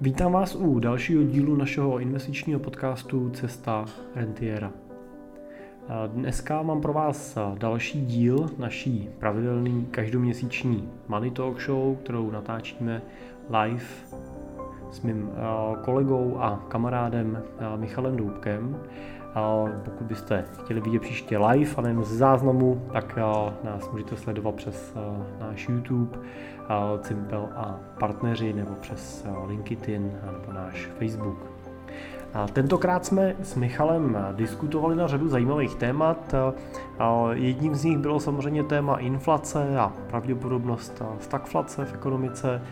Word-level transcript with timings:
Vítám 0.00 0.32
vás 0.32 0.56
u 0.56 0.78
dalšího 0.78 1.22
dílu 1.22 1.56
našeho 1.56 1.98
investičního 1.98 2.60
podcastu 2.60 3.30
Cesta 3.30 3.84
Rentiera. 4.14 4.72
Dneska 6.06 6.62
mám 6.62 6.80
pro 6.80 6.92
vás 6.92 7.38
další 7.58 8.06
díl 8.06 8.50
naší 8.58 9.10
pravidelný 9.18 9.86
každoměsíční 9.90 10.88
Money 11.08 11.30
Talk 11.30 11.60
Show, 11.60 11.96
kterou 11.96 12.30
natáčíme 12.30 13.02
live 13.48 13.84
s 14.90 15.00
mým 15.00 15.30
kolegou 15.84 16.36
a 16.38 16.64
kamarádem 16.68 17.42
Michalem 17.76 18.16
Doubkem. 18.16 18.76
Pokud 19.84 20.06
byste 20.06 20.44
chtěli 20.64 20.80
vidět 20.80 21.02
příště 21.02 21.38
live 21.38 21.70
a 21.76 21.80
nejen 21.80 22.04
ze 22.04 22.16
záznamu, 22.16 22.82
tak 22.92 23.18
nás 23.64 23.90
můžete 23.90 24.16
sledovat 24.16 24.54
přes 24.54 24.94
náš 25.40 25.68
YouTube, 25.68 26.18
Cimpel 27.00 27.48
a 27.56 27.76
partneři 28.00 28.52
nebo 28.52 28.74
přes 28.80 29.26
LinkedIn 29.46 30.12
nebo 30.26 30.52
náš 30.52 30.88
Facebook. 30.98 31.38
A 32.34 32.46
tentokrát 32.48 33.06
jsme 33.06 33.36
s 33.42 33.54
Michalem 33.54 34.18
diskutovali 34.32 34.96
na 34.96 35.06
řadu 35.06 35.28
zajímavých 35.28 35.74
témat. 35.74 36.34
Jedním 37.32 37.74
z 37.74 37.84
nich 37.84 37.98
bylo 37.98 38.20
samozřejmě 38.20 38.62
téma 38.64 38.96
inflace 38.96 39.78
a 39.78 39.92
pravděpodobnost 40.10 41.02
stagflace 41.20 41.84
v 41.84 41.94
ekonomice 41.94 42.62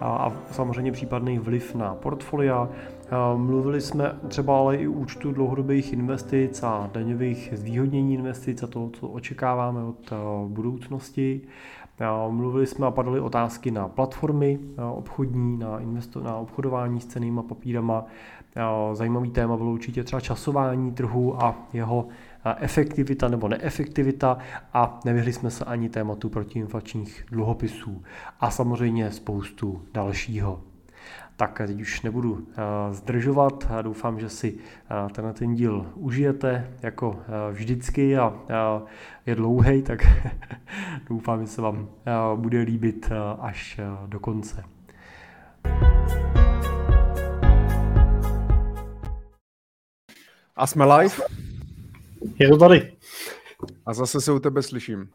a 0.00 0.32
samozřejmě 0.50 0.92
případný 0.92 1.38
vliv 1.38 1.74
na 1.74 1.94
portfolia. 1.94 2.68
Mluvili 3.36 3.80
jsme 3.80 4.12
třeba 4.28 4.58
ale 4.58 4.76
i 4.76 4.86
účtu 4.86 5.32
dlouhodobých 5.32 5.92
investic 5.92 6.62
a 6.62 6.90
daňových 6.92 7.50
zvýhodnění 7.56 8.14
investic 8.14 8.62
a 8.62 8.66
to, 8.66 8.90
co 9.00 9.08
očekáváme 9.08 9.84
od 9.84 10.12
budoucnosti. 10.48 11.40
Mluvili 12.28 12.66
jsme 12.66 12.86
a 12.86 12.90
padaly 12.90 13.20
otázky 13.20 13.70
na 13.70 13.88
platformy 13.88 14.58
obchodní, 14.92 15.58
na, 15.58 15.80
investo- 15.80 16.22
na 16.22 16.36
obchodování 16.36 17.00
s 17.00 17.06
cenými 17.06 17.40
papírama. 17.48 18.04
Zajímavý 18.92 19.30
téma 19.30 19.56
bylo 19.56 19.70
určitě 19.70 20.04
třeba 20.04 20.20
časování 20.20 20.92
trhu 20.92 21.42
a 21.42 21.54
jeho 21.72 22.08
efektivita 22.58 23.28
nebo 23.28 23.48
neefektivita 23.48 24.38
a 24.72 25.00
nevyhli 25.04 25.32
jsme 25.32 25.50
se 25.50 25.64
ani 25.64 25.88
tématu 25.88 26.28
protiinflačních 26.28 27.24
dluhopisů 27.30 28.02
a 28.40 28.50
samozřejmě 28.50 29.10
spoustu 29.10 29.82
dalšího. 29.94 30.71
Tak 31.36 31.62
teď 31.66 31.80
už 31.80 32.02
nebudu 32.02 32.32
uh, 32.32 32.42
zdržovat. 32.90 33.66
Doufám, 33.82 34.20
že 34.20 34.28
si 34.28 34.52
uh, 34.52 35.10
tenhle 35.10 35.32
ten 35.32 35.54
díl 35.54 35.92
užijete 35.94 36.76
jako 36.82 37.10
uh, 37.10 37.16
vždycky 37.52 38.18
a 38.18 38.34
je 39.26 39.34
dlouhý, 39.34 39.82
tak 39.82 40.06
doufám, 41.08 41.40
že 41.40 41.46
se 41.46 41.62
vám 41.62 41.88
bude 42.36 42.60
líbit 42.60 43.10
až 43.40 43.80
do 44.06 44.20
konce. 44.20 44.64
A 50.56 50.66
jsme 50.66 50.84
live? 50.84 51.14
Je 52.40 52.48
to 52.48 52.56
tady. 52.56 52.96
A 53.86 53.94
zase 53.94 54.20
se 54.20 54.32
u 54.32 54.38
tebe 54.38 54.62
slyším. 54.62 55.06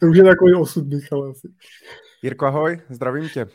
to 0.00 0.06
už 0.06 0.16
je 0.16 0.24
takový 0.24 0.54
osud, 0.54 0.86
Michal, 0.86 1.30
asi. 1.30 1.48
Jirko, 2.26 2.46
ahoj, 2.46 2.80
zdravím 2.88 3.28
tě. 3.28 3.46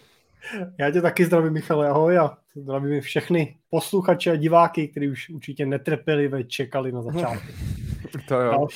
Já 0.78 0.92
tě 0.92 1.02
taky 1.02 1.26
zdravím, 1.26 1.54
Michale, 1.54 1.90
ahoj 1.90 2.18
a 2.18 2.38
zdravím 2.56 3.02
všechny 3.02 3.56
posluchače 3.70 4.32
a 4.32 4.36
diváky, 4.36 4.88
kteří 4.88 5.10
už 5.10 5.30
určitě 5.30 5.66
netrpělivě 5.66 6.44
čekali 6.44 6.92
na 6.92 7.02
začátku. 7.02 7.48
To 8.28 8.42
jo. 8.42 8.68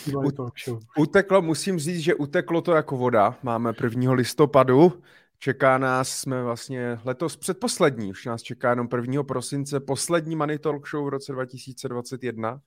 Uteklo, 0.98 1.42
musím 1.42 1.80
říct, 1.80 2.00
že 2.00 2.16
uteklo 2.16 2.62
to 2.62 2.72
jako 2.72 2.98
voda. 2.98 3.36
Máme 3.44 3.74
1. 3.84 4.14
listopadu, 4.14 5.02
čeká 5.40 5.78
nás, 5.78 6.10
jsme 6.10 6.44
vlastně 6.44 7.00
letos 7.06 7.38
předposlední, 7.38 8.10
už 8.10 8.26
nás 8.26 8.42
čeká 8.42 8.70
jenom 8.70 8.88
1. 8.96 9.24
prosince, 9.24 9.80
poslední 9.80 10.36
Money 10.36 10.60
Talk 10.60 10.90
Show 10.90 11.06
v 11.06 11.10
roce 11.10 11.32
2021. 11.32 12.60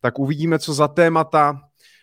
Tak 0.00 0.18
uvidíme, 0.18 0.58
co 0.58 0.74
za 0.74 0.88
témata 0.88 1.60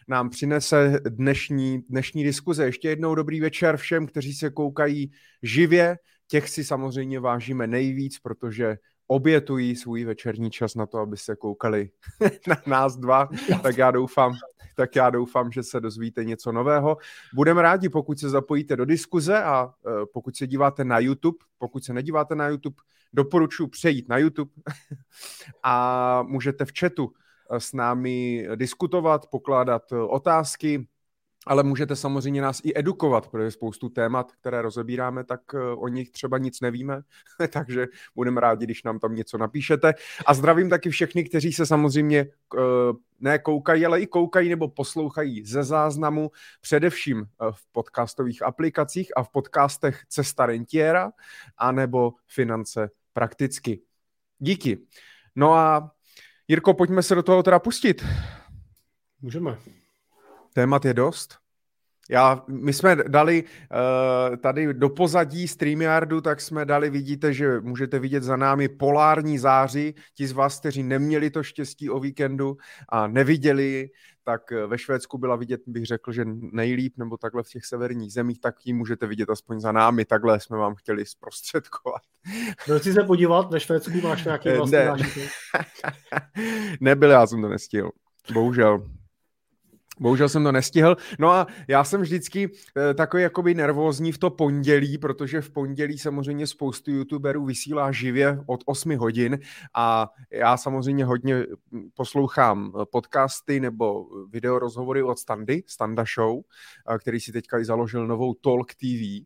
nám 0.08 0.30
přinese 0.30 1.00
dnešní, 1.10 1.82
dnešní 1.90 2.24
diskuze. 2.24 2.66
Ještě 2.66 2.90
jednou 2.90 3.16
dobrý 3.16 3.42
večer 3.42 3.78
všem, 3.78 4.08
kteří 4.08 4.34
se 4.34 4.50
koukají 4.50 5.12
živě. 5.44 5.98
Těch 6.28 6.50
si 6.50 6.64
samozřejmě 6.64 7.20
vážíme 7.20 7.68
nejvíc, 7.68 8.20
protože 8.20 8.78
obětují 9.08 9.76
svůj 9.76 10.06
večerní 10.06 10.52
čas 10.52 10.76
na 10.76 10.86
to, 10.86 10.98
aby 10.98 11.18
se 11.18 11.36
koukali 11.36 11.90
na 12.48 12.58
nás 12.68 12.98
dva, 12.98 13.30
tak 13.64 13.78
já 13.78 13.92
doufám, 13.92 14.34
tak 14.76 14.96
já 14.96 15.10
doufám, 15.10 15.52
že 15.52 15.64
se 15.64 15.80
dozvíte 15.80 16.24
něco 16.24 16.52
nového. 16.52 16.98
Budeme 17.34 17.62
rádi, 17.62 17.90
pokud 17.90 18.20
se 18.20 18.30
zapojíte 18.30 18.76
do 18.76 18.86
diskuze 18.86 19.44
a 19.44 19.66
uh, 19.66 19.72
pokud 20.14 20.36
se 20.36 20.48
díváte 20.48 20.84
na 20.86 21.00
YouTube, 21.00 21.38
pokud 21.58 21.84
se 21.84 21.94
nedíváte 21.94 22.36
na 22.36 22.48
YouTube, 22.48 22.76
doporučuji 23.14 23.68
přejít 23.68 24.10
na 24.10 24.18
YouTube 24.18 24.52
a 25.64 26.24
můžete 26.24 26.66
v 26.66 26.72
chatu 26.80 27.14
s 27.60 27.74
námi 27.74 28.48
diskutovat, 28.56 29.28
pokládat 29.28 29.92
eh, 29.92 29.96
otázky, 29.96 30.88
ale 31.48 31.64
můžete 31.64 31.96
samozřejmě 31.96 32.42
nás 32.42 32.62
i 32.64 32.72
edukovat, 32.76 33.28
protože 33.28 33.52
spoustu 33.52 33.90
témat, 33.90 34.32
které 34.32 34.62
rozebíráme, 34.62 35.24
tak 35.24 35.42
eh, 35.54 35.60
o 35.60 35.88
nich 35.88 36.12
třeba 36.12 36.38
nic 36.38 36.62
nevíme, 36.62 37.02
takže 37.54 37.88
budeme 38.16 38.42
rádi, 38.42 38.66
když 38.66 38.84
nám 38.84 39.00
tam 39.00 39.16
něco 39.16 39.38
napíšete. 39.38 39.94
A 40.26 40.34
zdravím 40.34 40.70
taky 40.70 40.90
všechny, 40.90 41.24
kteří 41.24 41.54
se 41.54 41.66
samozřejmě 41.66 42.20
eh, 42.20 42.60
ne 43.20 43.40
koukají, 43.40 43.86
ale 43.86 44.02
i 44.02 44.08
koukají 44.08 44.50
nebo 44.50 44.68
poslouchají 44.68 45.46
ze 45.46 45.64
záznamu, 45.64 46.32
především 46.62 47.26
v 47.52 47.72
podcastových 47.72 48.42
aplikacích 48.42 49.18
a 49.18 49.24
v 49.24 49.30
podcastech 49.30 50.02
Cesta 50.10 50.46
rentiera, 50.46 51.12
anebo 51.58 52.14
Finance 52.28 52.90
prakticky. 53.14 53.82
Díky. 54.40 54.78
No 55.36 55.54
a 55.54 55.92
Jirko, 56.54 56.74
pojďme 56.74 57.04
se 57.04 57.16
do 57.16 57.24
toho 57.24 57.44
teda 57.44 57.60
pustit. 57.60 58.06
Můžeme. 59.22 59.58
Témat 60.54 60.86
je 60.86 60.94
dost. 60.94 61.38
Já, 62.10 62.44
my 62.48 62.74
jsme 62.74 62.96
dali 62.96 63.44
uh, 63.44 64.38
tady 64.38 64.74
do 64.74 64.90
pozadí 64.90 65.48
StreamYardu, 65.48 66.22
tak 66.22 66.42
jsme 66.42 66.66
dali, 66.66 66.90
vidíte, 66.90 67.34
že 67.34 67.60
můžete 67.60 68.00
vidět 68.00 68.24
za 68.24 68.36
námi 68.36 68.70
polární 68.70 69.38
záři. 69.38 69.94
Ti 70.16 70.28
z 70.28 70.32
vás, 70.32 70.60
kteří 70.60 70.84
neměli 70.84 71.30
to 71.30 71.44
štěstí 71.44 71.90
o 71.90 72.00
víkendu 72.00 72.58
a 72.90 73.08
neviděli, 73.08 73.90
tak 74.24 74.52
eh, 74.52 74.68
ve 74.68 74.78
Švédsku 74.78 75.18
byla 75.18 75.36
vidět, 75.36 75.62
bych 75.68 75.86
řekl, 75.86 76.12
že 76.12 76.26
nejlíp, 76.52 76.98
nebo 76.98 77.18
takhle 77.18 77.44
v 77.44 77.50
těch 77.50 77.66
severních 77.66 78.14
zemích, 78.14 78.40
tak 78.40 78.56
ji 78.66 78.74
můžete 78.74 79.08
vidět 79.08 79.30
aspoň 79.30 79.60
za 79.60 79.72
námi. 79.72 80.06
Takhle 80.06 80.40
jsme 80.40 80.58
vám 80.58 80.76
chtěli 80.76 81.06
zprostředkovat. 81.06 82.02
Byl 82.68 82.80
jsi 82.80 82.94
se 82.94 83.04
podívat, 83.04 83.52
ve 83.52 83.60
Švédsku 83.60 84.02
máš 84.04 84.26
nějaký 84.26 84.50
eh, 84.50 84.58
vlastní 84.58 84.78
ne. 84.78 84.96
Nebyl, 86.80 87.10
já 87.10 87.28
jsem 87.28 87.42
to 87.42 87.50
nestihl. 87.50 87.92
Bohužel. 88.34 88.90
Bohužel 90.00 90.30
jsem 90.30 90.44
to 90.44 90.52
nestihl. 90.52 90.98
No 91.20 91.32
a 91.32 91.48
já 91.68 91.84
jsem 91.84 92.02
vždycky 92.02 92.50
e, 92.90 92.94
takový 92.94 93.24
jakoby 93.24 93.54
nervózní 93.54 94.12
v 94.12 94.18
to 94.18 94.30
pondělí, 94.30 94.98
protože 94.98 95.42
v 95.42 95.50
pondělí 95.50 95.98
samozřejmě 95.98 96.48
spoustu 96.48 96.92
youtuberů 96.92 97.46
vysílá 97.46 97.92
živě 97.92 98.40
od 98.46 98.64
8 98.66 98.98
hodin 98.98 99.40
a 99.76 100.10
já 100.32 100.58
samozřejmě 100.58 101.06
hodně 101.06 101.46
poslouchám 101.94 102.74
podcasty 102.92 103.60
nebo 103.60 104.06
videorozhovory 104.30 105.04
od 105.04 105.20
Standy, 105.20 105.64
Standa 105.68 106.06
Show, 106.16 106.42
který 107.00 107.20
si 107.20 107.32
teďka 107.32 107.60
i 107.60 107.66
založil 107.66 108.08
novou 108.08 108.34
Talk 108.34 108.74
TV. 108.74 109.26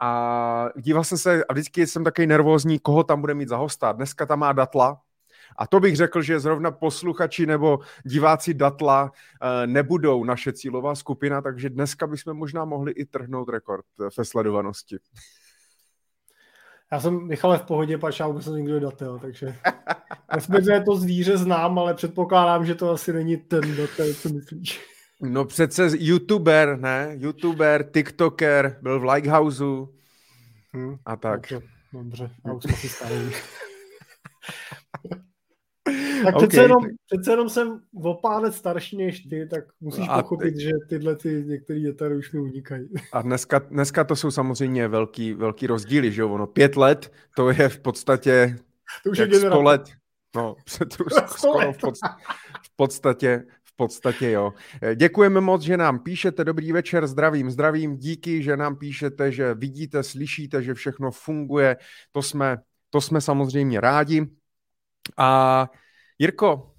A 0.00 0.68
díval 0.76 1.04
jsem 1.04 1.18
se 1.18 1.44
a 1.44 1.52
vždycky 1.52 1.86
jsem 1.86 2.04
takový 2.04 2.26
nervózní, 2.26 2.78
koho 2.78 3.04
tam 3.04 3.20
bude 3.20 3.34
mít 3.34 3.48
za 3.48 3.56
hosta. 3.56 3.92
Dneska 3.92 4.26
tam 4.26 4.38
má 4.38 4.52
Datla, 4.52 5.00
a 5.56 5.66
to 5.66 5.80
bych 5.80 5.96
řekl, 5.96 6.22
že 6.22 6.40
zrovna 6.40 6.70
posluchači 6.70 7.46
nebo 7.46 7.78
diváci 8.04 8.54
Datla 8.54 9.12
eh, 9.12 9.66
nebudou 9.66 10.24
naše 10.24 10.52
cílová 10.52 10.94
skupina, 10.94 11.42
takže 11.42 11.70
dneska 11.70 12.06
bychom 12.06 12.36
možná 12.36 12.64
mohli 12.64 12.92
i 12.92 13.04
trhnout 13.04 13.48
rekord 13.48 13.84
ve 14.18 14.24
sledovanosti. 14.24 14.98
Já 16.92 17.00
jsem 17.00 17.26
Michale 17.26 17.58
v 17.58 17.62
pohodě, 17.62 17.98
pač 17.98 18.20
já 18.20 18.26
vůbec 18.26 18.46
nikdo 18.46 18.80
datel, 18.80 19.18
takže 19.18 19.56
respektive 20.34 20.84
to 20.84 20.96
zvíře 20.96 21.36
znám, 21.36 21.78
ale 21.78 21.94
předpokládám, 21.94 22.66
že 22.66 22.74
to 22.74 22.90
asi 22.90 23.12
není 23.12 23.36
ten 23.36 23.76
datel, 23.76 24.14
co 24.14 24.28
myslíš. 24.28 24.94
No 25.22 25.44
přece 25.44 25.90
youtuber, 25.98 26.78
ne? 26.80 27.16
Youtuber, 27.18 27.90
tiktoker, 27.90 28.78
byl 28.82 29.00
v 29.00 29.04
Likehouse 29.04 29.64
hmm, 30.72 30.96
a 31.04 31.16
tak. 31.16 31.40
Dobře, 31.40 31.68
dobře. 31.92 32.30
já 32.46 32.52
už 32.52 32.62
jsme 32.62 32.72
si 32.72 32.88
Tak 36.24 36.36
přece, 36.36 36.46
okay. 36.46 36.64
jenom, 36.64 36.84
přece 37.06 37.30
jenom 37.30 37.48
jsem 37.48 37.80
o 38.04 38.14
pár 38.14 38.42
let 38.42 38.54
starší 38.54 38.96
než 38.96 39.20
ty, 39.20 39.48
tak 39.50 39.64
musíš 39.80 40.06
a 40.08 40.22
pochopit, 40.22 40.54
ty... 40.54 40.60
že 40.60 40.70
tyhle 40.88 41.16
ty 41.16 41.44
některé 41.46 41.80
dětary 41.80 42.16
už 42.16 42.32
mi 42.32 42.40
unikají. 42.40 42.88
A 43.12 43.22
dneska, 43.22 43.58
dneska 43.58 44.04
to 44.04 44.16
jsou 44.16 44.30
samozřejmě 44.30 44.88
velký, 44.88 45.34
velký 45.34 45.66
rozdíly, 45.66 46.12
že 46.12 46.22
jo? 46.22 46.30
Ono 46.30 46.46
pět 46.46 46.76
let, 46.76 47.12
to 47.36 47.50
je 47.50 47.68
v 47.68 47.78
podstatě 47.78 48.56
to 49.02 49.10
už 49.10 49.18
je 49.18 49.34
sto 49.34 49.62
let. 49.62 49.90
No, 50.36 50.56
před, 50.64 50.96
skoro 51.26 51.72
v 51.72 51.78
podstatě, 51.78 52.14
v 52.62 52.76
podstatě, 52.76 53.44
v 53.64 53.70
V 53.74 53.76
podstatě 53.76 54.30
jo. 54.30 54.52
Děkujeme 54.94 55.40
moc, 55.40 55.62
že 55.62 55.76
nám 55.76 55.98
píšete. 55.98 56.44
Dobrý 56.44 56.72
večer, 56.72 57.06
zdravím, 57.06 57.50
zdravím. 57.50 57.96
Díky, 57.96 58.42
že 58.42 58.56
nám 58.56 58.76
píšete, 58.76 59.32
že 59.32 59.54
vidíte, 59.54 60.02
slyšíte, 60.02 60.62
že 60.62 60.74
všechno 60.74 61.10
funguje. 61.10 61.76
To 62.12 62.22
jsme, 62.22 62.58
to 62.90 63.00
jsme 63.00 63.20
samozřejmě 63.20 63.80
rádi. 63.80 64.26
A 65.16 65.70
Jirko, 66.18 66.74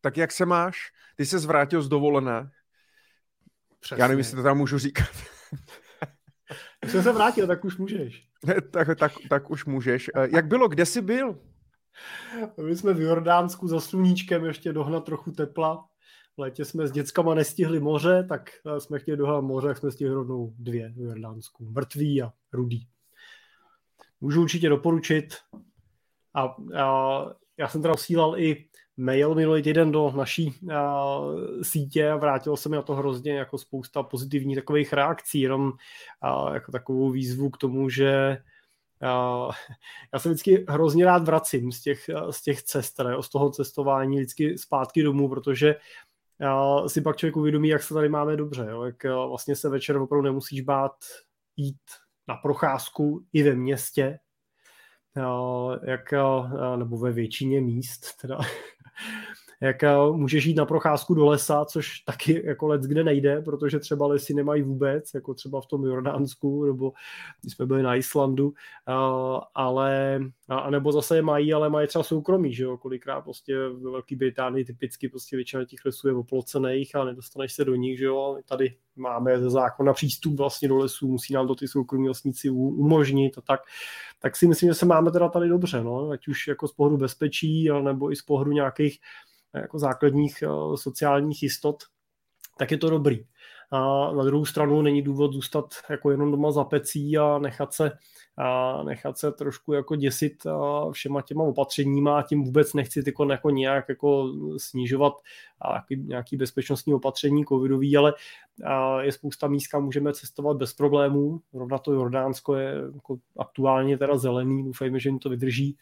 tak 0.00 0.16
jak 0.16 0.32
se 0.32 0.46
máš? 0.46 0.92
Ty 1.16 1.26
se 1.26 1.38
zvrátil 1.38 1.82
z 1.82 1.88
dovolené. 1.88 2.50
Přesně. 3.80 4.02
Já 4.02 4.08
nevím, 4.08 4.18
jestli 4.18 4.36
to 4.36 4.42
tam 4.42 4.58
můžu 4.58 4.78
říkat. 4.78 5.08
Když 6.80 6.92
jsem 6.92 7.02
se 7.02 7.12
vrátil, 7.12 7.46
tak 7.46 7.64
už 7.64 7.76
můžeš. 7.76 8.28
tak, 8.70 8.98
tak, 8.98 9.12
tak 9.28 9.50
už 9.50 9.64
můžeš. 9.64 10.10
Eh, 10.14 10.28
jak 10.34 10.46
bylo? 10.46 10.68
Kde 10.68 10.86
jsi 10.86 11.02
byl? 11.02 11.38
My 12.66 12.76
jsme 12.76 12.94
v 12.94 13.00
Jordánsku 13.00 13.68
za 13.68 13.80
sluníčkem 13.80 14.44
ještě 14.44 14.72
dohnat 14.72 15.04
trochu 15.04 15.32
tepla. 15.32 15.86
V 16.36 16.40
létě 16.40 16.64
jsme 16.64 16.86
s 16.86 16.92
dětskama 16.92 17.34
nestihli 17.34 17.80
moře, 17.80 18.26
tak 18.28 18.50
eh, 18.66 18.80
jsme 18.80 18.98
chtěli 18.98 19.16
dohnat 19.16 19.40
moře, 19.40 19.68
tak 19.68 19.78
jsme 19.78 19.90
stihli 19.90 20.14
rovnou 20.14 20.54
dvě 20.58 20.92
v 20.96 21.00
Jordánsku. 21.00 21.70
Mrtvý 21.70 22.22
a 22.22 22.32
rudý. 22.52 22.88
Můžu 24.20 24.42
určitě 24.42 24.68
doporučit. 24.68 25.34
A, 26.34 26.56
a 26.84 27.24
já 27.60 27.68
jsem 27.68 27.82
teda 27.82 27.94
posílal 27.94 28.38
i 28.38 28.66
mail 28.96 29.34
minulý 29.34 29.62
týden 29.62 29.92
do 29.92 30.12
naší 30.16 30.58
uh, 30.62 30.72
sítě 31.62 32.10
a 32.10 32.16
vrátil 32.16 32.56
se 32.56 32.68
mi 32.68 32.76
na 32.76 32.82
to 32.82 32.94
hrozně 32.94 33.32
jako 33.32 33.58
spousta 33.58 34.02
pozitivních 34.02 34.56
takových 34.56 34.92
reakcí, 34.92 35.40
jenom 35.40 35.62
uh, 35.62 36.54
jako 36.54 36.72
takovou 36.72 37.10
výzvu 37.10 37.50
k 37.50 37.56
tomu, 37.56 37.90
že 37.90 38.38
uh, 39.02 39.52
já 40.12 40.18
se 40.18 40.28
vždycky 40.28 40.64
hrozně 40.68 41.04
rád 41.04 41.24
vracím 41.24 41.72
z 41.72 41.80
těch, 41.80 42.10
z 42.30 42.42
těch 42.42 42.62
cest, 42.62 42.98
ne, 42.98 43.16
z 43.20 43.28
toho 43.28 43.50
cestování 43.50 44.16
vždycky 44.16 44.58
zpátky 44.58 45.02
domů, 45.02 45.28
protože 45.28 45.74
si 46.86 47.00
pak 47.00 47.16
člověk 47.16 47.36
uvědomí, 47.36 47.68
jak 47.68 47.82
se 47.82 47.94
tady 47.94 48.08
máme 48.08 48.36
dobře, 48.36 48.66
jo, 48.70 48.82
jak 48.82 49.04
vlastně 49.04 49.56
se 49.56 49.68
večer 49.68 49.96
opravdu 49.96 50.22
nemusíš 50.22 50.60
bát 50.60 50.92
jít 51.56 51.80
na 52.28 52.34
procházku 52.34 53.24
i 53.32 53.42
ve 53.42 53.54
městě, 53.54 54.18
jak, 55.82 56.12
nebo 56.76 56.98
ve 56.98 57.12
většině 57.12 57.60
míst, 57.60 58.16
teda, 58.20 58.38
jak 59.60 59.76
můžeš 60.12 60.44
jít 60.44 60.56
na 60.56 60.66
procházku 60.66 61.14
do 61.14 61.26
lesa, 61.26 61.64
což 61.64 62.00
taky 62.00 62.42
jako 62.46 62.68
let 62.68 62.82
kde 62.82 63.04
nejde, 63.04 63.42
protože 63.42 63.78
třeba 63.78 64.06
lesy 64.06 64.34
nemají 64.34 64.62
vůbec, 64.62 65.14
jako 65.14 65.34
třeba 65.34 65.60
v 65.60 65.66
tom 65.66 65.84
Jordánsku, 65.84 66.64
nebo 66.64 66.92
když 67.40 67.54
jsme 67.54 67.66
byli 67.66 67.82
na 67.82 67.96
Islandu, 67.96 68.52
ale, 69.54 70.20
a 70.48 70.70
nebo 70.70 70.92
zase 70.92 71.16
je 71.16 71.22
mají, 71.22 71.54
ale 71.54 71.70
mají 71.70 71.88
třeba 71.88 72.02
soukromí, 72.02 72.54
že 72.54 72.64
jo, 72.64 72.76
kolikrát 72.76 73.20
prostě 73.20 73.58
ve 73.58 73.90
Velké 73.90 74.16
Británii 74.16 74.64
typicky 74.64 75.08
prostě 75.08 75.36
většina 75.36 75.64
těch 75.64 75.84
lesů 75.84 76.08
je 76.08 76.14
oplocených 76.14 76.96
a 76.96 77.04
nedostaneš 77.04 77.52
se 77.52 77.64
do 77.64 77.74
nich, 77.74 77.98
že 77.98 78.04
jo, 78.04 78.38
tady 78.48 78.76
máme 78.96 79.40
ze 79.40 79.50
zákona 79.50 79.92
přístup 79.92 80.36
vlastně 80.36 80.68
do 80.68 80.76
lesů, 80.76 81.08
musí 81.08 81.34
nám 81.34 81.46
to 81.46 81.54
ty 81.54 81.68
soukromí 81.68 82.08
lesníci 82.08 82.50
umožnit 82.50 83.38
a 83.38 83.40
tak, 83.40 83.60
tak 84.18 84.36
si 84.36 84.46
myslím, 84.46 84.70
že 84.70 84.74
se 84.74 84.86
máme 84.86 85.10
teda 85.10 85.28
tady 85.28 85.48
dobře, 85.48 85.84
no, 85.84 86.10
ať 86.10 86.28
už 86.28 86.48
jako 86.48 86.68
z 86.68 86.72
pohledu 86.72 86.96
bezpečí, 86.96 87.68
nebo 87.82 88.12
i 88.12 88.16
z 88.16 88.22
pohledu 88.22 88.52
nějakých 88.52 88.98
jako 89.54 89.78
základních 89.78 90.42
eh, 90.42 90.76
sociálních 90.76 91.42
jistot, 91.42 91.82
tak 92.58 92.70
je 92.70 92.78
to 92.78 92.90
dobrý. 92.90 93.24
A 93.72 94.12
na 94.12 94.24
druhou 94.24 94.44
stranu 94.44 94.82
není 94.82 95.02
důvod 95.02 95.32
zůstat 95.32 95.74
jako 95.90 96.10
jenom 96.10 96.30
doma 96.30 96.52
za 96.52 96.64
pecí 96.64 97.18
a 97.18 97.38
nechat 97.38 97.72
se, 97.72 97.92
a 98.36 98.82
nechat 98.82 99.18
se 99.18 99.32
trošku 99.32 99.72
jako 99.72 99.96
děsit 99.96 100.46
všema 100.92 101.22
těma 101.22 101.44
opatřeníma 101.44 102.18
a 102.18 102.22
tím 102.22 102.44
vůbec 102.44 102.74
nechci 102.74 103.02
tyko 103.02 103.30
jako 103.30 103.50
nějak 103.50 103.88
jako 103.88 104.32
snižovat 104.56 105.12
nějaký 105.96 106.36
bezpečnostní 106.36 106.94
opatření 106.94 107.44
covidový, 107.44 107.96
ale 107.96 108.14
je 109.00 109.12
spousta 109.12 109.48
míst, 109.48 109.66
kam 109.66 109.84
můžeme 109.84 110.12
cestovat 110.12 110.56
bez 110.56 110.74
problémů. 110.74 111.40
Rovna 111.52 111.78
to 111.78 111.92
Jordánsko 111.92 112.54
je 112.54 112.74
jako 112.94 113.18
aktuálně 113.38 113.98
teda 113.98 114.18
zelený, 114.18 114.64
doufejme, 114.64 115.00
že 115.00 115.08
jim 115.08 115.18
to 115.18 115.28
vydrží. 115.28 115.76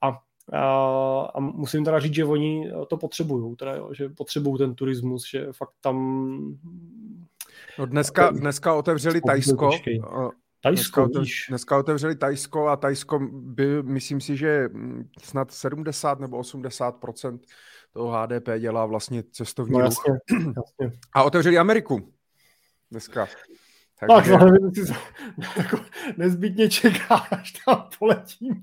A 0.00 0.18
a, 0.52 1.30
a 1.34 1.40
musím 1.40 1.84
teda 1.84 2.00
říct, 2.00 2.14
že 2.14 2.24
oni 2.24 2.72
to 2.88 2.96
potřebují, 2.96 3.56
teda, 3.56 3.74
jo, 3.74 3.90
že 3.94 4.08
potřebují 4.08 4.58
ten 4.58 4.74
turismus, 4.74 5.30
že 5.30 5.46
fakt 5.52 5.72
tam... 5.80 5.96
No 7.78 7.86
dneska, 7.86 8.30
dneska 8.30 8.74
otevřeli 8.74 9.20
Tajsko. 9.20 9.70
Tajsko, 10.62 11.06
dneska, 11.06 11.46
dneska 11.48 11.78
otevřeli 11.78 12.16
Tajsko 12.16 12.68
a 12.68 12.76
Tajsko 12.76 13.18
by, 13.32 13.82
myslím 13.82 14.20
si, 14.20 14.36
že 14.36 14.68
snad 15.22 15.50
70 15.50 16.20
nebo 16.20 16.40
80% 16.40 17.38
toho 17.92 18.12
HDP 18.12 18.48
dělá 18.58 18.86
vlastně 18.86 19.22
cestovní 19.22 19.78
no, 19.78 19.80
jasně, 19.80 20.12
jasně. 20.32 20.98
A 21.12 21.22
otevřeli 21.22 21.58
Ameriku 21.58 22.12
dneska. 22.90 23.26
Takže... 24.08 24.32
Tak, 24.32 24.40
ale 24.40 24.58
ty 24.74 24.86
to 24.86 24.92
jako 25.56 25.78
nezbytně 26.16 26.68
čeká, 26.68 27.16
až 27.16 27.52
tam 27.52 27.88
poletíme. 27.98 28.60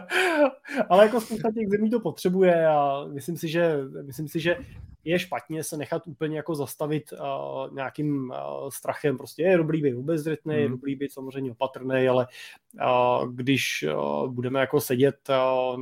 ale 0.88 1.04
jako 1.04 1.20
spousta 1.20 1.52
těch 1.52 1.68
zemí 1.68 1.90
to 1.90 2.00
potřebuje 2.00 2.66
a 2.66 3.04
myslím 3.12 3.36
si, 3.36 3.48
že, 3.48 3.78
myslím 4.02 4.28
si, 4.28 4.40
že 4.40 4.56
je 5.04 5.18
špatně 5.18 5.64
se 5.64 5.76
nechat 5.76 6.06
úplně 6.06 6.36
jako 6.36 6.54
zastavit 6.54 7.12
uh, 7.12 7.74
nějakým 7.74 8.30
uh, 8.30 8.68
strachem. 8.68 9.16
Prostě 9.16 9.42
je 9.42 9.56
dobrý 9.56 9.82
být 9.82 9.94
obezřetný, 9.94 10.54
hmm. 10.54 10.62
je 10.62 10.68
dobrý 10.68 10.96
být 10.96 11.12
samozřejmě 11.12 11.50
opatrný, 11.50 12.08
ale 12.08 12.26
uh, 12.74 13.32
když 13.32 13.84
uh, 13.94 14.28
budeme 14.32 14.60
jako 14.60 14.80
sedět 14.80 15.28
uh, 15.28 15.80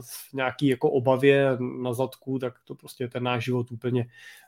v 0.00 0.32
nějaký 0.32 0.66
jako 0.66 0.90
obavě 0.90 1.56
na 1.82 1.92
zadku, 1.92 2.38
tak 2.38 2.54
to 2.64 2.74
prostě 2.74 3.08
ten 3.08 3.22
náš 3.22 3.44
život 3.44 3.72
úplně 3.72 4.06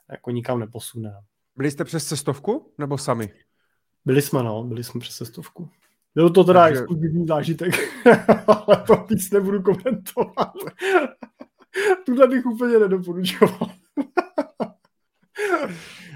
jako 0.09 0.31
nikam 0.31 0.59
neposune. 0.59 1.15
Byli 1.57 1.71
jste 1.71 1.83
přes 1.83 2.05
cestovku 2.05 2.73
nebo 2.77 2.97
sami? 2.97 3.33
Byli 4.05 4.21
jsme, 4.21 4.43
no, 4.43 4.63
byli 4.63 4.83
jsme 4.83 4.99
přes 4.99 5.15
cestovku. 5.15 5.69
Byl 6.15 6.29
to 6.29 6.43
teda 6.43 6.61
Takže... 6.61 6.79
exkluzivní 6.79 7.27
zážitek, 7.27 7.73
ale 8.47 8.83
to 8.87 9.05
víc 9.09 9.31
nebudu 9.31 9.61
komentovat. 9.61 10.53
Tuhle 12.05 12.27
bych 12.27 12.45
úplně 12.45 12.79
nedoporučoval. 12.79 13.69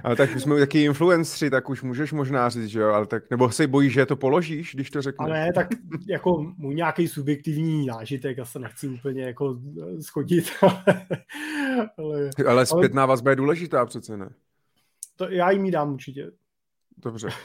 Ale 0.03 0.15
tak 0.15 0.29
jsme 0.29 0.59
taky 0.59 0.83
influenceri, 0.83 1.49
tak 1.49 1.69
už 1.69 1.83
můžeš 1.83 2.11
možná 2.11 2.49
říct, 2.49 2.67
že 2.67 2.79
jo, 2.79 2.89
ale 2.89 3.05
tak, 3.05 3.29
nebo 3.29 3.51
se 3.51 3.67
bojíš, 3.67 3.93
že 3.93 4.05
to 4.05 4.15
položíš, 4.15 4.75
když 4.75 4.89
to 4.89 5.01
řekneš? 5.01 5.29
Ale 5.29 5.53
tak 5.53 5.67
jako 6.09 6.53
můj 6.57 6.75
nějaký 6.75 7.07
subjektivní 7.07 7.85
zážitek, 7.85 8.37
já 8.37 8.45
se 8.45 8.59
nechci 8.59 8.87
úplně 8.87 9.23
jako 9.23 9.59
schodit, 10.01 10.51
ale... 10.61 10.83
Ale, 11.97 12.29
ale 12.47 12.65
zpětná 12.65 13.05
vazba 13.05 13.29
je 13.29 13.35
důležitá 13.35 13.85
přece, 13.85 14.17
ne? 14.17 14.29
To 15.19 15.29
já 15.29 15.51
jim 15.51 15.71
dám 15.71 15.93
určitě. 15.93 16.31
Dobře. 16.97 17.29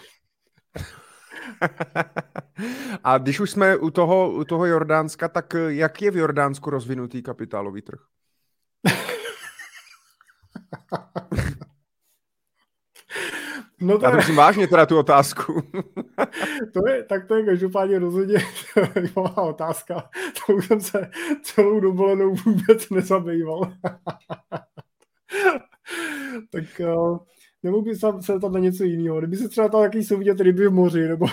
A 3.04 3.18
když 3.18 3.40
už 3.40 3.50
jsme 3.50 3.76
u 3.76 3.90
toho, 3.90 4.32
u 4.32 4.44
toho 4.44 4.66
Jordánska, 4.66 5.28
tak 5.28 5.54
jak 5.68 6.02
je 6.02 6.10
v 6.10 6.16
Jordánsku 6.16 6.70
rozvinutý 6.70 7.22
kapitálový 7.22 7.82
trh? 7.82 8.00
No 13.80 13.98
to 13.98 14.04
Já 14.04 14.10
myslím 14.10 14.36
vážně 14.36 14.68
teda 14.68 14.86
tu 14.86 14.98
otázku. 14.98 15.62
to 16.72 16.88
je, 16.88 17.04
tak 17.04 17.26
to 17.26 17.34
je 17.34 17.44
každopádně 17.44 17.98
rozhodně 17.98 18.38
zajímavá 18.94 19.42
otázka. 19.42 20.10
To 20.46 20.54
už 20.54 20.66
jsem 20.66 20.80
se 20.80 21.10
celou 21.42 21.80
dovolenou 21.80 22.34
vůbec 22.34 22.90
nezabýval. 22.90 23.72
tak 26.50 26.80
nemohl 27.64 27.82
by 27.82 27.94
se 28.20 28.40
tam 28.40 28.52
na 28.52 28.58
něco 28.58 28.84
jiného. 28.84 29.18
Kdyby 29.18 29.36
se 29.36 29.48
třeba 29.48 29.68
tam 29.68 29.80
taky 29.80 30.04
jsou 30.04 30.18
vidět 30.18 30.40
ryby 30.40 30.68
v 30.68 30.72
moři, 30.72 31.08
nebo 31.08 31.26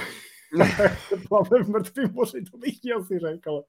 plave 1.28 1.64
v 1.64 1.70
mrtvém 1.70 2.14
moři, 2.14 2.44
to 2.52 2.58
bych 2.58 2.80
ti 2.80 2.94
asi 2.94 3.20
řekl, 3.20 3.62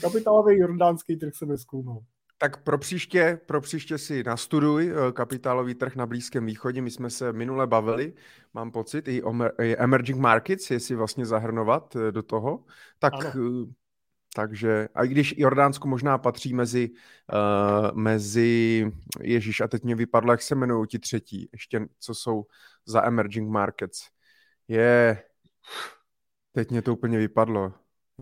kapitálový 0.00 0.58
jordánský 0.58 1.16
trh 1.16 1.34
se 1.34 1.46
neskoumal. 1.46 1.98
Tak 2.38 2.62
pro 2.62 2.78
příště, 2.78 3.40
pro 3.46 3.60
příště 3.60 3.98
si 3.98 4.22
nastuduj 4.22 4.90
eh, 4.90 5.12
kapitálový 5.12 5.74
trh 5.74 5.96
na 5.96 6.06
Blízkém 6.06 6.46
východě. 6.46 6.82
My 6.82 6.90
jsme 6.90 7.10
se 7.10 7.32
minule 7.32 7.66
bavili, 7.66 8.12
mám 8.54 8.70
pocit, 8.70 9.08
i 9.08 9.22
o 9.22 9.34
emerging 9.58 10.18
markets, 10.18 10.70
jestli 10.70 10.94
vlastně 10.94 11.26
zahrnovat 11.26 11.96
eh, 11.96 12.12
do 12.12 12.22
toho. 12.22 12.64
Tak 12.98 13.14
ano. 13.14 13.66
Takže, 14.34 14.88
a 14.94 15.04
i 15.04 15.08
když 15.08 15.34
Jordánsko 15.38 15.88
možná 15.88 16.18
patří 16.18 16.54
mezi, 16.54 16.90
uh, 17.32 17.96
mezi, 17.96 18.92
Ježíš, 19.20 19.60
a 19.60 19.68
teď 19.68 19.82
mě 19.82 19.94
vypadlo, 19.94 20.32
jak 20.32 20.42
se 20.42 20.54
jmenují 20.54 20.86
ti 20.86 20.98
třetí, 20.98 21.48
ještě 21.52 21.86
co 21.98 22.14
jsou 22.14 22.46
za 22.86 23.06
emerging 23.06 23.50
markets. 23.50 24.08
Je, 24.68 25.22
teď 26.52 26.70
mě 26.70 26.82
to 26.82 26.92
úplně 26.92 27.18
vypadlo. 27.18 27.72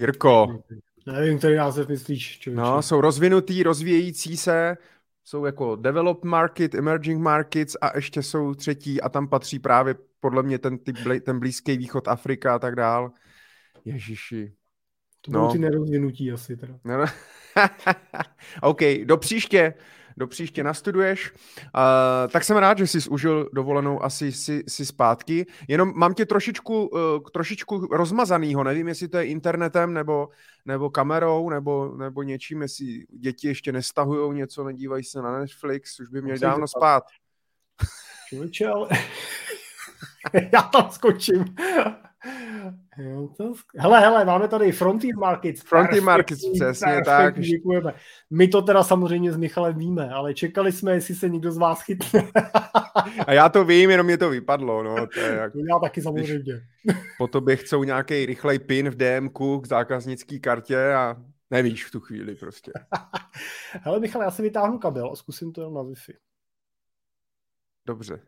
Jirko. 0.00 0.62
Nevím, 1.06 1.38
který 1.38 1.56
název 1.56 1.88
myslíš. 1.88 2.38
Člověče. 2.38 2.62
No, 2.62 2.82
jsou 2.82 3.00
rozvinutý, 3.00 3.62
rozvíjející 3.62 4.36
se, 4.36 4.76
jsou 5.24 5.44
jako 5.44 5.76
developed 5.76 6.24
market, 6.24 6.74
emerging 6.74 7.22
markets 7.22 7.76
a 7.80 7.96
ještě 7.96 8.22
jsou 8.22 8.54
třetí 8.54 9.00
a 9.00 9.08
tam 9.08 9.28
patří 9.28 9.58
právě 9.58 9.94
podle 10.20 10.42
mě 10.42 10.58
ten, 10.58 10.78
typ, 10.78 10.96
ten 11.24 11.38
blízký 11.38 11.76
východ 11.76 12.08
Afrika 12.08 12.54
a 12.54 12.58
tak 12.58 12.76
dál. 12.76 13.12
Ježiši, 13.84 14.52
to 15.20 15.30
budou 15.30 15.44
no. 15.44 15.52
ty 15.52 15.58
nerozvinutí 15.58 16.32
asi 16.32 16.56
teda. 16.56 16.74
No, 16.84 16.98
no. 16.98 17.04
OK, 18.62 18.80
do 19.04 19.16
příště, 19.16 19.74
do 20.16 20.26
příště 20.26 20.64
nastuduješ. 20.64 21.32
Uh, 21.58 22.30
tak 22.30 22.44
jsem 22.44 22.56
rád, 22.56 22.78
že 22.78 22.86
jsi 22.86 23.10
užil 23.10 23.48
dovolenou 23.52 24.02
asi 24.02 24.32
si, 24.32 24.62
si 24.68 24.86
zpátky. 24.86 25.46
Jenom 25.68 25.92
mám 25.96 26.14
tě 26.14 26.26
trošičku, 26.26 26.86
uh, 26.86 27.00
trošičku 27.32 27.86
rozmazanýho, 27.86 28.64
nevím, 28.64 28.88
jestli 28.88 29.08
to 29.08 29.18
je 29.18 29.24
internetem 29.24 29.94
nebo, 29.94 30.28
nebo 30.64 30.90
kamerou 30.90 31.50
nebo, 31.50 31.96
nebo 31.96 32.22
něčím, 32.22 32.62
jestli 32.62 33.06
děti 33.10 33.48
ještě 33.48 33.72
nestahují 33.72 34.36
něco, 34.36 34.64
nedívají 34.64 35.04
se 35.04 35.22
na 35.22 35.38
Netflix, 35.38 36.00
už 36.00 36.08
by 36.08 36.22
měli 36.22 36.38
dávno 36.38 36.68
spát. 36.68 37.04
Člověče, 38.28 38.66
ale 38.66 38.88
já 40.52 40.62
tam 40.62 40.90
skočím. 40.90 41.44
Hele, 43.76 44.00
hele, 44.00 44.24
máme 44.24 44.48
tady 44.48 44.72
Frontier 44.72 45.16
Markets. 45.16 45.62
Frontier 45.62 46.02
Markets, 46.02 46.40
přesně 46.54 47.00
tak. 47.04 47.40
Děkujeme. 47.40 47.94
My 48.30 48.48
to 48.48 48.62
teda 48.62 48.82
samozřejmě 48.82 49.32
s 49.32 49.36
Michalem 49.36 49.78
víme, 49.78 50.10
ale 50.10 50.34
čekali 50.34 50.72
jsme, 50.72 50.92
jestli 50.92 51.14
se 51.14 51.28
někdo 51.28 51.52
z 51.52 51.58
vás 51.58 51.82
chytne. 51.82 52.22
A 53.26 53.32
já 53.32 53.48
to 53.48 53.64
vím, 53.64 53.90
jenom 53.90 54.06
mě 54.06 54.18
to 54.18 54.30
vypadlo. 54.30 54.82
No, 54.82 55.06
to 55.06 55.20
je 55.20 55.34
jak... 55.34 55.52
Já 55.54 55.78
taky 55.78 56.02
samozřejmě. 56.02 56.62
Po 57.18 57.26
tobě 57.26 57.56
chcou 57.56 57.84
nějaký 57.84 58.26
rychlej 58.26 58.58
pin 58.58 58.90
v 58.90 58.96
DMku 58.96 59.60
k 59.60 59.66
zákaznické 59.66 60.38
kartě 60.38 60.92
a 60.92 61.16
nevíš 61.50 61.84
v 61.84 61.90
tu 61.90 62.00
chvíli 62.00 62.34
prostě. 62.34 62.72
Hele, 63.82 64.00
Michal, 64.00 64.22
já 64.22 64.30
si 64.30 64.42
vytáhnu 64.42 64.78
kabel 64.78 65.10
a 65.12 65.16
zkusím 65.16 65.52
to 65.52 65.60
jenom 65.60 65.74
na 65.74 65.80
Wi-Fi. 65.80 66.14
Dobře. 67.86 68.20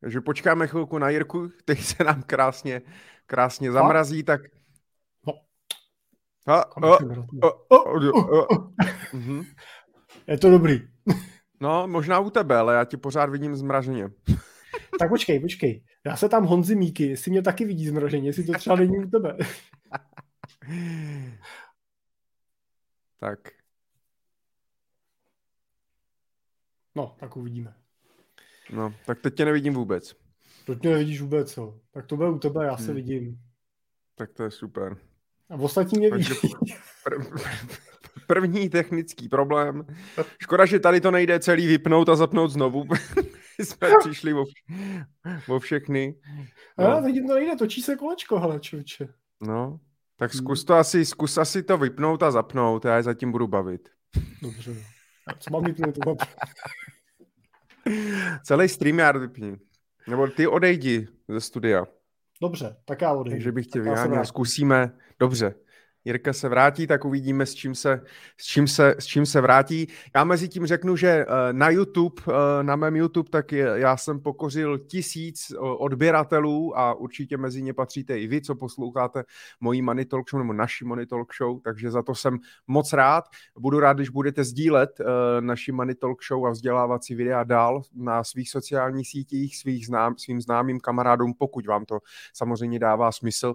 Takže 0.00 0.20
počkáme 0.20 0.66
chvilku 0.66 0.98
na 0.98 1.08
Jirku, 1.08 1.48
teď 1.64 1.80
se 1.80 2.04
nám 2.04 2.22
krásně, 2.22 2.82
krásně 3.26 3.72
zamrazí, 3.72 4.22
tak... 4.22 4.40
Je 10.26 10.38
to 10.38 10.50
dobrý. 10.50 10.80
No, 11.60 11.88
možná 11.88 12.18
u 12.18 12.30
tebe, 12.30 12.56
ale 12.56 12.74
já 12.74 12.84
ti 12.84 12.96
pořád 12.96 13.30
vidím 13.30 13.56
zmraženě. 13.56 14.08
tak 14.98 15.08
počkej, 15.08 15.40
počkej. 15.40 15.84
Já 16.06 16.16
se 16.16 16.28
tam 16.28 16.44
Honzi 16.44 16.76
Míky, 16.76 17.06
jestli 17.06 17.30
mě 17.30 17.42
taky 17.42 17.64
vidí 17.64 17.88
zmraženě, 17.88 18.28
jestli 18.28 18.44
to 18.44 18.52
třeba 18.52 18.76
není 18.76 18.98
u 18.98 19.10
tebe. 19.10 19.36
tak. 23.18 23.38
No, 26.94 27.16
tak 27.20 27.36
uvidíme. 27.36 27.77
No, 28.72 28.94
tak 29.06 29.20
teď 29.20 29.34
tě 29.34 29.44
nevidím 29.44 29.74
vůbec. 29.74 30.14
Teď 30.66 30.82
mě 30.82 30.90
nevidíš 30.90 31.20
vůbec, 31.20 31.56
jo. 31.56 31.74
Tak 31.92 32.06
to 32.06 32.16
bude 32.16 32.28
u 32.28 32.38
tebe, 32.38 32.64
já 32.64 32.76
se 32.76 32.84
hmm. 32.84 32.94
vidím. 32.94 33.38
Tak 34.14 34.32
to 34.32 34.42
je 34.42 34.50
super. 34.50 34.96
A 35.50 35.56
v 35.56 35.64
ostatní 35.64 35.98
mě 35.98 36.10
vidí. 36.10 36.34
První 38.26 38.68
technický 38.68 39.28
problém. 39.28 39.86
Škoda, 40.42 40.66
že 40.66 40.80
tady 40.80 41.00
to 41.00 41.10
nejde 41.10 41.40
celý 41.40 41.66
vypnout 41.66 42.08
a 42.08 42.16
zapnout 42.16 42.50
znovu. 42.50 42.84
jsme 43.58 43.88
přišli 44.00 44.34
o, 44.34 44.44
o 45.48 45.58
všechny. 45.58 46.14
No. 46.78 46.86
A 46.86 47.02
teď 47.02 47.14
to 47.26 47.34
nejde, 47.34 47.56
točí 47.56 47.82
se 47.82 47.96
kolečko, 47.96 48.40
hele, 48.40 48.60
člověče. 48.60 49.08
No, 49.40 49.80
tak 50.16 50.32
hmm. 50.32 50.38
zkus 50.38 50.64
to 50.64 50.74
asi, 50.74 51.04
zkus 51.04 51.38
asi 51.38 51.62
to 51.62 51.78
vypnout 51.78 52.22
a 52.22 52.30
zapnout, 52.30 52.84
já 52.84 52.96
je 52.96 53.02
zatím 53.02 53.32
budu 53.32 53.46
bavit. 53.46 53.88
Dobře. 54.42 54.76
A 55.26 55.34
co 55.34 55.50
mám 55.50 55.64
vypnout? 55.64 55.96
Celý 58.42 58.68
StreamYard 58.68 59.20
vypni. 59.20 59.56
Nebo 60.08 60.26
ty 60.26 60.46
odejdi 60.46 61.08
ze 61.28 61.40
studia. 61.40 61.86
Dobře, 62.42 62.76
tak 62.84 63.00
já 63.00 63.12
odejdu. 63.12 63.34
Takže 63.34 63.52
bych 63.52 63.66
tě 63.66 63.80
vyháněl. 63.80 64.24
Zkusíme. 64.24 64.92
Dobře. 65.20 65.54
Jirka 66.04 66.32
se 66.32 66.48
vrátí, 66.48 66.86
tak 66.86 67.04
uvidíme, 67.04 67.46
s 67.46 67.54
čím 67.54 67.74
se, 67.74 68.00
s 68.36 68.44
čím 68.44 68.68
se, 68.68 68.94
s 68.98 69.06
čím 69.06 69.26
se 69.26 69.40
vrátí. 69.40 69.86
Já 70.14 70.24
mezi 70.24 70.48
tím 70.48 70.66
řeknu, 70.66 70.96
že 70.96 71.08
eh, 71.08 71.52
na 71.52 71.70
YouTube, 71.70 72.22
eh, 72.28 72.62
na 72.62 72.76
mém 72.76 72.96
YouTube, 72.96 73.30
tak 73.30 73.52
já 73.52 73.96
jsem 73.96 74.20
pokořil 74.20 74.78
tisíc 74.78 75.50
eh, 75.50 75.58
odběratelů 75.58 76.78
a 76.78 76.94
určitě 76.94 77.36
mezi 77.36 77.62
ně 77.62 77.74
patříte 77.74 78.20
i 78.20 78.26
vy, 78.26 78.40
co 78.40 78.54
posloucháte 78.54 79.24
mojí 79.60 79.82
Money 79.82 80.04
Talk 80.04 80.30
Show 80.30 80.40
nebo 80.42 80.52
naší 80.52 80.84
Money 80.84 81.06
Talk 81.06 81.34
Show, 81.34 81.60
takže 81.60 81.90
za 81.90 82.02
to 82.02 82.14
jsem 82.14 82.38
moc 82.66 82.92
rád. 82.92 83.24
Budu 83.58 83.80
rád, 83.80 83.96
když 83.96 84.08
budete 84.08 84.44
sdílet 84.44 84.90
naši 85.40 85.72
Money 85.72 85.94
Talk 85.94 86.24
Show 86.24 86.46
a 86.46 86.50
vzdělávací 86.50 87.14
videa 87.14 87.44
dál 87.44 87.82
na 87.94 88.24
svých 88.24 88.50
sociálních 88.50 89.08
sítích, 89.08 89.56
svých 89.56 89.86
znám, 89.86 90.14
svým 90.18 90.40
známým 90.40 90.80
kamarádům, 90.80 91.34
pokud 91.38 91.66
vám 91.66 91.84
to 91.84 91.98
samozřejmě 92.34 92.78
dává 92.78 93.12
smysl 93.12 93.54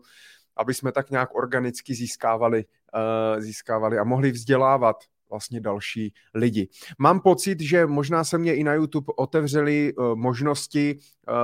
aby 0.57 0.73
jsme 0.73 0.91
tak 0.91 1.09
nějak 1.09 1.35
organicky 1.35 1.95
získávali, 1.95 2.65
uh, 2.65 3.41
získávali 3.41 3.99
a 3.99 4.03
mohli 4.03 4.31
vzdělávat 4.31 4.95
vlastně 5.29 5.61
další 5.61 6.13
lidi. 6.33 6.69
Mám 6.99 7.19
pocit, 7.19 7.61
že 7.61 7.85
možná 7.85 8.23
se 8.23 8.37
mě 8.37 8.55
i 8.55 8.63
na 8.63 8.73
YouTube 8.73 9.13
otevřely 9.17 9.93
uh, 9.93 10.15
možnosti 10.15 10.95
uh, 11.27 11.35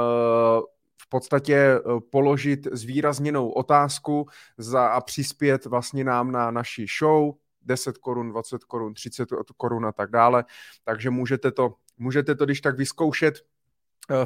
v 1.01 1.10
podstatě 1.10 1.80
položit 2.12 2.68
zvýrazněnou 2.72 3.50
otázku 3.50 4.28
za, 4.58 4.88
a 4.88 5.01
přispět 5.01 5.66
vlastně 5.66 6.04
nám 6.04 6.32
na 6.32 6.51
naši 6.51 6.86
show, 7.00 7.34
10 7.62 7.98
korun, 7.98 8.30
20 8.30 8.63
korun, 8.63 8.94
30 8.94 9.30
korun 9.58 9.86
a 9.86 9.92
tak 9.92 10.12
dále. 10.12 10.46
Takže 10.84 11.10
můžete 11.10 11.51
to, 11.51 11.74
můžete 11.98 12.36
to 12.36 12.46
když 12.46 12.62
tak 12.62 12.78
vyzkoušet 12.78 13.36
Eh, 13.36 13.59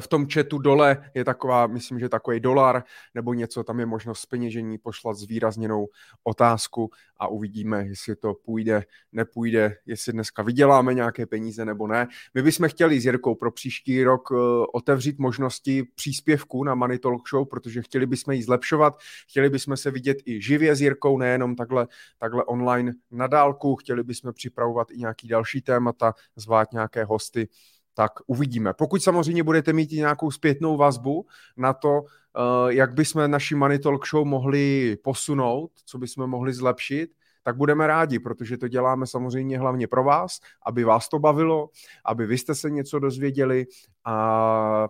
v 0.00 0.08
tom 0.08 0.26
chatu 0.28 0.58
dole 0.58 1.10
je 1.14 1.24
taková, 1.24 1.66
myslím, 1.66 1.98
že 1.98 2.08
takový 2.08 2.40
dolar 2.40 2.84
nebo 3.14 3.34
něco, 3.34 3.64
tam 3.64 3.80
je 3.80 3.86
možnost 3.86 4.26
peněžení 4.26 4.78
poslat 4.78 5.16
zvýrazněnou 5.16 5.88
otázku 6.24 6.90
a 7.16 7.28
uvidíme, 7.28 7.86
jestli 7.86 8.16
to 8.16 8.34
půjde, 8.34 8.82
nepůjde, 9.12 9.76
jestli 9.86 10.12
dneska 10.12 10.42
vyděláme 10.42 10.94
nějaké 10.94 11.26
peníze 11.26 11.64
nebo 11.64 11.86
ne. 11.86 12.08
My 12.34 12.42
bychom 12.42 12.68
chtěli 12.68 13.00
s 13.00 13.04
Jirkou 13.04 13.34
pro 13.34 13.50
příští 13.50 14.04
rok 14.04 14.28
eh, 14.32 14.36
otevřít 14.74 15.18
možnosti 15.18 15.82
příspěvků 15.94 16.64
na 16.64 16.74
Money 16.74 16.98
Talk 16.98 17.28
Show, 17.28 17.48
protože 17.48 17.82
chtěli 17.82 18.06
bychom 18.06 18.34
ji 18.34 18.42
zlepšovat, 18.42 18.98
chtěli 19.28 19.50
bychom 19.50 19.76
se 19.76 19.90
vidět 19.90 20.18
i 20.24 20.42
živě 20.42 20.76
s 20.76 20.80
Jirkou, 20.80 21.18
nejenom 21.18 21.56
takhle, 21.56 21.86
takhle 22.18 22.44
online 22.44 22.92
na 23.10 23.26
dálku, 23.26 23.76
chtěli 23.76 24.02
bychom 24.02 24.32
připravovat 24.32 24.90
i 24.90 24.98
nějaký 24.98 25.28
další 25.28 25.62
témata, 25.62 26.14
zvát 26.36 26.72
nějaké 26.72 27.04
hosty, 27.04 27.48
tak 27.94 28.12
uvidíme. 28.26 28.74
Pokud 28.74 29.02
samozřejmě 29.02 29.42
budete 29.42 29.72
mít 29.72 29.92
i 29.92 29.96
nějakou 29.96 30.30
zpětnou 30.30 30.76
vazbu 30.76 31.26
na 31.56 31.72
to, 31.72 32.00
eh, 32.04 32.74
jak 32.74 32.94
bychom 32.94 33.30
naši 33.30 33.54
Money 33.54 33.78
Talk 33.78 34.06
Show 34.06 34.24
mohli 34.24 34.96
posunout, 35.04 35.70
co 35.84 35.98
bychom 35.98 36.26
mohli 36.26 36.54
zlepšit, 36.54 37.10
tak 37.42 37.56
budeme 37.56 37.86
rádi, 37.86 38.18
protože 38.18 38.56
to 38.58 38.68
děláme 38.68 39.06
samozřejmě 39.06 39.58
hlavně 39.58 39.86
pro 39.86 40.04
vás, 40.04 40.40
aby 40.66 40.84
vás 40.84 41.08
to 41.08 41.18
bavilo, 41.18 41.70
aby 42.04 42.26
vy 42.26 42.38
jste 42.38 42.54
se 42.54 42.70
něco 42.70 42.98
dozvěděli 42.98 43.66
a 44.04 44.88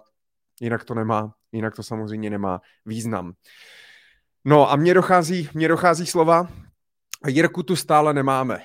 jinak 0.60 0.84
to 0.84 0.94
nemá, 0.94 1.34
jinak 1.52 1.74
to 1.74 1.82
samozřejmě 1.82 2.30
nemá 2.30 2.60
význam. 2.86 3.32
No 4.44 4.70
a 4.70 4.76
mně 4.76 4.94
dochází, 4.94 5.48
mně 5.54 5.68
dochází 5.68 6.06
slova, 6.06 6.48
Jirku 7.26 7.62
tu 7.62 7.76
stále 7.76 8.14
nemáme. 8.14 8.62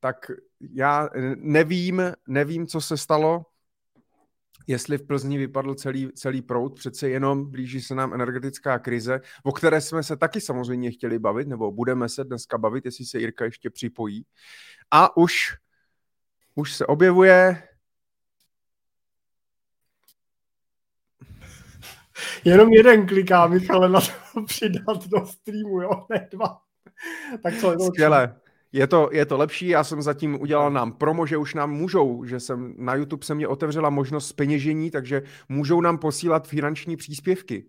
Tak 0.00 0.16
já 0.60 1.08
nevím, 1.36 2.02
nevím, 2.28 2.66
co 2.66 2.80
se 2.80 2.96
stalo, 2.96 3.42
jestli 4.66 4.98
v 4.98 5.06
Plzni 5.06 5.38
vypadl 5.38 5.74
celý, 5.74 6.12
celý 6.12 6.42
proud, 6.42 6.74
přece 6.74 7.08
jenom 7.08 7.50
blíží 7.50 7.80
se 7.80 7.94
nám 7.94 8.14
energetická 8.14 8.78
krize, 8.78 9.20
o 9.42 9.52
které 9.52 9.80
jsme 9.80 10.02
se 10.02 10.16
taky 10.16 10.40
samozřejmě 10.40 10.90
chtěli 10.90 11.18
bavit, 11.18 11.48
nebo 11.48 11.72
budeme 11.72 12.08
se 12.08 12.24
dneska 12.24 12.58
bavit, 12.58 12.84
jestli 12.84 13.04
se 13.04 13.18
Jirka 13.18 13.44
ještě 13.44 13.70
připojí. 13.70 14.26
A 14.90 15.16
už, 15.16 15.54
už 16.54 16.72
se 16.74 16.86
objevuje 16.86 17.62
Jenom 22.44 22.72
jeden 22.72 23.06
kliká, 23.06 23.46
Michale, 23.46 23.88
na 23.88 24.00
to 24.00 24.42
přidat 24.42 25.06
do 25.06 25.26
streamu, 25.26 25.82
jo, 25.82 26.06
ne 26.10 26.28
dva. 26.30 26.60
Tak 27.42 27.60
co? 27.60 27.76
Skvěle. 27.80 28.36
Je 28.72 28.86
to, 28.86 29.08
je 29.12 29.26
to 29.26 29.36
lepší, 29.36 29.68
já 29.68 29.84
jsem 29.84 30.02
zatím 30.02 30.40
udělal 30.40 30.70
nám 30.70 30.92
promo, 30.92 31.26
že 31.26 31.36
už 31.36 31.54
nám 31.54 31.70
můžou, 31.72 32.24
že 32.24 32.40
jsem 32.40 32.74
na 32.78 32.94
YouTube 32.94 33.26
se 33.26 33.34
mě 33.34 33.48
otevřela 33.48 33.90
možnost 33.90 34.32
peněžení, 34.32 34.90
takže 34.90 35.22
můžou 35.48 35.80
nám 35.80 35.98
posílat 35.98 36.48
finanční 36.48 36.96
příspěvky 36.96 37.64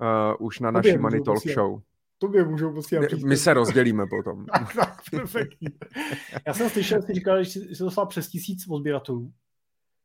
uh, 0.00 0.46
už 0.46 0.60
na 0.60 0.70
naší 0.70 0.98
Money 0.98 1.20
Talk 1.20 1.36
posílat. 1.36 1.54
Show. 1.54 1.80
Tobě 2.18 2.44
můžou 2.44 2.74
posílat 2.74 3.06
příspěvky. 3.06 3.28
My 3.28 3.36
se 3.36 3.54
rozdělíme 3.54 4.06
potom. 4.06 4.46
tak, 4.52 4.74
tak, 4.74 5.02
perfektní. 5.10 5.68
Já 6.46 6.54
jsem 6.54 6.70
slyšel, 6.70 7.00
že 7.00 7.06
jsi 7.06 7.14
říkal, 7.14 7.44
že 7.44 7.50
jsi 7.50 7.84
dostal 7.84 8.06
přes 8.06 8.28
tisíc 8.28 8.68
odběratelů. 8.68 9.32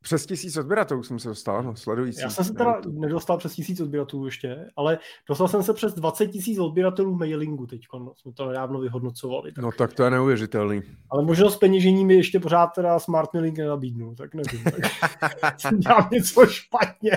Přes 0.07 0.25
tisíc 0.25 0.57
odběratelů 0.57 1.03
jsem 1.03 1.19
se 1.19 1.27
dostal, 1.27 1.63
no, 1.63 1.75
sledující. 1.75 2.21
Já 2.21 2.29
jsem 2.29 2.45
se 2.45 2.53
teda 2.53 2.81
nedostal 2.91 3.37
přes 3.37 3.55
tisíc 3.55 3.79
odběratelů 3.79 4.25
ještě, 4.25 4.65
ale 4.75 4.99
dostal 5.29 5.47
jsem 5.47 5.63
se 5.63 5.73
přes 5.73 5.93
20 5.93 6.27
tisíc 6.27 6.59
odběratelů 6.59 7.15
mailingu 7.15 7.67
teď, 7.67 7.81
no, 7.93 8.13
jsme 8.15 8.31
to 8.33 8.47
nedávno 8.47 8.79
vyhodnocovali. 8.79 9.51
Tak. 9.51 9.63
No 9.63 9.71
tak 9.71 9.93
to 9.93 10.03
je 10.03 10.09
neuvěřitelný. 10.09 10.81
Ale 11.09 11.23
možnost 11.23 11.57
peněžení 11.57 12.05
mi 12.05 12.13
ještě 12.13 12.39
pořád 12.39 12.67
teda 12.67 12.99
Smart 12.99 13.33
Mailing 13.33 13.57
nenabídnu, 13.57 14.15
tak 14.15 14.29
nevím. 14.33 14.63
Tak 15.41 15.73
dělal 15.77 16.07
něco 16.11 16.45
špatně. 16.45 17.11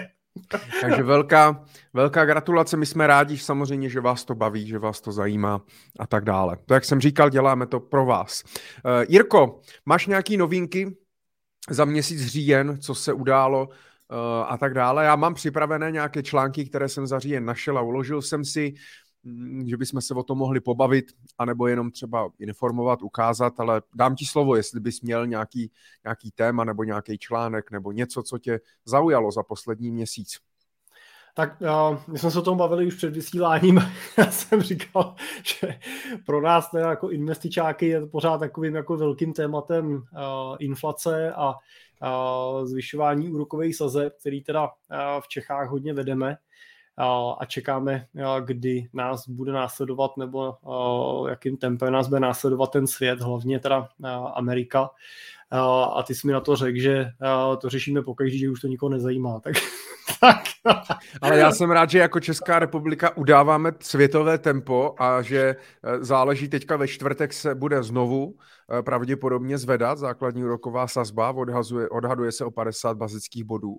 Takže 0.81 1.03
velká, 1.03 1.65
velká 1.93 2.25
gratulace, 2.25 2.77
my 2.77 2.87
jsme 2.87 3.07
rádi 3.07 3.39
samozřejmě, 3.39 3.89
že 3.89 4.01
vás 4.01 4.25
to 4.25 4.35
baví, 4.35 4.67
že 4.67 4.79
vás 4.79 5.01
to 5.01 5.13
zajímá 5.13 5.61
a 5.99 6.07
tak 6.07 6.25
dále. 6.25 6.57
To, 6.67 6.75
jak 6.75 6.85
jsem 6.85 7.01
říkal, 7.01 7.31
děláme 7.31 7.67
to 7.67 7.81
pro 7.81 8.07
vás. 8.07 8.43
Uh, 8.45 9.05
Jirko, 9.09 9.61
máš 9.87 10.07
nějaký 10.07 10.37
novinky 10.37 10.97
za 11.71 11.85
měsíc 11.85 12.27
říjen, 12.27 12.79
co 12.81 12.95
se 12.95 13.13
událo 13.13 13.69
uh, 13.69 13.75
a 14.47 14.59
tak 14.59 14.75
dále. 14.75 15.05
Já 15.05 15.17
mám 15.17 15.35
připravené 15.35 15.91
nějaké 15.91 16.23
články, 16.23 16.65
které 16.65 16.89
jsem 16.89 17.07
za 17.07 17.19
říjen 17.19 17.45
našel 17.45 17.79
a 17.79 17.83
uložil 17.83 18.23
jsem 18.23 18.45
si, 18.45 18.75
mm, 19.23 19.69
že 19.69 19.77
bychom 19.77 20.01
se 20.01 20.15
o 20.15 20.23
tom 20.23 20.39
mohli 20.39 20.61
pobavit, 20.61 21.05
anebo 21.39 21.67
jenom 21.67 21.91
třeba 21.91 22.31
informovat, 22.39 23.03
ukázat, 23.03 23.61
ale 23.61 23.83
dám 23.95 24.15
ti 24.15 24.25
slovo, 24.25 24.57
jestli 24.57 24.81
bys 24.81 25.01
měl 25.01 25.27
nějaký, 25.27 25.73
nějaký 26.05 26.31
téma 26.31 26.65
nebo 26.65 26.85
nějaký 26.85 27.19
článek 27.19 27.71
nebo 27.71 27.93
něco, 27.93 28.23
co 28.23 28.39
tě 28.39 28.61
zaujalo 28.85 29.33
za 29.33 29.43
poslední 29.43 29.91
měsíc. 29.91 30.50
Tak 31.35 31.61
uh, 31.61 31.99
my 32.09 32.19
jsme 32.19 32.31
se 32.31 32.39
o 32.39 32.43
tom 32.43 32.59
bavili 32.59 32.87
už 32.87 32.95
před 32.95 33.15
vysíláním. 33.15 33.81
Já 34.19 34.31
jsem 34.31 34.63
říkal, 34.63 35.15
že 35.43 35.79
pro 36.27 36.41
nás 36.41 36.71
teda 36.71 36.91
jako 36.91 37.11
investičáky 37.11 37.89
je 37.89 38.07
pořád 38.07 38.39
takovým 38.39 38.75
jako 38.75 38.97
velkým 38.97 39.33
tématem 39.33 39.95
uh, 39.95 40.03
inflace 40.59 41.33
a 41.33 41.51
uh, 41.51 42.67
zvyšování 42.67 43.29
úrokových 43.31 43.77
sazeb, 43.77 44.13
který 44.21 44.43
teda 44.43 44.63
uh, 44.63 44.71
v 45.21 45.29
Čechách 45.29 45.69
hodně 45.69 45.95
vedeme 45.95 46.37
a 47.39 47.45
čekáme, 47.47 48.07
kdy 48.45 48.89
nás 48.93 49.29
bude 49.29 49.53
následovat 49.53 50.17
nebo 50.17 50.55
jakým 51.29 51.57
tempem 51.57 51.93
nás 51.93 52.09
bude 52.09 52.21
následovat 52.21 52.71
ten 52.71 52.87
svět, 52.87 53.21
hlavně 53.21 53.59
teda 53.59 53.89
Amerika. 54.35 54.91
A 55.97 56.03
ty 56.03 56.15
jsi 56.15 56.27
mi 56.27 56.33
na 56.33 56.41
to 56.41 56.57
řekl, 56.57 56.79
že 56.79 57.11
to 57.61 57.69
řešíme 57.69 58.03
pokaždé, 58.03 58.39
že 58.39 58.51
už 58.51 58.61
to 58.61 58.67
nikoho 58.67 58.91
nezajímá. 58.91 59.41
Tak 59.41 59.55
tak. 60.21 60.45
Ale 61.23 61.39
já 61.39 61.53
jsem 61.53 61.71
rád, 61.71 61.91
že 61.91 61.99
jako 61.99 62.21
Česká 62.21 62.59
republika 62.59 63.17
udáváme 63.17 63.73
světové 63.81 64.39
tempo 64.39 64.95
a 64.99 65.23
že 65.23 65.57
eh, 65.85 66.05
záleží 66.05 66.49
teďka 66.49 66.77
ve 66.77 66.89
čtvrtek 66.89 67.33
se 67.33 67.55
bude 67.55 67.83
znovu 67.83 68.35
eh, 68.79 68.83
pravděpodobně 68.83 69.59
zvedat 69.59 69.99
základní 69.99 70.45
úroková 70.45 70.89
sazba, 70.89 71.31
odhazuje, 71.31 71.89
odhaduje 71.89 72.33
se 72.33 72.45
o 72.45 72.51
50 72.51 72.97
bazických 72.97 73.45
bodů. 73.45 73.77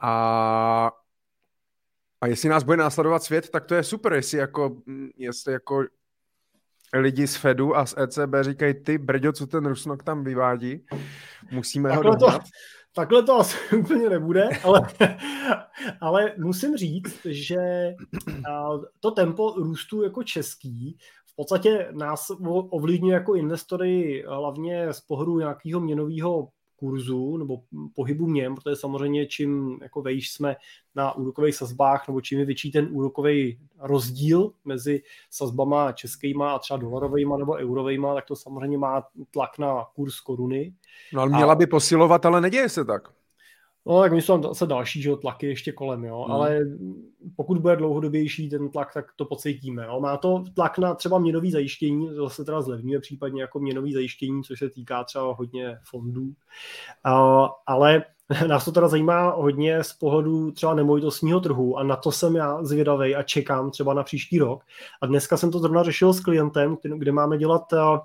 A, 0.00 0.90
a 2.20 2.26
jestli 2.26 2.48
nás 2.48 2.62
bude 2.62 2.76
následovat 2.76 3.22
svět, 3.22 3.50
tak 3.50 3.64
to 3.64 3.74
je 3.74 3.82
super, 3.82 4.12
jestli 4.12 4.38
jako, 4.38 4.76
mm, 4.86 5.08
jestli 5.16 5.52
jako 5.52 5.84
lidi 6.94 7.26
z 7.26 7.36
Fedu 7.36 7.76
a 7.76 7.86
z 7.86 7.94
ECB 7.98 8.34
říkají, 8.40 8.74
ty 8.74 8.98
brďo, 8.98 9.32
co 9.32 9.46
ten 9.46 9.66
Rusnok 9.66 10.02
tam 10.02 10.24
vyvádí, 10.24 10.86
musíme 11.50 11.88
Takhle 11.88 12.10
ho 12.10 12.16
dohnat. 12.16 12.42
To, 12.42 12.48
Takhle 12.96 13.22
to 13.22 13.34
asi 13.34 13.56
úplně 13.76 14.10
nebude, 14.10 14.48
ale, 14.64 14.88
ale 16.00 16.34
musím 16.38 16.76
říct, 16.76 17.20
že 17.24 17.56
to 19.00 19.10
tempo 19.10 19.54
růstu 19.56 20.02
jako 20.02 20.22
český 20.22 20.96
v 21.26 21.36
podstatě 21.36 21.88
nás 21.92 22.30
ovlivňuje 22.70 23.14
jako 23.14 23.34
investory 23.34 24.24
hlavně 24.28 24.92
z 24.92 25.00
pohledu 25.00 25.38
nějakého 25.38 25.80
měnového 25.80 26.48
kurzu 26.76 27.36
nebo 27.36 27.60
pohybu 27.94 28.26
měn, 28.26 28.54
protože 28.54 28.76
samozřejmě 28.76 29.26
čím 29.26 29.78
jako 29.82 30.02
vejš 30.02 30.30
jsme 30.30 30.56
na 30.94 31.12
úrokových 31.12 31.54
sazbách 31.54 32.08
nebo 32.08 32.20
čím 32.20 32.38
je 32.38 32.44
větší 32.44 32.72
ten 32.72 32.88
úrokový 32.90 33.58
rozdíl 33.78 34.52
mezi 34.64 35.02
sazbama 35.30 35.92
českýma 35.92 36.52
a 36.52 36.58
třeba 36.58 36.76
dolarovými 36.76 37.34
nebo 37.38 37.52
eurovými, 37.52 38.06
tak 38.14 38.26
to 38.26 38.36
samozřejmě 38.36 38.78
má 38.78 39.02
tlak 39.30 39.58
na 39.58 39.84
kurz 39.94 40.20
koruny. 40.20 40.74
No 41.12 41.20
ale 41.20 41.30
měla 41.30 41.52
a... 41.52 41.56
by 41.56 41.66
posilovat, 41.66 42.26
ale 42.26 42.40
neděje 42.40 42.68
se 42.68 42.84
tak. 42.84 43.15
No, 43.86 44.00
tak 44.00 44.12
jsou 44.12 44.32
tam 44.32 44.42
zase 44.42 44.66
další 44.66 45.02
že, 45.02 45.16
tlaky 45.16 45.46
ještě 45.46 45.72
kolem, 45.72 46.04
jo. 46.04 46.22
Hmm. 46.22 46.32
ale 46.32 46.60
pokud 47.36 47.58
bude 47.58 47.76
dlouhodobější 47.76 48.48
ten 48.48 48.70
tlak, 48.70 48.94
tak 48.94 49.06
to 49.16 49.24
pocítíme. 49.24 49.84
Jo. 49.86 50.00
Má 50.00 50.16
to 50.16 50.44
tlak 50.54 50.78
na 50.78 50.94
třeba 50.94 51.18
měnový 51.18 51.50
zajištění, 51.50 52.08
zase 52.14 52.44
teda 52.44 52.62
zlevňuje 52.62 53.00
případně 53.00 53.42
jako 53.42 53.58
měnový 53.58 53.92
zajištění, 53.92 54.42
což 54.42 54.58
se 54.58 54.70
týká 54.70 55.04
třeba 55.04 55.34
hodně 55.34 55.78
fondů, 55.90 56.22
uh, 57.06 57.48
ale 57.66 58.04
nás 58.46 58.64
to 58.64 58.72
teda 58.72 58.88
zajímá 58.88 59.30
hodně 59.30 59.84
z 59.84 59.92
pohledu 59.92 60.50
třeba 60.50 60.74
nemovitostního 60.74 61.40
trhu 61.40 61.78
a 61.78 61.82
na 61.82 61.96
to 61.96 62.12
jsem 62.12 62.36
já 62.36 62.64
zvědavý 62.64 63.14
a 63.16 63.22
čekám 63.22 63.70
třeba 63.70 63.94
na 63.94 64.02
příští 64.02 64.38
rok. 64.38 64.64
A 65.02 65.06
dneska 65.06 65.36
jsem 65.36 65.50
to 65.50 65.58
zrovna 65.58 65.82
řešil 65.82 66.12
s 66.12 66.20
klientem, 66.20 66.76
kde 66.82 67.12
máme 67.12 67.38
dělat 67.38 67.62
uh, 67.72 67.98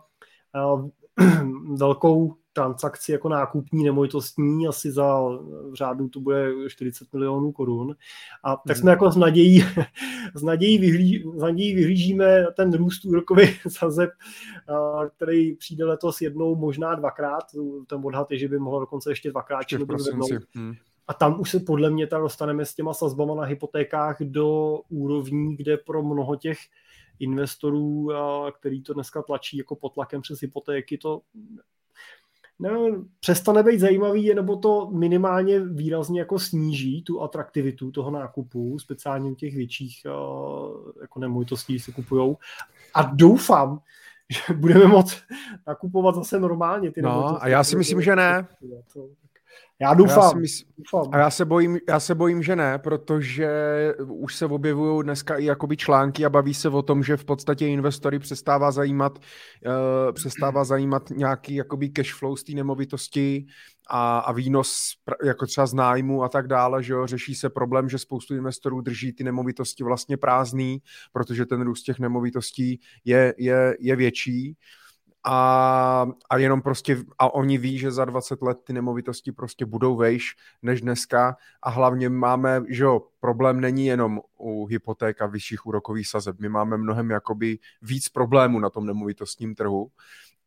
uh, 0.74 0.90
velkou 1.77 2.36
transakci 2.53 3.11
jako 3.11 3.29
nákupní 3.29 3.83
nemovitostní, 3.83 4.68
asi 4.68 4.92
za 4.92 5.20
v 5.70 5.74
řádu 5.74 6.09
to 6.09 6.20
bude 6.20 6.51
40 6.68 7.14
milionů 7.14 7.51
korun. 7.51 7.96
A 8.44 8.55
tak 8.68 8.77
jsme 8.77 8.92
hmm. 8.92 8.96
jako 8.96 9.11
s 9.11 9.16
nadějí, 9.16 9.64
s 10.35 10.44
nadějí, 10.44 10.77
vyhlí, 10.77 11.24
s 11.35 11.42
nadějí 11.42 11.75
vyhlížíme 11.75 12.46
ten 12.55 12.74
růst 12.74 13.05
úrokových 13.05 13.61
sazeb, 13.68 14.09
který 15.16 15.55
přijde 15.55 15.85
letos 15.85 16.22
jednou, 16.22 16.55
možná 16.55 16.96
dvakrát. 16.96 17.44
Ten 17.87 18.01
odhad 18.03 18.31
je, 18.31 18.37
že 18.37 18.48
by 18.48 18.59
mohl 18.59 18.79
dokonce 18.79 19.11
ještě 19.11 19.31
dvakrát 19.31 19.59
ještě 19.59 19.77
hmm. 20.55 20.74
A 21.07 21.14
tam 21.14 21.40
už 21.42 21.51
se 21.51 21.59
podle 21.59 21.90
mě 21.90 22.07
tak 22.07 22.22
dostaneme 22.22 22.66
s 22.66 22.75
těma 22.75 22.94
sazbama 22.94 23.35
na 23.35 23.44
hypotékách 23.44 24.18
do 24.22 24.79
úrovní, 24.90 25.55
kde 25.55 25.77
pro 25.77 26.03
mnoho 26.03 26.35
těch 26.35 26.57
investorů, 27.20 28.09
který 28.59 28.83
to 28.83 28.94
dneska 28.94 29.22
tlačí 29.22 29.57
jako 29.57 29.75
pod 29.75 29.94
tlakem 29.94 30.22
přes 30.22 30.42
hypotéky, 30.42 30.98
to 30.98 31.22
ne, 32.59 32.70
přestane 33.20 33.64
být 33.64 33.79
zajímavý, 33.79 34.33
nebo 34.33 34.55
to 34.55 34.90
minimálně 34.92 35.59
výrazně 35.59 36.20
jako 36.20 36.40
sníží 36.40 37.03
tu 37.03 37.22
atraktivitu 37.22 37.92
toho 37.92 38.11
nákupu, 38.11 38.79
speciálně 38.79 39.31
u 39.31 39.35
těch 39.35 39.55
větších 39.55 40.01
jako 41.01 41.20
nemovitostí 41.20 41.79
se 41.79 41.92
kupujou. 41.92 42.37
A 42.94 43.01
doufám, 43.03 43.79
že 44.29 44.53
budeme 44.53 44.87
moct 44.87 45.18
nakupovat 45.68 46.16
zase 46.16 46.40
normálně 46.40 46.92
ty 46.92 47.01
No, 47.01 47.44
a 47.44 47.48
já 47.48 47.64
si 47.64 47.75
myslím, 47.75 48.01
že 48.01 48.16
ne. 48.16 48.48
Já 49.81 49.94
doufám. 49.94 50.24
Já 50.24 50.29
si 50.29 50.37
mysl... 50.37 50.64
doufám. 50.77 51.14
A 51.14 51.18
já 51.18 51.29
se, 51.29 51.46
bojím, 51.46 51.79
já 51.90 52.00
se 52.00 52.16
bojím, 52.16 52.44
že 52.44 52.55
ne, 52.55 52.79
protože 52.79 53.50
už 54.07 54.35
se 54.35 54.46
objevují 54.46 55.03
dneska 55.03 55.37
i 55.37 55.46
jakoby 55.46 55.77
články 55.77 56.25
a 56.25 56.29
baví 56.29 56.53
se 56.53 56.70
o 56.70 56.81
tom, 56.81 57.03
že 57.03 57.18
v 57.18 57.25
podstatě 57.25 57.68
investory 57.68 58.20
přestává 58.20 58.72
zajímat, 58.72 59.20
uh, 59.20 60.14
přestává 60.14 60.64
zajímat 60.64 61.09
nějaký 61.09 61.55
jakoby 61.55 61.90
cash 61.90 62.14
flow 62.14 62.35
z 62.35 62.44
té 62.44 62.51
nemovitosti 62.51 63.46
a, 63.90 64.20
a 64.20 64.31
výnos 64.31 64.94
jako 65.24 65.46
třeba 65.46 65.68
z 65.68 65.74
nájmu 65.74 66.24
a 66.24 66.29
tak 66.29 66.48
dále, 66.48 66.83
že 66.83 66.94
jo, 66.94 67.07
řeší 67.07 67.35
se 67.35 67.50
problém, 67.50 67.90
že 67.90 67.98
spoustu 67.98 68.35
investorů 68.35 68.81
drží 68.81 69.14
ty 69.14 69.24
nemovitosti 69.24 69.83
vlastně 69.83 70.18
prázdný, 70.18 70.81
protože 71.14 71.46
ten 71.46 71.61
růst 71.61 71.83
těch 71.83 72.00
nemovitostí 72.00 72.79
je, 73.05 73.33
je, 73.37 73.77
je 73.79 73.96
větší 73.96 74.57
a, 75.24 76.07
a 76.29 76.38
jenom 76.38 76.62
prostě, 76.62 76.98
a 77.20 77.34
oni 77.34 77.57
ví, 77.57 77.77
že 77.77 77.92
za 77.92 78.05
20 78.05 78.42
let 78.42 78.57
ty 78.64 78.74
nemovitosti 78.74 79.31
prostě 79.31 79.66
budou 79.66 79.96
vejš 79.96 80.36
než 80.62 80.81
dneska. 80.81 81.38
A 81.62 81.70
hlavně 81.70 82.10
máme, 82.10 82.64
že 82.70 82.84
jo, 82.84 83.01
problém 83.20 83.62
není 83.62 83.86
jenom 83.86 84.22
u 84.40 84.66
hypoték 84.66 85.22
a 85.22 85.25
vyšších 85.25 85.66
úrokových 85.66 86.07
sazeb, 86.07 86.40
my 86.40 86.50
máme 86.50 86.77
mnohem 86.77 87.10
jakoby 87.10 87.60
víc 87.81 88.10
problémů 88.10 88.60
na 88.60 88.70
tom 88.70 88.86
nemovitostním 88.86 89.55
trhu. 89.55 89.92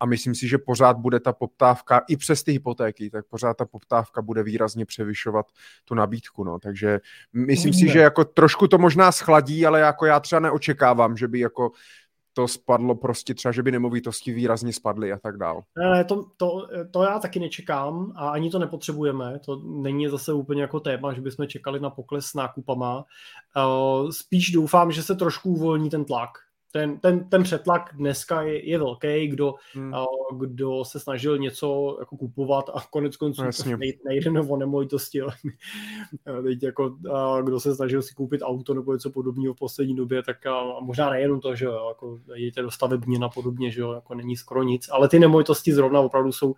A 0.00 0.06
myslím 0.06 0.34
si, 0.34 0.48
že 0.48 0.58
pořád 0.58 0.96
bude 0.96 1.20
ta 1.20 1.32
poptávka, 1.32 2.02
i 2.08 2.16
přes 2.16 2.42
ty 2.42 2.52
hypotéky, 2.52 3.10
tak 3.10 3.26
pořád 3.26 3.56
ta 3.56 3.64
poptávka 3.64 4.22
bude 4.22 4.42
výrazně 4.42 4.86
převyšovat 4.86 5.46
tu 5.84 5.94
nabídku, 5.94 6.44
no, 6.44 6.58
takže 6.58 7.00
myslím 7.32 7.72
si, 7.72 7.88
že 7.88 7.98
jako 7.98 8.24
trošku 8.24 8.68
to 8.68 8.78
možná 8.78 9.12
schladí, 9.12 9.66
ale 9.66 9.80
jako 9.80 10.06
já 10.06 10.20
třeba 10.20 10.40
neočekávám, 10.40 11.16
že 11.16 11.28
by 11.28 11.38
jako 11.38 11.70
to 12.34 12.48
spadlo 12.48 12.94
prostě 12.94 13.34
třeba, 13.34 13.52
že 13.52 13.62
by 13.62 13.72
nemovitosti 13.72 14.32
výrazně 14.32 14.72
spadly 14.72 15.12
a 15.12 15.18
tak 15.18 15.36
dál. 15.36 15.62
Ne, 15.78 16.04
to, 16.04 16.24
to, 16.36 16.68
to 16.90 17.02
já 17.02 17.18
taky 17.18 17.40
nečekám 17.40 18.12
a 18.16 18.28
ani 18.28 18.50
to 18.50 18.58
nepotřebujeme. 18.58 19.38
To 19.38 19.56
není 19.64 20.08
zase 20.08 20.32
úplně 20.32 20.62
jako 20.62 20.80
téma, 20.80 21.12
že 21.12 21.20
bychom 21.20 21.46
čekali 21.46 21.80
na 21.80 21.90
pokles 21.90 22.26
s 22.26 22.34
nákupama. 22.34 23.04
Eh, 23.56 24.12
spíš 24.12 24.50
doufám, 24.50 24.92
že 24.92 25.02
se 25.02 25.14
trošku 25.14 25.50
uvolní 25.50 25.90
ten 25.90 26.04
tlak 26.04 26.30
ten, 26.74 26.98
ten, 26.98 27.28
ten 27.28 27.42
přetlak 27.42 27.90
dneska 27.94 28.42
je, 28.42 28.70
je 28.70 28.78
velký, 28.78 29.28
kdo, 29.28 29.54
hmm. 29.74 29.94
a, 29.94 30.04
kdo 30.36 30.84
se 30.84 31.00
snažil 31.00 31.38
něco 31.38 31.96
jako 32.00 32.16
kupovat 32.16 32.70
a 32.74 32.80
konec 32.90 33.16
konců 33.16 33.42
no, 33.42 33.76
nejde 34.04 34.30
o 34.48 34.56
nemovitosti, 34.56 35.20
ale 35.20 35.32
teď 36.42 36.62
jako, 36.62 36.96
a, 37.12 37.40
kdo 37.40 37.60
se 37.60 37.74
snažil 37.74 38.02
si 38.02 38.14
koupit 38.14 38.40
auto 38.42 38.74
nebo 38.74 38.92
něco 38.92 39.10
podobného 39.10 39.54
v 39.54 39.58
poslední 39.58 39.96
době, 39.96 40.22
tak 40.22 40.46
a, 40.46 40.60
a 40.60 40.80
možná 40.80 41.10
nejenom 41.10 41.40
to, 41.40 41.54
že 41.54 41.64
jo, 41.64 41.88
jako 41.88 42.18
jdete 42.34 42.62
do 42.62 42.70
stavebně 42.70 43.18
a 43.22 43.28
podobně, 43.28 43.70
že 43.70 43.80
jo, 43.80 43.92
jako 43.92 44.14
není 44.14 44.36
skoro 44.36 44.62
nic, 44.62 44.88
ale 44.92 45.08
ty 45.08 45.18
nemovitosti 45.18 45.72
zrovna 45.72 46.00
opravdu 46.00 46.32
jsou 46.32 46.54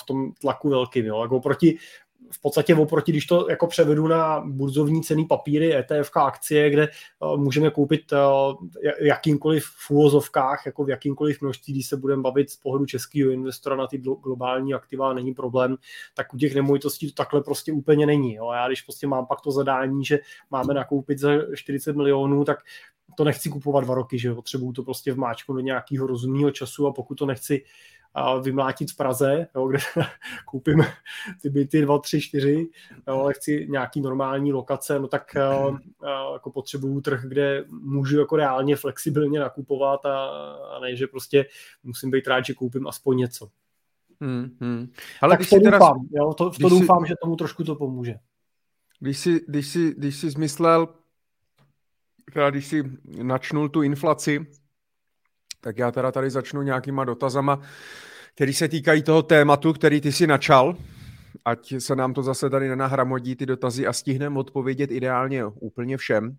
v 0.00 0.06
tom 0.06 0.32
tlaku 0.32 0.68
velkým. 0.68 1.06
Jo. 1.06 1.22
Jako 1.22 1.40
proti, 1.40 1.78
v 2.30 2.40
podstatě 2.40 2.74
oproti, 2.74 3.12
když 3.12 3.26
to 3.26 3.50
jako 3.50 3.66
převedu 3.66 4.08
na 4.08 4.42
burzovní 4.46 5.02
ceny 5.02 5.24
papíry, 5.24 5.76
ETF 5.76 6.16
akcie, 6.16 6.70
kde 6.70 6.88
uh, 7.20 7.40
můžeme 7.40 7.70
koupit 7.70 8.12
uh, 8.12 8.18
jakýmkoliv 9.00 9.64
v 9.64 9.90
úvozovkách, 9.90 10.66
jako 10.66 10.84
v 10.84 10.90
jakýmkoliv 10.90 11.40
množství, 11.40 11.72
když 11.72 11.86
se 11.86 11.96
budeme 11.96 12.22
bavit 12.22 12.50
z 12.50 12.56
pohledu 12.56 12.86
českého 12.86 13.30
investora 13.30 13.76
na 13.76 13.86
ty 13.86 13.98
globální 13.98 14.74
aktiva, 14.74 15.14
není 15.14 15.34
problém, 15.34 15.76
tak 16.14 16.34
u 16.34 16.38
těch 16.38 16.54
nemovitostí 16.54 17.06
to 17.06 17.14
takhle 17.14 17.42
prostě 17.42 17.72
úplně 17.72 18.06
není. 18.06 18.34
Jo. 18.34 18.52
Já 18.52 18.66
když 18.66 18.82
prostě 18.82 19.06
mám 19.06 19.26
pak 19.26 19.40
to 19.40 19.50
zadání, 19.50 20.04
že 20.04 20.18
máme 20.50 20.74
nakoupit 20.74 21.18
za 21.18 21.30
40 21.54 21.96
milionů, 21.96 22.44
tak 22.44 22.58
to 23.16 23.24
nechci 23.24 23.48
kupovat 23.48 23.84
dva 23.84 23.94
roky, 23.94 24.18
že 24.18 24.34
potřebuju 24.34 24.72
to 24.72 24.82
prostě 24.82 25.12
vmáčknout 25.12 25.56
do 25.56 25.60
nějakého 25.60 26.06
rozumného 26.06 26.50
času 26.50 26.86
a 26.86 26.92
pokud 26.92 27.14
to 27.14 27.26
nechci 27.26 27.64
vymlátit 28.42 28.90
v 28.90 28.96
Praze, 28.96 29.46
jo, 29.54 29.68
kde 29.68 29.78
koupím 30.44 30.84
ty 31.42 31.50
byty 31.50 31.82
2, 31.82 31.98
3, 31.98 32.20
4, 32.20 32.68
jo, 33.08 33.20
ale 33.20 33.34
chci 33.34 33.66
nějaký 33.70 34.00
normální 34.00 34.52
lokace, 34.52 34.98
no 34.98 35.08
tak 35.08 35.34
jako 36.32 36.50
potřebuju 36.50 37.00
trh, 37.00 37.24
kde 37.24 37.64
můžu 37.68 38.18
jako 38.18 38.36
reálně 38.36 38.76
flexibilně 38.76 39.40
nakupovat 39.40 40.06
a, 40.06 40.26
a 40.76 40.80
ne, 40.80 40.96
že 40.96 41.06
prostě 41.06 41.46
musím 41.82 42.10
být 42.10 42.26
rád, 42.26 42.44
že 42.44 42.54
koupím 42.54 42.86
aspoň 42.86 43.16
něco. 43.16 43.48
Hmm, 44.20 44.56
hmm. 44.60 44.92
Ale 45.20 45.32
tak 45.32 45.38
když 45.38 45.50
to 45.50 45.58
doufám, 45.58 46.06
teda, 46.06 46.22
jo, 46.24 46.34
to, 46.34 46.50
to 46.50 46.68
doufám, 46.68 47.02
si, 47.02 47.08
že 47.08 47.14
tomu 47.22 47.36
trošku 47.36 47.64
to 47.64 47.74
pomůže. 47.74 48.14
Když 49.00 49.18
jsi, 49.18 49.40
když 49.48 49.66
jsi, 49.66 49.94
když 49.98 50.16
jsi 50.16 50.30
zmyslel, 50.30 50.88
teda 52.32 52.50
když 52.50 52.66
jsi 52.66 52.84
načnul 53.22 53.68
tu 53.68 53.82
inflaci, 53.82 54.46
tak 55.66 55.78
já 55.78 55.90
teda 55.90 56.12
tady 56.12 56.30
začnu 56.30 56.62
nějakýma 56.62 57.04
dotazama, 57.04 57.60
který 58.34 58.54
se 58.54 58.68
týkají 58.68 59.02
toho 59.02 59.22
tématu, 59.22 59.72
který 59.72 60.00
ty 60.00 60.12
si 60.12 60.26
načal, 60.26 60.76
ať 61.44 61.74
se 61.78 61.96
nám 61.96 62.14
to 62.14 62.22
zase 62.22 62.50
tady 62.50 62.68
nenahramodí 62.68 63.36
ty 63.36 63.46
dotazy 63.46 63.86
a 63.86 63.92
stihneme 63.92 64.38
odpovědět 64.38 64.90
ideálně 64.90 65.44
úplně 65.44 65.96
všem. 65.96 66.36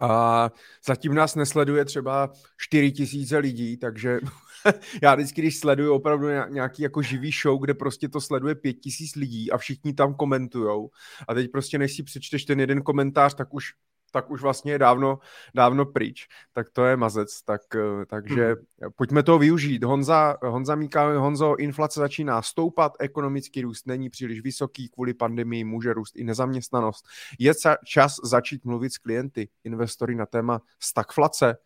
A 0.00 0.50
zatím 0.86 1.14
nás 1.14 1.34
nesleduje 1.34 1.84
třeba 1.84 2.32
4 2.56 2.92
tisíce 2.92 3.38
lidí, 3.38 3.76
takže 3.76 4.20
já 5.02 5.14
vždycky, 5.14 5.40
když 5.40 5.58
sleduju 5.58 5.94
opravdu 5.94 6.28
nějaký 6.48 6.82
jako 6.82 7.02
živý 7.02 7.30
show, 7.42 7.60
kde 7.60 7.74
prostě 7.74 8.08
to 8.08 8.20
sleduje 8.20 8.54
5 8.54 8.72
tisíc 8.72 9.16
lidí 9.16 9.50
a 9.50 9.58
všichni 9.58 9.94
tam 9.94 10.14
komentujou 10.14 10.90
a 11.28 11.34
teď 11.34 11.50
prostě 11.50 11.78
než 11.78 11.96
si 11.96 12.02
přečteš 12.02 12.44
ten 12.44 12.60
jeden 12.60 12.82
komentář, 12.82 13.34
tak 13.34 13.54
už 13.54 13.72
tak 14.12 14.30
už 14.30 14.42
vlastně 14.42 14.72
je 14.72 14.78
dávno, 14.78 15.18
dávno 15.54 15.86
pryč. 15.86 16.28
Tak 16.52 16.70
to 16.70 16.84
je 16.84 16.96
mazec. 16.96 17.42
Tak, 17.42 17.60
eh, 17.74 18.06
takže 18.06 18.46
hmm. 18.46 18.92
pojďme 18.96 19.22
to 19.22 19.38
využít. 19.38 19.84
Honza, 19.84 20.36
Honza 20.42 20.74
Míka, 20.74 21.18
Honzo, 21.18 21.56
inflace 21.56 22.00
začíná 22.00 22.42
stoupat, 22.42 22.92
ekonomický 22.98 23.62
růst 23.62 23.86
není 23.86 24.10
příliš 24.10 24.40
vysoký, 24.40 24.88
kvůli 24.88 25.14
pandemii 25.14 25.64
může 25.64 25.92
růst 25.92 26.16
i 26.16 26.24
nezaměstnanost. 26.24 27.04
Je 27.38 27.52
čas 27.84 28.16
začít 28.24 28.64
mluvit 28.64 28.92
s 28.92 28.98
klienty, 28.98 29.48
investory 29.64 30.14
na 30.14 30.26
téma 30.26 30.60
stagflace. 30.80 31.56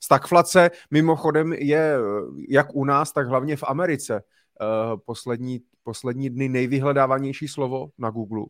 Stagflace 0.00 0.70
mimochodem 0.90 1.52
je 1.52 1.96
jak 2.48 2.66
u 2.74 2.84
nás, 2.84 3.12
tak 3.12 3.28
hlavně 3.28 3.56
v 3.56 3.64
Americe. 3.66 4.22
Eh, 4.60 4.96
poslední, 5.04 5.60
poslední 5.82 6.30
dny 6.30 6.48
nejvyhledávanější 6.48 7.48
slovo 7.48 7.88
na 7.98 8.10
Google 8.10 8.44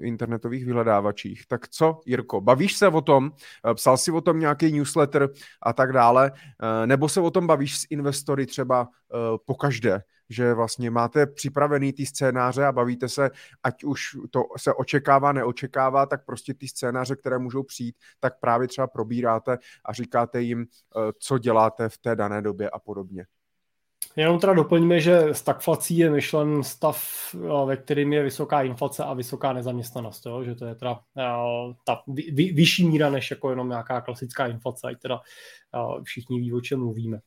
internetových 0.00 0.64
vyhledávačích. 0.64 1.46
Tak 1.46 1.68
co, 1.68 2.00
Jirko, 2.06 2.40
bavíš 2.40 2.76
se 2.76 2.88
o 2.88 3.00
tom, 3.00 3.30
eh, 3.70 3.74
psal 3.74 3.96
si 3.96 4.12
o 4.12 4.20
tom 4.20 4.38
nějaký 4.38 4.72
newsletter 4.72 5.28
a 5.62 5.72
tak 5.72 5.92
dále, 5.92 6.32
eh, 6.34 6.86
nebo 6.86 7.08
se 7.08 7.20
o 7.20 7.30
tom 7.30 7.46
bavíš 7.46 7.78
s 7.78 7.86
investory 7.90 8.46
třeba 8.46 8.88
eh, 9.14 9.16
po 9.44 9.54
každé, 9.54 10.02
že 10.28 10.54
vlastně 10.54 10.90
máte 10.90 11.26
připravený 11.26 11.92
ty 11.92 12.06
scénáře 12.06 12.66
a 12.66 12.72
bavíte 12.72 13.08
se, 13.08 13.30
ať 13.62 13.84
už 13.84 14.16
to 14.30 14.42
se 14.56 14.74
očekává, 14.74 15.32
neočekává, 15.32 16.06
tak 16.06 16.24
prostě 16.24 16.54
ty 16.54 16.68
scénáře, 16.68 17.16
které 17.16 17.38
můžou 17.38 17.62
přijít, 17.62 17.96
tak 18.20 18.40
právě 18.40 18.68
třeba 18.68 18.86
probíráte 18.86 19.58
a 19.84 19.92
říkáte 19.92 20.42
jim, 20.42 20.66
co 21.18 21.38
děláte 21.38 21.88
v 21.88 21.98
té 21.98 22.16
dané 22.16 22.42
době 22.42 22.70
a 22.70 22.78
podobně. 22.78 23.26
Jenom 24.16 24.38
teda 24.38 24.52
doplňme, 24.52 25.00
že 25.00 25.34
stagflací 25.34 25.98
je 25.98 26.10
myšlen 26.10 26.62
stav, 26.62 27.04
eh, 27.34 27.66
ve 27.66 27.76
kterým 27.76 28.12
je 28.12 28.22
vysoká 28.22 28.62
inflace 28.62 29.04
a 29.04 29.14
vysoká 29.14 29.52
nezaměstnanost, 29.52 30.26
jo? 30.26 30.44
že 30.44 30.54
to 30.54 30.66
je 30.66 30.74
teda 30.74 30.92
uh, 30.92 31.72
ta 31.86 32.02
vy, 32.06 32.52
vyšší 32.52 32.88
míra 32.88 33.10
než 33.10 33.30
jako 33.30 33.50
jenom 33.50 33.68
nějaká 33.68 34.00
klasická 34.00 34.46
inflace, 34.46 34.88
ať 34.88 35.00
teda 35.00 35.16
uh, 35.16 36.02
všichni 36.02 36.40
ví, 36.40 36.52
o 36.52 36.60
čem 36.60 36.78
mluvíme. 36.78 37.20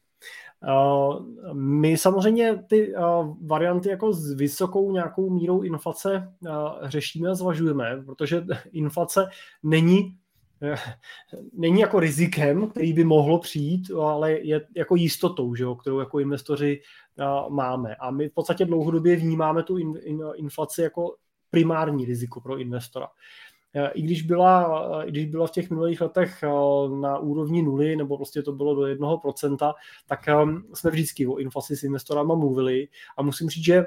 Uh, 0.68 1.26
my 1.54 1.98
samozřejmě 1.98 2.64
ty 2.70 2.96
uh, 2.96 3.38
varianty 3.48 3.90
jako 3.90 4.14
s 4.14 4.34
vysokou 4.34 4.92
nějakou 4.92 5.30
mírou 5.30 5.62
inflace 5.62 6.34
uh, 6.40 6.50
řešíme 6.90 7.30
a 7.30 7.36
zvažujeme, 7.36 8.04
protože 8.06 8.46
inflace 8.72 9.30
není 9.64 10.18
není 11.54 11.80
jako 11.80 12.00
rizikem, 12.00 12.68
který 12.68 12.94
by 12.94 13.04
mohlo 13.04 13.40
přijít, 13.40 13.92
ale 13.92 14.32
je 14.32 14.68
jako 14.76 14.96
jistotou, 14.96 15.56
že 15.56 15.64
jo, 15.64 15.76
kterou 15.76 16.00
jako 16.00 16.20
investoři 16.20 16.82
máme. 17.50 17.96
A 17.96 18.12
my 18.12 18.30
v 18.30 18.34
podstatě 18.34 18.66
dlouhodobě 18.66 19.16
vnímáme 19.16 19.64
tu 19.64 19.78
in, 19.78 19.94
in, 20.04 20.22
inflaci 20.36 20.82
jako 20.82 21.16
primární 21.50 22.06
riziko 22.06 22.42
pro 22.42 22.58
investora. 22.58 23.08
I 23.94 24.02
když 24.02 24.22
byla, 24.22 25.04
i 25.04 25.12
když 25.12 25.26
byla 25.26 25.48
v 25.48 25.52
těch 25.52 25.70
minulých 25.70 26.02
letech 26.02 26.44
na 27.02 27.18
úrovni 27.18 27.62
nuly, 27.62 27.96
nebo 27.96 28.18
prostě 28.18 28.44
to 28.44 28.52
bylo 28.52 28.76
do 28.76 28.86
jednoho 28.86 29.18
procenta, 29.18 29.74
tak 30.08 30.20
jsme 30.74 30.92
vždycky 30.92 31.28
o 31.28 31.38
inflaci 31.38 31.76
s 31.76 31.84
investorama 31.84 32.36
mluvili 32.36 32.88
a 33.18 33.22
musím 33.22 33.50
říct, 33.50 33.64
že 33.66 33.86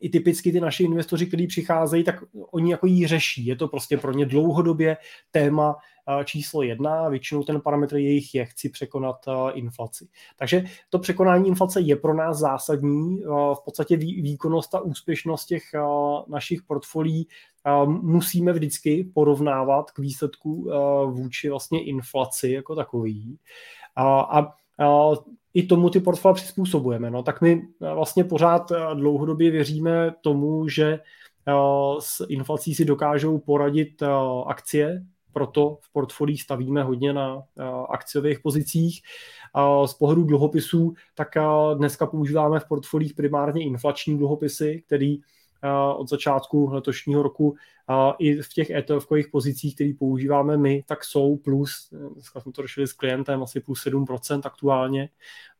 i 0.00 0.08
typicky 0.08 0.52
ty 0.52 0.60
naši 0.60 0.84
investoři, 0.84 1.26
kteří 1.26 1.46
přicházejí, 1.46 2.04
tak 2.04 2.24
oni 2.50 2.70
jako 2.70 2.86
jí 2.86 3.06
řeší. 3.06 3.46
Je 3.46 3.56
to 3.56 3.68
prostě 3.68 3.96
pro 3.98 4.12
ně 4.12 4.26
dlouhodobě 4.26 4.96
téma 5.30 5.76
číslo 6.24 6.62
jedna, 6.62 7.08
většinou 7.08 7.42
ten 7.42 7.60
parametr 7.60 7.96
jejich 7.96 8.34
je, 8.34 8.44
chci 8.44 8.68
překonat 8.68 9.16
inflaci. 9.52 10.08
Takže 10.36 10.64
to 10.90 10.98
překonání 10.98 11.48
inflace 11.48 11.80
je 11.80 11.96
pro 11.96 12.14
nás 12.14 12.38
zásadní. 12.38 13.22
V 13.54 13.64
podstatě 13.64 13.96
výkonnost 13.96 14.74
a 14.74 14.80
úspěšnost 14.80 15.46
těch 15.46 15.62
našich 16.28 16.62
portfolií 16.62 17.28
musíme 17.86 18.52
vždycky 18.52 19.10
porovnávat 19.14 19.90
k 19.90 19.98
výsledku 19.98 20.70
vůči 21.06 21.48
vlastně 21.48 21.84
inflaci 21.84 22.50
jako 22.50 22.74
takový. 22.74 23.38
A 23.96 24.54
i 25.54 25.62
tomu 25.62 25.90
ty 25.90 26.00
portfolia 26.00 26.34
přizpůsobujeme. 26.34 27.10
No, 27.10 27.22
tak 27.22 27.40
my 27.40 27.62
vlastně 27.94 28.24
pořád 28.24 28.72
dlouhodobě 28.94 29.50
věříme 29.50 30.14
tomu, 30.20 30.68
že 30.68 30.98
s 31.98 32.26
inflací 32.28 32.74
si 32.74 32.84
dokážou 32.84 33.38
poradit 33.38 34.02
akcie, 34.46 35.06
proto 35.32 35.78
v 35.80 35.92
portfolích 35.92 36.42
stavíme 36.42 36.82
hodně 36.82 37.12
na 37.12 37.42
akciových 37.88 38.40
pozicích. 38.40 39.02
Z 39.86 39.94
pohledu 39.94 40.24
dluhopisů, 40.24 40.94
tak 41.14 41.28
dneska 41.74 42.06
používáme 42.06 42.60
v 42.60 42.68
portfolích 42.68 43.14
primárně 43.14 43.64
inflační 43.64 44.18
dluhopisy, 44.18 44.82
který 44.86 45.18
od 45.96 46.08
začátku 46.08 46.70
letošního 46.72 47.22
roku 47.22 47.56
i 48.18 48.42
v 48.42 48.48
těch 48.48 48.70
ETF-kových 48.70 49.30
pozicích, 49.32 49.74
které 49.74 49.92
používáme 49.98 50.56
my, 50.56 50.84
tak 50.86 51.04
jsou 51.04 51.36
plus, 51.36 51.94
dneska 52.14 52.40
jsme 52.40 52.52
to 52.52 52.62
řešili 52.62 52.86
s 52.86 52.92
klientem, 52.92 53.42
asi 53.42 53.60
plus 53.60 53.86
7% 53.86 54.40
aktuálně 54.44 55.08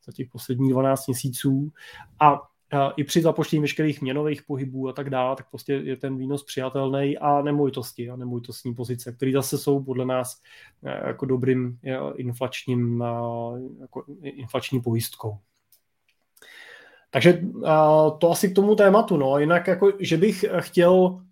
za 0.05 0.13
těch 0.13 0.29
posledních 0.29 0.71
12 0.71 1.07
měsíců. 1.07 1.73
A 2.21 2.41
i 2.97 3.05
při 3.05 3.23
započtení 3.23 3.63
veškerých 3.63 4.03
měnových 4.03 4.43
pohybů 4.43 4.89
a 4.89 4.93
tak 4.93 5.11
dále, 5.11 5.37
tak 5.37 5.51
prostě 5.51 5.73
je 5.73 5.97
ten 5.97 6.19
výnos 6.19 6.45
přijatelný 6.45 7.19
a 7.19 7.43
nemovitosti 7.43 8.11
a 8.11 8.17
nemovitostní 8.17 8.75
pozice, 8.75 9.13
které 9.13 9.33
zase 9.33 9.59
jsou 9.59 9.85
podle 9.85 10.05
nás 10.05 10.41
eh, 10.85 11.07
jako 11.07 11.27
dobrým 11.27 11.79
eh, 11.85 11.97
inflačním, 12.17 13.03
eh, 13.03 13.07
jako 13.81 14.05
inflační 14.23 14.81
pojistkou. 14.81 15.39
Takže 17.11 17.43
to 18.19 18.31
asi 18.31 18.49
k 18.49 18.55
tomu 18.55 18.77
tématu, 18.77 19.17
no. 19.17 19.39
Jinak 19.39 19.67
jako, 19.67 19.93
že 20.01 20.17
bych 20.17 20.45
chtěl 20.61 21.23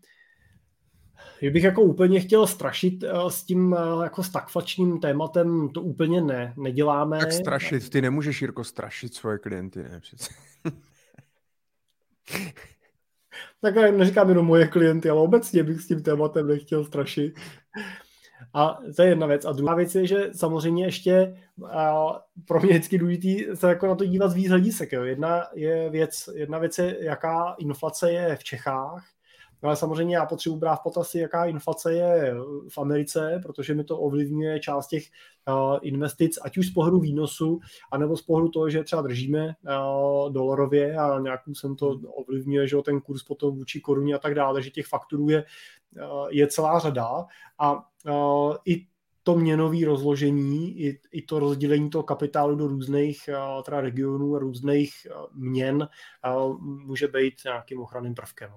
že 1.42 1.50
bych 1.50 1.64
jako 1.64 1.82
úplně 1.82 2.20
chtěl 2.20 2.46
strašit 2.46 3.04
s 3.28 3.44
tím 3.44 3.76
jako 4.02 4.22
stagflačním 4.22 5.00
tématem, 5.00 5.68
to 5.68 5.82
úplně 5.82 6.20
ne, 6.20 6.54
neděláme. 6.56 7.18
Tak 7.18 7.32
strašit, 7.32 7.90
ty 7.90 8.02
nemůžeš, 8.02 8.40
Jirko, 8.40 8.64
strašit 8.64 9.14
svoje 9.14 9.38
klienty, 9.38 9.82
ne 9.82 10.00
přece. 10.00 10.34
tak 13.60 13.74
neříkám 13.74 14.28
jenom 14.28 14.46
moje 14.46 14.66
klienty, 14.66 15.10
ale 15.10 15.20
obecně 15.20 15.62
bych 15.62 15.80
s 15.80 15.86
tím 15.86 16.02
tématem 16.02 16.48
nechtěl 16.48 16.84
strašit. 16.84 17.34
A 18.54 18.78
to 18.96 19.02
je 19.02 19.08
jedna 19.08 19.26
věc. 19.26 19.44
A 19.44 19.52
druhá 19.52 19.74
věc 19.74 19.94
je, 19.94 20.06
že 20.06 20.30
samozřejmě 20.32 20.84
ještě 20.84 21.36
a 21.70 22.12
pro 22.46 22.60
mě 22.60 22.68
vždycky 22.68 22.98
důležitý 22.98 23.44
se 23.54 23.68
jako 23.68 23.86
na 23.86 23.94
to 23.94 24.04
dívat 24.04 24.30
z 24.30 24.34
víc 24.34 24.48
hledisek. 24.48 24.92
Jo. 24.92 25.02
Jedna, 25.02 25.42
je 25.54 25.90
věc, 25.90 26.28
jedna 26.34 26.58
věc 26.58 26.78
je, 26.78 26.96
jaká 27.00 27.54
inflace 27.58 28.12
je 28.12 28.36
v 28.36 28.44
Čechách, 28.44 29.04
No 29.62 29.68
ale 29.68 29.76
samozřejmě 29.76 30.16
já 30.16 30.26
potřebuji 30.26 30.56
brát 30.56 30.76
v 30.76 30.82
potaz, 30.82 31.14
jaká 31.14 31.44
inflace 31.44 31.94
je 31.94 32.34
v 32.68 32.78
Americe, 32.78 33.40
protože 33.42 33.74
mi 33.74 33.84
to 33.84 33.98
ovlivňuje 33.98 34.60
část 34.60 34.86
těch 34.86 35.04
uh, 35.48 35.78
investic, 35.82 36.38
ať 36.42 36.58
už 36.58 36.66
z 36.66 36.72
pohledu 36.72 37.00
výnosu, 37.00 37.60
anebo 37.92 38.16
z 38.16 38.22
pohledu 38.22 38.48
toho, 38.48 38.70
že 38.70 38.84
třeba 38.84 39.02
držíme 39.02 39.46
uh, 39.46 40.32
dolarově 40.32 40.96
a 40.96 41.18
nějakou 41.18 41.54
jsem 41.54 41.76
to 41.76 41.90
hmm. 41.90 42.04
ovlivňuje, 42.16 42.68
že 42.68 42.76
ten 42.84 43.00
kurz 43.00 43.22
potom 43.22 43.56
vůči 43.56 43.80
koruně 43.80 44.14
a 44.14 44.18
tak 44.18 44.34
dále, 44.34 44.62
že 44.62 44.70
těch 44.70 44.86
fakturů 44.86 45.28
je, 45.28 45.44
je 46.30 46.46
celá 46.46 46.78
řada 46.78 47.26
a 47.58 47.84
i 48.64 48.86
to 49.22 49.36
měnové 49.36 49.78
rozložení, 49.84 50.80
i, 50.80 51.00
i 51.12 51.22
to 51.22 51.38
rozdělení 51.38 51.90
toho 51.90 52.02
kapitálu 52.02 52.56
do 52.56 52.66
různých 52.66 53.30
teda 53.64 53.80
regionů 53.80 54.36
a 54.36 54.38
různých 54.38 54.92
měn 55.32 55.88
může 56.60 57.08
být 57.08 57.34
nějakým 57.44 57.80
ochranným 57.80 58.14
prvkem 58.14 58.50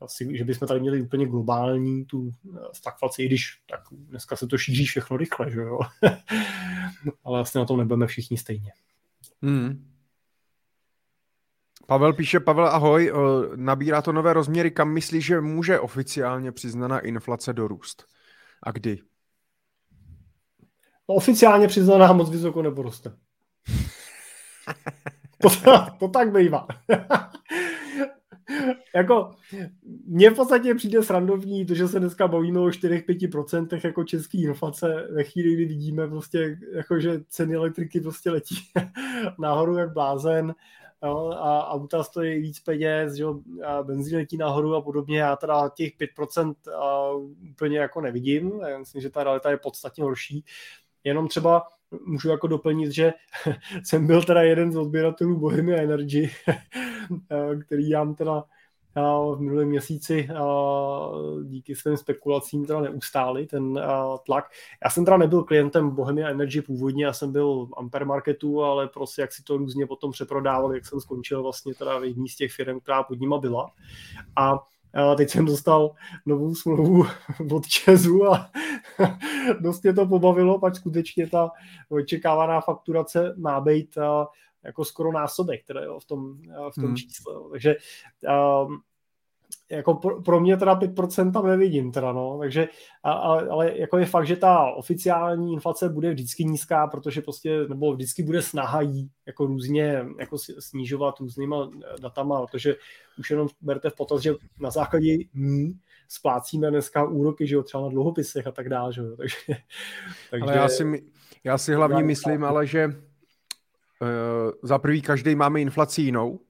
asi, 0.00 0.36
že 0.36 0.44
bychom 0.44 0.68
tady 0.68 0.80
měli 0.80 1.02
úplně 1.02 1.26
globální 1.26 2.04
tu 2.04 2.34
eh, 2.56 2.58
stagflaci, 2.72 3.22
i 3.22 3.26
když 3.26 3.60
tak 3.70 3.80
dneska 3.90 4.36
se 4.36 4.46
to 4.46 4.58
šíří 4.58 4.86
všechno 4.86 5.16
rychle, 5.16 5.50
že 5.50 5.60
jo? 5.60 5.78
Ale 7.24 7.38
vlastně 7.38 7.58
na 7.58 7.64
tom 7.64 7.78
nebudeme 7.78 8.06
všichni 8.06 8.36
stejně. 8.36 8.72
Hmm. 9.42 9.90
Pavel 11.86 12.12
píše, 12.12 12.40
Pavel, 12.40 12.66
ahoj, 12.66 13.12
nabírá 13.56 14.02
to 14.02 14.12
nové 14.12 14.32
rozměry, 14.32 14.70
kam 14.70 14.92
myslíš, 14.92 15.24
že 15.24 15.40
může 15.40 15.80
oficiálně 15.80 16.52
přiznaná 16.52 16.98
inflace 16.98 17.52
dorůst? 17.52 18.04
A 18.62 18.70
kdy? 18.70 18.98
No, 21.08 21.14
oficiálně 21.14 21.68
přiznaná 21.68 22.12
moc 22.12 22.30
vysoko 22.30 22.62
neporoste. 22.62 23.16
to, 25.40 25.48
to 25.98 26.08
tak 26.08 26.32
bývá. 26.32 26.66
jako, 28.94 29.30
mně 30.06 30.30
v 30.30 30.34
podstatě 30.34 30.74
přijde 30.74 31.02
srandovní 31.02 31.66
to, 31.66 31.74
že 31.74 31.88
se 31.88 32.00
dneska 32.00 32.28
bavíme 32.28 32.60
o 32.60 32.66
4-5% 32.66 33.80
jako 33.84 34.04
český 34.04 34.42
inflace 34.42 35.08
ve 35.10 35.24
chvíli, 35.24 35.54
kdy 35.54 35.64
vidíme 35.64 36.08
prostě, 36.08 36.58
jako, 36.72 37.00
že 37.00 37.20
ceny 37.28 37.54
elektriky 37.54 38.00
prostě 38.00 38.30
letí 38.30 38.56
nahoru 39.38 39.78
jak 39.78 39.92
blázen 39.92 40.54
jo, 41.04 41.28
a 41.38 41.68
auta 41.68 42.04
stojí 42.04 42.40
víc 42.40 42.60
peněz, 42.60 43.14
že 43.14 43.24
a 43.66 43.82
benzín 43.82 44.18
letí 44.18 44.36
nahoru 44.36 44.74
a 44.74 44.82
podobně. 44.82 45.18
Já 45.18 45.36
teda 45.36 45.68
těch 45.68 45.92
5% 46.18 46.54
a, 46.72 47.10
úplně 47.52 47.78
jako 47.78 48.00
nevidím. 48.00 48.60
Já 48.68 48.78
myslím, 48.78 49.02
že 49.02 49.10
ta 49.10 49.24
realita 49.24 49.50
je 49.50 49.56
podstatně 49.56 50.04
horší. 50.04 50.44
Jenom 51.04 51.28
třeba 51.28 51.66
můžu 52.06 52.28
jako 52.28 52.46
doplnit, 52.46 52.92
že 52.92 53.12
jsem 53.84 54.06
byl 54.06 54.22
teda 54.22 54.42
jeden 54.42 54.72
z 54.72 54.76
odběratelů 54.76 55.40
Bohemia 55.40 55.82
Energy, 55.82 56.30
který 57.66 57.88
já 57.88 58.04
teda 58.12 58.44
v 59.34 59.36
minulém 59.40 59.68
měsíci 59.68 60.28
díky 61.44 61.74
svým 61.74 61.96
spekulacím 61.96 62.66
teda 62.66 62.80
neustáli 62.80 63.46
ten 63.46 63.80
tlak. 64.26 64.44
Já 64.84 64.90
jsem 64.90 65.04
teda 65.04 65.16
nebyl 65.16 65.42
klientem 65.42 65.90
Bohemia 65.90 66.28
Energy 66.28 66.62
původně, 66.62 67.04
já 67.04 67.12
jsem 67.12 67.32
byl 67.32 67.68
Ampere 67.76 68.04
Marketu, 68.04 68.62
ale 68.62 68.88
prostě 68.88 69.20
jak 69.22 69.32
si 69.32 69.42
to 69.42 69.56
různě 69.56 69.86
potom 69.86 70.12
přeprodával, 70.12 70.74
jak 70.74 70.86
jsem 70.86 71.00
skončil 71.00 71.42
vlastně 71.42 71.74
teda 71.74 71.98
v 71.98 72.04
jedné 72.04 72.28
z 72.28 72.36
těch 72.36 72.52
firm, 72.52 72.80
která 72.80 73.02
pod 73.02 73.20
nima 73.20 73.38
byla. 73.38 73.70
A 74.36 74.58
a 74.94 75.14
teď 75.14 75.30
jsem 75.30 75.44
dostal 75.44 75.94
novou 76.26 76.54
smlouvu 76.54 77.04
od 77.52 77.66
Česu 77.66 78.26
a 78.26 78.50
dost 79.60 79.82
mě 79.82 79.92
to 79.92 80.06
pobavilo, 80.06 80.58
pak 80.58 80.76
skutečně 80.76 81.26
ta 81.26 81.50
očekávaná 81.88 82.60
fakturace 82.60 83.34
má 83.36 83.60
být 83.60 83.98
jako 84.64 84.84
skoro 84.84 85.12
násobek 85.12 85.64
teda, 85.64 85.84
jo, 85.84 86.00
v 86.00 86.04
tom, 86.04 86.38
v 86.70 86.74
tom 86.74 86.84
hmm. 86.84 86.96
čísle. 86.96 87.34
Takže 87.50 87.76
um, 88.66 88.82
jako 89.70 89.94
pro, 89.94 90.22
pro 90.22 90.40
mě 90.40 90.56
teda 90.56 90.80
5% 90.80 91.32
tam 91.32 91.46
nevidím 91.46 91.92
teda, 91.92 92.12
no, 92.12 92.38
takže, 92.38 92.68
a, 93.02 93.12
a, 93.12 93.50
ale 93.50 93.78
jako 93.78 93.98
je 93.98 94.06
fakt, 94.06 94.26
že 94.26 94.36
ta 94.36 94.70
oficiální 94.70 95.52
inflace 95.52 95.88
bude 95.88 96.10
vždycky 96.10 96.44
nízká, 96.44 96.86
protože 96.86 97.20
prostě, 97.20 97.66
nebo 97.68 97.94
vždycky 97.94 98.22
bude 98.22 98.42
snaha 98.42 98.80
jí 98.80 99.10
jako 99.26 99.46
různě 99.46 100.06
jako 100.18 100.36
snižovat 100.58 101.20
různýma 101.20 101.70
datama, 102.00 102.46
protože 102.46 102.76
už 103.18 103.30
jenom 103.30 103.48
berte 103.60 103.90
v 103.90 103.94
potaz, 103.94 104.20
že 104.20 104.34
na 104.60 104.70
základě 104.70 105.16
ní 105.34 105.80
splácíme 106.08 106.70
dneska 106.70 107.04
úroky, 107.04 107.46
že 107.46 107.54
jo, 107.54 107.62
třeba 107.62 107.82
na 107.82 107.88
dluhopisech 107.88 108.46
a 108.46 108.52
tak 108.52 108.68
dále, 108.68 108.92
že 108.92 109.00
jo, 109.00 109.16
takže, 109.16 109.36
takže 110.30 110.44
ale 110.44 110.56
já 110.56 110.68
si, 110.68 111.04
já 111.44 111.58
si 111.58 111.74
hlavně 111.74 112.02
myslím, 112.02 112.44
ale 112.44 112.66
že 112.66 112.86
uh, 112.86 112.92
za 114.62 114.78
prvý 114.78 115.02
každý 115.02 115.34
máme 115.34 115.60
inflaci 115.60 116.02
jinou, 116.02 116.40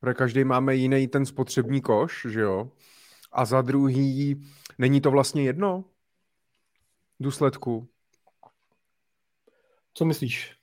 protože 0.00 0.14
každý 0.14 0.44
máme 0.44 0.74
jiný 0.74 1.08
ten 1.08 1.26
spotřební 1.26 1.80
koš, 1.80 2.26
že 2.30 2.40
jo? 2.40 2.70
A 3.32 3.44
za 3.44 3.62
druhý, 3.62 4.42
není 4.78 5.00
to 5.00 5.10
vlastně 5.10 5.42
jedno 5.42 5.84
důsledku? 7.20 7.88
Co 9.94 10.04
myslíš? 10.04 10.56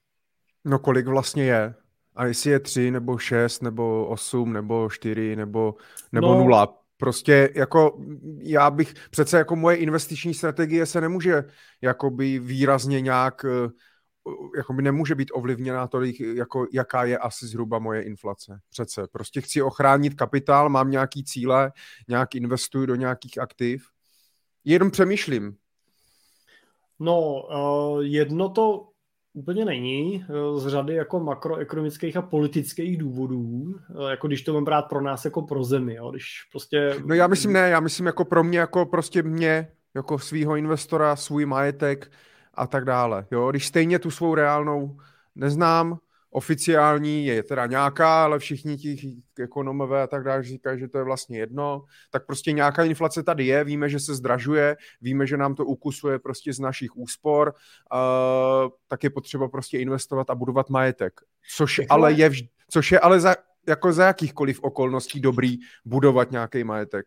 No 0.65 0.79
kolik 0.79 1.07
vlastně 1.07 1.43
je? 1.43 1.75
A 2.15 2.25
jestli 2.25 2.51
je 2.51 2.59
tři, 2.59 2.91
nebo 2.91 3.17
šest, 3.17 3.61
nebo 3.61 4.07
osm, 4.07 4.53
nebo 4.53 4.89
čtyři, 4.91 5.35
nebo, 5.35 5.75
nebo 6.11 6.27
no, 6.27 6.37
nula. 6.37 6.81
Prostě 6.97 7.49
jako 7.55 8.03
já 8.39 8.71
bych, 8.71 8.93
přece 9.09 9.37
jako 9.37 9.55
moje 9.55 9.77
investiční 9.77 10.33
strategie 10.33 10.85
se 10.85 11.01
nemůže 11.01 11.43
jakoby 11.81 12.39
výrazně 12.39 13.01
nějak 13.01 13.45
eh, 14.29 14.57
jako 14.57 14.73
by 14.73 14.81
nemůže 14.81 15.15
být 15.15 15.31
ovlivněná 15.33 15.87
tolik, 15.87 16.19
jako 16.19 16.67
jaká 16.73 17.03
je 17.03 17.17
asi 17.17 17.47
zhruba 17.47 17.79
moje 17.79 18.01
inflace. 18.01 18.59
Přece. 18.69 19.07
Prostě 19.11 19.41
chci 19.41 19.61
ochránit 19.61 20.13
kapitál, 20.13 20.69
mám 20.69 20.91
nějaký 20.91 21.23
cíle, 21.23 21.71
nějak 22.07 22.35
investuju 22.35 22.85
do 22.85 22.95
nějakých 22.95 23.37
aktiv. 23.37 23.85
Jenom 24.65 24.91
přemýšlím. 24.91 25.55
No, 26.99 27.43
uh, 27.43 28.01
jedno 28.01 28.49
to 28.49 28.89
úplně 29.33 29.65
není 29.65 30.25
uh, 30.29 30.59
z 30.59 30.67
řady 30.67 30.93
jako 30.93 31.19
makroekonomických 31.19 32.17
a 32.17 32.21
politických 32.21 32.97
důvodů, 32.97 33.39
uh, 33.39 34.09
jako 34.09 34.27
když 34.27 34.41
to 34.41 34.53
mám 34.53 34.65
brát 34.65 34.81
pro 34.81 35.01
nás 35.01 35.25
jako 35.25 35.41
pro 35.41 35.63
zemi, 35.63 35.95
jo, 35.95 36.11
když 36.11 36.25
prostě... 36.51 36.95
No 37.05 37.15
já 37.15 37.27
myslím 37.27 37.53
ne, 37.53 37.69
já 37.69 37.79
myslím 37.79 38.05
jako 38.05 38.25
pro 38.25 38.43
mě, 38.43 38.59
jako 38.59 38.85
prostě 38.85 39.23
mě, 39.23 39.71
jako 39.95 40.19
svýho 40.19 40.55
investora, 40.55 41.15
svůj 41.15 41.45
majetek, 41.45 42.11
a 42.57 42.67
tak 42.67 42.85
dále. 42.85 43.25
Jo? 43.31 43.49
Když 43.49 43.67
stejně 43.67 43.99
tu 43.99 44.11
svou 44.11 44.35
reálnou 44.35 44.97
neznám, 45.35 45.99
oficiální 46.29 47.25
je 47.25 47.43
teda 47.43 47.65
nějaká, 47.65 48.23
ale 48.23 48.39
všichni 48.39 48.77
ti 48.77 49.15
ekonomové 49.39 50.03
a 50.03 50.07
tak 50.07 50.23
dále 50.23 50.43
říkají, 50.43 50.79
že 50.79 50.87
to 50.87 50.97
je 50.97 51.03
vlastně 51.03 51.39
jedno, 51.39 51.83
tak 52.11 52.25
prostě 52.25 52.51
nějaká 52.51 52.83
inflace 52.83 53.23
tady 53.23 53.45
je, 53.45 53.63
víme, 53.63 53.89
že 53.89 53.99
se 53.99 54.15
zdražuje, 54.15 54.77
víme, 55.01 55.27
že 55.27 55.37
nám 55.37 55.55
to 55.55 55.65
ukusuje 55.65 56.19
prostě 56.19 56.53
z 56.53 56.59
našich 56.59 56.97
úspor, 56.97 57.53
uh, 57.93 58.69
tak 58.87 59.03
je 59.03 59.09
potřeba 59.09 59.47
prostě 59.47 59.79
investovat 59.79 60.29
a 60.29 60.35
budovat 60.35 60.69
majetek. 60.69 61.13
Což 61.55 61.81
ale 61.89 62.13
je, 62.13 62.29
vž- 62.29 62.49
což 62.69 62.91
je 62.91 62.99
ale 62.99 63.19
za, 63.19 63.35
jako 63.67 63.93
za 63.93 64.05
jakýchkoliv 64.05 64.59
okolností 64.63 65.19
dobrý 65.19 65.57
budovat 65.85 66.31
nějaký 66.31 66.63
majetek. 66.63 67.05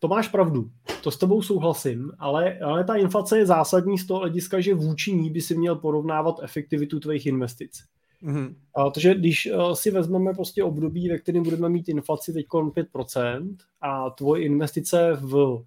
To 0.00 0.08
máš 0.08 0.28
pravdu, 0.28 0.70
to 1.02 1.10
s 1.10 1.18
tebou 1.18 1.42
souhlasím, 1.42 2.12
ale, 2.18 2.58
ale 2.58 2.84
ta 2.84 2.94
inflace 2.94 3.38
je 3.38 3.46
zásadní 3.46 3.98
z 3.98 4.06
toho 4.06 4.20
hlediska, 4.20 4.60
že 4.60 4.74
vůči 4.74 5.12
ní 5.12 5.30
by 5.30 5.40
si 5.40 5.56
měl 5.56 5.76
porovnávat 5.76 6.36
efektivitu 6.42 7.00
tvých 7.00 7.26
investic. 7.26 7.84
Mm-hmm. 8.22 8.54
A, 8.74 8.90
protože 8.90 9.14
když 9.14 9.46
uh, 9.46 9.72
si 9.72 9.90
vezmeme 9.90 10.34
prostě 10.34 10.64
období, 10.64 11.08
ve 11.08 11.18
kterém 11.18 11.42
budeme 11.42 11.68
mít 11.68 11.88
inflaci 11.88 12.32
teď 12.32 12.46
5% 12.46 13.56
a 13.80 14.10
tvoje 14.10 14.42
investice 14.42 15.18
v... 15.20 15.64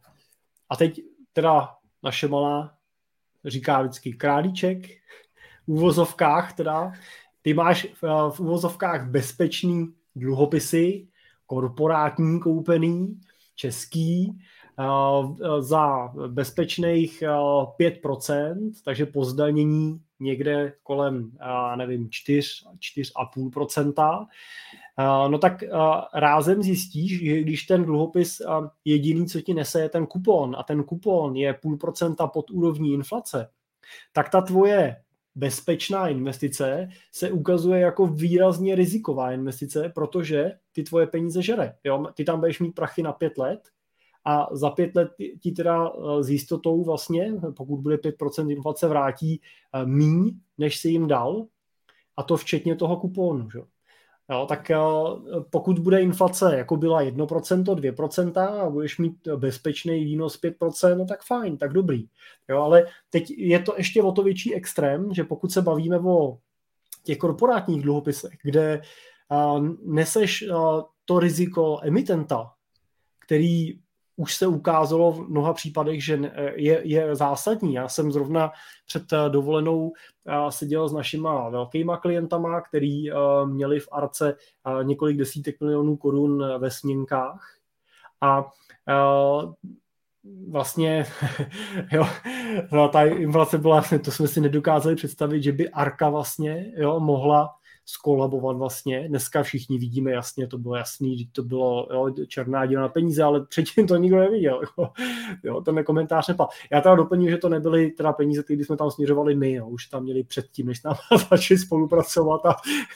A 0.70 0.76
teď 0.76 1.02
teda 1.34 1.70
naše 2.04 2.28
malá 2.28 2.74
říká 3.46 3.82
vždycky 3.82 4.14
králíček, 4.14 4.88
v 5.68 5.72
úvozovkách 5.72 6.54
teda, 6.54 6.92
ty 7.42 7.54
máš 7.54 7.88
v, 8.02 8.04
eh, 8.04 8.32
v 8.32 8.40
úvozovkách 8.40 9.10
bezpečný 9.10 9.94
dluhopisy, 10.16 11.08
korporátní 11.46 12.40
koupený, 12.40 13.20
český 13.60 14.40
eh, 14.80 15.62
za 15.62 16.08
bezpečných 16.28 17.24
5%, 17.78 18.70
eh, 18.70 18.82
takže 18.84 19.06
po 19.06 19.26
zdanění 19.26 20.02
někde 20.20 20.74
kolem, 20.84 21.32
eh, 21.42 21.78
nevím, 21.78 22.10
4, 22.12 22.50
4,5%, 22.80 24.28
no 25.28 25.38
tak 25.38 25.64
rázem 26.14 26.64
zjistíš, 26.64 27.20
že 27.20 27.42
když 27.42 27.64
ten 27.64 27.84
dluhopis 27.84 28.42
jediný, 28.86 29.28
co 29.28 29.42
ti 29.42 29.54
nese, 29.54 29.82
je 29.82 29.90
ten 29.90 30.08
kupon 30.08 30.56
a 30.60 30.64
ten 30.64 30.84
kupon 30.84 31.36
je 31.36 31.54
půl 31.54 31.78
procenta 31.78 32.28
pod 32.28 32.52
úrovní 32.52 32.94
inflace, 32.94 33.50
tak 34.14 34.30
ta 34.30 34.42
tvoje 34.42 34.96
bezpečná 35.36 36.08
investice 36.08 36.90
se 37.12 37.32
ukazuje 37.32 37.80
jako 37.80 38.08
výrazně 38.08 38.76
riziková 38.76 39.32
investice, 39.32 39.92
protože 39.96 40.52
ty 40.72 40.84
tvoje 40.84 41.08
peníze 41.08 41.42
žere. 41.42 41.76
Jo? 41.84 42.06
Ty 42.14 42.24
tam 42.24 42.40
budeš 42.40 42.60
mít 42.60 42.72
prachy 42.72 43.04
na 43.04 43.14
pět 43.14 43.38
let 43.38 43.70
a 44.26 44.48
za 44.52 44.70
pět 44.70 44.96
let 44.96 45.12
ti 45.40 45.52
teda 45.52 45.90
eh, 45.90 46.24
s 46.24 46.30
jistotou 46.30 46.84
vlastně, 46.84 47.34
pokud 47.56 47.78
bude 47.78 47.96
5% 47.96 48.52
inflace, 48.52 48.88
vrátí 48.88 49.42
eh, 49.74 49.86
míň, 49.86 50.40
než 50.58 50.78
si 50.78 50.90
jim 50.90 51.08
dal, 51.08 51.46
a 52.18 52.24
to 52.24 52.38
včetně 52.38 52.76
toho 52.76 52.98
kupónu. 52.98 53.50
Že? 53.52 53.60
Jo, 54.32 54.46
tak 54.50 54.72
eh, 54.72 54.78
pokud 55.50 55.80
bude 55.80 56.02
inflace 56.02 56.58
jako 56.58 56.78
byla 56.78 57.04
1%, 57.04 57.64
2% 57.64 58.42
a 58.42 58.70
budeš 58.70 58.98
mít 58.98 59.28
bezpečný 59.28 60.06
výnos 60.06 60.42
5%, 60.42 60.98
no 60.98 61.06
tak 61.06 61.24
fajn, 61.24 61.58
tak 61.58 61.74
dobrý. 61.74 62.06
Jo, 62.50 62.62
ale 62.62 62.86
teď 63.10 63.32
je 63.32 63.60
to 63.60 63.74
ještě 63.78 64.04
o 64.04 64.12
to 64.12 64.24
větší 64.24 64.56
extrém, 64.56 65.14
že 65.14 65.24
pokud 65.24 65.52
se 65.52 65.62
bavíme 65.62 66.00
o 66.00 66.38
těch 67.04 67.18
korporátních 67.18 67.82
dluhopisech, 67.82 68.38
kde 68.44 68.82
uh, 69.32 69.68
neseš 69.86 70.46
uh, 70.50 70.82
to 71.06 71.20
riziko 71.20 71.80
emitenta, 71.82 72.52
který 73.20 73.80
už 74.20 74.36
se 74.36 74.48
ukázalo 74.48 75.12
v 75.12 75.30
mnoha 75.30 75.54
případech, 75.54 76.04
že 76.04 76.32
je, 76.56 76.82
je 76.84 77.16
zásadní. 77.16 77.74
Já 77.74 77.88
jsem 77.88 78.12
zrovna 78.12 78.52
před 78.86 79.14
eh, 79.14 79.30
dovolenou 79.30 79.94
eh, 80.28 80.52
seděl 80.52 80.90
s 80.90 80.94
našima 80.94 81.50
velkýma 81.50 81.98
klientama, 81.98 82.62
který 82.62 83.12
eh, 83.12 83.16
měli 83.46 83.80
v 83.80 83.88
Arce 83.92 84.36
několik 84.84 85.18
desítek 85.18 85.60
milionů 85.62 85.98
korun 85.98 86.44
ve 86.58 86.72
směnkách 86.72 87.56
a 88.22 88.46
vlastně 90.50 91.06
jo, 91.92 92.08
no, 92.72 92.90
ta 92.90 93.04
inflace 93.04 93.58
byla, 93.58 93.84
to 94.04 94.12
jsme 94.12 94.28
si 94.28 94.42
nedokázali 94.42 94.96
představit, 94.96 95.44
že 95.44 95.52
by 95.52 95.70
Arka 95.70 96.10
vlastně 96.10 96.72
jo, 96.78 97.00
mohla 97.00 97.56
skolabovat 97.92 98.58
vlastně. 98.58 99.08
Dneska 99.08 99.44
všichni 99.44 99.78
vidíme 99.78 100.12
jasně, 100.12 100.48
to 100.48 100.58
bylo 100.58 100.76
jasný, 100.76 101.20
že 101.20 101.26
to 101.32 101.44
bylo 101.44 101.88
jo, 101.92 102.26
černá 102.28 102.66
díla 102.66 102.82
na 102.82 102.90
peníze, 102.90 103.24
ale 103.24 103.46
předtím 103.46 103.88
to 103.88 103.96
nikdo 103.96 104.18
neviděl. 104.18 104.62
Jo, 104.78 104.90
jo 105.44 105.62
ten 105.62 105.84
komentář 105.84 106.28
nepal. 106.28 106.48
Já 106.72 106.82
teda 106.82 106.96
doplním, 106.96 107.30
že 107.30 107.38
to 107.38 107.50
nebyly 107.50 107.92
teda 107.92 108.14
peníze, 108.14 108.44
které 108.44 108.66
jsme 108.66 108.78
tam 108.78 108.92
směřovali 108.92 109.36
my, 109.36 109.54
jo, 109.54 109.68
už 109.68 109.86
tam 109.86 110.04
měli 110.04 110.24
předtím, 110.24 110.68
než 110.68 110.84
nám 110.84 110.96
začali 111.30 111.58
spolupracovat 111.58 112.46
a 112.46 112.56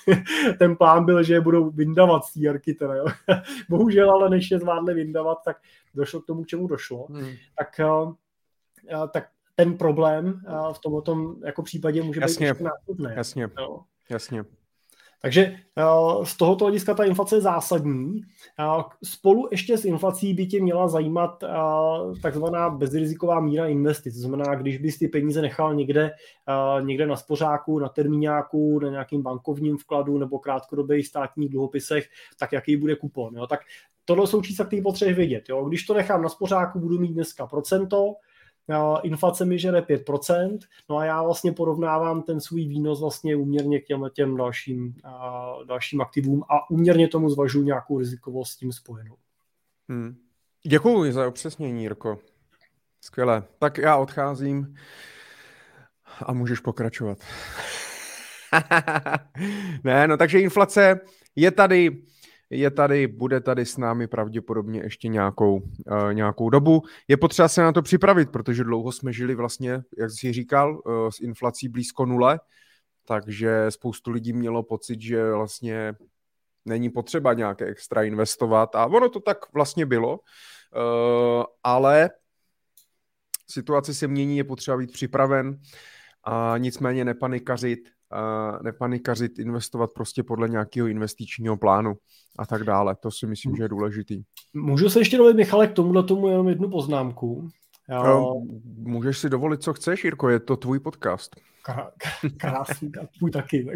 ten 0.59 0.75
plán 0.75 1.05
byl, 1.05 1.23
že 1.23 1.33
je 1.33 1.41
budou 1.41 1.69
vyndavat 1.69 2.23
z 2.25 2.33
té 2.33 2.73
teda, 2.73 2.95
jo. 2.95 3.05
Bohužel, 3.69 4.11
ale 4.11 4.29
než 4.29 4.51
je 4.51 4.59
zvládli 4.59 4.93
vyndavat, 4.93 5.37
tak 5.45 5.57
došlo 5.95 6.21
k 6.21 6.25
tomu, 6.25 6.43
k 6.43 6.47
čemu 6.47 6.67
došlo. 6.67 7.07
Hmm. 7.09 7.31
Tak, 7.57 7.79
uh, 7.83 8.13
tak 9.13 9.29
ten 9.55 9.77
problém 9.77 10.41
v 10.73 10.79
tomto 10.79 11.35
jako 11.45 11.63
případě 11.63 12.03
může 12.03 12.21
jasně, 12.21 12.53
být 12.53 12.61
nástupný. 12.61 13.07
Jasně, 13.15 13.49
jo. 13.59 13.79
jasně. 14.09 14.43
Takže 15.23 15.55
z 16.23 16.37
tohoto 16.37 16.65
hlediska 16.65 16.93
ta 16.93 17.03
inflace 17.03 17.35
je 17.35 17.41
zásadní. 17.41 18.21
Spolu 19.03 19.47
ještě 19.51 19.77
s 19.77 19.85
inflací 19.85 20.33
by 20.33 20.45
tě 20.45 20.61
měla 20.61 20.87
zajímat 20.87 21.43
takzvaná 22.21 22.69
bezriziková 22.69 23.39
míra 23.39 23.67
investic. 23.67 24.15
To 24.15 24.21
znamená, 24.27 24.55
když 24.55 24.77
bys 24.77 24.99
ty 24.99 25.07
peníze 25.07 25.41
nechal 25.41 25.75
někde, 25.75 26.11
někde 26.81 27.07
na 27.07 27.15
spořáku, 27.15 27.79
na 27.79 27.89
termíňáku, 27.89 28.79
na 28.79 28.89
nějakým 28.89 29.21
bankovním 29.21 29.77
vkladu 29.77 30.17
nebo 30.17 30.39
krátkodobých 30.39 31.07
státních 31.07 31.49
dluhopisech, 31.49 32.09
tak 32.39 32.51
jaký 32.51 32.77
bude 32.77 32.95
kupon. 32.95 33.37
Jo? 33.37 33.47
Tak 33.47 33.59
tohle 34.05 34.27
jsou 34.27 34.41
čísla, 34.41 34.65
které 34.65 34.81
potřebuješ 34.81 35.17
vědět. 35.17 35.49
Jo? 35.49 35.65
Když 35.65 35.85
to 35.85 35.93
nechám 35.93 36.21
na 36.21 36.29
spořáku, 36.29 36.79
budu 36.79 36.99
mít 36.99 37.13
dneska 37.13 37.47
procento, 37.47 38.13
inflace 39.03 39.45
mi 39.45 39.59
žere 39.59 39.81
5%, 39.81 40.59
no 40.89 40.97
a 40.97 41.05
já 41.05 41.23
vlastně 41.23 41.51
porovnávám 41.51 42.21
ten 42.21 42.41
svůj 42.41 42.67
výnos 42.67 43.01
vlastně 43.01 43.35
úměrně 43.35 43.79
k 43.79 43.85
těm, 43.85 44.09
těm 44.13 44.37
dalším, 44.37 44.95
dalším 45.67 46.01
aktivům 46.01 46.43
a 46.49 46.69
úměrně 46.69 47.07
tomu 47.07 47.29
zvažuji 47.29 47.63
nějakou 47.63 47.99
rizikovost 47.99 48.51
s 48.51 48.57
tím 48.57 48.71
spojenou. 48.71 49.15
Hmm. 49.89 50.15
Děkuji 50.67 51.13
za 51.13 51.27
upřesnění, 51.27 51.81
Jirko. 51.81 52.19
Skvěle. 53.01 53.43
Tak 53.59 53.77
já 53.77 53.97
odcházím 53.97 54.75
a 56.25 56.33
můžeš 56.33 56.59
pokračovat. 56.59 57.17
ne, 59.83 60.07
no 60.07 60.17
takže 60.17 60.39
inflace 60.39 60.99
je 61.35 61.51
tady, 61.51 62.03
je 62.53 62.71
tady, 62.71 63.07
bude 63.07 63.41
tady 63.41 63.65
s 63.65 63.77
námi 63.77 64.07
pravděpodobně 64.07 64.81
ještě 64.83 65.07
nějakou, 65.07 65.55
uh, 65.55 66.13
nějakou 66.13 66.49
dobu. 66.49 66.81
Je 67.07 67.17
potřeba 67.17 67.47
se 67.47 67.61
na 67.61 67.71
to 67.71 67.81
připravit, 67.81 68.31
protože 68.31 68.63
dlouho 68.63 68.91
jsme 68.91 69.13
žili 69.13 69.35
vlastně, 69.35 69.83
jak 69.97 70.11
jsi 70.11 70.33
říkal, 70.33 70.81
uh, 70.85 71.09
s 71.09 71.19
inflací 71.19 71.67
blízko 71.67 72.05
nule, 72.05 72.39
takže 73.05 73.65
spoustu 73.69 74.11
lidí 74.11 74.33
mělo 74.33 74.63
pocit, 74.63 75.01
že 75.01 75.31
vlastně 75.31 75.93
není 76.65 76.89
potřeba 76.89 77.33
nějaké 77.33 77.65
extra 77.65 78.03
investovat 78.03 78.75
a 78.75 78.85
ono 78.85 79.09
to 79.09 79.19
tak 79.19 79.53
vlastně 79.53 79.85
bylo, 79.85 80.19
uh, 80.19 81.43
ale 81.63 82.09
situace 83.49 83.93
se 83.93 84.07
mění, 84.07 84.37
je 84.37 84.43
potřeba 84.43 84.77
být 84.77 84.91
připraven 84.91 85.59
a 86.23 86.53
nicméně 86.57 87.05
nepanikařit, 87.05 87.79
nepanikařit, 88.63 89.39
investovat 89.39 89.89
prostě 89.95 90.23
podle 90.23 90.49
nějakého 90.49 90.87
investičního 90.87 91.57
plánu 91.57 91.93
a 92.39 92.45
tak 92.45 92.63
dále. 92.63 92.95
To 92.95 93.11
si 93.11 93.27
myslím, 93.27 93.55
že 93.55 93.63
je 93.63 93.69
důležitý. 93.69 94.23
Můžu 94.53 94.89
se 94.89 94.99
ještě 94.99 95.17
dovolit, 95.17 95.37
Michale, 95.37 95.67
k 95.67 95.73
tomuhle 95.73 96.03
tomu 96.03 96.27
jenom 96.27 96.47
jednu 96.47 96.69
poznámku. 96.69 97.49
Já... 97.89 98.03
No, 98.03 98.33
můžeš 98.75 99.17
si 99.17 99.29
dovolit, 99.29 99.63
co 99.63 99.73
chceš, 99.73 100.03
Jirko, 100.03 100.29
je 100.29 100.39
to 100.39 100.57
tvůj 100.57 100.79
podcast. 100.79 101.35
Krásný, 102.37 102.91
tvůj 103.17 103.31
taky. 103.31 103.67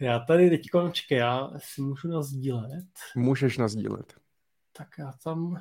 já 0.00 0.18
tady 0.18 0.50
teď 0.50 0.70
končky, 0.70 1.14
já 1.14 1.50
si 1.58 1.82
můžu 1.82 2.08
nazdílet. 2.08 2.88
Můžeš 3.16 3.58
nazdílet. 3.58 4.14
Tak 4.76 4.88
já 4.98 5.12
tam 5.24 5.60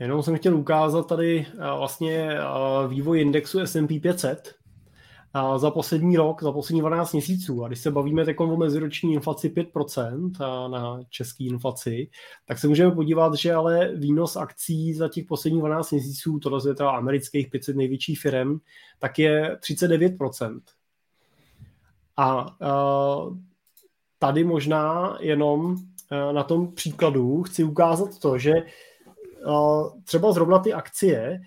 Jenom 0.00 0.22
jsem 0.22 0.36
chtěl 0.36 0.56
ukázat 0.56 1.06
tady 1.06 1.46
eh, 1.48 1.56
vlastně 1.56 2.30
eh, 2.30 2.88
vývoj 2.88 3.20
indexu 3.20 3.60
S&P 3.60 4.00
500 4.00 4.54
eh, 5.34 5.58
za 5.58 5.70
poslední 5.70 6.16
rok, 6.16 6.42
za 6.42 6.52
poslední 6.52 6.80
12 6.80 7.12
měsíců. 7.12 7.64
A 7.64 7.68
když 7.68 7.80
se 7.80 7.90
bavíme 7.90 8.24
o 8.38 8.56
meziroční 8.56 9.12
inflaci 9.12 9.48
5% 9.48 10.70
na 10.70 11.00
české 11.10 11.44
inflaci, 11.44 12.10
tak 12.46 12.58
se 12.58 12.68
můžeme 12.68 12.94
podívat, 12.94 13.34
že 13.34 13.54
ale 13.54 13.94
výnos 13.94 14.36
akcí 14.36 14.94
za 14.94 15.08
těch 15.08 15.24
posledních 15.24 15.60
12 15.60 15.90
měsíců, 15.90 16.38
tohle 16.38 16.60
je 16.66 16.74
teda 16.74 16.90
amerických 16.90 17.50
500 17.50 17.76
největších 17.76 18.20
firm, 18.20 18.58
tak 18.98 19.18
je 19.18 19.56
39%. 19.56 20.60
A 22.16 22.56
tady 24.18 24.44
možná 24.44 25.16
jenom 25.20 25.76
na 26.32 26.42
tom 26.42 26.74
příkladu 26.74 27.42
chci 27.42 27.64
ukázat 27.64 28.18
to, 28.18 28.38
že 28.38 28.52
třeba 30.04 30.32
zrovna 30.32 30.58
ty 30.58 30.72
akcie 30.72 31.40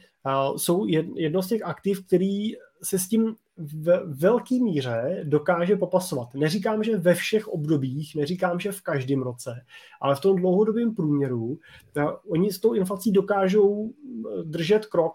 jsou 0.56 0.86
jedno 1.15 1.41
z 1.41 1.47
těch 1.47 1.62
aktiv, 1.63 2.08
který 2.08 2.52
se 2.84 2.99
s 2.99 3.08
tím 3.08 3.36
v 3.58 4.04
velké 4.06 4.56
míře 4.56 5.21
dokáže 5.23 5.75
popasovat. 5.75 6.34
Neříkám, 6.34 6.84
že 6.84 6.97
ve 6.97 7.13
všech 7.13 7.47
obdobích, 7.47 8.15
neříkám, 8.15 8.60
že 8.60 8.71
v 8.71 8.82
každém 8.82 9.21
roce, 9.21 9.65
ale 10.02 10.15
v 10.15 10.19
tom 10.19 10.36
dlouhodobém 10.36 10.95
průměru 10.95 11.58
oni 12.28 12.52
s 12.52 12.60
tou 12.60 12.73
inflací 12.73 13.12
dokážou 13.12 13.93
držet 14.43 14.86
krok. 14.86 15.13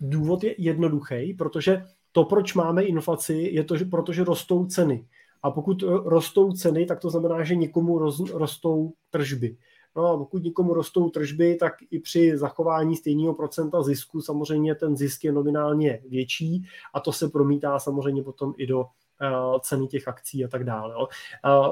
Důvod 0.00 0.44
je 0.44 0.54
jednoduchý, 0.58 1.34
protože 1.34 1.82
to, 2.12 2.24
proč 2.24 2.54
máme 2.54 2.82
inflaci, 2.82 3.34
je 3.52 3.64
to, 3.64 3.76
že 3.76 3.84
protože 3.84 4.24
rostou 4.24 4.66
ceny. 4.66 5.06
A 5.42 5.50
pokud 5.50 5.82
rostou 6.04 6.52
ceny, 6.52 6.86
tak 6.86 7.00
to 7.00 7.10
znamená, 7.10 7.44
že 7.44 7.54
někomu 7.54 7.98
roz, 7.98 8.30
rostou 8.30 8.92
tržby. 9.10 9.56
No 9.96 10.06
a 10.06 10.18
pokud 10.18 10.42
někomu 10.42 10.74
rostou 10.74 11.10
tržby, 11.10 11.56
tak 11.56 11.74
i 11.90 11.98
při 11.98 12.38
zachování 12.38 12.96
stejného 12.96 13.34
procenta 13.34 13.82
zisku 13.82 14.20
samozřejmě 14.20 14.74
ten 14.74 14.96
zisk 14.96 15.24
je 15.24 15.32
nominálně 15.32 16.02
větší 16.08 16.64
a 16.94 17.00
to 17.00 17.12
se 17.12 17.28
promítá 17.28 17.78
samozřejmě 17.78 18.22
potom 18.22 18.54
i 18.56 18.66
do 18.66 18.80
uh, 18.80 19.58
ceny 19.60 19.86
těch 19.86 20.08
akcí 20.08 20.44
a 20.44 20.48
tak 20.48 20.64
dále. 20.64 20.94
Jo. 20.94 21.08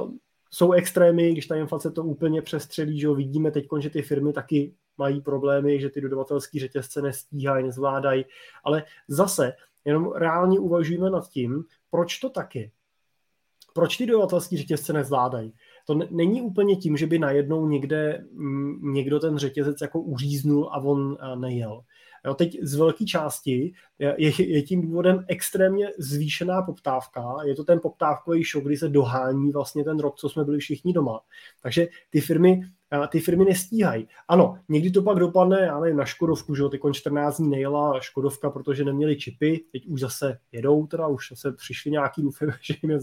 Uh, 0.03 0.11
jsou 0.51 0.73
extrémy, 0.73 1.33
když 1.33 1.47
ta 1.47 1.57
inflace 1.57 1.91
to 1.91 2.05
úplně 2.05 2.43
přestřelí, 2.43 3.01
že 3.01 3.07
jo, 3.07 3.15
vidíme 3.15 3.51
teď, 3.51 3.67
že 3.79 3.91
ty 3.91 4.03
firmy 4.03 4.33
taky 4.33 4.75
mají 4.99 5.21
problémy, 5.21 5.81
že 5.81 5.91
ty 5.91 6.01
dodavatelské 6.01 6.61
řetězce 6.61 7.03
nestíhají, 7.03 7.65
nezvládají, 7.65 8.25
ale 8.65 8.85
zase 9.09 9.53
jenom 9.85 10.13
reálně 10.13 10.59
uvažujeme 10.59 11.11
nad 11.11 11.29
tím, 11.29 11.65
proč 11.91 12.19
to 12.19 12.31
tak 12.31 12.55
je. 12.55 12.71
Proč 13.75 13.97
ty 13.97 14.07
dodavatelské 14.07 14.57
řetězce 14.57 14.93
nezvládají? 14.93 15.53
To 15.85 15.95
není 16.11 16.43
úplně 16.43 16.77
tím, 16.77 16.97
že 16.97 17.07
by 17.07 17.19
najednou 17.19 17.69
někde 17.69 18.25
mm, 18.33 18.93
někdo 18.93 19.21
ten 19.21 19.39
řetězec 19.39 19.81
jako 19.81 20.01
uříznul 20.01 20.69
a 20.73 20.79
on 20.79 21.17
nejel. 21.41 21.81
Jo, 22.27 22.35
teď 22.35 22.59
z 22.63 22.75
velké 22.75 23.05
části 23.05 23.73
je, 23.99 24.33
je 24.39 24.63
tím 24.63 24.83
důvodem 24.83 25.25
extrémně 25.29 25.91
zvýšená 25.99 26.63
poptávka. 26.63 27.37
Je 27.45 27.55
to 27.55 27.65
ten 27.65 27.81
poptávkový 27.81 28.45
šok, 28.45 28.65
kdy 28.65 28.77
se 28.77 28.89
dohání 28.89 29.53
vlastně 29.53 29.85
ten 29.85 29.99
rok, 29.99 30.17
co 30.17 30.29
jsme 30.29 30.45
byli 30.45 30.59
všichni 30.59 30.93
doma. 30.93 31.21
Takže 31.63 31.89
ty 32.11 32.21
firmy 32.21 32.61
ty 33.09 33.21
firmy 33.21 33.45
nestíhají. 33.45 34.09
Ano, 34.29 34.59
někdy 34.69 34.91
to 34.91 35.03
pak 35.03 35.19
dopadne, 35.19 35.61
já 35.61 35.81
nevím, 35.81 35.97
na 35.97 36.05
Škodovku, 36.05 36.55
že 36.55 36.63
jo, 36.63 36.69
teď 36.69 36.81
14 36.93 37.37
dní 37.37 37.51
nejela 37.51 38.01
Škodovka, 38.01 38.51
protože 38.51 38.85
neměli 38.85 39.17
čipy, 39.17 39.65
teď 39.73 39.87
už 39.87 40.01
zase 40.01 40.39
jedou, 40.53 40.87
teda 40.87 41.07
už 41.07 41.29
zase 41.31 41.53
přišli 41.53 41.91
nějaký, 41.91 42.23
doufám, 42.23 42.49
že 42.61 42.75
jim 42.83 42.99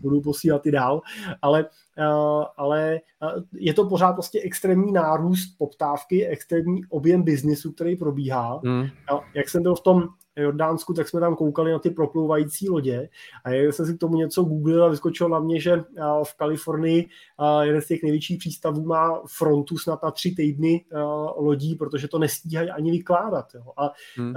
budou 0.00 0.20
posílat 0.20 0.66
i 0.66 0.70
dál, 0.70 1.00
ale, 1.42 1.66
ale 2.56 3.00
je 3.52 3.74
to 3.74 3.84
pořád 3.84 4.12
prostě 4.12 4.40
extrémní 4.40 4.92
nárůst 4.92 5.58
poptávky, 5.58 6.26
extrémní 6.26 6.80
objem 6.88 7.22
biznisu, 7.22 7.72
který 7.72 7.96
probíhá. 7.96 8.60
Mm. 8.64 8.86
Jak 9.34 9.48
jsem 9.48 9.62
byl 9.62 9.74
v 9.74 9.80
tom 9.80 10.08
Jordánsku, 10.36 10.94
tak 10.94 11.08
jsme 11.08 11.20
tam 11.20 11.36
koukali 11.36 11.72
na 11.72 11.78
ty 11.78 11.90
proplouvající 11.90 12.68
lodě 12.68 13.08
a 13.44 13.50
já 13.50 13.72
jsem 13.72 13.86
si 13.86 13.94
k 13.94 14.00
tomu 14.00 14.16
něco 14.16 14.44
googlil 14.44 14.84
a 14.84 14.88
vyskočilo 14.88 15.28
na 15.28 15.40
mě, 15.40 15.60
že 15.60 15.84
v 16.24 16.34
Kalifornii 16.36 17.08
jeden 17.62 17.82
z 17.82 17.86
těch 17.86 18.02
největších 18.02 18.38
přístavů 18.38 18.86
má 18.86 19.22
frontu 19.26 19.78
snad 19.78 20.02
na 20.02 20.10
tři 20.10 20.34
týdny 20.34 20.84
lodí, 21.36 21.74
protože 21.74 22.08
to 22.08 22.18
nestíhají 22.18 22.70
ani 22.70 22.90
vykládat. 22.90 23.46
Jo. 23.54 23.62
A 23.76 23.92
hmm. 24.16 24.34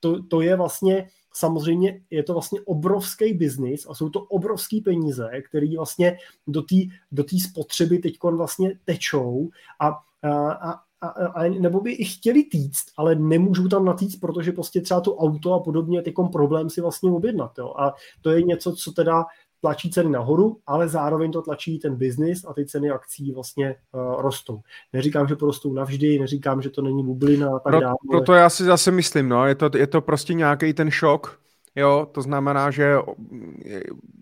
to, 0.00 0.22
to 0.22 0.40
je 0.40 0.56
vlastně 0.56 1.08
samozřejmě 1.36 2.00
je 2.10 2.22
to 2.22 2.32
vlastně 2.32 2.60
obrovský 2.60 3.34
biznis 3.34 3.86
a 3.88 3.94
jsou 3.94 4.08
to 4.10 4.20
obrovský 4.20 4.80
peníze, 4.80 5.30
které 5.48 5.66
vlastně 5.76 6.18
do 6.46 6.62
té 6.62 6.76
do 7.12 7.24
spotřeby 7.38 7.98
teď 7.98 8.14
vlastně 8.22 8.78
tečou 8.84 9.48
a, 9.80 9.88
a, 10.22 10.84
a, 11.00 11.26
a, 11.26 11.48
nebo 11.48 11.80
by 11.80 11.92
i 11.92 12.04
chtěli 12.04 12.44
týct, 12.44 12.86
ale 12.96 13.14
nemůžou 13.14 13.68
tam 13.68 13.84
natýct, 13.84 14.16
protože 14.16 14.52
prostě 14.52 14.80
třeba 14.80 15.00
to 15.00 15.16
auto 15.16 15.52
a 15.52 15.60
podobně 15.60 16.02
je 16.02 16.12
problém 16.32 16.70
si 16.70 16.80
vlastně 16.80 17.10
objednat. 17.10 17.58
Jo. 17.58 17.74
A 17.78 17.94
to 18.22 18.30
je 18.30 18.42
něco, 18.42 18.72
co 18.72 18.92
teda 18.92 19.24
tlačí 19.64 19.90
ceny 19.90 20.10
nahoru, 20.10 20.60
ale 20.66 20.88
zároveň 20.88 21.32
to 21.32 21.42
tlačí 21.42 21.78
ten 21.78 21.96
biznis 21.96 22.44
a 22.44 22.52
ty 22.52 22.66
ceny 22.66 22.90
akcí 22.90 23.32
vlastně 23.32 23.76
uh, 23.92 24.20
rostou. 24.20 24.60
Neříkám, 24.92 25.28
že 25.28 25.36
porostou 25.36 25.72
navždy, 25.72 26.18
neříkám, 26.18 26.62
že 26.62 26.70
to 26.70 26.82
není 26.82 27.04
bublina 27.04 27.48
a 27.48 27.58
tak 27.58 27.72
Pro, 27.72 27.80
dále. 27.80 27.94
Proto 28.10 28.32
já 28.34 28.50
si 28.50 28.64
zase 28.64 28.90
myslím, 28.90 29.28
no, 29.28 29.46
je 29.46 29.54
to, 29.54 29.70
je 29.76 29.86
to 29.86 30.00
prostě 30.00 30.34
nějaký 30.34 30.72
ten 30.72 30.90
šok, 30.90 31.38
Jo, 31.76 32.06
to 32.12 32.22
znamená, 32.22 32.70
že 32.70 32.94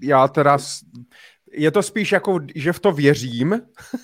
já 0.02 0.28
teda 0.28 0.58
je 1.52 1.70
to 1.70 1.82
spíš 1.82 2.12
jako, 2.12 2.40
že 2.54 2.72
v 2.72 2.80
to 2.80 2.92
věřím 2.92 3.60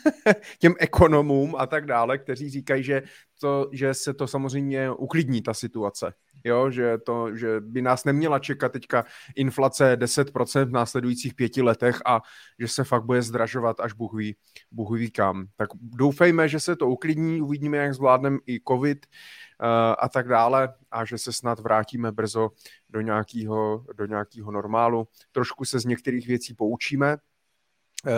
těm 0.58 0.74
ekonomům 0.78 1.54
a 1.58 1.66
tak 1.66 1.86
dále, 1.86 2.18
kteří 2.18 2.50
říkají, 2.50 2.82
že, 2.82 3.02
to, 3.40 3.68
že 3.72 3.94
se 3.94 4.14
to 4.14 4.26
samozřejmě 4.26 4.90
uklidní, 4.90 5.42
ta 5.42 5.54
situace. 5.54 6.12
Jo, 6.44 6.70
že, 6.70 6.98
to, 6.98 7.36
že 7.36 7.60
by 7.60 7.82
nás 7.82 8.04
neměla 8.04 8.38
čekat 8.38 8.72
teďka 8.72 9.04
inflace 9.36 9.96
10% 9.96 10.64
v 10.64 10.70
následujících 10.70 11.34
pěti 11.34 11.62
letech 11.62 12.00
a 12.06 12.20
že 12.58 12.68
se 12.68 12.84
fakt 12.84 13.04
bude 13.04 13.22
zdražovat 13.22 13.80
až 13.80 13.92
Bůh 13.92 14.14
ví, 14.14 14.36
Bůh 14.70 14.98
ví 14.98 15.10
kam. 15.10 15.46
Tak 15.56 15.68
doufejme, 15.82 16.48
že 16.48 16.60
se 16.60 16.76
to 16.76 16.88
uklidní, 16.88 17.42
uvidíme, 17.42 17.76
jak 17.76 17.94
zvládneme 17.94 18.38
i 18.46 18.60
covid 18.68 19.06
uh, 19.06 19.66
a 19.98 20.08
tak 20.08 20.28
dále 20.28 20.74
a 20.90 21.04
že 21.04 21.18
se 21.18 21.32
snad 21.32 21.60
vrátíme 21.60 22.12
brzo 22.12 22.50
do 22.88 23.00
nějakého, 23.00 23.84
do 23.96 24.06
nějakého 24.06 24.52
normálu. 24.52 25.08
Trošku 25.32 25.64
se 25.64 25.80
z 25.80 25.84
některých 25.84 26.26
věcí 26.26 26.54
poučíme, 26.54 27.16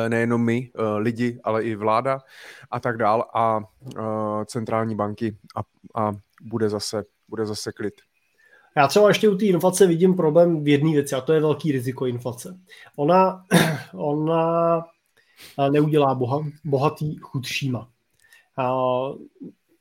nejenom 0.08 0.44
my, 0.44 0.70
eh, 0.74 0.98
lidi, 0.98 1.40
ale 1.44 1.62
i 1.62 1.74
vláda 1.74 2.20
a 2.70 2.80
tak 2.80 2.96
dál 2.96 3.24
a 3.34 3.60
eh, 3.98 4.44
centrální 4.44 4.94
banky 4.94 5.36
a, 5.56 5.60
a 6.02 6.12
bude, 6.42 6.68
zase, 6.68 7.04
bude 7.28 7.46
zase 7.46 7.72
klid. 7.72 7.94
Já 8.76 8.88
třeba 8.88 9.08
ještě 9.08 9.28
u 9.28 9.36
té 9.36 9.44
inflace 9.44 9.86
vidím 9.86 10.14
problém 10.14 10.64
v 10.64 10.68
jedné 10.68 10.92
věci 10.92 11.14
a 11.14 11.20
to 11.20 11.32
je 11.32 11.40
velký 11.40 11.72
riziko 11.72 12.06
inflace. 12.06 12.60
Ona, 12.96 13.46
ona 13.94 14.84
neudělá 15.70 16.14
boha, 16.14 16.44
bohatý 16.64 17.16
chudšíma. 17.16 17.88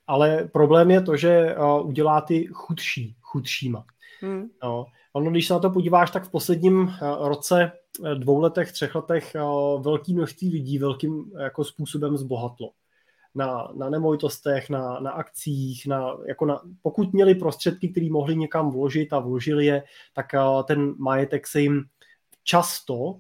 Ale 0.08 0.50
problém 0.54 0.92
je 0.92 1.02
to, 1.02 1.18
že 1.18 1.56
udělá 1.84 2.22
ty 2.22 2.48
chudší 2.52 3.16
chudšíma. 3.22 3.86
Hmm. 4.22 4.50
No, 4.64 4.86
ono, 5.14 5.32
když 5.32 5.48
se 5.48 5.54
na 5.54 5.60
to 5.60 5.70
podíváš, 5.70 6.12
tak 6.12 6.24
v 6.24 6.32
posledním 6.32 6.94
roce 7.20 7.72
dvou 8.14 8.40
letech, 8.40 8.72
třech 8.72 8.96
letech 8.96 9.36
eh, 9.36 9.42
velký 9.82 10.14
množství 10.14 10.52
lidí 10.52 10.78
velkým 10.78 11.32
jako 11.40 11.64
způsobem 11.64 12.18
zbohatlo. 12.18 12.72
Na, 13.36 13.72
na 13.76 13.90
nemovitostech, 13.90 14.70
na, 14.70 15.00
na 15.00 15.12
akcích, 15.12 15.88
na, 15.88 16.18
jako 16.28 16.46
na, 16.46 16.62
pokud 16.82 17.14
měli 17.14 17.36
prostředky, 17.36 17.90
které 17.90 18.10
mohli 18.10 18.36
někam 18.36 18.72
vložit 18.72 19.14
a 19.14 19.20
vložili 19.20 19.66
je, 19.66 19.84
tak 20.14 20.34
eh, 20.34 20.40
ten 20.68 20.96
majetek 20.98 21.48
se 21.48 21.62
jim 21.62 21.84
často 22.44 23.20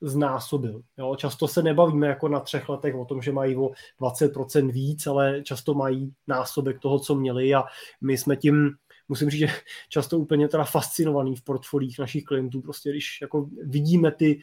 znásobil. 0.00 0.82
Jo? 0.98 1.16
Často 1.16 1.48
se 1.48 1.62
nebavíme 1.62 2.06
jako 2.06 2.28
na 2.28 2.40
třech 2.40 2.68
letech 2.68 2.94
o 2.94 3.04
tom, 3.04 3.22
že 3.22 3.32
mají 3.32 3.56
o 3.56 3.70
20% 4.00 4.72
víc, 4.72 5.06
ale 5.06 5.42
často 5.42 5.74
mají 5.74 6.12
násobek 6.26 6.80
toho, 6.80 6.98
co 6.98 7.14
měli 7.14 7.54
a 7.54 7.64
my 8.00 8.18
jsme 8.18 8.36
tím 8.36 8.70
musím 9.12 9.30
říct, 9.30 9.40
že 9.40 9.48
často 9.88 10.18
úplně 10.18 10.48
teda 10.48 10.64
fascinovaný 10.64 11.36
v 11.36 11.44
portfolích 11.44 11.98
našich 11.98 12.24
klientů, 12.24 12.60
prostě 12.60 12.90
když 12.90 13.20
jako 13.20 13.48
vidíme 13.62 14.10
ty 14.10 14.40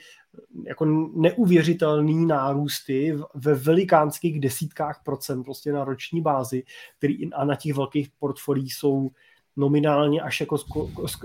jako 0.66 0.86
neuvěřitelné 1.16 2.26
nárůsty 2.26 3.18
ve 3.34 3.56
velikánských 3.56 4.40
desítkách 4.40 5.02
procent 5.06 5.44
prostě 5.44 5.74
na 5.74 5.84
roční 5.84 6.22
bázi, 6.22 6.64
který 6.98 7.34
a 7.34 7.46
na 7.46 7.56
těch 7.56 7.74
velkých 7.74 8.10
portfolích 8.20 8.76
jsou 8.76 9.10
nominálně 9.56 10.22
až 10.22 10.40
jako 10.40 10.58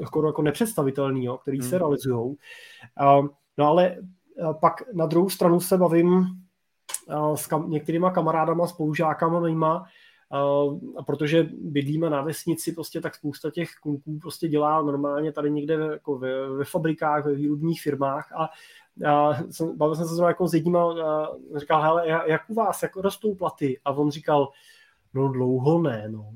skoro 0.04 0.28
jako 0.28 0.42
nepředstavitelný, 0.42 1.24
jo, 1.24 1.38
který 1.38 1.58
hmm. 1.58 1.68
se 1.68 1.78
realizují. 1.78 2.36
No 3.58 3.66
ale 3.66 3.96
pak 4.60 4.82
na 4.94 5.06
druhou 5.06 5.30
stranu 5.30 5.60
se 5.60 5.78
bavím 5.78 6.26
s 7.34 7.46
kam, 7.46 7.70
některýma 7.70 8.10
kamarádama, 8.10 8.66
spolužákama 8.66 9.40
mýma, 9.40 9.84
a 10.96 11.02
protože 11.02 11.48
bydlíme 11.60 12.10
na 12.10 12.22
vesnici, 12.22 12.72
prostě 12.72 13.00
tak 13.00 13.14
spousta 13.14 13.50
těch 13.50 13.70
kluků 13.82 14.18
prostě 14.18 14.48
dělá 14.48 14.82
normálně 14.82 15.32
tady 15.32 15.50
někde 15.50 15.74
jako 15.74 16.18
ve, 16.18 16.50
ve 16.50 16.64
fabrikách, 16.64 17.24
ve 17.24 17.34
výrobních 17.34 17.82
firmách 17.82 18.32
a 18.32 18.48
a 19.06 19.34
jsem, 19.50 19.78
bavil 19.78 19.96
jsem 19.96 20.08
se 20.08 20.22
jako 20.24 20.48
s 20.48 20.54
jedním 20.54 20.76
a 20.76 21.28
říkal, 21.56 21.82
hele, 21.82 22.08
jak 22.08 22.42
u 22.48 22.54
vás, 22.54 22.82
jak 22.82 22.96
rostou 22.96 23.34
platy? 23.34 23.80
A 23.84 23.90
on 23.90 24.10
říkal, 24.10 24.48
no 25.14 25.28
dlouho 25.28 25.82
ne, 25.82 26.08
no. 26.08 26.32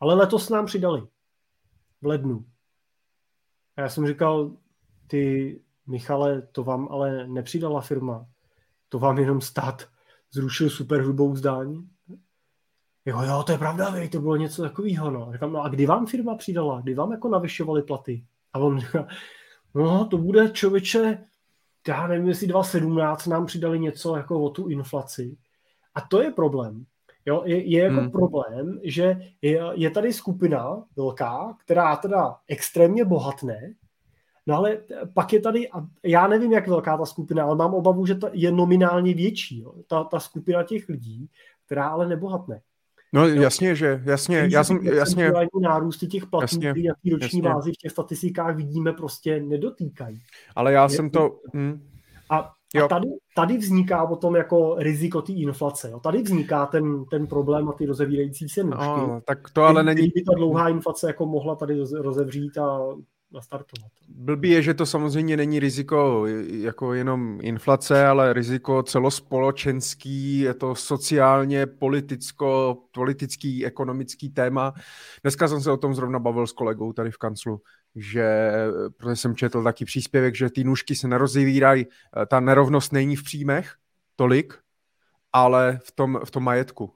Ale 0.00 0.14
letos 0.14 0.48
nám 0.48 0.66
přidali. 0.66 1.02
V 2.02 2.06
lednu. 2.06 2.44
A 3.76 3.80
já 3.80 3.88
jsem 3.88 4.06
říkal, 4.06 4.56
ty, 5.06 5.60
Michale, 5.86 6.42
to 6.42 6.64
vám 6.64 6.88
ale 6.90 7.26
nepřidala 7.26 7.80
firma. 7.80 8.26
To 8.88 8.98
vám 8.98 9.18
jenom 9.18 9.40
stát 9.40 9.88
zrušil 10.32 10.70
superhrubou 10.70 11.36
zdání 11.36 11.90
jo, 13.08 13.22
jo, 13.22 13.42
to 13.42 13.52
je 13.52 13.58
pravda, 13.58 13.90
vej, 13.90 14.08
to 14.08 14.20
bylo 14.20 14.36
něco 14.36 14.62
takového, 14.62 15.10
no. 15.10 15.32
Říkám, 15.32 15.52
no 15.52 15.62
a 15.62 15.68
kdy 15.68 15.86
vám 15.86 16.06
firma 16.06 16.34
přidala? 16.34 16.80
Kdy 16.80 16.94
vám 16.94 17.12
jako 17.12 17.28
navyšovali 17.28 17.82
platy? 17.82 18.24
A 18.52 18.58
on 18.58 18.80
říká, 18.80 19.08
no 19.74 20.04
to 20.04 20.18
bude 20.18 20.50
člověče, 20.50 21.24
já 21.88 22.06
nevím, 22.06 22.28
jestli 22.28 22.46
2017 22.46 23.26
nám 23.26 23.46
přidali 23.46 23.80
něco 23.80 24.16
jako 24.16 24.40
o 24.40 24.50
tu 24.50 24.68
inflaci. 24.68 25.36
A 25.94 26.00
to 26.00 26.22
je 26.22 26.30
problém. 26.30 26.84
Jo, 27.26 27.42
je, 27.44 27.64
je 27.64 27.84
jako 27.84 28.00
hmm. 28.00 28.10
problém, 28.10 28.80
že 28.84 29.16
je, 29.42 29.60
je 29.74 29.90
tady 29.90 30.12
skupina 30.12 30.84
velká, 30.96 31.56
která 31.64 31.96
teda 31.96 32.36
extrémně 32.48 33.04
bohatne, 33.04 33.74
no 34.46 34.56
ale 34.56 34.78
pak 35.14 35.32
je 35.32 35.40
tady, 35.40 35.70
a 35.70 35.86
já 36.04 36.26
nevím, 36.26 36.52
jak 36.52 36.68
velká 36.68 36.96
ta 36.96 37.06
skupina, 37.06 37.44
ale 37.44 37.56
mám 37.56 37.74
obavu, 37.74 38.06
že 38.06 38.14
ta 38.14 38.30
je 38.32 38.52
nominálně 38.52 39.14
větší, 39.14 39.60
jo, 39.60 39.74
ta, 39.86 40.04
ta 40.04 40.20
skupina 40.20 40.62
těch 40.62 40.88
lidí, 40.88 41.30
která 41.66 41.88
ale 41.88 42.08
nebohatne. 42.08 42.60
No 43.12 43.28
jasně, 43.28 43.74
že, 43.74 44.02
jasně, 44.04 44.48
já 44.50 44.64
jsem, 44.64 44.76
jasně. 44.82 45.32
Nárůsty 45.60 46.06
těch 46.06 46.26
platů, 46.26 46.42
jasně, 46.42 46.70
který 46.70 46.86
na 46.86 46.94
té 47.02 47.10
roční 47.10 47.42
bázi 47.42 47.72
v 47.72 47.76
těch 47.76 47.92
statistikách 47.92 48.56
vidíme, 48.56 48.92
prostě 48.92 49.40
nedotýkají. 49.40 50.20
Ale 50.56 50.72
já 50.72 50.82
je, 50.82 50.88
jsem 50.88 51.10
to... 51.10 51.40
Hm. 51.54 51.88
A, 52.30 52.38
a 52.84 52.88
tady, 52.88 53.08
tady 53.34 53.56
vzniká 53.56 54.06
potom 54.06 54.36
jako 54.36 54.76
riziko 54.78 55.22
té 55.22 55.32
inflace. 55.32 55.90
Jo. 55.90 56.00
Tady 56.00 56.22
vzniká 56.22 56.66
ten, 56.66 57.04
ten 57.04 57.26
problém 57.26 57.68
a 57.68 57.72
ty 57.72 57.86
rozevírající 57.86 58.48
se 58.48 58.64
nůžky. 58.64 58.84
No, 58.84 59.20
tak 59.24 59.50
to 59.50 59.62
ale 59.62 59.82
není... 59.82 60.00
Kdyby 60.00 60.22
ta 60.22 60.34
dlouhá 60.36 60.68
inflace 60.68 61.06
jako 61.06 61.26
mohla 61.26 61.54
tady 61.54 61.84
rozevřít 62.00 62.58
a 62.58 62.78
nastartovat. 63.32 63.92
Blbý 64.08 64.50
je, 64.50 64.62
že 64.62 64.74
to 64.74 64.86
samozřejmě 64.86 65.36
není 65.36 65.60
riziko 65.60 66.26
jako 66.50 66.94
jenom 66.94 67.38
inflace, 67.42 68.06
ale 68.06 68.32
riziko 68.32 68.82
celospoločenský, 68.82 70.38
je 70.38 70.54
to 70.54 70.74
sociálně, 70.74 71.66
politicko, 71.66 72.78
politický, 72.92 73.66
ekonomický 73.66 74.30
téma. 74.30 74.74
Dneska 75.22 75.48
jsem 75.48 75.60
se 75.60 75.70
o 75.72 75.76
tom 75.76 75.94
zrovna 75.94 76.18
bavil 76.18 76.46
s 76.46 76.52
kolegou 76.52 76.92
tady 76.92 77.10
v 77.10 77.18
kanclu, 77.18 77.60
že, 77.94 78.52
protože 78.96 79.16
jsem 79.16 79.36
četl 79.36 79.62
taky 79.62 79.84
příspěvek, 79.84 80.34
že 80.34 80.50
ty 80.50 80.64
nůžky 80.64 80.94
se 80.94 81.08
nerozevírají, 81.08 81.86
ta 82.28 82.40
nerovnost 82.40 82.92
není 82.92 83.16
v 83.16 83.22
příjmech 83.22 83.74
tolik, 84.16 84.54
ale 85.32 85.78
v 85.84 85.92
tom, 85.92 86.20
v 86.24 86.30
tom 86.30 86.44
majetku. 86.44 86.94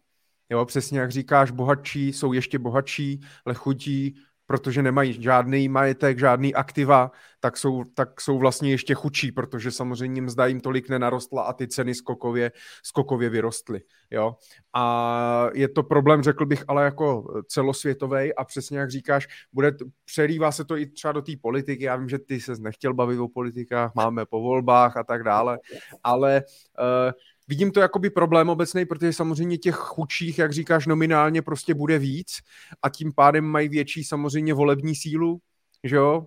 Jo, 0.51 0.65
přesně 0.65 0.99
jak 0.99 1.11
říkáš, 1.11 1.51
bohatší 1.51 2.13
jsou 2.13 2.33
ještě 2.33 2.59
bohatší, 2.59 3.21
ale 3.45 3.55
chudí 3.55 4.17
protože 4.53 4.83
nemají 4.83 5.23
žádný 5.23 5.69
majetek, 5.69 6.19
žádný 6.19 6.55
aktiva, 6.55 7.11
tak 7.41 7.57
jsou, 7.57 7.85
tak 7.85 8.21
jsou 8.21 8.39
vlastně 8.39 8.71
ještě 8.71 8.95
chudší, 8.95 9.33
protože 9.33 9.71
samozřejmě 9.71 10.23
mzda 10.23 10.47
jim 10.47 10.61
tolik 10.61 10.89
nenarostla 10.89 11.43
a 11.43 11.53
ty 11.53 11.69
ceny 11.69 11.95
skokově, 11.95 12.53
skokově 12.83 13.29
vyrostly. 13.29 13.81
Jo? 14.11 14.37
A 14.75 15.49
je 15.55 15.69
to 15.69 15.83
problém, 15.83 16.23
řekl 16.23 16.47
bych, 16.47 16.65
ale 16.69 16.85
jako 16.85 17.25
celosvětový 17.49 18.35
a 18.35 18.45
přesně 18.45 18.79
jak 18.79 18.91
říkáš, 18.91 19.29
bude, 19.53 19.73
přelívá 20.05 20.53
se 20.53 20.65
to 20.65 20.77
i 20.77 20.87
třeba 20.87 21.13
do 21.13 21.23
té 21.23 21.33
politiky. 21.43 21.85
Já 21.85 21.97
vím, 21.97 22.09
že 22.09 22.19
ty 22.19 22.41
se 22.41 22.53
nechtěl 22.61 22.95
bavit 22.95 23.19
o 23.19 23.29
politikách, 23.29 23.95
máme 23.95 24.27
po 24.27 24.41
volbách 24.41 24.97
a 24.97 25.05
tak 25.05 25.23
dále, 25.23 25.59
ale 26.05 26.43
uh, 26.45 27.13
vidím 27.49 27.73
to 27.73 27.81
jako 27.81 27.99
by 27.99 28.11
problém 28.11 28.49
obecný, 28.49 28.85
protože 28.85 29.13
samozřejmě 29.13 29.59
těch 29.59 29.75
chudších, 29.75 30.39
jak 30.39 30.53
říkáš, 30.53 30.87
nominálně 30.87 31.43
prostě 31.43 31.75
bude 31.75 31.99
víc 31.99 32.39
a 32.83 32.89
tím 32.89 33.13
pádem 33.13 33.45
mají 33.45 33.69
větší 33.69 34.05
samozřejmě 34.05 34.55
volební 34.55 34.95
sílu, 34.95 35.41
že 35.85 35.97
jo? 35.97 36.27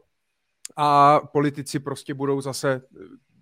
A 0.78 1.20
politici 1.20 1.80
prostě 1.80 2.14
budou 2.14 2.42
zase 2.42 2.82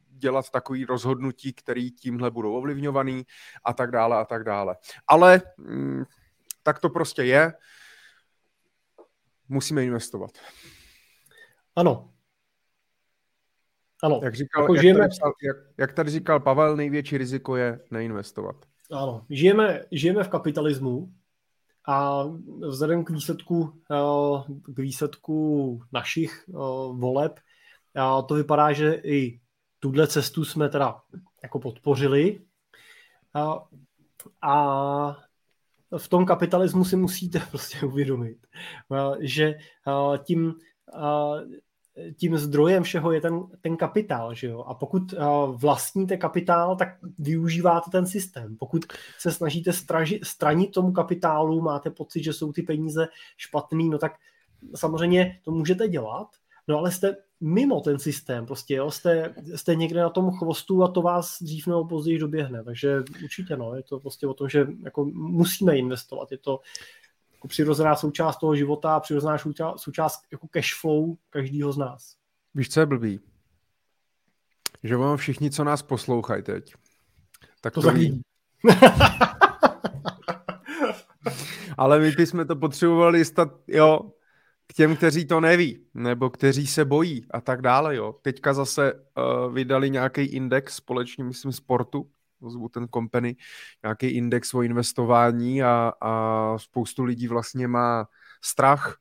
dělat 0.09 0.49
takový 0.49 0.85
rozhodnutí, 0.85 1.53
který 1.53 1.91
tímhle 1.91 2.31
budou 2.31 2.53
ovlivňovaný 2.53 3.23
a 3.63 3.73
tak 3.73 3.91
dále 3.91 4.17
a 4.17 4.25
tak 4.25 4.43
dále. 4.43 4.75
Ale 5.07 5.41
mm, 5.57 6.03
tak 6.63 6.79
to 6.79 6.89
prostě 6.89 7.23
je. 7.23 7.53
Musíme 9.49 9.85
investovat. 9.85 10.31
Ano, 11.75 12.12
ano. 14.03 14.19
Jak, 14.23 14.35
říkal, 14.35 14.63
jako 14.63 14.75
jak, 14.75 14.81
žijeme... 14.81 14.99
tady, 14.99 15.11
jak, 15.43 15.57
jak 15.77 15.93
tady 15.93 16.11
říkal 16.11 16.39
Pavel, 16.39 16.75
největší 16.75 17.17
riziko 17.17 17.55
je 17.55 17.79
neinvestovat. 17.91 18.55
Ano, 18.91 19.25
žijeme, 19.29 19.85
žijeme 19.91 20.23
v 20.23 20.29
kapitalismu 20.29 21.13
a 21.87 22.23
vzhledem 22.67 23.03
k 23.03 23.09
výsledku, 23.09 23.81
eh, 23.91 24.71
k 24.73 24.79
výsledku 24.79 25.81
našich 25.91 26.45
eh, 26.49 26.53
voleb 26.93 27.39
to 28.27 28.33
vypadá, 28.33 28.73
že 28.73 28.93
i 28.93 29.39
tuhle 29.79 30.07
cestu 30.07 30.45
jsme 30.45 30.69
teda 30.69 31.01
jako 31.43 31.59
podpořili 31.59 32.41
a, 33.33 33.63
a 34.41 35.17
v 35.97 36.07
tom 36.07 36.25
kapitalismu 36.25 36.85
si 36.85 36.95
musíte 36.95 37.39
prostě 37.51 37.85
uvědomit, 37.85 38.37
eh, 38.93 39.17
že 39.19 39.55
tím 40.23 40.53
tím 42.17 42.37
zdrojem 42.37 42.83
všeho 42.83 43.11
je 43.11 43.21
ten, 43.21 43.43
ten 43.61 43.77
kapitál, 43.77 44.33
že 44.33 44.47
jo? 44.47 44.63
A 44.67 44.73
pokud 44.73 45.13
uh, 45.13 45.19
vlastníte 45.55 46.17
kapitál, 46.17 46.75
tak 46.75 46.87
využíváte 47.19 47.91
ten 47.91 48.05
systém. 48.05 48.57
Pokud 48.57 48.85
se 49.19 49.31
snažíte 49.31 49.73
straži, 49.73 50.19
stranit 50.23 50.71
tomu 50.71 50.91
kapitálu, 50.91 51.61
máte 51.61 51.89
pocit, 51.89 52.23
že 52.23 52.33
jsou 52.33 52.53
ty 52.53 52.61
peníze 52.61 53.07
špatný, 53.37 53.89
no 53.89 53.97
tak 53.97 54.13
samozřejmě 54.75 55.39
to 55.43 55.51
můžete 55.51 55.87
dělat, 55.87 56.27
no 56.67 56.77
ale 56.77 56.91
jste 56.91 57.15
mimo 57.41 57.81
ten 57.81 57.99
systém, 57.99 58.45
prostě 58.45 58.75
jo, 58.75 58.91
jste, 58.91 59.35
jste 59.55 59.75
někde 59.75 60.01
na 60.01 60.09
tom 60.09 60.31
chvostu 60.31 60.83
a 60.83 60.87
to 60.87 61.01
vás 61.01 61.37
dřív 61.41 61.67
nebo 61.67 61.85
později 61.85 62.19
doběhne, 62.19 62.63
takže 62.63 63.03
určitě 63.23 63.57
no, 63.57 63.75
je 63.75 63.83
to 63.83 63.99
prostě 63.99 64.27
o 64.27 64.33
tom, 64.33 64.49
že 64.49 64.67
jako 64.83 65.05
musíme 65.13 65.77
investovat, 65.77 66.31
je 66.31 66.37
to 66.37 66.59
jako 67.43 67.47
přirozená 67.47 67.95
součást 67.95 68.37
toho 68.37 68.55
života 68.55 68.95
a 68.95 68.99
přirozená 68.99 69.37
součást, 69.75 70.21
jako 70.31 70.47
cash 70.47 70.79
flow 70.81 71.15
každého 71.29 71.71
z 71.71 71.77
nás. 71.77 72.15
Víš, 72.55 72.69
co 72.69 72.79
je 72.79 72.85
blbý? 72.85 73.19
Že 74.83 74.97
vám 74.97 75.17
všichni, 75.17 75.51
co 75.51 75.63
nás 75.63 75.81
poslouchají 75.81 76.43
teď, 76.43 76.73
tak 77.61 77.73
to, 77.73 77.81
to 77.81 77.91
ví. 77.91 78.21
Ale 81.77 81.99
my 81.99 82.11
bychom 82.11 82.47
to 82.47 82.55
potřebovali 82.55 83.25
stat, 83.25 83.49
jo, 83.67 84.11
k 84.67 84.73
těm, 84.73 84.95
kteří 84.95 85.25
to 85.25 85.39
neví, 85.39 85.85
nebo 85.93 86.29
kteří 86.29 86.67
se 86.67 86.85
bojí 86.85 87.25
a 87.31 87.41
tak 87.41 87.61
dále, 87.61 87.95
jo. 87.95 88.15
Teďka 88.21 88.53
zase 88.53 88.93
uh, 88.93 89.53
vydali 89.53 89.89
nějaký 89.89 90.21
index 90.21 90.75
společně, 90.75 91.23
myslím, 91.23 91.51
sportu, 91.51 92.09
zvu 92.49 92.69
ten 92.69 92.87
company, 92.93 93.35
nějaký 93.83 94.07
index 94.07 94.53
o 94.53 94.61
investování 94.61 95.63
a, 95.63 95.93
a 96.01 96.53
spoustu 96.57 97.03
lidí 97.03 97.27
vlastně 97.27 97.67
má 97.67 98.07
strach. 98.41 98.97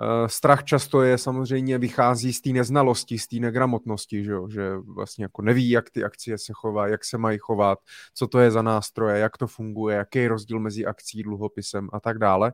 Uh, 0.00 0.28
strach 0.28 0.64
často 0.64 1.02
je 1.02 1.18
samozřejmě 1.18 1.78
vychází 1.78 2.32
z 2.32 2.40
té 2.40 2.50
neznalosti, 2.50 3.18
z 3.18 3.26
té 3.26 3.36
negramotnosti, 3.36 4.24
že, 4.24 4.32
jo? 4.32 4.48
že 4.48 4.76
vlastně 4.76 5.24
jako 5.24 5.42
neví, 5.42 5.70
jak 5.70 5.90
ty 5.90 6.04
akcie 6.04 6.38
se 6.38 6.52
chovají, 6.52 6.90
jak 6.90 7.04
se 7.04 7.18
mají 7.18 7.38
chovat, 7.38 7.78
co 8.14 8.26
to 8.26 8.38
je 8.38 8.50
za 8.50 8.62
nástroje, 8.62 9.18
jak 9.18 9.36
to 9.36 9.46
funguje, 9.46 9.96
jaký 9.96 10.18
je 10.18 10.28
rozdíl 10.28 10.60
mezi 10.60 10.86
akcí, 10.86 11.22
dluhopisem 11.22 11.88
a 11.92 12.00
tak 12.00 12.18
dále. 12.18 12.52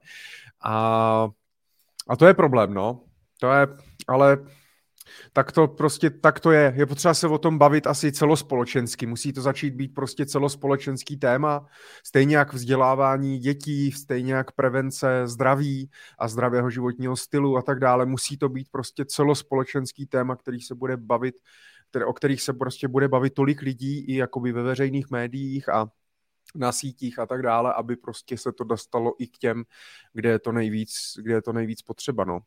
A 0.62 1.28
a 2.11 2.16
to 2.16 2.26
je 2.26 2.35
problém, 2.35 2.74
no. 2.74 3.01
To 3.41 3.53
je, 3.53 3.66
ale 4.09 4.39
tak 5.33 5.53
to 5.53 5.69
prostě, 5.69 6.11
tak 6.11 6.41
to 6.41 6.51
je. 6.51 6.73
Je 6.77 6.87
potřeba 6.87 7.15
se 7.15 7.29
o 7.29 7.39
tom 7.39 7.59
bavit 7.59 7.87
asi 7.87 8.13
celospolečensky. 8.13 9.07
Musí 9.07 9.33
to 9.33 9.43
začít 9.43 9.75
být 9.75 9.95
prostě 9.95 10.27
celospolečenský 10.27 11.17
téma, 11.17 11.67
stejně 12.05 12.37
jak 12.37 12.53
vzdělávání 12.53 13.39
dětí, 13.39 13.93
stejně 13.93 14.35
jak 14.35 14.53
prevence 14.53 15.23
zdraví 15.25 15.91
a 16.19 16.29
zdravého 16.29 16.71
životního 16.71 17.17
stylu 17.17 17.57
a 17.57 17.63
tak 17.63 17.79
dále. 17.79 18.07
Musí 18.07 18.39
to 18.39 18.49
být 18.49 18.69
prostě 18.71 19.05
celospolečenský 19.05 20.07
téma, 20.07 20.37
který 20.37 20.61
se 20.61 20.75
bude 20.75 20.97
bavit, 20.97 21.35
které, 21.91 22.05
o 22.05 22.13
kterých 22.13 22.43
se 22.43 22.53
prostě 22.53 22.89
bude 22.89 23.09
bavit 23.09 23.35
tolik 23.35 23.63
lidí 23.63 24.05
i 24.05 24.17
jakoby 24.17 24.53
ve 24.53 24.63
veřejných 24.63 25.11
médiích 25.11 25.69
a 25.69 25.89
na 26.55 26.73
sítích 26.73 27.19
a 27.19 27.27
tak 27.27 27.43
dále, 27.43 27.75
aby 27.75 27.97
prostě 27.97 28.39
se 28.39 28.53
to 28.53 28.65
dostalo 28.65 29.15
i 29.19 29.27
k 29.27 29.39
těm, 29.39 29.65
kde 30.13 30.29
je 30.29 30.39
to 30.39 30.53
nejvíc, 30.53 30.93
kde 31.23 31.35
je 31.35 31.43
to 31.43 31.53
nejvíc 31.53 31.83
potřeba, 31.83 32.25
no. 32.25 32.41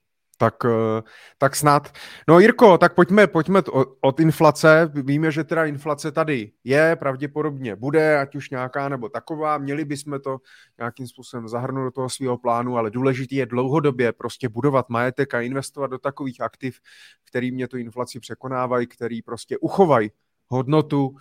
Tak, 0.43 0.65
eh, 0.65 1.01
tak 1.37 1.55
snad. 1.55 1.91
No 2.27 2.39
Jirko, 2.39 2.77
tak 2.77 2.95
pojďme, 2.95 3.27
pojďme 3.27 3.61
od 4.01 4.19
inflace. 4.19 4.91
Víme, 4.93 5.31
že 5.31 5.43
teda 5.43 5.65
inflace 5.65 6.11
tady 6.11 6.51
je, 6.63 6.95
pravděpodobně 6.95 7.75
bude, 7.75 8.19
ať 8.19 8.35
už 8.35 8.49
nějaká 8.49 8.89
nebo 8.89 9.09
taková. 9.09 9.57
Měli 9.57 9.85
bychom 9.85 10.19
to 10.19 10.37
nějakým 10.77 11.07
způsobem 11.07 11.47
zahrnout 11.47 11.83
do 11.83 11.91
toho 11.91 12.09
svého 12.09 12.37
plánu, 12.37 12.77
ale 12.77 12.91
důležité 12.91 13.35
je 13.35 13.45
dlouhodobě 13.45 14.11
prostě 14.11 14.49
budovat 14.49 14.89
majetek 14.89 15.33
a 15.33 15.41
investovat 15.41 15.87
do 15.87 15.97
takových 15.97 16.41
aktiv, 16.41 16.79
který 17.27 17.51
mě 17.51 17.67
tu 17.67 17.77
inflaci 17.77 18.19
překonávají, 18.19 18.87
který 18.87 19.21
prostě 19.21 19.57
uchovají 19.57 20.11
hodnotu, 20.53 21.07
uh, 21.07 21.17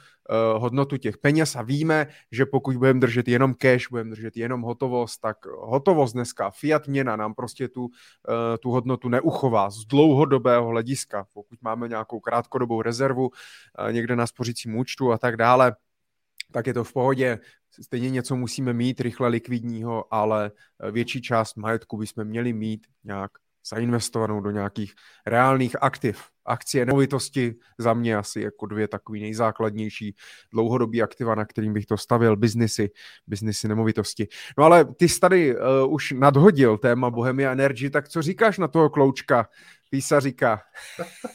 hodnotu 0.61 0.97
těch 0.97 1.19
peněz 1.19 1.57
a 1.57 1.63
víme, 1.63 2.07
že 2.33 2.47
pokud 2.47 2.77
budeme 2.77 3.01
držet 3.01 3.29
jenom 3.29 3.55
cash, 3.55 3.89
budeme 3.91 4.11
držet 4.11 4.37
jenom 4.37 4.61
hotovost, 4.63 5.21
tak 5.21 5.47
hotovost 5.47 6.13
dneska, 6.13 6.51
fiat 6.51 6.89
měna 6.89 7.17
nám 7.17 7.35
prostě 7.35 7.69
tu, 7.69 7.85
uh, 7.85 7.91
tu 8.61 8.71
hodnotu 8.71 9.09
neuchová 9.09 9.71
z 9.71 9.85
dlouhodobého 9.89 10.69
hlediska. 10.69 11.27
Pokud 11.33 11.59
máme 11.63 11.89
nějakou 11.89 12.21
krátkodobou 12.21 12.83
rezervu 12.83 13.29
uh, 13.29 13.93
někde 13.93 14.17
na 14.17 14.27
spořícím 14.27 14.77
účtu 14.77 15.13
a 15.13 15.19
tak 15.19 15.37
dále, 15.37 15.77
tak 16.53 16.67
je 16.67 16.75
to 16.75 16.85
v 16.85 16.93
pohodě. 16.93 17.39
Stejně 17.81 18.11
něco 18.11 18.37
musíme 18.37 18.73
mít 18.73 19.01
rychle 19.01 19.29
likvidního, 19.29 20.05
ale 20.15 20.53
větší 20.91 21.23
část 21.23 21.57
majetku 21.57 21.97
bychom 21.97 22.25
měli 22.25 22.53
mít 22.53 22.87
nějak 23.05 23.31
zainvestovanou 23.67 24.41
do 24.41 24.51
nějakých 24.51 24.95
reálných 25.27 25.83
aktiv. 25.83 26.23
Akcie 26.45 26.87
nemovitosti 26.87 27.55
za 27.79 27.95
mě 27.95 28.17
asi 28.17 28.41
jako 28.41 28.67
dvě 28.67 28.89
takový 28.89 29.21
nejzákladnější 29.21 30.17
dlouhodobý 30.53 31.03
aktiva, 31.03 31.35
na 31.35 31.45
kterým 31.45 31.73
bych 31.73 31.87
to 31.87 31.97
stavil, 31.97 32.37
biznisy, 32.37 32.91
biznisy 33.27 33.69
nemovitosti. 33.69 34.29
No 34.59 34.65
ale 34.65 34.85
ty 34.85 35.09
jsi 35.09 35.21
tady 35.21 35.57
uh, 35.57 35.95
už 35.95 36.13
nadhodil 36.13 36.79
téma 36.79 37.11
Bohemia 37.11 37.53
Energy, 37.53 37.91
tak 37.91 38.09
co 38.09 38.23
říkáš 38.23 38.59
na 38.59 38.69
toho 38.69 38.91
kloučka, 38.91 39.49
písaříka? 39.91 40.63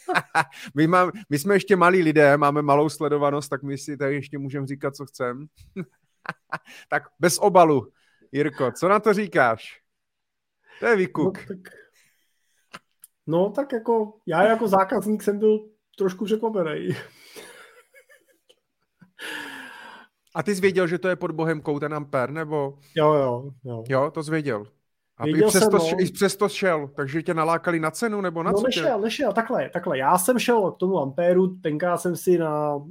my, 0.75 0.87
mám, 0.87 1.11
my 1.29 1.39
jsme 1.39 1.55
ještě 1.55 1.75
malí 1.75 2.03
lidé, 2.03 2.37
máme 2.37 2.61
malou 2.61 2.89
sledovanost, 2.89 3.49
tak 3.49 3.63
my 3.63 3.77
si 3.77 3.97
tady 3.97 4.15
ještě 4.15 4.37
můžeme 4.37 4.67
říkat, 4.67 4.95
co 4.95 5.05
chceme. 5.05 5.45
tak 6.89 7.03
bez 7.19 7.37
obalu, 7.37 7.91
Jirko, 8.31 8.71
co 8.71 8.87
na 8.87 8.99
to 8.99 9.13
říkáš? 9.13 9.81
To 10.79 10.85
je 10.85 10.95
výkuk. 10.95 11.37
No, 11.37 11.55
tak 11.55 11.86
No, 13.27 13.49
tak 13.49 13.73
jako 13.73 14.13
já 14.25 14.43
jako 14.43 14.67
zákazník 14.67 15.23
jsem 15.23 15.39
byl 15.39 15.59
trošku 15.97 16.25
překvapený. 16.25 16.89
A 20.35 20.43
ty 20.43 20.55
jsi 20.55 20.61
věděl, 20.61 20.87
že 20.87 20.97
to 20.97 21.07
je 21.07 21.15
pod 21.15 21.31
Bohemkou 21.31 21.79
ten 21.79 21.93
Ampere, 21.93 22.33
nebo? 22.33 22.73
Jo, 22.95 23.13
jo, 23.13 23.51
jo. 23.63 23.83
Jo, 23.89 24.11
to 24.11 24.23
jsi 24.23 24.31
věděl. 24.31 24.65
A 25.17 25.23
věděl 25.23 25.47
i 25.47 25.49
přesto, 25.49 25.79
jsem, 25.79 25.97
no. 25.97 26.03
i 26.03 26.11
přesto 26.11 26.49
šel, 26.49 26.89
takže 26.95 27.23
tě 27.23 27.33
nalákali 27.33 27.79
na 27.79 27.91
cenu, 27.91 28.21
nebo 28.21 28.43
na 28.43 28.51
no, 28.51 28.57
co 28.57 28.63
nešel, 28.63 28.97
tě? 28.97 29.03
nešel, 29.03 29.33
takhle, 29.33 29.69
takhle. 29.69 29.97
Já 29.97 30.17
jsem 30.17 30.39
šel 30.39 30.71
k 30.71 30.77
tomu 30.77 30.99
Amperu, 30.99 31.47
tenkrát 31.47 31.97
jsem 31.97 32.15
si 32.15 32.37
na, 32.37 32.85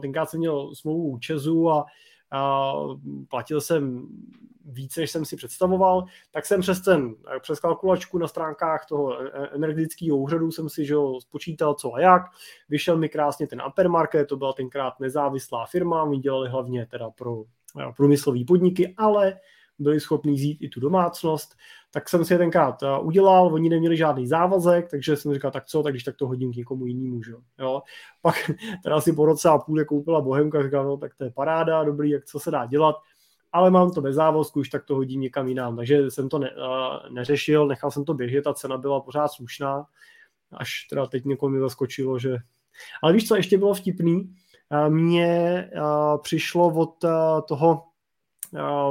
tenkrát 0.00 0.30
jsem 0.30 0.38
měl 0.38 0.74
smlouvu 0.74 1.18
Česu 1.18 1.70
a, 1.70 1.86
a 2.30 2.72
platil 3.28 3.60
jsem 3.60 4.08
více, 4.64 5.00
než 5.00 5.10
jsem 5.10 5.24
si 5.24 5.36
představoval, 5.36 6.04
tak 6.30 6.46
jsem 6.46 6.60
přes 6.60 6.80
ten, 6.80 7.14
přes 7.40 7.60
kalkulačku 7.60 8.18
na 8.18 8.28
stránkách 8.28 8.86
toho 8.88 9.22
e, 9.22 9.26
e, 9.26 9.46
energetického 9.46 10.16
úřadu 10.16 10.50
jsem 10.50 10.68
si 10.68 10.84
že 10.84 10.94
spočítal 11.18 11.74
co 11.74 11.94
a 11.94 12.00
jak. 12.00 12.22
Vyšel 12.68 12.96
mi 12.96 13.08
krásně 13.08 13.46
ten 13.46 13.62
Ampermarket, 13.62 14.28
to 14.28 14.36
byla 14.36 14.52
tenkrát 14.52 15.00
nezávislá 15.00 15.66
firma, 15.66 16.04
my 16.04 16.18
dělali 16.18 16.50
hlavně 16.50 16.86
teda 16.86 17.10
pro 17.10 17.44
průmyslové 17.96 18.44
podniky, 18.46 18.94
ale 18.96 19.40
byli 19.78 20.00
schopni 20.00 20.38
zít 20.38 20.58
i 20.60 20.68
tu 20.68 20.80
domácnost, 20.80 21.54
tak 21.90 22.08
jsem 22.08 22.24
si 22.24 22.34
je 22.34 22.38
tenkrát 22.38 22.82
udělal, 23.00 23.54
oni 23.54 23.68
neměli 23.68 23.96
žádný 23.96 24.26
závazek, 24.26 24.90
takže 24.90 25.16
jsem 25.16 25.34
říkal, 25.34 25.50
tak 25.50 25.66
co, 25.66 25.82
tak 25.82 25.92
když 25.92 26.04
tak 26.04 26.16
to 26.16 26.26
hodím 26.26 26.52
k 26.52 26.56
někomu 26.56 26.86
jinému, 26.86 27.22
že 27.22 27.32
jo. 27.58 27.82
Pak 28.22 28.34
teda 28.82 29.00
si 29.00 29.12
po 29.12 29.26
roce 29.26 29.48
a 29.48 29.58
půl 29.58 29.78
je 29.78 29.84
koupila 29.84 30.20
Bohemka, 30.20 30.62
říkal, 30.62 30.84
no 30.84 30.96
tak 30.96 31.14
to 31.14 31.24
je 31.24 31.30
paráda, 31.30 31.84
dobrý, 31.84 32.10
jak 32.10 32.24
co 32.24 32.40
se 32.40 32.50
dá 32.50 32.66
dělat, 32.66 32.96
ale 33.52 33.70
mám 33.70 33.90
to 33.90 34.00
bez 34.00 34.14
závazku, 34.14 34.60
už 34.60 34.68
tak 34.68 34.84
to 34.84 34.94
hodím 34.94 35.20
někam 35.20 35.48
jinam. 35.48 35.76
Takže 35.76 36.10
jsem 36.10 36.28
to 36.28 36.38
ne, 36.38 36.50
uh, 36.50 37.14
neřešil, 37.14 37.66
nechal 37.66 37.90
jsem 37.90 38.04
to 38.04 38.14
běžet, 38.14 38.42
ta 38.42 38.54
cena 38.54 38.78
byla 38.78 39.00
pořád 39.00 39.28
slušná, 39.28 39.86
až 40.52 40.86
teda 40.90 41.06
teď 41.06 41.24
někomu 41.24 41.54
mi 41.54 41.60
zaskočilo, 41.60 42.18
že... 42.18 42.36
Ale 43.02 43.12
víš, 43.12 43.28
co 43.28 43.36
ještě 43.36 43.58
bylo 43.58 43.74
vtipný? 43.74 44.34
Uh, 44.70 44.94
mně 44.94 45.70
uh, 45.76 46.22
přišlo 46.22 46.74
od 46.74 47.04
uh, 47.04 47.10
toho 47.48 47.84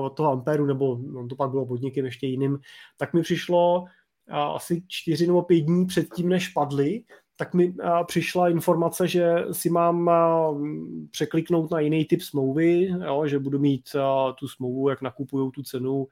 od 0.02 0.10
toho 0.10 0.32
Amperu, 0.32 0.66
nebo 0.66 0.98
no, 1.02 1.28
to 1.28 1.36
pak 1.36 1.50
bylo 1.50 1.66
pod 1.66 1.82
někým 1.82 2.06
ještě 2.06 2.28
jiným, 2.28 2.60
tak 2.98 3.14
mi 3.14 3.22
přišlo 3.22 3.86
asi 4.32 4.84
čtyři 4.88 5.28
nebo 5.28 5.42
pět 5.42 5.60
dní 5.60 5.86
předtím, 5.86 6.30
než 6.30 6.48
padly, 6.48 7.04
tak 7.42 7.54
mi 7.54 7.74
přišla 8.06 8.50
informace, 8.50 9.08
že 9.08 9.36
si 9.52 9.70
mám 9.70 10.12
překliknout 11.12 11.72
na 11.72 11.80
jiný 11.80 12.06
typ 12.06 12.22
smlouvy, 12.22 12.88
jo, 13.06 13.28
že 13.28 13.40
budu 13.40 13.60
mít 13.60 13.96
tu 14.40 14.48
smlouvu, 14.48 14.90
jak 14.90 15.02
nakupují 15.02 15.52
tu 15.52 15.64
cenu. 15.64 16.08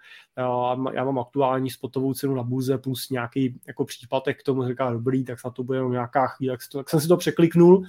Já 0.94 1.06
mám 1.06 1.20
aktuální 1.20 1.70
spotovou 1.70 2.14
cenu 2.14 2.36
na 2.36 2.44
burze 2.44 2.78
plus 2.78 3.10
nějaký 3.10 3.60
jako 3.68 3.86
příplatek 3.86 4.40
k 4.40 4.44
tomu, 4.44 4.68
říká 4.68 4.92
dobrý, 4.92 5.24
tak 5.24 5.38
na 5.46 5.52
to 5.52 5.64
bude 5.64 5.80
nějaká 5.80 6.28
chvíle, 6.28 6.58
tak, 6.58 6.68
tak 6.74 6.90
jsem 6.90 7.00
si 7.00 7.08
to 7.08 7.18
překliknul. 7.18 7.84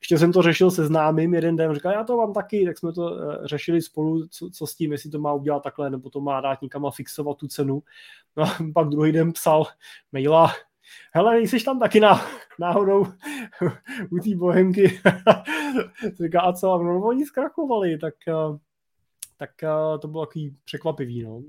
Ještě 0.00 0.18
jsem 0.18 0.32
to 0.32 0.42
řešil 0.42 0.70
se 0.70 0.86
známým 0.86 1.34
jeden 1.34 1.56
den, 1.56 1.74
říkal, 1.74 1.92
já 1.92 2.04
to 2.04 2.16
mám 2.16 2.32
taky, 2.32 2.64
tak 2.66 2.78
jsme 2.78 2.92
to 2.92 3.20
e, 3.20 3.48
řešili 3.48 3.82
spolu, 3.82 4.26
co, 4.28 4.50
co 4.50 4.66
s 4.66 4.74
tím, 4.74 4.92
jestli 4.92 5.10
to 5.10 5.18
má 5.18 5.32
udělat 5.32 5.62
takhle, 5.62 5.90
nebo 5.90 6.10
to 6.10 6.20
má 6.20 6.40
dát 6.40 6.62
někam 6.62 6.86
a 6.86 6.90
fixovat 6.90 7.36
tu 7.36 7.48
cenu. 7.48 7.82
No, 8.36 8.44
pak 8.74 8.88
druhý 8.88 9.12
den 9.12 9.32
psal 9.32 9.64
maila, 10.12 10.52
hele, 11.12 11.40
jsi 11.40 11.64
tam 11.64 11.78
taky 11.78 12.00
na, 12.00 12.20
náhodou 12.58 13.06
u 14.10 14.18
té 14.18 14.36
bohemky. 14.36 15.00
Říká, 16.22 16.40
a 16.40 16.52
co? 16.52 16.82
No, 16.82 17.00
oni 17.00 17.26
zkrachovali, 17.26 17.98
tak, 17.98 18.14
eh, 18.28 18.58
tak 19.36 19.62
eh, 19.62 19.98
to 19.98 20.08
bylo 20.08 20.26
takový 20.26 20.56
překvapivý, 20.64 21.22
no. 21.22 21.42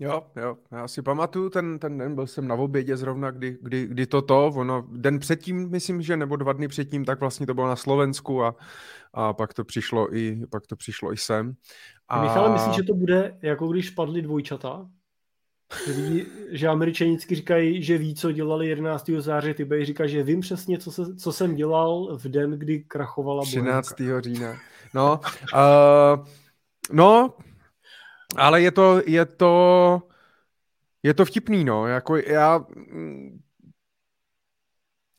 Jo, 0.00 0.22
jo, 0.36 0.56
já 0.72 0.88
si 0.88 1.02
pamatuju 1.02 1.50
ten, 1.50 1.78
ten 1.78 1.98
den, 1.98 2.14
byl 2.14 2.26
jsem 2.26 2.48
na 2.48 2.54
obědě 2.54 2.96
zrovna, 2.96 3.30
kdy, 3.30 3.58
kdy, 3.62 3.86
kdy 3.86 4.06
toto, 4.06 4.46
ono, 4.46 4.86
den 4.90 5.18
předtím, 5.18 5.70
myslím, 5.70 6.02
že, 6.02 6.16
nebo 6.16 6.36
dva 6.36 6.52
dny 6.52 6.68
předtím, 6.68 7.04
tak 7.04 7.20
vlastně 7.20 7.46
to 7.46 7.54
bylo 7.54 7.66
na 7.66 7.76
Slovensku 7.76 8.44
a, 8.44 8.54
a 9.12 9.32
pak 9.32 9.54
to 9.54 9.64
přišlo 9.64 10.16
i, 10.16 10.46
pak 10.50 10.66
to 10.66 10.76
přišlo 10.76 11.12
i 11.12 11.16
sem. 11.16 11.54
A... 12.08 12.22
Michal, 12.22 12.52
myslíš, 12.52 12.76
že 12.76 12.82
to 12.82 12.94
bude, 12.94 13.38
jako 13.42 13.68
když 13.68 13.90
padly 13.90 14.22
dvojčata? 14.22 14.86
Že, 15.86 15.92
ví, 15.92 16.26
že 16.50 16.68
američani 16.68 17.10
vždycky 17.10 17.34
říkají, 17.34 17.82
že 17.82 17.98
ví, 17.98 18.14
co 18.14 18.32
dělali 18.32 18.68
11. 18.68 19.10
září, 19.18 19.54
ty 19.54 19.64
budeš 19.64 19.86
říkat, 19.86 20.06
že 20.06 20.22
vím 20.22 20.40
přesně, 20.40 20.78
co, 20.78 20.92
se, 20.92 21.16
co 21.16 21.32
jsem 21.32 21.54
dělal 21.54 22.16
v 22.16 22.28
den, 22.28 22.50
kdy 22.50 22.80
krachovala 22.80 23.42
13. 23.42 23.92
Bohemka. 23.92 24.20
října. 24.20 24.56
No, 24.94 25.20
uh, 25.54 26.26
no, 26.92 27.34
ale 28.36 28.62
je 28.62 28.70
to, 28.70 29.02
je 29.06 29.24
to, 29.26 30.02
je 31.02 31.14
to 31.14 31.24
vtipný, 31.24 31.64
no, 31.64 31.86
jako 31.86 32.16
já, 32.16 32.64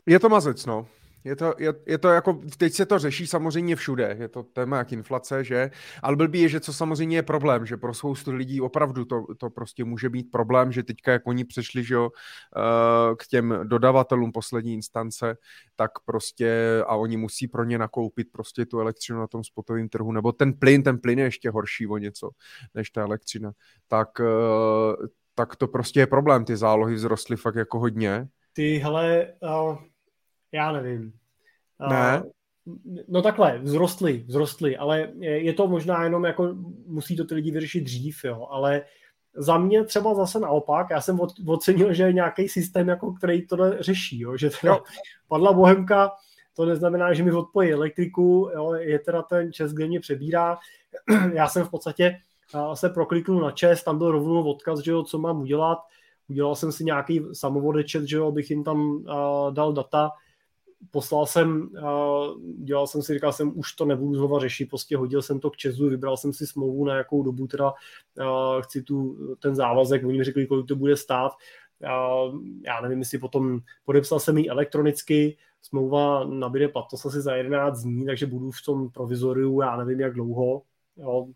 je 0.06 0.20
to 0.20 0.30
mazec, 0.30 0.66
no. 0.66 0.88
Je 1.24 1.36
to, 1.36 1.54
je, 1.58 1.74
je 1.86 1.98
to 1.98 2.08
jako, 2.08 2.42
teď 2.58 2.74
se 2.74 2.86
to 2.86 3.00
řeší 3.00 3.28
samozřejmě 3.28 3.76
všude, 3.76 4.18
je 4.20 4.28
to 4.28 4.44
téma 4.44 4.78
jak 4.78 4.92
inflace, 4.92 5.44
že? 5.44 5.72
Ale 6.04 6.16
blbý 6.16 6.42
je, 6.42 6.50
že 6.50 6.60
co 6.60 6.74
samozřejmě 6.74 7.18
je 7.18 7.24
problém, 7.24 7.66
že 7.66 7.78
pro 7.78 7.94
spoustu 7.94 8.32
lidí 8.32 8.62
opravdu 8.62 9.06
to, 9.06 9.26
to 9.38 9.50
prostě 9.50 9.84
může 9.84 10.10
být 10.10 10.32
problém, 10.32 10.72
že 10.72 10.84
teďka 10.84 11.12
jak 11.12 11.28
oni 11.28 11.46
přešli, 11.46 11.84
že 11.84 11.94
jo, 11.94 12.10
eh, 12.58 13.16
k 13.16 13.28
těm 13.28 13.60
dodavatelům 13.64 14.32
poslední 14.32 14.74
instance, 14.74 15.38
tak 15.76 15.92
prostě 16.06 16.82
a 16.88 16.96
oni 16.96 17.18
musí 17.18 17.48
pro 17.48 17.64
ně 17.64 17.78
nakoupit 17.78 18.28
prostě 18.32 18.66
tu 18.66 18.80
elektřinu 18.80 19.20
na 19.20 19.28
tom 19.28 19.44
spotovém 19.44 19.90
trhu, 19.90 20.12
nebo 20.12 20.32
ten 20.32 20.54
plyn, 20.54 20.84
ten 20.84 20.98
plyn 20.98 21.20
je 21.20 21.26
ještě 21.26 21.50
horší 21.50 21.88
o 21.88 21.98
něco, 21.98 22.30
než 22.74 22.90
ta 22.90 23.02
elektřina, 23.02 23.52
tak, 23.88 24.10
eh, 24.20 25.08
tak 25.36 25.56
to 25.56 25.68
prostě 25.68 26.00
je 26.00 26.08
problém, 26.08 26.46
ty 26.46 26.58
zálohy 26.58 26.96
vzrostly 26.96 27.38
fakt 27.38 27.56
jako 27.56 27.80
hodně. 27.80 28.28
Ty, 28.54 28.78
hele, 28.78 29.34
uh 29.42 29.78
já 30.52 30.72
nevím. 30.72 31.14
Ne? 31.90 32.24
No 33.08 33.22
takhle, 33.22 33.62
vzrostly, 33.64 34.26
vzrostly, 34.28 34.78
ale 34.78 35.12
je 35.20 35.54
to 35.54 35.68
možná 35.68 36.04
jenom 36.04 36.24
jako, 36.24 36.56
musí 36.86 37.16
to 37.16 37.26
ty 37.26 37.36
lidi 37.36 37.52
vyřešit 37.52 37.82
dřív, 37.82 38.24
jo, 38.24 38.48
ale 38.50 38.82
za 39.36 39.58
mě 39.58 39.84
třeba 39.84 40.16
zase 40.16 40.40
naopak, 40.40 40.88
já 40.90 41.02
jsem 41.02 41.20
ocenil, 41.48 41.94
že 41.94 42.04
je 42.04 42.14
nějaký 42.14 42.50
systém, 42.50 42.88
jako, 42.88 43.14
který 43.14 43.48
to 43.48 43.58
řeší, 43.80 44.20
jo, 44.20 44.38
že 44.38 44.50
teda 44.62 44.74
jo. 44.74 44.84
padla 45.28 45.54
Bohemka, 45.54 46.12
to 46.56 46.66
neznamená, 46.66 47.14
že 47.14 47.24
mi 47.24 47.32
odpojí 47.32 47.72
elektriku, 47.72 48.52
jo, 48.56 48.74
je 48.74 49.00
teda 49.00 49.22
ten 49.22 49.54
čes, 49.54 49.74
kde 49.74 49.88
mě 49.88 50.00
přebírá, 50.00 50.58
já 51.34 51.48
jsem 51.48 51.66
v 51.66 51.70
podstatě 51.70 52.18
se 52.74 52.90
prokliknul 52.90 53.42
na 53.42 53.52
čes, 53.52 53.84
tam 53.84 53.98
byl 53.98 54.12
rovnou 54.12 54.44
odkaz, 54.44 54.80
že 54.80 54.92
jo, 54.92 55.04
co 55.04 55.20
mám 55.20 55.42
udělat, 55.42 55.80
udělal 56.30 56.56
jsem 56.56 56.72
si 56.72 56.84
nějaký 56.84 57.22
samovodečet, 57.34 58.04
že 58.04 58.18
jo, 58.18 58.28
abych 58.28 58.50
jim 58.50 58.64
tam 58.64 58.82
uh, 58.82 59.06
dal 59.54 59.74
data, 59.74 60.12
poslal 60.92 61.26
jsem, 61.26 61.70
dělal 62.58 62.88
jsem 62.88 63.02
si, 63.02 63.14
říkal 63.14 63.34
jsem, 63.34 63.60
už 63.60 63.74
to 63.74 63.86
nebudu 63.86 64.16
znova 64.16 64.40
řešit, 64.40 64.66
prostě 64.66 64.98
hodil 64.98 65.22
jsem 65.22 65.40
to 65.40 65.50
k 65.50 65.58
Česu, 65.58 65.90
vybral 65.90 66.18
jsem 66.18 66.34
si 66.34 66.48
smlouvu, 66.48 66.86
na 66.86 66.96
jakou 66.96 67.24
dobu 67.24 67.48
teda 67.48 67.74
chci 68.62 68.84
tu, 68.84 69.18
ten 69.40 69.56
závazek, 69.56 70.06
oni 70.06 70.18
mi 70.18 70.24
řekli, 70.24 70.48
kolik 70.48 70.68
to 70.68 70.76
bude 70.76 70.98
stát, 70.98 71.32
já 72.66 72.82
nevím, 72.82 73.00
jestli 73.00 73.18
potom 73.18 73.60
podepsal 73.86 74.20
jsem 74.20 74.38
ji 74.38 74.50
elektronicky, 74.50 75.38
smlouva 75.62 76.24
nabíde 76.24 76.68
platnost 76.68 77.06
asi 77.06 77.22
za 77.22 77.36
11 77.36 77.82
dní, 77.84 78.06
takže 78.06 78.26
budu 78.26 78.52
v 78.52 78.62
tom 78.66 78.90
provizoriu, 78.90 79.62
já 79.62 79.78
nevím, 79.78 80.00
jak 80.00 80.14
dlouho, 80.14 80.62
jo, 80.98 81.28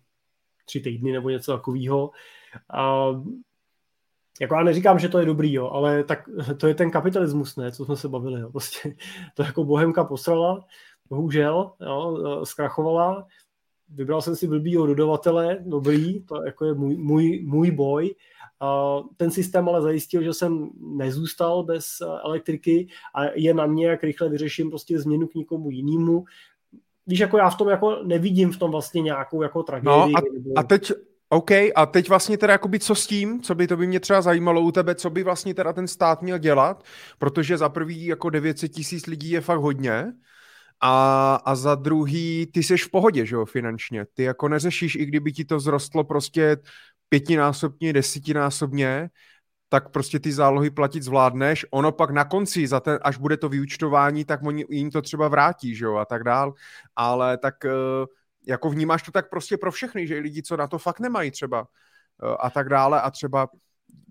tři 0.65 0.79
týdny 0.79 1.11
nebo 1.11 1.29
něco 1.29 1.51
takového 1.51 2.11
jako 4.41 4.55
já 4.55 4.63
neříkám, 4.63 4.99
že 4.99 5.09
to 5.09 5.19
je 5.19 5.25
dobrý, 5.25 5.53
jo, 5.53 5.69
ale 5.69 6.03
tak 6.03 6.29
to 6.57 6.67
je 6.67 6.75
ten 6.75 6.91
kapitalismus, 6.91 7.55
ne, 7.55 7.71
co 7.71 7.85
jsme 7.85 7.95
se 7.95 8.09
bavili, 8.09 8.41
jo, 8.41 8.49
prostě 8.49 8.95
to 9.35 9.43
jako 9.43 9.63
Bohemka 9.63 10.03
posrala, 10.03 10.65
bohužel, 11.09 11.71
jo, 11.81 12.19
zkrachovala, 12.43 13.27
vybral 13.89 14.21
jsem 14.21 14.35
si 14.35 14.47
blbýho 14.47 14.85
dodavatele, 14.87 15.57
dobrý, 15.65 16.23
to 16.23 16.43
jako 16.45 16.65
je 16.65 16.73
můj, 16.73 16.97
můj, 16.97 17.43
můj 17.45 17.71
boj, 17.71 18.15
ten 19.17 19.31
systém 19.31 19.69
ale 19.69 19.81
zajistil, 19.81 20.23
že 20.23 20.33
jsem 20.33 20.69
nezůstal 20.79 21.63
bez 21.63 21.85
elektriky 22.25 22.87
a 23.15 23.23
je 23.35 23.53
na 23.53 23.65
mě, 23.65 23.87
jak 23.87 24.03
rychle 24.03 24.29
vyřeším 24.29 24.69
prostě 24.69 24.99
změnu 24.99 25.27
k 25.27 25.35
někomu 25.35 25.69
jinému. 25.69 26.25
Víš, 27.07 27.19
jako 27.19 27.37
já 27.37 27.49
v 27.49 27.57
tom 27.57 27.69
jako 27.69 28.03
nevidím 28.03 28.51
v 28.51 28.57
tom 28.57 28.71
vlastně 28.71 29.01
nějakou 29.01 29.41
jako 29.41 29.63
tragédii. 29.63 30.13
No 30.13 30.19
a, 30.55 30.59
a 30.59 30.63
teď, 30.63 30.91
OK, 31.33 31.51
a 31.75 31.85
teď 31.85 32.09
vlastně 32.09 32.37
teda 32.37 32.53
jakoby 32.53 32.79
co 32.79 32.95
s 32.95 33.07
tím, 33.07 33.41
co 33.41 33.55
by 33.55 33.67
to 33.67 33.77
by 33.77 33.87
mě 33.87 33.99
třeba 33.99 34.21
zajímalo 34.21 34.61
u 34.61 34.71
tebe, 34.71 34.95
co 34.95 35.09
by 35.09 35.23
vlastně 35.23 35.53
teda 35.53 35.73
ten 35.73 35.87
stát 35.87 36.21
měl 36.21 36.37
dělat, 36.37 36.83
protože 37.17 37.57
za 37.57 37.69
prvý 37.69 38.05
jako 38.05 38.29
900 38.29 38.71
tisíc 38.71 39.05
lidí 39.05 39.29
je 39.29 39.41
fakt 39.41 39.59
hodně 39.59 40.13
a, 40.81 41.35
a 41.45 41.55
za 41.55 41.75
druhý 41.75 42.47
ty 42.53 42.63
jsi 42.63 42.77
v 42.77 42.89
pohodě, 42.91 43.25
že 43.25 43.35
jo, 43.35 43.45
finančně. 43.45 44.05
Ty 44.13 44.23
jako 44.23 44.47
neřešíš, 44.47 44.95
i 44.95 45.05
kdyby 45.05 45.31
ti 45.31 45.45
to 45.45 45.57
vzrostlo 45.59 46.03
prostě 46.03 46.57
pětinásobně, 47.09 47.93
desetinásobně, 47.93 49.09
tak 49.69 49.89
prostě 49.89 50.19
ty 50.19 50.31
zálohy 50.31 50.69
platit 50.69 51.03
zvládneš. 51.03 51.65
Ono 51.71 51.91
pak 51.91 52.09
na 52.09 52.25
konci, 52.25 52.67
za 52.67 52.79
ten, 52.79 52.99
až 53.01 53.17
bude 53.17 53.37
to 53.37 53.49
vyučtování, 53.49 54.25
tak 54.25 54.39
oni 54.43 54.65
jim 54.69 54.91
to 54.91 55.01
třeba 55.01 55.27
vrátí, 55.27 55.75
že 55.75 55.85
jo, 55.85 55.95
a 55.95 56.05
tak 56.05 56.23
dál. 56.23 56.53
Ale 56.95 57.37
tak 57.37 57.55
uh, 57.65 58.05
jako 58.47 58.69
vnímáš 58.69 59.03
to 59.03 59.11
tak 59.11 59.29
prostě 59.29 59.57
pro 59.57 59.71
všechny, 59.71 60.07
že 60.07 60.19
lidi, 60.19 60.43
co 60.43 60.57
na 60.57 60.67
to 60.67 60.77
fakt 60.77 60.99
nemají 60.99 61.31
třeba 61.31 61.67
eh, 62.23 62.35
a 62.39 62.49
tak 62.49 62.69
dále 62.69 63.01
a 63.01 63.11
třeba 63.11 63.47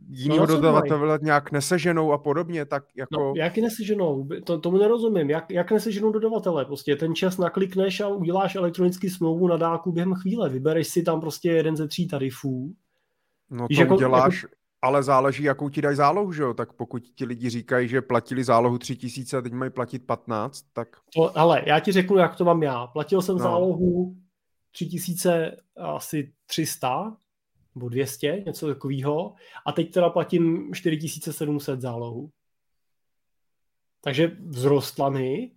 jinýho 0.08 0.46
no, 0.46 0.54
dodavatele 0.54 1.18
nějak 1.22 1.52
neseženou 1.52 2.12
a 2.12 2.18
podobně, 2.18 2.64
tak 2.64 2.84
jako... 2.96 3.20
No, 3.20 3.32
jak 3.36 3.58
neseženou? 3.58 4.28
To, 4.44 4.58
tomu 4.58 4.78
nerozumím. 4.78 5.30
Jak, 5.30 5.50
jak 5.50 5.70
neseženou 5.70 6.12
dodavatele? 6.12 6.64
Prostě 6.64 6.96
ten 6.96 7.14
čas 7.14 7.38
naklikneš 7.38 8.00
a 8.00 8.08
uděláš 8.08 8.54
elektronický 8.54 9.10
smlouvu 9.10 9.48
na 9.48 9.56
dálku 9.56 9.92
během 9.92 10.14
chvíle. 10.14 10.48
Vybereš 10.48 10.88
si 10.88 11.02
tam 11.02 11.20
prostě 11.20 11.50
jeden 11.50 11.76
ze 11.76 11.88
tří 11.88 12.08
tarifů. 12.08 12.74
No 13.50 13.68
to 13.68 13.80
jako, 13.80 13.94
uděláš, 13.94 14.42
jako... 14.42 14.54
ale 14.82 15.02
záleží, 15.02 15.42
jakou 15.42 15.68
ti 15.68 15.82
dají 15.82 15.96
zálohu, 15.96 16.32
že 16.32 16.42
jo? 16.42 16.54
Tak 16.54 16.72
pokud 16.72 17.02
ti 17.14 17.24
lidi 17.24 17.50
říkají, 17.50 17.88
že 17.88 18.02
platili 18.02 18.44
zálohu 18.44 18.78
3000 18.78 19.36
a 19.36 19.40
teď 19.40 19.52
mají 19.52 19.70
platit 19.70 20.06
15, 20.06 20.64
tak... 20.72 20.88
To, 21.16 21.38
ale 21.38 21.62
já 21.66 21.80
ti 21.80 21.92
řeknu, 21.92 22.16
jak 22.16 22.36
to 22.36 22.44
mám 22.44 22.62
já. 22.62 22.86
Platil 22.86 23.22
jsem 23.22 23.36
no. 23.36 23.42
zálohu 23.42 24.16
3300 24.72 27.16
nebo 27.74 27.88
200, 27.88 28.42
něco 28.46 28.66
takového. 28.66 29.34
A 29.66 29.72
teď 29.72 29.92
teda 29.92 30.10
platím 30.10 30.74
4700 30.74 31.80
zálohu. 31.80 32.30
Takže 34.00 34.36
vzrostla 34.50 35.10
mi, 35.10 35.50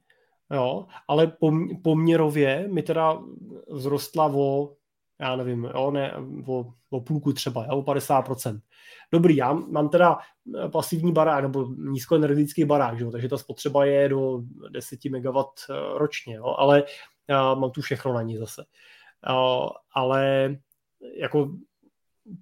jo, 0.52 0.86
ale 1.08 1.38
poměrově 1.84 2.68
mi 2.68 2.84
teda 2.84 3.22
vzrostla 3.76 4.26
o, 4.26 4.76
já 5.20 5.36
nevím, 5.36 5.64
jo, 5.64 5.92
ne, 5.92 6.14
o, 6.48 6.74
o 6.90 7.02
půlku 7.02 7.34
třeba, 7.34 7.66
jo, 7.66 7.78
o 7.78 7.82
50%. 7.82 8.62
Dobrý, 9.12 9.36
já 9.36 9.54
mám 9.54 9.90
teda 9.90 10.18
pasivní 10.72 11.12
barák, 11.12 11.44
nebo 11.44 11.66
nízkoenergetický 11.66 12.66
barák, 12.66 13.00
jo, 13.00 13.12
takže 13.12 13.30
ta 13.30 13.38
spotřeba 13.38 13.86
je 13.86 14.10
do 14.10 14.42
10 14.70 15.00
MW 15.06 15.44
ročně, 15.94 16.36
jo, 16.36 16.56
ale 16.58 16.84
já 17.28 17.54
mám 17.54 17.72
tu 17.72 17.82
všechno 17.82 18.14
na 18.14 18.22
ní 18.22 18.38
zase 18.38 18.66
ale 19.94 20.56
jako 21.18 21.56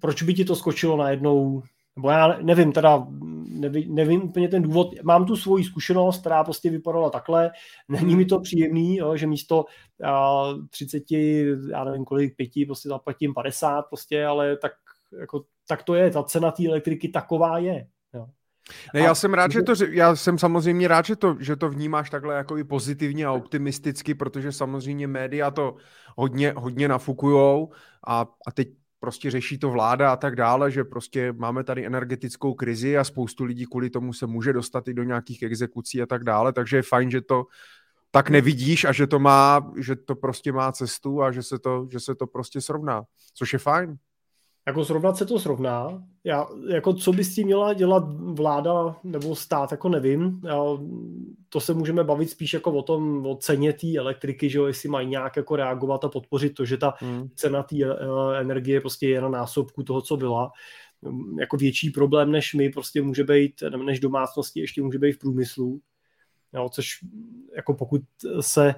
proč 0.00 0.22
by 0.22 0.34
ti 0.34 0.44
to 0.44 0.56
skočilo 0.56 0.96
najednou, 0.96 1.62
nebo 1.96 2.10
já 2.10 2.38
nevím, 2.42 2.72
teda 2.72 3.06
nevím, 3.48 3.94
nevím 3.94 4.22
úplně 4.22 4.48
ten 4.48 4.62
důvod, 4.62 5.02
mám 5.02 5.26
tu 5.26 5.36
svoji 5.36 5.64
zkušenost, 5.64 6.20
která 6.20 6.44
prostě 6.44 6.70
vypadala 6.70 7.10
takhle, 7.10 7.50
není 7.88 8.16
mi 8.16 8.24
to 8.24 8.40
příjemný, 8.40 8.96
jo, 8.96 9.16
že 9.16 9.26
místo 9.26 9.64
a, 10.04 10.44
30, 10.70 11.02
já 11.70 11.84
nevím 11.84 12.04
kolik, 12.04 12.36
pěti, 12.36 12.66
prostě 12.66 12.88
zaplatím 12.88 13.34
50 13.34 13.82
prostě, 13.82 14.26
ale 14.26 14.56
tak, 14.56 14.72
jako, 15.20 15.44
tak 15.68 15.82
to 15.82 15.94
je, 15.94 16.10
ta 16.10 16.22
cena 16.22 16.50
té 16.50 16.66
elektriky 16.66 17.08
taková 17.08 17.58
je. 17.58 17.86
Ne, 18.94 19.00
já 19.00 19.14
jsem 19.14 19.34
rád, 19.34 19.52
že 19.52 19.62
to, 19.62 19.72
já 19.90 20.16
jsem 20.16 20.38
samozřejmě 20.38 20.88
rád, 20.88 21.04
že 21.04 21.16
to, 21.16 21.36
že 21.40 21.56
to 21.56 21.68
vnímáš 21.68 22.10
takhle 22.10 22.34
jako 22.34 22.58
i 22.58 22.64
pozitivně 22.64 23.26
a 23.26 23.32
optimisticky, 23.32 24.14
protože 24.14 24.52
samozřejmě 24.52 25.06
média 25.06 25.50
to 25.50 25.76
hodně, 26.16 26.52
hodně 26.56 26.88
nafukujou 26.88 27.72
a, 28.06 28.26
a 28.46 28.52
teď 28.52 28.68
prostě 29.00 29.30
řeší 29.30 29.58
to 29.58 29.70
vláda 29.70 30.12
a 30.12 30.16
tak 30.16 30.36
dále, 30.36 30.70
že 30.70 30.84
prostě 30.84 31.32
máme 31.32 31.64
tady 31.64 31.86
energetickou 31.86 32.54
krizi 32.54 32.98
a 32.98 33.04
spoustu 33.04 33.44
lidí 33.44 33.66
kvůli 33.66 33.90
tomu 33.90 34.12
se 34.12 34.26
může 34.26 34.52
dostat 34.52 34.88
i 34.88 34.94
do 34.94 35.02
nějakých 35.02 35.42
exekucí 35.42 36.02
a 36.02 36.06
tak 36.06 36.24
dále, 36.24 36.52
takže 36.52 36.76
je 36.76 36.82
fajn, 36.82 37.10
že 37.10 37.20
to 37.20 37.44
tak 38.10 38.30
nevidíš 38.30 38.84
a 38.84 38.92
že 38.92 39.06
to 39.06 39.18
má, 39.18 39.72
že 39.76 39.96
to 39.96 40.14
prostě 40.14 40.52
má 40.52 40.72
cestu 40.72 41.22
a 41.22 41.32
že 41.32 41.42
se 41.42 41.58
to, 41.58 41.88
že 41.90 42.00
se 42.00 42.14
to 42.14 42.26
prostě 42.26 42.60
srovná, 42.60 43.02
což 43.34 43.52
je 43.52 43.58
fajn. 43.58 43.96
Jako 44.66 44.84
srovnat 44.84 45.16
se 45.16 45.26
to 45.26 45.38
srovná. 45.38 46.04
Já, 46.24 46.46
jako 46.68 46.94
co 46.94 47.12
by 47.12 47.24
s 47.24 47.34
tím 47.34 47.46
měla 47.46 47.72
dělat 47.72 48.04
vláda 48.18 48.96
nebo 49.04 49.36
stát, 49.36 49.70
jako 49.70 49.88
nevím. 49.88 50.40
Já, 50.44 50.62
to 51.48 51.60
se 51.60 51.74
můžeme 51.74 52.04
bavit 52.04 52.30
spíš 52.30 52.54
jako 52.54 52.72
o 52.72 52.82
tom, 52.82 53.26
o 53.26 53.36
ceně 53.36 53.72
té 53.72 53.96
elektriky, 53.98 54.50
že 54.50 54.58
jo, 54.58 54.66
jestli 54.66 54.88
mají 54.88 55.08
nějak 55.08 55.36
jako 55.36 55.56
reagovat 55.56 56.04
a 56.04 56.08
podpořit 56.08 56.54
to, 56.54 56.64
že 56.64 56.76
ta 56.76 56.94
hmm. 56.98 57.28
cena 57.34 57.62
té 57.62 57.76
uh, 57.76 58.36
energie 58.36 58.80
prostě 58.80 59.08
je 59.08 59.20
na 59.20 59.28
násobku 59.28 59.82
toho, 59.82 60.02
co 60.02 60.16
byla. 60.16 60.50
jako 61.38 61.56
větší 61.56 61.90
problém 61.90 62.30
než 62.30 62.54
my 62.54 62.70
prostě 62.70 63.02
může 63.02 63.24
být, 63.24 63.62
než 63.84 64.00
domácnosti 64.00 64.60
ještě 64.60 64.82
může 64.82 64.98
být 64.98 65.12
v 65.12 65.18
průmyslu, 65.18 65.80
jo, 66.54 66.68
což 66.68 66.88
jako 67.56 67.74
pokud 67.74 68.00
se 68.40 68.74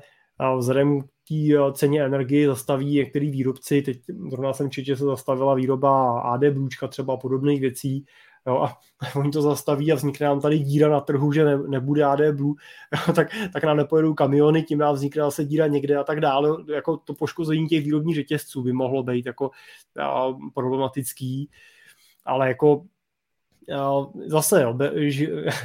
vzhledem 0.58 1.02
k 1.02 1.06
té 1.28 1.72
ceně 1.72 2.04
energie 2.04 2.46
zastaví 2.46 2.94
některý 2.94 3.30
výrobci, 3.30 3.82
teď 3.82 4.00
zrovna 4.30 4.52
jsem 4.52 4.70
četl, 4.70 4.86
že 4.86 4.96
se 4.96 5.04
zastavila 5.04 5.54
výroba 5.54 6.20
AD 6.20 6.44
Blůčka 6.44 6.88
třeba 6.88 7.16
podobných 7.16 7.60
věcí, 7.60 8.04
jo, 8.46 8.56
a 8.56 8.78
oni 9.18 9.30
to 9.30 9.42
zastaví 9.42 9.92
a 9.92 9.94
vznikne 9.94 10.26
nám 10.26 10.40
tady 10.40 10.58
díra 10.58 10.88
na 10.88 11.00
trhu, 11.00 11.32
že 11.32 11.44
ne, 11.44 11.58
nebude 11.58 12.04
AD 12.04 12.20
Blue, 12.32 12.54
tak, 13.14 13.28
tak 13.52 13.64
nám 13.64 13.76
nepojedou 13.76 14.14
kamiony, 14.14 14.62
tím 14.62 14.78
nám 14.78 14.94
vznikne 14.94 15.22
zase 15.22 15.44
díra 15.44 15.66
někde 15.66 15.96
a 15.96 16.04
tak 16.04 16.20
dále. 16.20 16.56
Jako 16.74 16.96
to 16.96 17.14
poškození 17.14 17.66
těch 17.66 17.84
výrobních 17.84 18.16
řetězců 18.16 18.62
by 18.62 18.72
mohlo 18.72 19.02
být 19.02 19.26
jako 19.26 19.50
a, 20.00 20.26
problematický, 20.54 21.50
ale 22.24 22.48
jako 22.48 22.84
zase, 24.26 24.62
jo, 24.62 24.78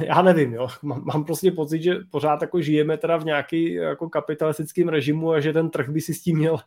já 0.00 0.22
nevím, 0.22 0.54
jo, 0.54 0.68
mám 0.82 1.24
prostě 1.24 1.52
pocit, 1.52 1.82
že 1.82 1.94
pořád 2.10 2.42
jako 2.42 2.60
žijeme 2.60 2.96
teda 2.96 3.16
v 3.16 3.24
nějaký 3.24 3.72
jako 3.72 4.08
kapitalistickém 4.08 4.88
režimu 4.88 5.32
a 5.32 5.40
že 5.40 5.52
ten 5.52 5.70
trh 5.70 5.88
by 5.88 6.00
si 6.00 6.14
s 6.14 6.22
tím 6.22 6.38
měl 6.38 6.58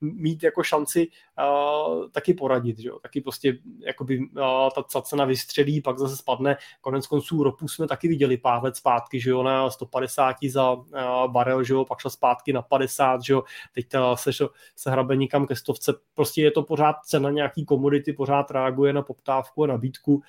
mít 0.00 0.42
jako 0.42 0.62
šanci 0.62 1.08
uh, 1.38 2.10
taky 2.10 2.34
poradit, 2.34 2.78
že 2.78 2.88
jo, 2.88 2.98
taky 2.98 3.20
prostě 3.20 3.58
jakoby 3.86 4.18
uh, 4.18 4.84
ta, 4.92 5.02
cena 5.02 5.24
vystřelí, 5.24 5.80
pak 5.80 5.98
zase 5.98 6.16
spadne, 6.16 6.56
konec 6.80 7.06
konců 7.06 7.42
ropu 7.42 7.68
jsme 7.68 7.88
taky 7.88 8.08
viděli 8.08 8.36
pár 8.36 8.64
let 8.64 8.76
zpátky, 8.76 9.20
že 9.20 9.30
jo, 9.30 9.42
na 9.42 9.70
150 9.70 10.36
za 10.48 10.72
uh, 10.72 10.82
barel, 11.26 11.64
že 11.64 11.74
jo, 11.74 11.84
pak 11.84 12.00
šla 12.00 12.10
zpátky 12.10 12.52
na 12.52 12.62
50, 12.62 13.22
že 13.22 13.32
jo, 13.32 13.42
teď 13.74 13.88
ta 13.88 14.16
se, 14.16 14.30
se 14.76 14.90
hrabe 14.90 15.16
nikam 15.16 15.46
ke 15.46 15.56
stovce, 15.56 15.94
prostě 16.14 16.42
je 16.42 16.50
to 16.50 16.62
pořád 16.62 16.96
cena 17.04 17.30
nějaký 17.30 17.64
komodity, 17.64 18.12
pořád 18.12 18.50
reaguje 18.50 18.92
na 18.92 19.02
poptávku 19.02 19.64
a 19.64 19.66
nabídku, 19.66 20.22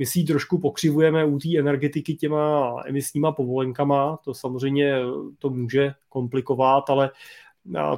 my 0.00 0.06
si 0.06 0.18
ji 0.18 0.24
trošku 0.24 0.58
pokřivujeme 0.58 1.24
u 1.24 1.38
té 1.38 1.58
energetiky 1.58 2.14
těma 2.14 2.74
emisníma 2.86 3.32
povolenkama, 3.32 4.16
to 4.16 4.34
samozřejmě 4.34 4.94
to 5.38 5.50
může 5.50 5.94
komplikovat, 6.08 6.90
ale 6.90 7.10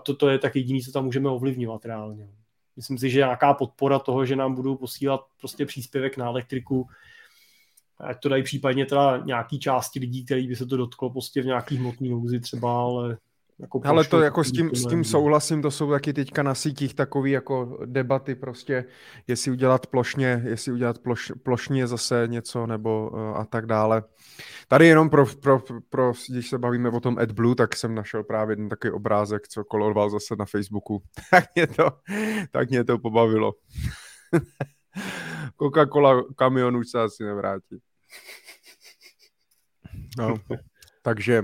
to, 0.03 0.16
to 0.16 0.28
je 0.28 0.38
tak 0.38 0.57
jediné, 0.57 0.80
co 0.80 0.92
tam 0.92 1.05
můžeme 1.05 1.28
ovlivňovat 1.28 1.84
reálně. 1.84 2.28
Myslím 2.76 2.98
si, 2.98 3.11
že 3.11 3.18
nějaká 3.18 3.55
podpora 3.55 3.98
toho, 3.98 4.26
že 4.26 4.36
nám 4.36 4.55
budou 4.55 4.76
posílat 4.76 5.20
prostě 5.40 5.66
příspěvek 5.66 6.16
na 6.16 6.26
elektriku, 6.26 6.86
ať 7.98 8.20
to 8.20 8.28
dají 8.28 8.42
případně 8.42 8.86
teda 8.86 9.22
nějaký 9.24 9.59
části 9.59 10.00
lidí, 10.00 10.24
který 10.24 10.48
by 10.48 10.57
se 10.57 10.66
to 10.66 10.76
dotklo 10.76 11.11
prostě 11.11 11.42
v 11.42 11.46
nějaký 11.46 11.76
hmotný 11.76 12.09
nouzi 12.09 12.40
třeba, 12.40 12.82
ale 12.82 13.18
jako 13.61 13.80
Ale 13.84 14.05
to 14.05 14.20
jako 14.20 14.44
s 14.44 14.53
tím, 14.53 14.70
s 14.74 14.86
tím 14.86 15.05
souhlasím, 15.05 15.62
to 15.62 15.70
jsou 15.70 15.90
taky 15.90 16.12
teďka 16.12 16.42
na 16.42 16.55
sítích 16.55 16.94
takové 16.94 17.30
jako 17.30 17.78
debaty 17.86 18.34
prostě, 18.34 18.84
jestli 19.26 19.50
udělat 19.50 19.86
plošně, 19.86 20.42
jestli 20.44 20.72
udělat 20.72 20.98
ploš, 20.98 21.32
plošně 21.42 21.86
zase 21.86 22.24
něco 22.26 22.66
nebo 22.66 23.11
uh, 23.12 23.20
a 23.20 23.44
tak 23.44 23.66
dále. 23.66 24.03
Tady 24.68 24.86
jenom 24.86 25.11
pro, 25.11 25.26
pro, 25.26 25.62
pro, 25.90 26.12
když 26.28 26.48
se 26.48 26.59
bavíme 26.59 26.90
o 26.90 27.00
tom 27.00 27.18
AdBlue, 27.18 27.55
tak 27.55 27.76
jsem 27.76 27.94
našel 27.94 28.24
právě 28.24 28.53
jeden 28.53 28.68
takový 28.68 28.92
obrázek, 28.92 29.48
co 29.48 29.64
koloval 29.64 30.11
zase 30.11 30.36
na 30.38 30.44
Facebooku. 30.44 31.03
tak 31.30 31.44
mě 31.55 31.66
to, 31.66 31.90
tak 32.50 32.70
mě 32.70 32.84
to 32.84 32.98
pobavilo. 32.98 33.53
Coca-Cola 35.62 36.22
kamion 36.36 36.76
už 36.76 36.90
se 36.90 37.00
asi 37.00 37.24
nevrátí. 37.24 37.78
No. 40.18 40.34
Takže, 41.05 41.42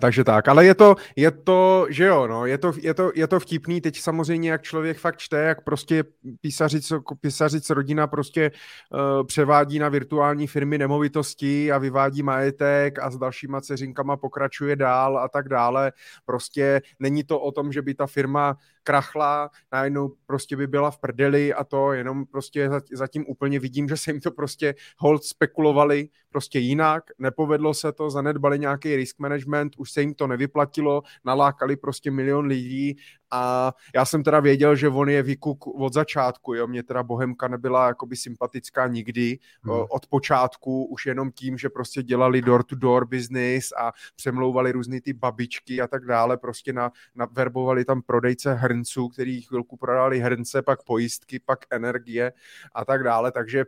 takže 0.00 0.24
tak, 0.24 0.48
ale 0.48 0.64
je 0.64 0.74
to, 0.74 0.96
je 1.16 1.30
to, 1.30 1.86
že 1.90 2.04
jo, 2.04 2.26
no, 2.26 2.46
je 2.46 2.58
to, 2.58 2.72
je 2.80 2.94
to, 2.94 3.12
je 3.14 3.26
to 3.26 3.40
vtipný, 3.40 3.80
teď 3.80 4.00
samozřejmě, 4.00 4.50
jak 4.50 4.62
člověk 4.62 4.98
fakt 4.98 5.16
čte, 5.16 5.42
jak 5.42 5.64
prostě 5.64 6.04
písařic, 6.40 6.92
písařic 7.20 7.70
rodina 7.70 8.06
prostě 8.06 8.50
uh, 8.50 9.26
převádí 9.26 9.78
na 9.78 9.88
virtuální 9.88 10.46
firmy 10.46 10.78
nemovitosti 10.78 11.72
a 11.72 11.78
vyvádí 11.78 12.22
majetek 12.22 12.98
a 12.98 13.10
s 13.10 13.18
dalšíma 13.18 13.60
ceřinkama 13.60 14.16
pokračuje 14.16 14.76
dál 14.76 15.18
a 15.18 15.28
tak 15.28 15.48
dále. 15.48 15.92
Prostě 16.24 16.82
není 16.98 17.24
to 17.24 17.40
o 17.40 17.52
tom, 17.52 17.72
že 17.72 17.82
by 17.82 17.94
ta 17.94 18.06
firma 18.06 18.56
krachla, 18.82 19.50
najednou 19.72 20.12
prostě 20.26 20.56
by 20.56 20.66
byla 20.66 20.90
v 20.90 20.98
prdeli 20.98 21.54
a 21.54 21.64
to 21.64 21.92
jenom 21.92 22.26
prostě 22.26 22.70
zatím 22.92 23.24
úplně 23.28 23.60
vidím, 23.60 23.88
že 23.88 23.96
se 23.96 24.10
jim 24.10 24.20
to 24.20 24.30
prostě 24.30 24.74
hold 24.98 25.24
spekulovali 25.24 26.08
prostě 26.30 26.58
jinak, 26.58 27.04
nepovedlo 27.18 27.74
se 27.74 27.92
to, 27.92 28.10
zanedbali 28.10 28.58
nějaký 28.58 28.95
risk 28.96 29.18
management, 29.18 29.72
už 29.76 29.92
se 29.92 30.00
jim 30.00 30.14
to 30.14 30.26
nevyplatilo, 30.26 31.02
nalákali 31.24 31.76
prostě 31.76 32.10
milion 32.10 32.46
lidí 32.46 32.96
a 33.30 33.72
já 33.94 34.04
jsem 34.04 34.22
teda 34.22 34.40
věděl, 34.40 34.76
že 34.76 34.88
on 34.88 35.08
je 35.08 35.22
vykuk 35.22 35.66
od 35.66 35.92
začátku, 35.92 36.54
jo, 36.54 36.66
mě 36.66 36.82
teda 36.82 37.02
Bohemka 37.02 37.48
nebyla 37.48 37.86
jakoby 37.86 38.16
sympatická 38.16 38.86
nikdy 38.86 39.38
hmm. 39.62 39.84
od 39.90 40.06
počátku, 40.06 40.84
už 40.84 41.06
jenom 41.06 41.32
tím, 41.32 41.58
že 41.58 41.68
prostě 41.68 42.02
dělali 42.02 42.42
door-to-door 42.42 43.06
business 43.06 43.72
a 43.72 43.92
přemlouvali 44.16 44.72
různý 44.72 45.00
ty 45.00 45.12
babičky 45.12 45.80
a 45.80 45.86
tak 45.86 46.04
dále, 46.04 46.36
prostě 46.36 46.72
na, 46.72 46.92
na 47.14 47.26
verbovali 47.32 47.84
tam 47.84 48.02
prodejce 48.02 48.54
hrnců, 48.54 49.08
který 49.08 49.42
chvilku 49.42 49.76
prodali 49.76 50.20
hrnce, 50.20 50.62
pak 50.62 50.82
pojistky, 50.82 51.40
pak 51.40 51.58
energie 51.70 52.32
a 52.74 52.84
tak 52.84 53.02
dále, 53.02 53.32
takže 53.32 53.64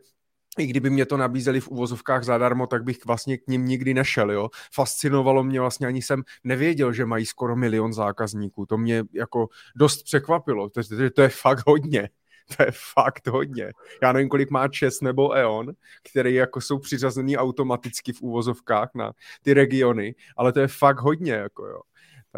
i 0.58 0.66
kdyby 0.66 0.90
mě 0.90 1.06
to 1.06 1.16
nabízeli 1.16 1.60
v 1.60 1.68
uvozovkách 1.68 2.24
zadarmo, 2.24 2.66
tak 2.66 2.84
bych 2.84 3.06
vlastně 3.06 3.38
k 3.38 3.46
ním 3.46 3.64
nikdy 3.64 3.94
nešel, 3.94 4.30
jo. 4.30 4.48
Fascinovalo 4.74 5.44
mě 5.44 5.60
vlastně, 5.60 5.86
ani 5.86 6.02
jsem 6.02 6.22
nevěděl, 6.44 6.92
že 6.92 7.06
mají 7.06 7.26
skoro 7.26 7.56
milion 7.56 7.92
zákazníků. 7.92 8.66
To 8.66 8.78
mě 8.78 9.04
jako 9.12 9.48
dost 9.76 10.02
překvapilo. 10.02 10.70
To, 10.70 10.82
to, 10.82 11.10
to 11.10 11.22
je 11.22 11.28
fakt 11.28 11.66
hodně. 11.66 12.08
To 12.56 12.62
je 12.62 12.72
fakt 12.94 13.26
hodně. 13.26 13.72
Já 14.02 14.12
nevím, 14.12 14.28
kolik 14.28 14.50
má 14.50 14.68
ČES 14.68 15.00
nebo 15.00 15.36
E.ON, 15.36 15.72
které 16.10 16.30
jako 16.30 16.60
jsou 16.60 16.78
přiřazený 16.78 17.36
automaticky 17.36 18.12
v 18.12 18.22
úvozovkách 18.22 18.90
na 18.94 19.12
ty 19.42 19.54
regiony, 19.54 20.14
ale 20.36 20.52
to 20.52 20.60
je 20.60 20.68
fakt 20.68 21.00
hodně, 21.00 21.32
jako 21.32 21.66
jo. 21.66 21.80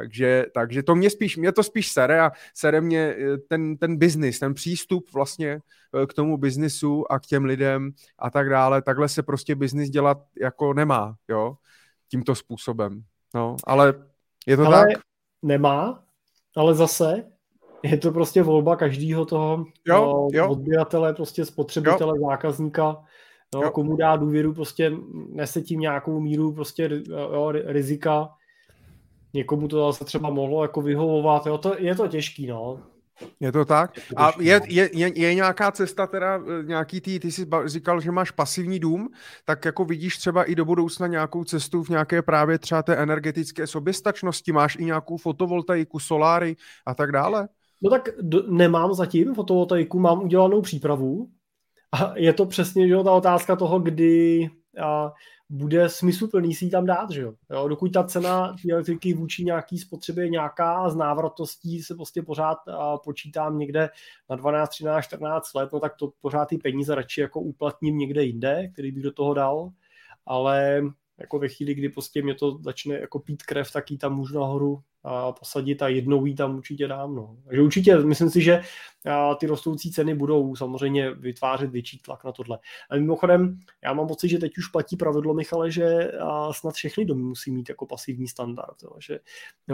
Takže, 0.00 0.46
takže 0.54 0.82
to 0.82 0.94
mě 0.94 1.10
spíš, 1.10 1.36
mě 1.36 1.52
to 1.52 1.62
spíš 1.62 1.92
sere 1.92 2.20
a 2.20 2.32
sere 2.54 2.80
mě 2.80 3.14
eh, 3.18 3.38
ten, 3.38 3.76
ten 3.76 3.96
biznis, 3.96 4.38
ten 4.38 4.54
přístup 4.54 5.12
vlastně 5.12 5.60
eh, 6.02 6.06
k 6.06 6.14
tomu 6.14 6.36
biznisu 6.36 7.12
a 7.12 7.18
k 7.18 7.26
těm 7.26 7.44
lidem 7.44 7.90
a 8.18 8.30
tak 8.30 8.48
dále. 8.48 8.82
Takhle 8.82 9.08
se 9.08 9.22
prostě 9.22 9.54
biznis 9.54 9.90
dělat 9.90 10.18
jako 10.40 10.74
nemá, 10.74 11.14
jo, 11.28 11.56
tímto 12.08 12.34
způsobem. 12.34 13.02
No, 13.34 13.56
ale 13.64 13.94
je 14.46 14.56
to 14.56 14.66
ale 14.66 14.86
tak? 14.86 15.02
Nemá, 15.42 16.04
ale 16.56 16.74
zase 16.74 17.24
je 17.82 17.96
to 17.96 18.12
prostě 18.12 18.42
volba 18.42 18.76
každého 18.76 19.24
toho 19.24 19.64
jo, 19.86 20.28
jo. 20.32 20.48
odběratele, 20.48 21.14
prostě 21.14 21.44
spotřebitele, 21.44 22.18
jo. 22.18 22.26
zákazníka, 22.30 22.96
jo, 23.54 23.70
komu 23.70 23.96
dá 23.96 24.16
důvěru, 24.16 24.54
prostě 24.54 24.92
nese 25.28 25.62
tím 25.62 25.80
nějakou 25.80 26.20
míru 26.20 26.52
prostě 26.52 27.02
jo, 27.08 27.52
rizika, 27.52 28.28
někomu 29.34 29.68
to 29.68 29.92
zase 29.92 30.04
třeba 30.04 30.30
mohlo 30.30 30.62
jako 30.62 30.82
vyhovovat, 30.82 31.46
jo, 31.46 31.58
to, 31.58 31.74
je 31.78 31.94
to 31.94 32.08
těžký, 32.08 32.46
no. 32.46 32.80
Je 33.40 33.52
to 33.52 33.64
tak? 33.64 33.90
A 34.16 34.32
je, 34.38 34.60
je, 34.68 34.90
je, 34.92 35.18
je 35.18 35.34
nějaká 35.34 35.72
cesta 35.72 36.06
teda, 36.06 36.36
e, 36.36 36.62
nějaký 36.62 37.00
tý, 37.00 37.18
ty 37.20 37.32
jsi 37.32 37.46
říkal, 37.64 38.00
že 38.00 38.10
máš 38.10 38.30
pasivní 38.30 38.78
dům, 38.78 39.08
tak 39.44 39.64
jako 39.64 39.84
vidíš 39.84 40.18
třeba 40.18 40.44
i 40.44 40.54
do 40.54 40.64
budoucna 40.64 41.06
nějakou 41.06 41.44
cestu 41.44 41.82
v 41.82 41.88
nějaké 41.88 42.22
právě 42.22 42.58
třeba 42.58 42.82
té 42.82 42.96
energetické 42.96 43.66
soběstačnosti, 43.66 44.52
máš 44.52 44.76
i 44.76 44.84
nějakou 44.84 45.16
fotovoltaiku, 45.16 45.98
soláry 45.98 46.56
a 46.86 46.94
tak 46.94 47.12
dále? 47.12 47.48
No 47.82 47.90
tak 47.90 48.08
d- 48.20 48.42
nemám 48.48 48.94
zatím 48.94 49.34
fotovoltaiku, 49.34 49.98
mám 49.98 50.22
udělanou 50.22 50.60
přípravu 50.60 51.28
a 51.92 52.12
je 52.16 52.32
to 52.32 52.46
přesně 52.46 52.88
že 52.88 52.96
ta 53.04 53.12
otázka 53.12 53.56
toho, 53.56 53.78
kdy 53.78 54.48
a, 54.82 55.12
bude 55.50 55.88
smysluplný 55.88 56.54
si 56.54 56.64
ji 56.64 56.70
tam 56.70 56.86
dát, 56.86 57.10
že 57.10 57.20
jo? 57.22 57.34
jo? 57.50 57.68
Dokud 57.68 57.92
ta 57.92 58.04
cena 58.04 58.56
elektriky 58.70 59.14
vůči 59.14 59.44
nějaký 59.44 59.78
spotřebě 59.78 60.28
nějaká, 60.28 60.90
z 60.90 60.96
návratností 60.96 61.82
se 61.82 61.94
prostě 61.94 62.22
pořád 62.22 62.58
a, 62.68 62.96
počítám 62.96 63.58
někde 63.58 63.90
na 64.30 64.36
12, 64.36 64.68
13, 64.68 65.04
14 65.04 65.54
let, 65.54 65.72
no 65.72 65.80
tak 65.80 65.96
to 65.96 66.12
pořád 66.20 66.44
ty 66.44 66.58
peníze 66.58 66.94
radši 66.94 67.20
jako 67.20 67.40
uplatním 67.40 67.98
někde 67.98 68.24
jinde, 68.24 68.68
který 68.72 68.92
bych 68.92 69.02
do 69.02 69.12
toho 69.12 69.34
dal, 69.34 69.70
ale 70.26 70.82
jako 71.18 71.38
ve 71.38 71.48
chvíli, 71.48 71.74
kdy 71.74 71.88
prostě 71.88 72.22
mě 72.22 72.34
to 72.34 72.58
začne 72.62 72.94
jako 72.94 73.18
pít 73.18 73.42
krev, 73.42 73.72
tak 73.72 73.90
ji 73.90 73.98
tam 73.98 74.16
můžu 74.16 74.34
nahoru 74.34 74.82
a 75.04 75.32
posadit 75.32 75.82
a 75.82 75.88
jednou 75.88 76.26
jí 76.26 76.34
tam 76.34 76.56
určitě 76.56 76.88
dám. 76.88 77.14
No. 77.14 77.36
Takže 77.44 77.62
určitě 77.62 77.96
myslím 77.96 78.30
si, 78.30 78.42
že 78.42 78.62
ty 79.38 79.46
rostoucí 79.46 79.92
ceny 79.92 80.14
budou 80.14 80.56
samozřejmě 80.56 81.10
vytvářet 81.10 81.70
větší 81.70 81.98
tlak 81.98 82.24
na 82.24 82.32
tohle. 82.32 82.58
A 82.90 82.96
mimochodem, 82.96 83.58
já 83.84 83.92
mám 83.92 84.08
pocit, 84.08 84.28
že 84.28 84.38
teď 84.38 84.58
už 84.58 84.66
platí 84.66 84.96
pravidlo, 84.96 85.34
Michale, 85.34 85.70
že 85.70 86.12
snad 86.50 86.74
všechny 86.74 87.04
domy 87.04 87.22
musí 87.22 87.50
mít 87.50 87.68
jako 87.68 87.86
pasivní 87.86 88.28
standard. 88.28 88.82
Jo. 88.82 88.90
Že 88.98 89.20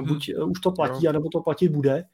buď 0.00 0.30
hmm. 0.38 0.50
už 0.50 0.60
to 0.60 0.70
platí, 0.70 1.04
no. 1.04 1.10
anebo 1.10 1.28
to 1.28 1.40
platit 1.40 1.68
bude 1.68 2.04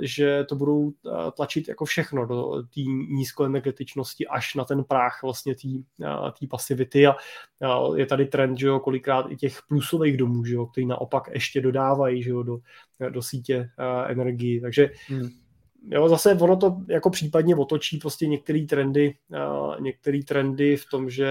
že 0.00 0.44
to 0.44 0.56
budou 0.56 0.92
tlačit 1.36 1.68
jako 1.68 1.84
všechno 1.84 2.26
do 2.26 2.62
té 2.62 2.80
nízkoenergetičnosti 3.10 4.26
až 4.26 4.54
na 4.54 4.64
ten 4.64 4.84
práh 4.84 5.22
vlastně 5.22 5.54
té 6.40 6.46
pasivity 6.50 7.06
a 7.06 7.16
je 7.96 8.06
tady 8.06 8.26
trend, 8.26 8.58
že 8.58 8.66
jo, 8.66 8.80
kolikrát 8.80 9.26
i 9.30 9.36
těch 9.36 9.58
plusových 9.68 10.16
domů, 10.16 10.44
že 10.44 10.54
jo, 10.54 10.66
který 10.66 10.86
naopak 10.86 11.28
ještě 11.32 11.60
dodávají 11.60 12.22
že 12.22 12.30
jo, 12.30 12.42
do, 12.42 12.58
do 13.10 13.22
sítě 13.22 13.70
energii, 14.06 14.60
takže 14.60 14.90
hmm. 15.08 15.28
jo, 15.82 16.08
zase 16.08 16.34
ono 16.34 16.56
to 16.56 16.76
jako 16.88 17.10
případně 17.10 17.56
otočí 17.56 17.98
prostě 17.98 18.26
některé 18.26 18.66
trendy, 18.68 19.14
některé 19.80 20.18
trendy 20.22 20.76
v 20.76 20.86
tom, 20.90 21.10
že 21.10 21.28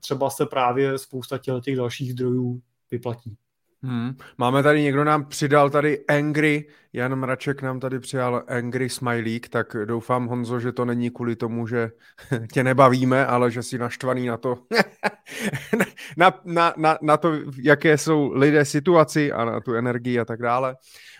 třeba 0.00 0.30
se 0.30 0.46
právě 0.46 0.98
spousta 0.98 1.38
těch 1.38 1.76
dalších 1.76 2.12
zdrojů 2.12 2.60
vyplatí. 2.90 3.36
Hmm. 3.82 4.16
Máme 4.38 4.62
tady, 4.62 4.82
někdo 4.82 5.04
nám 5.04 5.24
přidal 5.24 5.70
tady 5.70 6.06
Angry, 6.06 6.68
Jan 6.92 7.16
Mraček 7.16 7.62
nám 7.62 7.80
tady 7.80 8.00
přijal 8.00 8.44
Angry 8.48 8.88
Smiley, 8.88 9.40
tak 9.40 9.76
doufám, 9.84 10.26
Honzo, 10.26 10.60
že 10.60 10.72
to 10.72 10.84
není 10.84 11.10
kvůli 11.10 11.36
tomu, 11.36 11.66
že 11.66 11.90
tě 12.52 12.64
nebavíme, 12.64 13.26
ale 13.26 13.50
že 13.50 13.62
jsi 13.62 13.78
naštvaný 13.78 14.26
na 14.26 14.36
to, 14.36 14.58
na, 16.16 16.40
na, 16.44 16.74
na, 16.76 16.98
na 17.02 17.16
to, 17.16 17.32
jaké 17.62 17.98
jsou 17.98 18.32
lidé 18.32 18.64
situaci 18.64 19.32
a 19.32 19.44
na 19.44 19.60
tu 19.60 19.74
energii 19.74 20.20
a 20.20 20.24
tak 20.24 20.42
dále. 20.42 20.76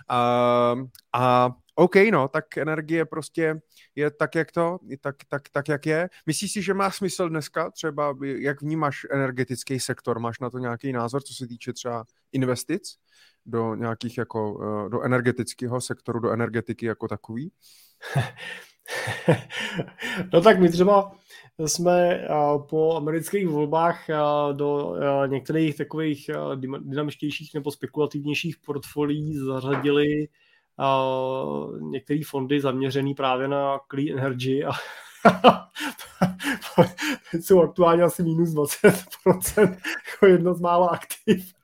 A, 0.08 0.74
a 1.12 1.50
OK, 1.74 1.96
no, 2.10 2.28
tak 2.28 2.58
energie 2.58 3.04
prostě 3.04 3.60
je 3.98 4.10
tak, 4.10 4.34
jak 4.34 4.52
to, 4.52 4.78
tak, 5.00 5.16
tak, 5.28 5.42
tak, 5.52 5.68
jak 5.68 5.86
je. 5.86 6.08
Myslíš 6.26 6.52
si, 6.52 6.62
že 6.62 6.74
má 6.74 6.90
smysl 6.90 7.28
dneska 7.28 7.70
třeba, 7.70 8.14
jak 8.22 8.62
vnímáš 8.62 9.06
energetický 9.10 9.80
sektor? 9.80 10.18
Máš 10.18 10.40
na 10.40 10.50
to 10.50 10.58
nějaký 10.58 10.92
názor, 10.92 11.22
co 11.22 11.34
se 11.34 11.46
týče 11.46 11.72
třeba 11.72 12.04
investic 12.32 12.94
do 13.46 13.74
nějakých 13.74 14.18
jako, 14.18 14.60
eh, 14.62 14.90
do 14.90 15.02
energetického 15.02 15.80
sektoru, 15.80 16.20
do 16.20 16.30
energetiky 16.30 16.86
jako 16.86 17.08
takový? 17.08 17.52
no 20.32 20.40
tak 20.40 20.58
my 20.58 20.68
třeba 20.68 21.16
jsme 21.66 22.10
eh, 22.10 22.28
po 22.68 22.96
amerických 22.96 23.48
volbách 23.48 24.10
eh, 24.10 24.16
do 24.52 24.96
některých 25.26 25.76
takových 25.76 26.30
dynamičtějších 26.78 27.54
nebo 27.54 27.70
spekulativnějších 27.70 28.56
portfolií 28.66 29.36
zařadili 29.36 30.28
některé 31.80 32.20
fondy 32.26 32.60
zaměřené 32.60 33.14
právě 33.14 33.48
na 33.48 33.78
clean 33.90 34.18
energy 34.18 34.64
a 34.64 34.70
jsou 37.40 37.62
aktuálně 37.62 38.02
asi 38.02 38.22
minus 38.22 38.50
20%, 38.50 39.76
jako 40.12 40.26
jedno 40.26 40.54
z 40.54 40.60
mála 40.60 40.88
aktiv. 40.88 41.54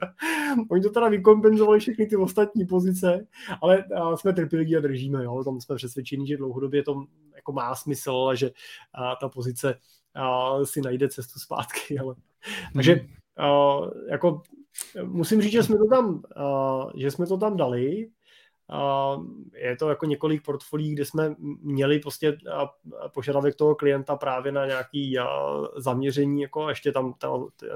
Oni 0.70 0.82
to 0.82 0.90
teda 0.90 1.08
vykompenzovali 1.08 1.80
všechny 1.80 2.06
ty 2.06 2.16
ostatní 2.16 2.66
pozice, 2.66 3.26
ale 3.62 3.84
jsme 4.14 4.32
trpěliví 4.32 4.76
a 4.76 4.80
držíme. 4.80 5.24
Jo? 5.24 5.44
Tam 5.44 5.60
jsme 5.60 5.76
přesvědčeni, 5.76 6.26
že 6.26 6.36
dlouhodobě 6.36 6.82
to 6.82 7.04
jako 7.36 7.52
má 7.52 7.74
smysl 7.74 8.28
a 8.30 8.34
že 8.34 8.50
a 8.94 9.16
ta 9.16 9.28
pozice 9.28 9.78
a 10.14 10.50
si 10.64 10.80
najde 10.80 11.08
cestu 11.08 11.40
zpátky. 11.40 11.98
Ale... 11.98 12.14
Takže 12.74 13.06
a, 13.38 13.76
jako 14.10 14.42
musím 15.04 15.42
říct, 15.42 15.52
že 15.52 15.62
jsme 15.62 15.78
to 15.78 15.86
tam, 15.86 16.22
a, 16.36 16.86
že 16.96 17.10
jsme 17.10 17.26
to 17.26 17.38
tam 17.38 17.56
dali, 17.56 18.08
je 19.54 19.76
to 19.76 19.88
jako 19.88 20.06
několik 20.06 20.44
portfolií, 20.44 20.94
kde 20.94 21.04
jsme 21.04 21.34
měli 21.62 21.98
prostě 21.98 22.38
požadavek 23.14 23.54
toho 23.54 23.74
klienta 23.74 24.16
právě 24.16 24.52
na 24.52 24.66
nějaký 24.66 25.16
zaměření, 25.76 26.42
jako 26.42 26.68
ještě 26.68 26.92
tam 26.92 27.14
ta, 27.18 27.32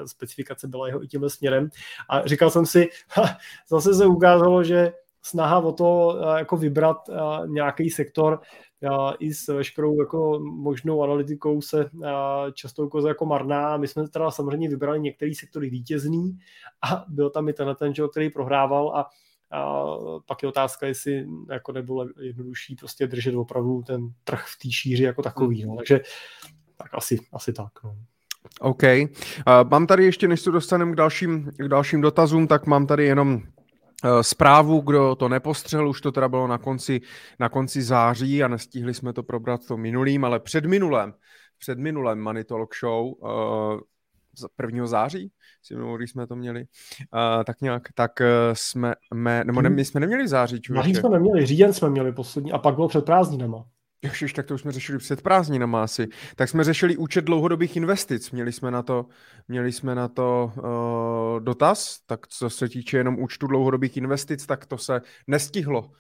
specifikace 0.07 0.69
byla 0.69 0.87
jeho 0.87 1.05
i 1.05 1.07
tímhle 1.07 1.31
směrem. 1.31 1.71
A 2.09 2.27
říkal 2.27 2.51
jsem 2.51 2.67
si, 2.67 2.89
zase 3.69 3.95
se 3.95 4.07
ukázalo, 4.07 4.65
že 4.65 4.93
snaha 5.23 5.59
o 5.59 5.73
to 5.73 6.19
jako 6.37 6.57
vybrat 6.57 7.11
nějaký 7.47 7.91
sektor 7.91 8.41
i 9.19 9.35
s 9.35 9.49
veškerou 9.49 10.01
jako 10.01 10.39
možnou 10.41 11.03
analytikou 11.03 11.61
se 11.61 11.91
často 12.53 12.83
ukazuje 12.83 13.11
jako 13.11 13.27
marná. 13.27 13.77
My 13.77 13.89
jsme 13.89 14.09
teda 14.09 14.31
samozřejmě 14.31 14.69
vybrali 14.69 15.01
některý 15.01 15.35
sektory 15.35 15.71
vítězný 15.71 16.39
a 16.91 17.05
byl 17.09 17.31
tam 17.31 17.49
i 17.49 17.53
tenhle 17.53 17.75
ten, 17.75 17.93
který 18.11 18.31
prohrával 18.31 18.97
a 18.97 19.09
a 19.51 19.85
pak 20.27 20.43
je 20.43 20.49
otázka, 20.49 20.87
jestli 20.87 21.27
jako 21.51 21.73
nebylo 21.73 22.07
jednodušší 22.21 22.75
prostě 22.75 23.07
držet 23.07 23.35
opravdu 23.35 23.83
ten 23.87 24.09
trh 24.25 24.45
v 24.47 24.59
té 24.63 24.71
šíři 24.71 25.05
jako 25.05 25.23
takový. 25.23 25.65
No. 25.65 25.77
Takže 25.77 26.01
tak 26.77 26.95
asi, 26.95 27.19
asi 27.33 27.53
tak. 27.53 27.73
No. 27.85 27.97
OK. 28.61 28.83
Uh, 28.83 29.71
mám 29.71 29.87
tady 29.87 30.05
ještě, 30.05 30.29
než 30.29 30.41
se 30.41 30.51
dostaneme 30.51 30.93
k 30.93 30.97
dalším, 30.97 31.51
k 31.57 31.69
dalším 31.69 32.01
dotazům, 32.01 32.47
tak 32.47 32.67
mám 32.67 32.87
tady 32.87 33.05
jenom 33.05 33.35
uh, 33.35 33.41
zprávu, 34.21 34.81
kdo 34.81 35.15
to 35.15 35.29
nepostřel, 35.29 35.89
už 35.89 36.01
to 36.01 36.13
teda 36.13 36.29
bylo 36.29 36.47
na 36.47 36.59
konci, 36.59 37.01
na 37.39 37.49
konci 37.49 37.83
září 37.83 38.45
a 38.45 38.49
nestihli 38.49 38.95
jsme 38.95 39.13
to 39.13 39.23
probrat 39.23 39.67
to 39.67 39.77
minulým, 39.77 40.25
ale 40.25 40.41
před 40.41 40.65
minulém, 40.65 41.15
před 41.59 41.79
minulém 41.79 42.21
Money 42.21 42.45
Talk 42.45 42.75
Show 42.75 43.07
uh, 43.07 43.81
1. 44.63 44.87
září, 44.87 45.33
když 45.97 46.11
jsme 46.11 46.27
to 46.27 46.37
měli, 46.37 46.61
uh, 46.61 47.45
tak 47.45 47.61
nějak, 47.61 47.83
tak 47.95 48.13
uh, 48.21 48.27
jsme, 48.53 48.95
me, 49.15 49.45
nebo 49.45 49.63
ne, 49.63 49.71
my 49.71 49.85
jsme 49.85 50.01
neměli 50.01 50.25
v 50.25 50.29
září, 50.29 50.61
Září 50.75 50.95
jsme 50.95 51.09
neměli, 51.09 51.47
říjen 51.47 51.73
jsme 51.73 51.91
měli 51.91 52.13
poslední 52.13 52.53
a 52.53 52.59
pak 52.59 52.75
bylo 52.75 52.89
před 52.89 53.05
prázdninama. 53.05 53.65
Ježiš, 54.03 54.33
tak 54.33 54.47
to 54.47 54.55
už 54.55 54.61
jsme 54.61 54.73
řešili 54.73 54.99
před 54.99 55.23
prázdninama 55.23 55.83
asi. 55.83 56.09
Tak 56.37 56.49
jsme 56.49 56.65
řešili 56.65 56.97
účet 56.97 57.25
dlouhodobých 57.25 57.77
investic. 57.77 58.31
Měli 58.31 58.53
jsme 58.53 58.71
na 58.71 58.83
to, 58.83 59.07
měli 59.49 59.73
jsme 59.73 59.95
na 59.95 60.09
to 60.09 60.53
uh, 60.57 61.45
dotaz, 61.45 61.99
tak 62.07 62.27
co 62.29 62.51
se 62.51 62.69
týče 62.69 62.97
jenom 62.97 63.19
účtu 63.19 63.47
dlouhodobých 63.47 63.97
investic, 63.97 64.47
tak 64.47 64.67
to 64.67 64.79
se 64.79 65.01
nestihlo 65.27 65.91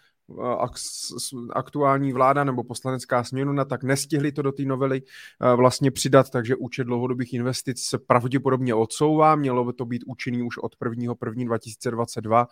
aktuální 1.53 2.13
vláda 2.13 2.45
nebo 2.45 2.65
poslanecká 2.65 3.25
směnuna, 3.25 3.65
tak 3.65 3.83
nestihli 3.83 4.33
to 4.33 4.43
do 4.43 4.53
té 4.53 4.63
novely 4.63 5.03
eh, 5.03 5.57
vlastně 5.57 5.91
přidat, 5.91 6.31
takže 6.31 6.57
účet 6.57 6.85
dlouhodobých 6.85 7.35
investic 7.35 7.83
se 7.83 7.99
pravděpodobně 7.99 8.75
odsouvá, 8.75 9.37
mělo 9.37 9.65
by 9.65 9.73
to 9.73 9.85
být 9.85 10.03
účinný 10.07 10.43
už 10.43 10.59
od 10.59 10.77
1. 10.85 11.15
1. 11.27 11.45
2022, 11.45 12.47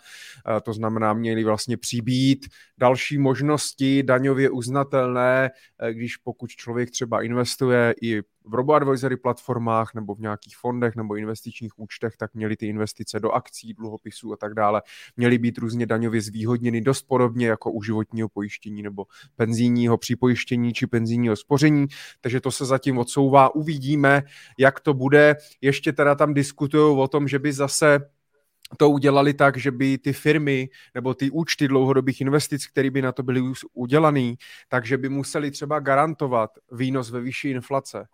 to 0.63 0.73
znamená, 0.73 1.13
měli 1.13 1.45
vlastně 1.45 1.77
přibít 1.77 2.47
další 2.79 3.19
možnosti 3.19 4.03
daňově 4.03 4.51
uznatelné, 4.51 5.51
eh, 5.79 5.95
když 5.95 6.17
pokud 6.17 6.51
člověk 6.51 6.91
třeba 6.91 7.23
investuje 7.23 7.95
i 8.03 8.23
v 8.47 8.55
robo-advisory 8.55 9.17
platformách 9.17 9.95
nebo 9.95 10.15
v 10.15 10.21
nějakých 10.21 10.57
fondech 10.57 10.97
nebo 10.97 11.17
investičních 11.17 11.79
účtech, 11.79 12.17
tak 12.17 12.35
měly 12.35 12.57
ty 12.57 12.67
investice 12.67 13.21
do 13.21 13.31
akcí, 13.31 13.75
dluhopisů 13.75 14.33
a 14.33 14.37
tak 14.37 14.55
dále, 14.55 14.83
měly 15.17 15.39
být 15.39 15.59
různě 15.59 15.87
daňově 15.87 16.21
zvýhodněny 16.21 16.81
dost 16.81 17.03
podobně 17.03 17.49
jako 17.49 17.71
u 17.71 17.83
životního 17.83 18.29
pojištění 18.29 18.83
nebo 18.83 19.07
penzijního 19.37 19.99
připojištění 19.99 20.73
či 20.73 20.87
penzijního 20.87 21.37
spoření, 21.37 21.87
takže 22.21 22.41
to 22.41 22.51
se 22.51 22.65
zatím 22.65 22.99
odsouvá. 22.99 23.55
Uvidíme, 23.55 24.23
jak 24.59 24.81
to 24.81 24.95
bude. 24.95 25.37
Ještě 25.61 25.93
teda 25.93 26.15
tam 26.15 26.35
diskutují 26.35 26.99
o 26.99 27.09
tom, 27.09 27.29
že 27.29 27.39
by 27.39 27.53
zase 27.53 28.01
to 28.77 28.91
udělali 28.91 29.35
tak, 29.35 29.57
že 29.57 29.71
by 29.71 29.99
ty 29.99 30.13
firmy 30.13 30.69
nebo 30.95 31.15
ty 31.15 31.31
účty 31.31 31.69
dlouhodobých 31.69 32.21
investic, 32.21 32.67
které 32.67 32.91
by 32.91 33.03
na 33.03 33.13
to 33.13 33.23
byly 33.23 33.43
udělané, 33.73 34.35
takže 34.69 34.99
by 34.99 35.09
museli 35.09 35.51
třeba 35.51 35.81
garantovat 35.81 36.51
výnos 36.73 37.11
ve 37.11 37.21
vyšší 37.21 37.51
inflace. 37.51 38.07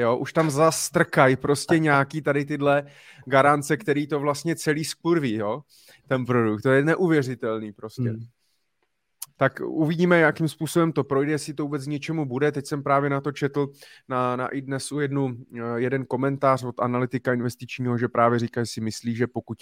Jo, 0.00 0.16
už 0.16 0.32
tam 0.32 0.50
zastrkají 0.50 1.36
prostě 1.36 1.78
nějaký 1.78 2.22
tady 2.22 2.44
tyhle 2.44 2.86
garance, 3.26 3.76
který 3.76 4.06
to 4.06 4.20
vlastně 4.20 4.56
celý 4.56 4.84
skurví, 4.84 5.34
jo, 5.34 5.62
ten 6.08 6.26
produkt. 6.26 6.62
To 6.62 6.70
je 6.70 6.84
neuvěřitelný 6.84 7.72
prostě. 7.72 8.10
Hmm 8.10 8.26
tak 9.40 9.60
uvidíme, 9.64 10.20
jakým 10.20 10.48
způsobem 10.48 10.92
to 10.92 11.04
projde, 11.04 11.32
jestli 11.32 11.54
to 11.54 11.62
vůbec 11.62 11.86
něčemu 11.86 12.26
bude. 12.26 12.52
Teď 12.52 12.66
jsem 12.66 12.82
právě 12.82 13.10
na 13.10 13.20
to 13.20 13.32
četl 13.32 13.68
na, 14.08 14.36
na 14.36 14.48
i 14.48 14.60
dnesu 14.60 15.00
jednu, 15.00 15.36
eh, 15.54 15.60
jeden 15.76 16.04
komentář 16.04 16.64
od 16.64 16.80
analytika 16.80 17.32
investičního, 17.32 17.98
že 17.98 18.08
právě 18.08 18.38
říká, 18.38 18.60
že 18.60 18.66
si 18.66 18.80
myslí, 18.80 19.14
že 19.16 19.26
pokud 19.26 19.58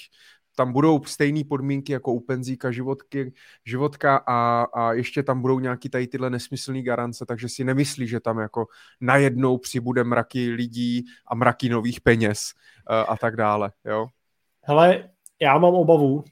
tam 0.57 0.73
budou 0.73 1.05
stejné 1.05 1.45
podmínky 1.45 1.93
jako 1.93 2.13
u 2.13 2.21
penzíka 2.21 2.71
životky, 2.71 3.33
životka 3.65 4.17
a, 4.27 4.67
a 4.75 4.93
ještě 4.93 5.23
tam 5.23 5.41
budou 5.41 5.59
nějaký 5.59 5.89
tady 5.89 6.07
tyhle 6.07 6.31
nesmyslné 6.31 6.83
garance, 6.83 7.27
takže 7.27 7.49
si 7.49 7.65
nemyslí, 7.65 8.07
že 8.09 8.21
tam 8.21 8.39
jako 8.39 8.67
najednou 9.01 9.59
přibude 9.59 10.05
mraky 10.05 10.51
lidí 10.51 11.05
a 11.27 11.35
mraky 11.35 11.69
nových 11.69 12.01
peněz 12.01 12.41
uh, 12.91 13.13
a 13.13 13.17
tak 13.17 13.37
dále, 13.37 13.73
jo? 13.85 14.07
Hele, 14.63 15.11
já 15.41 15.59
mám 15.59 15.75
obavu, 15.75 16.25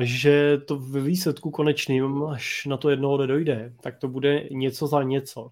že 0.00 0.58
to 0.58 0.78
ve 0.78 1.00
výsledku 1.00 1.50
konečným, 1.50 2.24
až 2.24 2.66
na 2.66 2.76
to 2.76 2.90
jednoho 2.90 3.26
dojde, 3.26 3.74
tak 3.80 3.98
to 3.98 4.08
bude 4.08 4.48
něco 4.50 4.86
za 4.86 5.02
něco. 5.02 5.50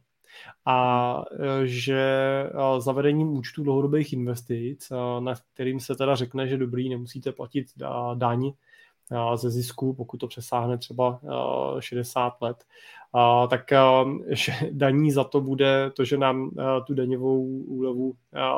A 0.67 1.23
e, 1.41 1.67
že 1.67 2.05
zavedením 2.79 3.29
účtu 3.29 3.63
dlouhodobých 3.63 4.13
investic, 4.13 4.93
na 5.21 5.35
kterým 5.55 5.81
se 5.81 5.95
teda 5.95 6.15
řekne, 6.15 6.49
že 6.49 6.57
dobrý, 6.57 6.89
nemusíte 6.89 7.33
platit 7.33 7.67
daň 8.15 8.53
ze 9.35 9.51
zisku, 9.51 9.95
pokud 9.95 10.17
to 10.17 10.27
přesáhne 10.27 10.79
třeba 10.79 11.21
60 11.81 12.33
let, 12.41 12.65
tak 13.51 13.71
že 14.29 14.53
daní 14.71 15.13
za 15.13 15.25
to 15.25 15.41
bude 15.41 15.91
to, 15.97 16.05
že 16.05 16.19
nám 16.19 16.51
tu 16.87 16.95
daňovou 16.95 17.47
úlevu 17.47 18.15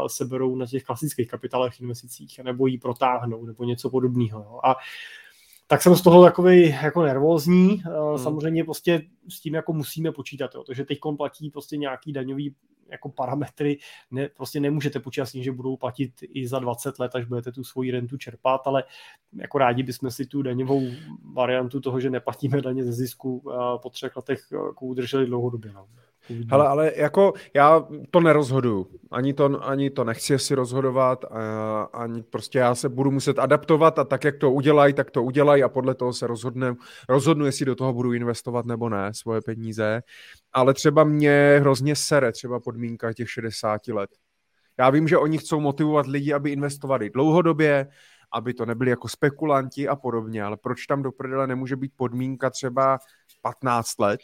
seberou 0.07 0.57
na 0.57 0.67
těch 0.67 0.85
klasických 0.85 1.29
kapitálech 1.29 1.81
investicích, 1.81 2.41
nebo 2.43 2.67
ji 2.67 2.79
protáhnou, 2.79 3.47
nebo 3.47 3.65
něco 3.65 3.91
podobného. 3.91 4.67
A 4.67 4.77
tak 5.71 5.83
jsem 5.83 5.97
z 5.97 6.03
toho 6.03 6.25
takový 6.25 6.69
jako 6.69 7.03
nervózní. 7.03 7.69
Hmm. 7.69 8.19
Samozřejmě 8.19 8.65
prostě 8.65 9.03
s 9.29 9.41
tím 9.41 9.55
jako 9.55 9.73
musíme 9.73 10.13
počítat, 10.13 10.55
jo. 10.55 10.65
to, 10.65 10.75
že 10.75 10.85
teď 10.85 10.99
platí 11.17 11.51
prostě 11.51 11.77
nějaký 11.77 12.13
daňový 12.13 12.55
jako 12.91 13.09
parametry 13.09 13.79
ne, 14.11 14.29
prostě 14.29 14.61
nemůžete 14.61 15.01
počítat 15.01 15.27
s 15.27 15.33
tím, 15.33 15.43
že 15.43 15.53
budou 15.53 15.77
platit 15.77 16.13
i 16.23 16.49
za 16.49 16.59
20 16.59 16.99
let, 16.99 17.15
až 17.15 17.25
budete 17.25 17.53
tu 17.53 17.65
svoji 17.65 17.91
rentu 17.91 18.17
čerpat, 18.17 18.67
ale 18.67 18.85
jako 19.33 19.59
rádi 19.59 19.83
bychom 19.83 20.11
si 20.11 20.27
tu 20.27 20.43
daňovou 20.43 20.83
variantu 21.35 21.81
toho, 21.81 22.01
že 22.01 22.11
neplatíme 22.11 22.63
daně 22.63 22.85
ze 22.85 22.93
zisku 22.93 23.43
po 23.83 23.91
třech 23.91 24.17
letech 24.17 24.41
jako 24.53 24.87
udrželi 24.87 25.27
dlouhodobě. 25.27 25.73
No. 25.73 25.87
Hele, 26.51 26.69
ale 26.69 26.93
jako 26.97 27.33
já 27.55 27.87
to 28.11 28.21
nerozhoduju. 28.21 28.87
Ani 29.11 29.33
to, 29.35 29.65
ani 29.65 29.91
to 29.91 30.05
nechci 30.05 30.39
si 30.39 30.55
rozhodovat, 30.55 31.25
a, 31.25 31.83
ani 31.83 32.23
prostě 32.23 32.59
já 32.59 32.75
se 32.75 32.89
budu 32.89 33.11
muset 33.11 33.39
adaptovat 33.39 33.99
a 33.99 34.05
tak, 34.05 34.25
jak 34.25 34.37
to 34.37 34.53
udělají, 34.53 34.95
tak 34.95 35.11
to 35.11 35.23
udělají 35.23 35.63
a 35.63 35.69
podle 35.69 35.95
toho 35.95 36.13
se 36.13 36.27
rozhodne, 36.27 36.75
rozhodnu, 37.09 37.47
jestli 37.47 37.65
do 37.65 37.75
toho 37.75 37.93
budu 37.93 38.13
investovat 38.13 38.67
nebo 38.67 38.89
ne, 38.89 39.15
svoje 39.15 39.41
peníze. 39.41 40.03
Ale 40.53 40.75
třeba 40.75 41.05
mě 41.05 41.57
hrozně 41.61 41.97
sere 41.97 42.33
třeba 42.33 42.61
podmínka 42.61 43.13
těch 43.13 43.31
60 43.31 43.89
let. 43.89 44.11
Já 44.79 44.91
vím, 44.91 45.09
že 45.09 45.19
oni 45.19 45.39
chcou 45.39 45.61
motivovat 45.61 46.07
lidi, 46.07 46.33
aby 46.33 46.51
investovali 46.51 47.11
dlouhodobě, 47.11 47.87
aby 48.33 48.55
to 48.55 48.67
nebyli 48.67 48.91
jako 48.91 49.09
spekulanti 49.09 49.89
a 49.89 49.97
podobně, 49.97 50.43
ale 50.43 50.57
proč 50.57 50.87
tam 50.87 51.03
do 51.03 51.13
prdele 51.13 51.47
nemůže 51.47 51.77
být 51.77 51.93
podmínka 51.97 52.51
třeba 52.51 52.99
15 53.43 53.99
let, 53.99 54.21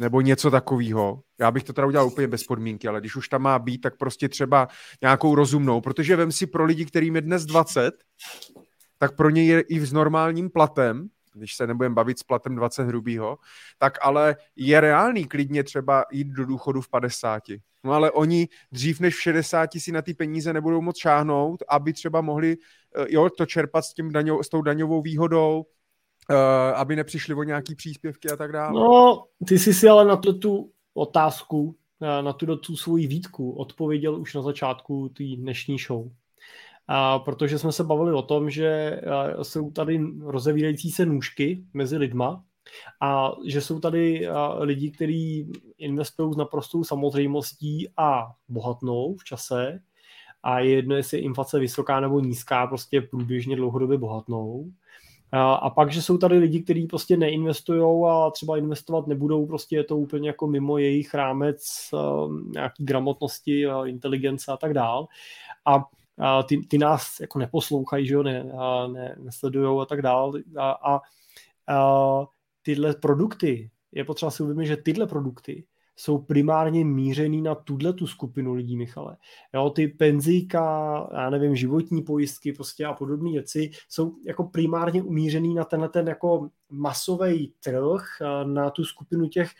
nebo 0.00 0.20
něco 0.20 0.50
takového. 0.50 1.22
Já 1.40 1.50
bych 1.50 1.64
to 1.64 1.72
teda 1.72 1.86
udělal 1.86 2.06
úplně 2.06 2.28
bez 2.28 2.44
podmínky, 2.44 2.88
ale 2.88 3.00
když 3.00 3.16
už 3.16 3.28
tam 3.28 3.42
má 3.42 3.58
být, 3.58 3.78
tak 3.78 3.96
prostě 3.96 4.28
třeba 4.28 4.68
nějakou 5.02 5.34
rozumnou, 5.34 5.80
protože 5.80 6.16
vem 6.16 6.32
si 6.32 6.46
pro 6.46 6.64
lidi, 6.64 6.84
kterým 6.84 7.16
je 7.16 7.22
dnes 7.22 7.44
20, 7.44 7.94
tak 8.98 9.16
pro 9.16 9.30
ně 9.30 9.44
je 9.44 9.60
i 9.60 9.80
s 9.80 9.92
normálním 9.92 10.50
platem, 10.50 11.08
když 11.34 11.54
se 11.56 11.66
nebudeme 11.66 11.94
bavit 11.94 12.18
s 12.18 12.22
platem 12.22 12.56
20 12.56 12.82
hrubýho, 12.82 13.38
tak 13.78 13.98
ale 14.02 14.36
je 14.56 14.80
reálný 14.80 15.24
klidně 15.24 15.64
třeba 15.64 16.04
jít 16.12 16.26
do 16.26 16.44
důchodu 16.44 16.80
v 16.80 16.88
50. 16.88 17.42
No 17.84 17.92
ale 17.92 18.10
oni 18.10 18.48
dřív 18.72 19.00
než 19.00 19.14
v 19.14 19.22
60 19.22 19.70
si 19.78 19.92
na 19.92 20.02
ty 20.02 20.14
peníze 20.14 20.52
nebudou 20.52 20.80
moc 20.80 20.98
šáhnout, 20.98 21.62
aby 21.68 21.92
třeba 21.92 22.20
mohli 22.20 22.56
eh, 22.96 23.06
jo, 23.08 23.30
to 23.30 23.46
čerpat 23.46 23.84
s, 23.84 23.94
tím 23.94 24.12
daňo, 24.12 24.42
s 24.42 24.48
tou 24.48 24.62
daňovou 24.62 25.02
výhodou, 25.02 25.64
uh, 26.30 26.36
aby 26.74 26.96
nepřišli 26.96 27.34
o 27.34 27.42
nějaký 27.42 27.74
příspěvky 27.74 28.30
a 28.30 28.36
tak 28.36 28.52
dále. 28.52 28.80
No, 28.80 29.24
ty 29.48 29.58
jsi 29.58 29.74
si 29.74 29.88
ale 29.88 30.04
na 30.04 30.16
tu, 30.16 30.70
otázku, 30.94 31.76
eh, 32.02 32.22
na 32.22 32.32
tu, 32.32 32.56
tu 32.56 32.76
svoji 32.76 33.06
výtku 33.06 33.52
odpověděl 33.52 34.20
už 34.20 34.34
na 34.34 34.42
začátku 34.42 35.08
té 35.08 35.24
dnešní 35.36 35.78
show. 35.78 36.08
A 36.88 37.18
protože 37.18 37.58
jsme 37.58 37.72
se 37.72 37.84
bavili 37.84 38.12
o 38.12 38.22
tom, 38.22 38.50
že 38.50 38.66
eh, 38.66 39.44
jsou 39.44 39.70
tady 39.70 40.00
rozevírající 40.20 40.90
se 40.90 41.06
nůžky 41.06 41.64
mezi 41.74 41.96
lidma 41.96 42.44
a 43.00 43.32
že 43.46 43.60
jsou 43.60 43.80
tady 43.80 44.28
lidi, 44.58 44.90
kteří 44.90 45.52
investují 45.78 46.34
s 46.34 46.36
naprostou 46.36 46.84
samozřejmostí 46.84 47.88
a 47.96 48.26
bohatnou 48.48 49.16
v 49.16 49.24
čase 49.24 49.80
a 50.42 50.58
je 50.58 50.70
jedno, 50.70 50.96
jestli 50.96 51.18
je 51.18 51.22
inflace 51.22 51.58
vysoká 51.58 52.00
nebo 52.00 52.20
nízká, 52.20 52.66
prostě 52.66 53.00
průběžně 53.00 53.56
dlouhodobě 53.56 53.98
bohatnou. 53.98 54.70
A 55.34 55.70
pak, 55.70 55.92
že 55.92 56.02
jsou 56.02 56.18
tady 56.18 56.38
lidi, 56.38 56.62
kteří 56.62 56.86
prostě 56.86 57.16
neinvestují 57.16 58.04
a 58.08 58.30
třeba 58.30 58.58
investovat 58.58 59.06
nebudou, 59.06 59.46
prostě 59.46 59.76
je 59.76 59.84
to 59.84 59.96
úplně 59.96 60.28
jako 60.28 60.46
mimo 60.46 60.78
jejich 60.78 61.14
rámec 61.14 61.90
um, 61.92 62.52
nějaký 62.52 62.84
gramotnosti, 62.84 63.66
inteligence 63.84 64.52
a 64.52 64.56
tak 64.56 64.74
dál. 64.74 65.08
A 65.66 65.84
a 66.18 66.42
ty, 66.42 66.56
ty 66.56 66.78
nás 66.78 67.20
jako 67.20 67.38
neposlouchají, 67.38 68.06
že 68.06 68.14
jo, 68.14 68.22
ne, 68.22 68.52
a 68.58 68.86
ne, 68.86 69.16
nesledujou 69.18 69.80
a 69.80 69.86
tak 69.86 70.02
dál. 70.02 70.32
A, 70.58 70.70
a, 70.70 71.00
a 71.68 72.26
tyhle 72.62 72.94
produkty, 72.94 73.70
je 73.92 74.04
potřeba 74.04 74.30
si 74.30 74.42
uvědomit, 74.42 74.66
že 74.66 74.76
tyhle 74.76 75.06
produkty 75.06 75.64
jsou 75.96 76.18
primárně 76.18 76.84
mířený 76.84 77.42
na 77.42 77.54
tuhle 77.54 77.92
tu 77.92 78.06
skupinu 78.06 78.54
lidí, 78.54 78.76
Michale. 78.76 79.16
Jo, 79.54 79.70
ty 79.70 79.88
penzíka, 79.88 81.08
já 81.14 81.30
nevím, 81.30 81.56
životní 81.56 82.02
pojistky 82.02 82.52
prostě 82.52 82.84
a 82.84 82.92
podobné 82.92 83.30
věci 83.30 83.70
jsou 83.88 84.14
jako 84.26 84.44
primárně 84.44 85.02
umířený 85.02 85.54
na 85.54 85.64
tenhle 85.64 85.88
ten 85.88 86.08
jako 86.08 86.48
masový 86.70 87.54
trh, 87.64 88.04
na 88.44 88.70
tu 88.70 88.84
skupinu 88.84 89.28
těch 89.28 89.50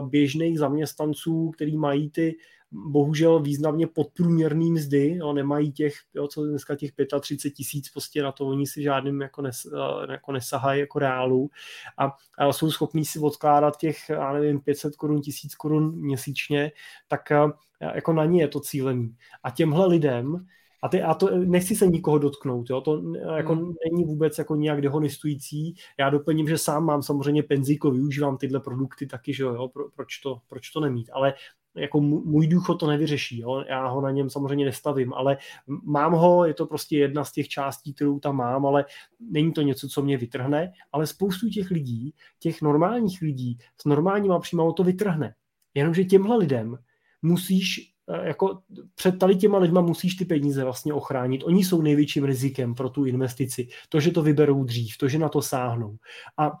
běžných 0.00 0.58
zaměstnanců, 0.58 1.50
který 1.50 1.76
mají 1.76 2.10
ty 2.10 2.36
bohužel 2.74 3.40
významně 3.40 3.86
podprůměrný 3.86 4.72
mzdy, 4.72 5.16
jo, 5.16 5.32
nemají 5.32 5.72
těch, 5.72 5.94
jo, 6.14 6.28
co 6.28 6.46
dneska 6.46 6.76
těch 6.76 6.90
35 7.20 7.54
tisíc, 7.54 7.88
prostě 7.88 8.22
na 8.22 8.32
to 8.32 8.46
oni 8.46 8.66
si 8.66 8.82
žádným 8.82 9.20
jako, 9.20 9.42
nes, 9.42 9.66
eh, 9.66 10.12
jako 10.12 10.32
nesahají 10.32 10.80
jako 10.80 10.98
reálu 10.98 11.50
a, 11.98 12.12
a 12.38 12.52
jsou 12.52 12.70
schopní 12.70 13.04
si 13.04 13.18
odkládat 13.18 13.76
těch, 13.76 14.08
já 14.08 14.32
nevím, 14.32 14.60
500 14.60 14.96
korun, 14.96 15.20
1000 15.20 15.54
korun 15.54 15.96
měsíčně, 15.96 16.72
tak 17.08 17.30
eh, 17.30 17.46
jako 17.94 18.12
na 18.12 18.24
ně 18.24 18.42
je 18.42 18.48
to 18.48 18.60
cílený. 18.60 19.16
A 19.42 19.50
těmhle 19.50 19.86
lidem 19.86 20.46
a, 20.82 20.88
ty, 20.88 21.02
a 21.02 21.14
to 21.14 21.38
nechci 21.38 21.76
se 21.76 21.86
nikoho 21.86 22.18
dotknout, 22.18 22.70
jo? 22.70 22.80
to 22.80 23.02
jako 23.36 23.54
hmm. 23.54 23.74
není 23.90 24.04
vůbec 24.04 24.38
jako 24.38 24.56
nějak 24.56 24.80
dehonistující. 24.80 25.74
Já 25.98 26.10
doplním, 26.10 26.48
že 26.48 26.58
sám 26.58 26.84
mám 26.84 27.02
samozřejmě 27.02 27.42
penzíko, 27.42 27.90
využívám 27.90 28.36
tyhle 28.36 28.60
produkty 28.60 29.06
taky, 29.06 29.34
že 29.34 29.42
jo, 29.42 29.68
Pro, 29.68 29.84
proč, 29.94 30.18
to, 30.18 30.40
proč 30.48 30.70
to 30.70 30.80
nemít. 30.80 31.10
Ale 31.12 31.34
jako 31.76 32.00
můj 32.00 32.46
důchod 32.46 32.74
to 32.74 32.86
nevyřeší, 32.86 33.40
jo? 33.40 33.64
já 33.68 33.86
ho 33.86 34.00
na 34.00 34.10
něm 34.10 34.30
samozřejmě 34.30 34.64
nestavím, 34.64 35.14
ale 35.14 35.36
mám 35.84 36.12
ho, 36.12 36.44
je 36.44 36.54
to 36.54 36.66
prostě 36.66 36.98
jedna 36.98 37.24
z 37.24 37.32
těch 37.32 37.48
částí, 37.48 37.94
kterou 37.94 38.18
tam 38.18 38.36
mám, 38.36 38.66
ale 38.66 38.84
není 39.20 39.52
to 39.52 39.62
něco, 39.62 39.88
co 39.88 40.02
mě 40.02 40.18
vytrhne, 40.18 40.72
ale 40.92 41.06
spoustu 41.06 41.48
těch 41.48 41.70
lidí, 41.70 42.14
těch 42.38 42.62
normálních 42.62 43.22
lidí 43.22 43.58
s 43.80 43.84
normálníma 43.84 44.38
příjmama 44.38 44.72
to 44.72 44.84
vytrhne. 44.84 45.34
Jenomže 45.74 46.04
těmhle 46.04 46.36
lidem 46.36 46.78
musíš 47.22 47.92
eh, 48.08 48.26
jako 48.26 48.58
před 48.94 49.18
tady 49.18 49.36
těma 49.36 49.58
lidma 49.58 49.80
musíš 49.80 50.14
ty 50.14 50.24
peníze 50.24 50.64
vlastně 50.64 50.92
ochránit. 50.92 51.42
Oni 51.44 51.64
jsou 51.64 51.82
největším 51.82 52.24
rizikem 52.24 52.74
pro 52.74 52.90
tu 52.90 53.04
investici. 53.04 53.68
To, 53.88 54.00
že 54.00 54.10
to 54.10 54.22
vyberou 54.22 54.64
dřív, 54.64 54.98
to, 54.98 55.08
že 55.08 55.18
na 55.18 55.28
to 55.28 55.42
sáhnou. 55.42 55.96
A 56.38 56.52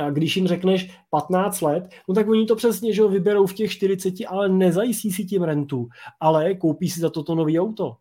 a 0.00 0.10
když 0.10 0.36
jim 0.36 0.46
řekneš 0.46 0.90
15 1.10 1.60
let, 1.60 1.88
no 2.08 2.14
tak 2.14 2.28
oni 2.28 2.46
to 2.46 2.56
přesně 2.56 2.92
že 2.92 3.06
vyberou 3.06 3.46
v 3.46 3.54
těch 3.54 3.70
40, 3.70 4.14
ale 4.28 4.48
nezajistí 4.48 5.12
si 5.12 5.24
tím 5.24 5.42
rentu, 5.42 5.88
ale 6.20 6.54
koupí 6.54 6.90
si 6.90 7.00
za 7.00 7.10
toto 7.10 7.34
nový 7.34 7.60
auto. 7.60 7.96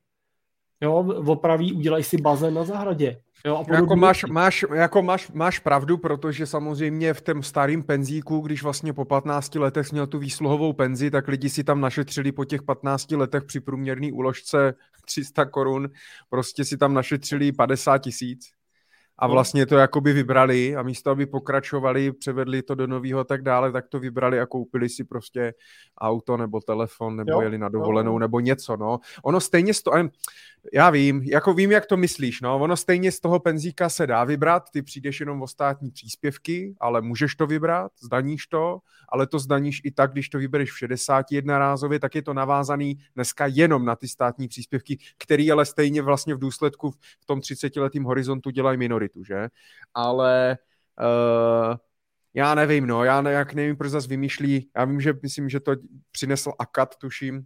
Jo, 0.81 1.05
opraví, 1.25 1.73
udělají 1.73 2.03
si 2.03 2.17
bazén 2.17 2.53
na 2.53 2.63
zahradě. 2.63 3.21
Jo, 3.45 3.65
a 3.69 3.75
jako 3.75 3.95
máš, 3.95 4.23
máš, 4.23 4.65
jako 4.73 5.01
máš, 5.01 5.31
máš 5.31 5.59
pravdu, 5.59 5.97
protože 5.97 6.45
samozřejmě 6.45 7.13
v 7.13 7.21
tom 7.21 7.43
starém 7.43 7.83
penzíku, 7.83 8.39
když 8.39 8.63
vlastně 8.63 8.93
po 8.93 9.05
15 9.05 9.55
letech 9.55 9.91
měl 9.91 10.07
tu 10.07 10.19
výsluhovou 10.19 10.73
penzi, 10.73 11.11
tak 11.11 11.27
lidi 11.27 11.49
si 11.49 11.63
tam 11.63 11.81
našetřili 11.81 12.31
po 12.31 12.45
těch 12.45 12.63
15 12.63 13.11
letech 13.11 13.43
při 13.43 13.59
průměrné 13.59 14.11
úložce 14.11 14.73
300 15.05 15.45
korun, 15.45 15.89
prostě 16.29 16.65
si 16.65 16.77
tam 16.77 16.93
našetřili 16.93 17.51
50 17.51 17.97
tisíc 17.97 18.60
a 19.21 19.27
no. 19.27 19.33
vlastně 19.33 19.65
to 19.65 19.75
jakoby 19.75 20.13
vybrali 20.13 20.75
a 20.75 20.83
místo, 20.83 21.11
aby 21.11 21.25
pokračovali, 21.25 22.11
převedli 22.11 22.61
to 22.61 22.75
do 22.75 22.87
nového 22.87 23.19
a 23.19 23.23
tak 23.23 23.41
dále, 23.41 23.71
tak 23.71 23.87
to 23.87 23.99
vybrali 23.99 24.39
a 24.39 24.45
koupili 24.45 24.89
si 24.89 25.03
prostě 25.03 25.53
auto 25.97 26.37
nebo 26.37 26.61
telefon 26.61 27.15
nebo 27.15 27.31
jo, 27.31 27.41
jeli 27.41 27.57
na 27.57 27.69
dovolenou 27.69 28.11
jo. 28.11 28.19
nebo 28.19 28.39
něco, 28.39 28.77
no. 28.77 28.99
Ono 29.23 29.39
stejně 29.39 29.73
sto... 29.73 29.91
Já 30.73 30.89
vím, 30.89 31.21
jako 31.23 31.53
vím, 31.53 31.71
jak 31.71 31.85
to 31.85 31.97
myslíš, 31.97 32.41
no. 32.41 32.59
Ono 32.59 32.77
stejně 32.77 33.11
z 33.11 33.19
toho 33.19 33.39
penzíka 33.39 33.89
se 33.89 34.07
dá 34.07 34.23
vybrat, 34.23 34.63
ty 34.73 34.81
přijdeš 34.81 35.19
jenom 35.19 35.41
o 35.41 35.47
státní 35.47 35.91
příspěvky, 35.91 36.75
ale 36.79 37.01
můžeš 37.01 37.35
to 37.35 37.47
vybrat, 37.47 37.91
zdaníš 38.03 38.47
to, 38.47 38.79
ale 39.09 39.27
to 39.27 39.39
zdaníš 39.39 39.81
i 39.83 39.91
tak, 39.91 40.11
když 40.11 40.29
to 40.29 40.37
vybereš 40.37 40.71
v 40.71 40.77
61 40.77 41.57
rázově, 41.57 41.99
tak 41.99 42.15
je 42.15 42.21
to 42.21 42.33
navázaný 42.33 42.97
dneska 43.15 43.47
jenom 43.47 43.85
na 43.85 43.95
ty 43.95 44.07
státní 44.07 44.47
příspěvky, 44.47 44.97
který 45.17 45.51
ale 45.51 45.65
stejně 45.65 46.01
vlastně 46.01 46.35
v 46.35 46.39
důsledku 46.39 46.91
v 46.91 47.25
tom 47.25 47.39
30-letým 47.39 48.03
horizontu 48.03 48.49
dělají 48.49 48.77
minoritu, 49.15 49.23
že? 49.23 49.49
Ale 49.93 50.57
uh, 50.99 51.75
já 52.33 52.55
nevím, 52.55 52.87
no, 52.87 53.03
já 53.03 53.21
ne, 53.21 53.31
jak 53.31 53.53
nevím, 53.53 53.75
proč 53.77 53.91
zase 53.91 54.07
vymýšlí, 54.07 54.69
já 54.77 54.85
vím, 54.85 55.01
že 55.01 55.13
myslím, 55.23 55.49
že 55.49 55.59
to 55.59 55.71
přinesl 56.11 56.51
Akat, 56.59 56.95
tuším, 56.95 57.43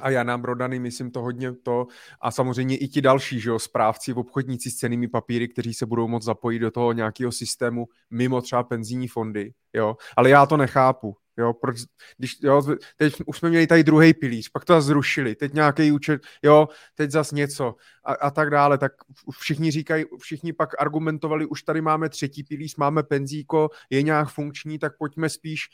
a 0.00 0.10
Jana 0.10 0.38
Brodany, 0.38 0.78
myslím 0.78 1.10
to 1.10 1.22
hodně 1.22 1.52
to, 1.52 1.86
a 2.20 2.30
samozřejmě 2.30 2.76
i 2.76 2.88
ti 2.88 3.02
další, 3.02 3.40
že 3.40 3.50
jo, 3.50 3.58
správci, 3.58 4.14
obchodníci 4.14 4.70
s 4.70 4.76
cenými 4.76 5.08
papíry, 5.08 5.48
kteří 5.48 5.74
se 5.74 5.86
budou 5.86 6.08
moct 6.08 6.22
zapojit 6.24 6.58
do 6.58 6.70
toho 6.70 6.92
nějakého 6.92 7.32
systému 7.32 7.86
mimo 8.10 8.42
třeba 8.42 8.62
penzijní 8.62 9.08
fondy, 9.08 9.52
jo, 9.72 9.96
ale 10.16 10.30
já 10.30 10.46
to 10.46 10.56
nechápu, 10.56 11.16
jo, 11.38 11.52
proč, 11.52 11.76
když, 12.18 12.36
jo, 12.42 12.62
teď 12.96 13.14
už 13.26 13.38
jsme 13.38 13.48
měli 13.50 13.66
tady 13.66 13.84
druhý 13.84 14.14
pilíř, 14.14 14.48
pak 14.48 14.64
to 14.64 14.80
zrušili, 14.80 15.34
teď 15.34 15.54
nějaký 15.54 15.92
účet, 15.92 16.22
jo, 16.42 16.68
teď 16.94 17.10
zas 17.10 17.32
něco 17.32 17.74
a, 18.04 18.12
a 18.12 18.30
tak 18.30 18.50
dále, 18.50 18.78
tak 18.78 18.92
všichni 19.30 19.70
říkají, 19.70 20.04
všichni 20.20 20.52
pak 20.52 20.80
argumentovali, 20.82 21.46
už 21.46 21.62
tady 21.62 21.80
máme 21.80 22.08
třetí 22.08 22.44
pilíř, 22.44 22.76
máme 22.76 23.02
penzíko, 23.02 23.70
je 23.90 24.02
nějak 24.02 24.28
funkční, 24.28 24.78
tak 24.78 24.92
pojďme 24.98 25.28
spíš 25.28 25.68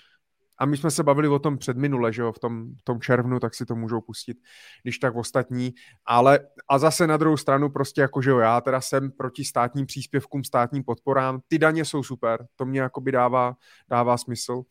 A 0.61 0.66
my 0.66 0.76
jsme 0.76 0.90
se 0.90 1.02
bavili 1.02 1.28
o 1.28 1.38
tom 1.38 1.58
před 1.58 1.76
minule, 1.76 2.12
že 2.12 2.22
jo, 2.22 2.32
v 2.32 2.38
tom, 2.38 2.74
v 2.76 2.82
tom 2.82 3.00
červnu, 3.00 3.40
tak 3.40 3.54
si 3.54 3.66
to 3.66 3.74
můžou 3.74 4.00
pustit, 4.00 4.38
když 4.82 4.98
tak 4.98 5.16
ostatní. 5.16 5.74
Ale 6.06 6.40
a 6.68 6.78
zase 6.78 7.06
na 7.06 7.16
druhou 7.16 7.36
stranu 7.36 7.70
prostě 7.70 8.00
jako, 8.00 8.22
že 8.22 8.30
jo, 8.30 8.38
já 8.38 8.61
teda 8.61 8.80
jsem 8.80 9.11
proti 9.11 9.44
státním 9.44 9.86
příspěvkům, 9.86 10.44
státním 10.44 10.84
podporám. 10.84 11.40
Ty 11.48 11.58
daně 11.58 11.84
jsou 11.84 12.02
super, 12.02 12.46
to 12.56 12.66
mě 12.66 12.80
jakoby 12.80 13.12
dává, 13.12 13.56
dává 13.88 14.16
smysl. 14.16 14.52
Uh, 14.52 14.62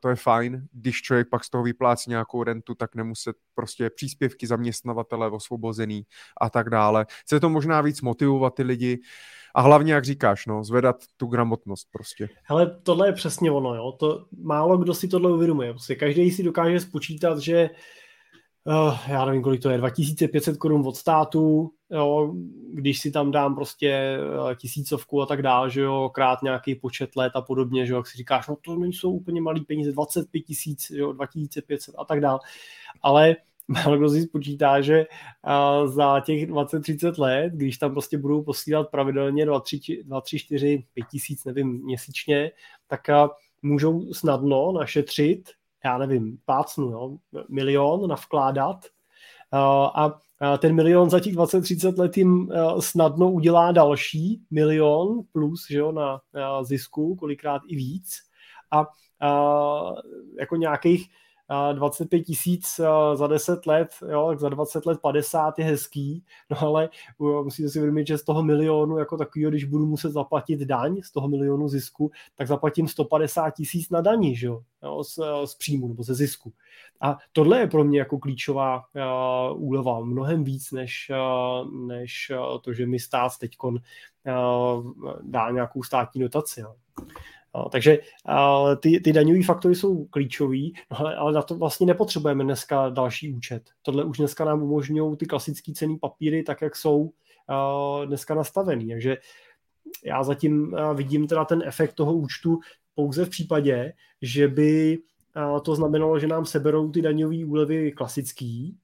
to 0.00 0.08
je 0.08 0.16
fajn, 0.16 0.66
když 0.72 1.02
člověk 1.02 1.28
pak 1.28 1.44
z 1.44 1.50
toho 1.50 1.64
vyplácí 1.64 2.10
nějakou 2.10 2.42
rentu, 2.42 2.74
tak 2.74 2.94
nemuset 2.94 3.36
prostě 3.54 3.90
příspěvky 3.90 4.46
zaměstnavatele 4.46 5.30
osvobozený 5.30 6.06
a 6.40 6.50
tak 6.50 6.70
dále. 6.70 7.06
Chce 7.20 7.40
to 7.40 7.48
možná 7.48 7.80
víc 7.80 8.02
motivovat 8.02 8.54
ty 8.54 8.62
lidi 8.62 9.00
a 9.54 9.60
hlavně, 9.62 9.92
jak 9.92 10.04
říkáš, 10.04 10.46
no, 10.46 10.64
zvedat 10.64 10.96
tu 11.16 11.26
gramotnost 11.26 11.88
prostě. 11.92 12.28
Hele, 12.42 12.78
tohle 12.82 13.08
je 13.08 13.12
přesně 13.12 13.50
ono, 13.50 13.74
jo. 13.74 13.92
To, 13.92 14.24
málo 14.42 14.78
kdo 14.78 14.94
si 14.94 15.08
tohle 15.08 15.32
uvědomuje. 15.32 15.72
Prostě 15.72 15.94
každý 15.94 16.30
si 16.30 16.42
dokáže 16.42 16.80
spočítat, 16.80 17.38
že 17.38 17.70
uh, 18.64 18.94
já 19.08 19.24
nevím, 19.24 19.42
kolik 19.42 19.62
to 19.62 19.70
je, 19.70 19.78
2500 19.78 20.56
korun 20.56 20.86
od 20.86 20.96
státu, 20.96 21.70
jo, 21.90 22.34
když 22.72 23.00
si 23.00 23.10
tam 23.10 23.30
dám 23.30 23.54
prostě 23.54 24.18
uh, 24.40 24.54
tisícovku 24.54 25.22
a 25.22 25.26
tak 25.26 25.42
dále, 25.42 25.70
že 25.70 25.80
jo, 25.80 26.10
krát 26.14 26.42
nějaký 26.42 26.74
počet 26.74 27.16
let 27.16 27.32
a 27.34 27.42
podobně, 27.42 27.86
že 27.86 27.92
jo, 27.92 27.96
jak 27.96 28.06
si 28.06 28.18
říkáš, 28.18 28.48
no 28.48 28.56
to 28.56 28.76
nejsou 28.76 29.12
úplně 29.12 29.40
malý 29.40 29.64
peníze, 29.64 29.92
25 29.92 30.40
tisíc, 30.40 30.90
jo, 30.90 31.12
2500 31.12 31.94
a 31.98 32.04
tak 32.04 32.20
dále, 32.20 32.38
ale 33.02 33.36
málo 33.68 33.96
kdo 33.96 34.08
si 34.08 34.22
spočítá, 34.22 34.80
že 34.80 35.06
za 35.84 36.20
těch 36.20 36.50
20-30 36.50 37.22
let, 37.22 37.52
když 37.52 37.78
tam 37.78 37.92
prostě 37.92 38.18
budou 38.18 38.42
posílat 38.42 38.90
pravidelně 38.90 39.46
2, 39.46 39.60
3, 39.60 40.02
2, 40.04 40.20
3 40.20 40.38
4, 40.38 40.84
5 40.94 41.06
tisíc, 41.10 41.44
nevím, 41.44 41.84
měsíčně, 41.84 42.50
tak 42.86 43.00
můžou 43.62 44.12
snadno 44.12 44.72
našetřit, 44.72 45.50
já 45.84 45.98
nevím, 45.98 46.38
pácnu, 46.44 46.90
jo, 46.90 47.16
milion 47.48 48.08
navkládat 48.08 48.86
a 49.94 50.18
ten 50.58 50.74
milion 50.74 51.10
za 51.10 51.20
těch 51.20 51.34
20-30 51.34 51.98
let 51.98 52.16
jim 52.16 52.52
snadno 52.80 53.30
udělá 53.30 53.72
další 53.72 54.42
milion 54.50 55.20
plus 55.32 55.66
že 55.70 55.78
jo, 55.78 55.92
na 55.92 56.20
zisku, 56.62 57.16
kolikrát 57.16 57.62
i 57.68 57.76
víc. 57.76 58.14
A, 58.70 58.86
a 59.20 59.94
jako 60.38 60.56
nějakých 60.56 61.10
25 61.72 62.22
tisíc 62.22 62.80
za 63.14 63.26
10 63.26 63.66
let, 63.66 63.88
jo, 64.10 64.26
tak 64.28 64.40
za 64.40 64.48
20 64.48 64.86
let 64.86 64.98
50 65.02 65.58
je 65.58 65.64
hezký, 65.64 66.24
no 66.50 66.62
ale 66.62 66.88
musíte 67.18 67.68
si 67.68 67.78
uvědomit, 67.78 68.06
že 68.06 68.18
z 68.18 68.24
toho 68.24 68.42
milionu 68.42 68.98
jako 68.98 69.16
takového, 69.16 69.50
když 69.50 69.64
budu 69.64 69.86
muset 69.86 70.10
zaplatit 70.10 70.60
daň 70.60 71.02
z 71.02 71.12
toho 71.12 71.28
milionu 71.28 71.68
zisku, 71.68 72.10
tak 72.36 72.48
zaplatím 72.48 72.88
150 72.88 73.50
tisíc 73.50 73.90
na 73.90 74.00
daní, 74.00 74.36
že 74.36 74.46
jo, 74.46 74.62
z, 75.02 75.18
z 75.44 75.54
příjmu 75.54 75.88
nebo 75.88 76.02
ze 76.02 76.14
zisku. 76.14 76.52
A 77.00 77.16
tohle 77.32 77.58
je 77.58 77.66
pro 77.66 77.84
mě 77.84 77.98
jako 77.98 78.18
klíčová 78.18 78.76
uh, 78.76 79.62
úleva, 79.62 80.00
mnohem 80.00 80.44
víc 80.44 80.72
než, 80.72 81.10
uh, 81.10 81.72
než 81.86 82.32
to, 82.60 82.72
že 82.72 82.86
mi 82.86 82.98
stát 82.98 83.32
teď 83.40 83.56
uh, 83.62 83.78
dá 85.22 85.50
nějakou 85.50 85.82
státní 85.82 86.20
dotaci. 86.20 86.60
Jo. 86.60 86.74
Takže 87.72 87.98
ty, 88.80 89.00
ty 89.00 89.12
daňové 89.12 89.42
faktory 89.42 89.74
jsou 89.74 90.04
klíčový, 90.04 90.74
no, 90.90 91.00
ale, 91.00 91.16
ale 91.16 91.32
na 91.32 91.42
to 91.42 91.54
vlastně 91.54 91.86
nepotřebujeme 91.86 92.44
dneska 92.44 92.88
další 92.88 93.34
účet. 93.34 93.70
Tohle 93.82 94.04
už 94.04 94.18
dneska 94.18 94.44
nám 94.44 94.62
umožňují 94.62 95.16
ty 95.16 95.26
klasické 95.26 95.72
cený 95.72 95.98
papíry, 95.98 96.42
tak 96.42 96.62
jak 96.62 96.76
jsou 96.76 96.98
uh, 97.00 98.06
dneska 98.06 98.34
nastavený. 98.34 98.88
Takže 98.88 99.16
já 100.04 100.24
zatím 100.24 100.72
uh, 100.72 100.94
vidím 100.94 101.26
teda 101.26 101.44
ten 101.44 101.62
efekt 101.66 101.92
toho 101.92 102.14
účtu 102.14 102.60
pouze 102.94 103.24
v 103.24 103.28
případě, 103.28 103.92
že 104.22 104.48
by 104.48 104.98
uh, 105.36 105.60
to 105.60 105.74
znamenalo, 105.74 106.18
že 106.18 106.26
nám 106.26 106.46
seberou 106.46 106.90
ty 106.90 107.02
daňové 107.02 107.44
úlevy 107.44 107.92
klasický, 107.92 108.76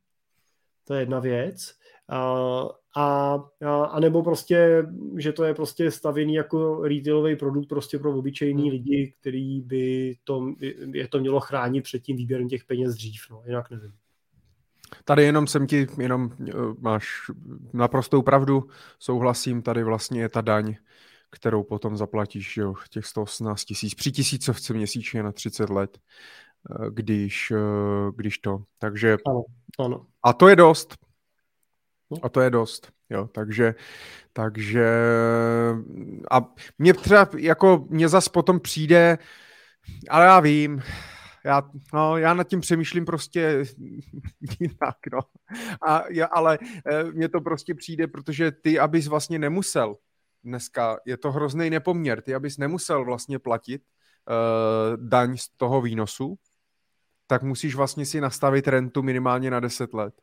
to 0.84 0.94
je 0.94 1.00
jedna 1.00 1.20
věc, 1.20 1.74
uh, 2.12 2.70
a, 2.96 3.34
a, 3.66 3.84
a 3.84 4.00
nebo 4.00 4.22
prostě, 4.22 4.86
že 5.16 5.32
to 5.32 5.44
je 5.44 5.54
prostě 5.54 5.90
stavěný 5.90 6.34
jako 6.34 6.82
retailový 6.82 7.36
produkt 7.36 7.68
prostě 7.68 7.98
pro 7.98 8.18
obyčejný 8.18 8.62
hmm. 8.62 8.70
lidi, 8.70 9.14
který 9.20 9.60
by 9.60 10.16
to, 10.24 10.54
je 10.92 11.08
to 11.08 11.20
mělo 11.20 11.40
chránit 11.40 11.82
před 11.82 12.02
tím 12.02 12.16
výběrem 12.16 12.48
těch 12.48 12.64
peněz 12.64 12.94
dřív, 12.94 13.20
no, 13.30 13.42
jinak 13.46 13.70
nevím. 13.70 13.92
Tady 15.04 15.22
jenom 15.22 15.46
jsem 15.46 15.66
ti, 15.66 15.86
jenom 15.98 16.30
eh, 16.48 16.52
máš 16.78 17.06
naprostou 17.72 18.22
pravdu, 18.22 18.68
souhlasím, 18.98 19.62
tady 19.62 19.84
vlastně 19.84 20.20
je 20.20 20.28
ta 20.28 20.40
daň, 20.40 20.74
kterou 21.30 21.62
potom 21.62 21.96
zaplatíš, 21.96 22.56
jo, 22.56 22.74
těch 22.90 23.06
118 23.06 23.64
tisíc, 23.64 23.94
při 23.94 24.12
tisícovce 24.12 24.74
měsíčně 24.74 25.22
na 25.22 25.32
30 25.32 25.70
let, 25.70 25.98
eh, 26.70 26.90
když, 26.90 27.50
eh, 27.50 28.12
když 28.16 28.38
to, 28.38 28.62
takže 28.78 29.16
ano, 29.26 29.42
ano. 29.78 30.06
a 30.22 30.32
to 30.32 30.48
je 30.48 30.56
dost, 30.56 30.94
a 32.22 32.28
to 32.28 32.40
je 32.40 32.50
dost, 32.50 32.92
jo, 33.10 33.28
takže, 33.32 33.74
takže 34.32 34.88
a 36.30 36.54
mě 36.78 36.94
třeba, 36.94 37.28
jako 37.36 37.86
mě 37.90 38.08
zas 38.08 38.28
potom 38.28 38.60
přijde, 38.60 39.18
ale 40.10 40.24
já 40.24 40.40
vím, 40.40 40.82
já, 41.44 41.70
no, 41.92 42.18
já 42.18 42.34
nad 42.34 42.48
tím 42.48 42.60
přemýšlím 42.60 43.04
prostě 43.04 43.64
jinak, 44.60 44.96
no. 45.12 45.20
A, 45.86 46.04
já, 46.10 46.26
ale 46.26 46.58
e, 46.86 47.04
mně 47.04 47.28
to 47.28 47.40
prostě 47.40 47.74
přijde, 47.74 48.06
protože 48.06 48.52
ty, 48.52 48.78
abys 48.78 49.06
vlastně 49.06 49.38
nemusel 49.38 49.96
dneska, 50.44 50.98
je 51.04 51.16
to 51.16 51.32
hrozný 51.32 51.70
nepoměr, 51.70 52.22
ty, 52.22 52.34
abys 52.34 52.58
nemusel 52.58 53.04
vlastně 53.04 53.38
platit 53.38 53.82
uh, 53.82 54.96
daň 55.08 55.36
z 55.36 55.48
toho 55.48 55.80
výnosu, 55.80 56.38
tak 57.26 57.42
musíš 57.42 57.74
vlastně 57.74 58.06
si 58.06 58.20
nastavit 58.20 58.68
rentu 58.68 59.02
minimálně 59.02 59.50
na 59.50 59.60
10 59.60 59.94
let. 59.94 60.14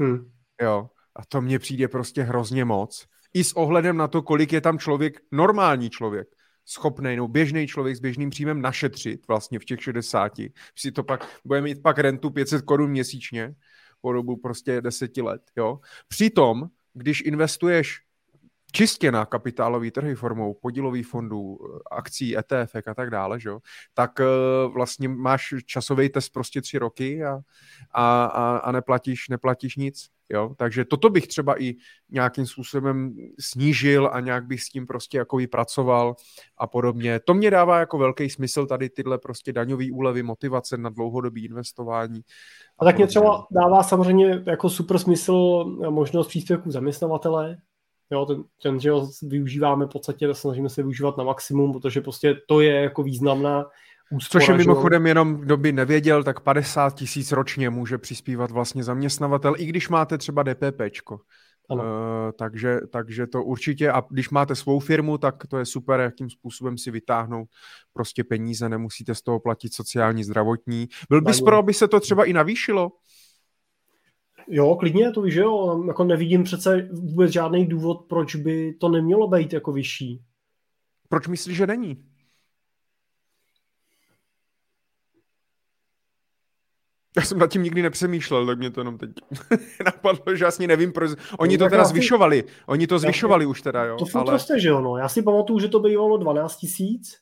Hmm. 0.00 0.30
Jo. 0.60 0.90
A 1.16 1.24
to 1.24 1.40
mně 1.40 1.58
přijde 1.58 1.88
prostě 1.88 2.22
hrozně 2.22 2.64
moc. 2.64 3.06
I 3.34 3.44
s 3.44 3.52
ohledem 3.52 3.96
na 3.96 4.08
to, 4.08 4.22
kolik 4.22 4.52
je 4.52 4.60
tam 4.60 4.78
člověk, 4.78 5.20
normální 5.32 5.90
člověk, 5.90 6.28
schopný, 6.64 7.16
no 7.16 7.28
běžný 7.28 7.66
člověk 7.66 7.96
s 7.96 8.00
běžným 8.00 8.30
příjmem 8.30 8.62
našetřit 8.62 9.28
vlastně 9.28 9.58
v 9.58 9.64
těch 9.64 9.82
60. 9.82 10.32
Si 10.76 10.92
to 10.92 11.02
pak, 11.04 11.40
bude 11.44 11.60
mít 11.60 11.82
pak 11.82 11.98
rentu 11.98 12.30
500 12.30 12.62
korun 12.62 12.90
měsíčně 12.90 13.54
po 14.00 14.12
dobu 14.12 14.36
prostě 14.36 14.80
deseti 14.80 15.22
let, 15.22 15.42
jo. 15.56 15.80
Přitom, 16.08 16.68
když 16.94 17.20
investuješ 17.20 18.00
čistě 18.72 19.12
na 19.12 19.26
kapitálové 19.26 19.90
trhy 19.90 20.14
formou 20.14 20.54
podílových 20.54 21.06
fondů, 21.06 21.58
akcí, 21.90 22.38
ETF 22.38 22.76
a 22.86 22.94
tak 22.94 23.10
dále, 23.10 23.40
že? 23.40 23.50
tak 23.94 24.10
uh, 24.20 24.74
vlastně 24.74 25.08
máš 25.08 25.54
časový 25.66 26.08
test 26.08 26.28
prostě 26.28 26.60
tři 26.60 26.78
roky 26.78 27.24
a, 27.24 27.40
a, 27.94 28.24
a, 28.24 28.56
a 28.56 28.72
neplatíš, 28.72 29.28
neplatíš 29.28 29.76
nic. 29.76 30.08
Jo? 30.32 30.54
Takže 30.56 30.84
toto 30.84 31.10
bych 31.10 31.26
třeba 31.26 31.62
i 31.62 31.74
nějakým 32.10 32.46
způsobem 32.46 33.16
snížil 33.40 34.10
a 34.12 34.20
nějak 34.20 34.46
bych 34.46 34.62
s 34.62 34.68
tím 34.68 34.86
prostě 34.86 35.18
jako 35.18 35.38
pracoval 35.50 36.14
a 36.58 36.66
podobně. 36.66 37.20
To 37.20 37.34
mě 37.34 37.50
dává 37.50 37.78
jako 37.78 37.98
velký 37.98 38.30
smysl 38.30 38.66
tady 38.66 38.90
tyhle 38.90 39.18
prostě 39.18 39.52
daňové 39.52 39.84
úlevy, 39.92 40.22
motivace 40.22 40.76
na 40.76 40.90
dlouhodobý 40.90 41.44
investování. 41.44 42.20
A, 42.78 42.82
a 42.82 42.84
tak 42.84 42.96
mě 42.96 43.06
třeba 43.06 43.46
dává 43.50 43.82
samozřejmě 43.82 44.42
jako 44.46 44.70
super 44.70 44.98
smysl 44.98 45.64
možnost 45.90 46.26
příspěvku 46.26 46.70
zaměstnavatele, 46.70 47.56
Jo, 48.12 48.26
ten, 48.26 48.44
ten, 48.62 48.80
že 48.80 48.90
ho 48.90 49.10
využíváme 49.22 49.86
v 49.86 49.88
podstatě, 49.88 50.34
snažíme 50.34 50.68
se 50.68 50.82
využívat 50.82 51.16
na 51.16 51.24
maximum, 51.24 51.72
protože 51.72 52.00
prostě 52.00 52.36
to 52.48 52.60
je 52.60 52.74
jako 52.74 53.02
významná 53.02 53.64
úspora. 54.10 54.40
Což 54.40 54.48
je 54.48 54.54
mimochodem 54.56 55.06
jenom, 55.06 55.36
kdo 55.36 55.56
by 55.56 55.72
nevěděl, 55.72 56.24
tak 56.24 56.40
50 56.40 56.94
tisíc 56.94 57.32
ročně 57.32 57.70
může 57.70 57.98
přispívat 57.98 58.50
vlastně 58.50 58.84
zaměstnavatel, 58.84 59.54
i 59.58 59.66
když 59.66 59.88
máte 59.88 60.18
třeba 60.18 60.42
DPPčko. 60.42 61.20
Ano. 61.70 61.82
Uh, 61.82 61.88
takže, 62.38 62.80
takže 62.90 63.26
to 63.26 63.42
určitě, 63.42 63.90
a 63.90 64.02
když 64.10 64.30
máte 64.30 64.54
svou 64.54 64.78
firmu, 64.78 65.18
tak 65.18 65.46
to 65.46 65.58
je 65.58 65.66
super, 65.66 66.00
jakým 66.00 66.30
způsobem 66.30 66.78
si 66.78 66.90
vytáhnout 66.90 67.48
prostě 67.92 68.24
peníze, 68.24 68.68
nemusíte 68.68 69.14
z 69.14 69.22
toho 69.22 69.40
platit 69.40 69.74
sociální, 69.74 70.24
zdravotní. 70.24 70.88
Byl 71.08 71.20
bys 71.20 71.40
pro, 71.40 71.56
aby 71.56 71.74
se 71.74 71.88
to 71.88 72.00
třeba 72.00 72.24
i 72.24 72.32
navýšilo? 72.32 72.92
Jo, 74.48 74.76
klidně 74.76 75.10
to 75.10 75.22
víš, 75.22 75.34
jo, 75.34 75.84
jako 75.86 76.04
nevidím 76.04 76.44
přece 76.44 76.88
vůbec 76.92 77.32
žádný 77.32 77.66
důvod, 77.66 78.04
proč 78.08 78.34
by 78.34 78.74
to 78.74 78.88
nemělo 78.88 79.28
být 79.28 79.52
jako 79.52 79.72
vyšší. 79.72 80.22
Proč 81.08 81.28
myslíš, 81.28 81.56
že 81.56 81.66
není? 81.66 82.04
Já 87.16 87.22
jsem 87.22 87.38
nad 87.38 87.50
tím 87.50 87.62
nikdy 87.62 87.82
nepřemýšlel, 87.82 88.46
tak 88.46 88.58
mě 88.58 88.70
to 88.70 88.80
jenom 88.80 88.98
teď 88.98 89.10
napadlo, 89.84 90.36
že 90.36 90.44
vlastně 90.44 90.66
nevím, 90.66 90.92
proč. 90.92 91.10
Oni 91.38 91.58
no, 91.58 91.64
to 91.64 91.70
teda 91.70 91.84
zvyšovali, 91.84 92.44
oni 92.66 92.86
to 92.86 92.98
zvyšovali 92.98 93.46
už 93.46 93.62
teda, 93.62 93.84
jo. 93.84 93.96
To 93.96 94.04
furt 94.04 94.20
ale... 94.20 94.32
roste, 94.32 94.60
že 94.60 94.68
jo, 94.68 94.80
no. 94.80 94.96
Já 94.96 95.08
si 95.08 95.22
pamatuju, 95.22 95.58
že 95.58 95.68
to 95.68 95.80
bylo 95.80 96.16
12 96.16 96.56
tisíc. 96.56 97.18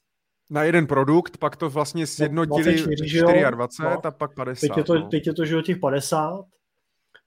Na 0.51 0.63
jeden 0.63 0.87
produkt, 0.87 1.37
pak 1.37 1.57
to 1.57 1.71
vlastně 1.71 2.07
sjednotili 2.07 2.63
24, 2.63 3.51
24 3.51 3.83
no. 3.83 4.07
a 4.07 4.11
pak 4.11 4.35
50. 4.35 4.61
Teď 4.61 4.77
je 4.77 4.85
to, 4.85 4.95
no. 4.95 5.09
teď 5.09 5.27
je 5.27 5.35
to 5.35 5.45
že 5.45 5.55
jo, 5.55 5.63
těch 5.63 5.79
50. 5.79 6.45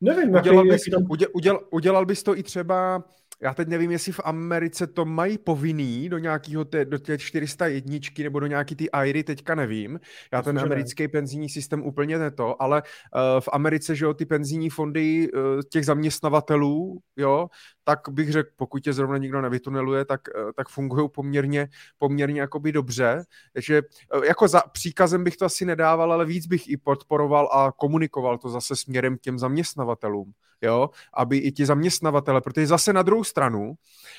Nevím, 0.03 0.35
udělal, 0.35 0.65
jaký, 0.65 0.69
bys, 0.69 0.87
jaký 0.87 0.91
tam... 0.91 1.29
udělal, 1.33 1.67
udělal 1.71 2.05
bys 2.05 2.23
to 2.23 2.37
i 2.37 2.43
třeba 2.43 3.03
já 3.41 3.53
teď 3.53 3.67
nevím, 3.67 3.91
jestli 3.91 4.11
v 4.11 4.19
Americe 4.23 4.87
to 4.87 5.05
mají 5.05 5.37
povinný 5.37 6.09
do 6.09 6.17
nějakého, 6.17 6.65
té, 6.65 6.85
do 6.85 6.99
té 6.99 7.17
401 7.17 7.97
nebo 8.23 8.39
do 8.39 8.47
nějaký 8.47 8.75
ty 8.75 8.87
IRY, 9.05 9.23
teďka 9.23 9.55
nevím. 9.55 9.99
Já 10.33 10.41
ten 10.41 10.59
americký 10.59 11.07
penzijní 11.07 11.49
systém 11.49 11.83
úplně 11.83 12.19
ne 12.19 12.31
to, 12.31 12.61
ale 12.61 12.81
uh, 12.81 13.39
v 13.39 13.49
Americe, 13.51 13.95
že 13.95 14.05
jo, 14.05 14.13
ty 14.13 14.25
penzijní 14.25 14.69
fondy 14.69 15.31
uh, 15.31 15.41
těch 15.69 15.85
zaměstnavatelů, 15.85 16.99
jo, 17.17 17.47
tak 17.83 17.99
bych 18.09 18.31
řekl, 18.31 18.49
pokud 18.55 18.83
tě 18.83 18.93
zrovna 18.93 19.17
nikdo 19.17 19.41
nevytuneluje, 19.41 20.05
tak, 20.05 20.21
uh, 20.35 20.51
tak 20.55 20.69
fungují 20.69 21.09
poměrně, 21.09 21.67
poměrně 21.97 22.41
jakoby 22.41 22.71
dobře. 22.71 23.23
Takže 23.53 23.81
uh, 24.15 24.23
jako 24.23 24.47
za 24.47 24.61
příkazem 24.71 25.23
bych 25.23 25.37
to 25.37 25.45
asi 25.45 25.65
nedával, 25.65 26.13
ale 26.13 26.25
víc 26.25 26.47
bych 26.47 26.69
i 26.69 26.77
podporoval 26.77 27.49
a 27.53 27.71
komunikoval 27.71 28.37
to 28.37 28.49
zase 28.49 28.75
směrem 28.75 29.17
k 29.17 29.21
těm 29.21 29.39
zaměstnavatelům 29.39 30.33
jo, 30.63 30.89
aby 31.13 31.37
i 31.37 31.51
ti 31.51 31.65
zaměstnavatele, 31.65 32.41
protože 32.41 32.67
zase 32.67 32.93
na 32.93 33.01
druhou 33.01 33.23
stranu... 33.23 33.73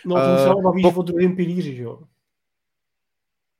No, 0.07 0.15
to 0.15 0.39
se 0.45 0.55
uh, 0.55 0.62
bavíš 0.62 0.83
po... 0.83 1.01
o 1.01 1.03
druhém 1.03 1.37
pilíři, 1.37 1.77
že 1.77 1.83
jo? 1.83 2.03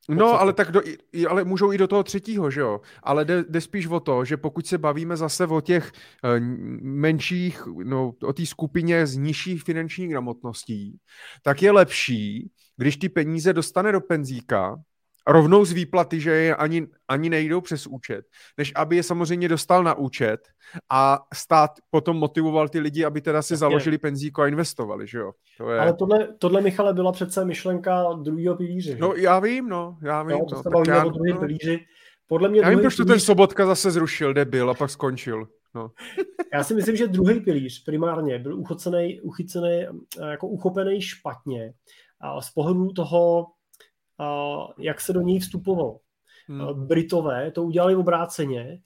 No, 0.09 0.40
ale 0.40 0.52
tak 0.52 0.73
do, 0.73 0.82
ale 1.28 1.44
můžou 1.44 1.73
i 1.73 1.78
do 1.78 1.89
toho 1.89 2.02
třetího, 2.02 2.51
že 2.51 2.61
jo? 2.61 2.81
Ale 3.02 3.24
jde, 3.24 3.44
jde 3.48 3.61
spíš 3.61 3.86
o 3.86 4.01
to, 4.01 4.24
že 4.24 4.36
pokud 4.36 4.66
se 4.66 4.78
bavíme 4.78 5.16
zase 5.16 5.47
o 5.47 5.61
těch 5.61 5.93
uh, 6.24 6.40
menších, 6.82 7.62
no, 7.85 8.15
o 8.23 8.32
té 8.32 8.47
skupině 8.47 9.06
z 9.06 9.16
nižších 9.16 9.62
finančních 9.62 10.11
gramotností, 10.11 10.98
tak 11.43 11.62
je 11.62 11.70
lepší, 11.70 12.51
když 12.77 12.97
ty 12.97 13.09
peníze 13.09 13.52
dostane 13.52 13.93
do 13.93 14.01
penzíka, 14.01 14.82
rovnou 15.26 15.64
z 15.64 15.72
výplaty, 15.72 16.20
že 16.20 16.30
je 16.30 16.56
ani, 16.56 16.86
ani 17.09 17.30
nejdou 17.30 17.60
přes 17.60 17.86
účet, 17.86 18.24
než 18.59 18.72
aby 18.76 18.96
je 18.96 19.02
samozřejmě 19.02 19.48
dostal 19.48 19.84
na 19.84 19.94
účet 19.94 20.40
a 20.90 21.20
stát 21.34 21.70
potom 21.90 22.16
motivoval 22.16 22.68
ty 22.68 22.80
lidi, 22.80 23.05
aby 23.05 23.20
teda 23.20 23.42
si 23.42 23.56
založili 23.56 23.98
penzíko 23.98 24.42
a 24.42 24.48
investovali, 24.48 25.06
že 25.06 25.18
jo? 25.18 25.32
To 25.59 25.70
je... 25.70 25.80
Ale 25.80 25.94
tohle, 25.94 26.28
tohle, 26.38 26.60
Michale, 26.60 26.94
byla 26.94 27.12
přece 27.12 27.44
myšlenka 27.44 28.12
druhého 28.12 28.56
pilíře. 28.56 28.90
Že? 28.90 28.98
No 28.98 29.14
já 29.14 29.38
vím, 29.38 29.68
no, 29.68 29.98
já 30.02 30.22
vím. 30.22 30.38
No, 30.38 30.44
to, 30.44 30.62
tak 30.62 30.86
já, 30.88 31.05
o 31.05 31.10
druhém 31.10 31.34
no, 31.34 31.40
pilíři. 31.40 31.80
Podle 32.26 32.48
mě 32.48 32.60
já 32.60 32.70
vím, 32.70 32.80
proč 32.80 32.96
to 32.96 33.05
pilíř... 33.05 33.12
ten 33.12 33.20
Sobotka 33.20 33.66
zase 33.66 33.90
zrušil, 33.90 34.34
debil, 34.34 34.70
a 34.70 34.74
pak 34.74 34.90
skončil. 34.90 35.48
No. 35.74 35.90
Já 36.52 36.64
si 36.64 36.74
myslím, 36.74 36.96
že 36.96 37.06
druhý 37.06 37.40
pilíř 37.40 37.84
primárně 37.84 38.38
byl 38.38 38.59
uchycený, 38.59 39.20
uchycený 39.20 39.86
jako 40.30 40.48
uchopený 40.48 41.01
špatně 41.01 41.74
a 42.20 42.40
z 42.40 42.51
pohledu 42.51 42.92
toho 42.92 43.46
jak 44.78 45.01
se 45.01 45.12
do 45.12 45.20
něj 45.20 45.39
vstupovalo. 45.39 46.01
Hmm. 46.49 46.86
Britové 46.86 47.51
to 47.51 47.62
udělali 47.62 47.97
obráceně. 47.97 48.81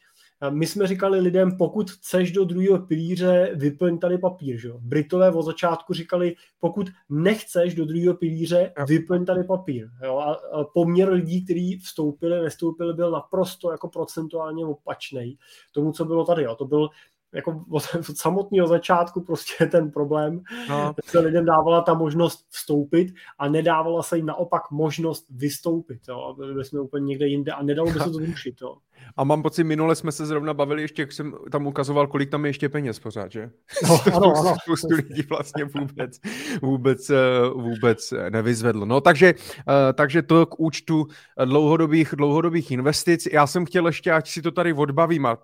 My 0.50 0.66
jsme 0.66 0.86
říkali 0.86 1.20
lidem, 1.20 1.56
pokud 1.56 1.90
chceš 1.90 2.32
do 2.32 2.44
druhého 2.44 2.78
pilíře, 2.78 3.52
vyplň 3.54 3.98
tady 3.98 4.18
papír. 4.18 4.60
Že? 4.60 4.68
Britové 4.78 5.30
od 5.30 5.42
začátku 5.42 5.94
říkali, 5.94 6.34
pokud 6.60 6.86
nechceš 7.08 7.74
do 7.74 7.84
druhého 7.84 8.14
pilíře, 8.14 8.72
vyplň 8.86 9.24
tady 9.24 9.44
papír. 9.44 9.88
Jo? 10.04 10.18
A 10.18 10.64
poměr 10.74 11.08
lidí, 11.08 11.44
kteří 11.44 11.78
vstoupili, 11.78 12.42
nestoupili, 12.42 12.94
byl 12.94 13.10
naprosto 13.10 13.70
jako 13.70 13.88
procentuálně 13.88 14.66
opačný 14.66 15.38
tomu, 15.72 15.92
co 15.92 16.04
bylo 16.04 16.24
tady. 16.24 16.42
Jo? 16.42 16.54
To 16.54 16.64
byl 16.64 16.88
jako 17.34 17.64
od, 17.70 17.82
od 18.10 18.16
samotného 18.16 18.68
začátku 18.68 19.20
prostě 19.20 19.66
ten 19.66 19.90
problém, 19.90 20.42
no. 20.68 20.94
se 21.04 21.18
lidem 21.18 21.44
dávala 21.44 21.82
ta 21.82 21.94
možnost 21.94 22.46
vstoupit 22.48 23.14
a 23.38 23.48
nedávala 23.48 24.02
se 24.02 24.16
jim 24.16 24.26
naopak 24.26 24.70
možnost 24.70 25.26
vystoupit, 25.30 26.00
jo, 26.08 26.34
byli 26.38 26.64
jsme 26.64 26.80
úplně 26.80 27.06
někde 27.06 27.26
jinde 27.26 27.52
a 27.52 27.62
nedalo 27.62 27.90
by 27.90 27.98
se 27.98 28.04
to 28.04 28.12
zrušit. 28.12 28.54
Jo. 28.60 28.76
A 29.16 29.24
mám 29.24 29.42
pocit, 29.42 29.64
minule 29.64 29.94
jsme 29.94 30.12
se 30.12 30.26
zrovna 30.26 30.54
bavili 30.54 30.82
ještě, 30.82 31.02
jak 31.02 31.12
jsem 31.12 31.34
tam 31.50 31.66
ukazoval, 31.66 32.06
kolik 32.06 32.30
tam 32.30 32.44
je 32.44 32.48
ještě 32.48 32.68
peněz 32.68 32.98
pořád, 32.98 33.32
že? 33.32 33.50
No, 33.88 34.00
ano, 34.14 34.32
ano. 34.36 34.56
Spoustu 34.62 34.94
lidí 34.94 35.22
vlastně 35.22 35.64
vůbec, 35.64 36.20
vůbec, 36.62 37.10
eh, 37.10 37.16
vůbec 37.54 38.14
nevyzvedlo. 38.30 38.86
No 38.86 39.00
takže, 39.00 39.34
eh, 39.58 39.92
takže 39.92 40.22
to 40.22 40.46
k 40.46 40.60
účtu 40.60 41.06
dlouhodobých, 41.44 42.14
dlouhodobých 42.16 42.70
investic. 42.70 43.28
Já 43.32 43.46
jsem 43.46 43.66
chtěl 43.66 43.86
ještě, 43.86 44.12
ať 44.12 44.28
si 44.28 44.42
to 44.42 44.50
tady 44.50 44.72
odbavím 44.72 45.26
a 45.26 45.38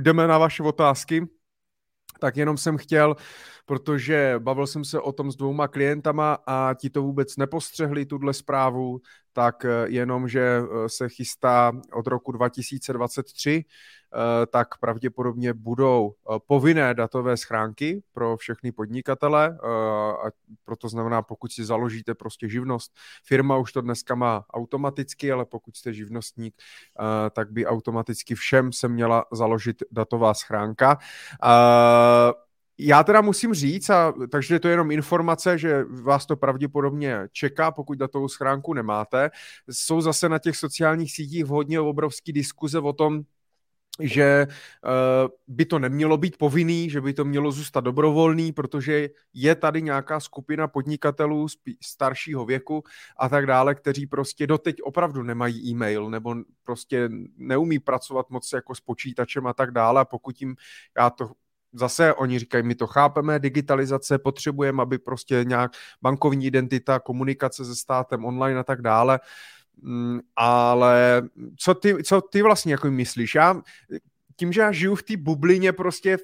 jdeme 0.00 0.26
na 0.26 0.38
vaše 0.38 0.62
otázky, 0.62 1.26
tak 2.20 2.36
jenom 2.36 2.56
jsem 2.56 2.76
chtěl, 2.76 3.16
protože 3.66 4.34
bavil 4.38 4.66
jsem 4.66 4.84
se 4.84 5.00
o 5.00 5.12
tom 5.12 5.32
s 5.32 5.36
dvouma 5.36 5.68
klientama 5.68 6.38
a 6.46 6.74
ti 6.74 6.90
to 6.90 7.02
vůbec 7.02 7.36
nepostřehli, 7.36 8.06
tuhle 8.06 8.34
zprávu, 8.34 9.00
tak 9.32 9.64
eh, 9.64 9.68
jenom, 9.86 10.28
že 10.28 10.40
eh, 10.40 10.88
se 10.88 11.08
chystá 11.08 11.72
od 11.92 12.06
roku 12.06 12.32
2023 12.32 13.64
Eh, 14.14 14.46
tak 14.46 14.78
pravděpodobně 14.78 15.52
budou 15.52 16.14
povinné 16.46 16.94
datové 16.94 17.36
schránky 17.36 18.02
pro 18.12 18.36
všechny 18.36 18.72
podnikatele. 18.72 19.58
A 20.26 20.30
proto 20.64 20.88
znamená, 20.88 21.22
pokud 21.22 21.52
si 21.52 21.64
založíte 21.64 22.14
prostě 22.14 22.48
živnost, 22.48 22.92
firma 23.24 23.56
už 23.56 23.72
to 23.72 23.80
dneska 23.80 24.14
má 24.14 24.44
automaticky, 24.54 25.32
ale 25.32 25.44
pokud 25.44 25.76
jste 25.76 25.92
živnostník, 25.92 26.54
tak 27.30 27.52
by 27.52 27.66
automaticky 27.66 28.34
všem 28.34 28.72
se 28.72 28.88
měla 28.88 29.24
založit 29.32 29.82
datová 29.90 30.34
schránka. 30.34 30.98
Já 32.78 33.04
teda 33.04 33.20
musím 33.20 33.54
říct, 33.54 33.90
a, 33.90 34.14
takže 34.30 34.60
to 34.60 34.68
je 34.68 34.72
jenom 34.72 34.90
informace, 34.90 35.58
že 35.58 35.84
vás 35.84 36.26
to 36.26 36.36
pravděpodobně 36.36 37.28
čeká, 37.32 37.70
pokud 37.70 37.98
datovou 37.98 38.28
schránku 38.28 38.74
nemáte. 38.74 39.30
Jsou 39.70 40.00
zase 40.00 40.28
na 40.28 40.38
těch 40.38 40.56
sociálních 40.56 41.12
sítích 41.12 41.46
hodně 41.46 41.80
obrovský 41.80 42.32
diskuze 42.32 42.78
o 42.78 42.92
tom, 42.92 43.22
že 44.00 44.46
uh, 44.46 45.30
by 45.48 45.64
to 45.64 45.78
nemělo 45.78 46.16
být 46.16 46.38
povinný, 46.38 46.90
že 46.90 47.00
by 47.00 47.12
to 47.12 47.24
mělo 47.24 47.52
zůstat 47.52 47.80
dobrovolný, 47.80 48.52
protože 48.52 49.08
je 49.34 49.54
tady 49.54 49.82
nějaká 49.82 50.20
skupina 50.20 50.68
podnikatelů 50.68 51.46
staršího 51.82 52.44
věku 52.44 52.82
a 53.18 53.28
tak 53.28 53.46
dále, 53.46 53.74
kteří 53.74 54.06
prostě 54.06 54.46
doteď 54.46 54.82
opravdu 54.82 55.22
nemají 55.22 55.70
e-mail 55.70 56.10
nebo 56.10 56.36
prostě 56.64 57.08
neumí 57.36 57.78
pracovat 57.78 58.30
moc 58.30 58.52
jako 58.52 58.74
s 58.74 58.80
počítačem 58.80 59.46
a 59.46 59.52
tak 59.52 59.70
dále. 59.70 60.00
A 60.00 60.04
pokud 60.04 60.40
jim, 60.40 60.56
já 60.98 61.10
to 61.10 61.30
zase 61.78 62.14
oni 62.14 62.38
říkají, 62.38 62.64
my 62.64 62.74
to 62.74 62.86
chápeme, 62.86 63.38
digitalizace, 63.38 64.18
potřebujeme, 64.18 64.82
aby 64.82 64.98
prostě 64.98 65.44
nějak 65.48 65.72
bankovní 66.02 66.46
identita, 66.46 67.00
komunikace 67.00 67.64
se 67.64 67.76
státem 67.76 68.24
online 68.24 68.60
a 68.60 68.64
tak 68.64 68.82
dále, 68.82 69.20
Mm, 69.82 70.20
ale 70.36 71.22
co 71.56 71.74
ty, 71.74 72.04
co 72.04 72.20
ty 72.20 72.42
vlastně 72.42 72.72
jako 72.72 72.90
myslíš? 72.90 73.34
Já, 73.34 73.62
tím, 74.36 74.52
že 74.52 74.60
já 74.60 74.72
žiju 74.72 74.94
v 74.94 75.02
té 75.02 75.16
bublině 75.16 75.72
prostě 75.72 76.16
v, 76.16 76.22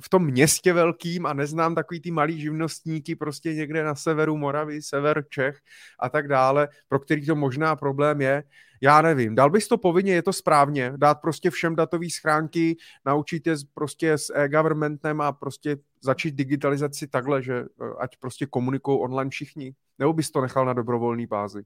v 0.00 0.08
tom 0.08 0.24
městě 0.24 0.72
velkým 0.72 1.26
a 1.26 1.32
neznám 1.32 1.74
takový 1.74 2.00
ty 2.00 2.10
malý 2.10 2.40
živnostníky 2.40 3.16
prostě 3.16 3.54
někde 3.54 3.84
na 3.84 3.94
severu 3.94 4.36
Moravy, 4.36 4.82
sever 4.82 5.24
Čech 5.30 5.58
a 6.00 6.08
tak 6.08 6.28
dále, 6.28 6.68
pro 6.88 6.98
který 6.98 7.26
to 7.26 7.36
možná 7.36 7.76
problém 7.76 8.20
je, 8.20 8.44
já 8.82 9.02
nevím. 9.02 9.34
Dal 9.34 9.50
bys 9.50 9.68
to 9.68 9.78
povinně, 9.78 10.12
je 10.12 10.22
to 10.22 10.32
správně, 10.32 10.92
dát 10.96 11.14
prostě 11.14 11.50
všem 11.50 11.76
datové 11.76 12.10
schránky, 12.10 12.76
naučit 13.06 13.46
je 13.46 13.54
prostě 13.74 14.12
s 14.12 14.32
e-governmentem 14.34 15.20
a 15.20 15.32
prostě 15.32 15.76
začít 16.00 16.34
digitalizaci 16.34 17.08
takhle, 17.08 17.42
že 17.42 17.54
eh, 17.60 17.84
ať 17.98 18.16
prostě 18.16 18.46
komunikují 18.46 19.00
online 19.00 19.30
všichni. 19.30 19.74
Nebo 19.98 20.12
bys 20.12 20.30
to 20.30 20.40
nechal 20.40 20.66
na 20.66 20.72
dobrovolné 20.72 21.26
bázi? 21.26 21.62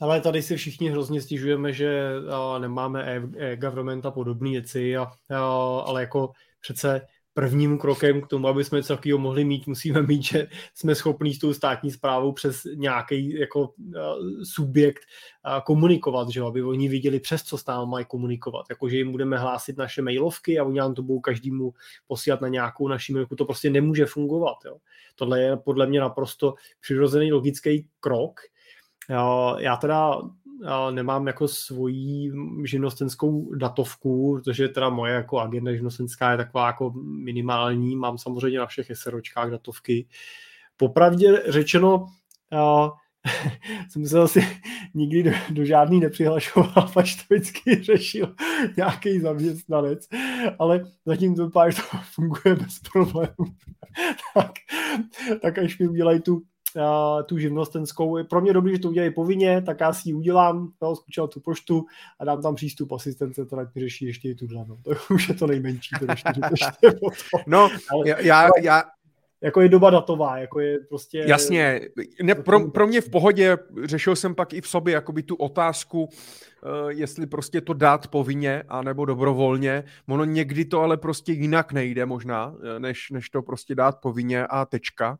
Ale 0.00 0.20
tady 0.20 0.42
si 0.42 0.56
všichni 0.56 0.90
hrozně 0.90 1.20
stěžujeme, 1.20 1.72
že 1.72 2.12
a, 2.30 2.58
nemáme 2.58 3.22
e-government 3.36 4.06
a 4.06 4.10
podobné 4.10 4.50
věci, 4.50 4.96
a, 4.96 5.02
a, 5.02 5.38
ale 5.86 6.00
jako 6.00 6.32
přece 6.60 7.06
prvním 7.36 7.78
krokem 7.78 8.20
k 8.20 8.26
tomu, 8.26 8.48
aby 8.48 8.64
jsme 8.64 8.78
něco 8.78 8.96
takového 8.96 9.18
mohli 9.18 9.44
mít, 9.44 9.66
musíme 9.66 10.02
mít, 10.02 10.22
že 10.22 10.48
jsme 10.74 10.94
schopni 10.94 11.34
s 11.34 11.38
tou 11.38 11.52
státní 11.52 11.90
zprávou 11.90 12.32
přes 12.32 12.62
nějaký 12.74 13.38
jako 13.38 13.60
uh, 13.60 13.72
subjekt 14.42 15.02
uh, 15.46 15.60
komunikovat, 15.60 16.28
že 16.28 16.40
aby 16.40 16.62
oni 16.62 16.88
viděli, 16.88 17.20
přes 17.20 17.42
co 17.42 17.58
s 17.58 17.66
námi 17.66 17.90
mají 17.90 18.04
komunikovat. 18.04 18.66
Jakože 18.70 18.96
jim 18.96 19.12
budeme 19.12 19.38
hlásit 19.38 19.76
naše 19.76 20.02
mailovky 20.02 20.58
a 20.58 20.64
oni 20.64 20.78
nám 20.78 20.94
to 20.94 21.02
budou 21.02 21.20
každému 21.20 21.72
posílat 22.06 22.40
na 22.40 22.48
nějakou 22.48 22.88
naši 22.88 23.12
mailku. 23.12 23.36
To 23.36 23.44
prostě 23.44 23.70
nemůže 23.70 24.06
fungovat. 24.06 24.56
Jo. 24.64 24.76
Tohle 25.14 25.40
je 25.40 25.56
podle 25.56 25.86
mě 25.86 26.00
naprosto 26.00 26.54
přirozený 26.80 27.32
logický 27.32 27.88
krok, 28.00 28.40
já 29.58 29.76
teda 29.80 30.20
nemám 30.90 31.26
jako 31.26 31.48
svoji 31.48 32.32
živnostenskou 32.64 33.54
datovku, 33.54 34.34
protože 34.34 34.68
teda 34.68 34.88
moje 34.88 35.14
jako 35.14 35.40
agenda 35.40 35.72
živnostenská 35.72 36.30
je 36.30 36.36
taková 36.36 36.66
jako 36.66 36.92
minimální, 37.04 37.96
mám 37.96 38.18
samozřejmě 38.18 38.58
na 38.58 38.66
všech 38.66 38.86
SROčkách 38.94 39.50
datovky. 39.50 40.08
Popravdě 40.76 41.42
řečeno, 41.48 42.06
já 42.52 42.90
jsem 43.88 44.06
se 44.06 44.20
asi 44.20 44.46
nikdy 44.94 45.22
do, 45.22 45.30
do 45.50 45.64
žádný 45.64 46.00
nepřihlašoval, 46.00 46.90
až 46.96 47.14
to 47.16 47.34
vždycky 47.34 47.82
řešil 47.82 48.34
nějaký 48.76 49.20
zaměstnanec, 49.20 50.08
ale 50.58 50.84
zatím 51.06 51.34
to 51.34 51.46
vypadá, 51.46 51.70
že 51.70 51.82
to 51.90 51.98
funguje 52.14 52.54
bez 52.54 52.78
problémů. 52.92 53.54
tak, 54.34 54.52
tak 55.42 55.58
až 55.58 55.78
mi 55.78 55.88
udělají 55.88 56.20
tu 56.20 56.42
tu 57.26 57.38
živnostenskou. 57.38 58.16
Je 58.16 58.24
pro 58.24 58.40
mě 58.40 58.52
dobrý, 58.52 58.72
že 58.72 58.78
to 58.78 58.88
udělají 58.88 59.14
povinně, 59.14 59.62
tak 59.62 59.80
já 59.80 59.92
si 59.92 60.08
ji 60.08 60.14
udělám, 60.14 60.72
no, 60.82 60.96
zkučil 60.96 61.28
tu 61.28 61.40
poštu 61.40 61.86
a 62.18 62.24
dám 62.24 62.42
tam 62.42 62.54
přístup 62.54 62.92
asistence, 62.92 63.44
která 63.46 63.70
mi 63.74 63.80
řeší 63.80 64.04
ještě 64.04 64.28
i 64.28 64.34
tuhle. 64.34 64.64
No. 64.68 64.78
To 64.82 65.14
už 65.14 65.28
je 65.28 65.34
to 65.34 65.46
nejmenší. 65.46 65.94
To 65.98 66.06
ještě, 66.10 66.32
ještě 66.50 66.98
no, 67.46 67.68
Ale, 67.90 68.08
já, 68.22 68.48
já, 68.62 68.82
jako 69.42 69.60
je 69.60 69.68
doba 69.68 69.90
datová, 69.90 70.38
jako 70.38 70.60
je 70.60 70.78
prostě... 70.78 71.24
Jasně, 71.26 71.80
ne, 72.22 72.34
pro, 72.34 72.70
pro 72.70 72.86
mě 72.86 73.00
v 73.00 73.10
pohodě, 73.10 73.58
řešil 73.84 74.16
jsem 74.16 74.34
pak 74.34 74.52
i 74.52 74.60
v 74.60 74.68
sobě 74.68 74.94
jakoby 74.94 75.22
tu 75.22 75.34
otázku, 75.34 76.04
uh, 76.04 76.10
jestli 76.88 77.26
prostě 77.26 77.60
to 77.60 77.74
dát 77.74 78.08
povinně, 78.08 78.62
anebo 78.68 79.04
dobrovolně, 79.04 79.84
ono 80.08 80.24
někdy 80.24 80.64
to 80.64 80.80
ale 80.80 80.96
prostě 80.96 81.32
jinak 81.32 81.72
nejde 81.72 82.06
možná, 82.06 82.54
eh, 82.76 82.80
než, 82.80 83.10
než 83.10 83.30
to 83.30 83.42
prostě 83.42 83.74
dát 83.74 84.00
povinně 84.00 84.46
a 84.46 84.64
tečka, 84.64 85.18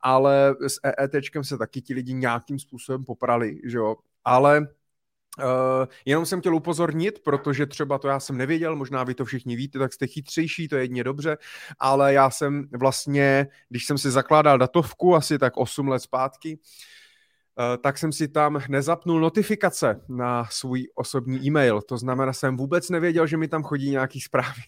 ale 0.00 0.54
s 0.66 0.80
EETčkem 0.82 1.44
se 1.44 1.58
taky 1.58 1.82
ti 1.82 1.94
lidi 1.94 2.14
nějakým 2.14 2.58
způsobem 2.58 3.04
poprali, 3.04 3.60
že 3.64 3.78
jo, 3.78 3.96
ale 4.24 4.66
Uh, 5.38 5.86
jenom 6.04 6.26
jsem 6.26 6.40
chtěl 6.40 6.54
upozornit, 6.54 7.18
protože 7.24 7.66
třeba 7.66 7.98
to 7.98 8.08
já 8.08 8.20
jsem 8.20 8.36
nevěděl, 8.36 8.76
možná 8.76 9.04
vy 9.04 9.14
to 9.14 9.24
všichni 9.24 9.56
víte, 9.56 9.78
tak 9.78 9.92
jste 9.92 10.06
chytřejší, 10.06 10.68
to 10.68 10.76
je 10.76 10.82
jedně 10.82 11.04
dobře, 11.04 11.38
ale 11.78 12.12
já 12.12 12.30
jsem 12.30 12.68
vlastně, 12.72 13.46
když 13.68 13.86
jsem 13.86 13.98
si 13.98 14.10
zakládal 14.10 14.58
datovku 14.58 15.16
asi 15.16 15.38
tak 15.38 15.56
8 15.56 15.88
let 15.88 16.00
zpátky, 16.00 16.58
uh, 16.58 17.82
tak 17.82 17.98
jsem 17.98 18.12
si 18.12 18.28
tam 18.28 18.60
nezapnul 18.68 19.20
notifikace 19.20 20.00
na 20.08 20.44
svůj 20.50 20.88
osobní 20.94 21.46
e-mail. 21.46 21.82
To 21.82 21.98
znamená, 21.98 22.32
jsem 22.32 22.56
vůbec 22.56 22.90
nevěděl, 22.90 23.26
že 23.26 23.36
mi 23.36 23.48
tam 23.48 23.62
chodí 23.62 23.90
nějaký 23.90 24.20
zprávy. 24.20 24.62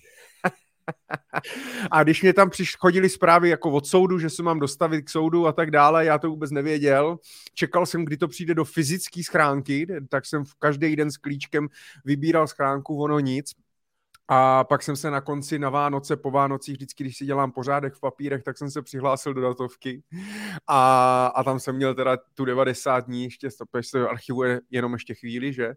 A 1.91 2.03
když 2.03 2.23
mě 2.23 2.33
tam 2.33 2.51
chodili 2.79 3.09
zprávy 3.09 3.49
jako 3.49 3.71
od 3.71 3.87
soudu, 3.87 4.19
že 4.19 4.31
se 4.31 4.43
mám 4.43 4.59
dostavit 4.59 5.05
k 5.05 5.11
soudu 5.11 5.47
a 5.47 5.53
tak 5.53 5.71
dále, 5.71 6.05
já 6.05 6.19
to 6.19 6.31
vůbec 6.31 6.51
nevěděl. 6.51 7.19
Čekal 7.55 7.87
jsem, 7.87 8.05
kdy 8.05 8.17
to 8.17 8.29
přijde 8.29 8.55
do 8.55 8.65
fyzické 8.65 9.23
schránky, 9.23 9.87
tak 10.09 10.27
jsem 10.27 10.45
v 10.45 10.55
každý 10.55 10.97
den 10.97 11.11
s 11.11 11.17
klíčkem 11.17 11.69
vybíral 12.05 12.47
schránku, 12.47 13.03
ono 13.03 13.19
nic. 13.19 13.53
A 14.29 14.65
pak 14.65 14.83
jsem 14.83 14.97
se 14.97 15.11
na 15.11 15.21
konci 15.21 15.59
na 15.59 15.71
Vánoce, 15.71 16.17
po 16.17 16.31
Vánocích, 16.31 16.75
vždycky, 16.75 17.05
když 17.05 17.17
si 17.17 17.27
dělám 17.27 17.53
pořádek 17.53 17.95
v 17.95 18.01
papírech, 18.01 18.43
tak 18.43 18.59
jsem 18.59 18.71
se 18.71 18.83
přihlásil 18.83 19.35
do 19.35 19.41
datovky 19.41 20.03
a, 20.67 21.27
a 21.27 21.45
tam 21.45 21.61
jsem 21.61 21.77
měl 21.77 21.95
teda 21.95 22.17
tu 22.35 22.45
90 22.45 23.01
dní, 23.01 23.25
ještě 23.25 23.49
protože 23.71 23.89
se 23.89 24.09
archivuje 24.09 24.61
jenom 24.71 24.93
ještě 24.93 25.15
chvíli, 25.15 25.53
že, 25.53 25.67
e, 25.67 25.75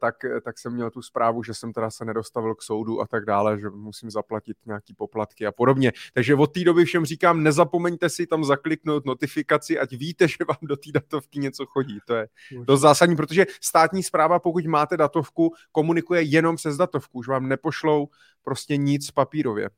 tak, 0.00 0.14
tak 0.44 0.58
jsem 0.58 0.72
měl 0.72 0.90
tu 0.90 1.02
zprávu, 1.02 1.42
že 1.42 1.54
jsem 1.54 1.72
teda 1.72 1.90
se 1.90 2.04
nedostavil 2.04 2.54
k 2.54 2.62
soudu 2.62 3.00
a 3.00 3.06
tak 3.06 3.24
dále, 3.24 3.60
že 3.60 3.70
musím 3.70 4.10
zaplatit 4.10 4.56
nějaký 4.66 4.94
poplatky 4.94 5.46
a 5.46 5.52
podobně. 5.52 5.92
Takže 6.14 6.34
od 6.34 6.46
té 6.46 6.64
doby 6.64 6.84
všem 6.84 7.04
říkám, 7.04 7.42
nezapomeňte 7.42 8.08
si 8.08 8.26
tam 8.26 8.44
zakliknout 8.44 9.06
notifikaci, 9.06 9.78
ať 9.78 9.92
víte, 9.92 10.28
že 10.28 10.36
vám 10.48 10.56
do 10.62 10.76
té 10.76 10.92
datovky 10.92 11.38
něco 11.38 11.66
chodí. 11.66 11.98
To 12.06 12.14
je 12.14 12.28
to 12.66 12.76
zásadní, 12.76 13.16
protože 13.16 13.46
státní 13.60 14.02
zpráva, 14.02 14.38
pokud 14.38 14.66
máte 14.66 14.96
datovku, 14.96 15.52
komunikuje 15.72 16.22
jenom 16.22 16.56
přes 16.56 16.76
datovku, 16.76 17.18
už 17.18 17.28
vám 17.28 17.47
nepošlou 17.48 18.08
prostě 18.42 18.76
nic 18.76 19.10
papírově. 19.10 19.70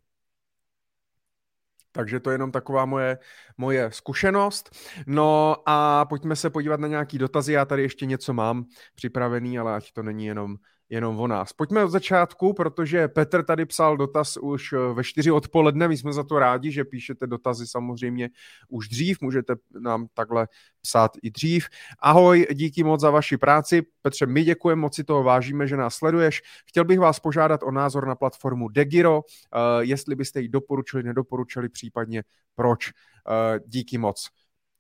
Takže 1.93 2.21
to 2.21 2.31
je 2.31 2.35
jenom 2.35 2.53
taková 2.53 2.85
moje, 2.85 3.19
moje 3.59 3.93
zkušenost. 3.93 4.71
No 5.07 5.57
a 5.67 6.05
pojďme 6.05 6.37
se 6.37 6.51
podívat 6.51 6.81
na 6.81 6.89
nějaký 6.89 7.19
dotazy. 7.19 7.53
Já 7.53 7.65
tady 7.65 7.83
ještě 7.83 8.07
něco 8.07 8.33
mám 8.33 8.65
připravený, 8.95 9.59
ale 9.59 9.75
ať 9.75 9.93
to 9.93 10.03
není 10.03 10.27
jenom 10.27 10.57
jenom 10.91 11.21
o 11.21 11.27
nás. 11.27 11.53
Pojďme 11.53 11.85
od 11.85 11.91
začátku, 11.91 12.53
protože 12.53 13.09
Petr 13.09 13.43
tady 13.45 13.67
psal 13.67 13.97
dotaz 13.97 14.37
už 14.37 14.73
eh, 14.73 14.95
ve 14.95 15.05
čtyři 15.05 15.31
odpoledne, 15.31 15.89
my 15.89 15.97
jsme 15.97 16.13
za 16.13 16.25
to 16.25 16.39
rádi, 16.39 16.73
že 16.73 16.85
píšete 16.85 17.27
dotazy 17.27 17.67
samozřejmě 17.67 18.29
už 18.69 18.89
dřív, 18.89 19.21
můžete 19.21 19.55
nám 19.81 20.07
takhle 20.15 20.49
psát 20.83 21.13
i 21.23 21.31
dřív. 21.31 21.69
Ahoj, 21.99 22.47
díky 22.53 22.85
moc 22.85 23.01
za 23.01 23.11
vaši 23.11 23.37
práci. 23.37 23.83
Petře, 24.03 24.27
my 24.27 24.45
děkujeme, 24.45 24.81
moc 24.81 24.95
si 24.95 25.05
toho 25.05 25.23
vážíme, 25.23 25.67
že 25.67 25.77
nás 25.77 25.95
sleduješ. 25.95 26.43
Chtěl 26.67 26.85
bych 26.85 26.99
vás 26.99 27.21
požádat 27.21 27.63
o 27.63 27.71
názor 27.71 28.07
na 28.07 28.15
platformu 28.15 28.69
Degiro, 28.69 29.23
eh, 29.23 29.59
jestli 29.81 30.15
byste 30.15 30.41
ji 30.41 30.49
doporučili, 30.49 31.03
nedoporučili, 31.03 31.69
případně 31.69 32.23
proč. 32.55 32.91
Eh, 32.91 33.61
díky 33.67 33.99
moc. 33.99 34.29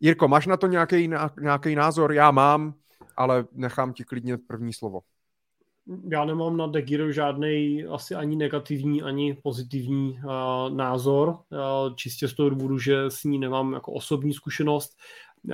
Jirko, 0.01 0.29
máš 0.29 0.47
na 0.47 0.57
to 0.57 0.67
nějaký, 0.67 1.11
nějaký 1.41 1.75
názor? 1.75 2.13
Já 2.13 2.31
mám, 2.31 2.75
ale 3.17 3.45
nechám 3.53 3.93
ti 3.93 4.05
klidně 4.05 4.39
první 4.39 4.73
slovo 4.73 5.01
já 6.09 6.25
nemám 6.25 6.57
na 6.57 6.67
Degiro 6.67 7.13
žádný 7.13 7.85
asi 7.85 8.15
ani 8.15 8.37
negativní, 8.37 9.03
ani 9.03 9.35
pozitivní 9.43 10.11
uh, 10.11 10.77
názor, 10.77 11.29
uh, 11.29 11.95
čistě 11.95 12.29
z 12.29 12.35
toho 12.35 12.51
důvodu, 12.51 12.79
že 12.79 13.05
s 13.09 13.25
ní 13.25 13.39
nemám 13.39 13.73
jako 13.73 13.93
osobní 13.93 14.33
zkušenost. 14.33 14.99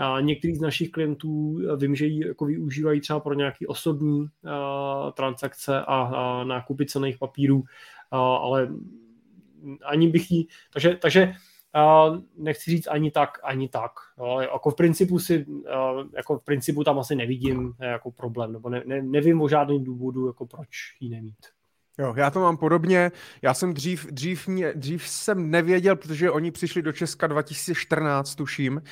A 0.00 0.20
některý 0.20 0.54
z 0.54 0.60
našich 0.60 0.90
klientů 0.90 1.58
vím, 1.76 1.94
že 1.94 2.06
ji 2.06 2.26
jako 2.28 2.44
využívají 2.44 3.00
třeba 3.00 3.20
pro 3.20 3.34
nějaké 3.34 3.66
osobní 3.66 4.20
uh, 4.20 4.28
transakce 5.16 5.80
a, 5.80 6.02
a 6.02 6.44
nákupy 6.44 6.86
cených 6.86 7.18
papírů, 7.18 7.56
uh, 7.56 7.64
ale 8.18 8.68
ani 9.84 10.08
bych 10.08 10.30
ji... 10.30 10.46
Takže, 10.72 10.98
takže 11.02 11.22
Uh, 11.22 11.34
nechci 12.36 12.70
říct 12.70 12.86
ani 12.86 13.10
tak, 13.10 13.38
ani 13.42 13.68
tak. 13.68 13.92
Jo. 14.18 14.38
Jako 14.40 14.70
v 14.70 14.74
principu 14.74 15.18
si, 15.18 15.46
uh, 15.46 15.62
jako 16.16 16.38
v 16.38 16.44
principu 16.44 16.84
tam 16.84 16.98
asi 16.98 17.14
nevidím 17.14 17.74
jako 17.80 18.10
problém, 18.10 18.52
nebo 18.52 18.68
ne, 18.68 18.82
ne, 18.86 19.02
nevím 19.02 19.42
o 19.42 19.48
žádném 19.48 19.84
důvodu, 19.84 20.26
jako 20.26 20.46
proč 20.46 20.68
ji 21.00 21.08
nemít. 21.10 21.56
Jo, 21.98 22.14
já 22.16 22.30
to 22.30 22.40
mám 22.40 22.56
podobně. 22.56 23.12
Já 23.42 23.54
jsem 23.54 23.74
dřív, 23.74 24.06
dřív, 24.06 24.48
mě, 24.48 24.72
dřív 24.74 25.08
jsem 25.08 25.50
nevěděl, 25.50 25.96
protože 25.96 26.30
oni 26.30 26.50
přišli 26.50 26.82
do 26.82 26.92
Česka 26.92 27.26
2014, 27.26 28.34
tuším, 28.34 28.82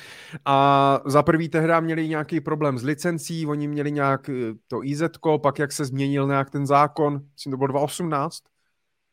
a 0.45 0.99
za 1.05 1.23
prvý 1.23 1.49
tehdy 1.49 1.73
měli 1.79 2.07
nějaký 2.07 2.39
problém 2.41 2.77
s 2.77 2.83
licencí, 2.83 3.45
oni 3.45 3.67
měli 3.67 3.91
nějak 3.91 4.29
eh, 4.29 4.33
to 4.67 4.83
IZ, 4.83 5.03
pak 5.41 5.59
jak 5.59 5.71
se 5.71 5.85
změnil 5.85 6.27
nějak 6.27 6.49
ten 6.49 6.65
zákon, 6.65 7.21
myslím, 7.33 7.51
to 7.51 7.57
bylo 7.57 7.67
2018, 7.67 8.43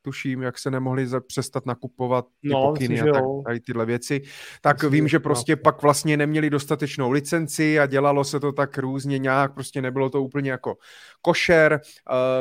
tuším, 0.03 0.43
jak 0.43 0.59
se 0.59 0.71
nemohli 0.71 1.07
přestat 1.27 1.67
nakupovat 1.67 2.27
ty 2.41 2.49
no, 2.49 2.63
pokyny 2.63 3.01
a 3.01 3.13
tak, 3.13 3.25
tady 3.47 3.61
tyhle 3.61 3.87
věci, 3.87 4.23
tak 4.61 4.77
myslím, 4.77 4.93
vím, 4.93 5.09
že 5.09 5.19
prostě 5.19 5.53
no. 5.53 5.63
pak 5.63 5.83
vlastně 5.83 6.17
neměli 6.17 6.51
dostatečnou 6.51 7.11
licenci 7.11 7.81
a 7.81 7.87
dělalo 7.87 8.25
se 8.25 8.41
to 8.41 8.53
tak 8.53 8.79
různě 8.79 9.19
nějak, 9.19 9.55
prostě 9.55 9.83
nebylo 9.83 10.11
to 10.11 10.23
úplně 10.23 10.51
jako 10.51 10.77
košer. 11.23 11.81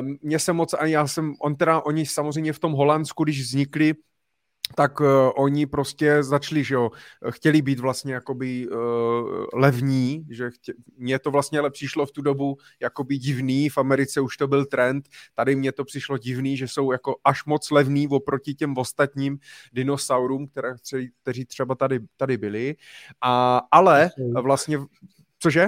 Uh, 0.01 0.07
mě 0.21 0.39
se 0.39 0.53
moc, 0.53 0.73
ani 0.73 0.93
já 0.93 1.07
jsem, 1.07 1.33
on 1.41 1.55
teda, 1.55 1.81
oni 1.81 2.05
samozřejmě 2.05 2.53
v 2.53 2.59
tom 2.59 2.71
Holandsku, 2.71 3.23
když 3.23 3.41
vznikli, 3.41 3.93
tak 4.75 4.99
uh, 4.99 5.07
oni 5.35 5.65
prostě 5.65 6.23
začali, 6.23 6.63
že 6.63 6.75
jo, 6.75 6.91
chtěli 7.29 7.61
být 7.61 7.79
vlastně 7.79 8.13
jakoby 8.13 8.67
uh, 8.67 8.77
levní, 9.53 10.25
že 10.29 10.49
chtě, 10.51 10.73
mně 10.97 11.19
to 11.19 11.31
vlastně 11.31 11.59
ale 11.59 11.71
přišlo 11.71 12.05
v 12.05 12.11
tu 12.11 12.21
dobu 12.21 12.57
jakoby 12.81 13.17
divný, 13.17 13.69
v 13.69 13.77
Americe 13.77 14.21
už 14.21 14.37
to 14.37 14.47
byl 14.47 14.65
trend, 14.65 15.09
tady 15.35 15.55
mně 15.55 15.71
to 15.71 15.83
přišlo 15.83 16.17
divný, 16.17 16.57
že 16.57 16.67
jsou 16.67 16.91
jako 16.91 17.15
až 17.23 17.45
moc 17.45 17.71
levný 17.71 18.07
oproti 18.07 18.53
těm 18.53 18.77
ostatním 18.77 19.39
dinosaurům, 19.73 20.47
které, 20.47 20.73
kteří 21.21 21.45
třeba 21.45 21.75
tady, 21.75 21.99
tady 22.17 22.37
byli, 22.37 22.75
a, 23.21 23.61
ale 23.71 24.09
vlastně, 24.41 24.79
cože? 25.39 25.67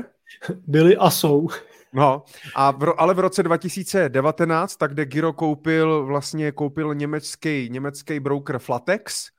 Byli 0.67 0.97
a 0.97 1.09
jsou. 1.09 1.47
No, 1.93 2.23
a 2.55 2.71
v, 2.71 2.93
ale 2.97 3.13
v 3.13 3.19
roce 3.19 3.43
2019, 3.43 4.75
tak 4.75 4.93
kde 4.93 5.05
Giro 5.05 5.33
koupil, 5.33 6.05
vlastně 6.05 6.51
koupil 6.51 6.95
německý, 6.95 7.69
německý 7.69 8.19
broker 8.19 8.59
Flatex, 8.59 9.29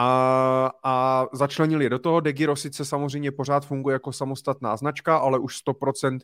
a, 0.00 0.70
a 0.84 1.26
začlenili 1.32 1.88
do 1.88 1.98
toho. 1.98 2.20
Degiro 2.20 2.56
sice 2.56 2.84
samozřejmě 2.84 3.32
pořád 3.32 3.66
funguje 3.66 3.92
jako 3.92 4.12
samostatná 4.12 4.76
značka, 4.76 5.16
ale 5.16 5.38
už 5.38 5.56
100% 5.66 6.18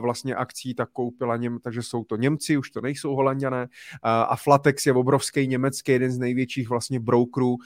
vlastně 0.00 0.34
akcí 0.34 0.74
tak 0.74 0.90
koupila 0.90 1.36
Něm, 1.36 1.58
takže 1.62 1.82
jsou 1.82 2.04
to 2.04 2.16
Němci, 2.16 2.56
už 2.56 2.70
to 2.70 2.80
nejsou 2.80 3.14
Holanděné. 3.14 3.68
A 4.02 4.36
Flatex 4.36 4.86
je 4.86 4.92
obrovský 4.92 5.46
německý, 5.46 5.92
jeden 5.92 6.10
z 6.10 6.18
největších 6.18 6.68
vlastně 6.68 7.00
brokerů, 7.00 7.56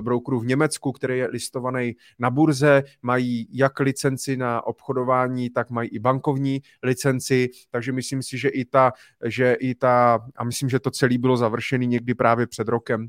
brokerů 0.00 0.40
v 0.40 0.46
Německu, 0.46 0.92
který 0.92 1.18
je 1.18 1.28
listovaný 1.28 1.96
na 2.18 2.30
burze, 2.30 2.82
mají 3.02 3.48
jak 3.52 3.80
licenci 3.80 4.36
na 4.36 4.66
obchodování, 4.66 5.50
tak 5.50 5.70
mají 5.70 5.88
i 5.88 5.98
bankovní 5.98 6.62
licenci, 6.82 7.48
takže 7.70 7.92
myslím 7.92 8.22
si, 8.22 8.38
že 8.38 8.48
i 8.48 8.64
ta, 8.64 8.92
že 9.24 9.56
i 9.60 9.74
ta 9.74 10.18
a 10.36 10.44
myslím, 10.44 10.68
že 10.68 10.80
to 10.80 10.90
celé 10.90 11.18
bylo 11.18 11.36
završené 11.36 11.86
někdy 11.86 12.14
právě 12.14 12.46
před 12.46 12.68
rokem, 12.68 13.08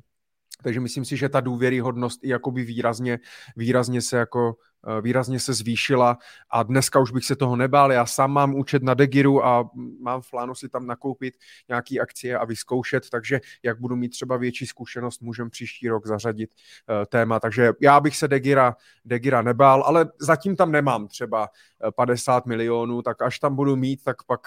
takže 0.64 0.80
myslím 0.80 1.06
si, 1.06 1.18
že 1.18 1.30
ta 1.30 1.40
důvěryhodnost 1.40 2.24
i 2.24 2.30
jakoby 2.30 2.64
výrazně, 2.64 3.20
výrazně 3.56 4.02
se 4.02 4.18
jako 4.18 4.56
eh, 4.88 5.02
výrazně 5.02 5.40
se 5.40 5.54
zvýšila 5.54 6.18
a 6.50 6.64
dneska 6.64 7.00
už 7.00 7.12
bych 7.12 7.26
se 7.26 7.36
toho 7.36 7.56
nebál. 7.56 7.92
Já 7.92 8.06
sám 8.06 8.32
mám 8.32 8.56
účet 8.56 8.84
na 8.84 8.94
Degiru 8.94 9.46
a 9.46 9.70
mám 10.02 10.22
v 10.22 10.30
plánu 10.30 10.56
si 10.56 10.70
tam 10.70 10.88
nakoupit 10.88 11.34
nějaký 11.70 12.00
akcie 12.00 12.38
a 12.38 12.46
vyzkoušet, 12.46 13.10
takže 13.10 13.42
jak 13.64 13.80
budu 13.80 13.96
mít 13.96 14.10
třeba 14.10 14.38
větší 14.38 14.66
zkušenost, 14.66 15.22
můžeme 15.22 15.50
příští 15.50 15.90
rok 15.90 16.08
zařadit 16.08 16.50
uh, 16.54 17.06
téma. 17.06 17.40
Takže 17.40 17.72
já 17.82 18.00
bych 18.00 18.18
se 18.18 18.28
Degira, 18.28 18.76
Degira 19.06 19.42
nebál, 19.42 19.84
ale 19.84 20.10
zatím 20.20 20.56
tam 20.56 20.72
nemám 20.72 21.08
třeba 21.08 21.48
50 21.96 22.38
eh, 22.38 22.50
milionů, 22.50 23.02
tak 23.02 23.22
až 23.22 23.40
tam 23.40 23.56
budu 23.56 23.76
mít, 23.76 24.04
tak 24.04 24.24
pak 24.24 24.42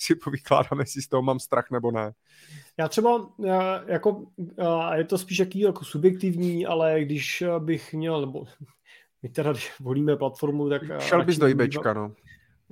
si 0.00 0.14
povykládáme, 0.14 0.82
jestli 0.82 1.02
z 1.02 1.08
toho 1.08 1.22
mám 1.22 1.40
strach 1.40 1.70
nebo 1.70 1.90
ne. 1.90 2.12
Já 2.78 2.88
třeba, 2.88 3.30
jako, 3.86 4.26
je 4.94 5.04
to 5.04 5.18
spíš 5.18 5.38
jaký 5.38 5.60
jako 5.60 5.84
subjektivní, 5.84 6.66
ale 6.66 7.00
když 7.00 7.44
bych 7.58 7.94
měl, 7.94 8.20
nebo 8.20 8.44
my 9.22 9.28
teda 9.28 9.54
volíme 9.80 10.16
platformu, 10.16 10.68
tak... 10.68 10.82
Šel 11.00 11.24
bys 11.24 11.38
do 11.38 11.48
IBčka, 11.48 11.92
no. 11.92 12.12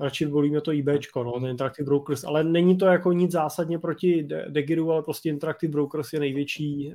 Radši 0.01 0.27
volíme 0.27 0.61
to 0.61 0.73
IBčko, 0.73 1.25
no, 1.25 1.33
ten 1.33 1.51
Interactive 1.51 1.87
Brokers, 1.87 2.25
ale 2.25 2.45
není 2.45 2.79
to 2.79 2.87
jako 2.87 3.13
nic 3.13 3.33
zásadně 3.33 3.79
proti 3.79 4.29
Degiru, 4.49 4.93
ale 4.93 5.03
prostě 5.03 5.29
Interactive 5.29 5.73
Brokers 5.73 6.13
je 6.13 6.21
největší 6.21 6.95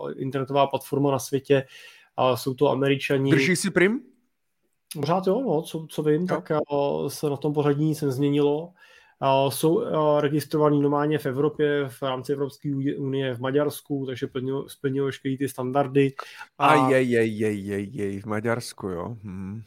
uh, 0.00 0.12
internetová 0.16 0.66
platforma 0.66 1.10
na 1.10 1.18
světě, 1.18 1.66
A 2.16 2.36
jsou 2.36 2.54
to 2.54 2.70
američani. 2.70 3.30
Drží 3.30 3.56
si 3.56 3.70
prim? 3.70 4.00
Pořád 5.00 5.26
jo, 5.26 5.42
no, 5.46 5.62
co, 5.62 5.86
co 5.90 6.02
vím, 6.02 6.20
jo. 6.20 6.26
tak 6.26 6.52
se 7.08 7.30
na 7.30 7.36
tom 7.36 7.52
pořadí 7.52 7.84
nic 7.84 8.02
nezměnilo. 8.02 8.72
Jsou 9.48 9.84
registrovaní 10.20 10.82
normálně 10.82 11.18
v 11.18 11.26
Evropě, 11.26 11.88
v 11.88 12.02
rámci 12.02 12.32
Evropské 12.32 12.72
unie, 12.98 13.34
v 13.34 13.40
Maďarsku, 13.40 14.06
takže 14.06 14.28
splňují 14.66 15.06
veškeré 15.06 15.36
ty 15.36 15.48
standardy. 15.48 16.12
A 16.58 16.88
jej, 16.90 17.10
jej, 17.10 17.38
jej, 17.38 17.66
jej, 17.66 17.88
jej, 17.92 18.20
v 18.20 18.26
Maďarsku, 18.26 18.88
jo. 18.88 19.16
Hmm. 19.22 19.62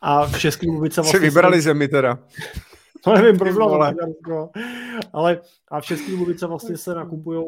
A 0.00 0.26
v 0.26 0.38
České 0.38 0.66
republice 0.66 1.00
vlastně... 1.00 1.18
Se 1.18 1.24
vybrali 1.24 1.60
zemi 1.60 1.88
teda. 1.88 2.18
To 3.04 3.12
nevím, 3.14 3.38
proč 3.38 3.54
Maďarsko. 3.56 4.50
Ale 5.12 5.40
a 5.68 5.80
v 5.80 5.84
České 5.84 6.12
republice 6.12 6.46
vlastně 6.46 6.76
se 6.76 6.94
nakupují, 6.94 7.44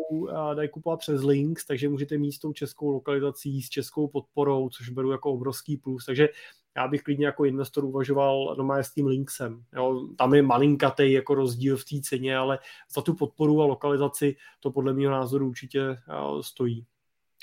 dají 0.54 0.68
kupovat 0.68 0.98
přes 0.98 1.22
links, 1.22 1.66
takže 1.66 1.88
můžete 1.88 2.18
mít 2.18 2.32
s 2.32 2.38
tou 2.38 2.52
českou 2.52 2.90
lokalizací, 2.90 3.62
s 3.62 3.68
českou 3.68 4.08
podporou, 4.08 4.68
což 4.68 4.88
beru 4.88 5.12
jako 5.12 5.32
obrovský 5.32 5.76
plus. 5.76 6.06
Takže 6.06 6.28
já 6.76 6.88
bych 6.88 7.02
klidně 7.02 7.26
jako 7.26 7.44
investor 7.44 7.84
uvažoval 7.84 8.54
normálně 8.56 8.84
s 8.84 8.92
tím 8.92 9.06
linksem. 9.06 9.64
Jo, 9.72 10.08
tam 10.18 10.34
je 10.34 10.42
malinkatý 10.42 11.12
jako 11.12 11.34
rozdíl 11.34 11.76
v 11.76 11.84
té 11.84 12.00
ceně, 12.00 12.36
ale 12.36 12.58
za 12.94 13.02
tu 13.02 13.14
podporu 13.14 13.62
a 13.62 13.66
lokalizaci 13.66 14.36
to 14.60 14.70
podle 14.70 14.94
mého 14.94 15.12
názoru 15.12 15.48
určitě 15.48 15.80
stojí. 16.40 16.86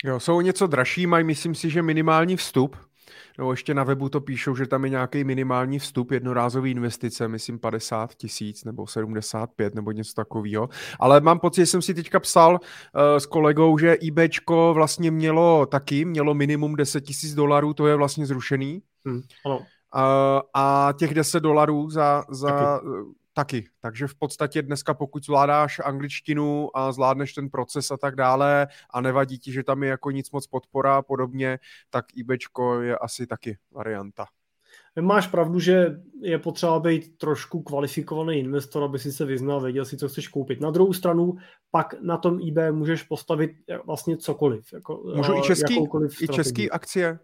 Jo, 0.04 0.20
jsou 0.20 0.40
něco 0.40 0.66
dražší, 0.66 1.06
mají 1.06 1.24
myslím 1.24 1.54
si, 1.54 1.70
že 1.70 1.82
minimální 1.82 2.36
vstup, 2.36 2.76
nebo 3.38 3.50
ještě 3.50 3.74
na 3.74 3.84
webu 3.84 4.08
to 4.08 4.20
píšou, 4.20 4.56
že 4.56 4.66
tam 4.66 4.84
je 4.84 4.90
nějaký 4.90 5.24
minimální 5.24 5.78
vstup, 5.78 6.10
jednorázový 6.10 6.70
investice, 6.70 7.28
myslím 7.28 7.58
50 7.58 8.14
tisíc 8.14 8.64
nebo 8.64 8.86
75 8.86 9.74
nebo 9.74 9.92
něco 9.92 10.14
takového. 10.14 10.68
Ale 11.00 11.20
mám 11.20 11.38
pocit, 11.38 11.60
že 11.60 11.66
jsem 11.66 11.82
si 11.82 11.94
teďka 11.94 12.20
psal 12.20 12.52
uh, 12.52 12.58
s 13.18 13.26
kolegou, 13.26 13.78
že 13.78 13.96
eBayčko 14.08 14.72
vlastně 14.74 15.10
mělo 15.10 15.66
taky, 15.66 16.04
mělo 16.04 16.34
minimum 16.34 16.76
10 16.76 17.00
tisíc 17.00 17.34
dolarů, 17.34 17.74
to 17.74 17.86
je 17.86 17.96
vlastně 17.96 18.26
zrušený. 18.26 18.82
Hmm, 19.06 19.22
ano. 19.46 19.58
Uh, 19.58 20.40
a 20.54 20.94
těch 20.98 21.14
10 21.14 21.40
dolarů 21.40 21.90
za, 21.90 22.24
za 22.30 22.50
Taky. 22.50 23.19
Takže 23.80 24.06
v 24.06 24.14
podstatě 24.14 24.62
dneska, 24.62 24.94
pokud 24.94 25.24
zvládáš 25.24 25.80
angličtinu 25.84 26.76
a 26.76 26.92
zvládneš 26.92 27.32
ten 27.32 27.50
proces 27.50 27.90
a 27.90 27.96
tak 27.96 28.16
dále 28.16 28.66
a 28.90 29.00
nevadí 29.00 29.38
ti, 29.38 29.52
že 29.52 29.62
tam 29.62 29.82
je 29.82 29.88
jako 29.88 30.10
nic 30.10 30.30
moc 30.30 30.46
podpora 30.46 30.96
a 30.96 31.02
podobně, 31.02 31.58
tak 31.90 32.04
IBčko 32.14 32.80
je 32.80 32.98
asi 32.98 33.26
taky 33.26 33.58
varianta. 33.70 34.26
Máš 35.00 35.26
pravdu, 35.26 35.60
že 35.60 35.96
je 36.20 36.38
potřeba 36.38 36.80
být 36.80 37.18
trošku 37.18 37.62
kvalifikovaný 37.62 38.38
investor, 38.38 38.84
aby 38.84 38.98
si 38.98 39.12
se 39.12 39.24
vyznal, 39.24 39.60
věděl 39.60 39.84
si, 39.84 39.96
co 39.96 40.08
chceš 40.08 40.28
koupit. 40.28 40.60
Na 40.60 40.70
druhou 40.70 40.92
stranu, 40.92 41.36
pak 41.70 41.94
na 42.00 42.16
tom 42.16 42.40
eBay 42.48 42.72
můžeš 42.72 43.02
postavit 43.02 43.50
vlastně 43.86 44.16
cokoliv. 44.16 44.72
Jako, 44.72 45.02
Můžu 45.16 45.34
i 45.34 45.42
český, 45.42 45.88
i 46.20 46.28
český 46.28 46.70
akcie? 46.70 47.18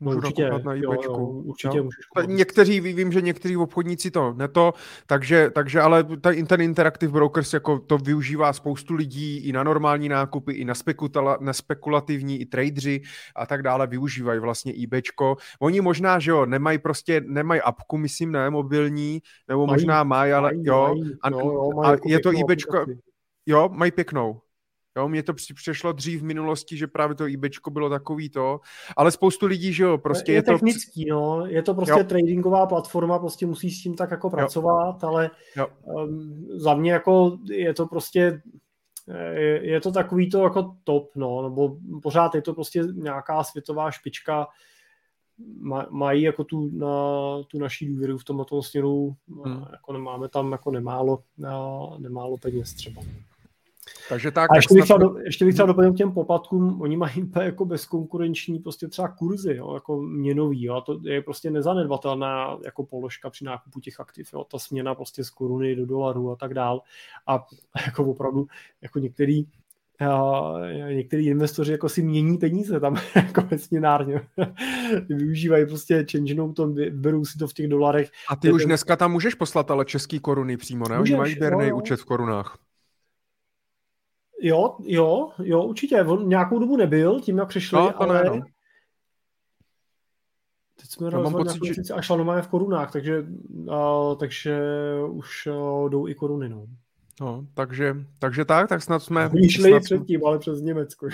Můžu 0.00 0.18
určitě, 0.18 0.50
na 0.50 0.74
jo, 0.74 0.92
jo, 0.92 1.16
určitě 1.26 1.78
jo. 1.78 1.84
můžeš 1.84 2.06
koupit. 2.06 2.30
Někteří, 2.30 2.80
vím, 2.80 3.12
že 3.12 3.20
někteří 3.20 3.56
obchodníci 3.56 4.10
to 4.10 4.34
neto, 4.36 4.72
takže, 5.06 5.50
takže 5.50 5.80
ale 5.80 6.04
ten 6.48 6.60
Interactive 6.60 7.12
Brokers 7.12 7.52
jako 7.52 7.78
to 7.78 7.98
využívá 7.98 8.52
spoustu 8.52 8.94
lidí 8.94 9.36
i 9.36 9.52
na 9.52 9.62
normální 9.62 10.08
nákupy, 10.08 10.52
i 10.52 10.64
na, 10.64 10.74
spekula, 10.74 11.38
na 11.40 11.52
spekulativní, 11.52 12.40
i 12.40 12.46
tradeři 12.46 13.00
a 13.36 13.46
tak 13.46 13.62
dále 13.62 13.86
využívají 13.86 14.40
vlastně 14.40 14.72
eBayčko. 14.84 15.36
Oni 15.60 15.80
možná, 15.80 16.18
že 16.18 16.30
jo, 16.30 16.46
nemají 16.46 16.78
prostě, 16.78 17.20
nemají 17.26 17.60
apku, 17.60 17.98
myslím, 17.98 18.32
ne, 18.32 18.50
mobilní, 18.50 19.20
nebo 19.48 19.66
mají, 19.66 19.74
možná 19.74 20.04
mají, 20.04 20.32
ale 20.32 20.50
mají, 20.50 20.66
jo, 20.66 20.88
mají, 20.88 21.14
a, 21.22 21.30
jo, 21.30 21.38
jo, 21.38 21.70
mají 21.76 21.88
a 21.88 21.90
jako 21.90 22.08
je 22.08 22.20
to 22.20 22.30
eBayčko, 22.40 22.86
jo, 23.46 23.68
mají 23.72 23.92
pěknou, 23.92 24.40
Jo, 24.96 25.08
mně 25.08 25.22
to 25.22 25.34
přišlo 25.34 25.92
dřív 25.92 26.20
v 26.20 26.24
minulosti, 26.24 26.76
že 26.76 26.86
právě 26.86 27.16
to 27.16 27.24
eBayčko 27.24 27.70
bylo 27.70 27.90
takový 27.90 28.30
to, 28.30 28.60
ale 28.96 29.10
spoustu 29.10 29.46
lidí, 29.46 29.72
že 29.72 29.84
jo, 29.84 29.98
prostě 29.98 30.32
je, 30.32 30.36
je 30.36 30.42
to... 30.42 30.52
technický, 30.52 31.06
no, 31.10 31.46
je 31.46 31.62
to 31.62 31.74
prostě 31.74 31.98
jo. 31.98 32.04
tradingová 32.04 32.66
platforma, 32.66 33.18
prostě 33.18 33.46
musíš 33.46 33.78
s 33.78 33.82
tím 33.82 33.94
tak 33.94 34.10
jako 34.10 34.30
pracovat, 34.30 35.02
jo. 35.02 35.08
ale 35.08 35.30
jo. 35.56 35.66
Um, 35.82 36.46
za 36.54 36.74
mě 36.74 36.92
jako 36.92 37.38
je 37.50 37.74
to 37.74 37.86
prostě 37.86 38.42
je, 39.32 39.66
je 39.66 39.80
to 39.80 39.92
takový 39.92 40.30
to 40.30 40.42
jako 40.42 40.76
top, 40.84 41.10
no, 41.16 41.42
nebo 41.42 41.76
pořád 42.02 42.34
je 42.34 42.42
to 42.42 42.54
prostě 42.54 42.82
nějaká 42.94 43.44
světová 43.44 43.90
špička, 43.90 44.46
mají 45.90 46.22
jako 46.22 46.44
tu, 46.44 46.70
na, 46.72 46.88
tu 47.48 47.58
naší 47.58 47.86
důvěru 47.86 48.18
v 48.18 48.24
tomto 48.24 48.62
směru, 48.62 49.16
hmm. 49.44 49.64
jako 49.72 49.92
nemáme 49.92 50.28
tam 50.28 50.52
jako 50.52 50.70
nemálo, 50.70 51.22
nemálo 51.98 52.36
peněz 52.38 52.74
třeba. 52.74 53.02
Takže 54.08 54.30
tak. 54.30 54.50
A 54.50 54.56
ještě 54.56 54.74
bych, 54.74 54.84
třeba, 54.84 54.98
do, 54.98 55.16
ještě 55.24 55.44
bych 55.44 55.54
doplnil 55.54 55.92
k 55.92 55.96
těm 55.96 56.12
poplatkům, 56.12 56.82
oni 56.82 56.96
mají 56.96 57.22
úplně 57.22 57.44
jako 57.44 57.64
bezkonkurenční 57.64 58.58
prostě 58.58 58.88
třeba 58.88 59.08
kurzy, 59.08 59.56
jo, 59.56 59.74
jako 59.74 60.02
měnový, 60.02 60.64
jo, 60.64 60.74
a 60.74 60.80
to 60.80 61.00
je 61.02 61.22
prostě 61.22 61.50
nezanedbatelná 61.50 62.58
jako 62.64 62.84
položka 62.84 63.30
při 63.30 63.44
nákupu 63.44 63.80
těch 63.80 64.00
aktiv, 64.00 64.30
jo, 64.32 64.44
ta 64.44 64.58
směna 64.58 64.94
prostě 64.94 65.24
z 65.24 65.30
koruny 65.30 65.76
do 65.76 65.86
dolaru 65.86 66.30
a 66.30 66.36
tak 66.36 66.54
dál. 66.54 66.82
A 67.26 67.46
jako 67.86 68.04
opravdu, 68.04 68.46
jako 68.82 68.98
některý 68.98 69.46
a 70.00 70.52
některý 70.88 71.26
investoři 71.26 71.72
jako 71.72 71.88
si 71.88 72.02
mění 72.02 72.38
peníze 72.38 72.80
tam 72.80 72.96
jako 73.14 73.42
směnárně. 73.56 74.20
Využívají 75.08 75.66
prostě 75.66 76.06
change 76.12 76.34
note, 76.34 76.62
berou 76.90 77.24
si 77.24 77.38
to 77.38 77.48
v 77.48 77.52
těch 77.52 77.68
dolarech. 77.68 78.10
A 78.30 78.36
ty 78.36 78.52
už 78.52 78.64
dneska 78.64 78.96
tam 78.96 79.12
můžeš 79.12 79.34
poslat 79.34 79.70
ale 79.70 79.84
český 79.84 80.20
koruny 80.20 80.56
přímo, 80.56 80.88
ne? 80.88 80.98
Můžeš, 80.98 81.12
Oni 81.12 81.18
mají 81.18 81.34
běrný 81.34 81.72
účet 81.72 82.00
v 82.00 82.04
korunách. 82.04 82.58
Jo, 84.40 84.76
jo, 84.82 85.30
jo, 85.42 85.62
určitě. 85.62 86.02
On 86.02 86.28
nějakou 86.28 86.58
dobu 86.58 86.76
nebyl, 86.76 87.20
tím 87.20 87.38
jak 87.38 87.48
přišli, 87.48 87.78
no, 87.78 88.02
ale... 88.02 88.24
Ne, 88.24 88.30
no. 88.30 88.40
Teď 90.80 90.90
jsme 90.90 91.10
no, 91.10 91.30
pocit, 91.30 91.86
že... 91.86 91.94
a 91.94 92.02
šla 92.02 92.40
v 92.40 92.48
korunách, 92.48 92.92
takže, 92.92 93.24
a, 93.70 94.14
takže 94.14 94.60
už 95.08 95.46
a, 95.46 95.88
jdou 95.88 96.08
i 96.08 96.14
koruny, 96.14 96.48
no. 96.48 96.66
No, 97.20 97.46
takže, 97.54 97.96
takže 98.18 98.44
tak, 98.44 98.68
tak 98.68 98.82
snad 98.82 99.02
jsme... 99.02 99.28
Oni 99.28 99.50
šli 99.50 99.70
snad... 99.70 99.82
předtím, 99.82 100.26
ale 100.26 100.38
přes 100.38 100.60
Německo. 100.60 101.08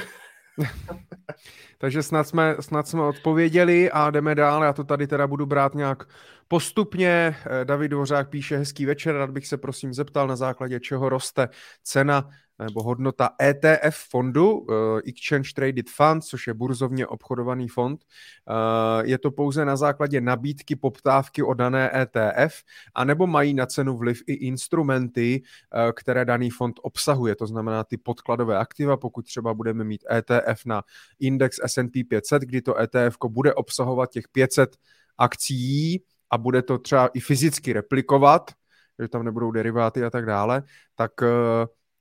takže 1.79 2.03
snad 2.03 2.25
jsme, 2.25 2.57
snad 2.61 2.89
jsme 2.89 3.03
odpověděli 3.03 3.91
a 3.91 4.11
jdeme 4.11 4.35
dál. 4.35 4.65
Já 4.65 4.73
to 4.73 4.85
tady 4.85 5.07
teda 5.07 5.27
budu 5.27 5.47
brát 5.47 5.75
nějak 5.75 6.09
postupně. 6.49 7.37
Eh, 7.47 7.65
David 7.65 7.91
Dvořák 7.91 8.31
píše 8.31 8.57
hezký 8.57 8.87
večer, 8.87 9.15
rád 9.15 9.31
bych 9.31 9.47
se 9.47 9.57
prosím 9.57 9.95
zeptal, 9.95 10.27
na 10.27 10.37
základě 10.37 10.81
čeho 10.81 11.09
roste 11.09 11.49
cena 11.83 12.31
nebo 12.61 12.83
hodnota 12.83 13.31
ETF 13.43 13.97
fondu, 14.11 14.59
uh, 14.59 15.01
Exchange 15.07 15.51
Traded 15.55 15.91
Fund, 15.91 16.25
což 16.25 16.47
je 16.47 16.55
burzovně 16.55 17.07
obchodovaný 17.07 17.69
fond. 17.69 18.05
Uh, 18.51 19.07
je 19.07 19.19
to 19.19 19.31
pouze 19.31 19.65
na 19.65 19.77
základě 19.77 20.21
nabídky 20.21 20.77
poptávky 20.77 21.43
o 21.43 21.55
dané 21.55 21.91
ETF, 22.01 22.63
anebo 22.95 23.27
mají 23.27 23.55
na 23.55 23.67
cenu 23.67 23.97
vliv 23.97 24.23
i 24.27 24.33
instrumenty, 24.33 25.43
uh, 25.43 25.93
které 25.93 26.25
daný 26.25 26.51
fond 26.51 26.81
obsahuje, 26.83 27.37
to 27.37 27.47
znamená 27.47 27.85
ty 27.85 27.97
podkladové 27.97 28.59
aktiva, 28.59 28.97
pokud 28.97 29.27
třeba 29.27 29.55
budeme 29.55 29.85
mít 29.85 30.05
ETF 30.13 30.67
na 30.67 30.83
index 31.21 31.57
S&P 31.67 32.05
500, 32.05 32.43
kdy 32.43 32.63
to 32.63 32.81
ETF 32.81 33.17
bude 33.29 33.55
obsahovat 33.55 34.11
těch 34.11 34.29
500 34.29 34.77
akcí 35.19 36.05
a 36.31 36.39
bude 36.39 36.63
to 36.63 36.79
třeba 36.79 37.07
i 37.07 37.21
fyzicky 37.21 37.73
replikovat, 37.73 38.51
že 38.99 39.09
tam 39.09 39.25
nebudou 39.25 39.51
deriváty 39.51 40.05
a 40.05 40.11
tak 40.11 40.27
dále, 40.27 40.63
tak 40.95 41.13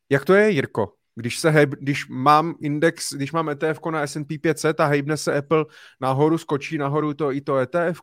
jak 0.09 0.25
to 0.25 0.33
je, 0.33 0.49
Jirko? 0.49 0.93
Když, 1.15 1.39
se 1.39 1.49
hejb, 1.49 1.69
když 1.69 2.07
mám 2.07 2.55
index, 2.61 3.13
když 3.13 3.31
mám 3.31 3.49
ETF 3.49 3.79
na 3.91 4.07
S&P 4.07 4.37
500 4.37 4.79
a 4.79 4.85
hejbne 4.85 5.17
se 5.17 5.37
Apple 5.37 5.65
nahoru, 6.01 6.37
skočí 6.37 6.77
nahoru 6.77 7.13
to 7.13 7.31
i 7.31 7.41
to 7.41 7.57
ETF? 7.57 8.01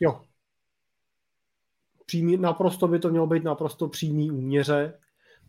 Jo. 0.00 0.20
Přímý, 2.06 2.36
naprosto 2.36 2.88
by 2.88 2.98
to 2.98 3.08
mělo 3.08 3.26
být 3.26 3.44
naprosto 3.44 3.88
přímý 3.88 4.30
úměře. 4.30 4.98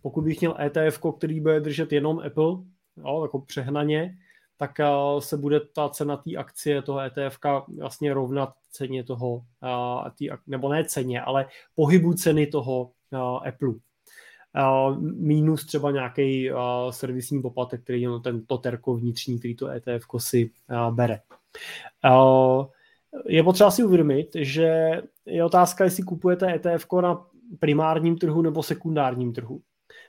Pokud 0.02 0.24
bych 0.24 0.40
měl 0.40 0.56
ETF, 0.60 1.02
který 1.18 1.40
bude 1.40 1.60
držet 1.60 1.92
jenom 1.92 2.20
Apple, 2.20 2.54
jo, 2.98 3.22
jako 3.22 3.40
přehnaně, 3.40 4.18
tak 4.58 4.72
uh, 4.80 5.20
se 5.20 5.38
bude 5.38 5.60
ta 5.60 5.90
cena 5.90 6.18
té 6.18 6.36
akcie 6.36 6.82
toho 6.82 7.00
ETF 7.00 7.40
vlastně 7.80 8.14
rovnat 8.14 8.54
ceně 8.72 9.04
toho, 9.04 9.36
uh, 9.36 10.10
tý, 10.18 10.30
nebo 10.48 10.70
ne 10.70 10.86
ceně, 10.86 11.22
ale 11.22 11.46
pohybu 11.76 12.14
ceny 12.14 12.48
toho 12.48 12.92
uh, 13.12 13.48
Apple 13.48 13.74
minus 15.02 15.66
třeba 15.66 15.92
nějaký 15.92 16.52
servisní 16.90 17.42
poplatek, 17.42 17.84
který 17.84 18.06
ten 18.24 18.46
toterko 18.46 18.96
vnitřní, 18.96 19.40
který 19.40 19.56
to 19.56 19.68
ETF 19.68 20.06
si 20.18 20.52
bere. 20.92 21.20
Je 23.28 23.44
potřeba 23.44 23.72
si 23.72 23.84
uvědomit, 23.84 24.28
že 24.36 25.02
je 25.26 25.46
otázka, 25.46 25.84
jestli 25.84 26.04
kupujete 26.04 26.54
ETF 26.54 26.88
na 27.02 27.26
primárním 27.60 28.18
trhu 28.18 28.42
nebo 28.42 28.64
sekundárním 28.64 29.34
trhu. 29.34 29.62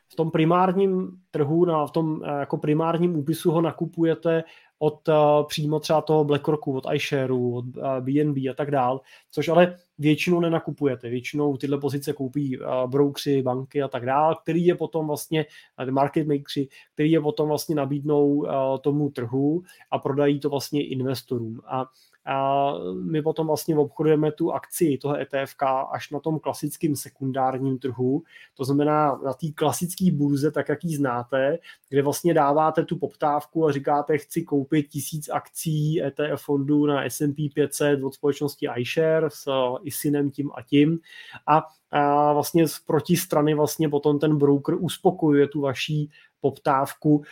V 0.08 0.16
tom 0.16 0.30
primárním 0.30 1.10
trhu, 1.30 1.64
na, 1.64 1.86
v 1.86 1.90
tom 1.90 2.22
jako 2.38 2.58
primárním 2.58 3.16
úpisu 3.16 3.50
ho 3.50 3.60
nakupujete 3.60 4.44
od 4.84 5.08
uh, 5.08 5.14
přímo 5.46 5.80
třeba 5.80 6.00
toho 6.00 6.24
BlackRocku, 6.24 6.76
od 6.76 6.84
iShareu, 6.94 7.56
od 7.56 7.64
BNB 8.00 8.36
a 8.50 8.54
tak 8.56 8.70
dál, 8.70 9.00
což 9.30 9.48
ale 9.48 9.76
většinou 9.98 10.40
nenakupujete. 10.40 11.08
Většinou 11.08 11.56
tyhle 11.56 11.78
pozice 11.78 12.12
koupí 12.12 12.58
uh, 12.58 12.90
broukři, 12.90 13.42
banky 13.42 13.82
a 13.82 13.88
tak 13.88 14.06
dál, 14.06 14.34
který 14.42 14.66
je 14.66 14.74
potom 14.74 15.06
vlastně, 15.06 15.46
market 15.90 16.26
makersi, 16.26 16.68
který 16.94 17.10
je 17.10 17.20
potom 17.20 17.48
vlastně 17.48 17.74
nabídnou 17.74 18.46
tomu 18.80 19.10
trhu 19.10 19.62
a 19.90 19.98
prodají 19.98 20.40
to 20.40 20.50
vlastně 20.50 20.88
investorům. 20.88 21.60
A 21.66 21.86
a 22.26 22.72
my 23.02 23.22
potom 23.22 23.46
vlastně 23.46 23.76
obchodujeme 23.76 24.32
tu 24.32 24.52
akci 24.52 24.98
toho 25.02 25.16
ETF 25.16 25.54
až 25.92 26.10
na 26.10 26.20
tom 26.20 26.38
klasickém 26.38 26.96
sekundárním 26.96 27.78
trhu, 27.78 28.22
to 28.54 28.64
znamená 28.64 29.20
na 29.24 29.32
té 29.32 29.46
klasické 29.54 30.12
burze, 30.12 30.50
tak 30.50 30.68
jak 30.68 30.84
ji 30.84 30.96
znáte, 30.96 31.58
kde 31.88 32.02
vlastně 32.02 32.34
dáváte 32.34 32.84
tu 32.84 32.98
poptávku 32.98 33.66
a 33.66 33.72
říkáte, 33.72 34.18
chci 34.18 34.42
koupit 34.42 34.88
tisíc 34.88 35.28
akcí 35.28 36.02
ETF 36.02 36.42
fondu 36.42 36.86
na 36.86 37.04
S&P 37.04 37.48
500 37.54 38.02
od 38.02 38.14
společnosti 38.14 38.68
iShare 38.76 39.30
s 39.30 39.50
ISINem 39.82 40.30
tím 40.30 40.50
a 40.54 40.62
tím. 40.62 40.98
A 41.46 41.62
a 41.96 42.32
vlastně 42.32 42.68
z 42.68 42.78
protistrany 42.78 43.54
vlastně 43.54 43.88
potom 43.88 44.18
ten 44.18 44.38
broker 44.38 44.74
uspokojuje 44.78 45.48
tu 45.48 45.60
vaší 45.60 46.10
poptávku 46.44 47.22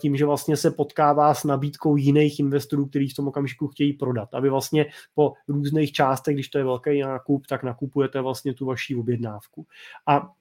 tím, 0.00 0.16
že 0.16 0.24
vlastně 0.24 0.56
se 0.56 0.70
potkává 0.70 1.34
s 1.34 1.44
nabídkou 1.44 1.96
jiných 1.96 2.40
investorů, 2.40 2.86
kteří 2.86 3.08
v 3.08 3.14
tom 3.14 3.28
okamžiku 3.28 3.68
chtějí 3.68 3.92
prodat. 3.92 4.34
Aby 4.34 4.50
vlastně 4.50 4.86
po 5.14 5.32
různých 5.48 5.92
částech, 5.92 6.34
když 6.34 6.48
to 6.48 6.58
je 6.58 6.64
velký 6.64 7.00
nákup, 7.00 7.46
tak 7.46 7.62
nakupujete 7.62 8.20
vlastně 8.20 8.54
tu 8.54 8.66
vaši 8.66 8.96
objednávku. 8.96 9.66
A 10.06 10.32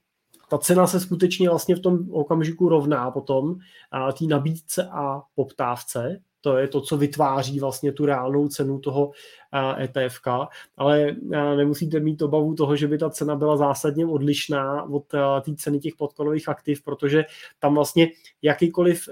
ta 0.50 0.58
cena 0.58 0.88
se 0.88 1.00
skutečně 1.00 1.50
vlastně 1.50 1.76
v 1.76 1.80
tom 1.80 2.12
okamžiku 2.12 2.70
rovná 2.70 3.12
potom 3.12 3.56
té 4.20 4.26
nabídce 4.26 4.88
a 4.92 5.22
poptávce, 5.36 6.22
to 6.46 6.58
je 6.58 6.68
to, 6.68 6.82
co 6.82 6.98
vytváří 6.98 7.60
vlastně 7.60 7.92
tu 7.92 8.06
reálnou 8.06 8.48
cenu 8.48 8.80
toho 8.80 9.12
ETF, 9.80 10.20
ale 10.78 11.16
nemusíte 11.56 12.00
mít 12.00 12.22
obavu 12.22 12.54
toho, 12.54 12.76
že 12.76 12.88
by 12.88 12.98
ta 12.98 13.10
cena 13.10 13.36
byla 13.36 13.58
zásadně 13.58 14.06
odlišná 14.06 14.84
od 14.84 15.06
té 15.42 15.56
ceny 15.56 15.80
těch 15.80 15.96
podkladových 15.96 16.50
aktiv, 16.50 16.84
protože 16.84 17.26
tam 17.60 17.76
vlastně 17.76 18.08
jakýkoliv 18.42 19.10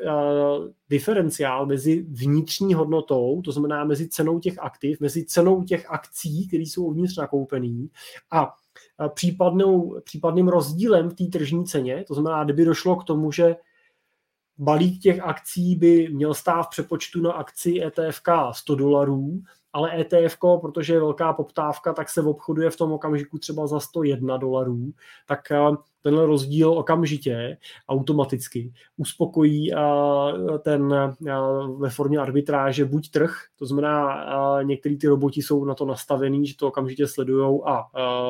diferenciál 0.90 1.66
mezi 1.66 2.06
vnitřní 2.10 2.74
hodnotou, 2.74 3.42
to 3.42 3.52
znamená 3.52 3.84
mezi 3.84 4.10
cenou 4.10 4.40
těch 4.40 4.60
aktiv, 4.60 5.00
mezi 5.00 5.26
cenou 5.26 5.64
těch 5.64 5.92
akcí, 5.92 6.48
které 6.48 6.64
jsou 6.64 6.86
uvnitř 6.86 7.18
nakoupený 7.18 7.90
a 8.32 8.54
případnou, 9.14 10.00
případným 10.04 10.48
rozdílem 10.48 11.10
v 11.10 11.14
té 11.14 11.24
tržní 11.24 11.66
ceně, 11.66 12.04
to 12.08 12.14
znamená, 12.14 12.44
kdyby 12.44 12.66
došlo 12.66 12.96
k 12.96 13.04
tomu, 13.04 13.32
že 13.32 13.56
balík 14.58 15.02
těch 15.02 15.20
akcí 15.20 15.76
by 15.76 16.10
měl 16.12 16.34
stát 16.34 16.64
v 16.64 16.70
přepočtu 16.70 17.22
na 17.22 17.32
akci 17.32 17.82
ETF 17.84 18.22
100 18.52 18.76
dolarů, 18.76 19.42
ale 19.74 20.00
ETF, 20.02 20.38
protože 20.62 20.94
je 20.94 21.00
velká 21.00 21.34
poptávka, 21.34 21.94
tak 21.94 22.10
se 22.10 22.22
obchoduje 22.22 22.70
v 22.70 22.78
tom 22.78 22.92
okamžiku 22.92 23.38
třeba 23.38 23.68
za 23.68 23.80
101 23.80 24.38
dolarů, 24.38 24.92
tak 25.28 25.52
eh, 25.52 25.58
tenhle 26.02 26.26
rozdíl 26.26 26.70
okamžitě 26.70 27.58
automaticky 27.90 28.74
uspokojí 28.98 29.74
eh, 29.74 29.78
ten 30.60 30.94
eh, 30.94 31.36
ve 31.78 31.90
formě 31.90 32.20
arbitráže 32.20 32.86
buď 32.86 33.12
trh, 33.12 33.38
to 33.56 33.66
znamená 33.66 34.26
některý 34.64 34.98
ty 34.98 35.08
roboti 35.08 35.42
jsou 35.42 35.66
na 35.66 35.76
to 35.76 35.86
nastavený, 35.86 36.48
že 36.48 36.58
to 36.58 36.68
okamžitě 36.68 37.08
sledují 37.08 37.62
a 37.66 37.88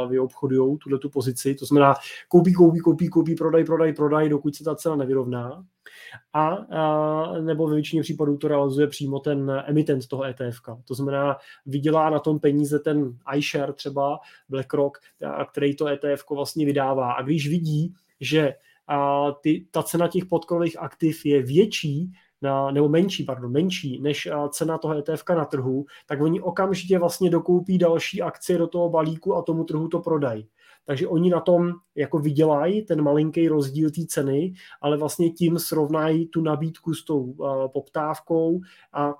vyobchodují 0.07 0.77
tuhle 0.77 0.99
tu 0.99 1.09
pozici, 1.09 1.55
to 1.55 1.65
znamená 1.65 1.95
koupí, 2.27 2.53
koupí, 2.53 2.79
koupí, 2.79 3.07
koupí, 3.09 3.35
prodaj, 3.35 3.63
prodaj, 3.63 3.93
prodaj, 3.93 4.29
dokud 4.29 4.55
se 4.55 4.63
ta 4.63 4.75
cena 4.75 4.95
nevyrovná 4.95 5.65
a, 6.33 6.47
a 6.47 7.39
nebo 7.39 7.67
ve 7.67 7.73
většině 7.73 8.01
případů 8.01 8.37
to 8.37 8.47
realizuje 8.47 8.87
přímo 8.87 9.19
ten 9.19 9.63
emitent 9.65 10.07
toho 10.07 10.23
ETF. 10.23 10.61
To 10.85 10.93
znamená, 10.93 11.37
vydělá 11.65 12.09
na 12.09 12.19
tom 12.19 12.39
peníze 12.39 12.79
ten 12.79 13.17
iShare 13.35 13.73
třeba, 13.73 14.19
BlackRock, 14.49 14.97
který 15.51 15.75
to 15.75 15.87
ETF 15.87 16.23
vlastně 16.29 16.65
vydává. 16.65 17.11
A 17.13 17.21
když 17.21 17.49
vidí, 17.49 17.93
že 18.19 18.53
a 18.87 19.31
ty, 19.31 19.65
ta 19.71 19.83
cena 19.83 20.07
těch 20.07 20.25
podkolových 20.25 20.79
aktiv 20.79 21.25
je 21.25 21.43
větší, 21.43 22.11
na, 22.41 22.71
nebo 22.71 22.89
menší, 22.89 23.23
pardon, 23.23 23.51
menší 23.51 24.01
než 24.01 24.29
cena 24.49 24.77
toho 24.77 24.97
ETF 24.97 25.23
na 25.29 25.45
trhu, 25.45 25.85
tak 26.07 26.21
oni 26.21 26.41
okamžitě 26.41 26.99
vlastně 26.99 27.29
dokoupí 27.29 27.77
další 27.77 28.21
akcie 28.21 28.57
do 28.57 28.67
toho 28.67 28.89
balíku 28.89 29.35
a 29.35 29.41
tomu 29.41 29.63
trhu 29.63 29.87
to 29.87 29.99
prodají 29.99 30.47
takže 30.85 31.07
oni 31.07 31.29
na 31.29 31.39
tom 31.39 31.71
jako 31.95 32.19
vydělají 32.19 32.85
ten 32.85 33.01
malinký 33.01 33.47
rozdíl 33.47 33.91
té 33.91 34.01
ceny, 34.07 34.53
ale 34.81 34.97
vlastně 34.97 35.29
tím 35.29 35.59
srovnají 35.59 36.27
tu 36.27 36.41
nabídku 36.41 36.93
s 36.93 37.05
tou 37.05 37.19
uh, 37.19 37.67
poptávkou 37.67 38.59
a 38.93 39.13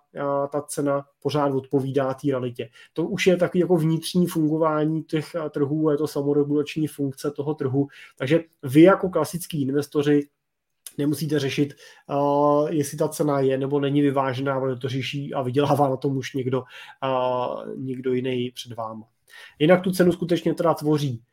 ta 0.52 0.62
cena 0.62 1.06
pořád 1.22 1.54
odpovídá 1.54 2.14
té 2.14 2.28
realitě. 2.28 2.70
To 2.94 3.04
už 3.08 3.28
je 3.28 3.38
takový 3.38 3.60
jako 3.60 3.78
vnitřní 3.78 4.28
fungování 4.28 5.04
těch 5.04 5.36
trhů, 5.50 5.90
je 5.90 5.98
to 5.98 6.08
samoregulační 6.08 6.88
funkce 6.88 7.32
toho 7.32 7.54
trhu, 7.54 7.88
takže 8.18 8.44
vy 8.64 8.82
jako 8.82 9.10
klasický 9.10 9.62
investoři 9.62 10.28
nemusíte 10.98 11.40
řešit, 11.40 11.74
uh, 12.10 12.70
jestli 12.70 12.98
ta 12.98 13.08
cena 13.08 13.40
je 13.40 13.58
nebo 13.58 13.80
není 13.80 14.02
vyvážená, 14.02 14.54
ale 14.54 14.78
to 14.78 14.90
řeší 14.90 15.34
a 15.34 15.42
vydělává 15.42 15.90
na 15.90 15.98
tom 15.98 16.18
už 16.18 16.34
někdo, 16.34 16.60
uh, 16.60 17.76
někdo 17.76 18.14
jiný 18.14 18.52
před 18.52 18.74
váma. 18.74 19.08
Jinak 19.60 19.82
tu 19.82 19.92
cenu 19.92 20.12
skutečně 20.12 20.54
teda 20.54 20.74
tvoří 20.74 21.24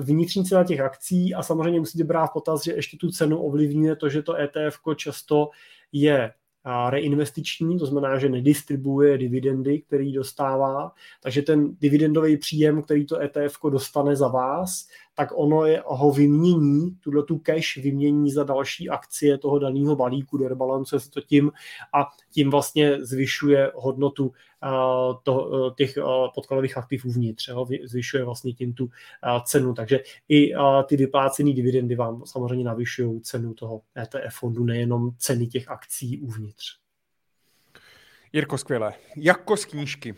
vnitřní 0.00 0.44
cena 0.44 0.64
těch 0.64 0.80
akcí 0.80 1.34
a 1.34 1.42
samozřejmě 1.42 1.80
musíte 1.80 2.04
brát 2.04 2.26
v 2.26 2.32
potaz, 2.32 2.64
že 2.64 2.72
ještě 2.72 2.96
tu 2.96 3.10
cenu 3.10 3.42
ovlivňuje 3.42 3.96
to, 3.96 4.08
že 4.08 4.22
to 4.22 4.36
ETF 4.36 4.78
často 4.96 5.50
je 5.92 6.32
reinvestiční, 6.90 7.78
to 7.78 7.86
znamená, 7.86 8.18
že 8.18 8.28
nedistribuuje 8.28 9.18
dividendy, 9.18 9.82
který 9.82 10.12
dostává, 10.12 10.92
takže 11.22 11.42
ten 11.42 11.76
dividendový 11.80 12.36
příjem, 12.36 12.82
který 12.82 13.06
to 13.06 13.20
ETF 13.20 13.58
dostane 13.70 14.16
za 14.16 14.28
vás, 14.28 14.88
tak 15.18 15.28
ono 15.34 15.66
je, 15.66 15.82
ho 15.86 16.10
vymění, 16.10 16.96
tuhle 17.00 17.22
tu 17.22 17.38
cash 17.38 17.76
vymění 17.76 18.30
za 18.30 18.44
další 18.44 18.88
akcie 18.88 19.38
toho 19.38 19.58
daného 19.58 19.96
balíku, 19.96 20.48
rebalancuje 20.48 21.00
se 21.00 21.10
to 21.10 21.20
tím 21.20 21.52
a 21.94 22.08
tím 22.30 22.50
vlastně 22.50 23.04
zvyšuje 23.04 23.72
hodnotu 23.74 24.26
uh, 24.26 24.32
to, 25.22 25.44
uh, 25.44 25.74
těch 25.74 25.96
uh, 25.96 26.04
podkladových 26.34 26.76
aktiv 26.78 27.04
uvnitř, 27.04 27.48
jo, 27.48 27.66
zvyšuje 27.84 28.24
vlastně 28.24 28.52
tím 28.52 28.74
tu 28.74 28.84
uh, 28.84 28.90
cenu, 29.44 29.74
takže 29.74 30.00
i 30.28 30.56
uh, 30.56 30.82
ty 30.82 30.96
vyplácené 30.96 31.52
dividendy 31.52 31.94
vám 31.94 32.22
samozřejmě 32.26 32.64
navyšují 32.64 33.20
cenu 33.20 33.54
toho 33.54 33.80
ETF 33.98 34.38
fondu, 34.38 34.64
nejenom 34.64 35.10
ceny 35.18 35.46
těch 35.46 35.68
akcí 35.68 36.20
uvnitř. 36.20 36.76
Jirko, 38.32 38.58
skvěle. 38.58 38.94
Jako 39.16 39.56
z 39.56 39.64
knížky. 39.64 40.14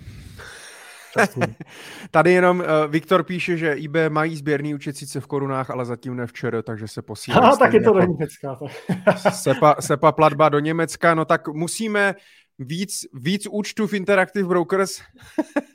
Tady 2.10 2.32
jenom 2.32 2.58
uh, 2.58 2.66
Viktor 2.88 3.24
píše, 3.24 3.56
že 3.56 3.72
IB 3.72 3.96
mají 4.08 4.36
sběrný 4.36 4.74
účet 4.74 4.96
sice 4.96 5.20
v 5.20 5.26
korunách, 5.26 5.70
ale 5.70 5.84
zatím 5.84 6.16
ne 6.16 6.26
včera, 6.26 6.62
takže 6.62 6.88
se 6.88 7.02
posílá. 7.02 7.38
Aha, 7.38 7.56
tak 7.56 7.72
je 7.72 7.80
to 7.80 7.92
do 7.92 8.00
Německa. 8.00 8.58
sepa, 9.30 9.76
sepa 9.80 10.12
platba 10.12 10.48
do 10.48 10.58
Německa, 10.58 11.14
no 11.14 11.24
tak 11.24 11.48
musíme 11.48 12.14
víc, 12.58 13.00
víc 13.14 13.46
účtů 13.50 13.86
v 13.86 13.94
Interactive 13.94 14.48
Brokers, 14.48 15.00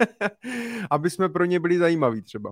aby 0.92 1.10
jsme 1.10 1.30
pro 1.30 1.46
ně 1.46 1.60
byli 1.60 1.78
zajímaví 1.78 2.22
třeba. 2.22 2.52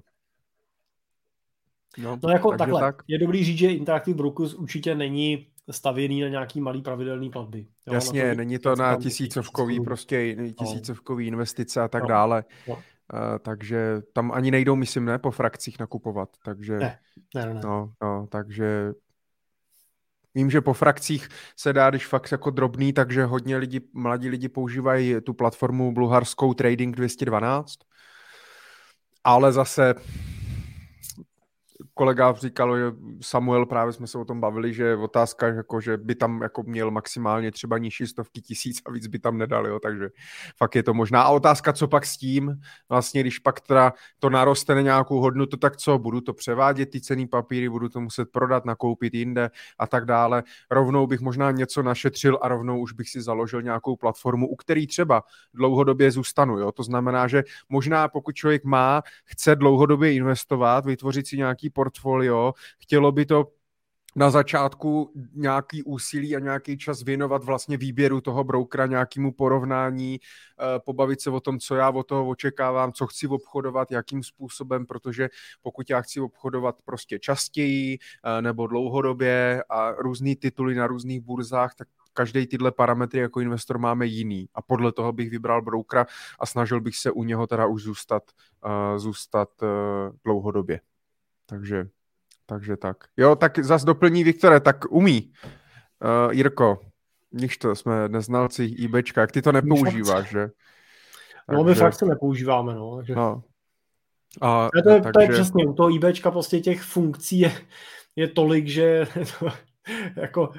No, 1.98 2.20
no 2.24 2.30
jako 2.30 2.58
takhle, 2.58 2.82
tak. 2.82 3.04
je 3.08 3.20
dobrý 3.20 3.46
říct, 3.46 3.58
že 3.58 3.68
Interactive 3.68 4.18
Brokers 4.18 4.54
určitě 4.54 4.96
není 4.96 5.48
stavěný 5.72 6.22
na 6.22 6.28
nějaký 6.28 6.62
malý 6.62 6.82
pravidelný 6.82 7.30
platby. 7.30 7.68
Jo, 7.88 7.94
Jasně, 7.94 8.30
to, 8.30 8.38
není 8.38 8.60
to 8.60 8.76
na 8.76 8.96
tisícovkový, 8.96 9.80
prostě 9.80 10.36
no. 10.36 10.50
tisícovkový 10.50 11.28
investice 11.28 11.82
a 11.82 11.88
tak 11.88 12.04
no. 12.04 12.10
dále. 12.10 12.44
No. 12.68 12.74
Uh, 12.76 12.82
takže 13.42 14.02
tam 14.14 14.32
ani 14.32 14.52
nejdou, 14.52 14.76
myslím, 14.76 15.06
ne, 15.06 15.20
po 15.20 15.32
frakcích 15.32 15.80
nakupovat, 15.80 16.30
takže... 16.46 16.78
Ne, 16.78 17.00
ne, 17.36 17.54
ne. 17.54 17.62
No, 17.64 17.94
no, 18.02 18.28
takže 18.30 18.94
Vím, 20.36 20.50
že 20.50 20.62
po 20.62 20.74
frakcích 20.74 21.28
se 21.58 21.74
dá, 21.74 21.90
když 21.90 22.08
fakt 22.08 22.32
jako 22.32 22.50
drobný, 22.50 22.94
takže 22.94 23.26
hodně 23.26 23.58
lidi, 23.58 23.82
mladí 23.94 24.30
lidi 24.30 24.50
používají 24.50 25.16
tu 25.22 25.34
platformu 25.34 25.94
bulharskou 25.94 26.54
Trading 26.54 26.96
212, 26.96 27.80
ale 29.24 29.54
zase 29.54 29.96
kolega 31.94 32.34
říkal, 32.34 32.78
že 32.78 32.92
Samuel, 33.22 33.66
právě 33.66 33.94
jsme 33.94 34.08
se 34.08 34.18
o 34.18 34.26
tom 34.26 34.42
bavili, 34.42 34.74
že 34.74 34.96
otázka, 34.96 35.48
jako, 35.48 35.82
že 35.82 35.98
by 35.98 36.16
tam 36.16 36.42
jako 36.42 36.64
měl 36.64 36.92
maximálně 36.92 37.52
třeba 37.52 37.78
nižší 37.78 38.08
stovky 38.08 38.42
tisíc 38.42 38.82
a 38.86 38.92
víc 38.92 39.08
by 39.08 39.20
tam 39.20 39.38
nedal, 39.38 39.68
jo, 39.68 39.80
takže 39.80 40.10
fakt 40.58 40.76
je 40.76 40.84
to 40.84 40.94
možná. 40.94 41.22
A 41.22 41.30
otázka, 41.30 41.74
co 41.74 41.88
pak 41.88 42.06
s 42.06 42.18
tím, 42.18 42.56
vlastně, 42.90 43.22
když 43.22 43.40
pak 43.40 43.62
teda 43.62 43.94
to 44.20 44.30
naroste 44.30 44.76
na 44.76 44.82
nějakou 44.82 45.20
hodnotu, 45.20 45.58
tak 45.58 45.78
co, 45.78 45.98
budu 45.98 46.22
to 46.22 46.34
převádět, 46.34 46.90
ty 46.90 47.02
cený 47.02 47.28
papíry, 47.28 47.70
budu 47.70 47.90
to 47.90 48.02
muset 48.02 48.32
prodat, 48.32 48.66
nakoupit 48.66 49.14
jinde 49.14 49.50
a 49.80 49.88
tak 49.88 50.06
dále. 50.06 50.44
Rovnou 50.72 51.08
bych 51.08 51.20
možná 51.20 51.52
něco 51.52 51.84
našetřil 51.84 52.40
a 52.42 52.48
rovnou 52.48 52.80
už 52.80 52.94
bych 52.94 53.10
si 53.10 53.22
založil 53.22 53.62
nějakou 53.62 53.96
platformu, 53.96 54.48
u 54.48 54.56
který 54.56 54.88
třeba 54.88 55.24
dlouhodobě 55.54 56.12
zůstanu, 56.12 56.60
jo. 56.60 56.72
To 56.72 56.84
znamená, 56.84 57.28
že 57.28 57.44
možná 57.70 58.08
pokud 58.08 58.36
člověk 58.36 58.64
má, 58.64 59.02
chce 59.26 59.56
dlouhodobě 59.56 60.14
investovat, 60.14 60.86
vytvořit 60.86 61.28
si 61.28 61.38
nějaký 61.38 61.70
portfolio, 61.84 62.54
chtělo 62.80 63.12
by 63.12 63.26
to 63.26 63.48
na 64.16 64.30
začátku 64.30 65.12
nějaký 65.34 65.84
úsilí 65.84 66.36
a 66.36 66.40
nějaký 66.40 66.78
čas 66.78 67.02
věnovat 67.02 67.44
vlastně 67.44 67.78
výběru 67.78 68.22
toho 68.22 68.44
broukra, 68.44 68.86
nějakému 68.86 69.32
porovnání, 69.32 70.20
eh, 70.20 70.80
pobavit 70.80 71.22
se 71.22 71.30
o 71.30 71.40
tom, 71.40 71.60
co 71.60 71.76
já 71.76 71.90
od 71.90 72.04
toho 72.04 72.28
očekávám, 72.28 72.92
co 72.94 73.08
chci 73.08 73.28
obchodovat, 73.28 73.92
jakým 73.92 74.24
způsobem, 74.24 74.86
protože 74.86 75.30
pokud 75.62 75.90
já 75.90 76.02
chci 76.02 76.20
obchodovat 76.20 76.76
prostě 76.86 77.20
častěji 77.20 77.98
eh, 77.98 78.42
nebo 78.42 78.68
dlouhodobě 78.68 79.64
a 79.70 79.92
různý 79.92 80.36
tituly 80.36 80.76
na 80.76 80.88
různých 80.88 81.22
burzách, 81.22 81.76
tak 81.76 81.88
každý 82.14 82.48
tyhle 82.48 82.72
parametry 82.72 83.20
jako 83.20 83.40
investor 83.40 83.78
máme 83.78 84.06
jiný 84.06 84.50
a 84.54 84.62
podle 84.62 84.92
toho 84.92 85.12
bych 85.12 85.30
vybral 85.30 85.62
broukra 85.62 86.06
a 86.40 86.46
snažil 86.46 86.82
bych 86.82 86.98
se 86.98 87.12
u 87.12 87.24
něho 87.24 87.48
teda 87.48 87.66
už 87.66 87.84
zůstat, 87.84 88.24
uh, 88.66 88.98
zůstat 88.98 89.50
uh, 89.62 89.68
dlouhodobě. 90.24 90.93
Takže 91.46 91.86
takže 92.46 92.78
tak. 92.78 92.98
Jo, 93.18 93.36
tak 93.36 93.60
zas 93.60 93.84
doplní 93.84 94.24
Viktore, 94.24 94.60
tak 94.60 94.92
umí. 94.92 95.32
Uh, 96.26 96.34
Jirko, 96.34 96.80
níž 97.32 97.58
to, 97.58 97.76
jsme 97.76 98.10
neznalci 98.10 98.64
IBčka, 98.64 99.22
jak 99.22 99.32
ty 99.32 99.42
to 99.42 99.52
nepoužíváš, 99.52 100.30
že? 100.30 100.50
No, 101.52 101.64
my 101.64 101.76
fakt 101.76 101.98
to 101.98 102.06
nepoužíváme, 102.06 102.76
no. 102.76 102.96
Takže... 102.96 103.16
no. 103.16 103.44
A, 104.42 104.70
to, 104.84 104.90
je, 104.90 105.02
takže... 105.02 105.12
to 105.14 105.22
je 105.22 105.28
přesně, 105.28 105.66
u 105.66 105.74
toho 105.74 105.96
IBčka 105.96 106.32
prostě 106.32 106.60
těch 106.60 106.82
funkcí 106.82 107.40
je, 107.40 107.52
je 108.16 108.28
tolik, 108.28 108.68
že 108.68 109.08
jako 110.16 110.52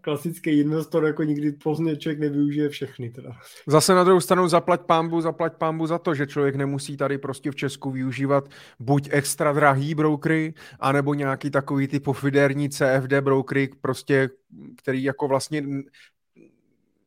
klasický 0.00 0.60
investor 0.60 1.04
jako 1.04 1.22
nikdy 1.22 1.52
pozdě 1.52 1.96
člověk 1.96 2.18
nevyužije 2.18 2.68
všechny. 2.68 3.10
Teda. 3.10 3.36
Zase 3.66 3.94
na 3.94 4.04
druhou 4.04 4.20
stranu 4.20 4.48
zaplať 4.48 4.80
pámbu, 4.80 5.20
zaplať 5.20 5.56
pámbu 5.56 5.86
za 5.86 5.98
to, 5.98 6.14
že 6.14 6.26
člověk 6.26 6.56
nemusí 6.56 6.96
tady 6.96 7.18
prostě 7.18 7.50
v 7.50 7.56
Česku 7.56 7.90
využívat 7.90 8.48
buď 8.78 9.08
extra 9.12 9.52
drahý 9.52 9.94
brokery, 9.94 10.54
anebo 10.80 11.14
nějaký 11.14 11.50
takový 11.50 11.88
ty 11.88 12.00
pofiderní 12.00 12.70
CFD 12.70 13.12
brokery, 13.20 13.68
prostě, 13.80 14.30
který 14.76 15.02
jako 15.02 15.28
vlastně 15.28 15.64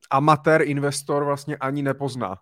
amatér 0.10 0.62
investor 0.62 1.24
vlastně 1.24 1.58
ani 1.58 1.84
nepozná. 1.84 2.38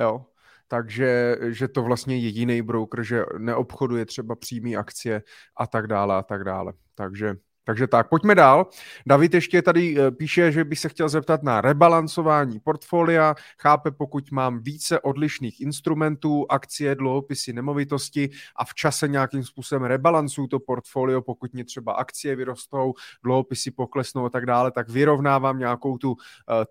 Jo. 0.00 0.26
Takže 0.68 1.36
že 1.40 1.68
to 1.68 1.82
vlastně 1.82 2.16
je 2.16 2.28
jiný 2.28 2.62
broker, 2.62 3.02
že 3.02 3.24
neobchoduje 3.38 4.06
třeba 4.06 4.36
přímý 4.36 4.76
akcie 4.76 5.22
a 5.56 5.66
tak 5.66 5.86
dále 5.86 6.14
a 6.16 6.22
tak 6.22 6.44
dále. 6.44 6.72
Takže 6.94 7.34
takže 7.64 7.86
tak, 7.86 8.08
pojďme 8.08 8.34
dál. 8.34 8.66
David 9.06 9.34
ještě 9.34 9.62
tady 9.62 9.96
eh, 9.98 10.10
píše, 10.10 10.52
že 10.52 10.64
by 10.64 10.76
se 10.76 10.88
chtěl 10.88 11.08
zeptat 11.08 11.42
na 11.42 11.60
rebalancování 11.60 12.60
portfolia. 12.60 13.34
Chápe, 13.58 13.90
pokud 13.90 14.30
mám 14.30 14.60
více 14.62 15.00
odlišných 15.00 15.60
instrumentů, 15.60 16.46
akcie, 16.48 16.94
dluhopisy, 16.94 17.52
nemovitosti 17.52 18.30
a 18.56 18.64
v 18.64 18.74
čase 18.74 19.08
nějakým 19.08 19.44
způsobem 19.44 19.82
rebalancuju 19.82 20.46
to 20.46 20.60
portfolio, 20.60 21.22
pokud 21.22 21.52
mě 21.52 21.64
třeba 21.64 21.92
akcie 21.92 22.36
vyrostou, 22.36 22.94
dluhopisy 23.22 23.70
poklesnou 23.70 24.24
a 24.24 24.30
tak 24.30 24.46
dále, 24.46 24.70
tak 24.70 24.88
vyrovnávám 24.88 25.58
nějakou 25.58 25.98
tu 25.98 26.12
uh, 26.12 26.16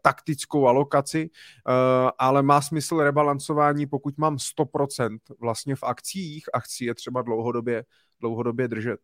taktickou 0.02 0.68
alokaci, 0.68 1.30
uh, 1.30 2.10
ale 2.20 2.44
má 2.44 2.62
smysl 2.62 3.04
rebalancování, 3.04 3.86
pokud 3.86 4.18
mám 4.18 4.36
100% 4.36 5.18
vlastně 5.40 5.76
v 5.76 5.84
akcích 5.84 6.46
a 6.54 6.60
chci 6.60 6.86
je 6.86 6.96
třeba 6.96 7.22
dlouhodobě, 7.22 7.84
dlouhodobě 8.20 8.68
držet. 8.68 9.00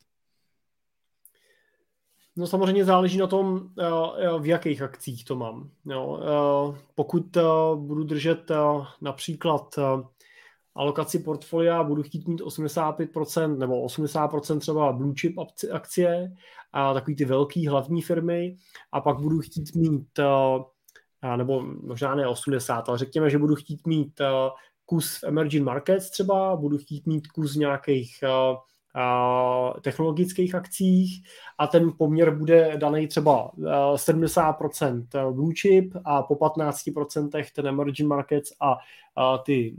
No 2.40 2.48
samozřejmě 2.48 2.86
záleží 2.86 3.18
na 3.18 3.28
tom, 3.28 3.70
eh, 3.80 3.84
eh, 4.18 4.40
v 4.40 4.46
jakých 4.46 4.82
akcích 4.82 5.26
to 5.26 5.36
mám. 5.36 5.70
Jo, 5.86 6.20
eh, 6.22 6.80
pokud 6.96 7.38
budu 7.76 8.04
držet 8.04 8.52
například 9.02 9.80
alokaci 10.76 11.20
portfolia, 11.20 11.84
budu 11.84 12.04
chtít 12.04 12.28
mít 12.28 12.42
85% 12.42 13.60
nebo 13.60 13.82
80% 13.82 14.60
třeba 14.60 14.92
blue 14.92 15.14
chip 15.22 15.36
akcie 15.72 16.34
a 16.74 16.94
takový 16.94 17.16
ty 17.16 17.26
velký 17.26 17.68
hlavní 17.68 18.02
firmy 18.02 18.56
a 18.92 19.02
pak 19.02 19.20
budu 19.20 19.40
chtít 19.40 19.76
mít 19.76 20.20
nebo 21.36 21.62
možná 21.62 22.16
ne 22.16 22.28
80, 22.28 22.90
ale 22.90 22.98
řekněme, 22.98 23.30
že 23.30 23.38
budu 23.38 23.56
chtít 23.56 23.88
mít 23.88 24.22
kus 24.86 25.18
v 25.18 25.24
emerging 25.24 25.66
markets 25.66 26.10
třeba, 26.10 26.56
budu 26.56 26.78
chtít 26.78 27.08
mít 27.08 27.28
kus 27.28 27.56
nějakých 27.56 28.24
technologických 29.82 30.56
akcích 30.56 31.24
a 31.58 31.68
ten 31.68 31.92
poměr 31.98 32.36
bude 32.36 32.74
daný 32.78 33.08
třeba 33.08 33.52
70% 33.96 35.34
blue 35.34 35.54
chip 35.62 35.94
a 36.06 36.24
po 36.24 36.36
15% 36.36 37.46
ten 37.56 37.68
emerging 37.68 38.10
markets 38.10 38.54
a 38.62 38.78
ty, 39.46 39.76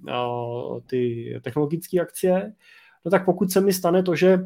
ty 0.87 1.35
technologické 1.45 2.01
akcie. 2.01 2.53
No 3.05 3.11
tak 3.11 3.25
pokud 3.25 3.53
se 3.53 3.61
mi 3.61 3.73
stane 3.73 4.03
to, 4.03 4.15
že 4.15 4.39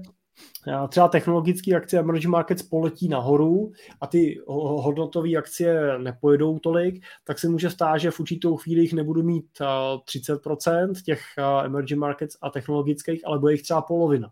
třeba 0.89 1.09
technologické 1.09 1.77
akcie 1.77 2.01
emerging 2.01 2.31
markets 2.31 2.63
poletí 2.63 3.09
nahoru 3.09 3.73
a 4.01 4.07
ty 4.07 4.41
hodnotové 4.47 5.37
akcie 5.37 5.99
nepojedou 5.99 6.59
tolik, 6.59 7.05
tak 7.25 7.39
se 7.39 7.49
může 7.49 7.71
stát, 7.71 7.99
že 7.99 8.11
v 8.11 8.21
určitou 8.21 8.57
chvíli 8.57 8.81
jich 8.81 8.93
nebudu 8.93 9.23
mít 9.23 9.47
30% 9.59 10.93
těch 11.05 11.21
emerging 11.65 12.01
markets 12.01 12.37
a 12.43 12.51
technologických, 12.51 13.27
ale 13.27 13.39
bude 13.39 13.53
jich 13.53 13.63
třeba 13.63 13.83
polovina 13.83 14.31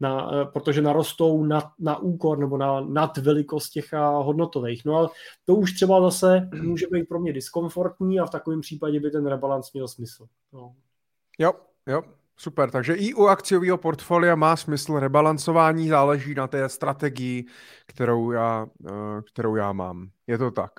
na, 0.00 0.30
eh, 0.32 0.44
protože 0.44 0.82
narostou 0.82 1.44
na, 1.44 1.72
na 1.78 1.98
úkor 1.98 2.38
nebo 2.38 2.56
na 2.56 2.80
nad 2.80 3.16
velikost 3.16 3.70
těch 3.70 3.92
eh, 3.92 3.98
hodnotových. 3.98 4.84
No 4.84 4.98
a 4.98 5.10
to 5.44 5.54
už 5.54 5.72
třeba 5.72 6.00
zase 6.00 6.48
může 6.62 6.86
být 6.92 7.08
pro 7.08 7.20
mě 7.20 7.32
diskomfortní 7.32 8.20
a 8.20 8.26
v 8.26 8.30
takovém 8.30 8.60
případě 8.60 9.00
by 9.00 9.10
ten 9.10 9.26
rebalans 9.26 9.72
měl 9.72 9.88
smysl. 9.88 10.26
No. 10.52 10.74
Jo, 11.38 11.52
jo, 11.86 12.02
Super, 12.40 12.70
takže 12.70 12.94
i 12.94 13.14
u 13.14 13.26
akciového 13.26 13.78
portfolia 13.78 14.34
má 14.34 14.56
smysl 14.56 14.98
rebalancování, 14.98 15.88
záleží 15.88 16.34
na 16.34 16.46
té 16.46 16.68
strategii, 16.68 17.44
kterou 17.86 18.30
já, 18.30 18.66
eh, 18.86 19.22
kterou 19.32 19.56
já 19.56 19.72
mám. 19.72 20.10
Je 20.26 20.38
to 20.38 20.50
tak. 20.50 20.70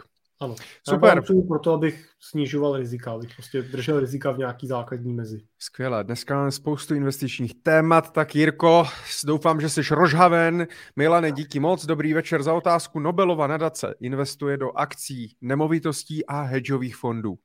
Ano. 0.42 0.56
Super. 0.90 1.18
Já 1.18 1.42
proto, 1.48 1.74
abych 1.74 2.10
snižoval 2.20 2.78
rizika, 2.78 3.12
abych 3.12 3.30
prostě 3.36 3.62
držel 3.62 4.00
rizika 4.00 4.32
v 4.32 4.38
nějaký 4.38 4.68
základní 4.68 5.14
mezi. 5.14 5.42
Skvěle. 5.60 6.04
Dneska 6.04 6.36
máme 6.36 6.52
spoustu 6.52 6.96
investičních 6.96 7.64
témat, 7.64 8.14
tak 8.14 8.36
Jirko, 8.36 8.86
doufám, 9.26 9.62
že 9.62 9.70
jsi 9.70 9.82
rozhaven. 9.92 10.68
Milane, 10.96 11.32
díky 11.32 11.60
moc, 11.60 11.86
dobrý 11.86 12.14
večer 12.14 12.44
za 12.44 12.54
otázku. 12.54 13.00
Nobelova 13.00 13.48
nadace 13.48 13.96
investuje 14.00 14.58
do 14.58 14.72
akcí, 14.72 15.36
nemovitostí 15.42 16.26
a 16.26 16.42
hedžových 16.42 16.96
fondů. 16.96 17.36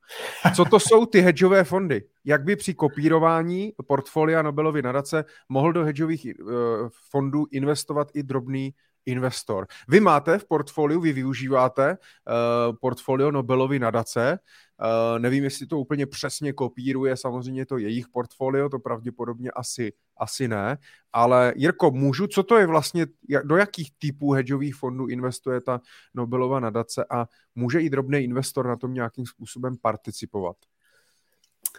Co 0.55 0.65
to 0.65 0.79
jsou 0.79 1.05
ty 1.05 1.21
hedžové 1.21 1.63
fondy? 1.63 2.03
Jak 2.25 2.43
by 2.43 2.55
při 2.55 2.73
kopírování 2.73 3.73
portfolia 3.87 4.41
Nobelovy 4.41 4.81
nadace 4.81 5.25
mohl 5.49 5.73
do 5.73 5.83
hedžových 5.83 6.25
uh, 6.25 6.51
fondů 7.09 7.45
investovat 7.51 8.07
i 8.13 8.23
drobný 8.23 8.73
investor. 9.07 9.67
Vy 9.87 9.99
máte 9.99 10.39
v 10.39 10.45
portfoliu, 10.45 11.01
vy 11.01 11.13
využíváte 11.13 11.97
uh, 11.97 12.75
portfolio 12.75 13.31
Nobelovy 13.31 13.79
nadace, 13.79 14.39
uh, 14.79 15.19
nevím, 15.19 15.43
jestli 15.43 15.67
to 15.67 15.79
úplně 15.79 16.05
přesně 16.05 16.53
kopíruje, 16.53 17.17
samozřejmě 17.17 17.65
to 17.65 17.77
jejich 17.77 18.07
portfolio, 18.07 18.69
to 18.69 18.79
pravděpodobně 18.79 19.51
asi, 19.51 19.93
asi 20.17 20.47
ne, 20.47 20.77
ale 21.13 21.53
Jirko, 21.55 21.91
můžu, 21.91 22.27
co 22.27 22.43
to 22.43 22.57
je 22.57 22.67
vlastně, 22.67 23.07
do 23.43 23.57
jakých 23.57 23.91
typů 23.97 24.31
hedžových 24.31 24.75
fondů 24.75 25.07
investuje 25.07 25.61
ta 25.61 25.81
Nobelova 26.13 26.59
nadace 26.59 27.05
a 27.09 27.25
může 27.55 27.81
i 27.81 27.89
drobný 27.89 28.19
investor 28.19 28.67
na 28.67 28.75
tom 28.75 28.93
nějakým 28.93 29.25
způsobem 29.25 29.75
participovat? 29.81 30.55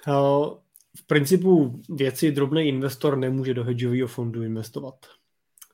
Uh 0.09 0.59
v 0.97 1.07
principu 1.07 1.81
věci 1.89 2.33
drobný 2.33 2.69
investor 2.69 3.19
nemůže 3.19 3.55
do 3.55 3.65
hedžového 3.65 4.09
fondu 4.09 4.43
investovat. 4.43 4.95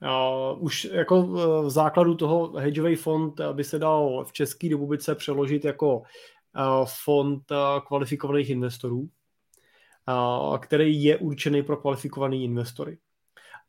Uh, 0.05 0.62
už 0.62 0.85
jako 0.85 1.22
v 1.62 1.70
základu 1.70 2.14
toho 2.14 2.52
hedžový 2.52 2.97
fond 2.97 3.40
by 3.52 3.64
se 3.64 3.78
dal 3.78 4.24
v 4.24 4.32
České 4.32 4.68
republice 4.68 5.14
přeložit 5.14 5.64
jako 5.64 5.98
uh, 5.98 6.05
fond 7.05 7.51
uh, 7.51 7.56
kvalifikovaných 7.86 8.51
investorů, 8.51 9.09
uh, 10.09 10.59
který 10.59 11.05
je 11.05 11.18
určený 11.18 11.62
pro 11.62 11.76
kvalifikovaný 11.76 12.44
investory. 12.44 12.98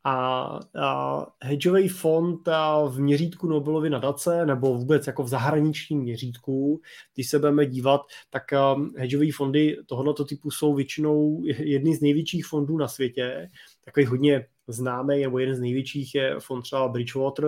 A, 0.07 0.59
a 0.81 1.25
hedžový 1.43 1.87
fond 1.87 2.47
a 2.47 2.85
v 2.85 2.99
měřítku 2.99 3.47
Nobelovy 3.47 3.89
nadace 3.89 4.45
nebo 4.45 4.77
vůbec 4.77 5.07
jako 5.07 5.23
v 5.23 5.27
zahraničním 5.27 5.99
měřítku, 5.99 6.81
když 7.13 7.29
se 7.29 7.39
budeme 7.39 7.65
dívat, 7.65 8.01
tak 8.29 8.43
um, 8.75 8.93
hedžové 8.97 9.31
fondy 9.31 9.77
tohoto 9.85 10.25
typu 10.25 10.51
jsou 10.51 10.75
většinou 10.75 11.43
jedny 11.45 11.95
z 11.95 12.01
největších 12.01 12.45
fondů 12.45 12.77
na 12.77 12.87
světě, 12.87 13.49
takový 13.85 14.05
hodně 14.05 14.47
známý, 14.67 15.21
nebo 15.21 15.39
jeden 15.39 15.55
z 15.55 15.59
největších 15.59 16.15
je 16.15 16.35
fond 16.39 16.61
třeba 16.61 16.87
Bridgewater, 16.87 17.45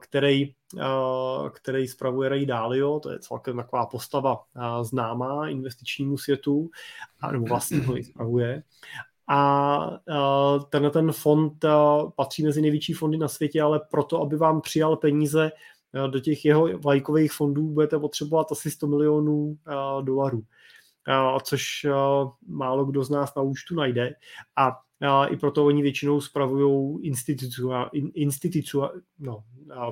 který, 0.00 0.54
který 1.52 1.88
spravuje 1.88 2.28
Ray 2.28 2.46
Dalio, 2.46 3.00
to 3.00 3.10
je 3.10 3.18
celkem 3.18 3.56
taková 3.56 3.86
postava 3.86 4.44
známá 4.82 5.48
investičnímu 5.48 6.18
světu, 6.18 6.70
nebo 7.32 7.46
vlastně 7.46 7.78
ho 7.78 7.96
spravuje. 8.02 8.62
A 9.28 10.00
tenhle 10.70 10.90
ten 10.90 11.12
fond 11.12 11.64
patří 12.16 12.44
mezi 12.44 12.62
největší 12.62 12.92
fondy 12.92 13.18
na 13.18 13.28
světě, 13.28 13.62
ale 13.62 13.80
proto, 13.90 14.22
aby 14.22 14.36
vám 14.36 14.60
přijal 14.60 14.96
peníze 14.96 15.50
do 16.10 16.20
těch 16.20 16.44
jeho 16.44 16.78
vlajkových 16.78 17.32
fondů, 17.32 17.68
budete 17.68 17.98
potřebovat 17.98 18.52
asi 18.52 18.70
100 18.70 18.86
milionů 18.86 19.58
dolarů 20.02 20.42
což 21.42 21.86
málo 22.48 22.84
kdo 22.84 23.04
z 23.04 23.10
nás 23.10 23.34
na 23.34 23.42
účtu 23.42 23.74
najde. 23.74 24.14
A 24.56 25.26
i 25.26 25.36
proto 25.36 25.66
oni 25.66 25.82
většinou 25.82 26.20
spravují 26.20 26.98
institucu, 28.14 28.82
no, 29.18 29.44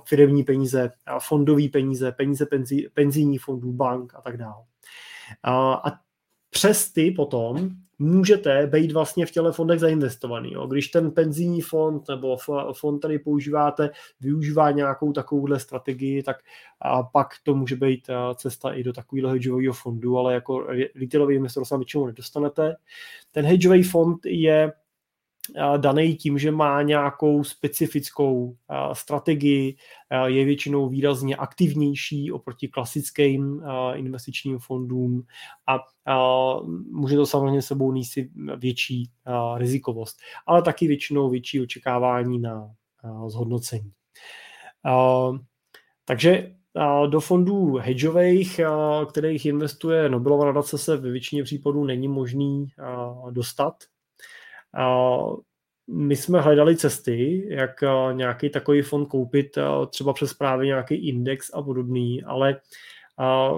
firmní 0.05 0.45
peníze, 0.45 0.91
fondové 1.19 1.69
peníze, 1.69 2.13
peníze 2.13 2.47
penzí, 2.47 2.89
penzijních 2.95 3.41
fondů, 3.43 3.73
bank 3.73 4.15
a 4.15 4.21
tak 4.21 4.37
dále. 4.37 4.65
A 5.45 5.93
přes 6.51 6.93
ty 6.93 7.11
potom 7.11 7.71
můžete 7.99 8.67
být 8.67 8.93
vlastně 8.93 9.27
v 9.27 9.31
těle 9.31 9.53
fondech 9.53 9.81
zainvestovaný. 9.81 10.53
Jo. 10.53 10.67
Když 10.67 10.89
ten 10.89 11.11
penzijní 11.11 11.61
fond 11.61 12.09
nebo 12.09 12.37
fond, 12.73 12.99
který 12.99 13.19
používáte, 13.19 13.91
využívá 14.21 14.71
nějakou 14.71 15.13
takovouhle 15.13 15.61
strategii, 15.61 16.23
tak 16.23 16.37
a 16.81 17.03
pak 17.03 17.29
to 17.43 17.55
může 17.55 17.77
být 17.77 18.11
cesta 18.35 18.71
i 18.71 18.83
do 18.83 18.93
takového 18.93 19.29
hedžového 19.29 19.75
fondu, 19.75 20.19
ale 20.19 20.35
jako 20.35 20.67
retailový 21.01 21.35
investor 21.35 21.65
se 21.65 21.77
většinou 21.77 22.07
nedostanete. 22.07 22.77
Ten 23.33 23.45
hedžový 23.45 23.83
fond 23.83 24.27
je 24.27 24.73
daný 25.77 26.17
tím, 26.17 26.39
že 26.39 26.51
má 26.51 26.83
nějakou 26.83 27.45
specifickou 27.45 28.57
strategii, 28.93 29.77
je 30.27 30.45
většinou 30.45 30.89
výrazně 30.89 31.37
aktivnější 31.37 32.33
oproti 32.33 32.69
klasickým 32.69 33.63
investičním 33.95 34.59
fondům 34.59 35.23
a 35.69 35.79
může 36.91 37.17
to 37.17 37.27
samozřejmě 37.27 37.63
sebou 37.63 37.93
nést 37.93 38.19
větší 38.57 39.11
rizikovost, 39.57 40.17
ale 40.47 40.63
taky 40.63 40.87
většinou 40.87 41.31
větší 41.31 41.61
očekávání 41.61 42.39
na 42.39 42.71
zhodnocení. 43.29 43.93
Takže 46.05 46.53
do 47.09 47.21
fondů 47.21 47.77
hedžových, 47.77 48.61
kterých 49.11 49.47
investuje 49.47 50.09
Nobelova 50.09 50.45
nadace, 50.45 50.79
se 50.79 50.97
ve 50.97 51.11
většině 51.11 51.43
případů 51.43 51.85
není 51.85 52.09
možný 52.09 52.67
dostat 53.31 53.75
my 55.91 56.17
jsme 56.17 56.41
hledali 56.41 56.77
cesty, 56.77 57.47
jak 57.49 57.85
nějaký 58.13 58.51
takový 58.51 58.83
fond 58.83 59.07
koupit, 59.07 59.59
třeba 59.91 60.13
přes 60.13 60.35
právě 60.35 60.67
nějaký 60.67 61.09
index 61.09 61.51
a 61.55 61.63
podobný, 61.63 62.25
ale 62.25 62.61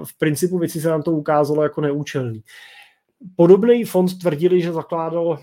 v 0.03 0.17
principu 0.17 0.57
věci 0.57 0.81
se 0.81 0.89
nám 0.89 1.03
to 1.03 1.11
ukázalo 1.11 1.63
jako 1.63 1.81
neúčelný. 1.81 2.43
Podobný 3.35 3.83
fond 3.83 4.19
tvrdili, 4.19 4.61
že 4.61 4.71
zakládal 4.71 5.39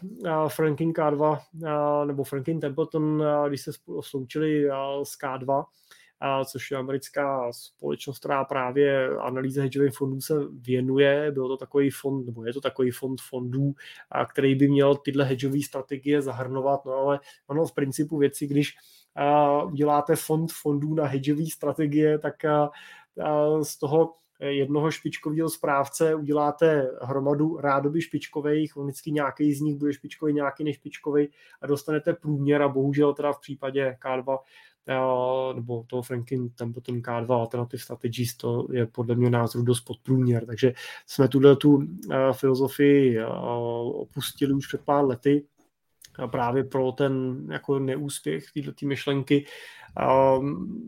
Franklin 0.48 0.92
K2 0.92 1.38
nebo 2.06 2.24
Franklin 2.24 2.60
Templeton, 2.60 3.24
když 3.48 3.60
se 3.60 3.70
sloučili 4.00 4.64
s 5.02 5.18
K2 5.22 5.64
což 6.44 6.70
je 6.70 6.76
americká 6.76 7.52
společnost, 7.52 8.18
která 8.18 8.44
právě 8.44 9.08
analýze 9.18 9.62
hedžových 9.62 9.92
fondů 9.96 10.20
se 10.20 10.34
věnuje. 10.50 11.32
Byl 11.32 11.48
to 11.48 11.56
takový 11.56 11.90
fond, 11.90 12.26
nebo 12.26 12.44
je 12.44 12.52
to 12.52 12.60
takový 12.60 12.90
fond 12.90 13.20
fondů, 13.28 13.74
který 14.32 14.54
by 14.54 14.68
měl 14.68 14.96
tyhle 14.96 15.24
hedžové 15.24 15.62
strategie 15.62 16.22
zahrnovat, 16.22 16.84
no 16.84 16.92
ale 16.92 17.20
ono 17.46 17.66
v 17.66 17.74
principu 17.74 18.18
věci, 18.18 18.46
když 18.46 18.74
uděláte 19.66 20.16
fond 20.16 20.52
fondů 20.52 20.94
na 20.94 21.06
hedžové 21.06 21.46
strategie, 21.52 22.18
tak 22.18 22.34
z 23.62 23.78
toho 23.78 24.14
jednoho 24.40 24.90
špičkového 24.90 25.48
správce 25.50 26.14
uděláte 26.14 26.90
hromadu 27.02 27.56
rádoby 27.56 28.00
špičkových, 28.00 28.76
vždycky 28.76 29.12
nějaký 29.12 29.54
z 29.54 29.60
nich 29.60 29.76
bude 29.76 29.92
špičkový, 29.92 30.32
nějaký 30.32 30.64
nešpičkový 30.64 31.28
a 31.60 31.66
dostanete 31.66 32.12
průměr 32.12 32.62
a 32.62 32.68
bohužel 32.68 33.14
teda 33.14 33.32
v 33.32 33.40
případě 33.40 33.96
K2 34.04 34.38
nebo 35.54 35.84
toho 35.86 36.02
Franklin 36.02 36.50
Templeton 36.50 37.00
K2 37.00 37.32
Alternative 37.32 37.82
Strategies, 37.82 38.36
to 38.36 38.66
je 38.72 38.86
podle 38.86 39.14
mě 39.14 39.30
názoru 39.30 39.64
dost 39.64 39.80
podprůměr, 39.80 40.46
takže 40.46 40.72
jsme 41.06 41.28
tuhle 41.28 41.56
tu 41.56 41.86
filozofii 42.32 43.24
opustili 43.92 44.52
už 44.52 44.66
před 44.66 44.80
pár 44.80 45.04
lety, 45.04 45.44
právě 46.30 46.64
pro 46.64 46.92
ten 46.92 47.46
jako 47.50 47.78
neúspěch 47.78 48.44
této 48.54 48.86
myšlenky 48.86 49.46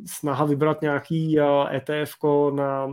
snaha 0.06 0.44
vybrat 0.44 0.82
nějaký 0.82 1.36
ETF 1.72 2.14
na 2.54 2.88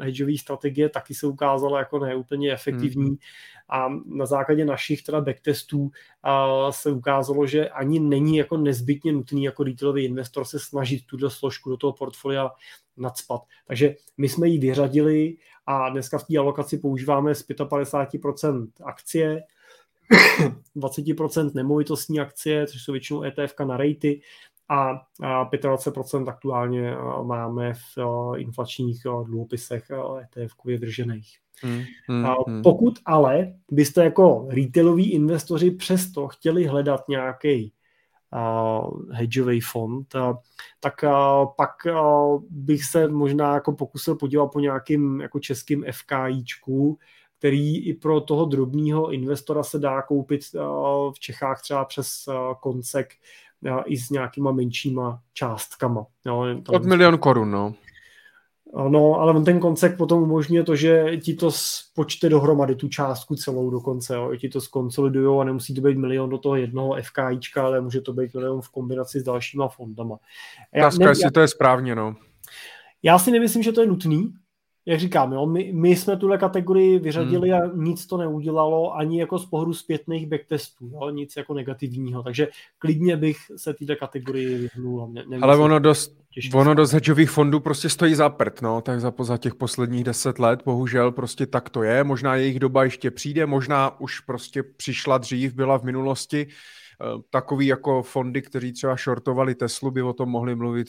hedžové 0.00 0.38
strategie 0.38 0.88
taky 0.88 1.14
se 1.14 1.26
ukázala 1.26 1.78
jako 1.78 1.98
neúplně 1.98 2.52
efektivní 2.52 3.10
mm. 3.10 3.16
a 3.68 3.88
na 4.06 4.26
základě 4.26 4.64
našich 4.64 5.02
teda 5.02 5.20
backtestů 5.20 5.90
se 6.70 6.90
ukázalo, 6.90 7.46
že 7.46 7.68
ani 7.68 8.00
není 8.00 8.36
jako 8.36 8.56
nezbytně 8.56 9.12
nutný 9.12 9.44
jako 9.44 9.64
retailový 9.64 10.04
investor 10.04 10.44
se 10.44 10.58
snažit 10.58 11.06
tuto 11.06 11.30
složku 11.30 11.70
do 11.70 11.76
toho 11.76 11.92
portfolia 11.92 12.50
nadspat. 12.96 13.40
Takže 13.66 13.94
my 14.16 14.28
jsme 14.28 14.48
ji 14.48 14.58
vyřadili 14.58 15.36
a 15.66 15.88
dneska 15.88 16.18
v 16.18 16.24
té 16.24 16.38
alokaci 16.38 16.78
používáme 16.78 17.34
z 17.34 17.48
55% 17.48 18.66
akcie, 18.84 19.42
20% 20.76 21.50
nemovitostní 21.54 22.20
akcie, 22.20 22.66
což 22.66 22.82
jsou 22.82 22.92
většinou 22.92 23.22
ETF 23.22 23.54
na 23.64 23.76
rejty, 23.76 24.20
a 24.68 25.06
25% 25.20 26.28
aktuálně 26.28 26.96
máme 27.22 27.72
v 27.74 27.98
inflačních 28.36 29.02
dluhopisech 29.24 29.90
ETF 30.22 30.54
držených. 30.78 31.38
Hmm, 31.62 31.82
hmm, 32.08 32.26
hmm. 32.46 32.62
Pokud 32.62 32.98
ale 33.04 33.52
byste 33.70 34.04
jako 34.04 34.48
retailoví 34.50 35.12
investoři 35.12 35.70
přesto 35.70 36.28
chtěli 36.28 36.66
hledat 36.66 37.08
nějaký 37.08 37.72
uh, 38.34 39.12
hedžový 39.12 39.60
fond, 39.60 40.14
uh, 40.14 40.36
tak 40.80 40.94
uh, 41.02 41.48
pak 41.56 41.70
uh, 41.86 42.42
bych 42.50 42.84
se 42.84 43.08
možná 43.08 43.54
jako 43.54 43.72
pokusil 43.72 44.14
podívat 44.14 44.46
po 44.46 44.60
nějakým 44.60 45.20
jako 45.20 45.40
českým 45.40 45.84
FKIčku, 45.90 46.98
který 47.44 47.86
i 47.86 47.94
pro 47.94 48.20
toho 48.20 48.44
drobného 48.44 49.12
investora 49.12 49.62
se 49.62 49.78
dá 49.78 50.02
koupit 50.02 50.40
v 51.14 51.20
Čechách 51.20 51.62
třeba 51.62 51.84
přes 51.84 52.28
koncek 52.60 53.14
i 53.86 53.96
s 53.96 54.10
nějakýma 54.10 54.52
menšíma 54.52 55.20
částkama. 55.32 56.06
Jo, 56.26 56.44
tam... 56.66 56.74
Od 56.74 56.84
milion 56.84 57.18
korun, 57.18 57.50
no. 57.50 57.74
No, 58.88 59.20
ale 59.20 59.42
ten 59.42 59.60
koncek 59.60 59.96
potom 59.96 60.22
umožňuje 60.22 60.64
to, 60.64 60.76
že 60.76 61.16
ti 61.22 61.34
to 61.34 61.50
spočte 61.50 62.28
dohromady, 62.28 62.74
tu 62.74 62.88
částku 62.88 63.34
celou 63.36 63.70
dokonce, 63.70 64.14
jo. 64.14 64.36
ti 64.36 64.48
to 64.48 64.60
skonsolidujou 64.60 65.40
a 65.40 65.44
nemusí 65.44 65.74
to 65.74 65.80
být 65.80 65.98
milion 65.98 66.30
do 66.30 66.38
toho 66.38 66.56
jednoho 66.56 66.96
FKIčka, 67.02 67.64
ale 67.64 67.80
může 67.80 68.00
to 68.00 68.12
být 68.12 68.34
milion 68.34 68.62
v 68.62 68.68
kombinaci 68.68 69.20
s 69.20 69.24
dalšíma 69.24 69.68
fondama. 69.68 70.16
Já, 70.74 70.90
ne, 70.98 71.12
já, 71.24 71.30
to 71.30 71.40
je 71.40 71.48
správně, 71.48 71.94
no. 71.94 72.16
Já 73.02 73.18
si 73.18 73.30
nemyslím, 73.30 73.62
že 73.62 73.72
to 73.72 73.80
je 73.80 73.86
nutný, 73.86 74.32
jak 74.86 75.00
říkám, 75.00 75.32
jo, 75.32 75.46
my, 75.46 75.72
my 75.72 75.96
jsme 75.96 76.16
tuhle 76.16 76.38
kategorii 76.38 76.98
vyřadili 76.98 77.50
hmm. 77.50 77.62
a 77.62 77.70
nic 77.74 78.06
to 78.06 78.16
neudělalo 78.16 78.96
ani 78.96 79.20
jako 79.20 79.38
z 79.38 79.46
pohledu 79.46 79.74
zpětných 79.74 80.26
backtestů, 80.26 80.90
jo, 80.92 81.10
nic 81.10 81.36
jako 81.36 81.54
negativního, 81.54 82.22
takže 82.22 82.48
klidně 82.78 83.16
bych 83.16 83.36
se 83.56 83.74
této 83.74 83.96
kategorii 83.96 84.58
vyhnul. 84.58 85.12
Ne, 85.12 85.38
Ale 85.42 85.56
ono 85.56 85.78
dost, 85.78 86.16
ono 86.54 86.74
dost 86.74 86.92
hedžových 86.92 87.30
fondů 87.30 87.60
prostě 87.60 87.88
stojí 87.88 88.14
za 88.14 88.28
prd, 88.28 88.62
no, 88.62 88.80
tak 88.80 89.00
za, 89.00 89.12
za 89.22 89.36
těch 89.36 89.54
posledních 89.54 90.04
deset 90.04 90.38
let, 90.38 90.62
bohužel 90.64 91.12
prostě 91.12 91.46
tak 91.46 91.70
to 91.70 91.82
je, 91.82 92.04
možná 92.04 92.36
jejich 92.36 92.58
doba 92.58 92.84
ještě 92.84 93.10
přijde, 93.10 93.46
možná 93.46 94.00
už 94.00 94.20
prostě 94.20 94.62
přišla 94.62 95.18
dřív, 95.18 95.54
byla 95.54 95.78
v 95.78 95.84
minulosti, 95.84 96.46
eh, 96.46 97.04
takový 97.30 97.66
jako 97.66 98.02
fondy, 98.02 98.42
kteří 98.42 98.72
třeba 98.72 98.96
shortovali 98.96 99.54
Teslu, 99.54 99.90
by 99.90 100.02
o 100.02 100.12
tom 100.12 100.28
mohli 100.28 100.54
mluvit 100.54 100.88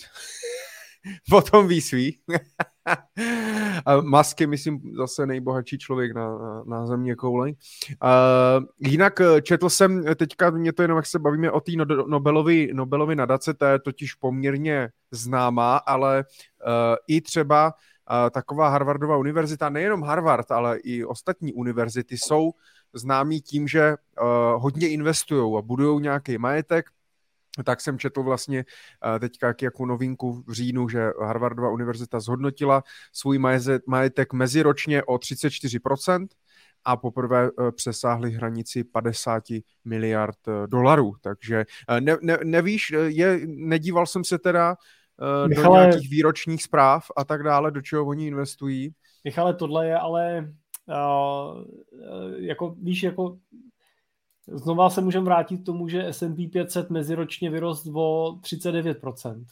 o 1.34 1.42
tom 1.42 1.68
ví 1.68 1.82
svý. 1.82 2.20
a 2.36 2.75
Musk 4.02 4.42
je, 4.42 4.48
myslím, 4.48 4.82
zase 4.98 5.26
nejbohatší 5.26 5.78
člověk 5.78 6.16
na, 6.16 6.38
na, 6.38 6.64
na 6.64 6.86
země 6.86 7.16
koule. 7.16 7.50
Uh, 7.50 8.66
jinak 8.80 9.22
eh, 9.22 9.42
četl 9.42 9.70
jsem 9.70 10.04
teďka, 10.16 10.50
mě 10.50 10.74
to 10.74 10.82
jenom, 10.82 10.96
jak 10.96 11.06
se 11.06 11.20
bavíme 11.20 11.52
o 11.52 11.60
té 11.60 11.72
Nobelovi, 12.08 12.70
Nobelovi 12.74 13.16
nadace, 13.16 13.54
ta 13.54 13.72
je 13.72 13.80
totiž 13.80 14.14
poměrně 14.14 14.90
známá, 15.12 15.78
ale 15.78 16.24
uh, 16.68 16.96
i 17.08 17.22
třeba 17.22 17.74
uh, 17.74 18.30
taková 18.30 18.70
Harvardová 18.70 19.18
univerzita, 19.18 19.70
nejenom 19.70 20.04
Harvard, 20.04 20.52
ale 20.52 20.78
i 20.78 21.06
ostatní 21.06 21.54
univerzity 21.54 22.18
jsou 22.18 22.52
známí 22.94 23.42
tím, 23.42 23.68
že 23.68 23.96
uh, 24.22 24.62
hodně 24.62 24.90
investují 24.90 25.58
a 25.58 25.62
budují 25.62 26.02
nějaký 26.02 26.38
majetek, 26.38 26.86
tak 27.64 27.82
jsem 27.82 28.00
četl 28.00 28.24
vlastně 28.24 28.66
eh, 29.16 29.20
teďka 29.20 29.54
jako 29.62 29.86
novinku 29.86 30.44
v 30.48 30.52
říjnu, 30.52 30.90
že 30.90 31.12
Harvardova 31.22 31.70
univerzita 31.70 32.20
zhodnotila 32.20 32.84
svůj 33.14 33.40
majetek 33.88 34.34
meziročně 34.34 35.04
o 35.04 35.16
34%, 35.16 36.28
a 36.88 36.98
poprvé 36.98 37.48
eh, 37.48 37.72
přesáhli 37.72 38.32
hranici 38.32 38.84
50 38.84 39.44
miliard 39.86 40.38
eh, 40.48 40.68
dolarů. 40.68 41.14
Takže 41.22 41.66
ne, 42.00 42.18
ne, 42.22 42.38
nevíš, 42.44 42.94
je, 43.06 43.40
nedíval 43.46 44.06
jsem 44.06 44.24
se 44.24 44.40
teda 44.40 44.76
Michale, 45.48 45.80
do 45.80 45.84
nějakých 45.84 46.10
výročních 46.10 46.64
zpráv 46.64 47.06
a 47.18 47.26
tak 47.26 47.44
dále, 47.44 47.72
do 47.72 47.82
čeho 47.82 48.06
oni 48.06 48.28
investují. 48.28 48.94
Michale, 49.24 49.54
tohle 49.54 49.88
je 49.88 49.98
ale 49.98 50.54
uh, 50.88 51.64
jako, 52.38 52.76
víš, 52.82 53.04
jako 53.04 53.38
Znova 54.48 54.90
se 54.90 55.02
můžeme 55.02 55.26
vrátit 55.26 55.58
k 55.58 55.66
tomu, 55.66 55.88
že 55.88 56.08
S&P 56.08 56.48
500 56.48 56.90
meziročně 56.90 57.50
vyrost 57.50 57.88
o 57.94 58.38
39%. 58.42 59.46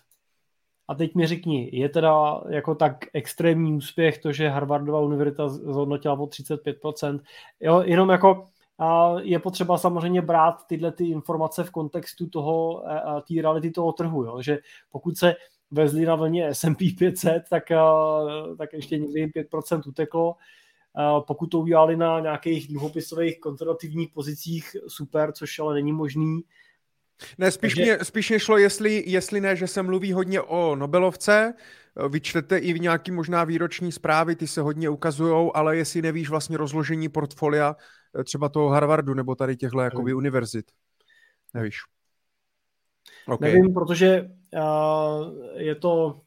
A 0.88 0.95
teď 0.95 1.15
mi 1.15 1.28
řekni, 1.28 1.70
je 1.74 1.90
teda 1.90 2.41
jako 2.49 2.76
tak 2.76 3.06
extrémní 3.14 3.74
úspěch 3.74 4.18
to, 4.18 4.32
že 4.32 4.49
Harvardova 4.49 4.99
univerzita 4.99 5.48
zhodnotila 5.48 6.14
o 6.14 6.26
35%. 6.26 7.20
Jo, 7.60 7.82
jenom 7.86 8.10
jako 8.10 8.48
a 8.80 9.14
je 9.22 9.40
potřeba 9.40 9.78
samozřejmě 9.78 10.22
brát 10.22 10.68
tyhle 10.68 10.91
ty 10.91 11.07
informace 11.07 11.64
v 11.64 11.72
kontextu 11.72 12.30
toho, 12.30 12.84
té 13.28 13.34
reality 13.41 13.72
toho 13.72 13.91
trhu, 13.91 14.24
jo? 14.24 14.41
že 14.41 14.60
pokud 14.91 15.18
se 15.18 15.36
vezli 15.72 16.06
na 16.06 16.15
vlně 16.15 16.48
S&P 16.48 16.95
500, 16.98 17.44
tak, 17.49 17.64
tak 18.57 18.74
ještě 18.74 18.98
někdy 18.98 19.28
5% 19.28 19.82
uteklo. 19.88 20.36
Pokud 21.28 21.48
to 21.48 21.60
udělali 21.60 21.98
na 21.98 22.20
nějakých 22.20 22.68
dluhopisových 22.68 23.40
konzervativních 23.40 24.10
pozicích, 24.10 24.76
super, 24.88 25.32
což 25.32 25.60
ale 25.60 25.74
není 25.74 25.94
možný. 25.94 26.41
Ne, 27.38 27.52
spíš, 27.52 27.74
Takže... 27.74 27.95
mě, 27.95 28.06
spíš 28.06 28.30
mě 28.30 28.40
šlo, 28.40 28.57
jestli, 28.57 29.03
jestli 29.07 29.41
ne, 29.41 29.56
že 29.56 29.68
se 29.68 29.84
mluví 29.84 30.14
hodně 30.14 30.41
o 30.41 30.76
Nobelovce, 30.76 31.53
vyčtete 32.10 32.57
i 32.57 32.74
v 32.74 32.82
nějaký 32.82 33.11
možná 33.11 33.44
výroční 33.44 33.91
zprávy, 33.91 34.36
ty 34.36 34.48
se 34.48 34.61
hodně 34.61 34.90
ukazují, 34.90 35.52
ale 35.53 35.78
jestli 35.78 36.02
nevíš 36.02 36.30
vlastně 36.30 36.57
rozložení 36.57 37.10
portfolia 37.10 37.76
eh, 38.20 38.24
třeba 38.24 38.49
toho 38.49 38.70
Harvardu 38.70 39.14
nebo 39.14 39.36
tady 39.36 39.56
těchto 39.57 39.80
jakoby 39.80 40.14
univerzit. 40.14 40.65
Nevíš. 41.53 41.78
Okay. 43.28 43.53
Nevím, 43.53 43.74
protože 43.74 44.30
uh, 44.53 45.34
je 45.56 45.76
to 45.76 46.22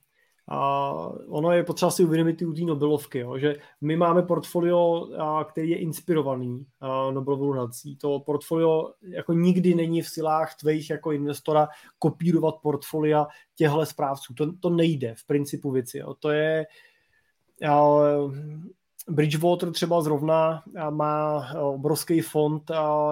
a 0.48 0.92
ono 1.28 1.52
je 1.52 1.64
potřeba 1.64 1.90
si 1.90 2.04
uvědomit 2.04 2.42
u 2.42 2.52
té 2.52 2.60
Nobelovky, 2.60 3.18
jo, 3.18 3.38
že 3.38 3.56
my 3.80 3.96
máme 3.96 4.22
portfolio, 4.22 5.08
a, 5.18 5.44
který 5.44 5.70
je 5.70 5.78
inspirovaný 5.78 6.66
a, 6.80 7.10
Nobelovou 7.10 7.52
nací. 7.52 7.96
To 7.96 8.20
portfolio 8.20 8.92
jako 9.02 9.32
nikdy 9.32 9.74
není 9.74 10.02
v 10.02 10.08
silách 10.08 10.56
tvých 10.56 10.90
jako 10.90 11.12
investora 11.12 11.68
kopírovat 11.98 12.54
portfolia 12.62 13.26
těchto 13.54 13.86
správců. 13.86 14.34
To, 14.34 14.52
to 14.52 14.70
nejde 14.70 15.14
v 15.18 15.26
principu 15.26 15.70
věci. 15.70 15.98
Jo. 15.98 16.14
To 16.14 16.30
je 16.30 16.66
a, 17.68 17.98
Bridgewater 19.08 19.72
třeba 19.72 20.02
zrovna 20.02 20.62
má 20.90 21.48
obrovský 21.60 22.20
fond, 22.20 22.70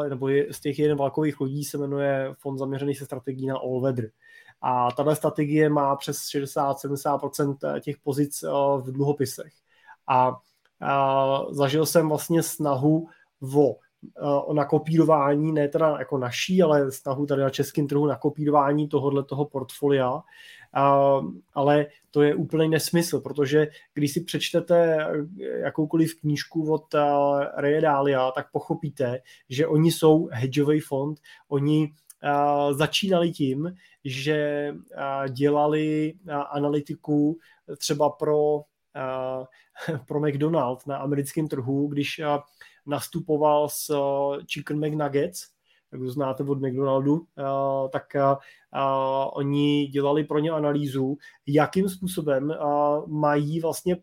nebo 0.08 0.28
je, 0.28 0.52
z 0.52 0.60
těch 0.60 0.78
jeden 0.78 0.96
vlakových 0.96 1.40
lodí 1.40 1.64
se 1.64 1.78
jmenuje 1.78 2.30
Fond 2.38 2.58
zaměřený 2.58 2.94
se 2.94 3.04
strategií 3.04 3.46
na 3.46 3.56
all 3.56 3.80
weather. 3.80 4.10
A 4.66 4.92
tato 4.92 5.14
strategie 5.14 5.68
má 5.68 5.96
přes 5.96 6.16
60-70% 6.18 7.80
těch 7.80 7.96
pozic 7.98 8.42
eh, 8.42 8.48
v 8.80 8.92
dluhopisech. 8.92 9.52
A, 10.08 10.36
a 10.80 11.40
zažil 11.50 11.86
jsem 11.86 12.08
vlastně 12.08 12.42
snahu 12.42 13.08
o 13.40 13.76
o 14.22 14.54
nakopírování, 14.54 15.52
ne 15.52 15.68
teda 15.68 15.96
jako 15.98 16.18
naší, 16.18 16.62
ale 16.62 16.92
snahu 16.92 17.26
tady 17.26 17.42
na 17.42 17.50
českém 17.50 17.86
trhu 17.86 18.06
na 18.06 18.16
kopírování 18.16 18.88
tohohle 18.88 19.24
toho 19.24 19.44
portfolia, 19.44 20.22
ale 21.54 21.86
to 22.10 22.22
je 22.22 22.34
úplný 22.34 22.68
nesmysl, 22.68 23.20
protože 23.20 23.68
když 23.94 24.12
si 24.12 24.20
přečtete 24.20 25.06
jakoukoliv 25.62 26.20
knížku 26.20 26.72
od 26.72 26.94
Ray 27.56 27.80
Dalia, 27.80 28.30
tak 28.30 28.46
pochopíte, 28.52 29.18
že 29.48 29.66
oni 29.66 29.92
jsou 29.92 30.28
hedžový 30.32 30.80
fond, 30.80 31.20
oni 31.48 31.92
začínali 32.70 33.32
tím, 33.32 33.74
že 34.04 34.68
dělali 35.28 36.14
analytiku 36.50 37.38
třeba 37.78 38.10
pro, 38.10 38.60
pro 40.06 40.20
McDonald 40.20 40.86
na 40.86 40.96
americkém 40.96 41.48
trhu, 41.48 41.88
když 41.88 42.20
nastupoval 42.86 43.68
s 43.68 43.94
Chicken 44.46 44.86
McNuggets, 44.86 45.54
jak 45.92 46.00
to 46.02 46.10
znáte 46.10 46.42
od 46.42 46.60
McDonaldu, 46.60 47.26
tak 47.92 48.04
oni 49.32 49.86
dělali 49.86 50.24
pro 50.24 50.38
ně 50.38 50.50
analýzu, 50.50 51.16
jakým 51.46 51.88
způsobem 51.88 52.54
mají 53.06 53.60
vlastně 53.60 53.96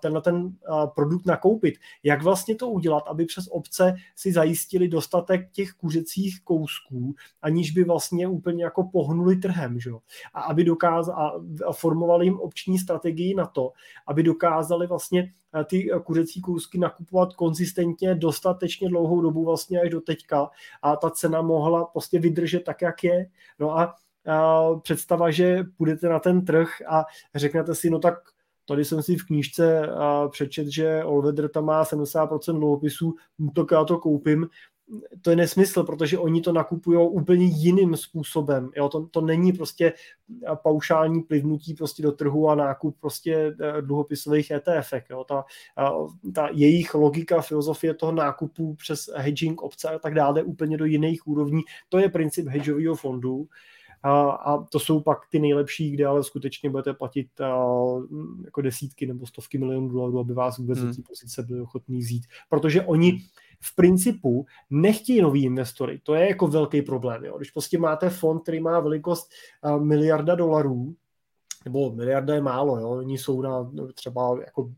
tenhle 0.00 0.22
ten 0.22 0.52
produkt 0.94 1.26
nakoupit. 1.26 1.74
Jak 2.02 2.22
vlastně 2.22 2.54
to 2.54 2.68
udělat, 2.68 3.04
aby 3.08 3.24
přes 3.24 3.48
obce 3.50 3.94
si 4.16 4.32
zajistili 4.32 4.88
dostatek 4.88 5.52
těch 5.52 5.72
kuřecích 5.72 6.40
kousků, 6.44 7.14
aniž 7.42 7.70
by 7.70 7.84
vlastně 7.84 8.28
úplně 8.28 8.64
jako 8.64 8.84
pohnuli 8.84 9.36
trhem, 9.36 9.80
že? 9.80 9.90
A 10.34 10.40
aby 10.40 10.64
dokázali, 10.64 11.18
a 11.66 11.72
formovali 11.72 12.26
jim 12.26 12.40
obční 12.40 12.78
strategii 12.78 13.34
na 13.34 13.46
to, 13.46 13.72
aby 14.06 14.22
dokázali 14.22 14.86
vlastně 14.86 15.32
ty 15.64 15.90
kuřecí 16.04 16.40
kousky 16.40 16.78
nakupovat 16.78 17.34
konzistentně 17.34 18.14
dostatečně 18.14 18.88
dlouhou 18.88 19.20
dobu 19.20 19.44
vlastně 19.44 19.80
až 19.80 19.90
do 19.90 20.00
teďka 20.00 20.50
a 20.82 20.96
ta 20.96 21.10
cena 21.10 21.42
mohla 21.42 21.84
prostě 21.84 22.18
vydržet 22.18 22.60
tak, 22.60 22.82
jak 22.82 23.04
je. 23.04 23.26
No 23.58 23.78
a 23.78 23.94
představa, 24.82 25.30
že 25.30 25.64
půjdete 25.76 26.08
na 26.08 26.18
ten 26.18 26.44
trh 26.44 26.68
a 26.88 27.04
řeknete 27.34 27.74
si, 27.74 27.90
no 27.90 27.98
tak 27.98 28.14
Tady 28.68 28.84
jsem 28.84 29.02
si 29.02 29.16
v 29.16 29.26
knížce 29.26 29.88
přečet, 30.30 30.66
že 30.68 31.02
Allweather 31.02 31.48
tam 31.48 31.64
má 31.64 31.84
70% 31.84 32.58
dluhopisů, 32.58 33.14
tak 33.54 33.66
já 33.72 33.84
to 33.84 33.98
koupím. 33.98 34.48
To 35.22 35.30
je 35.30 35.36
nesmysl, 35.36 35.84
protože 35.84 36.18
oni 36.18 36.40
to 36.40 36.52
nakupují 36.52 37.08
úplně 37.08 37.44
jiným 37.44 37.96
způsobem. 37.96 38.70
Jo? 38.76 38.88
To, 38.88 39.06
to 39.06 39.20
není 39.20 39.52
prostě 39.52 39.92
paušální 40.62 41.22
plivnutí 41.22 41.74
prostě 41.74 42.02
do 42.02 42.12
trhu 42.12 42.48
a 42.48 42.54
nákup 42.54 42.96
prostě 43.00 43.34
e, 43.34 43.82
dluhopisových 43.82 44.50
ETF. 44.50 44.92
Jo? 45.10 45.24
Ta, 45.24 45.44
ta 46.34 46.48
jejich 46.52 46.94
logika, 46.94 47.40
filozofie 47.40 47.94
toho 47.94 48.12
nákupu 48.12 48.74
přes 48.74 49.10
hedging 49.16 49.62
obce 49.62 49.88
a 49.88 49.98
tak 49.98 50.14
dále 50.14 50.42
úplně 50.42 50.76
do 50.76 50.84
jiných 50.84 51.26
úrovní. 51.26 51.62
To 51.88 51.98
je 51.98 52.08
princip 52.08 52.46
hedžového 52.46 52.94
fondu. 52.94 53.48
A, 54.02 54.66
to 54.70 54.80
jsou 54.80 55.00
pak 55.00 55.18
ty 55.30 55.38
nejlepší, 55.38 55.90
kde 55.90 56.06
ale 56.06 56.24
skutečně 56.24 56.70
budete 56.70 56.94
platit 56.94 57.40
a, 57.40 57.64
jako 58.44 58.62
desítky 58.62 59.06
nebo 59.06 59.26
stovky 59.26 59.58
milionů 59.58 59.88
dolarů, 59.88 60.18
aby 60.18 60.34
vás 60.34 60.58
vůbec 60.58 60.78
hmm. 60.78 60.88
do 60.88 60.94
té 60.94 61.02
pozice 61.08 61.42
byli 61.42 61.60
ochotní 61.60 61.98
vzít. 61.98 62.26
Protože 62.48 62.82
oni 62.82 63.20
v 63.60 63.74
principu 63.74 64.46
nechtějí 64.70 65.20
nový 65.20 65.44
investory. 65.44 66.00
To 66.02 66.14
je 66.14 66.28
jako 66.28 66.46
velký 66.46 66.82
problém. 66.82 67.24
Jo. 67.24 67.36
Když 67.36 67.50
prostě 67.50 67.78
máte 67.78 68.10
fond, 68.10 68.40
který 68.40 68.60
má 68.60 68.80
velikost 68.80 69.30
miliarda 69.78 70.34
dolarů, 70.34 70.94
nebo 71.64 71.92
miliarda 71.92 72.34
je 72.34 72.40
málo, 72.40 72.78
jo. 72.78 72.88
oni 72.88 73.18
jsou 73.18 73.42
na 73.42 73.70
třeba 73.94 74.38
jako 74.40 74.70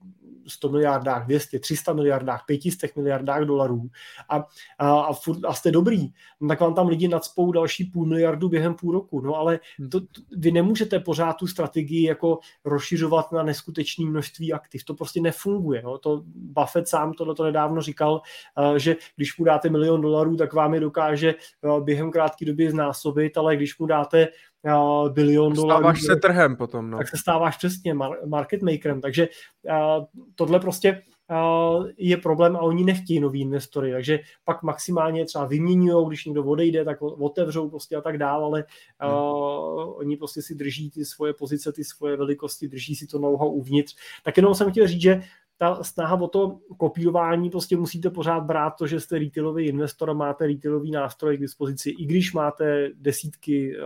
100 0.46 0.68
miliardách, 0.68 1.26
200, 1.26 1.58
300 1.58 1.92
miliardách, 1.92 2.44
500 2.46 2.96
miliardách 2.96 3.42
dolarů 3.42 3.90
a, 4.28 4.36
a, 4.78 5.00
a, 5.00 5.12
furt, 5.12 5.44
a 5.44 5.54
jste 5.54 5.70
dobrý, 5.70 6.12
no, 6.40 6.48
tak 6.48 6.60
vám 6.60 6.74
tam 6.74 6.88
lidi 6.88 7.08
nadspou 7.08 7.52
další 7.52 7.84
půl 7.84 8.06
miliardu 8.06 8.48
během 8.48 8.74
půl 8.74 8.92
roku. 8.92 9.20
No 9.20 9.34
ale 9.34 9.60
hmm. 9.78 9.90
to, 9.90 10.00
to, 10.00 10.20
vy 10.36 10.52
nemůžete 10.52 11.00
pořád 11.00 11.32
tu 11.32 11.46
strategii 11.46 12.06
jako 12.06 12.38
rozšiřovat 12.64 13.32
na 13.32 13.42
neskutečné 13.42 14.06
množství 14.06 14.52
aktiv. 14.52 14.84
To 14.84 14.94
prostě 14.94 15.20
nefunguje. 15.20 15.82
No. 15.82 15.98
To 15.98 16.22
Buffett 16.34 16.88
sám 16.88 17.12
tohle 17.12 17.34
to 17.34 17.44
nedávno 17.44 17.82
říkal, 17.82 18.22
uh, 18.58 18.74
že 18.74 18.96
když 19.16 19.38
mu 19.38 19.44
dáte 19.44 19.68
milion 19.68 20.00
dolarů, 20.00 20.36
tak 20.36 20.52
vám 20.52 20.74
je 20.74 20.80
dokáže 20.80 21.34
uh, 21.62 21.84
během 21.84 22.10
krátké 22.10 22.44
doby 22.44 22.70
znásobit, 22.70 23.36
ale 23.36 23.56
když 23.56 23.78
mu 23.78 23.86
dáte 23.86 24.28
uh, 24.64 25.12
bilion 25.12 25.52
dolarů. 25.52 25.80
Stáváš 25.80 26.02
se 26.02 26.16
trhem 26.16 26.56
potom. 26.56 26.90
No. 26.90 26.98
Tak 26.98 27.08
se 27.08 27.16
stáváš 27.16 27.56
přesně 27.56 27.94
mar- 27.94 28.28
market 28.28 28.62
makerem. 28.62 29.00
Takže 29.00 29.28
uh, 29.70 30.04
tohle 30.34 30.60
prostě 30.60 31.02
uh, 31.30 31.86
je 31.96 32.16
problém 32.16 32.56
a 32.56 32.60
oni 32.60 32.84
nechtějí 32.84 33.20
nový 33.20 33.40
investory, 33.40 33.92
takže 33.92 34.18
pak 34.44 34.62
maximálně 34.62 35.24
třeba 35.24 35.44
vyměňují, 35.44 36.08
když 36.08 36.24
někdo 36.24 36.44
odejde, 36.44 36.84
tak 36.84 37.02
otevřou 37.02 37.70
prostě 37.70 37.96
a 37.96 38.00
tak 38.00 38.18
dále, 38.18 38.44
ale 38.44 38.64
uh, 39.04 39.84
hmm. 39.84 39.92
oni 39.94 40.16
prostě 40.16 40.42
si 40.42 40.54
drží 40.54 40.90
ty 40.90 41.04
svoje 41.04 41.34
pozice, 41.34 41.72
ty 41.72 41.84
svoje 41.84 42.16
velikosti, 42.16 42.68
drží 42.68 42.94
si 42.94 43.06
to 43.06 43.18
know-how 43.18 43.52
uvnitř. 43.52 43.96
Tak 44.24 44.36
jenom 44.36 44.54
jsem 44.54 44.70
chtěl 44.70 44.86
říct, 44.86 45.02
že 45.02 45.22
ta 45.60 45.84
snaha 45.84 46.20
o 46.20 46.28
to 46.28 46.58
kopírování, 46.78 47.50
prostě 47.50 47.76
musíte 47.76 48.10
pořád 48.10 48.40
brát 48.40 48.70
to, 48.70 48.86
že 48.86 49.00
jste 49.00 49.18
retailový 49.18 49.66
investor 49.66 50.10
a 50.10 50.12
máte 50.12 50.46
retailový 50.46 50.90
nástroj 50.90 51.36
k 51.36 51.40
dispozici, 51.40 51.90
i 51.90 52.06
když 52.06 52.32
máte 52.32 52.88
desítky 52.94 53.76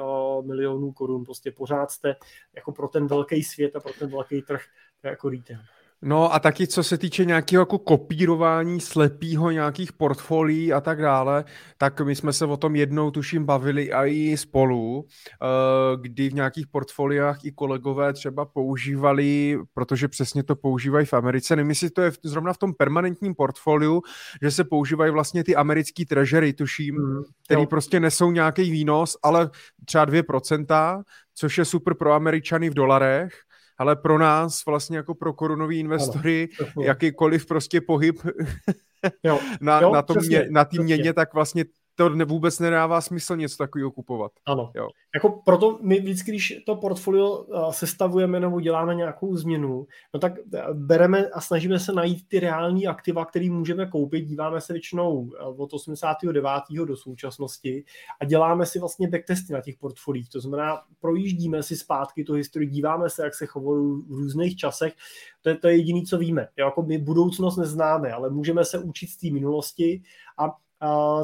milionů 0.42 0.92
korun, 0.92 1.24
prostě 1.24 1.50
pořád 1.50 1.90
jste 1.90 2.16
jako 2.56 2.72
pro 2.72 2.88
ten 2.88 3.06
velký 3.06 3.42
svět 3.42 3.76
a 3.76 3.80
pro 3.80 3.92
ten 3.98 4.10
velký 4.10 4.42
trh 4.42 4.62
jako 5.02 5.28
retail. 5.28 5.60
No 6.06 6.34
a 6.34 6.38
taky 6.38 6.66
co 6.66 6.82
se 6.82 6.98
týče 6.98 7.24
nějakého 7.24 7.62
jako 7.62 7.78
kopírování 7.78 8.80
slepýho 8.80 9.50
nějakých 9.50 9.92
portfolií 9.92 10.72
a 10.72 10.80
tak 10.80 11.00
dále, 11.02 11.44
tak 11.78 12.00
my 12.00 12.16
jsme 12.16 12.32
se 12.32 12.46
o 12.46 12.56
tom 12.56 12.76
jednou 12.76 13.10
tuším 13.10 13.44
bavili 13.44 13.92
a 13.92 14.04
i 14.04 14.36
spolu, 14.36 15.04
eh, 15.08 15.96
kdy 16.00 16.28
v 16.28 16.34
nějakých 16.34 16.66
portfoliách 16.66 17.44
i 17.44 17.52
kolegové 17.52 18.12
třeba 18.12 18.44
používali, 18.44 19.58
protože 19.74 20.08
přesně 20.08 20.42
to 20.42 20.56
používají 20.56 21.06
v 21.06 21.12
Americe, 21.12 21.56
nevím, 21.56 21.70
jestli 21.70 21.90
to 21.90 22.02
je 22.02 22.12
zrovna 22.24 22.52
v 22.52 22.58
tom 22.58 22.74
permanentním 22.74 23.34
portfoliu, 23.34 24.02
že 24.42 24.50
se 24.50 24.64
používají 24.64 25.12
vlastně 25.12 25.44
ty 25.44 25.56
americký 25.56 26.06
treasury, 26.06 26.52
tuším, 26.52 26.94
mm, 26.94 27.22
který 27.44 27.62
jo. 27.62 27.66
prostě 27.66 28.00
nesou 28.00 28.30
nějaký 28.30 28.70
výnos, 28.70 29.16
ale 29.22 29.50
třeba 29.84 30.04
2%, 30.04 31.02
což 31.34 31.58
je 31.58 31.64
super 31.64 31.94
pro 31.94 32.12
Američany 32.12 32.70
v 32.70 32.74
dolarech, 32.74 33.32
ale 33.78 33.96
pro 33.96 34.18
nás 34.18 34.66
vlastně 34.66 34.96
jako 34.96 35.14
pro 35.14 35.32
korunový 35.32 35.78
investory 35.78 36.48
ano, 36.60 36.84
jakýkoliv 36.84 37.46
prostě 37.46 37.80
pohyb 37.80 38.16
jo. 39.22 39.40
na, 39.60 39.80
jo, 39.80 39.92
na, 39.92 40.02
tom 40.02 40.16
přesně, 40.16 40.38
mě, 40.38 40.48
na 40.50 40.64
tý 40.64 40.78
měně, 40.78 41.12
tak 41.12 41.34
vlastně 41.34 41.64
to 41.94 42.10
vůbec 42.26 42.58
nedává 42.58 43.00
smysl 43.00 43.36
něco 43.36 43.56
takového 43.56 43.90
kupovat. 43.90 44.32
Ano. 44.46 44.72
Jo. 44.74 44.88
Jako 45.14 45.42
proto 45.44 45.78
my 45.82 46.00
vždycky, 46.00 46.30
když 46.30 46.62
to 46.66 46.76
portfolio 46.76 47.46
sestavujeme 47.70 48.40
nebo 48.40 48.60
děláme 48.60 48.94
nějakou 48.94 49.36
změnu, 49.36 49.86
no 50.14 50.20
tak 50.20 50.32
bereme 50.72 51.28
a 51.28 51.40
snažíme 51.40 51.78
se 51.78 51.92
najít 51.92 52.28
ty 52.28 52.40
reální 52.40 52.86
aktiva, 52.86 53.24
které 53.24 53.50
můžeme 53.50 53.86
koupit. 53.86 54.24
Díváme 54.24 54.60
se 54.60 54.72
většinou 54.72 55.30
od 55.56 55.72
89. 55.72 56.50
do 56.84 56.96
současnosti 56.96 57.84
a 58.20 58.24
děláme 58.24 58.66
si 58.66 58.78
vlastně 58.78 59.08
backtesty 59.08 59.52
na 59.52 59.60
těch 59.60 59.76
portfoliích. 59.76 60.28
To 60.28 60.40
znamená, 60.40 60.82
projíždíme 61.00 61.62
si 61.62 61.76
zpátky 61.76 62.24
tu 62.24 62.34
historii, 62.34 62.68
díváme 62.68 63.10
se, 63.10 63.24
jak 63.24 63.34
se 63.34 63.46
chovají 63.46 64.02
v 64.08 64.10
různých 64.10 64.56
časech. 64.56 64.92
To 65.42 65.48
je 65.48 65.56
to 65.56 65.68
je 65.68 65.76
jediné, 65.76 66.02
co 66.02 66.18
víme. 66.18 66.48
Jo, 66.56 66.66
jako 66.66 66.82
my 66.82 66.98
budoucnost 66.98 67.56
neznáme, 67.56 68.12
ale 68.12 68.30
můžeme 68.30 68.64
se 68.64 68.78
učit 68.78 69.06
z 69.06 69.16
té 69.16 69.30
minulosti 69.30 70.02
a 70.38 70.56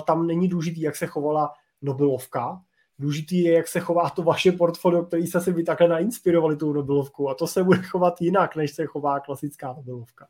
tam 0.07 0.27
není 0.27 0.49
důležitý, 0.49 0.81
jak 0.81 0.97
se 0.97 1.07
chovala 1.07 1.53
Nobelovka, 1.83 2.61
důležitý 2.99 3.43
je, 3.43 3.53
jak 3.53 3.69
se 3.69 3.81
chová 3.81 4.11
to 4.11 4.23
vaše 4.23 4.53
portfolio, 4.53 5.03
který 5.05 5.27
jste 5.27 5.41
si 5.41 5.53
vy 5.53 5.65
takhle 5.65 5.89
nainspirovali 5.89 6.57
tou 6.57 6.73
Nobelovku 6.73 7.31
a 7.31 7.35
to 7.35 7.47
se 7.47 7.65
bude 7.65 7.83
chovat 7.83 8.21
jinak, 8.21 8.57
než 8.57 8.71
se 8.71 8.87
chová 8.87 9.21
klasická 9.21 9.73
Nobelovka. 9.73 10.27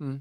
Hmm. 0.00 0.20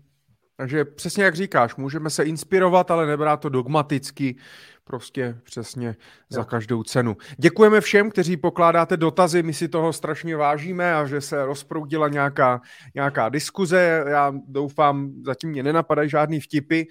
Takže 0.58 0.86
přesně 0.86 1.24
jak 1.24 1.36
říkáš, 1.36 1.76
můžeme 1.76 2.10
se 2.10 2.24
inspirovat, 2.24 2.92
ale 2.92 3.08
nebrát 3.08 3.38
to 3.38 3.50
dogmaticky, 3.50 4.36
prostě 4.84 5.38
přesně 5.44 5.96
za 6.30 6.44
každou 6.44 6.84
cenu. 6.84 7.18
Děkujeme 7.38 7.82
všem, 7.82 8.12
kteří 8.12 8.38
pokládáte 8.38 8.98
dotazy, 8.98 9.44
my 9.44 9.54
si 9.54 9.68
toho 9.68 9.94
strašně 9.94 10.36
vážíme 10.36 10.96
a 10.96 11.06
že 11.06 11.22
se 11.22 11.46
rozproudila 11.46 12.08
nějaká, 12.08 12.62
nějaká 12.96 13.30
diskuze. 13.30 14.04
Já 14.08 14.34
doufám, 14.48 15.12
zatím 15.26 15.50
mě 15.50 15.64
nenapadají 15.64 16.10
žádný 16.10 16.40
vtipy, 16.40 16.84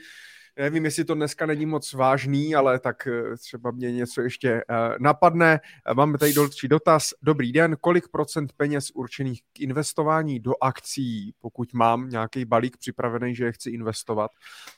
Nevím, 0.60 0.84
jestli 0.84 1.04
to 1.04 1.14
dneska 1.14 1.46
není 1.46 1.66
moc 1.66 1.92
vážný, 1.92 2.54
ale 2.54 2.80
tak 2.80 3.06
eh, 3.06 3.36
třeba 3.36 3.70
mě 3.70 3.92
něco 3.92 4.20
ještě 4.20 4.50
eh, 4.50 4.64
napadne. 4.98 5.60
Máme 5.94 6.18
tady 6.18 6.32
další 6.32 6.68
dotaz. 6.68 7.10
Dobrý 7.22 7.52
den, 7.52 7.76
kolik 7.80 8.08
procent 8.08 8.52
peněz 8.52 8.90
určených 8.94 9.42
k 9.52 9.60
investování 9.60 10.40
do 10.40 10.52
akcí, 10.60 11.34
pokud 11.38 11.72
mám 11.72 12.08
nějaký 12.08 12.44
balík 12.44 12.76
připravený, 12.76 13.34
že 13.34 13.44
je 13.44 13.52
chci 13.52 13.70
investovat, 13.70 14.30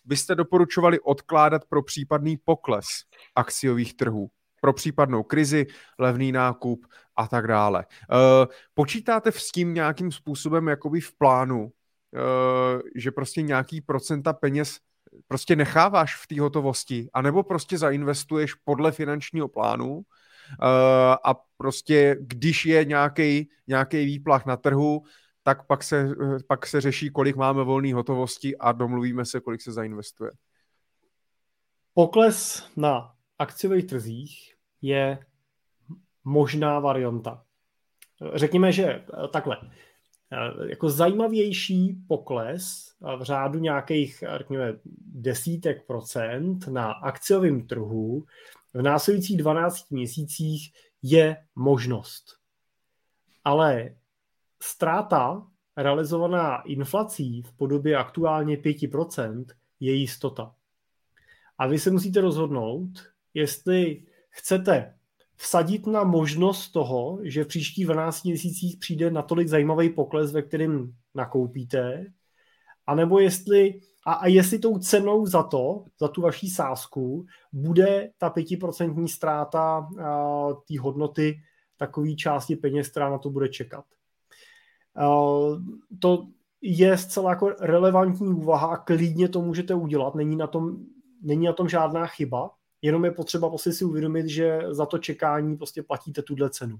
byste 0.04 0.34
doporučovali 0.34 1.00
odkládat 1.00 1.64
pro 1.64 1.82
případný 1.82 2.36
pokles 2.36 2.86
akciových 3.34 3.94
trhů? 3.94 4.30
pro 4.60 4.72
případnou 4.72 5.22
krizi, 5.22 5.66
levný 5.98 6.32
nákup 6.32 6.86
a 7.16 7.28
tak 7.28 7.46
dále. 7.46 7.86
Eh, 7.90 8.46
počítáte 8.74 9.32
s 9.32 9.50
tím 9.50 9.74
nějakým 9.74 10.12
způsobem 10.12 10.68
jakoby 10.68 11.00
v 11.00 11.12
plánu, 11.18 11.72
že 12.94 13.10
prostě 13.10 13.42
nějaký 13.42 13.80
procenta 13.80 14.32
peněz 14.32 14.78
prostě 15.28 15.56
necháváš 15.56 16.16
v 16.16 16.26
té 16.26 16.40
hotovosti, 16.40 17.08
anebo 17.12 17.42
prostě 17.42 17.78
zainvestuješ 17.78 18.54
podle 18.54 18.92
finančního 18.92 19.48
plánu 19.48 19.96
uh, 19.96 20.02
a 21.24 21.34
prostě 21.56 22.16
když 22.20 22.66
je 22.66 22.84
nějaký 22.84 23.48
nějaký 23.66 24.04
výplach 24.04 24.46
na 24.46 24.56
trhu, 24.56 25.02
tak 25.42 25.66
pak 25.66 25.82
se, 25.82 26.08
pak 26.48 26.66
se 26.66 26.80
řeší, 26.80 27.10
kolik 27.10 27.36
máme 27.36 27.64
volné 27.64 27.94
hotovosti 27.94 28.56
a 28.56 28.72
domluvíme 28.72 29.24
se, 29.24 29.40
kolik 29.40 29.62
se 29.62 29.72
zainvestuje. 29.72 30.30
Pokles 31.94 32.68
na 32.76 33.12
akciových 33.38 33.86
trzích 33.86 34.54
je 34.82 35.18
možná 36.24 36.80
varianta. 36.80 37.44
Řekněme, 38.34 38.72
že 38.72 39.04
takhle. 39.32 39.56
Eh, 40.32 40.68
jako 40.68 40.90
zajímavější 40.90 41.96
pokles 42.08 42.92
eh, 43.04 43.16
v 43.16 43.22
řádu 43.22 43.58
nějakých, 43.58 44.22
eh, 44.22 44.38
řekněme, 44.38 44.74
desítek 45.14 45.86
procent 45.86 46.68
na 46.68 46.92
akciovém 46.92 47.66
trhu 47.66 48.24
v 48.74 48.82
následujících 48.82 49.36
12 49.36 49.90
měsících 49.90 50.72
je 51.02 51.36
možnost. 51.54 52.24
Ale 53.44 53.94
ztráta 54.62 55.46
realizovaná 55.76 56.60
inflací 56.60 57.42
v 57.42 57.52
podobě 57.52 57.96
aktuálně 57.96 58.56
5% 58.56 59.44
je 59.80 59.92
jistota. 59.92 60.54
A 61.58 61.66
vy 61.66 61.78
se 61.78 61.90
musíte 61.90 62.20
rozhodnout, 62.20 62.90
jestli 63.34 64.02
chcete 64.30 64.94
vsadit 65.36 65.86
na 65.86 66.04
možnost 66.04 66.68
toho, 66.70 67.18
že 67.22 67.44
v 67.44 67.46
příštích 67.46 67.84
12 67.84 68.24
měsících 68.24 68.76
přijde 68.76 69.10
natolik 69.10 69.48
zajímavý 69.48 69.90
pokles, 69.90 70.32
ve 70.32 70.42
kterém 70.42 70.92
nakoupíte, 71.14 72.06
anebo 72.86 73.18
jestli 73.18 73.80
a, 74.06 74.12
a 74.12 74.26
jestli 74.26 74.58
tou 74.58 74.78
cenou 74.78 75.26
za 75.26 75.42
to, 75.42 75.84
za 76.00 76.08
tu 76.08 76.20
vaší 76.20 76.50
sázku, 76.50 77.26
bude 77.52 78.10
ta 78.18 78.30
pětiprocentní 78.30 79.08
ztráta 79.08 79.88
té 80.68 80.80
hodnoty 80.80 81.40
takové 81.76 82.14
části 82.14 82.56
peněz, 82.56 82.88
která 82.88 83.10
na 83.10 83.18
to 83.18 83.30
bude 83.30 83.48
čekat. 83.48 83.84
A, 84.96 85.06
to 85.98 86.26
je 86.62 86.98
zcela 86.98 87.30
jako 87.30 87.54
relevantní 87.60 88.28
úvaha 88.28 88.66
a 88.66 88.76
klidně 88.76 89.28
to 89.28 89.42
můžete 89.42 89.74
udělat, 89.74 90.14
není 90.14 90.36
na 90.36 90.46
tom, 90.46 90.76
není 91.22 91.46
na 91.46 91.52
tom 91.52 91.68
žádná 91.68 92.06
chyba, 92.06 92.50
jenom 92.82 93.04
je 93.04 93.10
potřeba 93.10 93.48
prostě 93.48 93.72
si 93.72 93.84
uvědomit, 93.84 94.28
že 94.28 94.60
za 94.70 94.86
to 94.86 94.98
čekání 94.98 95.56
prostě 95.56 95.82
platíte 95.82 96.22
tuhle 96.22 96.50
cenu. 96.50 96.76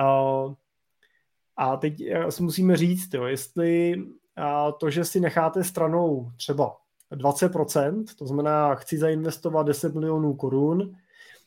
Uh, 0.00 0.54
a 1.56 1.76
teď 1.76 1.94
si 2.30 2.42
musíme 2.42 2.76
říct, 2.76 3.14
jo, 3.14 3.24
jestli 3.24 3.96
uh, 3.96 4.72
to, 4.80 4.90
že 4.90 5.04
si 5.04 5.20
necháte 5.20 5.64
stranou 5.64 6.32
třeba 6.36 6.76
20%, 7.12 8.04
to 8.18 8.26
znamená, 8.26 8.74
chci 8.74 8.98
zainvestovat 8.98 9.66
10 9.66 9.94
milionů 9.94 10.34
korun, 10.34 10.96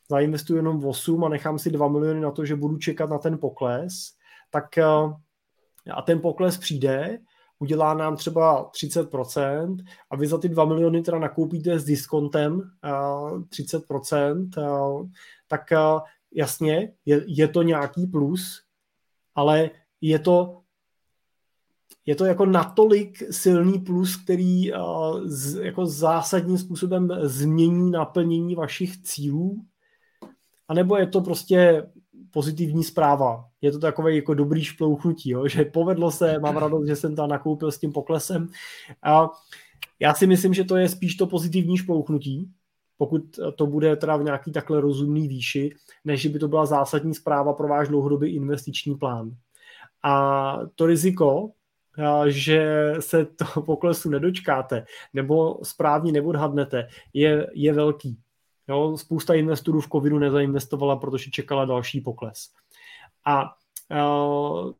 zainvestuji 0.09 0.59
jenom 0.59 0.85
8 0.85 1.23
a 1.23 1.29
nechám 1.29 1.59
si 1.59 1.71
2 1.71 1.87
miliony 1.87 2.21
na 2.21 2.31
to, 2.31 2.45
že 2.45 2.55
budu 2.55 2.77
čekat 2.77 3.09
na 3.09 3.17
ten 3.17 3.37
pokles, 3.37 3.93
tak 4.49 4.65
uh, 4.77 5.13
a 5.91 6.01
ten 6.01 6.21
pokles 6.21 6.57
přijde, 6.57 7.19
udělá 7.61 7.93
nám 7.93 8.15
třeba 8.15 8.71
30% 8.71 9.77
a 10.09 10.15
vy 10.15 10.27
za 10.27 10.37
ty 10.37 10.49
2 10.49 10.65
miliony 10.65 11.01
teda 11.01 11.19
nakoupíte 11.19 11.79
s 11.79 11.83
diskontem 11.83 12.53
uh, 12.53 13.41
30%, 13.41 14.49
uh, 14.57 15.09
tak 15.47 15.61
uh, 15.71 16.01
jasně, 16.33 16.93
je, 17.05 17.23
je 17.27 17.47
to 17.47 17.61
nějaký 17.61 18.07
plus, 18.07 18.63
ale 19.35 19.69
je 20.01 20.19
to 20.19 20.57
je 22.05 22.15
to 22.15 22.25
jako 22.25 22.45
natolik 22.45 23.23
silný 23.31 23.79
plus, 23.79 24.15
který 24.15 24.71
z, 25.23 25.63
jako 25.63 25.85
zásadním 25.85 26.57
způsobem 26.57 27.09
změní 27.21 27.91
naplnění 27.91 28.55
vašich 28.55 29.01
cílů, 29.01 29.65
anebo 30.67 30.97
je 30.97 31.07
to 31.07 31.21
prostě 31.21 31.87
pozitivní 32.31 32.83
zpráva. 32.83 33.45
Je 33.61 33.71
to 33.71 33.79
takové 33.79 34.15
jako 34.15 34.33
dobrý 34.33 34.63
šplouchnutí, 34.63 35.29
jo? 35.29 35.47
že 35.47 35.65
povedlo 35.65 36.11
se, 36.11 36.39
mám 36.39 36.57
radost, 36.57 36.87
že 36.87 36.95
jsem 36.95 37.15
tam 37.15 37.29
nakoupil 37.29 37.71
s 37.71 37.79
tím 37.79 37.91
poklesem. 37.91 38.47
A 39.03 39.29
já 39.99 40.13
si 40.13 40.27
myslím, 40.27 40.53
že 40.53 40.63
to 40.63 40.77
je 40.77 40.89
spíš 40.89 41.15
to 41.15 41.27
pozitivní 41.27 41.77
šplouchnutí, 41.77 42.49
pokud 42.97 43.39
to 43.55 43.67
bude 43.67 43.95
teda 43.95 44.17
v 44.17 44.23
nějaký 44.23 44.51
takhle 44.51 44.81
rozumný 44.81 45.27
výši, 45.27 45.75
než 46.05 46.25
by 46.25 46.39
to 46.39 46.47
byla 46.47 46.65
zásadní 46.65 47.13
zpráva 47.13 47.53
pro 47.53 47.67
váš 47.67 47.87
dlouhodobý 47.87 48.35
investiční 48.35 48.95
plán. 48.95 49.31
A 50.03 50.57
to 50.75 50.85
riziko, 50.85 51.51
že 52.27 52.93
se 52.99 53.25
to 53.25 53.61
poklesu 53.65 54.09
nedočkáte 54.09 54.85
nebo 55.13 55.59
správně 55.63 56.11
neodhadnete, 56.11 56.87
je, 57.13 57.47
je 57.53 57.73
velký. 57.73 58.17
Jo, 58.67 58.97
spousta 58.97 59.33
investorů 59.33 59.81
v 59.81 59.89
covidu 59.89 60.19
nezainvestovala, 60.19 60.95
protože 60.95 61.31
čekala 61.31 61.65
další 61.65 62.01
pokles. 62.01 62.49
A 63.25 63.55
uh, 63.91 64.71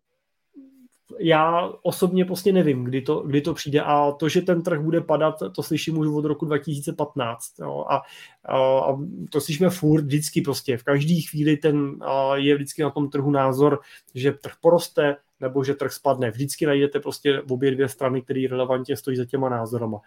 já 1.19 1.71
osobně 1.81 2.25
prostě 2.25 2.53
nevím, 2.53 2.83
kdy 2.83 3.01
to, 3.01 3.19
kdy 3.19 3.41
to 3.41 3.53
přijde 3.53 3.81
a 3.81 4.11
to, 4.11 4.29
že 4.29 4.41
ten 4.41 4.61
trh 4.61 4.81
bude 4.81 5.01
padat, 5.01 5.35
to 5.55 5.63
slyším 5.63 5.97
už 5.97 6.07
od 6.07 6.25
roku 6.25 6.45
2015 6.45 7.59
jo, 7.59 7.85
a, 7.89 8.01
a, 8.45 8.79
a 8.79 8.97
to 9.29 9.41
slyšíme 9.41 9.69
furt 9.69 10.03
vždycky 10.03 10.41
prostě, 10.41 10.77
v 10.77 10.83
každé 10.83 11.15
chvíli 11.29 11.57
ten 11.57 11.95
a 12.01 12.35
je 12.35 12.55
vždycky 12.55 12.83
na 12.83 12.89
tom 12.89 13.09
trhu 13.09 13.31
názor, 13.31 13.79
že 14.15 14.31
trh 14.31 14.53
poroste 14.61 15.15
nebo 15.39 15.63
že 15.63 15.73
trh 15.73 15.93
spadne. 15.93 16.31
Vždycky 16.31 16.65
najdete 16.65 16.99
prostě 16.99 17.41
obě 17.41 17.71
dvě 17.71 17.89
strany, 17.89 18.21
které 18.21 18.45
relevantně 18.49 18.97
stojí 18.97 19.17
za 19.17 19.25
těma 19.25 19.49
názorama. 19.49 19.99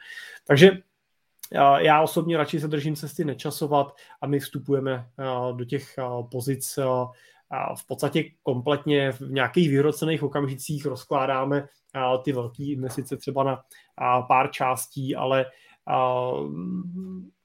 Takže 0.47 0.79
já 1.79 2.03
osobně 2.03 2.37
radši 2.37 2.61
se 2.61 2.69
držím 2.69 2.97
cesty 2.97 3.25
nečasovat 3.25 3.97
a 4.23 4.27
my 4.27 4.39
vstupujeme 4.39 5.09
do 5.53 5.65
těch 5.65 5.95
pozic 6.31 6.79
v 7.79 7.87
podstatě 7.87 8.25
kompletně 8.43 9.13
v 9.13 9.21
nějakých 9.21 9.71
vyhrocených 9.71 10.23
okamžicích 10.23 10.87
rozkládáme 10.87 11.69
ty 12.25 12.33
velké 12.33 12.63
investice 12.63 13.17
třeba 13.17 13.45
na 13.45 13.63
pár 14.23 14.51
částí, 14.51 15.17
ale 15.17 15.47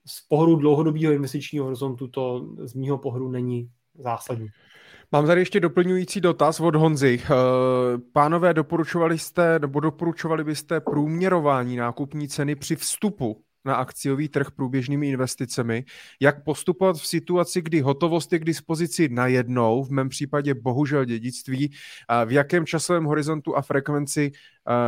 z 0.05 0.27
pohledu 0.29 0.55
dlouhodobého 0.55 1.13
investičního 1.13 1.65
horizontu 1.65 2.07
to 2.07 2.47
z 2.63 2.73
mýho 2.73 2.97
pohledu 2.97 3.29
není 3.29 3.69
zásadní. 3.95 4.47
Mám 5.11 5.27
tady 5.27 5.41
ještě 5.41 5.59
doplňující 5.59 6.21
dotaz 6.21 6.59
od 6.59 6.75
Honzy. 6.75 7.21
Eh, 7.23 7.27
pánové, 8.13 8.53
doporučovali 8.53 9.17
jste, 9.17 9.59
nebo 9.59 9.79
doporučovali 9.79 10.43
byste 10.43 10.81
průměrování 10.81 11.75
nákupní 11.75 12.27
ceny 12.27 12.55
při 12.55 12.75
vstupu 12.75 13.43
na 13.65 13.75
akciový 13.75 14.29
trh 14.29 14.51
průběžnými 14.51 15.09
investicemi, 15.09 15.85
jak 16.19 16.43
postupovat 16.43 16.97
v 16.97 17.07
situaci, 17.07 17.61
kdy 17.61 17.81
hotovost 17.81 18.33
je 18.33 18.39
k 18.39 18.45
dispozici 18.45 19.09
najednou, 19.09 19.83
v 19.83 19.89
mém 19.89 20.09
případě 20.09 20.53
bohužel 20.53 21.05
dědictví, 21.05 21.71
v 22.25 22.31
jakém 22.31 22.65
časovém 22.65 23.05
horizontu 23.05 23.57
a 23.57 23.61
frekvenci 23.61 24.31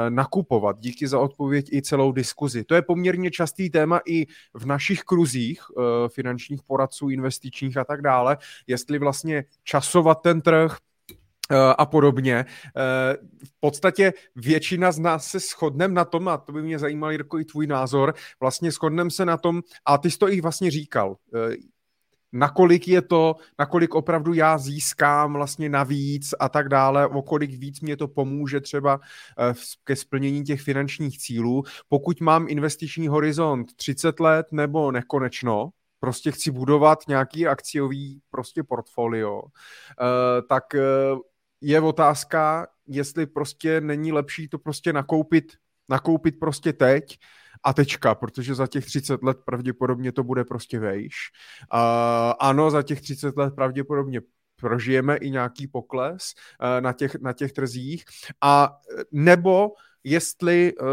nakupovat. 0.09 0.79
Díky 0.79 1.07
za 1.07 1.19
odpověď 1.19 1.73
i 1.73 1.81
celou 1.81 2.11
diskuzi. 2.11 2.63
To 2.63 2.75
je 2.75 2.81
poměrně 2.81 3.31
častý 3.31 3.69
téma 3.69 3.99
i 4.05 4.25
v 4.53 4.65
našich 4.65 5.01
kruzích 5.01 5.61
finančních 6.07 6.63
poradců, 6.63 7.09
investičních 7.09 7.77
a 7.77 7.83
tak 7.83 8.01
dále, 8.01 8.37
jestli 8.67 8.99
vlastně 8.99 9.43
časovat 9.63 10.21
ten 10.21 10.41
trh, 10.41 10.77
a 11.55 11.85
podobně. 11.85 12.35
Eh, 12.35 13.17
v 13.45 13.59
podstatě 13.59 14.13
většina 14.35 14.91
z 14.91 14.99
nás 14.99 15.27
se 15.27 15.39
shodneme 15.39 15.93
na 15.93 16.05
tom, 16.05 16.27
a 16.27 16.37
to 16.37 16.51
by 16.51 16.61
mě 16.61 16.79
zajímal, 16.79 17.11
Jirko, 17.11 17.39
i 17.39 17.45
tvůj 17.45 17.67
názor, 17.67 18.13
vlastně 18.39 18.71
shodneme 18.71 19.11
se 19.11 19.25
na 19.25 19.37
tom, 19.37 19.61
a 19.85 19.97
ty 19.97 20.11
jsi 20.11 20.17
to 20.17 20.31
i 20.31 20.41
vlastně 20.41 20.71
říkal, 20.71 21.15
eh, 21.35 21.55
nakolik 22.33 22.87
je 22.87 23.01
to, 23.01 23.35
nakolik 23.59 23.95
opravdu 23.95 24.33
já 24.33 24.57
získám 24.57 25.33
vlastně 25.33 25.69
navíc 25.69 26.33
a 26.39 26.49
tak 26.49 26.69
dále, 26.69 27.07
o 27.07 27.21
kolik 27.21 27.51
víc 27.51 27.81
mě 27.81 27.97
to 27.97 28.07
pomůže 28.07 28.61
třeba 28.61 28.99
ke 29.83 29.95
splnění 29.95 30.43
těch 30.43 30.61
finančních 30.61 31.19
cílů. 31.19 31.63
Pokud 31.89 32.21
mám 32.21 32.45
investiční 32.49 33.07
horizont 33.07 33.75
30 33.75 34.19
let 34.19 34.47
nebo 34.51 34.91
nekonečno, 34.91 35.69
prostě 35.99 36.31
chci 36.31 36.51
budovat 36.51 36.99
nějaký 37.07 37.47
akciový 37.47 38.21
prostě 38.29 38.63
portfolio, 38.63 39.41
tak 40.49 40.63
je 41.61 41.81
otázka, 41.81 42.67
jestli 42.87 43.25
prostě 43.25 43.81
není 43.81 44.11
lepší 44.11 44.47
to 44.47 44.59
prostě 44.59 44.93
nakoupit, 44.93 45.53
nakoupit 45.89 46.39
prostě 46.39 46.73
teď 46.73 47.19
a 47.63 47.73
tečka, 47.73 48.15
protože 48.15 48.55
za 48.55 48.67
těch 48.67 48.85
30 48.85 49.23
let 49.23 49.37
pravděpodobně 49.45 50.11
to 50.11 50.23
bude 50.23 50.43
prostě 50.43 50.79
vejš. 50.79 51.15
Uh, 51.73 51.79
ano, 52.39 52.71
za 52.71 52.83
těch 52.83 53.01
30 53.01 53.37
let 53.37 53.55
pravděpodobně 53.55 54.21
prožijeme 54.55 55.17
i 55.17 55.31
nějaký 55.31 55.67
pokles 55.67 56.33
uh, 56.61 56.81
na, 56.81 56.93
těch, 56.93 57.15
na 57.15 57.33
těch 57.33 57.51
trzích. 57.51 58.03
A 58.41 58.77
nebo 59.11 59.69
jestli 60.03 60.73
uh, 60.73 60.87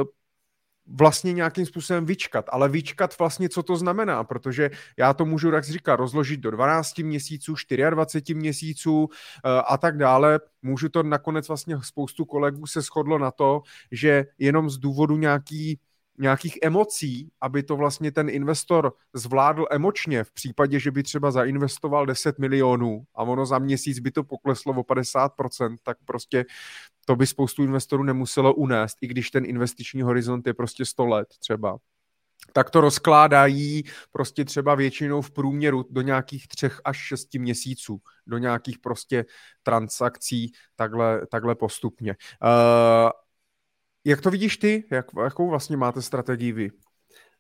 vlastně 0.88 1.32
nějakým 1.32 1.66
způsobem 1.66 2.06
vyčkat. 2.06 2.44
Ale 2.48 2.68
vyčkat 2.68 3.18
vlastně, 3.18 3.48
co 3.48 3.62
to 3.62 3.76
znamená, 3.76 4.24
protože 4.24 4.70
já 4.96 5.14
to 5.14 5.24
můžu, 5.24 5.50
jak 5.50 5.64
říká, 5.64 5.96
rozložit 5.96 6.40
do 6.40 6.50
12 6.50 6.98
měsíců, 6.98 7.54
24 7.90 8.34
měsíců 8.38 9.08
eh, 9.12 9.62
a 9.66 9.76
tak 9.76 9.98
dále. 9.98 10.40
Můžu 10.62 10.88
to 10.88 11.02
nakonec 11.02 11.48
vlastně 11.48 11.76
spoustu 11.82 12.24
kolegů 12.24 12.66
se 12.66 12.80
shodlo 12.80 13.18
na 13.18 13.30
to, 13.30 13.62
že 13.92 14.26
jenom 14.38 14.70
z 14.70 14.78
důvodu 14.78 15.16
nějaký 15.16 15.80
nějakých 16.18 16.58
emocí, 16.62 17.30
aby 17.40 17.62
to 17.62 17.76
vlastně 17.76 18.12
ten 18.12 18.28
investor 18.28 18.92
zvládl 19.14 19.66
emočně 19.70 20.24
v 20.24 20.32
případě, 20.32 20.80
že 20.80 20.90
by 20.90 21.02
třeba 21.02 21.30
zainvestoval 21.30 22.06
10 22.06 22.38
milionů 22.38 23.04
a 23.14 23.22
ono 23.22 23.46
za 23.46 23.58
měsíc 23.58 23.98
by 23.98 24.10
to 24.10 24.24
pokleslo 24.24 24.72
o 24.72 24.82
50%, 24.82 25.76
tak 25.82 25.96
prostě 26.04 26.44
to 27.08 27.16
by 27.16 27.26
spoustu 27.26 27.62
investorů 27.62 28.02
nemuselo 28.02 28.54
unést, 28.54 28.96
i 29.00 29.06
když 29.06 29.30
ten 29.30 29.44
investiční 29.44 30.02
horizont 30.02 30.46
je 30.46 30.54
prostě 30.54 30.84
100 30.84 31.06
let 31.06 31.28
třeba 31.38 31.78
tak 32.52 32.70
to 32.70 32.80
rozkládají 32.80 33.84
prostě 34.12 34.44
třeba 34.44 34.74
většinou 34.74 35.22
v 35.22 35.30
průměru 35.30 35.84
do 35.90 36.00
nějakých 36.00 36.48
třech 36.48 36.80
až 36.84 36.96
šesti 36.96 37.38
měsíců, 37.38 38.00
do 38.26 38.38
nějakých 38.38 38.78
prostě 38.78 39.24
transakcí 39.62 40.52
takhle, 40.76 41.26
takhle 41.26 41.54
postupně. 41.54 42.16
Uh, 42.42 43.10
jak 44.04 44.20
to 44.20 44.30
vidíš 44.30 44.56
ty? 44.56 44.84
Jak, 44.90 45.06
jakou 45.24 45.50
vlastně 45.50 45.76
máte 45.76 46.02
strategii 46.02 46.52
vy? 46.52 46.70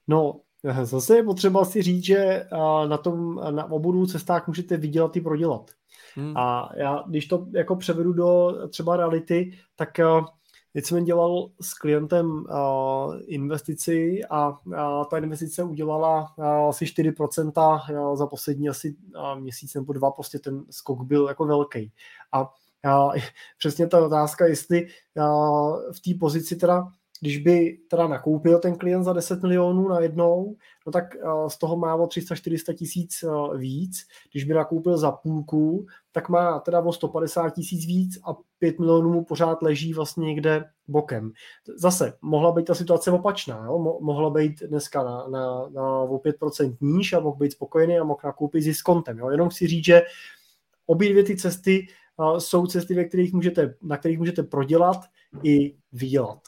No, 0.08 0.40
zase 0.82 1.16
je 1.16 1.22
potřeba 1.22 1.64
si 1.64 1.82
říct, 1.82 2.04
že 2.04 2.46
na 2.88 2.98
tom, 2.98 3.40
na 3.50 3.70
obou 3.70 4.06
cestách 4.06 4.46
můžete 4.46 4.76
vydělat 4.76 5.16
i 5.16 5.20
prodělat. 5.20 5.70
Hmm. 6.14 6.36
A 6.36 6.70
já, 6.76 7.04
když 7.06 7.26
to 7.26 7.46
jako 7.52 7.76
převedu 7.76 8.12
do 8.12 8.54
třeba 8.68 8.96
reality, 8.96 9.52
tak 9.76 9.88
Teď 10.72 10.84
jsem 10.84 11.04
dělal 11.04 11.50
s 11.60 11.74
klientem 11.74 12.30
uh, 12.30 13.14
investici 13.26 14.20
a 14.30 14.58
ta 15.10 15.18
investice 15.18 15.62
udělala 15.62 16.34
uh, 16.36 16.44
asi 16.46 16.84
4% 16.84 17.80
uh, 18.10 18.16
za 18.16 18.26
poslední 18.26 18.68
asi 18.68 18.96
měsíc 19.38 19.74
nebo 19.74 19.92
dva, 19.92 20.10
prostě 20.10 20.38
ten 20.38 20.64
skok 20.70 21.02
byl 21.02 21.28
jako 21.28 21.46
velký. 21.46 21.92
A 22.32 22.50
přesně 23.58 23.86
ta 23.86 24.06
otázka, 24.06 24.46
jestli 24.46 24.88
v 25.92 26.00
té 26.04 26.18
pozici 26.20 26.56
teda, 26.56 26.92
když 27.20 27.38
by 27.38 27.78
teda 27.88 28.08
nakoupil 28.08 28.58
ten 28.58 28.76
klient 28.76 29.04
za 29.04 29.12
10 29.12 29.42
milionů 29.42 29.88
na 29.88 30.00
jednou, 30.00 30.56
no 30.86 30.92
tak 30.92 31.04
z 31.48 31.58
toho 31.58 31.76
má 31.76 31.94
o 31.94 32.06
300-400 32.06 32.74
tisíc 32.74 33.24
víc. 33.56 34.06
Když 34.32 34.44
by 34.44 34.54
nakoupil 34.54 34.98
za 34.98 35.12
půlku, 35.12 35.86
tak 36.12 36.28
má 36.28 36.60
teda 36.60 36.80
o 36.80 36.92
150 36.92 37.50
tisíc 37.50 37.86
víc 37.86 38.18
a 38.24 38.36
5 38.58 38.78
milionů 38.78 39.12
mu 39.12 39.24
pořád 39.24 39.62
leží 39.62 39.94
vlastně 39.94 40.26
někde 40.26 40.64
bokem. 40.88 41.32
Zase, 41.76 42.12
mohla 42.22 42.52
být 42.52 42.64
ta 42.64 42.74
situace 42.74 43.10
opačná. 43.10 43.64
Jo? 43.64 43.78
Mo- 43.78 44.00
mohla 44.00 44.30
být 44.30 44.62
dneska 44.62 45.02
na, 45.02 45.28
na, 45.28 45.68
na 45.68 45.82
o 45.82 46.18
5% 46.18 46.76
níž 46.80 47.12
a 47.12 47.20
mohl 47.20 47.36
být 47.36 47.52
spokojený 47.52 47.98
a 47.98 48.04
mohl 48.04 48.20
nakoupit 48.24 48.62
ziskontem. 48.62 49.18
Jo? 49.18 49.30
Jenom 49.30 49.50
si 49.50 49.66
říct, 49.66 49.84
že 49.84 50.02
obě 50.86 51.10
dvě 51.10 51.24
ty 51.24 51.36
cesty 51.36 51.86
jsou 52.38 52.66
cesty, 52.66 52.94
ve 52.94 53.04
kterých 53.04 53.32
můžete, 53.32 53.74
na 53.82 53.96
kterých 53.96 54.18
můžete 54.18 54.42
prodělat 54.42 55.00
i 55.42 55.76
vydělat. 55.92 56.47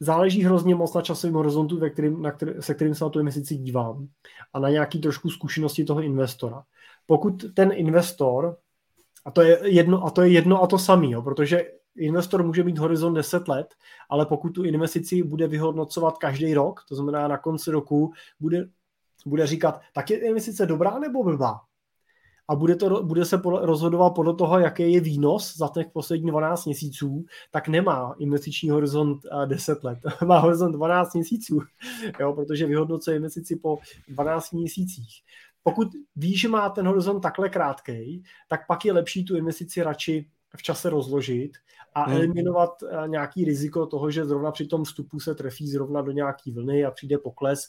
Záleží 0.00 0.44
hrozně 0.44 0.74
moc 0.74 0.94
na 0.94 1.02
časovém 1.02 1.34
horizontu, 1.34 1.78
ve 1.78 1.90
kterým, 1.90 2.22
na 2.22 2.30
který, 2.30 2.52
se 2.60 2.74
kterým 2.74 2.94
se 2.94 3.04
na 3.04 3.10
tu 3.10 3.20
investici 3.20 3.56
dívám 3.56 4.08
a 4.52 4.58
na 4.58 4.70
nějaký 4.70 5.00
trošku 5.00 5.30
zkušenosti 5.30 5.84
toho 5.84 6.02
investora. 6.02 6.62
Pokud 7.06 7.44
ten 7.54 7.72
investor, 7.74 8.56
a 9.24 9.30
to 9.30 9.42
je 9.42 9.60
jedno 9.62 10.04
a 10.04 10.10
to, 10.10 10.22
je 10.22 10.28
jedno 10.28 10.62
a 10.62 10.66
to 10.66 10.78
samý, 10.78 11.10
jo, 11.10 11.22
protože 11.22 11.72
investor 11.96 12.42
může 12.42 12.64
mít 12.64 12.78
horizont 12.78 13.14
10 13.14 13.48
let, 13.48 13.74
ale 14.10 14.26
pokud 14.26 14.50
tu 14.50 14.64
investici 14.64 15.22
bude 15.22 15.46
vyhodnocovat 15.46 16.18
každý 16.18 16.54
rok, 16.54 16.84
to 16.88 16.94
znamená 16.94 17.28
na 17.28 17.38
konci 17.38 17.70
roku, 17.70 18.12
bude, 18.40 18.68
bude 19.26 19.46
říkat, 19.46 19.80
tak 19.94 20.10
je 20.10 20.18
investice 20.18 20.66
dobrá 20.66 20.98
nebo 20.98 21.24
blbá? 21.24 21.60
A 22.48 22.54
bude, 22.54 22.76
to, 22.76 23.02
bude 23.02 23.24
se 23.24 23.40
rozhodovat 23.44 24.10
podle 24.10 24.34
toho, 24.34 24.58
jaký 24.58 24.92
je 24.92 25.00
výnos 25.00 25.56
za 25.56 25.68
těch 25.68 25.86
posledních 25.92 26.30
12 26.30 26.64
měsíců, 26.64 27.24
tak 27.50 27.68
nemá 27.68 28.14
investiční 28.18 28.70
horizont 28.70 29.20
10 29.46 29.84
let. 29.84 29.98
má 30.24 30.38
horizont 30.38 30.72
12 30.72 31.14
měsíců, 31.14 31.60
jo, 32.20 32.32
protože 32.32 32.66
vyhodnocuje 32.66 33.16
investici 33.16 33.56
po 33.56 33.78
12 34.08 34.52
měsících. 34.52 35.22
Pokud 35.62 35.88
ví, 36.16 36.36
že 36.36 36.48
má 36.48 36.68
ten 36.68 36.86
horizont 36.86 37.20
takhle 37.20 37.48
krátký, 37.48 38.22
tak 38.48 38.66
pak 38.66 38.84
je 38.84 38.92
lepší 38.92 39.24
tu 39.24 39.36
investici 39.36 39.82
radši 39.82 40.26
v 40.56 40.62
čase 40.62 40.90
rozložit 40.90 41.52
a 41.94 42.04
hmm. 42.04 42.16
eliminovat 42.16 42.70
nějaký 43.06 43.44
riziko 43.44 43.86
toho, 43.86 44.10
že 44.10 44.26
zrovna 44.26 44.50
při 44.50 44.66
tom 44.66 44.84
vstupu 44.84 45.20
se 45.20 45.34
trefí 45.34 45.68
zrovna 45.68 46.02
do 46.02 46.12
nějaký 46.12 46.52
vlny 46.52 46.84
a 46.84 46.90
přijde 46.90 47.18
pokles 47.18 47.60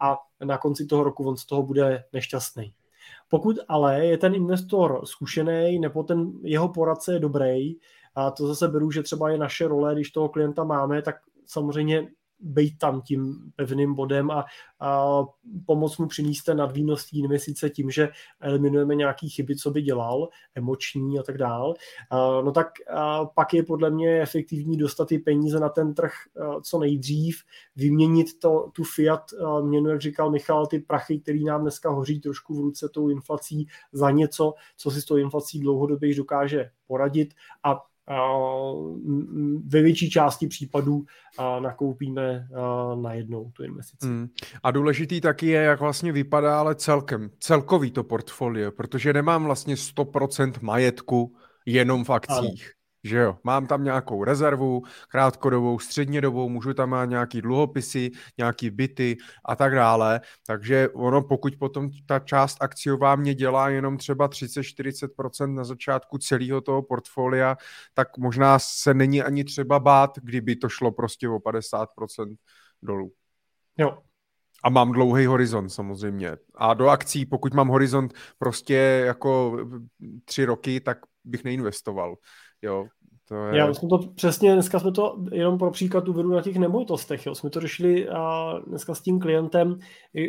a 0.00 0.16
na 0.44 0.58
konci 0.58 0.86
toho 0.86 1.04
roku 1.04 1.28
on 1.28 1.36
z 1.36 1.46
toho 1.46 1.62
bude 1.62 2.04
nešťastný. 2.12 2.74
Pokud 3.28 3.56
ale 3.68 4.06
je 4.06 4.18
ten 4.18 4.34
investor 4.34 5.00
zkušený 5.04 5.78
nebo 5.78 6.02
ten 6.02 6.32
jeho 6.42 6.68
poradce 6.68 7.12
je 7.12 7.18
dobrý, 7.18 7.74
a 8.14 8.30
to 8.30 8.46
zase 8.46 8.68
beru, 8.68 8.90
že 8.90 9.02
třeba 9.02 9.30
je 9.30 9.38
naše 9.38 9.68
role, 9.68 9.94
když 9.94 10.10
toho 10.10 10.28
klienta 10.28 10.64
máme, 10.64 11.02
tak 11.02 11.16
samozřejmě 11.46 12.08
být 12.40 12.78
tam 12.78 13.00
tím 13.00 13.52
pevným 13.56 13.94
bodem 13.94 14.30
a, 14.30 14.44
a 14.80 15.22
pomoct 15.66 15.98
mu 15.98 16.06
přinést 16.06 16.42
ten 16.42 16.56
nadvýnos 16.56 17.12
investice 17.12 17.70
tím, 17.70 17.90
že 17.90 18.08
eliminujeme 18.40 18.94
nějaké 18.94 19.28
chyby, 19.28 19.56
co 19.56 19.70
by 19.70 19.82
dělal, 19.82 20.28
emoční 20.54 21.18
a 21.18 21.22
tak 21.22 21.38
dál, 21.38 21.74
a, 22.10 22.40
no 22.40 22.52
tak 22.52 22.68
a 22.90 23.24
pak 23.24 23.54
je 23.54 23.62
podle 23.62 23.90
mě 23.90 24.22
efektivní 24.22 24.76
dostat 24.76 25.08
ty 25.08 25.18
peníze 25.18 25.60
na 25.60 25.68
ten 25.68 25.94
trh 25.94 26.12
a, 26.40 26.60
co 26.60 26.78
nejdřív, 26.78 27.42
vyměnit 27.76 28.38
to, 28.38 28.70
tu 28.72 28.84
fiat 28.84 29.22
a, 29.32 29.60
měnu, 29.60 29.90
jak 29.90 30.00
říkal 30.00 30.30
Michal, 30.30 30.66
ty 30.66 30.78
prachy, 30.78 31.20
který 31.20 31.44
nám 31.44 31.62
dneska 31.62 31.90
hoří 31.90 32.20
trošku 32.20 32.54
v 32.54 32.60
ruce 32.60 32.88
tou 32.88 33.08
inflací 33.08 33.66
za 33.92 34.10
něco, 34.10 34.54
co 34.76 34.90
si 34.90 35.02
s 35.02 35.04
tou 35.04 35.16
inflací 35.16 35.60
dlouhodobě 35.60 36.14
dokáže 36.14 36.70
poradit 36.86 37.34
a 37.62 37.82
ve 39.66 39.82
větší 39.82 40.10
části 40.10 40.46
případů 40.46 41.04
nakoupíme 41.60 42.48
najednou 43.02 43.50
tu 43.50 43.64
investici. 43.64 44.06
Hmm. 44.06 44.28
A 44.62 44.70
důležitý 44.70 45.20
taky 45.20 45.46
je, 45.46 45.62
jak 45.62 45.80
vlastně 45.80 46.12
vypadá 46.12 46.60
ale 46.60 46.74
celkem, 46.74 47.30
celkový 47.38 47.90
to 47.90 48.04
portfolio, 48.04 48.72
protože 48.72 49.12
nemám 49.12 49.44
vlastně 49.44 49.74
100% 49.74 50.52
majetku 50.60 51.36
jenom 51.66 52.04
v 52.04 52.10
akcích. 52.10 52.72
Že 53.04 53.18
jo, 53.18 53.38
mám 53.44 53.66
tam 53.66 53.84
nějakou 53.84 54.24
rezervu, 54.24 54.82
krátkodobou, 55.08 55.78
střednědobou, 55.78 56.48
můžu 56.48 56.74
tam 56.74 57.00
mít 57.00 57.10
nějaký 57.10 57.42
dluhopisy, 57.42 58.10
nějaký 58.38 58.70
byty 58.70 59.16
a 59.44 59.56
tak 59.56 59.74
dále. 59.74 60.20
ono, 60.92 61.22
pokud 61.22 61.56
potom 61.56 61.88
ta 62.06 62.18
část 62.18 62.56
akciová 62.60 63.16
mě 63.16 63.34
dělá 63.34 63.68
jenom 63.68 63.96
třeba 63.96 64.28
30-40% 64.28 65.54
na 65.54 65.64
začátku 65.64 66.18
celého 66.18 66.60
toho 66.60 66.82
portfolia, 66.82 67.56
tak 67.94 68.18
možná 68.18 68.58
se 68.58 68.94
není 68.94 69.22
ani 69.22 69.44
třeba 69.44 69.78
bát, 69.78 70.18
kdyby 70.22 70.56
to 70.56 70.68
šlo 70.68 70.92
prostě 70.92 71.28
o 71.28 71.38
50% 71.38 72.36
dolů. 72.82 73.12
Jo. 73.78 73.98
A 74.64 74.70
mám 74.70 74.92
dlouhý 74.92 75.26
horizont 75.26 75.68
samozřejmě. 75.68 76.36
A 76.54 76.74
do 76.74 76.88
akcí, 76.88 77.26
pokud 77.26 77.54
mám 77.54 77.68
horizont 77.68 78.14
prostě 78.38 79.02
jako 79.06 79.58
tři 80.24 80.44
roky, 80.44 80.80
tak 80.80 80.98
bych 81.24 81.44
neinvestoval. 81.44 82.16
Jo, 82.66 82.86
to 83.28 83.34
je... 83.34 83.58
Já 83.58 83.74
jsme 83.74 83.88
to 83.88 83.98
přesně, 83.98 84.52
dneska 84.52 84.80
jsme 84.80 84.92
to 84.92 85.16
jenom 85.32 85.58
pro 85.58 85.70
příklad 85.70 86.08
uvedu 86.08 86.30
na 86.30 86.42
těch 86.42 86.56
nemovitostech. 86.56 87.26
Jo. 87.26 87.34
Jsme 87.34 87.50
to 87.50 87.60
řešili 87.60 88.08
a 88.08 88.54
dneska 88.66 88.94
s 88.94 89.00
tím 89.00 89.20
klientem, 89.20 89.78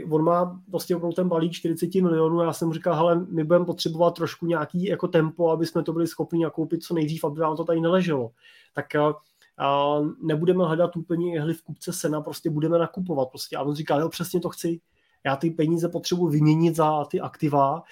on 0.09 0.23
má 0.23 0.61
prostě 0.71 0.95
opravdu 0.95 1.13
ten 1.15 1.29
balík 1.29 1.51
40 1.51 1.95
milionů, 1.95 2.41
já 2.41 2.53
jsem 2.53 2.73
říkal, 2.73 2.95
hele, 2.95 3.25
my 3.29 3.43
budeme 3.43 3.65
potřebovat 3.65 4.11
trošku 4.11 4.45
nějaký 4.45 4.85
jako 4.85 5.07
tempo, 5.07 5.49
aby 5.49 5.65
jsme 5.65 5.83
to 5.83 5.93
byli 5.93 6.07
schopni 6.07 6.43
nakoupit 6.43 6.83
co 6.83 6.93
nejdřív, 6.93 7.23
aby 7.23 7.39
vám 7.39 7.55
to 7.55 7.63
tady 7.63 7.81
neleželo. 7.81 8.31
Tak 8.75 8.95
a 9.59 9.99
nebudeme 10.21 10.65
hledat 10.65 10.95
úplně 10.95 11.33
jehly 11.33 11.53
v 11.53 11.61
kupce 11.61 11.93
sena, 11.93 12.21
prostě 12.21 12.49
budeme 12.49 12.77
nakupovat. 12.77 13.29
Prostě. 13.29 13.57
A 13.57 13.61
on 13.61 13.75
říká, 13.75 13.95
jo, 13.95 14.09
přesně 14.09 14.39
to 14.39 14.49
chci, 14.49 14.79
já 15.27 15.35
ty 15.35 15.49
peníze 15.49 15.89
potřebuji 15.89 16.27
vyměnit 16.27 16.75
za 16.75 17.05
ty 17.05 17.21
aktiva. 17.21 17.83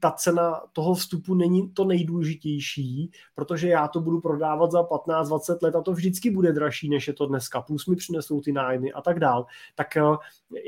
Ta 0.00 0.10
cena 0.10 0.62
toho 0.72 0.94
vstupu 0.94 1.34
není 1.34 1.70
to 1.70 1.84
nejdůležitější, 1.84 3.10
protože 3.34 3.68
já 3.68 3.88
to 3.88 4.00
budu 4.00 4.20
prodávat 4.20 4.70
za 4.70 4.82
15-20 4.82 5.58
let 5.62 5.74
a 5.74 5.82
to 5.82 5.92
vždycky 5.92 6.30
bude 6.30 6.52
dražší, 6.52 6.88
než 6.88 7.08
je 7.08 7.14
to 7.14 7.26
dneska. 7.26 7.62
Plus 7.62 7.86
mi 7.86 7.96
přinesou 7.96 8.40
ty 8.40 8.52
nájmy 8.52 8.92
a 8.92 9.00
tak 9.00 9.20
dál. 9.20 9.46
Tak 9.74 9.96
eh, 9.96 10.02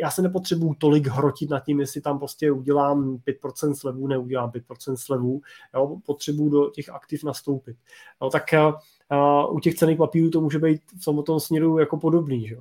já 0.02 0.10
se 0.10 0.22
nepotřebuju 0.22 0.74
tolik 0.74 1.06
hrotit 1.06 1.50
nad 1.50 1.60
tím, 1.60 1.80
jestli 1.80 2.00
tam 2.00 2.18
prostě 2.18 2.52
udělám 2.52 3.16
5% 3.16 3.74
slevu, 3.74 4.06
neudělám 4.06 4.50
5% 4.50 4.96
slevu. 4.96 5.40
Jo, 5.74 5.96
potřebuju 6.06 6.50
do 6.50 6.70
těch 6.70 6.88
aktiv 6.88 7.24
nastoupit. 7.24 7.76
No, 8.22 8.30
tak 8.30 8.44
uh, 8.52 9.56
u 9.56 9.60
těch 9.60 9.74
cených 9.74 9.98
papírů 9.98 10.30
to 10.30 10.40
může 10.40 10.58
být 10.58 10.80
v 10.98 11.04
samotném 11.04 11.40
směru 11.40 11.78
jako 11.78 11.96
podobný. 11.96 12.48
Že? 12.48 12.56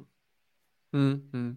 Hmm, 0.94 1.30
hmm. 1.34 1.56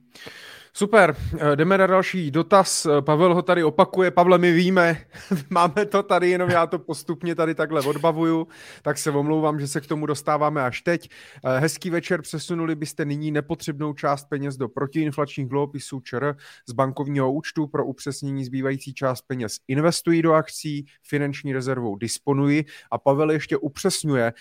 Super, 0.75 1.17
eh, 1.39 1.57
jdeme 1.57 1.79
na 1.79 1.87
další 1.87 2.31
dotaz. 2.31 2.87
Eh, 2.87 3.03
Pavel 3.03 3.35
ho 3.35 3.43
tady 3.43 3.65
opakuje. 3.65 4.11
Pavle, 4.11 4.39
my 4.39 4.53
víme, 4.53 4.99
máme 5.51 5.87
to 5.87 6.03
tady, 6.03 6.31
jenom 6.31 6.51
já 6.51 6.67
to 6.67 6.79
postupně 6.79 7.35
tady 7.35 7.55
takhle 7.55 7.81
odbavuju, 7.81 8.47
tak 8.83 8.99
se 8.99 9.11
omlouvám, 9.11 9.61
že 9.61 9.69
se 9.69 9.81
k 9.81 9.87
tomu 9.87 10.07
dostáváme 10.07 10.63
až 10.63 10.83
teď. 10.83 11.09
Eh, 11.45 11.59
hezký 11.59 11.91
večer, 11.91 12.23
přesunuli 12.23 12.75
byste 12.75 13.05
nyní 13.05 13.31
nepotřebnou 13.31 13.93
část 13.93 14.25
peněz 14.25 14.57
do 14.57 14.69
protiinflačních 14.69 15.49
dluhopisů 15.49 16.01
ČR 16.01 16.37
z 16.69 16.73
bankovního 16.73 17.33
účtu 17.33 17.67
pro 17.67 17.87
upřesnění 17.87 18.45
zbývající 18.45 18.95
část 18.95 19.23
peněz 19.23 19.57
investují 19.69 20.23
do 20.23 20.33
akcí, 20.33 20.87
finanční 21.03 21.53
rezervou 21.53 21.97
disponují 21.97 22.65
a 22.91 22.99
Pavel 22.99 23.31
ještě 23.31 23.57
upřesňuje, 23.57 24.33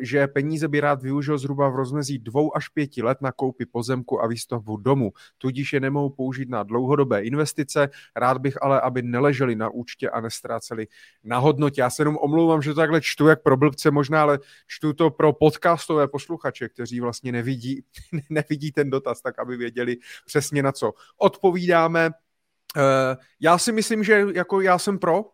že 0.00 0.26
peníze 0.26 0.68
by 0.68 0.80
rád 0.80 1.02
využil 1.02 1.38
zhruba 1.38 1.68
v 1.68 1.76
rozmezí 1.76 2.18
dvou 2.18 2.56
až 2.56 2.68
pěti 2.68 3.02
let 3.02 3.18
na 3.20 3.32
koupi 3.32 3.66
pozemku 3.66 4.22
a 4.22 4.26
výstavbu 4.26 4.76
domu. 4.76 5.12
Tu 5.38 5.53
tudíž 5.54 5.72
je 5.72 5.80
nemohu 5.80 6.10
použít 6.10 6.48
na 6.48 6.62
dlouhodobé 6.62 7.22
investice. 7.22 7.88
Rád 8.16 8.38
bych 8.38 8.62
ale, 8.62 8.80
aby 8.80 9.02
neleželi 9.02 9.56
na 9.56 9.68
účtě 9.68 10.10
a 10.10 10.20
nestráceli 10.20 10.86
na 11.24 11.38
hodnotě. 11.38 11.80
Já 11.80 11.90
se 11.90 12.02
jenom 12.02 12.16
omlouvám, 12.16 12.62
že 12.62 12.70
to 12.70 12.80
takhle 12.80 13.00
čtu 13.00 13.28
jak 13.28 13.42
pro 13.42 13.56
blbce 13.56 13.90
možná, 13.90 14.22
ale 14.22 14.38
čtu 14.66 14.92
to 14.92 15.10
pro 15.10 15.32
podcastové 15.32 16.08
posluchače, 16.08 16.68
kteří 16.68 17.00
vlastně 17.00 17.32
nevidí, 17.32 17.84
nevidí 18.30 18.72
ten 18.72 18.90
dotaz, 18.90 19.22
tak 19.22 19.38
aby 19.38 19.56
věděli 19.56 19.96
přesně 20.26 20.62
na 20.62 20.72
co 20.72 20.92
odpovídáme. 21.18 22.10
Eh, 22.76 23.16
já 23.40 23.58
si 23.58 23.72
myslím, 23.72 24.04
že 24.04 24.26
jako 24.34 24.60
já 24.60 24.78
jsem 24.78 24.98
pro, 24.98 25.24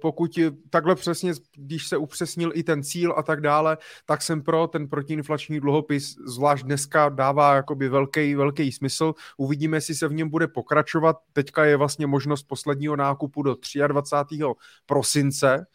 pokud 0.00 0.38
takhle 0.70 0.94
přesně, 0.94 1.32
když 1.56 1.88
se 1.88 1.96
upřesnil 1.96 2.52
i 2.54 2.62
ten 2.62 2.82
cíl 2.82 3.14
a 3.16 3.22
tak 3.22 3.40
dále, 3.40 3.78
tak 4.06 4.22
jsem 4.22 4.42
pro 4.42 4.66
ten 4.66 4.88
protiinflační 4.88 5.60
dluhopis, 5.60 6.16
zvlášť 6.26 6.64
dneska 6.64 7.08
dává 7.08 7.54
jakoby 7.54 7.88
velký, 7.88 8.34
velký 8.34 8.72
smysl. 8.72 9.14
Uvidíme, 9.36 9.76
jestli 9.76 9.94
se 9.94 10.08
v 10.08 10.12
něm 10.12 10.28
bude 10.28 10.48
pokračovat. 10.48 11.16
Teďka 11.32 11.64
je 11.64 11.76
vlastně 11.76 12.06
možnost 12.06 12.42
posledního 12.42 12.96
nákupu 12.96 13.42
do 13.42 13.56
23. 13.86 14.54
prosince, 14.86 15.66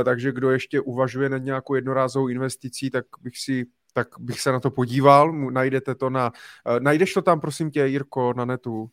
eh, 0.00 0.04
takže 0.04 0.32
kdo 0.32 0.50
ještě 0.50 0.80
uvažuje 0.80 1.28
nad 1.28 1.38
nějakou 1.38 1.74
jednorázovou 1.74 2.28
investicí, 2.28 2.90
tak 2.90 3.04
bych 3.22 3.38
si 3.38 3.66
tak 3.92 4.08
bych 4.18 4.40
se 4.40 4.52
na 4.52 4.60
to 4.60 4.70
podíval, 4.70 5.32
najdete 5.32 5.94
to 5.94 6.10
na, 6.10 6.32
eh, 6.66 6.80
najdeš 6.80 7.14
to 7.14 7.22
tam 7.22 7.40
prosím 7.40 7.70
tě 7.70 7.86
Jirko 7.86 8.34
na 8.36 8.44
netu, 8.44 8.90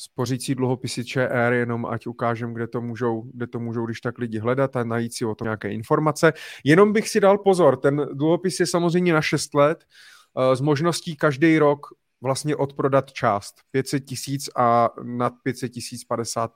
spořící 0.00 0.54
dluhopisy 0.54 1.04
ČR, 1.04 1.52
jenom 1.52 1.86
ať 1.86 2.06
ukážem, 2.06 2.54
kde 2.54 2.66
to 2.66 2.80
můžou, 2.80 3.22
kde 3.34 3.46
to 3.46 3.60
můžou 3.60 3.86
když 3.86 4.00
tak 4.00 4.18
lidi 4.18 4.38
hledat 4.38 4.76
a 4.76 4.84
najít 4.84 5.14
si 5.14 5.24
o 5.24 5.34
tom 5.34 5.46
nějaké 5.46 5.72
informace. 5.72 6.32
Jenom 6.64 6.92
bych 6.92 7.08
si 7.08 7.20
dal 7.20 7.38
pozor, 7.38 7.76
ten 7.76 8.06
dluhopis 8.12 8.60
je 8.60 8.66
samozřejmě 8.66 9.12
na 9.12 9.22
6 9.22 9.54
let 9.54 9.84
eh, 9.84 10.56
s 10.56 10.60
možností 10.60 11.16
každý 11.16 11.58
rok 11.58 11.86
vlastně 12.20 12.56
odprodat 12.56 13.12
část 13.12 13.54
500 13.70 14.04
tisíc 14.04 14.50
a 14.56 14.90
nad 15.02 15.32
500 15.42 15.72
tisíc 15.72 16.04
50 16.04 16.50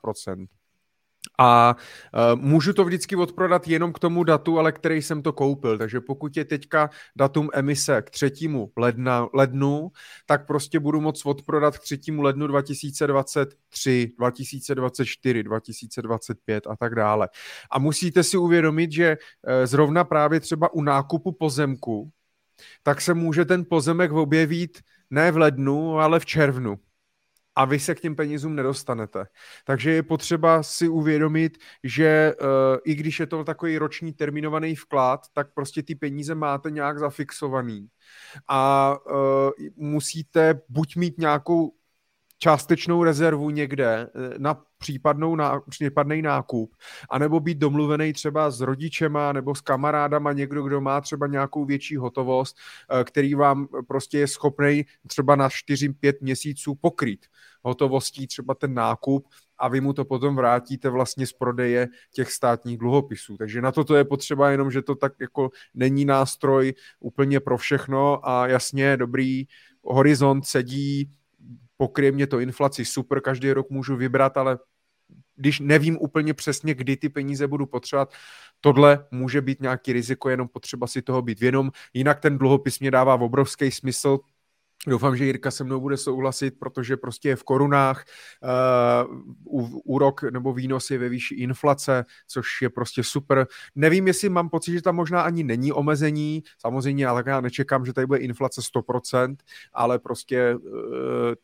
a 1.39 1.77
uh, 2.35 2.41
můžu 2.41 2.73
to 2.73 2.85
vždycky 2.85 3.17
odprodat 3.17 3.69
jenom 3.69 3.93
k 3.93 3.99
tomu 3.99 4.25
datu, 4.25 4.59
ale 4.59 4.73
který 4.73 5.03
jsem 5.03 5.23
to 5.23 5.33
koupil. 5.33 5.79
Takže 5.79 6.01
pokud 6.01 6.37
je 6.37 6.45
teďka 6.45 6.91
datum 7.17 7.51
emise 7.53 8.03
k 8.03 8.11
3. 8.11 8.33
Ledna, 8.77 9.29
lednu, 9.35 9.91
tak 10.27 10.47
prostě 10.47 10.81
budu 10.81 11.01
moct 11.01 11.27
odprodat 11.27 11.79
k 11.79 11.83
3. 11.83 12.01
lednu 12.19 12.47
2023, 12.47 14.13
2024, 14.19 15.43
2025 15.43 16.67
a 16.67 16.77
tak 16.77 16.95
dále. 16.95 17.29
A 17.71 17.79
musíte 17.79 18.23
si 18.23 18.37
uvědomit, 18.37 18.93
že 18.93 19.17
uh, 19.17 19.67
zrovna 19.67 20.05
právě 20.05 20.41
třeba 20.41 20.73
u 20.73 20.83
nákupu 20.83 21.33
pozemku, 21.33 22.11
tak 22.83 23.01
se 23.01 23.15
může 23.15 23.45
ten 23.45 23.65
pozemek 23.71 24.13
objevit 24.13 24.79
ne 25.11 25.33
v 25.33 25.37
lednu, 25.37 25.99
ale 25.99 26.21
v 26.21 26.27
červnu 26.27 26.79
a 27.57 27.65
vy 27.65 27.79
se 27.79 27.95
k 27.95 28.01
těm 28.01 28.17
penězům 28.17 28.57
nedostanete. 28.57 29.27
Takže 29.65 29.91
je 29.91 30.03
potřeba 30.03 30.63
si 30.63 30.89
uvědomit, 30.89 31.59
že 31.85 32.35
uh, 32.41 32.47
i 32.85 32.95
když 32.95 33.21
je 33.21 33.27
to 33.27 33.45
takový 33.45 33.79
roční 33.79 34.13
terminovaný 34.13 34.75
vklad, 34.75 35.21
tak 35.33 35.55
prostě 35.55 35.83
ty 35.83 35.95
peníze 35.95 36.35
máte 36.35 36.71
nějak 36.71 36.99
zafixovaný. 36.99 37.89
A 38.49 38.95
uh, 39.07 39.51
musíte 39.77 40.61
buď 40.69 40.97
mít 40.97 41.19
nějakou 41.19 41.73
částečnou 42.43 43.05
rezervu 43.05 43.51
někde 43.51 43.87
eh, 43.87 44.35
na 44.39 44.63
případnou 44.79 45.37
ná, 45.37 45.61
případný 45.69 46.23
nákup, 46.23 46.75
anebo 47.11 47.41
být 47.41 47.59
domluvený 47.59 48.13
třeba 48.13 48.51
s 48.51 48.61
rodičema 48.61 49.33
nebo 49.33 49.55
s 49.55 49.61
kamarádama, 49.61 50.33
někdo, 50.33 50.63
kdo 50.63 50.81
má 50.81 51.01
třeba 51.01 51.27
nějakou 51.27 51.65
větší 51.65 51.97
hotovost, 51.97 52.57
který 53.05 53.35
vám 53.35 53.69
prostě 53.89 54.19
je 54.19 54.29
schopný 54.29 54.85
třeba 55.07 55.37
na 55.37 55.49
4-5 55.49 56.13
měsíců 56.21 56.75
pokrýt 56.75 57.27
hotovostí 57.63 58.27
třeba 58.27 58.55
ten 58.55 58.75
nákup 58.75 59.29
a 59.59 59.69
vy 59.69 59.81
mu 59.81 59.93
to 59.93 60.05
potom 60.05 60.37
vrátíte 60.37 60.91
vlastně 60.91 61.27
z 61.27 61.33
prodeje 61.33 61.89
těch 62.13 62.33
státních 62.33 62.79
dluhopisů. 62.79 63.37
Takže 63.37 63.63
na 63.63 63.73
toto 63.73 63.97
je 63.97 64.05
potřeba 64.05 64.51
jenom, 64.51 64.71
že 64.71 64.83
to 64.83 64.95
tak 64.95 65.13
jako 65.21 65.51
není 65.75 66.05
nástroj 66.05 66.75
úplně 67.01 67.41
pro 67.41 67.59
všechno 67.59 68.29
a 68.29 68.47
jasně, 68.47 68.97
dobrý 68.97 69.45
horizont 69.85 70.47
sedí, 70.47 71.11
pokryje 71.77 72.13
mě 72.13 72.27
to 72.27 72.41
inflaci, 72.41 72.85
super, 72.85 73.21
každý 73.21 73.53
rok 73.53 73.71
můžu 73.71 73.97
vybrat, 73.97 74.37
ale 74.37 74.59
když 75.37 75.61
nevím 75.61 75.99
úplně 76.01 76.35
přesně, 76.35 76.75
kdy 76.75 76.97
ty 76.97 77.09
peníze 77.09 77.47
budu 77.47 77.67
potřebovat, 77.67 78.13
tohle 78.61 79.07
může 79.11 79.41
být 79.41 79.61
nějaký 79.61 79.93
riziko, 79.93 80.29
jenom 80.29 80.49
potřeba 80.49 80.87
si 80.87 81.03
toho 81.03 81.23
být 81.23 81.41
vědom. 81.41 81.71
Jinak 81.95 82.21
ten 82.21 82.39
dluhopis 82.39 82.81
mě 82.81 82.91
dává 82.91 83.15
obrovský 83.15 83.71
smysl, 83.71 84.19
Doufám, 84.87 85.17
že 85.17 85.25
Jirka 85.25 85.51
se 85.51 85.65
mnou 85.65 85.81
bude 85.81 85.97
souhlasit, 85.97 86.59
protože 86.59 86.97
prostě 86.97 87.29
je 87.29 87.37
v 87.37 87.45
korunách, 87.45 88.05
uh, 89.45 89.81
úrok 89.85 90.23
nebo 90.23 90.53
výnos 90.53 90.91
je 90.91 90.99
ve 90.99 91.09
výši 91.09 91.35
inflace, 91.35 92.05
což 92.27 92.47
je 92.63 92.71
prostě 92.71 93.05
super. 93.05 93.47
Nevím, 93.75 94.07
jestli 94.07 94.29
mám 94.29 94.49
pocit, 94.49 94.73
že 94.73 94.83
tam 94.83 94.97
možná 94.97 95.23
ani 95.23 95.45
není 95.45 95.73
omezení, 95.73 96.43
samozřejmě, 96.59 97.07
ale 97.07 97.23
já 97.27 97.41
nečekám, 97.41 97.87
že 97.87 97.93
tady 97.93 98.07
bude 98.07 98.19
inflace 98.19 98.61
100%, 98.61 99.37
ale 99.73 99.99
prostě 99.99 100.55
uh, 100.55 100.63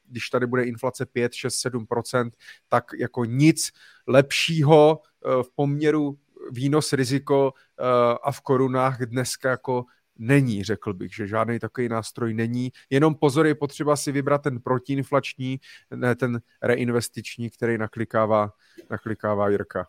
když 0.09 0.31
tady 0.31 0.47
bude 0.47 0.65
inflace 0.65 1.07
5, 1.07 1.35
6, 1.35 1.67
7%, 1.67 2.31
tak 2.69 2.85
jako 2.99 3.25
nic 3.25 3.71
lepšího 4.07 5.01
uh, 5.25 5.43
v 5.43 5.51
poměru 5.55 6.19
výnos 6.51 6.93
riziko 6.93 7.53
uh, 7.81 7.87
a 8.23 8.33
v 8.33 8.41
korunách 8.41 9.01
dneska 9.01 9.51
jako 9.51 9.85
není, 10.19 10.65
řekl 10.65 10.95
bych, 10.95 11.15
že 11.15 11.27
žádný 11.27 11.59
takový 11.59 11.89
nástroj 11.89 12.35
není. 12.35 12.73
Jenom 12.91 13.15
pozor, 13.15 13.47
je 13.47 13.55
potřeba 13.55 13.97
si 13.97 14.13
vybrat 14.13 14.43
ten 14.43 14.61
protiinflační, 14.61 15.61
ne 15.95 16.15
ten 16.15 16.41
reinvestiční, 16.63 17.51
který 17.51 17.79
naklikává, 17.79 18.53
naklikává 18.91 19.49
Jirka. 19.49 19.87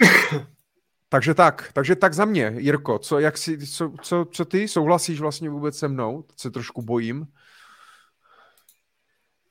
takže 1.08 1.34
tak, 1.34 1.70
takže 1.72 1.96
tak 1.96 2.14
za 2.14 2.24
mě, 2.24 2.54
Jirko, 2.58 2.98
co, 2.98 3.18
jak 3.18 3.38
si, 3.38 3.66
co, 3.66 3.92
co, 4.02 4.26
co 4.32 4.44
ty 4.44 4.68
souhlasíš 4.68 5.20
vlastně 5.20 5.50
vůbec 5.50 5.78
se 5.78 5.88
mnou? 5.88 6.24
Se 6.36 6.50
trošku 6.50 6.82
bojím. 6.82 7.26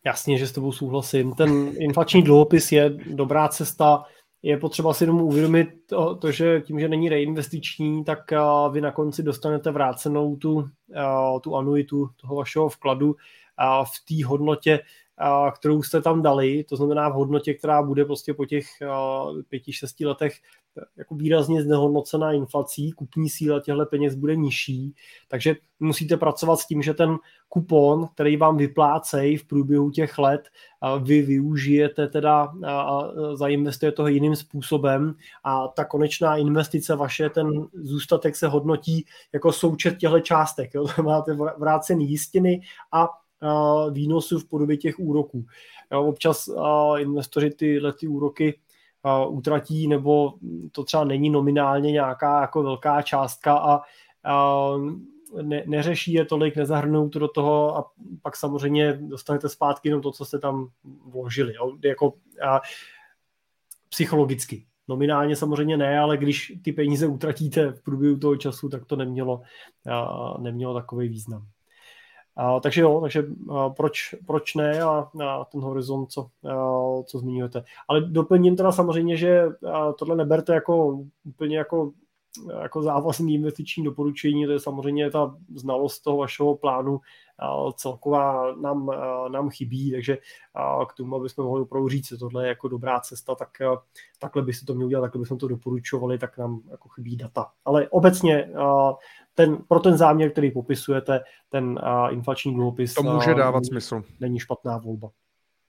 Jasně, 0.05 0.37
že 0.37 0.47
s 0.47 0.51
tebou 0.51 0.71
souhlasím. 0.71 1.33
Ten 1.33 1.71
inflační 1.77 2.23
dluhopis 2.23 2.71
je 2.71 2.89
dobrá 2.89 3.47
cesta 3.47 4.03
je 4.43 4.57
potřeba 4.57 4.93
si 4.93 5.03
jenom 5.03 5.21
uvědomit 5.21 5.69
to, 5.85 6.15
to, 6.15 6.31
že 6.31 6.61
tím, 6.61 6.79
že 6.79 6.87
není 6.87 7.09
reinvestiční, 7.09 8.03
tak 8.03 8.19
vy 8.71 8.81
na 8.81 8.91
konci 8.91 9.23
dostanete 9.23 9.71
vrácenou 9.71 10.35
tu, 10.35 10.69
tu 11.41 11.55
anuitu 11.55 12.09
toho 12.21 12.35
vašeho 12.35 12.69
vkladu 12.69 13.15
v 13.83 14.05
té 14.07 14.25
hodnotě, 14.25 14.79
kterou 15.53 15.83
jste 15.83 16.01
tam 16.01 16.21
dali, 16.21 16.63
to 16.63 16.75
znamená 16.75 17.09
v 17.09 17.13
hodnotě, 17.13 17.53
která 17.53 17.83
bude 17.83 18.05
prostě 18.05 18.33
po 18.33 18.45
těch 18.45 18.65
pěti, 19.49 19.73
šesti 19.73 20.05
letech 20.05 20.33
jako 20.97 21.15
výrazně 21.15 21.63
znehodnocená 21.63 22.31
inflací, 22.31 22.91
kupní 22.91 23.29
síla 23.29 23.59
těchto 23.59 23.85
peněz 23.85 24.15
bude 24.15 24.35
nižší, 24.35 24.95
takže 25.27 25.55
musíte 25.79 26.17
pracovat 26.17 26.59
s 26.59 26.67
tím, 26.67 26.81
že 26.81 26.93
ten 26.93 27.17
kupon, 27.49 28.07
který 28.07 28.37
vám 28.37 28.57
vyplácejí 28.57 29.37
v 29.37 29.47
průběhu 29.47 29.91
těch 29.91 30.17
let, 30.17 30.49
vy 31.01 31.21
využijete 31.21 32.07
teda 32.07 32.53
a 32.67 33.03
zainvestujete 33.33 33.95
toho 33.95 34.07
jiným 34.07 34.35
způsobem 34.35 35.15
a 35.43 35.67
ta 35.67 35.85
konečná 35.85 36.37
investice 36.37 36.95
vaše, 36.95 37.29
ten 37.29 37.67
zůstatek 37.73 38.35
se 38.35 38.47
hodnotí 38.47 39.05
jako 39.33 39.51
součet 39.51 39.97
těchto 39.97 40.19
částek. 40.19 40.73
Jo? 40.73 40.85
Máte 41.03 41.37
vrácený 41.57 42.09
jistiny 42.09 42.61
a 42.91 43.09
výnosů 43.91 44.39
v 44.39 44.49
podobě 44.49 44.77
těch 44.77 44.99
úroků. 44.99 45.45
Občas 45.91 46.49
investoři 46.97 47.49
tyhle 47.49 47.93
ty 47.93 48.07
úroky 48.07 48.59
utratí, 49.27 49.87
nebo 49.87 50.33
to 50.71 50.83
třeba 50.83 51.03
není 51.03 51.29
nominálně 51.29 51.91
nějaká 51.91 52.41
jako 52.41 52.63
velká 52.63 53.01
částka 53.01 53.57
a, 53.57 53.81
a 54.23 54.71
ne, 55.41 55.63
neřeší 55.65 56.13
je 56.13 56.25
tolik, 56.25 56.55
nezahrnou 56.55 57.09
to 57.09 57.19
do 57.19 57.27
toho 57.27 57.77
a 57.77 57.91
pak 58.21 58.35
samozřejmě 58.35 58.93
dostanete 58.93 59.49
zpátky 59.49 59.89
jenom 59.89 60.01
to, 60.01 60.11
co 60.11 60.25
jste 60.25 60.39
tam 60.39 60.67
vložili. 61.05 61.53
Jo? 61.53 61.77
Jako, 61.83 62.13
a, 62.47 62.61
psychologicky. 63.89 64.65
Nominálně 64.87 65.35
samozřejmě 65.35 65.77
ne, 65.77 65.99
ale 65.99 66.17
když 66.17 66.53
ty 66.63 66.71
peníze 66.71 67.07
utratíte 67.07 67.71
v 67.71 67.83
průběhu 67.83 68.17
toho 68.17 68.35
času, 68.35 68.69
tak 68.69 68.85
to 68.85 68.95
nemělo, 68.95 69.41
a, 69.91 70.37
nemělo 70.41 70.73
takový 70.73 71.09
význam. 71.09 71.47
A, 72.37 72.59
takže 72.59 72.81
jo, 72.81 73.01
takže 73.01 73.25
a, 73.51 73.69
proč, 73.69 74.15
proč 74.25 74.55
ne 74.55 74.81
a, 74.81 75.09
a 75.23 75.45
ten 75.45 75.61
horizont, 75.61 76.11
co, 76.11 76.21
a, 76.21 77.03
co 77.03 77.19
zmiňujete. 77.19 77.63
Ale 77.87 78.01
doplním 78.01 78.55
teda 78.55 78.71
samozřejmě, 78.71 79.17
že 79.17 79.43
a, 79.73 79.93
tohle 79.93 80.15
neberte 80.15 80.53
jako 80.53 81.05
úplně 81.25 81.57
jako 81.57 81.91
jako 82.61 82.81
závazný 82.81 83.33
investiční 83.33 83.83
doporučení, 83.83 84.45
to 84.45 84.51
je 84.51 84.59
samozřejmě 84.59 85.11
ta 85.11 85.35
znalost 85.55 85.99
toho 85.99 86.17
vašeho 86.17 86.55
plánu 86.55 86.99
celková 87.75 88.55
nám, 88.55 88.91
nám 89.31 89.49
chybí, 89.49 89.91
takže 89.91 90.17
k 90.89 90.93
tomu, 90.93 91.15
aby 91.15 91.29
jsme 91.29 91.43
mohli 91.43 91.61
opravdu 91.61 91.89
říct, 91.89 92.07
že 92.07 92.17
tohle 92.17 92.43
je 92.43 92.47
jako 92.47 92.67
dobrá 92.67 92.99
cesta, 92.99 93.35
tak 93.35 93.49
takhle 94.19 94.41
by 94.41 94.53
se 94.53 94.65
to 94.65 94.73
mělo 94.73 94.87
udělat, 94.87 95.01
takhle 95.01 95.19
bychom 95.19 95.37
to 95.37 95.47
doporučovali, 95.47 96.17
tak 96.17 96.37
nám 96.37 96.61
jako 96.71 96.89
chybí 96.89 97.17
data. 97.17 97.51
Ale 97.65 97.87
obecně 97.89 98.49
ten, 99.37 99.57
pro 99.67 99.79
ten 99.79 99.97
záměr, 99.97 100.31
který 100.31 100.51
popisujete, 100.51 101.19
ten 101.49 101.79
inflační 102.09 102.53
dluhopis 102.53 102.93
to 102.93 103.03
může 103.03 103.33
dávat 103.33 103.65
smysl. 103.65 104.03
Není 104.19 104.39
špatná 104.39 104.77
volba. 104.77 105.09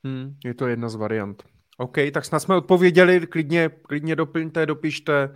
Hmm, 0.05 0.35
je 0.45 0.55
to 0.55 0.67
jedna 0.67 0.89
z 0.89 0.95
variant. 0.95 1.43
OK, 1.79 1.97
tak 2.13 2.25
snad 2.25 2.41
jsme 2.41 2.57
odpověděli, 2.57 3.27
klidně, 3.27 3.69
klidně 3.69 4.17
doplňte, 4.17 4.67
dopište, 4.67 5.35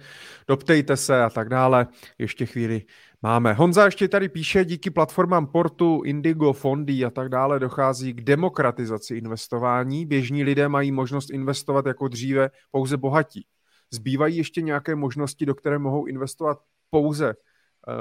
doptejte 0.48 0.96
se 0.96 1.22
a 1.22 1.30
tak 1.30 1.48
dále. 1.48 1.86
Ještě 2.18 2.46
chvíli 2.46 2.82
máme. 3.22 3.52
Honza 3.52 3.84
ještě 3.84 4.08
tady 4.08 4.28
píše, 4.28 4.64
díky 4.64 4.90
platformám 4.90 5.46
Portu, 5.46 6.02
Indigo, 6.04 6.52
Fondy 6.52 7.04
a 7.04 7.10
tak 7.10 7.28
dále 7.28 7.58
dochází 7.58 8.12
k 8.12 8.20
demokratizaci 8.20 9.16
investování. 9.16 10.06
Běžní 10.06 10.44
lidé 10.44 10.68
mají 10.68 10.92
možnost 10.92 11.30
investovat 11.30 11.86
jako 11.86 12.08
dříve 12.08 12.50
pouze 12.70 12.96
bohatí. 12.96 13.46
Zbývají 13.92 14.36
ještě 14.36 14.62
nějaké 14.62 14.94
možnosti, 14.94 15.46
do 15.46 15.54
které 15.54 15.78
mohou 15.78 16.06
investovat 16.06 16.58
pouze 16.90 17.34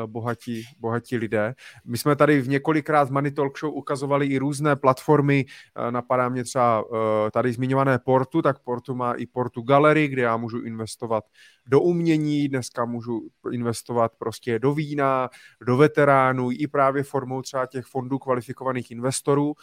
bohatí, 0.06 0.64
bohatí 0.80 1.18
lidé. 1.18 1.56
My 1.86 1.98
jsme 1.98 2.16
tady 2.16 2.42
v 2.42 2.50
několikrát 2.50 3.04
v 3.08 3.12
Money 3.12 3.32
Talk 3.32 3.60
Show 3.60 3.74
ukazovali 3.74 4.26
i 4.26 4.38
různé 4.38 4.76
platformy, 4.76 5.46
eh, 5.76 5.92
napadá 5.92 6.30
mě 6.30 6.44
třeba 6.44 6.84
eh, 7.28 7.32
tady 7.32 7.54
zmiňované 7.54 8.00
Portu, 8.00 8.42
tak 8.42 8.60
Portu 8.60 8.96
má 8.96 9.14
i 9.14 9.26
Portu 9.26 9.62
Gallery, 9.62 10.08
kde 10.08 10.22
já 10.22 10.38
můžu 10.38 10.62
investovat 10.62 11.24
do 11.66 11.82
umění, 11.82 12.48
dneska 12.48 12.86
můžu 12.86 13.22
investovat 13.52 14.12
prostě 14.18 14.60
do 14.60 14.74
vína, 14.74 15.30
do 15.66 15.78
veteránů, 15.78 16.50
i 16.52 16.68
právě 16.68 17.04
formou 17.04 17.42
třeba 17.42 17.66
těch 17.66 17.86
fondů 17.86 18.20
kvalifikovaných 18.20 18.92
investorů 18.92 19.54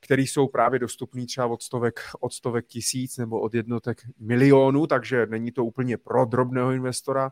který 0.00 0.26
jsou 0.26 0.48
právě 0.48 0.78
dostupný 0.78 1.26
třeba 1.26 1.46
od 1.46 1.62
stovek, 1.62 2.00
od 2.20 2.32
stovek 2.32 2.66
tisíc 2.66 3.18
nebo 3.18 3.40
od 3.40 3.54
jednotek 3.54 4.02
milionů, 4.18 4.86
takže 4.86 5.26
není 5.26 5.52
to 5.52 5.64
úplně 5.64 5.96
pro 5.96 6.24
drobného 6.24 6.72
investora, 6.72 7.30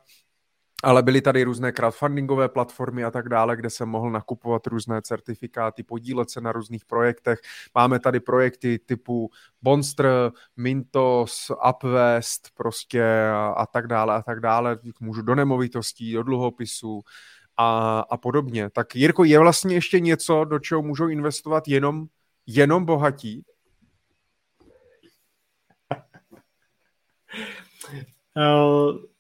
ale 0.83 1.03
byly 1.03 1.21
tady 1.21 1.45
různé 1.45 1.73
crowdfundingové 1.73 2.49
platformy 2.49 3.05
a 3.05 3.11
tak 3.11 3.29
dále, 3.29 3.57
kde 3.57 3.71
jsem 3.71 3.89
mohl 3.89 4.11
nakupovat 4.11 4.67
různé 4.67 5.03
certifikáty, 5.03 5.83
podílet 5.83 6.31
se 6.31 6.41
na 6.41 6.53
různých 6.53 6.85
projektech. 6.85 7.41
Máme 7.75 8.01
tady 8.01 8.21
projekty 8.21 8.79
typu 8.79 9.31
Monster, 9.63 10.33
Mintos, 10.57 11.51
Upvest 11.71 12.49
prostě 12.55 13.05
a, 13.35 13.47
a 13.47 13.67
tak 13.67 13.87
dále 13.87 14.15
a 14.15 14.23
tak 14.23 14.41
dále. 14.41 14.79
Můžu 15.01 15.23
do 15.23 15.35
nemovitostí, 15.35 16.13
do 16.13 16.23
dluhopisů 16.23 17.03
a, 17.57 18.01
a 18.01 18.17
podobně. 18.17 18.71
Tak 18.71 18.97
Jirko, 18.97 19.25
je 19.25 19.39
vlastně 19.39 19.75
ještě 19.75 20.01
něco, 20.01 20.45
do 20.45 20.59
čeho 20.59 20.83
můžou 20.83 21.09
investovat 21.09 21.69
jenom, 21.69 22.07
jenom 22.47 22.85
bohatí? 22.85 23.45
Uh 28.37 29.07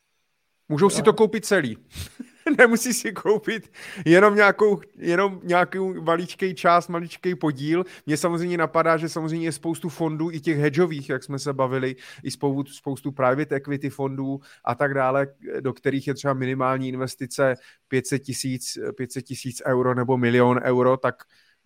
Můžou 0.68 0.90
si 0.90 1.02
to 1.02 1.12
koupit 1.12 1.44
celý. 1.44 1.76
Nemusí 2.58 2.92
si 2.92 3.12
koupit 3.12 3.72
jenom 4.06 4.34
nějakou, 4.34 4.80
jenom 4.96 5.40
nějakou 5.44 6.02
maličký 6.02 6.54
část, 6.54 6.88
maličký 6.88 7.34
podíl. 7.34 7.84
Mně 8.06 8.16
samozřejmě 8.16 8.58
napadá, 8.58 8.96
že 8.96 9.08
samozřejmě 9.08 9.46
je 9.46 9.52
spoustu 9.52 9.88
fondů, 9.88 10.30
i 10.30 10.40
těch 10.40 10.58
hedžových, 10.58 11.08
jak 11.08 11.24
jsme 11.24 11.38
se 11.38 11.52
bavili, 11.52 11.96
i 12.22 12.30
spoustu, 12.30 12.72
spoustu 12.72 13.12
private 13.12 13.54
equity 13.54 13.90
fondů 13.90 14.40
a 14.64 14.74
tak 14.74 14.94
dále, 14.94 15.26
do 15.60 15.72
kterých 15.72 16.06
je 16.06 16.14
třeba 16.14 16.34
minimální 16.34 16.88
investice 16.88 17.54
500 17.88 18.22
tisíc 18.22 18.78
500 18.96 19.24
tisíc 19.24 19.62
euro 19.66 19.94
nebo 19.94 20.16
milion 20.16 20.60
euro, 20.64 20.96
tak 20.96 21.14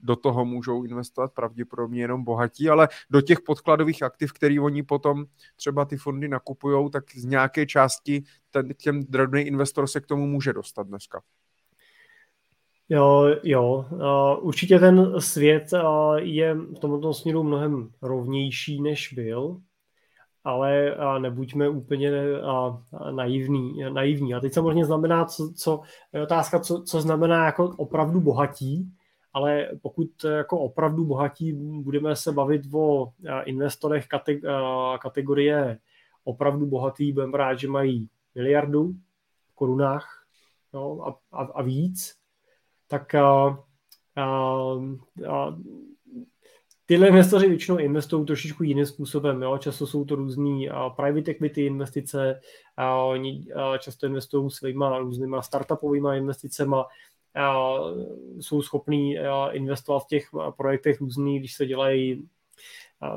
do 0.01 0.17
toho 0.17 0.45
můžou 0.45 0.85
investovat 0.85 1.33
pravděpodobně 1.33 2.01
jenom 2.01 2.25
bohatí, 2.25 2.69
ale 2.69 2.89
do 3.11 3.21
těch 3.21 3.41
podkladových 3.41 4.03
aktiv, 4.03 4.33
který 4.33 4.61
oni 4.61 4.83
potom 4.83 5.25
třeba 5.57 5.85
ty 5.85 5.97
fondy 5.97 6.29
nakupují, 6.29 6.91
tak 6.91 7.05
z 7.15 7.25
nějaké 7.25 7.67
části 7.67 8.23
ten, 8.51 8.69
těm 8.75 9.05
drobný 9.05 9.43
investor 9.43 9.87
se 9.87 10.01
k 10.01 10.07
tomu 10.07 10.27
může 10.27 10.53
dostat 10.53 10.87
dneska. 10.87 11.23
Jo, 12.89 13.37
jo. 13.43 13.87
určitě 14.41 14.79
ten 14.79 15.21
svět 15.21 15.65
je 16.17 16.55
v 16.55 16.79
tomto 16.81 17.15
směru 17.15 17.43
mnohem 17.43 17.91
rovnější, 18.03 18.83
než 18.83 19.13
byl, 19.13 19.61
ale 20.45 20.97
nebuďme 21.19 21.69
úplně 21.69 22.13
naivní. 23.11 23.85
naivní. 23.93 24.35
A 24.35 24.41
teď 24.41 24.53
samozřejmě 24.53 24.85
znamená, 24.85 25.25
co, 25.25 25.53
co 25.57 25.81
je 26.13 26.23
otázka, 26.23 26.61
co, 26.61 26.83
co 26.83 27.01
znamená 27.01 27.45
jako 27.45 27.75
opravdu 27.77 28.21
bohatí, 28.21 28.93
ale 29.37 29.69
pokud 29.83 30.25
jako 30.25 30.59
opravdu 30.59 31.05
bohatí 31.05 31.53
budeme 31.83 32.17
se 32.17 32.33
bavit 32.33 32.63
o 32.73 33.13
investorech 33.45 34.07
kategorie 35.01 35.79
opravdu 36.25 36.67
bohatý, 36.67 37.13
budeme 37.13 37.33
brát, 37.33 37.55
že 37.55 37.69
mají 37.69 38.09
miliardu 38.35 38.93
v 39.47 39.55
korunách 39.55 40.25
no, 40.73 41.07
a, 41.09 41.19
a, 41.33 41.43
a 41.43 41.63
víc, 41.63 42.15
tak 42.87 43.15
a, 43.15 43.59
a, 44.17 44.25
a, 45.29 45.57
tyhle 46.87 47.09
investoři 47.09 47.49
většinou 47.49 47.79
investují 47.79 48.27
trošičku 48.27 48.63
jiným 48.63 48.87
způsobem. 48.87 49.43
Jo? 49.43 49.59
Často 49.59 49.87
jsou 49.87 50.05
to 50.05 50.15
různý 50.15 50.69
private 50.97 51.31
equity 51.31 51.67
investice, 51.67 52.41
a, 52.77 52.97
oni 53.03 53.47
často 53.79 54.07
investují 54.07 54.51
svýma 54.51 54.99
různýma 54.99 55.43
startupovými 55.43 56.17
investicemi, 56.17 56.77
jsou 58.41 58.63
schopní 58.63 59.17
investovat 59.51 59.99
v 59.99 60.07
těch 60.07 60.29
projektech 60.57 61.01
různých, 61.01 61.41
když 61.41 61.55
se 61.55 61.67
dělají 61.67 62.29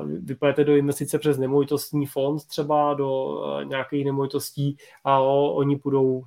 vypojete 0.04 0.64
do 0.64 0.76
investice 0.76 1.18
přes 1.18 1.38
nemovitostní 1.38 2.06
fond 2.06 2.46
třeba 2.46 2.94
do 2.94 3.40
nějakých 3.64 4.04
nemovitostí 4.04 4.76
a 5.04 5.20
oni 5.20 5.76
půjdou 5.76 6.24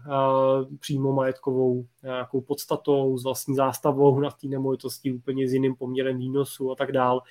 přímo 0.80 1.12
majetkovou 1.12 1.86
nějakou 2.04 2.42
podstatou, 2.42 3.18
s 3.18 3.24
vlastní 3.24 3.56
zástavou 3.56 4.20
na 4.20 4.30
té 4.30 4.48
nemovitosti 4.48 5.12
úplně 5.12 5.50
s 5.50 5.54
jiným 5.54 5.76
poměrem 5.76 6.18
výnosu 6.18 6.72
a 6.72 6.76
tak 6.76 6.92
dál. 6.92 7.22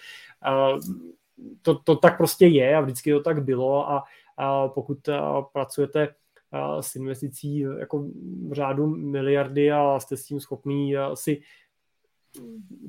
To, 1.62 1.74
to 1.74 1.96
tak 1.96 2.16
prostě 2.16 2.46
je 2.46 2.76
a 2.76 2.80
vždycky 2.80 3.12
to 3.12 3.20
tak 3.20 3.44
bylo 3.44 3.90
a, 3.90 4.04
a 4.36 4.68
pokud 4.68 4.98
pracujete 5.52 6.14
s 6.80 6.96
investicí 6.96 7.58
jako 7.78 8.08
řádu 8.52 8.86
miliardy 8.86 9.72
a 9.72 10.00
jste 10.00 10.16
s 10.16 10.24
tím 10.24 10.40
schopný 10.40 10.94
si 11.14 11.42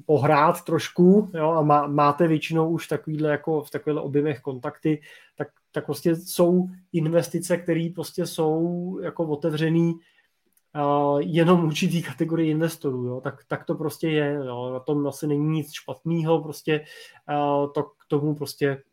pohrát 0.06 0.64
trošku 0.64 1.31
jo, 1.34 1.49
a 1.49 1.61
má, 1.61 1.88
máte 1.88 2.27
většinou 2.27 2.69
už 2.69 2.88
takovýhle 2.88 3.30
jako 3.30 3.61
v 3.61 3.72
takovýchhle 3.72 4.02
objemech 4.02 4.41
kontakty, 4.41 5.02
tak, 5.38 5.48
tak 5.72 5.85
prostě 5.85 6.15
jsou 6.15 6.68
investice, 6.94 7.57
které 7.57 7.90
prostě 7.95 8.26
jsou 8.26 8.99
jako 9.03 9.27
otevřený 9.27 9.94
uh, 9.94 11.19
jenom 11.22 11.65
určitý 11.65 12.03
kategorii 12.03 12.52
investorů, 12.52 13.06
jo? 13.06 13.22
Tak, 13.22 13.44
tak 13.48 13.65
to 13.65 13.76
prostě 13.76 14.10
je, 14.10 14.34
jo? 14.34 14.69
na 14.73 14.80
tom 14.80 15.07
asi 15.07 15.27
není 15.27 15.45
nic 15.45 15.72
špatného, 15.72 16.41
prostě 16.44 16.85
uh, 17.30 17.72
to 17.73 17.84
k 17.84 18.06
tomu 18.07 18.35
prostě 18.35 18.84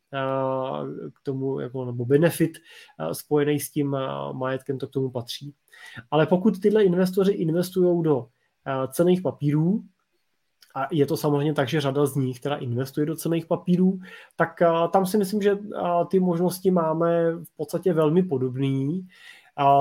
k 1.14 1.22
tomu, 1.22 1.60
jako, 1.60 1.84
nebo 1.84 2.04
benefit 2.04 2.58
spojený 3.12 3.60
s 3.60 3.70
tím 3.70 3.96
majetkem, 4.32 4.78
to 4.78 4.86
k 4.86 4.90
tomu 4.90 5.10
patří. 5.10 5.54
Ale 6.10 6.26
pokud 6.26 6.60
tyhle 6.60 6.84
investoři 6.84 7.32
investují 7.32 8.02
do 8.02 8.26
cených 8.88 9.22
papírů, 9.22 9.82
a 10.74 10.88
je 10.92 11.06
to 11.06 11.16
samozřejmě 11.16 11.54
tak, 11.54 11.68
že 11.68 11.80
řada 11.80 12.06
z 12.06 12.16
nich 12.16 12.40
teda 12.40 12.56
investuje 12.56 13.06
do 13.06 13.16
cených 13.16 13.46
papírů, 13.46 13.98
tak 14.36 14.62
tam 14.92 15.06
si 15.06 15.18
myslím, 15.18 15.42
že 15.42 15.58
ty 16.10 16.20
možnosti 16.20 16.70
máme 16.70 17.32
v 17.32 17.56
podstatě 17.56 17.92
velmi 17.92 18.22
podobný. 18.22 19.08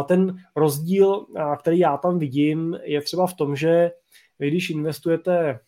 Ten 0.08 0.38
rozdíl, 0.56 1.26
který 1.60 1.80
já 1.80 1.98
tam 1.98 2.20
vidím, 2.20 2.80
je 2.84 3.02
třeba 3.02 3.28
v 3.28 3.34
tom, 3.34 3.56
že 3.56 3.92
vy 4.40 4.50
když 4.50 4.70
investujete, 4.70 5.60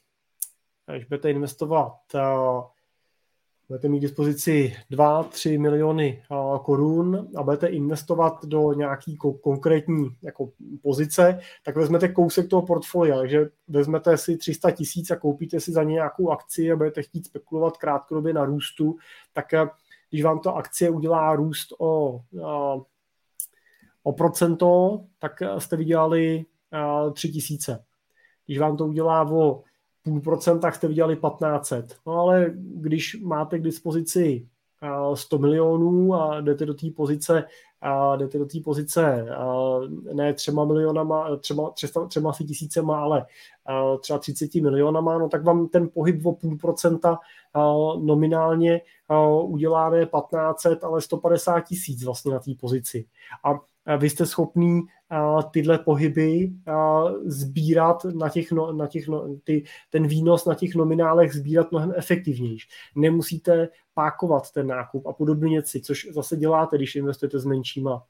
když 0.91 1.05
budete 1.05 1.31
investovat 1.31 1.93
budete 3.71 3.89
mít 3.89 3.99
dispozici 3.99 4.75
2-3 4.91 5.59
miliony 5.59 6.23
korun 6.63 7.27
a 7.35 7.43
budete 7.43 7.67
investovat 7.67 8.45
do 8.45 8.73
nějaký 8.73 9.17
konkrétní 9.41 10.09
jako 10.21 10.49
pozice, 10.81 11.39
tak 11.65 11.75
vezmete 11.75 12.07
kousek 12.07 12.49
toho 12.49 12.61
portfolia, 12.61 13.17
takže 13.17 13.49
vezmete 13.67 14.17
si 14.17 14.37
300 14.37 14.71
tisíc 14.71 15.11
a 15.11 15.15
koupíte 15.15 15.59
si 15.59 15.71
za 15.71 15.83
ně 15.83 15.93
nějakou 15.93 16.29
akci 16.29 16.71
a 16.71 16.75
budete 16.75 17.03
chtít 17.03 17.25
spekulovat 17.25 17.77
krátkodobě 17.77 18.33
na 18.33 18.45
růstu, 18.45 18.95
tak 19.33 19.45
když 20.09 20.23
vám 20.23 20.39
to 20.39 20.55
akcie 20.55 20.89
udělá 20.89 21.35
růst 21.35 21.73
o, 21.79 22.21
o 24.03 24.13
procento, 24.13 25.01
tak 25.19 25.31
jste 25.57 25.77
vydělali 25.77 26.45
3 27.13 27.29
tisíce. 27.29 27.83
Když 28.45 28.59
vám 28.59 28.77
to 28.77 28.87
udělá 28.87 29.31
o 29.31 29.63
půl 30.03 30.21
procenta 30.21 30.71
jste 30.71 30.87
vydělali 30.87 31.15
1500. 31.15 31.95
No 32.07 32.13
ale 32.13 32.51
když 32.55 33.21
máte 33.21 33.59
k 33.59 33.63
dispozici 33.63 34.47
100 35.13 35.37
milionů 35.37 36.15
a 36.15 36.41
jdete 36.41 36.65
do 36.65 36.73
té 36.73 36.87
pozice 36.95 37.43
a 37.81 38.15
jdete 38.15 38.37
do 38.37 38.45
té 38.45 38.59
pozice 38.63 39.25
ne 40.13 40.33
třema 40.33 40.65
milionama, 40.65 41.37
třeba, 41.37 41.69
třema, 41.69 42.07
třema 42.07 42.33
si 42.33 42.43
tisícema, 42.43 42.99
ale 43.01 43.25
třeba 43.99 44.19
30 44.19 44.55
milionama, 44.55 45.17
no 45.17 45.29
tak 45.29 45.43
vám 45.43 45.67
ten 45.67 45.89
pohyb 45.93 46.25
o 46.25 46.33
půl 46.33 46.57
procenta 46.57 47.19
nominálně 48.01 48.81
udělá 49.43 49.89
ne 49.89 50.05
1500, 50.05 50.83
ale 50.83 51.01
150 51.01 51.61
tisíc 51.61 52.03
vlastně 52.03 52.31
na 52.31 52.39
té 52.39 52.51
pozici. 52.59 53.05
A 53.43 53.59
vy 53.97 54.09
jste 54.09 54.25
schopný 54.25 54.81
tyhle 55.51 55.77
pohyby 55.77 56.51
sbírat 57.25 58.05
na 58.05 58.29
těch, 58.29 58.51
no, 58.51 58.73
na 58.73 58.87
těch 58.87 59.07
no, 59.07 59.35
ty, 59.43 59.63
ten 59.89 60.07
výnos 60.07 60.45
na 60.45 60.55
těch 60.55 60.75
nominálech 60.75 61.33
sbírat 61.33 61.71
mnohem 61.71 61.93
efektivnější. 61.95 62.67
Nemusíte 62.95 63.69
pákovat 63.93 64.51
ten 64.51 64.67
nákup 64.67 65.07
a 65.07 65.13
podobně 65.13 65.49
věci, 65.49 65.81
což 65.81 66.07
zase 66.11 66.37
děláte, 66.37 66.77
když 66.77 66.95
investujete 66.95 67.39
s 67.39 67.45
menšíma 67.45 68.03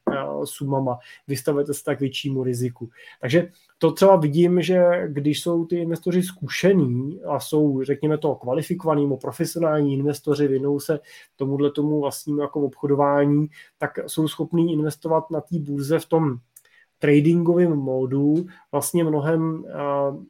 sumama, 0.44 0.98
vystavujete 1.28 1.74
se 1.74 1.84
tak 1.84 2.00
většímu 2.00 2.42
riziku. 2.42 2.88
Takže 3.20 3.48
to 3.78 3.92
třeba 3.92 4.16
vidím, 4.16 4.62
že 4.62 4.84
když 5.08 5.42
jsou 5.42 5.64
ty 5.64 5.76
investoři 5.76 6.22
zkušení 6.22 7.20
a 7.22 7.40
jsou, 7.40 7.82
řekněme 7.82 8.18
to, 8.18 8.34
kvalifikovaní, 8.34 9.16
profesionální 9.16 9.94
investoři, 9.94 10.48
věnou 10.48 10.80
se 10.80 11.00
tomuhle 11.36 11.70
tomu 11.70 12.00
vlastnímu 12.00 12.40
jako 12.40 12.60
obchodování, 12.60 13.48
tak 13.78 13.98
jsou 14.06 14.28
schopní 14.28 14.72
investovat 14.72 15.30
na 15.30 15.40
té 15.40 15.58
burze 15.58 15.98
v 15.98 16.06
tom 16.06 16.36
tradingovém 17.02 17.76
módu 17.76 18.46
vlastně 18.72 19.04
mnohem 19.04 19.64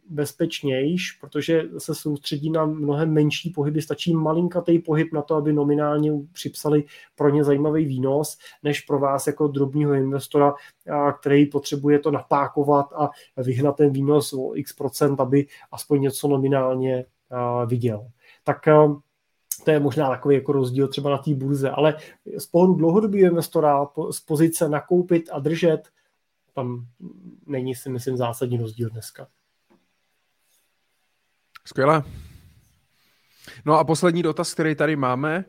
bezpečnější, 0.08 1.18
protože 1.20 1.62
se 1.78 1.94
soustředí 1.94 2.50
na 2.50 2.64
mnohem 2.64 3.12
menší 3.12 3.50
pohyby. 3.50 3.82
Stačí 3.82 4.14
malinkatý 4.14 4.78
pohyb 4.78 5.12
na 5.12 5.22
to, 5.22 5.34
aby 5.34 5.52
nominálně 5.52 6.12
připsali 6.32 6.84
pro 7.16 7.28
ně 7.28 7.44
zajímavý 7.44 7.84
výnos, 7.84 8.38
než 8.62 8.80
pro 8.80 8.98
vás 8.98 9.26
jako 9.26 9.48
drobního 9.48 9.94
investora, 9.94 10.54
který 11.20 11.46
potřebuje 11.46 11.98
to 11.98 12.10
napákovat 12.10 12.86
a 12.96 13.10
vyhnat 13.36 13.76
ten 13.76 13.92
výnos 13.92 14.32
o 14.32 14.56
x 14.56 14.72
procent, 14.72 15.20
aby 15.20 15.46
aspoň 15.72 16.00
něco 16.00 16.28
nominálně 16.28 17.04
viděl. 17.66 18.06
Tak 18.44 18.58
to 19.64 19.70
je 19.70 19.80
možná 19.80 20.08
takový 20.10 20.34
jako 20.34 20.52
rozdíl 20.52 20.88
třeba 20.88 21.10
na 21.10 21.18
té 21.18 21.34
burze, 21.34 21.70
ale 21.70 21.96
z 22.38 22.46
pohledu 22.46 22.74
dlouhodobého 22.74 23.30
investora 23.30 23.86
z 24.10 24.20
pozice 24.20 24.68
nakoupit 24.68 25.28
a 25.32 25.38
držet 25.38 25.88
tam 26.54 26.86
není 27.46 27.74
si 27.74 27.90
myslím 27.90 28.16
zásadní 28.16 28.58
rozdíl 28.58 28.90
dneska. 28.90 29.26
Skvěle. 31.66 32.02
No 33.64 33.78
a 33.78 33.84
poslední 33.84 34.22
dotaz, 34.22 34.54
který 34.54 34.74
tady 34.74 34.96
máme, 34.96 35.44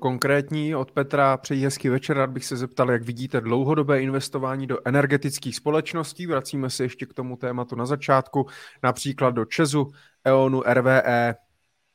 konkrétní 0.00 0.76
od 0.76 0.92
Petra. 0.92 1.36
Přeji 1.36 1.64
hezký 1.64 1.88
večer, 1.88 2.16
rád 2.16 2.30
bych 2.30 2.44
se 2.44 2.56
zeptal, 2.56 2.90
jak 2.90 3.02
vidíte 3.02 3.40
dlouhodobé 3.40 4.02
investování 4.02 4.66
do 4.66 4.78
energetických 4.84 5.56
společností. 5.56 6.26
Vracíme 6.26 6.70
se 6.70 6.84
ještě 6.84 7.06
k 7.06 7.14
tomu 7.14 7.36
tématu 7.36 7.76
na 7.76 7.86
začátku, 7.86 8.46
například 8.82 9.30
do 9.30 9.44
Česu, 9.44 9.90
EONu, 10.24 10.62
RVE, 10.66 11.34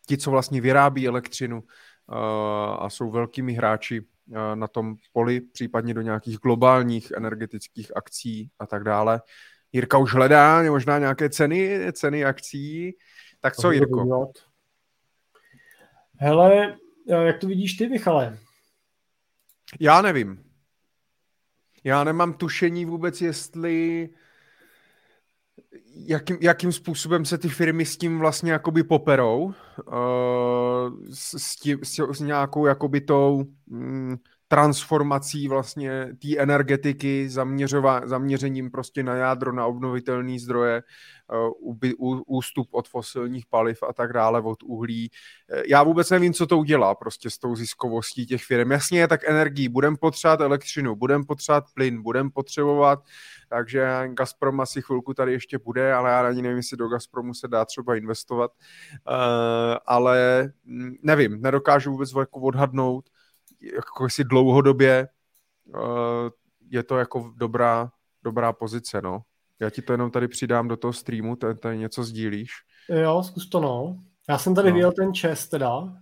ti, 0.08 0.18
co 0.18 0.32
vlastně 0.32 0.62
vyrábí 0.62 1.08
elektřinu 1.08 1.64
a 2.80 2.90
jsou 2.90 3.12
velkými 3.12 3.54
hráči 3.54 4.02
Eh, 4.02 4.11
na 4.56 4.68
tom 4.68 4.96
poli, 5.14 5.42
případně 5.42 5.94
do 5.94 6.02
nějakých 6.02 6.38
globálních 6.38 7.12
energetických 7.12 7.98
akcí 7.98 8.52
a 8.60 8.66
tak 8.66 8.84
dále. 8.84 9.22
Jirka 9.72 9.98
už 9.98 10.14
hledá 10.14 10.64
možná 10.64 11.00
nějaké 11.00 11.30
ceny, 11.30 11.80
ceny 11.94 12.26
akcí. 12.26 12.98
Tak 13.40 13.56
co, 13.56 13.72
Jirko? 13.72 14.32
Hele, 16.18 16.78
eh, 17.10 17.24
jak 17.24 17.40
to 17.40 17.48
vidíš 17.48 17.74
ty, 17.74 17.90
Michale? 17.90 18.38
Já 19.80 20.02
nevím. 20.02 20.44
Já 21.84 22.04
nemám 22.04 22.34
tušení 22.34 22.86
vůbec, 22.86 23.22
jestli 23.22 24.10
jakým, 25.96 26.38
jakým 26.42 26.72
způsobem 26.72 27.26
se 27.26 27.38
ty 27.38 27.50
firmy 27.50 27.86
s 27.86 27.98
tím 27.98 28.20
vlastně 28.20 28.52
jakoby 28.52 28.84
poperou, 28.84 29.44
uh, 29.44 29.54
s, 31.14 31.36
s, 31.38 31.56
tím, 31.56 31.80
s, 31.84 32.00
s 32.12 32.20
nějakou 32.20 32.66
jakoby 32.66 33.02
tou 33.02 33.44
mm, 33.68 34.18
transformací 34.52 35.48
vlastně 35.48 36.08
té 36.22 36.38
energetiky, 36.38 37.30
zaměřova, 37.30 38.02
zaměřením 38.06 38.72
prostě 38.72 39.04
na 39.04 39.16
jádro, 39.16 39.52
na 39.52 39.66
obnovitelné 39.66 40.40
zdroje, 40.40 40.84
ú, 41.98 42.24
ústup 42.28 42.68
od 42.72 42.88
fosilních 42.88 43.46
paliv 43.46 43.84
a 43.90 43.94
tak 43.94 44.14
dále, 44.14 44.42
od 44.42 44.64
uhlí. 44.64 45.12
Já 45.68 45.84
vůbec 45.84 46.10
nevím, 46.10 46.34
co 46.34 46.48
to 46.48 46.58
udělá 46.58 46.96
prostě 46.96 47.30
s 47.30 47.38
tou 47.38 47.56
ziskovostí 47.56 48.26
těch 48.26 48.44
firm. 48.44 48.72
Jasně 48.72 49.08
tak 49.08 49.30
energii, 49.30 49.70
budeme 49.70 49.98
potřebovat 49.98 50.42
elektřinu, 50.42 50.96
budeme 50.96 51.24
potřebovat 51.26 51.66
plyn, 51.74 52.02
budeme 52.02 52.30
potřebovat 52.30 53.04
takže 53.52 54.10
Gazprom 54.14 54.62
asi 54.62 54.82
chvilku 54.82 55.14
tady 55.14 55.32
ještě 55.32 55.58
bude, 55.58 55.94
ale 55.94 56.10
já 56.10 56.28
ani 56.28 56.42
nevím, 56.42 56.58
jestli 56.58 56.78
do 56.78 56.88
Gazpromu 56.88 57.34
se 57.34 57.48
dá 57.48 57.66
třeba 57.66 57.96
investovat, 57.96 58.52
uh, 58.52 59.16
ale 59.86 60.44
mm, 60.64 60.96
nevím, 61.04 61.42
nedokážu 61.42 61.92
vůbec 61.92 62.14
jako 62.20 62.40
odhadnout, 62.40 63.10
jako 63.62 64.04
jestli 64.04 64.24
dlouhodobě 64.24 65.08
uh, 65.66 66.30
je 66.70 66.84
to 66.84 66.98
jako 66.98 67.34
dobrá, 67.36 67.92
dobrá 68.24 68.54
pozice, 68.54 69.02
no. 69.02 69.22
Já 69.60 69.70
ti 69.70 69.82
to 69.82 69.94
jenom 69.94 70.12
tady 70.12 70.28
přidám 70.28 70.68
do 70.68 70.78
toho 70.78 70.94
streamu, 70.94 71.36
tady, 71.36 71.56
tady 71.60 71.78
něco 71.78 72.04
sdílíš. 72.04 72.52
Jo, 72.90 73.24
zkus 73.24 73.50
to, 73.50 73.60
no. 73.60 73.98
Já 74.30 74.38
jsem 74.38 74.56
tady 74.56 74.70
no. 74.70 74.74
viděl 74.74 74.92
ten 74.92 75.14
čes 75.14 75.50
teda. 75.50 75.94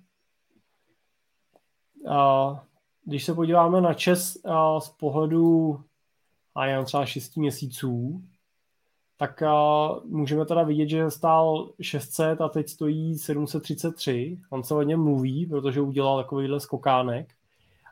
A 2.10 2.50
když 3.06 3.26
se 3.26 3.34
podíváme 3.34 3.82
na 3.82 3.94
čes 3.94 4.38
a 4.46 4.80
z 4.80 4.90
pohledu 4.90 5.80
a 6.56 6.66
je 6.66 6.84
třeba 6.84 7.06
6 7.06 7.38
měsíců, 7.38 8.24
tak 9.18 9.44
můžeme 10.06 10.46
teda 10.46 10.64
vidět, 10.64 10.90
že 10.90 11.12
stál 11.12 11.74
600 11.82 12.42
a 12.42 12.50
teď 12.50 12.70
stojí 12.70 13.18
733. 13.18 14.40
On 14.50 14.64
se 14.64 14.76
o 14.76 14.82
něm 14.82 15.04
mluví, 15.04 15.46
protože 15.46 15.82
udělal 15.82 16.24
takovýhle 16.24 16.60
skokánek. 16.60 17.34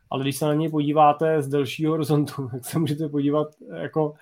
Ale 0.09 0.23
když 0.23 0.37
se 0.37 0.45
na 0.45 0.53
něj 0.53 0.69
podíváte 0.69 1.41
z 1.41 1.47
delšího 1.47 1.91
horizontu, 1.91 2.47
tak 2.51 2.65
se 2.65 2.79
můžete 2.79 3.09
podívat 3.09 3.47
jako 3.81 4.13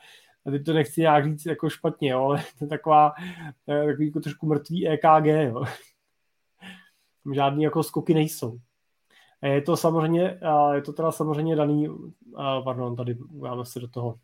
a 0.45 0.51
teď 0.51 0.65
to 0.65 0.73
nechci 0.73 1.01
nějak 1.01 1.25
říct 1.25 1.45
jako 1.45 1.69
špatně, 1.69 2.09
jo, 2.09 2.23
ale 2.23 2.43
to 2.59 2.65
je 2.65 2.69
taková, 2.69 3.13
takový 3.65 4.07
jako 4.07 4.19
trošku 4.19 4.45
mrtvý 4.45 4.87
EKG, 4.87 5.25
jo. 5.25 5.65
Tam 7.23 7.33
žádný 7.33 7.63
jako 7.63 7.83
skoky 7.83 8.13
nejsou. 8.13 8.59
Je 9.43 9.61
to 9.61 9.77
samozřejmě, 9.77 10.39
je 10.73 10.81
to 10.81 10.93
teda 10.93 11.11
samozřejmě 11.11 11.55
daný, 11.55 11.87
pardon, 12.63 12.95
tady 12.95 13.17
máme 13.39 13.65
se 13.65 13.79
do 13.79 13.87
toho 13.87 14.19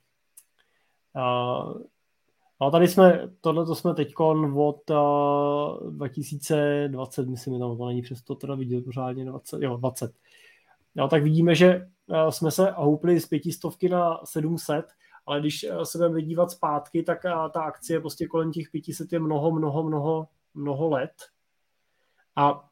No 2.62 2.72
tady 2.72 2.88
jsme, 2.88 3.30
tohle 3.42 3.66
to 3.66 3.76
jsme 3.76 3.94
teď 3.94 4.14
od 4.56 4.90
uh, 4.90 5.94
2020, 5.94 7.28
myslím, 7.28 7.60
no, 7.60 7.78
to 7.78 7.86
není 7.86 8.02
přesto 8.02 8.36
teda 8.36 8.56
vidět 8.56 8.86
pořádně 8.86 9.26
20, 9.26 9.62
jo, 9.62 9.78
20. 9.78 10.12
No, 10.96 11.08
tak 11.08 11.24
vidíme, 11.24 11.56
že 11.56 11.88
uh, 12.08 12.30
jsme 12.30 12.52
se 12.52 12.72
houpli 12.72 13.20
z 13.20 13.28
pětistovky 13.28 13.90
na 13.90 14.20
700 14.24 14.86
a 14.86 15.32
ale 15.32 15.40
když 15.40 15.66
se 15.84 15.98
budeme 15.98 16.22
dívat 16.22 16.52
zpátky, 16.52 17.04
tak 17.04 17.24
ta 17.54 17.62
akcie 17.62 18.00
prostě 18.00 18.28
kolem 18.28 18.52
těch 18.52 18.70
500 18.72 19.14
je 19.14 19.20
mnoho, 19.20 19.52
mnoho, 19.52 19.84
mnoho, 19.84 20.28
mnoho 20.54 20.90
let. 20.90 21.12
A 22.36 22.68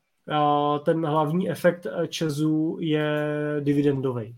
ten 0.85 1.05
hlavní 1.05 1.49
efekt 1.49 1.87
Česu 2.07 2.77
je 2.79 3.25
dividendový. 3.59 4.37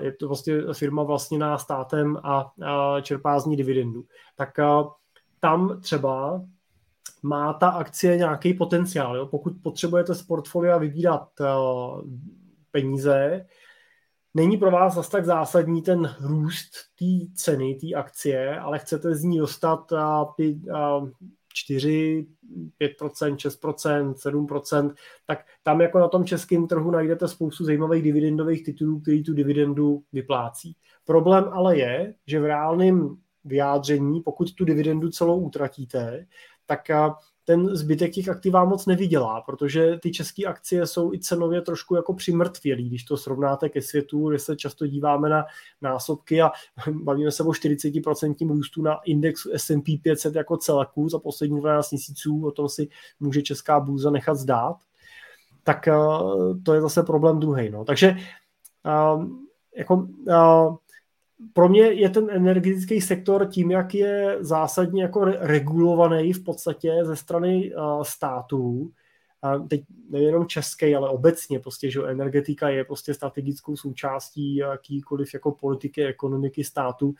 Je 0.00 0.12
to 0.12 0.28
vlastně 0.28 0.54
firma 0.72 1.02
vlastněná 1.02 1.58
státem 1.58 2.16
a 2.22 2.52
čerpá 3.02 3.40
z 3.40 3.46
ní 3.46 3.56
dividendu. 3.56 4.04
Tak 4.36 4.50
tam 5.40 5.80
třeba 5.80 6.42
má 7.22 7.52
ta 7.52 7.68
akcie 7.68 8.16
nějaký 8.16 8.54
potenciál. 8.54 9.16
Jo? 9.16 9.26
Pokud 9.26 9.52
potřebujete 9.62 10.14
z 10.14 10.22
portfolia 10.22 10.78
vybírat 10.78 11.28
peníze, 12.72 13.46
není 14.34 14.56
pro 14.56 14.70
vás 14.70 14.94
zase 14.94 15.10
tak 15.10 15.24
zásadní 15.24 15.82
ten 15.82 16.16
růst 16.20 16.70
té 16.98 17.32
ceny, 17.34 17.74
té 17.74 17.94
akcie, 17.94 18.58
ale 18.60 18.78
chcete 18.78 19.14
z 19.14 19.22
ní 19.24 19.38
dostat 19.38 19.92
4, 21.52 22.26
5%, 22.80 23.36
6%, 23.36 24.14
7%, 24.14 24.94
tak 25.26 25.46
tam 25.62 25.80
jako 25.80 25.98
na 25.98 26.08
tom 26.08 26.24
českém 26.24 26.66
trhu 26.66 26.90
najdete 26.90 27.28
spoustu 27.28 27.64
zajímavých 27.64 28.02
dividendových 28.02 28.64
titulů, 28.64 29.00
který 29.00 29.22
tu 29.22 29.32
dividendu 29.32 30.02
vyplácí. 30.12 30.76
Problém 31.04 31.44
ale 31.52 31.78
je, 31.78 32.14
že 32.26 32.40
v 32.40 32.44
reálném 32.44 33.16
vyjádření, 33.44 34.20
pokud 34.20 34.54
tu 34.54 34.64
dividendu 34.64 35.10
celou 35.10 35.40
utratíte, 35.40 36.26
tak 36.66 36.90
ten 37.50 37.76
zbytek 37.76 38.12
těch 38.12 38.28
aktiv 38.28 38.52
vám 38.52 38.68
moc 38.68 38.86
nevydělá, 38.86 39.40
protože 39.40 39.98
ty 40.02 40.10
české 40.10 40.44
akcie 40.44 40.86
jsou 40.86 41.12
i 41.12 41.18
cenově 41.18 41.60
trošku 41.60 41.96
jako 41.96 42.14
přimrtvělý, 42.14 42.88
když 42.88 43.04
to 43.04 43.16
srovnáte 43.16 43.68
ke 43.68 43.82
světu, 43.82 44.28
kde 44.28 44.38
se 44.38 44.56
často 44.56 44.86
díváme 44.86 45.28
na 45.28 45.44
násobky 45.82 46.42
a 46.42 46.50
bavíme 46.92 47.30
se 47.30 47.42
o 47.42 47.46
40% 47.46 48.48
růstu 48.48 48.82
na 48.82 48.98
indexu 49.04 49.50
S&P 49.54 49.98
500 49.98 50.34
jako 50.34 50.56
celku 50.56 51.08
za 51.08 51.18
poslední 51.18 51.60
12 51.60 51.90
měsíců, 51.90 52.46
o 52.46 52.50
tom 52.50 52.68
si 52.68 52.88
může 53.20 53.42
česká 53.42 53.80
bůza 53.80 54.10
nechat 54.10 54.34
zdát, 54.34 54.76
tak 55.64 55.88
eh, 55.88 55.94
to 56.64 56.74
je 56.74 56.80
zase 56.80 57.02
problém 57.02 57.40
druhý. 57.40 57.70
No. 57.70 57.84
Takže 57.84 58.16
eh, 58.86 59.26
jako, 59.76 60.08
eh, 60.28 60.76
pro 61.52 61.68
mě 61.68 61.82
je 61.82 62.10
ten 62.10 62.30
energetický 62.30 63.00
sektor 63.00 63.46
tím, 63.46 63.70
jak 63.70 63.94
je 63.94 64.36
zásadně 64.40 65.02
jako 65.02 65.24
regulovaný 65.24 66.32
v 66.32 66.44
podstatě 66.44 66.98
ze 67.02 67.16
strany 67.16 67.74
uh, 67.74 68.02
států, 68.02 68.90
a 69.42 69.58
teď 69.58 69.80
nejenom 70.10 70.46
české, 70.46 70.96
ale 70.96 71.08
obecně 71.08 71.60
prostě, 71.60 71.90
že 71.90 72.00
energetika 72.06 72.68
je 72.68 72.84
prostě 72.84 73.14
strategickou 73.14 73.76
součástí 73.76 74.56
jakýkoliv 74.56 75.34
jako 75.34 75.52
politiky, 75.52 76.04
ekonomiky 76.04 76.64
státu. 76.64 77.14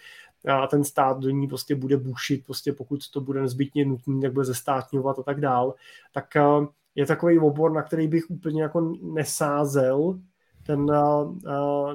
A 0.48 0.66
ten 0.66 0.84
stát 0.84 1.18
do 1.18 1.30
ní 1.30 1.48
prostě 1.48 1.74
bude 1.74 1.97
bušit, 1.97 2.47
prostě 2.47 2.72
pokud 2.72 3.10
to 3.10 3.20
bude 3.20 3.40
nezbytně 3.40 3.84
nutné, 3.84 4.20
tak 4.20 4.32
bude 4.32 4.44
zestátňovat 4.44 5.18
a 5.18 5.22
tak 5.22 5.40
dál, 5.40 5.74
tak 6.14 6.24
uh, 6.36 6.66
je 6.94 7.06
takový 7.06 7.38
obor, 7.38 7.72
na 7.72 7.82
který 7.82 8.09
bych 8.09 8.30
úplně 8.30 8.62
jako 8.62 8.92
nesázel, 9.02 10.20
ten 10.66 10.80
uh, 10.80 11.36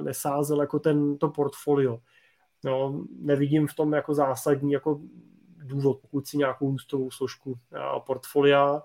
nesázel 0.02 0.60
jako 0.60 0.78
ten 0.78 1.18
to 1.18 1.28
portfolio. 1.28 1.98
No, 2.66 3.04
nevidím 3.20 3.66
v 3.66 3.74
tom 3.74 3.92
jako 3.92 4.14
zásadní 4.14 4.72
jako 4.72 5.00
důvod, 5.56 5.98
pokud 6.00 6.26
si 6.26 6.38
nějakou 6.38 6.70
růstovou 6.70 7.10
složku 7.10 7.58
a 7.72 8.00
portfolia. 8.00 8.82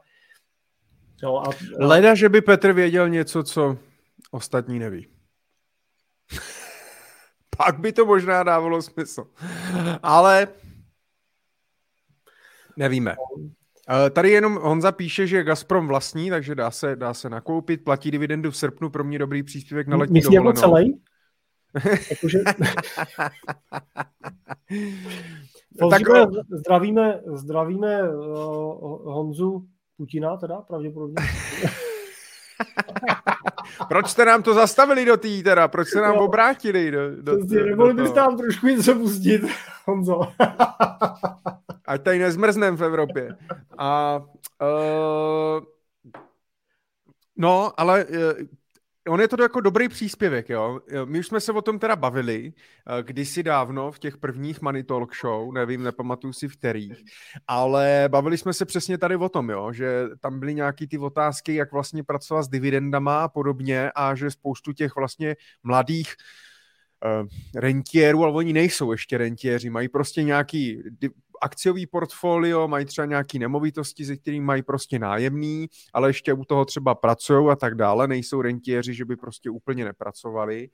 No, 1.23 1.37
a, 1.37 1.49
a... 1.49 1.85
Leda, 1.85 2.15
že 2.15 2.29
by 2.29 2.41
Petr 2.41 2.73
věděl 2.73 3.09
něco, 3.09 3.43
co 3.43 3.77
ostatní 4.31 4.79
neví. 4.79 5.07
Pak 7.57 7.79
by 7.79 7.93
to 7.93 8.05
možná 8.05 8.43
dávalo 8.43 8.81
smysl. 8.81 9.27
Ale 10.03 10.47
nevíme. 12.77 13.15
Eh, 14.05 14.09
tady 14.09 14.29
jenom 14.29 14.55
Honza 14.61 14.91
píše, 14.91 15.27
že 15.27 15.43
Gazprom 15.43 15.87
vlastní, 15.87 16.29
takže 16.29 16.55
dá 16.55 16.71
se, 16.71 16.95
dá 16.95 17.13
se 17.13 17.29
nakoupit, 17.29 17.83
platí 17.83 18.11
dividendu 18.11 18.51
v 18.51 18.57
srpnu, 18.57 18.89
pro 18.89 19.03
mě 19.03 19.19
dobrý 19.19 19.43
příspěvek 19.43 19.87
na 19.87 19.97
letní 19.97 20.13
Myslí 20.13 20.35
jako 20.35 20.53
celý? 20.53 21.01
Jakože... 22.09 22.39
tak, 25.89 26.01
zdravíme, 26.49 27.21
zdravíme 27.33 28.09
uh, 28.09 29.13
Honzu 29.13 29.67
Putina 29.97 30.37
teda 30.37 30.61
pravděpodobně. 30.61 31.25
Proč 33.87 34.07
jste 34.07 34.25
nám 34.25 34.43
to 34.43 34.53
zastavili 34.53 35.05
do 35.05 35.17
tý 35.17 35.43
teda? 35.43 35.67
Proč 35.67 35.87
jste 35.87 36.01
nám 36.01 36.15
no, 36.15 36.25
obrátili? 36.25 36.91
Do, 36.91 37.21
do, 37.21 37.45
do, 37.45 37.65
nemohli 37.65 37.93
byste 37.93 38.19
nám 38.19 38.37
trošku 38.37 38.67
něco 38.67 38.95
pustit, 38.95 39.41
Honzo. 39.85 40.21
Ať 41.85 42.01
tady 42.01 42.19
nezmrznem 42.19 42.77
v 42.77 42.83
Evropě. 42.83 43.37
A 43.77 44.21
uh, 44.61 45.63
No, 47.41 47.71
ale 47.77 48.05
uh, 48.05 48.47
on 49.09 49.21
je 49.21 49.27
to 49.27 49.41
jako 49.41 49.61
dobrý 49.61 49.89
příspěvek, 49.89 50.49
jo. 50.49 50.79
My 51.05 51.19
už 51.19 51.27
jsme 51.27 51.39
se 51.39 51.51
o 51.51 51.61
tom 51.61 51.79
teda 51.79 51.95
bavili 51.95 52.53
eh, 52.53 53.03
kdysi 53.03 53.43
dávno 53.43 53.91
v 53.91 53.99
těch 53.99 54.17
prvních 54.17 54.61
Money 54.61 54.83
Talk 54.83 55.15
Show, 55.15 55.53
nevím, 55.53 55.83
nepamatuju 55.83 56.33
si 56.33 56.47
v 56.47 56.57
kterých, 56.57 57.03
ale 57.47 58.05
bavili 58.07 58.37
jsme 58.37 58.53
se 58.53 58.65
přesně 58.65 58.97
tady 58.97 59.15
o 59.15 59.29
tom, 59.29 59.49
jo, 59.49 59.73
že 59.73 60.03
tam 60.19 60.39
byly 60.39 60.55
nějaký 60.55 60.87
ty 60.87 60.97
otázky, 60.97 61.55
jak 61.55 61.71
vlastně 61.71 62.03
pracovat 62.03 62.43
s 62.43 62.49
dividendama 62.49 63.23
a 63.23 63.27
podobně 63.27 63.91
a 63.95 64.15
že 64.15 64.31
spoustu 64.31 64.73
těch 64.73 64.95
vlastně 64.95 65.35
mladých 65.63 66.15
uh, 67.05 67.27
rentierů, 67.55 68.23
ale 68.23 68.33
oni 68.33 68.53
nejsou 68.53 68.91
ještě 68.91 69.17
rentiéři, 69.17 69.69
mají 69.69 69.89
prostě 69.89 70.23
nějaký 70.23 70.83
akciový 71.41 71.87
portfolio, 71.87 72.67
mají 72.67 72.85
třeba 72.85 73.05
nějaké 73.05 73.39
nemovitosti, 73.39 74.05
ze 74.05 74.17
kterými 74.17 74.45
mají 74.45 74.63
prostě 74.63 74.99
nájemný, 74.99 75.67
ale 75.93 76.09
ještě 76.09 76.33
u 76.33 76.45
toho 76.45 76.65
třeba 76.65 76.95
pracují 76.95 77.51
a 77.51 77.55
tak 77.55 77.75
dále, 77.75 78.07
nejsou 78.07 78.41
rentiéři, 78.41 78.93
že 78.93 79.05
by 79.05 79.15
prostě 79.15 79.49
úplně 79.49 79.85
nepracovali 79.85 80.69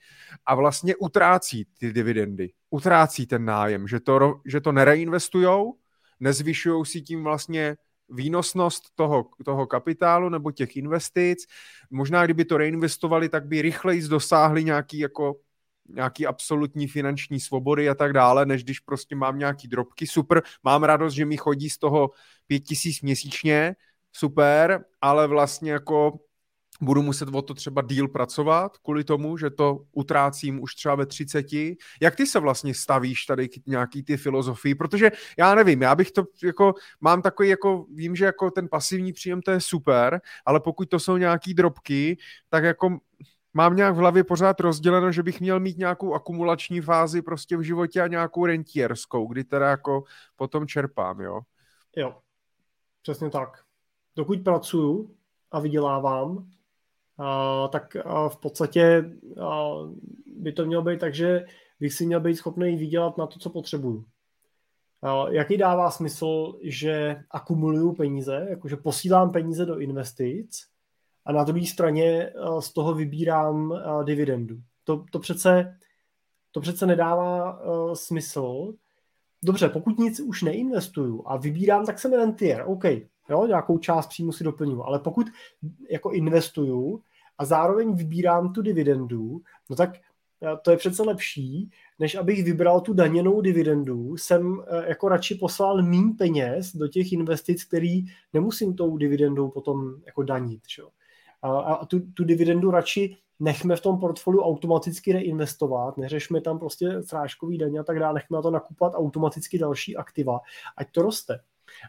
a 0.46 0.56
vlastně 0.56 0.96
utrácí 0.96 1.66
ty 1.78 1.94
dividendy, 1.94 2.50
utrácí 2.70 3.28
ten 3.28 3.46
nájem, 3.46 3.88
že 3.88 4.00
to, 4.00 4.42
že 4.46 4.62
to 4.62 4.72
nereinvestujou, 4.72 5.74
nezvyšují 6.20 6.86
si 6.86 7.02
tím 7.02 7.24
vlastně 7.24 7.78
výnosnost 8.10 8.84
toho, 8.96 9.30
toho 9.46 9.68
kapitálu 9.68 10.30
nebo 10.30 10.52
těch 10.52 10.78
investic. 10.78 11.46
Možná, 11.90 12.26
kdyby 12.26 12.46
to 12.46 12.58
reinvestovali, 12.58 13.30
tak 13.30 13.46
by 13.46 13.62
rychleji 13.62 14.08
dosáhli 14.08 14.64
nějaký 14.64 15.00
jako 15.00 15.36
nějaký 15.90 16.28
absolutní 16.28 16.88
finanční 16.88 17.40
svobody 17.40 17.90
a 17.90 17.96
tak 17.96 18.14
dále, 18.14 18.46
než 18.46 18.64
když 18.64 18.80
prostě 18.80 19.16
mám 19.16 19.40
nějaký 19.40 19.68
drobky, 19.68 20.08
super, 20.08 20.42
mám 20.64 20.84
radost, 20.84 21.14
že 21.14 21.26
mi 21.26 21.38
chodí 21.38 21.70
z 21.70 21.78
toho 21.78 22.10
pět 22.48 22.60
tisíc 22.60 23.02
měsíčně, 23.02 23.76
super, 24.12 24.86
ale 25.02 25.28
vlastně 25.28 25.72
jako 25.72 26.20
budu 26.82 27.02
muset 27.02 27.30
o 27.32 27.42
to 27.42 27.54
třeba 27.54 27.82
díl 27.82 28.08
pracovat 28.08 28.78
kvůli 28.78 29.04
tomu, 29.04 29.38
že 29.38 29.50
to 29.50 29.80
utrácím 29.92 30.64
už 30.64 30.76
třeba 30.76 30.96
ve 30.96 31.06
30. 31.06 31.46
Jak 32.02 32.16
ty 32.16 32.26
se 32.26 32.40
vlastně 32.40 32.74
stavíš 32.74 33.26
tady 33.26 33.50
k 33.50 33.68
nějaký 33.68 34.04
ty 34.04 34.18
filozofii? 34.18 34.76
Protože 34.76 35.12
já 35.38 35.56
nevím, 35.56 35.82
já 35.82 35.96
bych 35.96 36.12
to 36.12 36.24
jako, 36.44 36.74
mám 37.02 37.22
takový 37.22 37.50
jako, 37.50 37.86
vím, 37.94 38.16
že 38.16 38.26
jako 38.26 38.52
ten 38.52 38.68
pasivní 38.68 39.14
příjem 39.14 39.42
to 39.42 39.52
je 39.52 39.62
super, 39.62 40.22
ale 40.46 40.60
pokud 40.60 40.90
to 40.90 41.00
jsou 41.00 41.18
nějaký 41.18 41.54
drobky, 41.54 42.18
tak 42.50 42.64
jako 42.64 43.00
mám 43.58 43.76
nějak 43.76 43.96
v 43.96 43.98
hlavě 43.98 44.24
pořád 44.24 44.60
rozděleno, 44.60 45.12
že 45.12 45.24
bych 45.24 45.42
měl 45.42 45.60
mít 45.60 45.78
nějakou 45.78 46.14
akumulační 46.14 46.82
fázi 46.82 47.22
prostě 47.22 47.58
v 47.58 47.62
životě 47.62 48.02
a 48.02 48.08
nějakou 48.08 48.46
rentierskou, 48.46 49.28
kdy 49.28 49.44
teda 49.44 49.70
jako 49.70 50.04
potom 50.36 50.68
čerpám, 50.68 51.22
jo? 51.22 51.42
Jo, 51.96 52.16
přesně 53.02 53.30
tak. 53.30 53.50
Dokud 54.16 54.44
pracuju 54.44 55.16
a 55.52 55.60
vydělávám, 55.60 56.50
a, 57.18 57.68
tak 57.68 57.96
a 58.06 58.30
v 58.30 58.38
podstatě 58.38 59.12
a, 59.42 59.74
by 60.38 60.52
to 60.52 60.66
mělo 60.66 60.84
být 60.84 61.00
tak, 61.00 61.14
že 61.14 61.46
bych 61.80 61.94
si 61.94 62.06
měl 62.06 62.20
být 62.20 62.36
schopný 62.36 62.76
vydělat 62.76 63.18
na 63.18 63.28
to, 63.28 63.40
co 63.40 63.50
potřebuju. 63.50 64.06
A, 65.02 65.30
jaký 65.30 65.58
dává 65.58 65.92
smysl, 65.92 66.60
že 66.64 67.24
akumuluju 67.32 67.94
peníze, 67.94 68.48
jakože 68.50 68.76
posílám 68.76 69.32
peníze 69.32 69.66
do 69.66 69.80
investic, 69.80 70.77
a 71.28 71.32
na 71.32 71.44
druhé 71.44 71.66
straně 71.66 72.06
eh, 72.06 72.32
z 72.60 72.74
toho 72.74 72.94
vybírám 72.94 73.74
eh, 73.74 74.04
dividendu. 74.04 74.58
To, 74.84 75.06
to, 75.12 75.20
přece, 75.20 75.78
to 76.52 76.62
přece 76.62 76.86
nedává 76.86 77.62
uh, 77.62 77.94
smysl. 77.94 78.74
Dobře, 79.44 79.70
pokud 79.70 80.00
nic 80.00 80.20
už 80.20 80.42
neinvestuju 80.42 81.24
a 81.26 81.38
vybírám, 81.38 81.86
tak 81.86 82.00
jsem 82.00 82.14
rentier, 82.14 82.64
OK, 82.68 82.84
jo, 83.30 83.48
nějakou 83.48 83.78
část 83.78 84.08
příjmu 84.08 84.32
si 84.32 84.44
doplňuji, 84.44 84.84
ale 84.84 85.00
pokud 85.00 85.28
jako 85.90 86.12
investuju 86.12 87.02
a 87.38 87.46
zároveň 87.46 87.96
vybírám 87.96 88.54
tu 88.54 88.62
dividendu, 88.62 89.42
no 89.70 89.76
tak 89.76 89.90
to 90.62 90.72
je 90.72 90.78
přece 90.78 91.04
lepší, 91.04 91.72
než 92.00 92.16
abych 92.16 92.44
vybral 92.44 92.82
tu 92.82 92.94
daněnou 92.94 93.42
dividendu, 93.42 94.18
jsem 94.18 94.64
jako 94.88 95.10
radši 95.10 95.36
poslal 95.36 95.84
mín 95.84 96.16
peněz 96.18 96.76
do 96.76 96.88
těch 96.88 97.14
investic, 97.14 97.64
který 97.64 98.06
nemusím 98.34 98.76
tou 98.76 98.98
dividendou 98.98 99.50
potom 99.50 99.96
jako 100.06 100.24
danit. 100.24 100.62
Že? 100.70 100.84
A, 101.42 101.60
a 101.60 101.86
tu, 101.86 102.00
tu 102.00 102.24
dividendu 102.24 102.72
radši 102.72 103.18
nechme 103.40 103.76
v 103.76 103.82
tom 103.82 104.00
portfoliu 104.00 104.42
automaticky 104.42 105.12
reinvestovat, 105.12 105.98
neřešme 105.98 106.42
tam 106.42 106.60
prostě 106.60 107.04
srážkový 107.04 107.58
daň 107.58 107.78
a 107.78 107.84
tak 107.84 108.00
dále, 108.00 108.14
nechme 108.14 108.36
na 108.36 108.42
to 108.42 108.52
nakupovat 108.52 108.94
automaticky 108.96 109.58
další 109.58 109.98
aktiva, 109.98 110.40
ať 110.78 110.92
to 110.92 111.02
roste. 111.02 111.40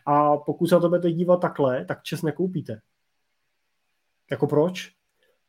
A 0.06 0.36
pokud 0.36 0.66
se 0.66 0.74
na 0.74 0.80
to 0.80 0.88
budete 0.88 1.12
dívat 1.12 1.40
takhle, 1.40 1.84
tak 1.84 2.02
čes 2.02 2.22
nekoupíte. 2.22 2.80
Jako 4.30 4.46
proč? 4.46 4.92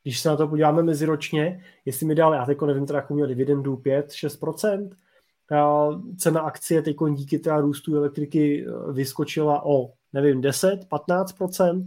Když 0.02 0.20
se 0.20 0.28
na 0.28 0.36
to 0.36 0.48
podíváme 0.48 0.82
meziročně, 0.82 1.64
jestli 1.84 2.06
mi 2.06 2.14
dal, 2.14 2.34
já 2.34 2.46
teď 2.46 2.60
nevím, 2.60 2.86
teda 2.86 2.98
jako 2.98 3.14
měl 3.14 3.26
dividendu 3.26 3.76
5-6%, 3.76 4.90
cena 6.16 6.40
akcie 6.40 6.82
teď 6.82 6.96
díky 7.14 7.38
teda 7.38 7.60
růstu 7.60 7.96
elektriky 7.96 8.66
eh, 8.66 8.92
vyskočila 8.92 9.66
o, 9.66 9.92
nevím, 10.12 10.40
10-15%, 10.40 11.84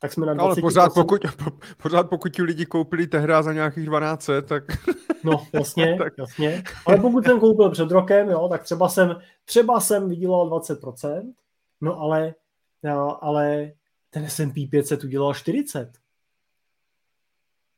tak 0.00 0.12
jsme 0.12 0.26
na 0.26 0.34
20%. 0.34 0.40
Ale 0.40 0.56
pořád 0.56 0.94
pokud, 0.94 1.20
po, 1.44 1.50
pořád 1.82 2.10
pokud 2.10 2.28
ti 2.28 2.42
lidi 2.42 2.66
koupili 2.66 3.06
tehdy 3.06 3.32
za 3.40 3.52
nějakých 3.52 3.86
12, 3.86 4.30
tak... 4.48 4.64
No, 5.24 5.46
jasně, 5.52 5.96
tak. 5.98 6.12
jasně. 6.18 6.62
Ale 6.86 6.96
pokud 6.96 7.24
jsem 7.24 7.40
koupil 7.40 7.70
před 7.70 7.90
rokem, 7.90 8.28
jo, 8.28 8.48
tak 8.48 8.62
třeba 8.62 8.88
jsem, 8.88 9.16
třeba 9.44 9.80
jsem 9.80 10.08
vydělal 10.08 10.50
20%, 10.50 11.32
no 11.80 12.00
ale, 12.00 12.34
jo, 12.82 13.18
ale 13.20 13.72
ten 14.10 14.24
S&P 14.28 14.66
500 14.66 15.04
udělal 15.04 15.34
40 15.34 16.00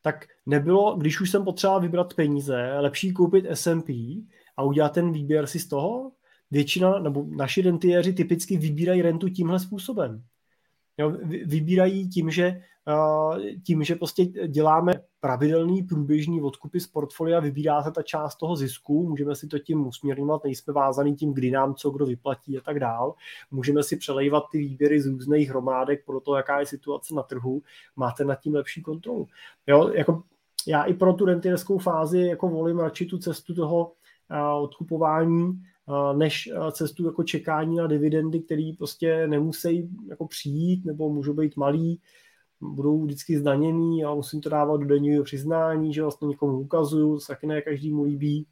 tak 0.03 0.27
nebylo, 0.47 0.97
když 0.97 1.20
už 1.20 1.31
jsem 1.31 1.44
potřeboval 1.44 1.81
vybrat 1.81 2.15
peníze, 2.15 2.74
lepší 2.78 3.12
koupit 3.12 3.47
S&P 3.49 4.23
a 4.57 4.62
udělat 4.62 4.93
ten 4.93 5.12
výběr 5.12 5.47
si 5.47 5.59
z 5.59 5.69
toho? 5.69 6.12
Většina, 6.51 6.99
nebo 6.99 7.27
naši 7.28 7.62
rentiéři 7.62 8.12
typicky 8.12 8.57
vybírají 8.57 9.03
rentu 9.03 9.28
tímhle 9.28 9.61
způsobem. 9.61 10.24
Jo, 10.98 11.12
vybírají 11.44 12.09
tím, 12.09 12.31
že, 12.31 12.60
tím, 13.62 13.85
že 13.85 13.94
prostě 13.94 14.24
děláme 14.24 14.93
pravidelný 15.20 15.82
průběžný 15.82 16.43
odkupy 16.43 16.81
z 16.81 16.86
portfolia, 16.86 17.40
vybírá 17.40 17.82
se 17.82 17.90
ta 17.90 18.02
část 18.02 18.36
toho 18.36 18.56
zisku, 18.56 19.09
můžeme 19.09 19.35
si 19.35 19.47
to 19.47 19.59
tím 19.59 19.86
usměrňovat, 19.86 20.44
nejsme 20.44 20.73
vázaný 20.73 21.14
tím, 21.14 21.35
kdy 21.35 21.51
nám 21.51 21.74
co 21.74 21.90
kdo 21.90 22.06
vyplatí 22.06 22.59
a 22.59 22.60
tak 22.60 22.81
dál. 22.81 23.14
Můžeme 23.51 23.82
si 23.82 23.97
přelejvat 23.97 24.44
ty 24.52 24.59
výběry 24.59 25.01
z 25.01 25.06
různých 25.06 25.48
hromádek 25.48 26.05
pro 26.06 26.20
to, 26.20 26.36
jaká 26.36 26.60
je 26.60 26.66
situace 26.66 27.14
na 27.14 27.23
trhu, 27.23 27.62
máte 27.97 28.24
nad 28.24 28.35
tím 28.35 28.55
lepší 28.55 28.82
kontrolu. 28.82 29.28
Jo, 29.66 29.89
jako 29.89 30.23
já 30.66 30.82
i 30.82 30.94
pro 30.94 31.12
tu 31.12 31.24
rentierskou 31.24 31.78
fázi 31.78 32.20
jako 32.20 32.48
volím 32.48 32.78
radši 32.78 33.06
tu 33.06 33.19
cestu 33.19 33.55
toho 33.55 33.93
odkupování, 34.60 35.62
než 36.16 36.50
cestu 36.72 37.06
jako 37.06 37.22
čekání 37.22 37.76
na 37.76 37.86
dividendy, 37.86 38.40
které 38.40 38.72
prostě 38.78 39.26
nemusí 39.26 39.90
jako 40.09 40.26
přijít 40.26 40.84
nebo 40.84 41.09
můžou 41.09 41.34
být 41.34 41.56
malý, 41.56 42.00
budou 42.60 43.04
vždycky 43.04 43.38
zdaněný 43.38 44.04
a 44.04 44.14
musím 44.14 44.40
to 44.40 44.48
dávat 44.48 44.80
do 44.80 44.86
denního 44.86 45.24
přiznání, 45.24 45.94
že 45.94 46.02
vlastně 46.02 46.28
někomu 46.28 46.59
ukazuju, 46.59 47.18
to 47.18 47.26
taky 47.26 47.46
ne 47.46 47.62
každému 47.62 48.02
líbí. 48.02 48.46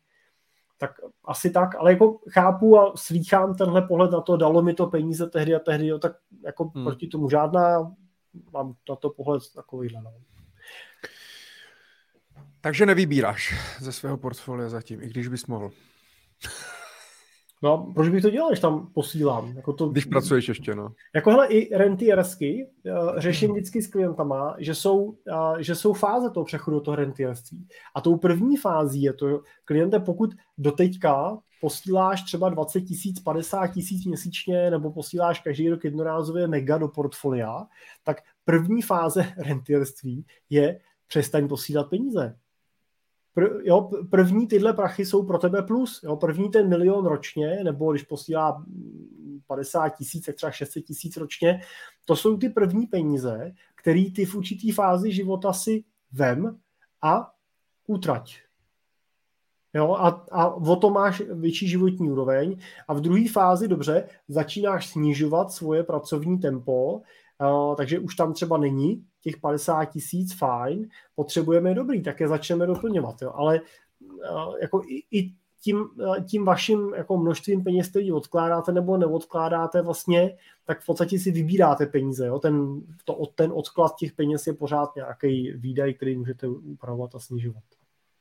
Tak 0.79 0.91
asi 1.25 1.51
tak, 1.51 1.75
ale 1.75 1.93
jako 1.93 2.21
chápu 2.29 2.79
a 2.79 2.93
slýchám 2.97 3.55
tenhle 3.55 3.83
pohled 3.83 4.11
na 4.11 4.21
to, 4.21 4.37
dalo 4.37 4.63
mi 4.63 4.75
to 4.75 4.87
peníze 4.87 5.27
tehdy 5.27 5.55
a 5.55 5.59
tehdy, 5.59 5.87
jo, 5.87 5.99
tak 5.99 6.13
jako 6.45 6.65
hmm. 6.65 6.85
proti 6.85 7.07
tomu 7.07 7.31
žádná, 7.31 7.95
mám 8.53 8.75
na 8.89 8.97
to 8.97 9.11
pohled 9.11 9.43
takovýhle. 9.55 10.03
No. 10.03 10.13
Takže 12.61 12.87
nevybíráš 12.87 13.55
ze 13.81 13.93
svého 13.93 14.17
portfolia 14.17 14.69
zatím, 14.69 15.03
i 15.03 15.09
když 15.09 15.29
bys 15.29 15.47
mohl. 15.47 15.71
No, 17.63 17.93
proč 17.95 18.09
bych 18.09 18.23
to 18.23 18.31
dělal, 18.31 18.49
když 18.49 18.61
tam 18.61 18.87
posílám? 18.93 19.57
Jako 19.57 19.73
to, 19.73 19.89
když 19.89 20.05
pracuješ 20.05 20.49
ještě, 20.49 20.75
no. 20.75 20.93
Jako 21.15 21.31
hele, 21.31 21.47
i 21.47 21.77
rentiersky 21.77 22.67
uh, 22.87 23.19
řeším 23.19 23.51
vždycky 23.51 23.83
s 23.83 23.87
klientama, 23.87 24.57
že 24.59 24.75
jsou, 24.75 25.03
uh, 25.03 25.59
že 25.59 25.75
jsou 25.75 25.93
fáze 25.93 26.31
toho 26.31 26.45
přechodu 26.45 26.77
do 26.77 26.81
toho 26.81 26.95
rentierství. 26.95 27.69
A 27.95 28.01
tou 28.01 28.17
první 28.17 28.57
fází 28.57 29.03
je 29.03 29.13
to, 29.13 29.43
kliente, 29.65 30.01
pokud 30.01 30.35
do 30.59 30.73
teďka 30.73 31.39
posíláš 31.61 32.23
třeba 32.23 32.49
20 32.49 32.81
tisíc, 32.81 33.21
50 33.21 33.67
tisíc 33.67 34.07
měsíčně, 34.07 34.71
nebo 34.71 34.93
posíláš 34.93 35.41
každý 35.41 35.71
rok 35.71 35.85
jednorázově 35.85 36.47
mega 36.47 36.79
do 36.79 36.89
portfolia, 36.89 37.67
tak 38.05 38.17
první 38.45 38.83
fáze 38.83 39.33
rentierství 39.39 40.27
je 40.51 40.81
přestaň 41.09 41.49
posílat 41.49 41.91
peníze 41.91 42.37
Pr, 43.41 43.61
jo, 43.65 43.91
první 44.11 44.47
tyhle 44.47 44.73
prachy 44.73 45.07
jsou 45.07 45.27
pro 45.27 45.39
tebe 45.39 45.63
plus. 45.63 46.01
Jo, 46.05 46.17
první 46.17 46.51
ten 46.51 46.69
milion 46.69 47.07
ročně, 47.07 47.61
nebo 47.65 47.93
když 47.93 48.03
posílá 48.03 48.65
50 49.47 49.89
tisíc, 49.89 50.29
třeba 50.35 50.53
600 50.53 50.85
tisíc 50.85 51.17
ročně, 51.17 51.61
to 52.05 52.17
jsou 52.17 52.37
ty 52.37 52.49
první 52.49 52.87
peníze, 52.87 53.53
které 53.75 54.05
ty 54.15 54.25
v 54.25 54.35
určitý 54.35 54.73
fázi 54.73 55.13
života 55.13 55.53
si 55.53 55.85
vem 56.13 56.59
a 57.03 57.33
utrať. 57.87 58.37
Jo, 59.75 59.95
a, 59.95 60.27
a 60.31 60.55
o 60.55 60.77
to 60.77 60.91
máš 60.91 61.21
větší 61.21 61.69
životní 61.69 62.11
úroveň. 62.11 62.59
A 62.89 62.95
v 62.95 63.01
druhé 63.01 63.29
fázi, 63.33 63.69
dobře, 63.69 64.09
začínáš 64.29 64.89
snižovat 64.89 65.53
svoje 65.53 65.83
pracovní 65.83 66.39
tempo, 66.39 67.01
uh, 67.41 67.77
takže 67.77 67.99
už 67.99 68.17
tam 68.17 68.33
třeba 68.33 68.57
není 68.57 69.05
těch 69.21 69.37
50 69.37 69.85
tisíc, 69.85 70.35
fajn, 70.35 70.89
potřebujeme 71.15 71.75
dobrý, 71.75 72.03
tak 72.03 72.21
je 72.21 72.29
začneme 72.29 72.67
doplňovat, 72.67 73.23
jo. 73.23 73.33
ale 73.35 73.61
uh, 74.01 74.55
jako 74.61 74.83
i, 74.89 75.19
i 75.19 75.33
tím, 75.61 75.77
uh, 75.77 76.25
tím 76.25 76.45
vaším 76.45 76.95
jako 76.97 77.17
množstvím 77.19 77.65
peněz, 77.65 77.89
který 77.89 78.13
odkládáte 78.13 78.73
nebo 78.73 78.97
neodkládáte 78.97 79.83
vlastně, 79.83 80.37
tak 80.65 80.81
v 80.81 80.87
podstatě 80.87 81.19
si 81.19 81.31
vybíráte 81.31 81.87
peníze. 81.87 82.27
Jo? 82.27 82.39
Ten, 82.39 82.83
to, 83.05 83.27
ten 83.35 83.53
odklad 83.55 83.97
těch 83.97 84.13
peněz 84.13 84.47
je 84.47 84.53
pořád 84.53 84.97
nějaký 84.97 85.53
výdaj, 85.53 85.95
který 85.95 86.17
můžete 86.17 86.49
upravovat 86.49 87.15
a 87.15 87.19
snižovat. 87.19 87.63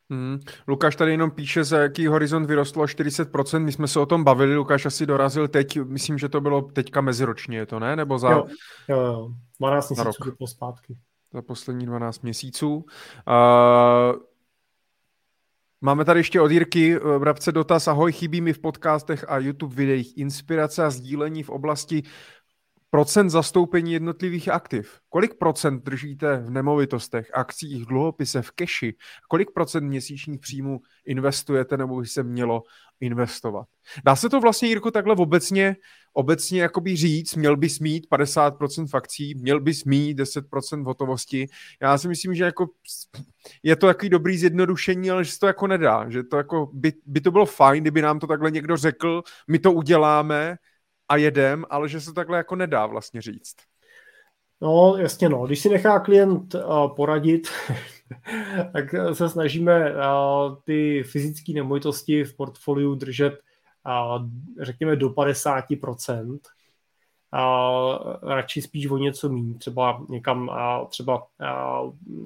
Hmm. 0.10 0.40
Lukáš 0.68 0.95
tady 0.95 1.11
jenom 1.11 1.31
píše, 1.31 1.64
za 1.64 1.77
jaký 1.77 2.07
horizont 2.07 2.45
vyrostlo 2.45 2.86
40%. 2.86 3.60
My 3.60 3.72
jsme 3.72 3.88
se 3.88 3.99
o 3.99 4.06
tom 4.06 4.23
bavili, 4.23 4.56
Lukáš 4.56 4.86
asi 4.86 5.06
dorazil 5.06 5.48
teď, 5.48 5.77
myslím, 5.84 6.18
že 6.18 6.30
to 6.30 6.41
bylo 6.41 6.61
teďka 6.61 7.02
meziročně, 7.02 7.57
je 7.57 7.65
to 7.65 7.80
ne? 7.80 7.95
Nebo 7.95 8.19
za... 8.19 8.31
Jo, 8.31 8.45
jo, 8.88 8.99
jo. 8.99 9.30
12 9.60 9.90
měsíců 9.90 10.23
rok. 10.23 10.49
zpátky. 10.49 10.98
Za 11.34 11.41
poslední 11.41 11.86
12 11.86 12.22
měsíců. 12.22 12.76
Uh, 12.76 12.84
Máme 15.81 16.06
tady 16.06 16.19
ještě 16.19 16.41
od 16.41 16.52
Jirky 16.52 16.99
Brabce 17.19 17.52
dotaz. 17.52 17.88
Ahoj, 17.88 18.11
chybí 18.11 18.41
mi 18.41 18.53
v 18.53 18.60
podcastech 18.60 19.26
a 19.30 19.38
YouTube 19.38 19.76
videích 19.76 20.18
inspirace 20.18 20.86
a 20.86 20.90
sdílení 20.90 21.44
v 21.44 21.49
oblasti 21.49 22.03
procent 22.90 23.30
zastoupení 23.30 23.94
jednotlivých 23.94 24.49
aktiv. 24.49 24.99
Kolik 25.10 25.34
procent 25.38 25.84
držíte 25.84 26.38
v 26.38 26.49
nemovitostech, 26.49 27.32
akcích, 27.34 27.86
dluhopisech, 27.86 28.45
v 28.45 28.52
keši? 28.52 28.95
Kolik 29.30 29.52
procent 29.52 29.88
měsíčních 29.88 30.40
příjmů 30.40 30.82
investujete 31.06 31.78
nebo 31.78 31.99
by 31.99 32.07
se 32.07 32.23
mělo 32.23 32.64
investovat? 32.99 33.68
Dá 34.05 34.15
se 34.15 34.30
to 34.30 34.39
vlastně, 34.39 34.70
Jirko, 34.70 34.91
takhle 34.91 35.15
obecně, 35.15 35.76
obecně 36.14 36.62
jakoby 36.62 36.96
říct, 36.96 37.36
měl 37.36 37.57
bys 37.57 37.80
mít 37.80 38.07
50% 38.12 38.88
v 38.88 38.96
akcí, 38.96 39.36
měl 39.36 39.60
bys 39.60 39.84
mít 39.84 40.20
10% 40.20 40.84
v 40.84 40.86
hotovosti. 40.86 41.47
Já 41.81 41.97
si 41.97 42.07
myslím, 42.07 42.36
že 42.36 42.44
jako 42.44 42.68
je 43.64 43.76
to 43.76 43.88
takový 43.88 44.10
dobrý 44.10 44.38
zjednodušení, 44.38 45.12
ale 45.12 45.23
že 45.23 45.31
se 45.31 45.39
to 45.39 45.47
jako 45.47 45.68
nedá. 45.68 46.10
Že 46.10 46.23
to 46.23 46.38
jako 46.38 46.70
by, 46.73 46.94
by 47.05 47.22
to 47.22 47.31
bylo 47.31 47.46
fajn, 47.46 47.84
kdyby 47.84 48.02
nám 48.02 48.20
to 48.20 48.28
takhle 48.28 48.52
někdo 48.52 48.78
řekl, 48.78 49.23
my 49.47 49.60
to 49.60 49.72
uděláme, 49.72 50.57
a 51.10 51.15
jedem, 51.18 51.65
ale 51.70 51.89
že 51.89 52.02
se 52.02 52.13
takhle 52.13 52.38
jako 52.38 52.55
nedá 52.55 52.86
vlastně 52.86 53.21
říct. 53.21 53.55
No, 54.62 54.97
jasně 54.97 55.29
no. 55.29 55.46
Když 55.47 55.60
si 55.60 55.70
nechá 55.70 55.99
klient 55.99 56.55
uh, 56.55 56.96
poradit, 56.96 57.47
tak 58.73 58.96
se 59.13 59.29
snažíme 59.29 59.91
uh, 59.91 59.97
ty 60.63 61.04
fyzické 61.04 61.54
nemovitosti 61.54 62.23
v 62.23 62.36
portfoliu 62.36 62.96
držet 62.96 63.34
uh, 63.86 64.29
řekněme 64.62 64.96
do 64.96 65.10
50%, 65.10 66.39
a 67.32 68.20
radši 68.22 68.62
spíš 68.62 68.88
o 68.88 68.98
něco 68.98 69.30
méně, 69.30 69.54
třeba 69.54 70.06
někam 70.10 70.49
a 70.49 70.86
třeba 70.86 71.28
a, 71.40 71.82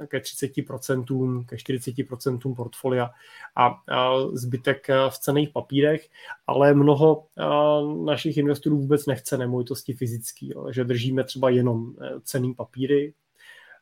ke 0.07 0.19
30%, 0.19 1.45
ke 1.45 1.55
40% 1.55 2.55
portfolia 2.55 3.09
a, 3.55 3.67
a 3.67 4.13
zbytek 4.33 4.87
v 5.09 5.17
cených 5.17 5.49
papírech, 5.49 6.09
ale 6.47 6.73
mnoho 6.73 7.25
a, 7.37 7.81
našich 8.05 8.37
investorů 8.37 8.77
vůbec 8.77 9.05
nechce 9.05 9.37
nemovitosti 9.37 9.93
fyzický, 9.93 10.51
jo, 10.55 10.71
že 10.71 10.83
držíme 10.83 11.23
třeba 11.23 11.49
jenom 11.49 11.93
e, 12.01 12.19
cený 12.21 12.53
papíry. 12.53 13.13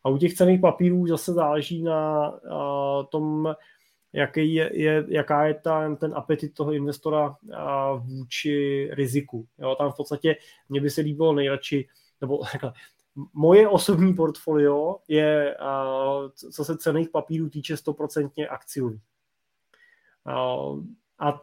A 0.03 0.09
u 0.09 0.17
těch 0.17 0.33
cených 0.33 0.61
papírů 0.61 1.07
zase 1.07 1.33
záleží 1.33 1.83
na 1.83 2.25
a, 2.25 3.03
tom, 3.09 3.55
jaký 4.13 4.53
je, 4.53 4.69
je, 4.73 5.05
jaká 5.07 5.45
je 5.45 5.53
ta, 5.53 5.95
ten 5.95 6.13
apetit 6.15 6.53
toho 6.53 6.71
investora 6.71 7.35
a, 7.55 7.93
vůči 7.93 8.87
riziku. 8.91 9.47
Jo, 9.57 9.75
tam 9.75 9.91
v 9.91 9.95
podstatě 9.95 10.35
mě 10.69 10.81
by 10.81 10.89
se 10.89 11.01
líbilo 11.01 11.33
nejradši, 11.33 11.87
nebo 12.21 12.37
takhle, 12.51 12.73
moje 13.33 13.67
osobní 13.67 14.13
portfolio 14.13 14.97
je, 15.07 15.55
a, 15.55 15.85
co 16.51 16.65
se 16.65 16.77
cených 16.77 17.09
papírů 17.09 17.49
týče, 17.49 17.77
stoprocentně 17.77 18.47
akciový. 18.47 19.01
A, 20.25 20.55
a 21.23 21.39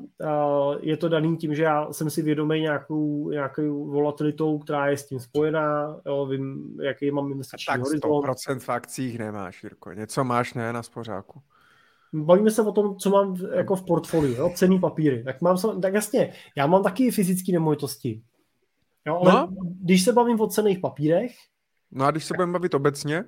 je 0.81 0.97
to 0.97 1.09
daný 1.09 1.37
tím, 1.37 1.55
že 1.55 1.63
já 1.63 1.93
jsem 1.93 2.11
si 2.11 2.23
vědomý 2.23 2.61
nějakou, 2.61 3.31
nějakou 3.31 3.87
volatilitou, 3.87 4.59
která 4.59 4.87
je 4.87 4.97
s 4.97 5.07
tím 5.07 5.21
spojená, 5.21 6.01
jo, 6.07 6.27
vím, 6.27 6.77
jaký 6.83 7.11
mám 7.11 7.33
investiční 7.33 7.73
tak 7.73 7.81
horizont. 7.81 8.23
Tak 8.23 8.37
100% 8.37 8.59
v 8.59 8.69
akcích 8.69 9.19
nemáš, 9.19 9.63
Jirko. 9.63 9.93
Něco 9.93 10.25
máš, 10.25 10.55
ne, 10.55 10.73
na 10.73 10.83
spořáku. 10.83 11.43
Bavíme 12.15 12.51
se 12.51 12.63
o 12.63 12.73
tom, 12.73 12.97
co 12.97 13.11
mám 13.11 13.37
jako 13.55 13.77
v 13.77 13.85
portfoliu, 13.87 14.35
jo, 14.35 14.53
cený 14.55 14.81
papíry. 14.81 15.25
Tak, 15.25 15.43
mám, 15.43 15.81
tak 15.83 15.95
jasně, 15.95 16.33
já 16.57 16.67
mám 16.67 16.83
taky 16.83 17.11
fyzické 17.11 17.53
nemovitosti. 17.53 18.23
Jo, 19.07 19.21
ale 19.23 19.33
no? 19.33 19.49
když 19.81 20.05
se 20.05 20.13
bavím 20.13 20.41
o 20.41 20.47
cených 20.47 20.79
papírech... 20.79 21.33
No 21.91 22.05
a 22.05 22.11
když 22.11 22.25
se 22.25 22.35
budeme 22.35 22.53
bavit 22.53 22.75
obecně? 22.75 23.25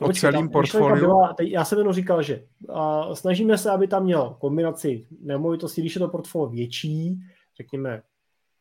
o 0.00 0.12
celém 0.12 0.48
portfoliu? 0.48 1.06
Byla, 1.06 1.34
já 1.40 1.64
jsem 1.64 1.78
jenom 1.78 1.92
říkal, 1.92 2.22
že 2.22 2.44
uh, 2.68 3.12
snažíme 3.12 3.58
se, 3.58 3.70
aby 3.70 3.88
tam 3.88 4.04
měl 4.04 4.36
kombinaci 4.40 5.06
nemovitosti, 5.20 5.80
když 5.80 5.94
je 5.94 5.98
to 5.98 6.08
portfolio 6.08 6.50
větší, 6.50 7.20
řekněme 7.56 8.02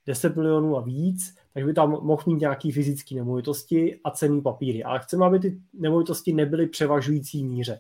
10 0.05 0.35
milionů 0.35 0.77
a 0.77 0.81
víc, 0.81 1.35
tak 1.53 1.65
by 1.65 1.73
tam 1.73 1.89
mohl 1.89 2.23
mít 2.27 2.39
nějaký 2.39 2.71
fyzické 2.71 3.15
nemovitosti 3.15 3.99
a 4.03 4.11
cený 4.11 4.41
papíry. 4.41 4.83
Ale 4.83 4.99
chceme, 4.99 5.25
aby 5.25 5.39
ty 5.39 5.61
nemovitosti 5.73 6.33
nebyly 6.33 6.67
převažující 6.67 7.43
míře. 7.43 7.79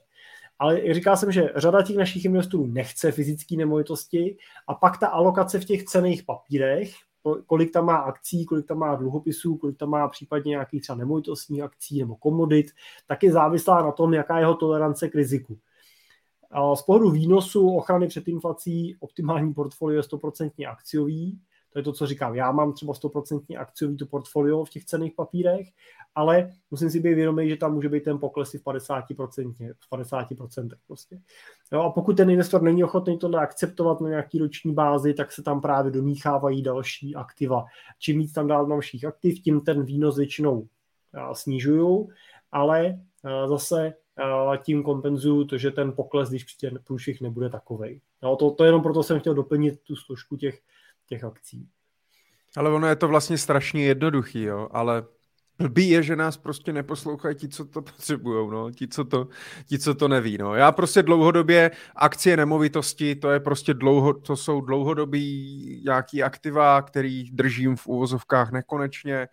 Ale 0.61 0.93
říkal 0.93 1.17
jsem, 1.17 1.31
že 1.31 1.49
řada 1.55 1.81
těch 1.81 1.97
našich 1.97 2.25
investorů 2.25 2.67
nechce 2.67 3.11
fyzické 3.11 3.55
nemovitosti 3.55 4.37
a 4.67 4.73
pak 4.73 4.99
ta 4.99 5.07
alokace 5.07 5.59
v 5.59 5.65
těch 5.65 5.83
cených 5.83 6.23
papírech 6.23 6.93
kolik 7.45 7.73
tam 7.73 7.85
má 7.85 7.95
akcí, 7.95 8.45
kolik 8.45 8.67
tam 8.67 8.77
má 8.77 8.95
dluhopisů, 8.95 9.57
kolik 9.57 9.77
tam 9.77 9.89
má 9.89 10.07
případně 10.07 10.49
nějakých 10.49 10.81
třeba 10.81 10.97
nemovitostních 10.97 11.61
akcí 11.61 11.99
nebo 11.99 12.15
komodit, 12.15 12.71
tak 13.07 13.23
je 13.23 13.31
závislá 13.31 13.81
na 13.83 13.91
tom, 13.91 14.13
jaká 14.13 14.37
je 14.37 14.41
jeho 14.41 14.55
tolerance 14.55 15.09
k 15.09 15.15
riziku. 15.15 15.57
Z 16.75 16.81
pohledu 16.81 17.11
výnosu 17.11 17.75
ochrany 17.75 18.07
před 18.07 18.27
inflací 18.27 18.95
optimální 18.99 19.53
portfolio 19.53 19.97
je 19.97 20.01
100% 20.01 20.69
akciový, 20.71 21.39
to 21.73 21.79
je 21.79 21.83
to, 21.83 21.93
co 21.93 22.07
říkám. 22.07 22.35
Já 22.35 22.51
mám 22.51 22.73
třeba 22.73 22.93
100% 22.93 23.59
akciový 23.59 23.97
to 23.97 24.05
portfolio 24.05 24.65
v 24.65 24.69
těch 24.69 24.85
cených 24.85 25.13
papírech, 25.15 25.67
ale 26.15 26.49
musím 26.71 26.89
si 26.89 26.99
být 26.99 27.13
vědomý, 27.13 27.49
že 27.49 27.55
tam 27.55 27.73
může 27.73 27.89
být 27.89 28.03
ten 28.03 28.19
pokles 28.19 28.53
i 28.53 28.57
v 28.57 28.63
50%, 28.63 29.73
v 29.79 29.91
50% 29.91 30.69
prostě. 30.87 31.19
Jo, 31.71 31.81
a 31.81 31.89
pokud 31.89 32.17
ten 32.17 32.29
investor 32.29 32.61
není 32.61 32.83
ochotný 32.83 33.17
tohle 33.17 33.41
akceptovat 33.41 34.01
na 34.01 34.09
nějaký 34.09 34.39
roční 34.39 34.73
bázi, 34.73 35.13
tak 35.13 35.31
se 35.31 35.43
tam 35.43 35.61
právě 35.61 35.91
domíchávají 35.91 36.61
další 36.61 37.15
aktiva. 37.15 37.65
Čím 37.99 38.19
víc 38.19 38.33
tam 38.33 38.47
dál 38.47 38.65
dalších 38.65 39.05
aktiv, 39.05 39.41
tím 39.41 39.61
ten 39.61 39.83
výnos 39.83 40.17
většinou 40.17 40.67
snižují, 41.33 42.07
ale 42.51 42.99
zase 43.45 43.93
tím 44.63 44.83
kompenzuju 44.83 45.45
to, 45.45 45.57
že 45.57 45.71
ten 45.71 45.91
pokles, 45.91 46.29
když 46.29 46.43
přijde 46.43 46.79
průšvih, 46.79 47.21
nebude 47.21 47.49
takovej. 47.49 48.01
No, 48.23 48.35
to, 48.35 48.51
to 48.51 48.65
jenom 48.65 48.81
proto 48.81 49.03
jsem 49.03 49.19
chtěl 49.19 49.33
doplnit 49.33 49.81
tu 49.83 49.95
složku 49.95 50.37
těch 50.37 50.59
těch 51.11 51.23
akcí. 51.23 51.67
Ale 52.57 52.69
ono 52.69 52.87
je 52.87 52.95
to 52.95 53.07
vlastně 53.07 53.37
strašně 53.37 53.83
jednoduchý, 53.83 54.43
jo, 54.43 54.67
ale 54.71 55.03
blbý 55.57 55.89
je, 55.89 56.03
že 56.03 56.15
nás 56.15 56.37
prostě 56.37 56.73
neposlouchají 56.73 57.35
ti, 57.35 57.49
co 57.49 57.65
to 57.65 57.81
potřebují, 57.81 58.51
no, 58.51 58.71
ti, 58.71 58.87
co 58.87 59.05
to, 59.05 59.27
ti, 59.65 59.79
co 59.79 59.95
to 59.95 60.07
neví, 60.07 60.37
no. 60.37 60.55
Já 60.55 60.71
prostě 60.71 61.03
dlouhodobě 61.03 61.71
akcie 61.95 62.37
nemovitosti, 62.37 63.15
to 63.15 63.29
je 63.29 63.39
prostě 63.39 63.73
dlouho, 63.73 64.13
to 64.13 64.35
jsou 64.35 64.61
dlouhodobý 64.61 65.81
nějaký 65.85 66.23
aktiva, 66.23 66.81
který 66.81 67.31
držím 67.31 67.75
v 67.75 67.87
úvozovkách 67.87 68.51
nekonečně, 68.51 69.27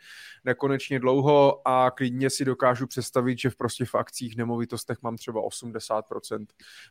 nekonečně 0.45 0.99
dlouho 0.99 1.69
a 1.69 1.91
klidně 1.91 2.31
si 2.31 2.45
dokážu 2.45 2.87
představit, 2.87 3.39
že 3.39 3.51
v 3.51 3.57
prostě 3.57 3.85
v 3.85 3.95
akcích 3.95 4.37
nemovitostech 4.37 4.99
mám 5.03 5.17
třeba 5.17 5.41
80% 5.41 6.47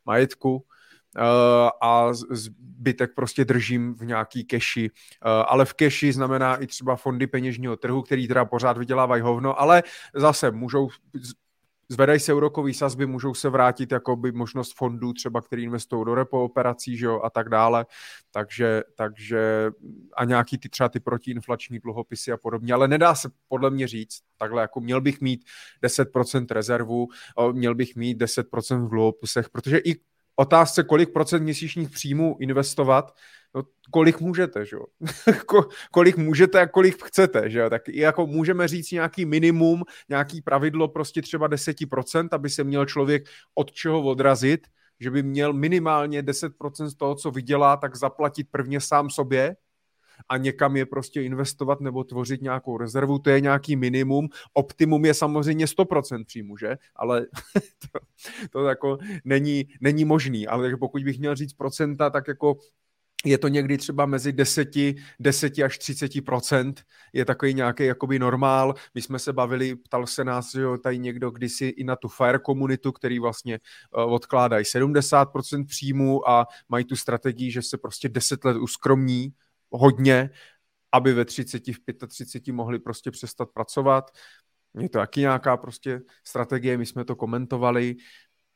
majetku, 0.06 0.66
a 1.81 2.13
zbytek 2.29 3.11
prostě 3.15 3.45
držím 3.45 3.95
v 3.95 4.05
nějaký 4.05 4.43
keši. 4.43 4.89
Eh, 4.91 5.29
ale 5.29 5.65
v 5.65 5.73
keši 5.73 6.13
znamená 6.13 6.55
i 6.55 6.67
třeba 6.67 6.95
fondy 6.95 7.27
peněžního 7.27 7.77
trhu, 7.77 8.01
který 8.01 8.27
teda 8.27 8.45
pořád 8.45 8.77
vydělávají 8.77 9.21
hovno, 9.21 9.61
ale 9.61 9.83
zase 10.15 10.51
můžou 10.51 10.89
zvedají 11.89 12.19
se 12.19 12.33
úrokové 12.33 12.73
sazby, 12.73 13.05
můžou 13.05 13.33
se 13.33 13.49
vrátit 13.49 13.91
jako 13.91 14.15
by 14.15 14.31
možnost 14.31 14.75
fondů 14.75 15.13
třeba, 15.13 15.41
který 15.41 15.63
investují 15.63 16.05
do 16.05 16.15
repo 16.15 16.43
operací, 16.43 16.97
že 16.97 17.05
jo, 17.05 17.21
a 17.23 17.29
tak 17.29 17.49
dále. 17.49 17.85
Takže, 18.31 18.83
takže 18.95 19.71
a 20.17 20.25
nějaký 20.25 20.57
ty 20.57 20.69
třeba 20.69 20.89
ty 20.89 20.99
protiinflační 20.99 21.79
dluhopisy 21.79 22.31
a 22.31 22.37
podobně, 22.37 22.73
ale 22.73 22.87
nedá 22.87 23.15
se 23.15 23.29
podle 23.47 23.69
mě 23.69 23.87
říct, 23.87 24.19
takhle 24.37 24.61
jako 24.61 24.81
měl 24.81 25.01
bych 25.01 25.21
mít 25.21 25.45
10% 25.83 26.45
rezervu, 26.51 27.07
měl 27.51 27.75
bych 27.75 27.95
mít 27.95 28.21
10% 28.21 28.85
v 28.85 28.89
dluhopisech, 28.89 29.49
protože 29.49 29.77
i 29.77 29.95
otázce, 30.40 30.83
kolik 30.83 31.14
procent 31.14 31.43
měsíčních 31.43 31.90
příjmů 31.90 32.38
investovat, 32.40 33.16
no, 33.56 33.64
kolik 33.91 34.19
můžete, 34.19 34.66
že 34.66 34.75
jo? 34.75 34.85
kolik 35.91 36.17
můžete 36.17 36.61
a 36.61 36.67
kolik 36.67 37.03
chcete, 37.03 37.49
že 37.49 37.59
jo? 37.59 37.69
Tak 37.69 37.90
i 37.90 37.99
jako 37.99 38.27
můžeme 38.27 38.67
říct 38.67 38.91
nějaký 38.91 39.25
minimum, 39.25 39.83
nějaký 40.09 40.41
pravidlo 40.41 40.88
prostě 40.88 41.22
třeba 41.22 41.49
10%, 41.49 42.27
aby 42.32 42.49
se 42.49 42.64
měl 42.64 42.85
člověk 42.85 43.24
od 43.56 43.72
čeho 43.72 44.03
odrazit, 44.03 44.67
že 44.99 45.11
by 45.11 45.24
měl 45.24 45.53
minimálně 45.53 46.22
10% 46.22 46.85
z 46.85 46.95
toho, 46.95 47.16
co 47.16 47.32
vydělá, 47.32 47.77
tak 47.77 47.95
zaplatit 47.95 48.48
prvně 48.51 48.82
sám 48.82 49.09
sobě, 49.09 49.56
a 50.29 50.37
někam 50.37 50.75
je 50.75 50.85
prostě 50.85 51.21
investovat 51.21 51.81
nebo 51.81 52.03
tvořit 52.03 52.41
nějakou 52.41 52.77
rezervu, 52.77 53.19
to 53.19 53.29
je 53.29 53.41
nějaký 53.41 53.75
minimum. 53.75 54.29
Optimum 54.53 55.05
je 55.05 55.13
samozřejmě 55.13 55.65
100% 55.65 56.25
příjmu, 56.25 56.57
že? 56.57 56.77
Ale 56.95 57.25
to, 57.91 57.99
to 58.51 58.65
jako 58.65 58.97
není, 59.25 59.65
není 59.81 60.05
možný. 60.05 60.47
Ale 60.47 60.77
pokud 60.77 61.03
bych 61.03 61.19
měl 61.19 61.35
říct 61.35 61.53
procenta, 61.53 62.09
tak 62.09 62.27
jako 62.27 62.57
je 63.25 63.37
to 63.37 63.47
někdy 63.47 63.77
třeba 63.77 64.05
mezi 64.05 64.33
10, 64.33 64.69
10 65.19 65.59
až 65.59 65.79
30% 65.79 66.73
je 67.13 67.25
takový 67.25 67.53
nějaký 67.53 67.85
jakoby 67.85 68.19
normál. 68.19 68.73
My 68.95 69.01
jsme 69.01 69.19
se 69.19 69.33
bavili, 69.33 69.75
ptal 69.75 70.07
se 70.07 70.23
nás, 70.23 70.51
že 70.51 70.61
jo, 70.61 70.77
tady 70.77 70.99
někdo 70.99 71.31
kdysi 71.31 71.65
i 71.65 71.83
na 71.83 71.95
tu 71.95 72.07
FIRE 72.07 72.39
komunitu, 72.39 72.91
který 72.91 73.19
vlastně 73.19 73.59
uh, 73.97 74.13
odkládají 74.13 74.65
70% 74.65 75.65
příjmu 75.65 76.29
a 76.29 76.47
mají 76.69 76.85
tu 76.85 76.95
strategii, 76.95 77.51
že 77.51 77.61
se 77.61 77.77
prostě 77.77 78.09
10 78.09 78.45
let 78.45 78.57
uskromní 78.57 79.33
hodně, 79.71 80.29
aby 80.91 81.13
ve 81.13 81.25
30, 81.25 81.67
v 81.67 82.07
35 82.07 82.53
mohli 82.53 82.79
prostě 82.79 83.11
přestat 83.11 83.49
pracovat. 83.53 84.11
Je 84.79 84.89
to 84.89 84.99
taky 84.99 85.19
nějaká 85.19 85.57
prostě 85.57 86.01
strategie, 86.27 86.77
my 86.77 86.85
jsme 86.85 87.05
to 87.05 87.15
komentovali, 87.15 87.95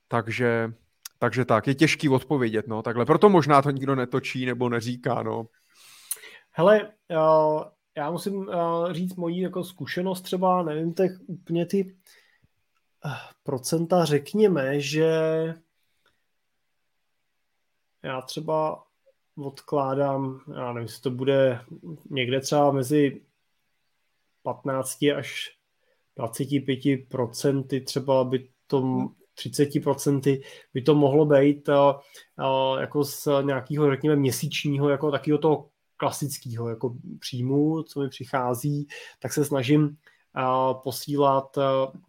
takže, 0.07 0.73
takže 1.19 1.45
tak, 1.45 1.67
je 1.67 1.75
těžký 1.75 2.09
odpovědět, 2.09 2.67
no, 2.67 2.81
takhle. 2.81 3.05
Proto 3.05 3.29
možná 3.29 3.61
to 3.61 3.69
nikdo 3.71 3.95
netočí 3.95 4.45
nebo 4.45 4.69
neříká, 4.69 5.23
no. 5.23 5.45
Hele, 6.51 6.91
já 7.97 8.11
musím 8.11 8.49
říct 8.91 9.15
moji 9.15 9.41
jako 9.41 9.63
zkušenost 9.63 10.21
třeba, 10.21 10.63
nevím, 10.63 10.93
tak 10.93 11.11
úplně 11.27 11.65
ty 11.65 11.97
eh, 13.05 13.09
procenta, 13.43 14.05
řekněme, 14.05 14.79
že 14.79 15.11
já 18.03 18.21
třeba 18.21 18.83
odkládám, 19.37 20.41
já 20.55 20.73
nevím, 20.73 20.87
jestli 20.87 21.01
to 21.01 21.11
bude 21.11 21.61
někde 22.09 22.41
třeba 22.41 22.71
mezi 22.71 23.21
15 24.43 24.97
až 25.17 25.57
25 26.15 27.09
procenty, 27.09 27.81
třeba 27.81 28.23
by 28.23 28.49
to 28.67 29.09
30 29.33 29.83
procenty 29.83 30.41
by 30.73 30.81
to 30.81 30.95
mohlo 30.95 31.25
být 31.25 31.69
a, 31.69 31.99
a, 32.37 32.79
jako 32.79 33.03
z 33.03 33.27
nějakého, 33.41 33.91
řekněme, 33.91 34.15
měsíčního, 34.15 34.89
jako 34.89 35.11
takového 35.11 35.37
toho 35.37 35.69
klasického 35.97 36.69
jako 36.69 36.95
příjmu, 37.19 37.83
co 37.83 37.99
mi 37.99 38.09
přichází, 38.09 38.87
tak 39.19 39.33
se 39.33 39.45
snažím 39.45 39.97
a 40.33 40.73
posílat 40.73 41.57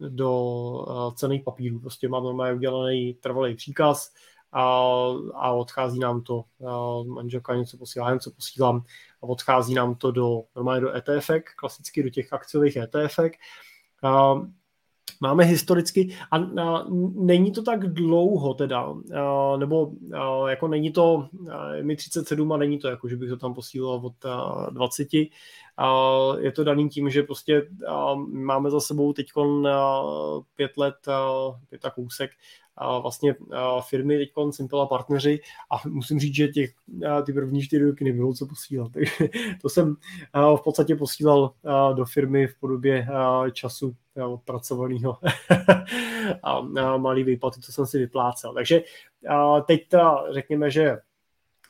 do 0.09 1.11
cených 1.15 1.43
papírů. 1.43 1.79
Prostě 1.79 2.09
mám 2.09 2.23
normálně 2.23 2.53
udělaný 2.53 3.13
trvalý 3.13 3.55
příkaz, 3.55 4.13
a, 4.53 4.63
a 5.33 5.51
odchází 5.51 5.99
nám 5.99 6.21
to, 6.21 6.43
manželka 7.03 7.55
něco 7.55 7.77
posílá, 7.77 8.13
něco 8.13 8.31
posílám 8.31 8.83
a 9.21 9.23
odchází 9.23 9.73
nám 9.73 9.95
to 9.95 10.11
do 10.11 10.43
normálně 10.55 10.81
do 10.81 10.95
ETF, 10.95 11.29
klasicky 11.55 12.03
do 12.03 12.09
těch 12.09 12.33
akciových 12.33 12.75
ETF. 12.75 13.19
Máme 15.21 15.43
historicky, 15.43 16.15
a, 16.31 16.37
a 16.37 16.85
není 17.15 17.51
to 17.51 17.61
tak 17.63 17.93
dlouho 17.93 18.53
teda, 18.53 18.95
a, 19.15 19.57
nebo 19.57 19.91
a, 20.13 20.49
jako 20.49 20.67
není 20.67 20.91
to, 20.91 21.27
a, 21.51 21.69
mi 21.81 21.95
37 21.95 22.51
a 22.51 22.57
není 22.57 22.79
to 22.79 22.87
jako, 22.87 23.07
že 23.07 23.15
bych 23.15 23.29
to 23.29 23.37
tam 23.37 23.53
posílal 23.53 24.01
od 24.03 24.25
a, 24.25 24.69
20, 24.69 25.07
a, 25.77 25.93
je 26.39 26.51
to 26.51 26.63
daný 26.63 26.89
tím, 26.89 27.09
že 27.09 27.23
prostě 27.23 27.67
a, 27.87 28.15
máme 28.15 28.71
za 28.71 28.79
sebou 28.79 29.13
teď 29.13 29.27
pět 30.55 30.77
let, 30.77 31.07
a, 31.07 31.29
pět 31.69 31.85
a 31.85 31.89
kousek 31.89 32.31
vlastně 33.01 33.35
firmy 33.81 34.17
teď 34.17 34.31
Simple 34.51 34.81
a 34.81 34.85
partneři 34.85 35.39
a 35.71 35.87
musím 35.87 36.19
říct, 36.19 36.35
že 36.35 36.47
těch, 36.47 36.73
ty 37.25 37.33
první 37.33 37.61
čtyři 37.61 37.85
roky 37.85 38.03
nebylo 38.03 38.33
co 38.33 38.45
posílat. 38.45 38.91
Takže 38.93 39.29
to 39.61 39.69
jsem 39.69 39.95
v 40.55 40.61
podstatě 40.63 40.95
posílal 40.95 41.53
do 41.93 42.05
firmy 42.05 42.47
v 42.47 42.59
podobě 42.59 43.07
času 43.51 43.95
odpracovaného 44.25 45.17
a 46.43 46.61
malý 46.97 47.23
výplaty, 47.23 47.61
co 47.61 47.71
jsem 47.71 47.85
si 47.85 47.97
vyplácel. 47.99 48.53
Takže 48.53 48.83
teď 49.67 49.89
ta, 49.89 50.23
řekněme, 50.31 50.71
že 50.71 50.97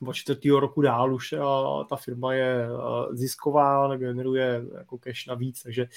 od 0.08 0.14
čtvrtého 0.14 0.60
roku 0.60 0.82
dál 0.82 1.14
už 1.14 1.36
ta 1.90 1.96
firma 1.96 2.34
je 2.34 2.68
zisková, 3.12 3.98
generuje 3.98 4.64
jako 4.78 4.98
cash 4.98 5.28
navíc, 5.28 5.64
takže 5.64 5.88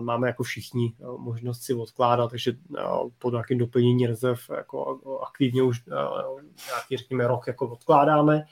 máme 0.00 0.26
jako 0.26 0.42
všichni 0.42 0.94
možnost 1.18 1.62
si 1.62 1.74
odkládat, 1.74 2.30
takže 2.30 2.52
pod 3.18 3.30
nějakým 3.30 3.58
doplnění 3.58 4.06
rezerv 4.06 4.38
jako 4.56 5.00
aktivně 5.26 5.62
už 5.62 5.86
nějaký, 6.66 6.96
řekněme, 6.96 7.28
rok 7.28 7.46
jako 7.46 7.68
odkládáme. 7.68 8.44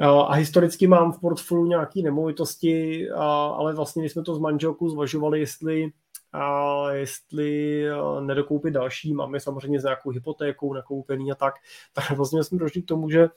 A 0.00 0.34
historicky 0.34 0.86
mám 0.86 1.12
v 1.12 1.20
portfoliu 1.20 1.66
nějaké 1.66 2.02
nemovitosti, 2.02 3.10
ale 3.10 3.74
vlastně 3.74 4.02
my 4.02 4.08
jsme 4.08 4.22
to 4.22 4.34
s 4.34 4.38
manželkou 4.38 4.88
zvažovali, 4.88 5.40
jestli 5.40 5.90
a 6.32 6.90
jestli 6.90 7.84
nedokoupit 8.20 8.74
další, 8.74 9.14
máme 9.14 9.40
samozřejmě 9.40 9.80
s 9.80 9.84
nějakou 9.84 10.10
hypotékou 10.10 10.74
nakoupený 10.74 11.32
a 11.32 11.34
tak, 11.34 11.54
tak 11.92 12.10
vlastně 12.10 12.44
jsme 12.44 12.58
došli 12.58 12.82
k 12.82 12.86
tomu, 12.86 13.10
že, 13.10 13.28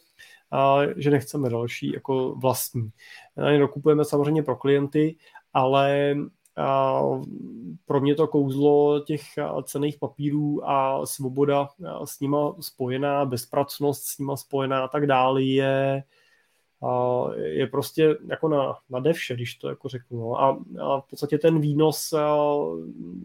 a, 0.51 0.79
že 0.95 1.11
nechceme 1.11 1.49
další 1.49 1.91
jako 1.91 2.35
vlastní. 2.35 2.89
Dokupujeme 3.59 4.05
samozřejmě 4.05 4.43
pro 4.43 4.55
klienty, 4.55 5.15
ale 5.53 6.15
a 6.57 7.01
pro 7.85 8.01
mě 8.01 8.15
to 8.15 8.27
kouzlo 8.27 8.99
těch 8.99 9.21
cených 9.63 9.97
papírů 9.97 10.69
a 10.69 11.05
svoboda 11.05 11.69
s 12.05 12.19
nima 12.19 12.55
spojená, 12.59 13.25
bezpracnost 13.25 14.03
s 14.03 14.17
nima 14.17 14.37
spojená 14.37 14.83
a 14.83 14.87
tak 14.87 15.07
dále 15.07 15.43
je 15.43 16.03
je 17.35 17.67
prostě 17.67 18.17
jako 18.29 18.47
na, 18.49 18.77
na 18.89 18.99
devše, 18.99 19.33
když 19.33 19.55
to 19.55 19.69
jako 19.69 19.89
řeknu. 19.89 20.19
No. 20.19 20.41
A, 20.41 20.63
a 20.81 21.01
v 21.01 21.09
podstatě 21.09 21.37
ten 21.37 21.59
výnos 21.59 22.13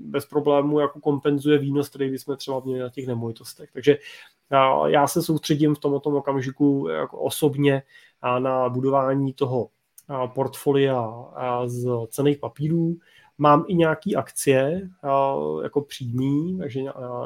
bez 0.00 0.26
problému 0.26 0.80
jako 0.80 1.00
kompenzuje 1.00 1.58
výnos, 1.58 1.88
který 1.88 2.10
bychom 2.10 2.36
třeba 2.36 2.60
měli 2.60 2.80
na 2.80 2.90
těch 2.90 3.06
nemovitostech. 3.06 3.70
Takže 3.72 3.98
já 4.86 5.06
se 5.06 5.22
soustředím 5.22 5.74
v 5.74 5.78
tomto 5.78 6.10
okamžiku 6.10 6.88
jako 6.88 7.18
osobně 7.18 7.82
na 8.38 8.68
budování 8.68 9.32
toho 9.32 9.68
portfolia 10.34 11.24
z 11.66 11.88
cených 12.08 12.38
papírů. 12.38 12.96
Mám 13.38 13.64
i 13.68 13.74
nějaké 13.74 14.14
akcie 14.14 14.88
jako 15.62 15.80
přímý, 15.80 16.58
takže 16.58 16.80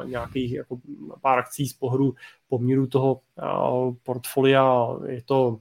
nějakých 0.05 0.53
jako 0.53 0.77
pár 1.21 1.39
akcí 1.39 1.67
z 1.67 1.73
pohru 1.73 2.13
poměru 2.49 2.87
toho 2.87 3.19
portfolia 4.03 4.87
je 5.05 5.21
to 5.21 5.59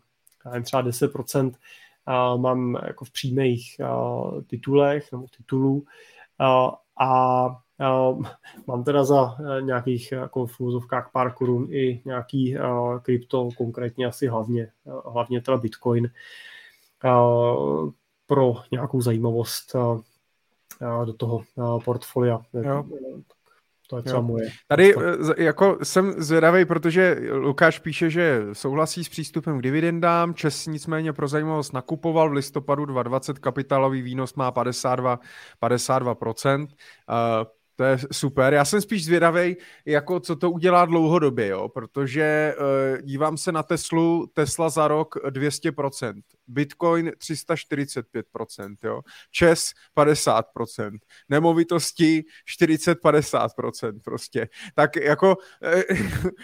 třeba 0.63 0.83
10% 0.83 1.53
a 2.07 2.37
mám 2.37 2.79
jako 2.87 3.05
v 3.05 3.11
přímých 3.11 3.81
titulech 4.47 5.13
nebo 5.13 5.27
titulů 5.37 5.85
a 7.01 7.57
mám 8.71 8.85
teda 8.85 9.05
za 9.05 9.37
e, 9.59 9.63
nějakých 9.63 10.13
jako 10.13 10.47
v 10.47 10.61
úzovkách 10.61 11.11
pár 11.13 11.33
korun 11.33 11.69
i 11.71 12.03
nějaký 12.05 12.57
krypto, 13.03 13.49
konkrétně 13.57 14.07
asi 14.07 14.27
hlavně, 14.27 14.73
hlavně 15.05 15.41
teda 15.41 15.57
Bitcoin 15.57 16.11
pro 18.27 18.55
nějakou 18.73 19.01
zajímavost 19.01 19.77
do 21.05 21.13
toho 21.13 21.43
portfolia. 21.85 22.41
Jo. 22.53 22.85
To 23.91 23.97
je 23.97 24.03
třeba 24.03 24.21
moje. 24.21 24.49
Tady 24.69 24.95
eh, 24.97 25.43
jako 25.45 25.79
jsem 25.83 26.13
zvědavý, 26.23 26.65
protože 26.65 27.17
Lukáš 27.33 27.79
píše, 27.79 28.11
že 28.11 28.43
souhlasí 28.53 29.05
s 29.05 29.09
přístupem 29.09 29.59
k 29.59 29.63
dividendám. 29.63 30.35
Čes 30.35 30.67
nicméně 30.67 31.13
pro 31.13 31.29
zajímavost 31.29 31.73
nakupoval 31.73 32.31
v 32.31 32.33
listopadu 32.33 32.85
2020 32.85 33.39
kapitálový 33.39 34.03
výnos 34.03 34.35
má 34.35 34.53
52, 34.53 35.21
52%. 35.63 36.67
To 37.81 37.85
je 37.85 37.99
super. 38.13 38.55
Já 38.55 38.65
jsem 38.65 38.81
spíš 38.81 39.05
zvědavý, 39.05 39.57
jako 39.85 40.21
co 40.21 40.37
to 40.37 40.51
udělá 40.51 40.85
dlouhodobě, 40.85 41.47
jo? 41.47 41.69
protože 41.69 42.55
uh, 42.59 43.03
dívám 43.03 43.37
se 43.37 43.53
na 43.53 43.63
Teslu, 43.63 44.27
Tesla 44.35 44.69
za 44.69 44.89
rok 44.89 45.17
200%, 45.17 46.21
Bitcoin 46.47 47.09
345%, 47.09 48.75
jo? 48.85 49.01
Čes 49.31 49.71
50%, 49.97 50.99
nemovitosti 51.29 52.25
40-50% 52.63 54.01
prostě. 54.05 54.49
Tak 54.75 54.97
jako 54.97 55.37
uh, 55.37 55.97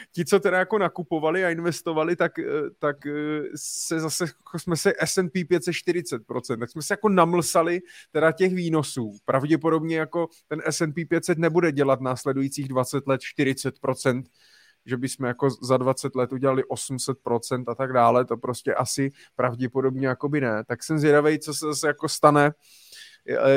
ti, 0.12 0.24
co 0.24 0.40
teda 0.40 0.58
jako 0.58 0.78
nakupovali 0.78 1.44
a 1.44 1.50
investovali, 1.50 2.16
tak, 2.16 2.38
uh, 2.38 2.44
tak 2.78 2.96
se 3.56 4.00
zase, 4.00 4.24
jako 4.24 4.58
jsme 4.58 4.76
se 4.76 4.92
S&P 5.00 5.44
540%, 5.44 6.58
tak 6.58 6.70
jsme 6.70 6.82
se 6.82 6.92
jako 6.92 7.08
namlsali 7.08 7.80
teda 8.12 8.32
těch 8.32 8.54
výnosů. 8.54 9.12
Pravděpodobně 9.24 9.98
jako 9.98 10.28
ten 10.48 10.62
S&P 10.66 11.04
500 11.04 11.25
500 11.26 11.38
nebude 11.38 11.72
dělat 11.72 12.00
následujících 12.00 12.68
20 12.68 13.06
let 13.06 13.20
40%, 13.38 14.22
že 14.86 14.96
bychom 14.96 15.26
jako 15.26 15.50
za 15.50 15.76
20 15.76 16.14
let 16.14 16.32
udělali 16.32 16.62
800% 16.62 17.64
a 17.68 17.74
tak 17.74 17.92
dále, 17.92 18.24
to 18.24 18.36
prostě 18.36 18.74
asi 18.74 19.12
pravděpodobně 19.36 20.08
by 20.28 20.40
ne. 20.40 20.64
Tak 20.64 20.82
jsem 20.82 20.98
zvědavý, 20.98 21.38
co 21.38 21.54
se 21.54 21.66
zase 21.66 21.86
jako 21.86 22.08
stane, 22.08 22.52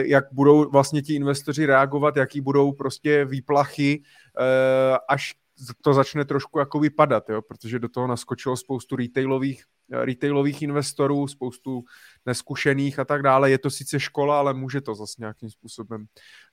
jak 0.04 0.26
budou 0.32 0.70
vlastně 0.70 1.02
ti 1.02 1.16
investoři 1.16 1.66
reagovat, 1.66 2.18
jaký 2.18 2.42
budou 2.42 2.72
prostě 2.72 3.26
výplachy, 3.26 4.02
eh, 4.40 4.98
až 5.10 5.36
to 5.84 5.94
začne 5.94 6.26
trošku 6.26 6.60
jako 6.60 6.80
vypadat, 6.80 7.30
jo? 7.30 7.42
protože 7.42 7.80
do 7.80 7.90
toho 7.90 8.08
naskočilo 8.08 8.58
spoustu 8.58 8.96
retailových, 8.96 9.64
retailových 9.92 10.62
investorů, 10.62 11.28
spoustu 11.28 11.84
neskušených 12.26 13.00
a 13.00 13.06
tak 13.06 13.22
dále. 13.22 13.52
Je 13.52 13.58
to 13.58 13.70
sice 13.70 14.00
škola, 14.00 14.40
ale 14.40 14.54
může 14.54 14.82
to 14.82 14.96
zase 14.96 15.16
nějakým 15.20 15.50
způsobem 15.50 16.06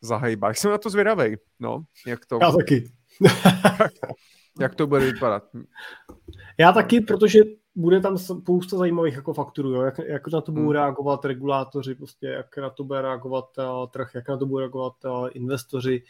zahejbat. 0.03 0.57
Jsem 0.57 0.71
na 0.71 0.79
to 0.79 0.91
zvědavej, 0.91 1.37
no, 1.61 1.85
jak 2.07 2.27
to... 2.27 2.39
Já 2.43 2.53
taky. 2.53 2.91
jak 4.61 4.75
to 4.75 4.87
bude 4.87 5.01
vypadat. 5.13 5.43
Já 6.59 6.73
taky, 6.73 7.01
protože 7.01 7.41
bude 7.75 8.01
tam 8.01 8.19
spousta 8.19 8.77
zajímavých 8.77 9.15
jako 9.15 9.35
faktorů, 9.35 9.71
jo? 9.71 9.83
Jak, 9.83 9.99
jak 9.99 10.33
na 10.33 10.41
to 10.41 10.53
budou 10.53 10.67
hmm. 10.67 10.75
reagovat 10.75 11.25
regulátoři, 11.25 11.95
prostě 11.95 12.27
jak 12.27 12.57
na 12.57 12.71
to 12.71 12.85
bude 12.85 13.03
reagovat 13.03 13.45
uh, 13.59 13.87
trh, 13.91 14.11
jak 14.15 14.29
na 14.29 14.37
to 14.37 14.47
bude 14.47 14.61
reagovat 14.61 14.95
uh, 15.05 15.29
investoři, 15.33 16.03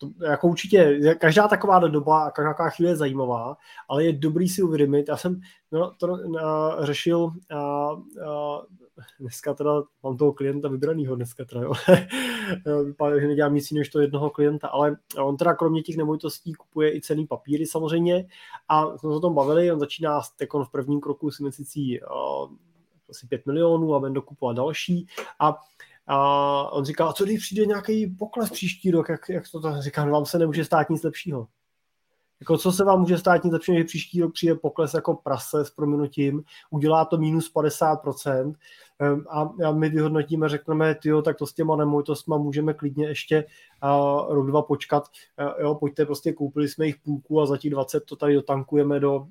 to, 0.00 0.26
jako 0.26 0.48
určitě, 0.48 1.00
každá 1.18 1.48
taková 1.48 1.88
doba 1.88 2.24
a 2.24 2.30
každá 2.30 2.70
chvíle 2.70 2.90
je 2.90 2.96
zajímavá, 2.96 3.56
ale 3.88 4.04
je 4.04 4.12
dobrý 4.12 4.48
si 4.48 4.62
uvědomit, 4.62 5.08
já 5.08 5.16
jsem 5.16 5.40
no, 5.72 5.94
to 5.98 6.06
uh, 6.06 6.40
řešil 6.80 7.18
uh, 7.18 7.32
uh, 7.92 8.62
dneska 9.20 9.54
teda 9.54 9.82
mám 10.02 10.16
toho 10.16 10.32
klienta 10.32 10.68
vybranýho 10.68 11.16
dneska 11.16 11.44
teda, 11.44 11.62
jo. 11.62 11.72
Vypadá, 12.84 13.20
že 13.20 13.26
nedělám 13.26 13.54
nic 13.54 13.70
jiného 13.70 13.80
než 13.80 13.88
to 13.88 14.00
jednoho 14.00 14.30
klienta, 14.30 14.68
ale 14.68 14.96
on 15.18 15.36
teda 15.36 15.54
kromě 15.54 15.82
těch 15.82 15.96
nemovitostí 15.96 16.52
kupuje 16.52 16.96
i 16.96 17.00
cený 17.00 17.26
papíry 17.26 17.66
samozřejmě 17.66 18.26
a 18.68 18.86
jsme 18.86 19.10
se 19.10 19.16
o 19.16 19.20
tom 19.20 19.34
bavili, 19.34 19.72
on 19.72 19.80
začíná 19.80 20.20
jako 20.40 20.64
v 20.64 20.70
prvním 20.70 21.00
kroku 21.00 21.30
s 21.30 21.40
investicí 21.40 22.00
uh, 22.00 22.50
asi 23.10 23.26
5 23.26 23.46
milionů 23.46 23.94
a 23.94 23.98
bude 23.98 24.10
dokupovat 24.10 24.56
další 24.56 25.06
a 25.38 25.56
a 26.12 26.72
on 26.72 26.84
říká, 26.84 27.06
a 27.06 27.12
co 27.12 27.24
když 27.24 27.38
přijde 27.38 27.66
nějaký 27.66 28.06
pokles 28.06 28.50
příští 28.50 28.90
rok, 28.90 29.08
jak, 29.08 29.28
jak 29.28 29.44
to 29.52 29.60
tak 29.60 29.82
říká, 29.82 30.04
no 30.04 30.12
vám 30.12 30.26
se 30.26 30.38
nemůže 30.38 30.64
stát 30.64 30.90
nic 30.90 31.02
lepšího. 31.02 31.48
Jako 32.40 32.58
co 32.58 32.72
se 32.72 32.84
vám 32.84 33.00
může 33.00 33.18
stát 33.18 33.44
nic 33.44 33.52
lepšího, 33.52 33.78
že 33.78 33.84
příští 33.84 34.20
rok 34.20 34.32
přijde 34.32 34.54
pokles 34.54 34.94
jako 34.94 35.14
prase 35.14 35.64
s 35.64 35.70
prominutím, 35.70 36.42
udělá 36.70 37.04
to 37.04 37.18
minus 37.18 37.54
50%, 37.54 38.54
Ehm, 39.00 39.24
a 39.30 39.72
my 39.72 39.88
vyhodnotíme, 39.88 40.48
řekneme, 40.48 40.94
tyjo, 40.94 41.22
tak 41.22 41.36
to 41.36 41.46
s 41.46 41.54
těma 41.54 41.76
nemovitostma 41.76 42.36
můžeme 42.36 42.74
klidně 42.74 43.08
ještě 43.08 43.44
rok, 44.28 44.46
dva 44.46 44.62
počkat, 44.62 45.04
e, 45.38 45.62
jo, 45.62 45.74
pojďte 45.74 46.06
prostě, 46.06 46.32
koupili 46.32 46.68
jsme 46.68 46.86
jich 46.86 46.96
půlku 46.96 47.40
a 47.40 47.46
za 47.46 47.56
těch 47.56 47.70
20 47.70 48.04
to 48.04 48.16
tady 48.16 48.34
dotankujeme 48.34 49.00
do 49.00 49.26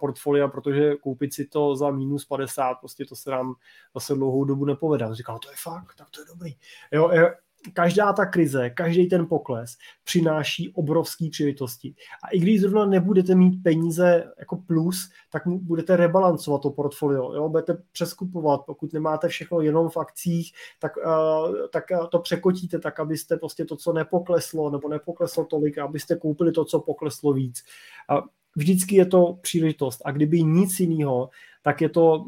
portfolia, 0.00 0.48
protože 0.48 0.94
koupit 0.96 1.34
si 1.34 1.46
to 1.46 1.76
za 1.76 1.90
minus 1.90 2.24
50, 2.24 2.74
prostě 2.74 3.04
to 3.04 3.16
se 3.16 3.30
nám 3.30 3.54
zase 3.94 4.14
dlouhou 4.14 4.44
dobu 4.44 4.64
nepovede. 4.64 5.08
Říkal, 5.12 5.38
to 5.38 5.50
je 5.50 5.56
fakt, 5.62 5.94
tak 5.98 6.10
to 6.10 6.20
je 6.20 6.26
dobrý. 6.26 6.54
Jo, 6.92 7.10
e, 7.10 7.34
každá 7.72 8.12
ta 8.12 8.26
krize, 8.26 8.70
každý 8.70 9.06
ten 9.06 9.26
pokles 9.26 9.76
přináší 10.04 10.72
obrovské 10.72 11.30
příležitosti. 11.30 11.94
A 12.24 12.28
i 12.28 12.38
když 12.38 12.60
zrovna 12.60 12.86
nebudete 12.86 13.34
mít 13.34 13.62
peníze 13.62 14.24
jako 14.38 14.56
plus, 14.56 15.10
tak 15.32 15.42
budete 15.46 15.96
rebalancovat 15.96 16.62
to 16.62 16.70
portfolio. 16.70 17.32
Jo? 17.32 17.48
Budete 17.48 17.76
přeskupovat, 17.92 18.60
pokud 18.66 18.92
nemáte 18.92 19.28
všechno 19.28 19.60
jenom 19.60 19.88
v 19.88 19.96
akcích, 19.96 20.52
tak, 20.80 20.92
uh, 20.96 21.54
tak 21.72 21.84
to 22.10 22.18
překotíte 22.18 22.78
tak, 22.78 23.00
abyste 23.00 23.36
prostě 23.36 23.64
to, 23.64 23.76
co 23.76 23.92
nepokleslo, 23.92 24.70
nebo 24.70 24.88
nepokleslo 24.88 25.44
tolik, 25.44 25.78
abyste 25.78 26.16
koupili 26.16 26.52
to, 26.52 26.64
co 26.64 26.80
pokleslo 26.80 27.32
víc. 27.32 27.62
A 28.08 28.22
vždycky 28.56 28.96
je 28.96 29.06
to 29.06 29.38
příležitost. 29.40 30.02
A 30.04 30.10
kdyby 30.10 30.42
nic 30.42 30.80
jiného, 30.80 31.30
tak 31.62 31.80
je 31.80 31.88
to 31.88 32.24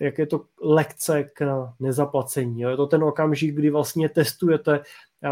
jak 0.00 0.18
je 0.18 0.26
to 0.26 0.44
lekce 0.62 1.24
k 1.24 1.68
nezaplacení. 1.80 2.60
Je 2.60 2.76
to 2.76 2.86
ten 2.86 3.04
okamžik, 3.04 3.54
kdy 3.54 3.70
vlastně 3.70 4.08
testujete 4.08 4.80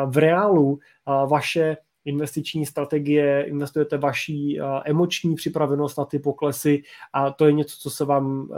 v 0.06 0.18
reálu 0.18 0.78
vaše 1.06 1.76
investiční 2.06 2.66
strategie, 2.66 3.44
investujete 3.48 3.98
vaší 3.98 4.60
emoční 4.84 5.34
připravenost 5.34 5.98
na 5.98 6.04
ty 6.04 6.18
poklesy 6.18 6.82
a 7.12 7.30
to 7.30 7.46
je 7.46 7.52
něco, 7.52 7.76
co 7.78 7.90
se 7.90 8.04
vám 8.04 8.48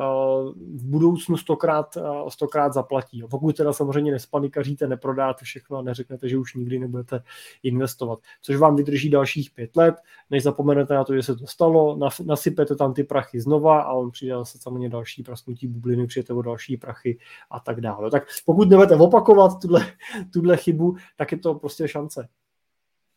v 0.57 0.85
budoucnu 0.85 1.36
stokrát, 1.36 1.99
stokrát 2.28 2.73
zaplatí. 2.73 3.23
Pokud 3.31 3.57
teda 3.57 3.73
samozřejmě 3.73 4.12
nespanikaříte, 4.12 4.86
neprodáte 4.86 5.44
všechno 5.44 5.78
a 5.78 5.83
neřeknete, 5.83 6.28
že 6.28 6.39
už 6.39 6.55
nikdy 6.55 6.78
nebudete 6.78 7.23
investovat, 7.62 8.18
což 8.43 8.57
vám 8.57 8.77
vydrží 8.77 9.10
dalších 9.10 9.51
pět 9.51 9.77
let, 9.77 9.94
než 10.31 10.43
zapomenete 10.43 10.94
na 10.94 11.05
to, 11.05 11.15
že 11.15 11.23
se 11.23 11.36
to 11.36 11.47
stalo, 11.47 11.99
nasypete 12.25 12.77
tam 12.77 12.94
ty 12.94 13.05
prachy 13.05 13.41
znova 13.41 13.81
a 13.81 13.93
on 13.93 14.10
přijde 14.10 14.35
zase 14.35 14.59
samozřejmě 14.59 14.89
další 14.89 15.23
prasknutí 15.23 15.67
bubliny, 15.67 16.07
přijete 16.07 16.33
o 16.33 16.43
další 16.43 16.77
prachy 16.77 17.18
a 17.51 17.60
tak 17.60 17.81
dále. 17.81 18.10
Tak 18.10 18.23
pokud 18.47 18.68
nebudete 18.68 18.97
opakovat 18.97 19.60
tuhle, 19.62 19.86
tuhle 20.33 20.57
chybu, 20.57 20.97
tak 21.17 21.33
je 21.33 21.39
to 21.39 21.55
prostě 21.55 21.89
šance. 21.89 22.28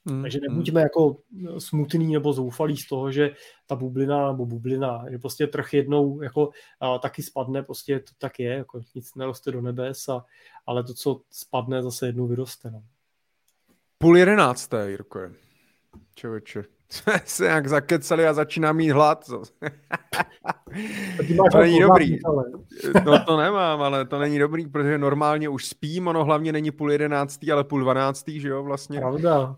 Hmm. 0.06 0.22
Takže 0.22 0.40
hmm. 0.40 0.48
nebuďme 0.50 0.82
jako 0.82 1.18
smutný 1.58 2.14
nebo 2.14 2.34
zoufalí 2.34 2.78
z 2.78 2.88
toho, 2.88 3.12
že 3.12 3.36
ta 3.68 3.76
bublina 3.76 4.32
nebo 4.32 4.46
bublina, 4.46 5.06
že 5.12 5.18
prostě 5.18 5.48
trh 5.48 5.74
jednou 5.74 6.22
jako 6.22 6.50
a, 6.80 6.98
taky 6.98 7.24
spadne, 7.24 7.64
prostě 7.64 8.00
to 8.00 8.12
tak 8.18 8.40
je, 8.40 8.54
jako 8.54 8.82
nic 8.96 9.16
neroste 9.16 9.52
do 9.52 9.62
nebes, 9.62 10.10
a, 10.10 10.26
ale 10.66 10.84
to, 10.84 10.94
co 10.94 11.22
spadne, 11.30 11.84
zase 11.84 12.06
jednou 12.06 12.28
vyroste. 12.28 12.72
No. 12.72 12.84
Půl 13.98 14.18
jedenácté, 14.18 14.90
Jirko. 14.92 15.20
Čověče 16.16 16.81
jsme 16.92 17.14
se 17.26 17.44
nějak 17.44 17.68
zakecali 17.68 18.28
a 18.28 18.34
začíná 18.34 18.74
mít 18.74 18.90
hlad. 18.90 19.26
to 21.52 21.58
není 21.58 21.80
dobrý. 21.80 22.18
No 23.06 23.26
to 23.26 23.38
nemám, 23.38 23.82
ale 23.82 24.06
to 24.06 24.20
není 24.20 24.40
dobrý, 24.40 24.68
protože 24.68 24.98
normálně 24.98 25.50
už 25.50 25.66
spím, 25.66 26.08
ono 26.08 26.26
hlavně 26.26 26.52
není 26.52 26.72
půl 26.72 26.92
jedenáctý, 26.92 27.52
ale 27.52 27.64
půl 27.64 27.82
dvanáctý, 27.82 28.40
že 28.40 28.50
jo, 28.50 28.64
vlastně. 28.64 29.00
Pravda. 29.00 29.40
Uh, 29.40 29.56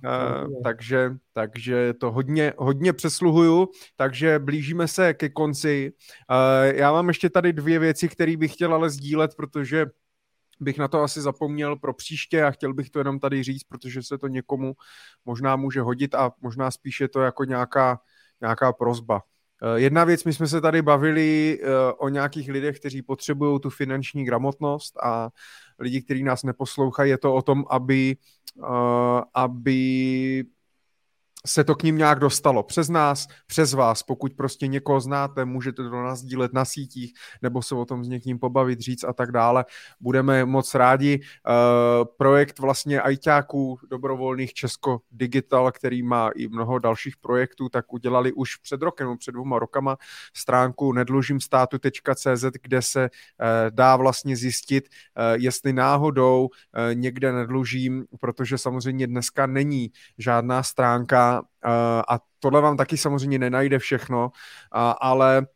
takže, 0.63 1.11
takže 1.33 1.93
to 1.93 2.11
hodně, 2.11 2.53
hodně 2.57 2.93
přesluhuju, 2.93 3.67
takže 3.95 4.39
blížíme 4.39 4.87
se 4.87 5.13
ke 5.13 5.29
konci. 5.29 5.93
Uh, 6.31 6.75
já 6.75 6.91
mám 6.91 7.07
ještě 7.07 7.29
tady 7.29 7.53
dvě 7.53 7.79
věci, 7.79 8.09
které 8.09 8.37
bych 8.37 8.53
chtěl 8.53 8.73
ale 8.73 8.89
sdílet, 8.89 9.35
protože 9.35 9.85
bych 10.59 10.77
na 10.77 10.87
to 10.87 11.01
asi 11.01 11.21
zapomněl 11.21 11.75
pro 11.75 11.93
příště 11.93 12.43
a 12.43 12.51
chtěl 12.51 12.73
bych 12.73 12.89
to 12.89 12.99
jenom 12.99 13.19
tady 13.19 13.43
říct, 13.43 13.63
protože 13.63 14.03
se 14.03 14.17
to 14.17 14.27
někomu 14.27 14.73
možná 15.25 15.55
může 15.55 15.81
hodit 15.81 16.15
a 16.15 16.31
možná 16.41 16.71
spíše 16.71 17.07
to 17.07 17.21
jako 17.21 17.43
nějaká, 17.43 17.99
nějaká 18.41 18.73
prozba. 18.73 19.21
Eh, 19.63 19.79
jedna 19.79 20.03
věc, 20.03 20.23
my 20.23 20.33
jsme 20.33 20.47
se 20.47 20.61
tady 20.61 20.81
bavili 20.81 21.59
eh, 21.61 21.93
o 21.97 22.09
nějakých 22.09 22.49
lidech, 22.49 22.79
kteří 22.79 23.01
potřebují 23.01 23.59
tu 23.59 23.69
finanční 23.69 24.25
gramotnost 24.25 24.97
a 25.03 25.29
lidi, 25.79 26.01
kteří 26.01 26.23
nás 26.23 26.43
neposlouchají, 26.43 27.09
je 27.09 27.17
to 27.17 27.33
o 27.35 27.41
tom, 27.41 27.65
aby, 27.69 28.17
eh, 28.63 29.21
aby 29.33 30.45
se 31.47 31.63
to 31.63 31.75
k 31.75 31.83
ním 31.83 31.97
nějak 31.97 32.19
dostalo 32.19 32.63
přes 32.63 32.89
nás, 32.89 33.27
přes 33.47 33.73
vás. 33.73 34.03
Pokud 34.03 34.33
prostě 34.33 34.67
někoho 34.67 34.99
znáte, 34.99 35.45
můžete 35.45 35.83
to 35.83 35.89
nás 35.89 36.21
dílet 36.21 36.53
na 36.53 36.65
sítích 36.65 37.13
nebo 37.41 37.61
se 37.61 37.75
o 37.75 37.85
tom 37.85 38.03
s 38.03 38.07
někým 38.07 38.39
pobavit, 38.39 38.79
říct 38.79 39.03
a 39.03 39.13
tak 39.13 39.31
dále. 39.31 39.65
Budeme 39.99 40.45
moc 40.45 40.75
rádi. 40.75 41.19
Uh, 41.19 42.05
projekt 42.17 42.59
vlastně 42.59 43.01
ajťáků 43.01 43.79
dobrovolných 43.89 44.53
Česko 44.53 45.01
Digital, 45.11 45.71
který 45.71 46.03
má 46.03 46.29
i 46.29 46.47
mnoho 46.47 46.79
dalších 46.79 47.17
projektů, 47.17 47.69
tak 47.69 47.93
udělali 47.93 48.33
už 48.33 48.55
před 48.55 48.81
rokem, 48.81 49.17
před 49.17 49.31
dvěma 49.31 49.59
rokama 49.59 49.97
stránku 50.33 50.93
nedlužimstátu.cz, 50.93 52.45
kde 52.61 52.81
se 52.81 53.01
uh, 53.01 53.47
dá 53.69 53.95
vlastně 53.95 54.37
zjistit, 54.37 54.89
uh, 54.89 55.41
jestli 55.41 55.73
náhodou 55.73 56.49
někde 56.93 57.31
nedlužím, 57.31 58.05
protože 58.19 58.57
samozřejmě 58.57 59.07
dneska 59.07 59.45
není 59.45 59.91
žádná 60.17 60.63
stránka, 60.63 61.32
a 62.09 62.19
tohle 62.39 62.61
vám 62.61 62.77
taky 62.77 62.97
samozřejmě 62.97 63.39
nenajde 63.39 63.79
všechno, 63.79 64.31
ale 65.01 65.47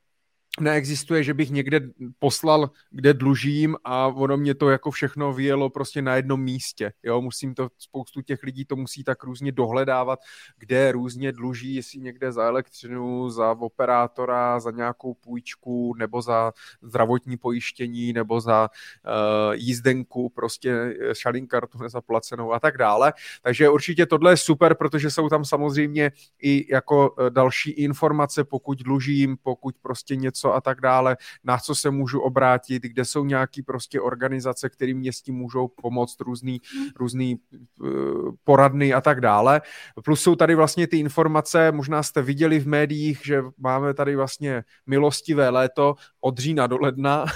neexistuje, 0.60 1.24
že 1.24 1.34
bych 1.34 1.50
někde 1.50 1.82
poslal, 2.20 2.70
kde 2.92 3.14
dlužím 3.14 3.76
a 3.84 4.08
ono 4.08 4.38
mě 4.38 4.56
to 4.56 4.70
jako 4.70 4.92
všechno 4.92 5.34
vyjelo 5.34 5.70
prostě 5.70 6.02
na 6.02 6.16
jednom 6.16 6.42
místě. 6.42 6.94
Jo, 7.04 7.22
musím 7.22 7.56
to, 7.56 7.70
spoustu 7.78 8.22
těch 8.22 8.44
lidí 8.44 8.66
to 8.66 8.76
musí 8.76 9.04
tak 9.04 9.24
různě 9.24 9.52
dohledávat, 9.52 10.20
kde 10.58 10.92
různě 10.92 11.32
dluží, 11.32 11.76
jestli 11.76 12.00
někde 12.00 12.32
za 12.32 12.44
elektřinu, 12.44 13.30
za 13.30 13.52
operátora, 13.52 14.60
za 14.60 14.72
nějakou 14.72 15.14
půjčku, 15.14 15.94
nebo 15.98 16.22
za 16.22 16.54
zdravotní 16.82 17.38
pojištění, 17.38 18.14
nebo 18.14 18.42
za 18.42 18.70
uh, 18.70 19.54
jízdenku, 19.54 20.30
prostě 20.30 20.96
šalinkartu 21.14 21.78
nezaplacenou 21.78 22.54
a 22.54 22.60
tak 22.60 22.78
dále. 22.78 23.14
Takže 23.42 23.70
určitě 23.70 24.06
tohle 24.06 24.32
je 24.32 24.38
super, 24.38 24.76
protože 24.76 25.12
jsou 25.12 25.30
tam 25.30 25.46
samozřejmě 25.46 26.12
i 26.42 26.74
jako 26.74 27.16
eh, 27.20 27.30
další 27.30 27.72
informace, 27.72 28.44
pokud 28.44 28.78
dlužím, 28.78 29.38
pokud 29.44 29.76
prostě 29.82 30.16
něco 30.16 30.47
něco 30.48 30.56
a 30.56 30.62
tak 30.62 30.82
dále, 30.82 31.18
na 31.44 31.58
co 31.58 31.76
se 31.76 31.92
můžu 31.92 32.20
obrátit, 32.20 32.84
kde 32.84 33.06
jsou 33.06 33.26
nějaký 33.26 33.64
prostě 33.64 34.02
organizace, 34.02 34.70
které 34.70 34.94
mě 34.94 35.14
s 35.14 35.22
tím 35.22 35.36
můžou 35.36 35.68
pomoct, 35.68 36.22
různý, 36.22 36.62
různý 36.96 37.40
uh, 37.80 38.32
poradny 38.44 38.94
a 38.94 39.02
tak 39.02 39.22
dále. 39.22 39.62
Plus 40.04 40.22
jsou 40.22 40.36
tady 40.36 40.56
vlastně 40.56 40.88
ty 40.88 40.98
informace, 40.98 41.72
možná 41.72 42.04
jste 42.04 42.22
viděli 42.22 42.60
v 42.60 42.68
médiích, 42.68 43.22
že 43.26 43.44
máme 43.58 43.94
tady 43.94 44.16
vlastně 44.16 44.64
milostivé 44.88 45.50
léto 45.50 45.96
od 46.22 46.38
října 46.38 46.68
do 46.68 46.78
ledna. 46.78 47.26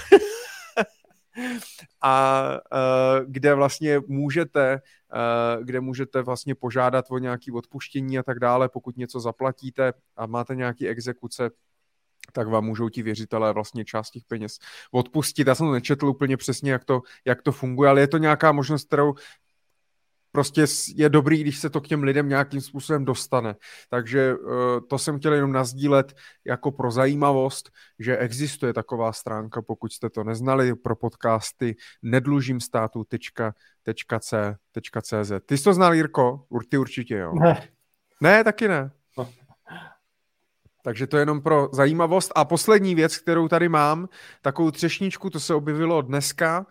a 2.02 2.44
uh, 2.72 3.24
kde 3.26 3.54
vlastně 3.54 4.00
můžete 4.06 4.80
uh, 5.12 5.64
kde 5.64 5.80
můžete 5.80 6.22
vlastně 6.22 6.54
požádat 6.54 7.04
o 7.10 7.18
nějaké 7.18 7.52
odpuštění 7.52 8.18
a 8.18 8.22
tak 8.22 8.38
dále, 8.38 8.68
pokud 8.68 8.96
něco 8.96 9.20
zaplatíte 9.20 9.92
a 10.16 10.26
máte 10.26 10.54
nějaké 10.54 10.88
exekuce, 10.88 11.50
tak 12.32 12.48
vám 12.48 12.64
můžou 12.64 12.88
ti 12.88 13.02
věřitelé 13.02 13.52
vlastně 13.52 13.84
část 13.84 14.10
těch 14.10 14.24
peněz 14.24 14.58
odpustit. 14.90 15.46
Já 15.46 15.54
jsem 15.54 15.66
to 15.66 15.72
nečetl 15.72 16.06
úplně 16.06 16.36
přesně, 16.36 16.72
jak 16.72 16.84
to, 16.84 17.02
jak 17.24 17.42
to 17.42 17.52
funguje, 17.52 17.90
ale 17.90 18.00
je 18.00 18.08
to 18.08 18.18
nějaká 18.18 18.52
možnost, 18.52 18.86
kterou 18.86 19.14
prostě 20.32 20.64
je 20.94 21.08
dobrý, 21.08 21.40
když 21.40 21.58
se 21.58 21.70
to 21.70 21.80
k 21.80 21.88
těm 21.88 22.02
lidem 22.02 22.28
nějakým 22.28 22.60
způsobem 22.60 23.04
dostane. 23.04 23.54
Takže 23.90 24.34
eh, 24.34 24.80
to 24.88 24.98
jsem 24.98 25.18
chtěl 25.18 25.34
jenom 25.34 25.52
nazdílet 25.52 26.12
jako 26.44 26.72
pro 26.72 26.90
zajímavost, 26.90 27.70
že 27.98 28.16
existuje 28.16 28.72
taková 28.72 29.12
stránka, 29.12 29.62
pokud 29.62 29.92
jste 29.92 30.10
to 30.10 30.24
neznali, 30.24 30.74
pro 30.74 30.96
podcasty 30.96 31.76
nedlužím 32.02 32.60
státu.cz. 32.60 33.22
Ty 35.46 35.58
jsi 35.58 35.64
to 35.64 35.74
znal, 35.74 35.94
Jirko? 35.94 36.46
Ty 36.68 36.78
určitě, 36.78 37.14
jo. 37.14 37.32
Ne. 37.34 37.68
Ne, 38.20 38.44
taky 38.44 38.68
ne. 38.68 38.90
Takže 40.82 41.06
to 41.06 41.16
je 41.16 41.22
jenom 41.22 41.40
pro 41.40 41.68
zajímavost. 41.72 42.32
A 42.34 42.44
poslední 42.44 42.94
věc, 42.94 43.16
kterou 43.18 43.48
tady 43.48 43.68
mám, 43.68 44.08
takovou 44.42 44.70
třešničku, 44.70 45.30
to 45.30 45.40
se 45.40 45.54
objevilo 45.54 46.02
dneska 46.02 46.58
uh, 46.58 46.64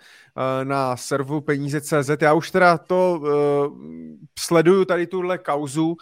na 0.64 0.98
servu 0.98 1.42
peníze.cz. 1.42 2.10
Já 2.22 2.34
už 2.34 2.52
teda 2.52 2.78
to 2.78 3.20
uh, 3.22 3.78
sleduju 4.40 4.86
tady 4.86 5.08
tuhle 5.08 5.38
kauzu 5.38 5.88
uh, 5.88 5.96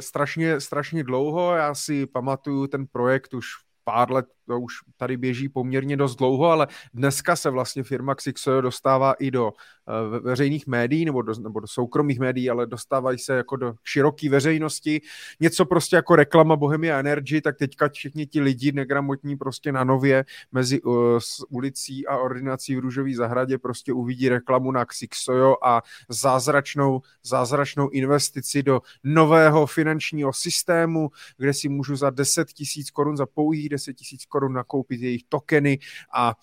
strašně, 0.00 0.60
strašně 0.60 1.04
dlouho. 1.04 1.54
Já 1.54 1.74
si 1.74 2.06
pamatuju 2.06 2.66
ten 2.66 2.86
projekt 2.86 3.34
už 3.34 3.46
pár 3.84 4.12
let 4.12 4.26
to 4.52 4.60
už 4.60 4.74
tady 4.96 5.16
běží 5.16 5.48
poměrně 5.48 5.96
dost 5.96 6.16
dlouho, 6.16 6.46
ale 6.46 6.66
dneska 6.94 7.36
se 7.36 7.50
vlastně 7.50 7.82
firma 7.82 8.14
Xixo 8.14 8.60
dostává 8.60 9.12
i 9.12 9.30
do 9.30 9.52
uh, 9.52 10.18
veřejných 10.18 10.66
médií 10.66 11.04
nebo 11.04 11.22
do, 11.22 11.34
nebo 11.34 11.60
do 11.60 11.66
soukromých 11.66 12.20
médií, 12.20 12.50
ale 12.50 12.66
dostávají 12.66 13.18
se 13.18 13.36
jako 13.36 13.56
do 13.56 13.74
široké 13.84 14.28
veřejnosti. 14.28 15.00
Něco 15.40 15.64
prostě 15.64 15.96
jako 15.96 16.16
reklama 16.16 16.56
Bohemia 16.56 16.98
Energy, 16.98 17.40
tak 17.40 17.56
teďka 17.56 17.88
všichni 17.88 18.26
ti 18.26 18.40
lidi 18.40 18.72
negramotní 18.72 19.36
prostě 19.36 19.72
na 19.72 19.84
nově 19.84 20.24
mezi 20.52 20.82
uh, 20.82 21.18
s 21.18 21.44
ulicí 21.48 22.06
a 22.06 22.18
ordinací 22.18 22.76
v 22.76 22.78
Růžové 22.78 23.14
zahradě 23.14 23.58
prostě 23.58 23.92
uvidí 23.92 24.28
reklamu 24.28 24.70
na 24.70 24.84
Xixojo 24.84 25.56
a 25.64 25.82
zázračnou, 26.08 27.00
zázračnou 27.24 27.88
investici 27.88 28.62
do 28.62 28.80
nového 29.04 29.66
finančního 29.66 30.32
systému, 30.32 31.10
kde 31.38 31.54
si 31.54 31.68
můžu 31.68 31.96
za 31.96 32.10
10 32.10 32.48
tisíc 32.52 32.90
korun, 32.90 33.16
za 33.16 33.26
pouhých 33.26 33.68
10 33.68 33.94
tisíc 33.94 34.24
korun 34.24 34.41
nakoupit 34.48 35.00
jejich 35.00 35.22
tokeny 35.28 35.78
a 36.14 36.34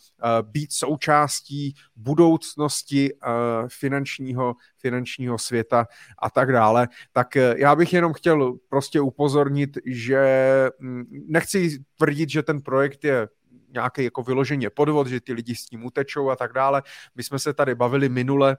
být 0.42 0.74
součástí 0.74 1.76
budoucnosti 1.96 3.14
finančního, 3.68 4.56
finančního 4.78 5.38
světa 5.38 5.88
a 6.20 6.30
tak 6.30 6.52
dále. 6.52 6.88
Tak 7.12 7.36
e, 7.36 7.56
já 7.58 7.76
bych 7.76 7.94
jenom 7.94 8.14
chtěl 8.14 8.58
prostě 8.70 9.02
upozornit, 9.02 9.78
že 9.86 10.20
nechci 11.10 11.84
tvrdit, 11.98 12.30
že 12.30 12.44
ten 12.44 12.62
projekt 12.62 13.04
je 13.04 13.28
nějaký 13.74 14.04
jako 14.04 14.24
vyloženě 14.24 14.70
podvod, 14.70 15.08
že 15.08 15.22
ty 15.22 15.34
lidi 15.34 15.56
s 15.56 15.72
ním 15.72 15.86
utečou 15.86 16.30
a 16.30 16.36
tak 16.36 16.54
dále. 16.54 16.84
My 17.16 17.24
jsme 17.24 17.40
se 17.40 17.54
tady 17.54 17.76
bavili 17.76 18.10
minule 18.10 18.58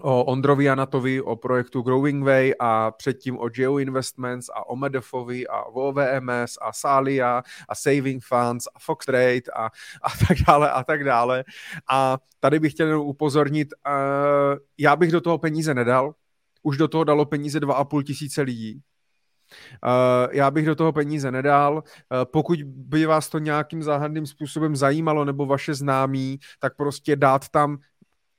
o 0.00 0.24
Ondrovi 0.24 0.70
Anatovi, 0.70 1.20
o 1.20 1.36
projektu 1.36 1.82
Growing 1.82 2.24
Way 2.24 2.54
a 2.60 2.90
předtím 2.90 3.38
o 3.38 3.48
Geo 3.48 3.78
Investments 3.78 4.48
a 4.48 4.68
o 4.68 4.76
Medofovi 4.76 5.46
a 5.46 5.62
o 5.62 5.92
VMS 5.92 6.58
a 6.62 6.72
Salia 6.72 7.42
a 7.68 7.74
Saving 7.74 8.24
Funds 8.24 8.66
a 8.74 8.78
Fox 8.78 9.06
Trade 9.06 9.42
a, 9.56 9.64
a 10.02 10.08
tak 10.28 10.38
dále 10.46 10.70
a 10.70 10.84
tak 10.84 11.04
dále. 11.04 11.44
A 11.90 12.18
tady 12.40 12.58
bych 12.58 12.72
chtěl 12.72 13.00
upozornit, 13.00 13.68
uh, 13.86 14.58
já 14.78 14.96
bych 14.96 15.12
do 15.12 15.20
toho 15.20 15.38
peníze 15.38 15.74
nedal, 15.74 16.14
už 16.62 16.76
do 16.76 16.88
toho 16.88 17.04
dalo 17.04 17.24
peníze 17.24 17.60
2,5 17.60 18.02
tisíce 18.02 18.42
lidí. 18.42 18.80
Uh, 19.84 20.32
já 20.32 20.50
bych 20.50 20.66
do 20.66 20.74
toho 20.74 20.92
peníze 20.92 21.30
nedal. 21.30 21.74
Uh, 21.74 21.82
pokud 22.24 22.62
by 22.62 23.06
vás 23.06 23.28
to 23.28 23.38
nějakým 23.38 23.82
záhadným 23.82 24.26
způsobem 24.26 24.76
zajímalo 24.76 25.24
nebo 25.24 25.46
vaše 25.46 25.74
známí, 25.74 26.38
tak 26.60 26.76
prostě 26.76 27.16
dát 27.16 27.48
tam 27.48 27.78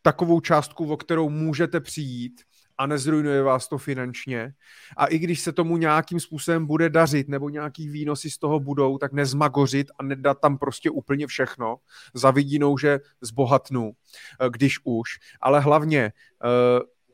takovou 0.08 0.40
částku, 0.40 0.92
o 0.94 0.98
kterou 0.98 1.30
můžete 1.30 1.80
přijít 1.80 2.42
a 2.78 2.88
nezrujnuje 2.88 3.44
vás 3.44 3.68
to 3.68 3.78
finančně. 3.78 4.54
A 4.98 5.06
i 5.06 5.18
když 5.18 5.42
se 5.42 5.52
tomu 5.52 5.78
nějakým 5.78 6.20
způsobem 6.20 6.66
bude 6.66 6.90
dařit 6.90 7.28
nebo 7.28 7.50
nějaký 7.50 7.90
výnosy 7.90 8.32
z 8.32 8.38
toho 8.38 8.60
budou, 8.60 8.98
tak 8.98 9.14
nezmagořit 9.14 9.88
a 10.00 10.04
nedat 10.04 10.40
tam 10.42 10.58
prostě 10.58 10.90
úplně 10.90 11.28
všechno 11.28 11.78
za 12.14 12.32
vidinou, 12.32 12.78
že 12.78 13.00
zbohatnu, 13.22 13.92
eh, 13.92 14.50
když 14.50 14.80
už. 14.84 15.10
Ale 15.42 15.60
hlavně 15.60 16.12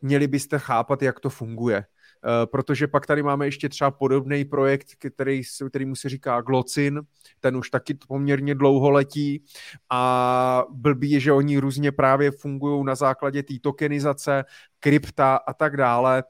měli 0.01 0.27
byste 0.27 0.59
chápat, 0.59 1.01
jak 1.01 1.19
to 1.19 1.30
funguje. 1.30 1.85
Eh, 2.26 2.45
protože 2.45 2.88
pak 2.88 3.06
tady 3.06 3.24
máme 3.24 3.45
ještě 3.48 3.69
třeba 3.69 3.92
podobný 3.92 4.45
projekt, 4.45 4.88
který, 5.10 5.42
který 5.69 5.85
mu 5.85 5.95
se 5.95 6.10
říká 6.10 6.42
Glocin, 6.42 7.02
ten 7.40 7.58
už 7.58 7.69
taky 7.69 7.93
poměrně 7.93 8.56
dlouho 8.56 8.92
letí. 8.92 9.43
A 9.90 10.64
blbý 10.69 11.11
je, 11.11 11.19
že 11.19 11.32
oni 11.32 11.58
různě 11.58 11.92
právě 11.92 12.32
fungují 12.32 12.85
na 12.85 12.95
základě 12.95 13.43
té 13.43 13.53
tokenizace, 13.61 14.43
krypta 14.80 15.35
a 15.35 15.53
tak 15.53 15.77
dále, 15.77 16.24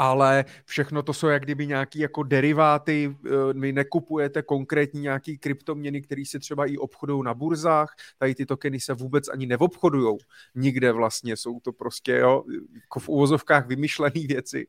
ale 0.00 0.44
všechno 0.64 1.02
to 1.02 1.12
jsou 1.12 1.26
jak 1.26 1.42
kdyby 1.42 1.66
nějaký 1.66 1.98
jako 1.98 2.22
deriváty, 2.22 3.16
eh, 3.26 3.30
vy 3.52 3.72
nekupujete 3.72 4.42
konkrétní 4.42 5.00
nějaký 5.00 5.38
kryptoměny, 5.38 6.02
které 6.02 6.22
se 6.26 6.38
třeba 6.38 6.66
i 6.66 6.76
obchodují 6.76 7.24
na 7.24 7.34
burzách, 7.34 7.94
tady 8.18 8.34
ty 8.34 8.46
tokeny 8.46 8.80
se 8.80 8.94
vůbec 8.94 9.28
ani 9.28 9.46
neobchodují 9.46 10.18
nikde 10.54 10.92
vlastně, 10.92 11.36
jsou 11.36 11.60
to 11.60 11.72
prostě 11.72 12.12
jo, 12.12 12.44
jako 12.74 13.00
v 13.00 13.08
uvozovkách 13.08 13.66
vymyšlené 13.66 14.20
věci. 14.28 14.66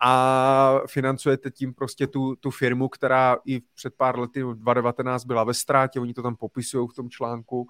A 0.00 0.80
financujete 0.86 1.50
tím 1.50 1.74
prostě 1.74 2.06
tu, 2.06 2.36
tu 2.36 2.50
firmu, 2.50 2.88
která 2.88 3.36
i 3.46 3.60
před 3.74 3.94
pár 3.94 4.18
lety 4.18 4.40
2019 4.40 5.24
byla 5.24 5.44
ve 5.44 5.54
ztrátě, 5.54 6.00
oni 6.00 6.14
to 6.14 6.22
tam 6.22 6.36
popisují 6.36 6.88
v 6.88 6.94
tom 6.94 7.10
článku. 7.10 7.66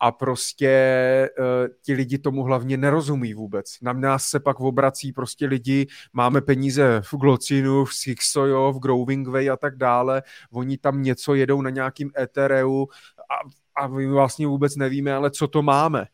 A 0.00 0.12
prostě 0.12 1.30
uh, 1.38 1.44
ti 1.82 1.92
lidi 1.92 2.18
tomu 2.18 2.42
hlavně 2.42 2.76
nerozumí 2.76 3.34
vůbec. 3.34 3.80
Na 3.82 3.92
nás 3.92 4.26
se 4.26 4.40
pak 4.40 4.60
obrací 4.60 5.12
prostě 5.12 5.46
lidi, 5.46 5.86
máme 6.26 6.40
peníze 6.40 7.00
v 7.04 7.14
Glocinu, 7.14 7.84
v 7.84 7.94
Sixojo, 7.94 8.72
v 8.72 8.78
Growingway 8.78 9.50
a 9.50 9.56
tak 9.56 9.76
dále, 9.76 10.22
oni 10.52 10.78
tam 10.78 11.02
něco 11.02 11.34
jedou 11.34 11.62
na 11.62 11.70
nějakým 11.70 12.10
Ethereu 12.18 12.86
a, 13.30 13.34
a 13.82 13.86
my 13.86 14.06
vlastně 14.06 14.46
vůbec 14.46 14.76
nevíme, 14.76 15.14
ale 15.14 15.30
co 15.30 15.48
to 15.48 15.62
máme. 15.62 16.06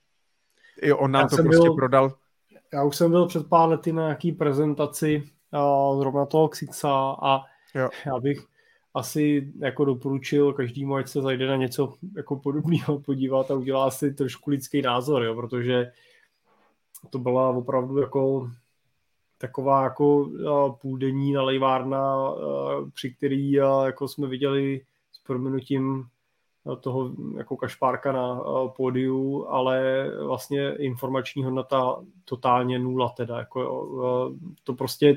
I 0.82 0.92
on 0.92 1.10
nám 1.10 1.23
já 1.23 1.28
to 1.28 1.36
prostě 1.36 1.68
byl, 1.68 1.74
prodal. 1.74 2.15
Já 2.73 2.84
už 2.84 2.97
jsem 2.97 3.10
byl 3.10 3.26
před 3.26 3.49
pár 3.49 3.68
lety 3.68 3.92
na 3.92 4.02
nějaký 4.02 4.32
prezentaci 4.32 5.23
uh, 5.52 6.00
zrovna 6.00 6.26
toho 6.26 6.49
Xixa 6.49 7.16
a 7.23 7.41
jo. 7.74 7.89
já 8.07 8.20
bych 8.20 8.44
asi 8.94 9.52
jako 9.58 9.84
doporučil 9.84 10.52
každému, 10.52 10.94
ať 10.94 11.08
se 11.08 11.23
zajde 11.23 11.47
na 11.47 11.57
něco 11.57 11.94
jako 12.16 12.36
podobného 12.36 13.00
podívat 13.00 13.50
a 13.50 13.55
udělá 13.55 13.91
si 13.91 14.15
trošku 14.15 14.50
lidský 14.50 14.82
názor, 14.82 15.24
jo, 15.24 15.34
protože 15.34 15.92
to 17.10 17.18
byla 17.18 17.49
opravdu 17.49 17.99
jako 17.99 18.50
taková 19.43 19.85
jako 19.85 20.31
půldenní 20.81 21.33
nalejvárna, 21.33 22.35
při 22.95 23.15
který 23.15 23.53
jako 23.53 24.09
jsme 24.09 24.27
viděli 24.29 24.81
s 25.12 25.19
proměnutím 25.19 26.05
toho 26.81 27.11
jako 27.37 27.57
kašpárka 27.57 28.12
na 28.12 28.41
pódiu, 28.77 29.47
ale 29.49 30.07
vlastně 30.27 30.77
informační 30.77 31.45
hodnota 31.45 31.97
totálně 32.25 32.79
nula 32.79 33.09
teda. 33.09 33.39
Jako, 33.39 34.37
to 34.65 34.75
prostě 34.75 35.17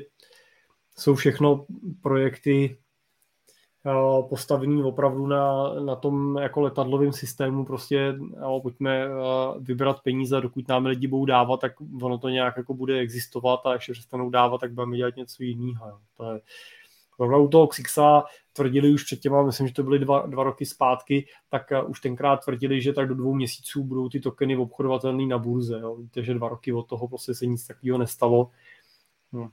jsou 0.98 1.14
všechno 1.14 1.64
projekty, 2.02 2.76
Eh, 2.76 2.85
postavený 4.28 4.82
opravdu 4.82 5.26
na, 5.26 5.74
na 5.74 5.96
tom 5.96 6.36
jako 6.36 6.60
letadlovém 6.60 7.12
systému, 7.12 7.64
prostě 7.64 8.14
jo, 8.40 8.60
pojďme 8.62 9.04
eh, 9.04 9.10
vybrat 9.60 10.00
peníze, 10.02 10.40
dokud 10.40 10.68
nám 10.68 10.86
lidi 10.86 11.06
budou 11.06 11.24
dávat, 11.24 11.60
tak 11.60 11.72
ono 12.02 12.18
to 12.18 12.28
nějak 12.28 12.56
jako 12.56 12.74
bude 12.74 12.98
existovat 12.98 13.66
a 13.66 13.72
ještě 13.72 13.92
přestanou 13.92 14.30
dávat, 14.30 14.60
tak 14.60 14.72
budeme 14.72 14.96
dělat 14.96 15.16
něco 15.16 15.42
jiného. 15.42 16.00
To 16.16 16.32
je, 16.32 16.40
Zrovna 17.18 17.36
u 17.38 17.48
toho 17.48 17.66
Xixa 17.66 18.24
tvrdili 18.52 18.90
už 18.90 19.04
před 19.04 19.20
těma, 19.20 19.42
myslím, 19.42 19.68
že 19.68 19.74
to 19.74 19.82
byly 19.82 19.98
dva, 19.98 20.26
dva 20.26 20.44
roky 20.44 20.66
zpátky, 20.66 21.26
tak 21.48 21.72
uh, 21.82 21.90
už 21.90 22.00
tenkrát 22.00 22.44
tvrdili, 22.44 22.82
že 22.82 22.92
tak 22.92 23.08
do 23.08 23.14
dvou 23.14 23.34
měsíců 23.34 23.84
budou 23.84 24.08
ty 24.08 24.20
tokeny 24.20 24.56
obchodovatelné 24.56 25.26
na 25.26 25.38
burze. 25.38 25.80
Jo. 25.80 25.96
Víte, 25.96 26.22
že 26.22 26.34
dva 26.34 26.48
roky 26.48 26.72
od 26.72 26.82
toho 26.82 27.08
prostě 27.08 27.34
se 27.34 27.46
nic 27.46 27.66
takového 27.66 27.98
nestalo. 27.98 28.50
No 29.32 29.50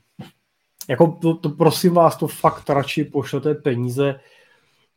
jako 0.90 1.18
to, 1.22 1.36
to, 1.38 1.50
prosím 1.50 1.94
vás, 1.94 2.18
to 2.18 2.28
fakt 2.28 2.70
radši 2.70 3.04
pošlete 3.04 3.54
peníze 3.54 4.20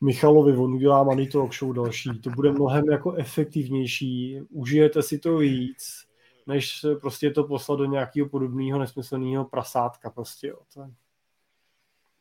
Michalovi, 0.01 0.57
on 0.57 0.75
udělá 0.75 1.03
Money 1.03 1.29
Talk 1.29 1.55
Show 1.55 1.73
další. 1.73 2.21
To 2.21 2.31
bude 2.31 2.53
mnohem 2.53 2.85
jako 2.91 3.13
efektivnější, 3.13 4.41
užijete 4.51 5.03
si 5.03 5.19
to 5.19 5.39
víc, 5.39 6.07
než 6.47 6.87
prostě 7.01 7.31
to 7.31 7.45
poslat 7.45 7.77
do 7.77 7.85
nějakého 7.85 8.29
podobného 8.29 8.79
nesmyslného 8.79 9.45
prasátka 9.45 10.11
prostě, 10.11 10.49
jo. 10.49 10.59
To 10.75 10.81
je... 10.81 10.89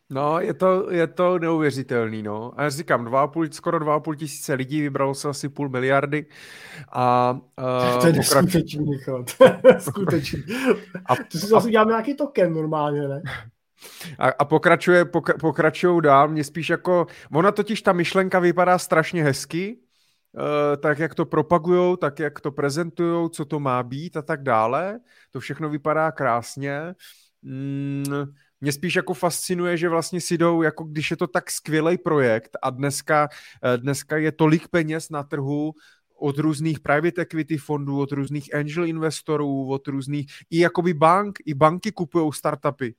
No, 0.09 0.39
je 0.39 0.53
to, 0.53 0.91
je 0.91 1.07
to 1.07 1.39
neuvěřitelný, 1.39 2.23
no. 2.23 2.51
A 2.55 2.63
já 2.63 2.69
říkám, 2.69 3.05
dva 3.05 3.27
půl, 3.27 3.47
skoro 3.51 3.79
2,5 3.79 4.15
tisíce 4.15 4.53
lidí, 4.53 4.81
vybralo 4.81 5.15
se 5.15 5.29
asi 5.29 5.49
půl 5.49 5.69
miliardy 5.69 6.25
a... 6.91 7.37
Uh, 7.93 8.01
to 8.01 8.07
je 8.07 8.13
neskutečný, 8.13 8.99
skutečný. 9.79 10.43
A, 11.05 11.15
to 11.15 11.37
si 11.37 11.47
zase 11.47 11.67
uděláme 11.67 11.91
nějaký 11.91 12.13
token 12.13 12.53
normálně, 12.53 13.07
ne? 13.07 13.21
A, 14.19 14.27
a 14.29 14.45
pokračuje, 14.45 15.05
pok, 15.05 15.39
pokračují 15.39 16.01
dál, 16.01 16.27
mě 16.27 16.43
spíš 16.43 16.69
jako, 16.69 17.07
ona 17.31 17.51
totiž 17.51 17.81
ta 17.81 17.93
myšlenka 17.93 18.39
vypadá 18.39 18.77
strašně 18.77 19.23
hezky, 19.23 19.77
uh, 20.31 20.41
tak 20.81 20.99
jak 20.99 21.15
to 21.15 21.25
propagujou, 21.25 21.95
tak 21.95 22.19
jak 22.19 22.39
to 22.39 22.51
prezentujou, 22.51 23.29
co 23.29 23.45
to 23.45 23.59
má 23.59 23.83
být 23.83 24.17
a 24.17 24.21
tak 24.21 24.43
dále, 24.43 24.99
to 25.31 25.39
všechno 25.39 25.69
vypadá 25.69 26.11
krásně. 26.11 26.95
Mm, 27.41 28.03
mě 28.61 28.71
spíš 28.71 28.95
jako 28.95 29.13
fascinuje, 29.13 29.77
že 29.77 29.89
vlastně 29.89 30.21
si 30.21 30.37
jdou, 30.37 30.61
jako 30.61 30.83
když 30.83 31.11
je 31.11 31.17
to 31.17 31.27
tak 31.27 31.51
skvělý 31.51 31.97
projekt 31.97 32.57
a 32.61 32.69
dneska, 32.69 33.29
eh, 33.63 33.77
dneska 33.77 34.17
je 34.17 34.31
tolik 34.31 34.67
peněz 34.67 35.09
na 35.09 35.23
trhu, 35.23 35.73
od 36.17 36.37
různých 36.37 36.79
private 36.79 37.21
equity 37.21 37.57
fondů, 37.57 37.99
od 37.99 38.11
různých 38.11 38.55
angel 38.55 38.85
investorů, 38.85 39.69
od 39.69 39.87
různých, 39.87 40.27
i 40.49 40.59
jakoby 40.59 40.93
bank, 40.93 41.39
i 41.45 41.53
banky 41.53 41.91
kupují 41.91 42.33
startupy 42.33 42.95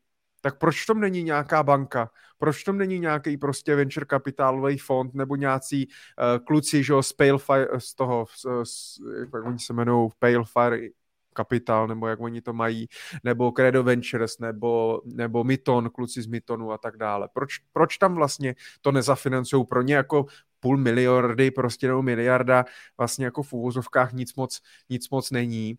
tak 0.46 0.58
proč 0.58 0.86
tom 0.86 1.00
není 1.00 1.22
nějaká 1.22 1.62
banka? 1.62 2.10
Proč 2.38 2.64
tom 2.64 2.78
není 2.78 2.98
nějaký 2.98 3.36
prostě 3.36 3.74
venture 3.74 4.06
kapitálový 4.06 4.78
fond 4.78 5.14
nebo 5.14 5.36
nějací 5.36 5.86
uh, 5.86 6.44
kluci, 6.44 6.84
že 6.84 6.94
z 7.00 7.12
Palefire, 7.12 7.66
z 7.78 7.94
toho, 7.94 8.26
z, 8.36 8.46
z, 8.70 8.98
jak 9.34 9.44
oni 9.44 9.58
se 9.58 9.72
jmenují, 9.72 10.10
Palefire 10.18 10.88
Capital, 11.36 11.88
nebo 11.88 12.06
jak 12.06 12.20
oni 12.20 12.40
to 12.40 12.52
mají, 12.52 12.86
nebo 13.24 13.52
Credo 13.52 13.82
Ventures, 13.82 14.38
nebo, 14.38 15.02
nebo 15.04 15.44
Myton, 15.44 15.90
kluci 15.90 16.22
z 16.22 16.26
Mytonu 16.26 16.72
a 16.72 16.78
tak 16.78 16.96
dále. 16.96 17.28
Proč, 17.32 17.58
proč 17.72 17.98
tam 17.98 18.14
vlastně 18.14 18.54
to 18.80 18.92
nezafinancují 18.92 19.66
pro 19.66 19.82
ně 19.82 19.94
jako 19.94 20.26
půl 20.60 20.76
miliardy, 20.76 21.50
prostě 21.50 21.88
nebo 21.88 22.02
miliarda, 22.02 22.64
vlastně 22.98 23.24
jako 23.24 23.42
v 23.42 23.52
úvozovkách 23.52 24.12
nic 24.12 24.34
moc, 24.34 24.60
nic 24.90 25.10
moc 25.10 25.30
není 25.30 25.78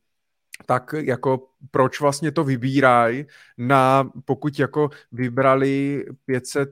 tak 0.66 0.96
jako 0.98 1.48
proč 1.72 2.02
vlastně 2.02 2.32
to 2.32 2.44
vybírají 2.44 3.26
na, 3.58 4.12
pokud 4.26 4.60
jako 4.60 4.90
vybrali 5.12 6.06
500, 6.26 6.70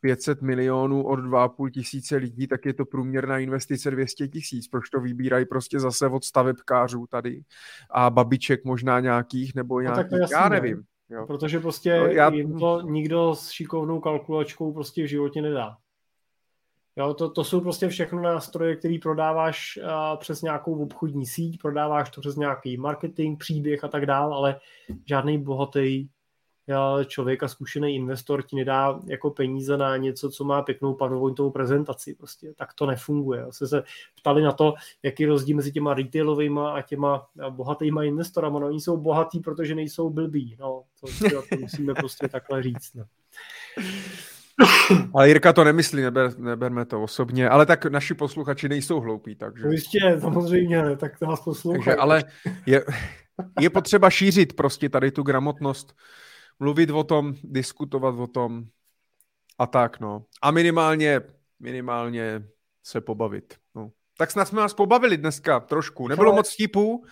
500 0.00 0.38
eh, 0.42 0.46
milionů 0.46 1.06
od 1.06 1.20
2,5 1.20 1.70
tisíce 1.70 2.16
lidí, 2.16 2.46
tak 2.46 2.66
je 2.66 2.74
to 2.74 2.84
průměrná 2.84 3.38
investice 3.38 3.90
200 3.90 4.28
tisíc. 4.28 4.68
Proč 4.68 4.90
to 4.90 5.00
vybírají 5.00 5.44
prostě 5.44 5.80
zase 5.80 6.06
od 6.06 6.24
stavebkářů 6.24 7.06
tady 7.06 7.42
a 7.90 8.10
babiček 8.10 8.64
možná 8.64 9.00
nějakých 9.00 9.54
nebo 9.54 9.80
nějakých, 9.80 10.12
no, 10.12 10.18
jasný, 10.18 10.34
já 10.34 10.48
nevím. 10.48 10.82
Jo. 11.10 11.26
Protože 11.26 11.60
prostě 11.60 12.00
no, 12.00 12.06
já... 12.06 12.28
jim 12.32 12.58
to 12.58 12.80
nikdo 12.80 13.34
s 13.34 13.50
šikovnou 13.50 14.00
kalkulačkou 14.00 14.72
prostě 14.72 15.04
v 15.04 15.08
životě 15.08 15.42
nedá. 15.42 15.76
Jo, 17.00 17.14
to, 17.14 17.30
to 17.30 17.44
jsou 17.44 17.60
prostě 17.60 17.88
všechno 17.88 18.22
nástroje, 18.22 18.76
které 18.76 18.98
prodáváš 19.02 19.78
uh, 19.82 20.18
přes 20.18 20.42
nějakou 20.42 20.82
obchodní 20.82 21.26
síť, 21.26 21.60
prodáváš 21.60 22.10
to 22.10 22.20
přes 22.20 22.36
nějaký 22.36 22.76
marketing, 22.76 23.38
příběh 23.38 23.84
a 23.84 23.88
tak 23.88 24.06
dál, 24.06 24.34
ale 24.34 24.60
žádný 25.06 25.38
bohatý 25.38 26.08
uh, 26.68 27.04
člověk 27.04 27.42
a 27.42 27.48
zkušený 27.48 27.94
investor 27.94 28.42
ti 28.42 28.56
nedá 28.56 29.00
jako 29.06 29.30
peníze 29.30 29.76
na 29.76 29.96
něco, 29.96 30.30
co 30.30 30.44
má 30.44 30.62
pěknou 30.62 30.94
PowerPointovou 30.94 31.50
prezentaci. 31.50 32.14
Prostě 32.14 32.52
tak 32.56 32.74
to 32.74 32.86
nefunguje. 32.86 33.46
Se 33.50 33.68
se 33.68 33.82
ptali 34.20 34.42
na 34.42 34.52
to, 34.52 34.74
jaký 35.02 35.26
rozdíl 35.26 35.56
mezi 35.56 35.72
těma 35.72 35.94
retailovými 35.94 36.60
a 36.72 36.82
těma 36.82 37.26
bohatýma 37.50 38.04
investorama. 38.04 38.58
No, 38.58 38.66
oni 38.66 38.80
jsou 38.80 38.96
bohatý, 38.96 39.40
protože 39.40 39.74
nejsou 39.74 40.10
blbí. 40.10 40.56
No, 40.60 40.82
to, 41.00 41.06
to 41.48 41.56
musíme 41.60 41.94
prostě 41.94 42.28
takhle 42.28 42.62
říct. 42.62 42.94
No. 42.94 43.04
Ale 45.14 45.28
Jirka 45.28 45.52
to 45.52 45.64
nemyslí, 45.64 46.02
neber, 46.02 46.38
neberme 46.38 46.84
to 46.84 47.02
osobně, 47.02 47.48
ale 47.48 47.66
tak 47.66 47.86
naši 47.86 48.14
posluchači 48.14 48.68
nejsou 48.68 49.00
hloupí, 49.00 49.34
takže... 49.36 49.64
No 49.64 49.70
jistě, 49.70 50.16
samozřejmě, 50.20 50.82
ne, 50.82 50.96
tak 50.96 51.18
to 51.18 51.26
nás 51.26 51.40
poslouchají. 51.40 51.84
Takže, 51.84 51.96
ale 51.96 52.24
je, 52.66 52.84
je 53.60 53.70
potřeba 53.70 54.10
šířit 54.10 54.52
prostě 54.52 54.88
tady 54.88 55.10
tu 55.10 55.22
gramotnost, 55.22 55.96
mluvit 56.58 56.90
o 56.90 57.04
tom, 57.04 57.34
diskutovat 57.44 58.14
o 58.18 58.26
tom 58.26 58.64
a 59.58 59.66
tak, 59.66 60.00
no. 60.00 60.24
A 60.42 60.50
minimálně, 60.50 61.20
minimálně 61.60 62.42
se 62.82 63.00
pobavit, 63.00 63.54
no. 63.74 63.90
Tak 64.18 64.30
snad 64.30 64.44
jsme 64.44 64.60
vás 64.60 64.74
pobavili 64.74 65.16
dneska 65.16 65.60
trošku. 65.60 66.08
Nebylo 66.08 66.32
moc 66.32 66.52
vtipů? 66.54 67.04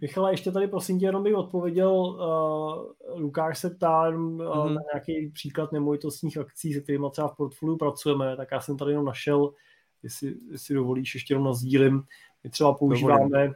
Michale, 0.00 0.32
ještě 0.32 0.52
tady 0.52 0.68
prosím 0.68 0.98
tě, 0.98 1.06
jenom 1.06 1.22
bych 1.22 1.34
odpověděl, 1.34 1.92
uh, 1.92 3.20
Lukáš 3.20 3.58
se 3.58 3.70
ptá 3.70 4.08
uh, 4.08 4.14
mm-hmm. 4.14 4.74
na 4.74 4.80
nějaký 4.94 5.30
příklad 5.30 5.72
nemovitostních 5.72 6.38
akcí, 6.38 6.72
se 6.72 6.80
kterými 6.80 7.06
třeba 7.10 7.28
v 7.28 7.36
portfoliu 7.36 7.76
pracujeme, 7.76 8.36
tak 8.36 8.48
já 8.52 8.60
jsem 8.60 8.76
tady 8.76 8.92
jenom 8.92 9.04
našel, 9.04 9.52
jestli, 10.02 10.34
jestli 10.50 10.74
dovolíš, 10.74 11.14
ještě 11.14 11.34
jenom 11.34 11.44
nazdílím. 11.44 12.02
My 12.44 12.50
třeba 12.50 12.74
používáme 12.74 13.46
uh, 13.46 13.52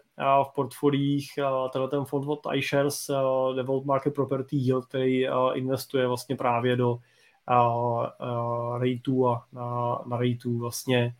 v 0.50 0.54
portfoliích 0.54 1.30
uh, 1.38 1.70
tenhle 1.70 1.88
ten 1.88 2.04
fond 2.04 2.28
od 2.28 2.40
iShares, 2.54 3.08
uh, 3.08 3.56
Developed 3.56 3.86
Market 3.86 4.14
Property 4.14 4.56
Yield, 4.56 4.86
který 4.86 5.28
uh, 5.28 5.34
investuje 5.54 6.06
vlastně 6.06 6.36
právě 6.36 6.76
do 6.76 6.90
uh, 6.90 6.98
uh, 7.50 8.78
rateů 8.78 9.26
a 9.28 9.44
na, 9.52 9.98
na 10.06 10.16
rateů 10.16 10.58
vlastně 10.58 11.14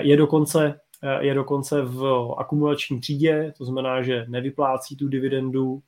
je 0.00 0.16
dokonce 0.16 0.80
je 1.20 1.34
dokonce 1.34 1.82
v 1.82 2.32
akumulační 2.38 3.00
třídě, 3.00 3.52
to 3.58 3.64
znamená, 3.64 4.02
že 4.02 4.24
nevyplácí 4.28 4.96
tu 4.96 5.08
dividendu 5.08 5.82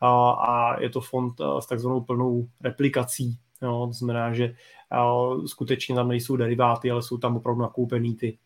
a, 0.00 0.80
je 0.80 0.90
to 0.90 1.00
fond 1.00 1.40
eh, 1.40 1.62
s 1.62 1.66
takzvanou 1.66 2.00
plnou 2.00 2.48
replikací. 2.60 3.38
No, 3.62 3.86
to 3.86 3.92
znamená, 3.92 4.32
že 4.34 4.44
eh, 4.44 5.48
skutečně 5.48 5.94
tam 5.94 6.08
nejsou 6.08 6.36
deriváty, 6.36 6.90
ale 6.90 7.02
jsou 7.02 7.18
tam 7.18 7.36
opravdu 7.36 7.62
nakoupený 7.62 8.16
ty 8.16 8.38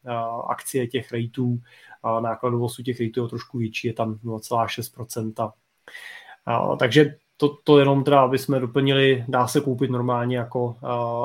akcie 0.48 0.86
těch 0.86 1.12
rejtů. 1.12 1.60
Nákladovost 2.20 2.78
u 2.78 2.82
těch 2.82 3.00
rejtů 3.00 3.22
je 3.22 3.28
trošku 3.28 3.58
větší, 3.58 3.86
je 3.86 3.92
tam 3.92 4.14
0,6%. 4.24 5.52
A, 6.46 6.76
takže 6.76 7.14
to, 7.36 7.56
to 7.64 7.78
jenom 7.78 8.04
teda, 8.04 8.20
aby 8.20 8.38
jsme 8.38 8.60
doplnili, 8.60 9.24
dá 9.28 9.46
se 9.46 9.60
koupit 9.60 9.90
normálně 9.90 10.36
jako 10.36 10.76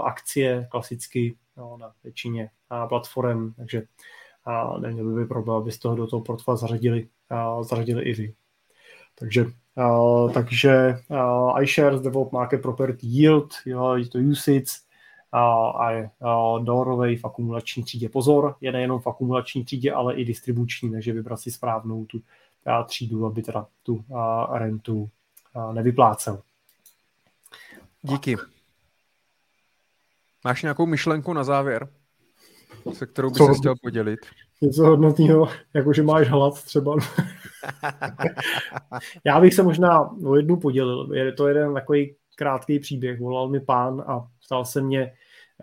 akcie 0.06 0.68
klasicky 0.72 1.38
no, 1.58 1.78
na 1.78 1.92
většině 2.04 2.50
platform, 2.90 3.54
takže 3.54 3.84
a 4.46 4.80
neměl 4.80 5.16
by 5.16 5.26
problém, 5.26 5.58
aby 5.58 5.72
z 5.72 5.80
toho 5.80 5.96
do 5.96 6.08
toho 6.08 6.22
portfolia 6.22 6.58
zařadili, 6.58 7.08
a 7.30 7.64
zařadili 7.64 8.04
i 8.04 8.14
vy. 8.14 8.34
Takže, 9.16 9.46
a, 9.78 10.28
takže 10.34 11.00
a, 11.10 11.62
iShares, 11.62 12.02
Develop 12.02 12.32
Market 12.32 12.62
Property 12.62 13.08
Yield, 13.08 13.54
jo, 13.66 13.96
je 13.96 14.10
to 14.10 14.18
usage, 14.18 14.66
a, 15.32 15.70
a 15.70 15.92
je 15.92 16.10
a, 16.22 16.58
dolarový 16.60 17.16
v 17.16 17.26
akumulační 17.26 17.84
třídě. 17.84 18.10
Pozor, 18.10 18.56
je 18.62 18.72
nejenom 18.72 19.00
v 19.00 19.08
akumulační 19.08 19.66
třídě, 19.66 19.92
ale 19.92 20.16
i 20.16 20.26
distribuční, 20.26 20.92
takže 20.92 21.14
vybrat 21.14 21.38
si 21.38 21.52
správnou 21.52 22.06
tu 22.06 22.22
a, 22.66 22.84
třídu, 22.84 23.26
aby 23.26 23.42
teda 23.42 23.68
tu 23.84 24.06
a, 24.16 24.58
rentu 24.60 25.10
a, 25.56 25.74
nevyplácel. 25.74 26.42
Díky. 28.02 28.38
Máš 30.44 30.62
nějakou 30.62 30.86
myšlenku 30.86 31.34
na 31.34 31.44
závěr? 31.44 31.90
Se 32.92 33.06
kterou 33.06 33.30
by 33.30 33.36
se 33.36 33.54
chtěl 33.58 33.76
podělit. 33.82 34.20
Něco 34.62 34.86
hodnotného, 34.86 35.48
jakože 35.74 36.04
máš 36.04 36.30
hlad 36.30 36.64
třeba. 36.64 36.96
Já 39.26 39.42
bych 39.42 39.54
se 39.54 39.64
možná 39.64 40.12
o 40.26 40.36
jednu 40.36 40.58
podělil. 40.58 41.14
Je 41.14 41.32
to 41.32 41.48
jeden 41.48 41.74
takový 41.74 42.16
krátký 42.36 42.80
příběh. 42.80 43.20
Volal 43.20 43.50
mi 43.50 43.60
pán 43.60 44.04
a 44.08 44.28
ptal 44.46 44.66
se 44.66 44.82
mě, 44.82 45.14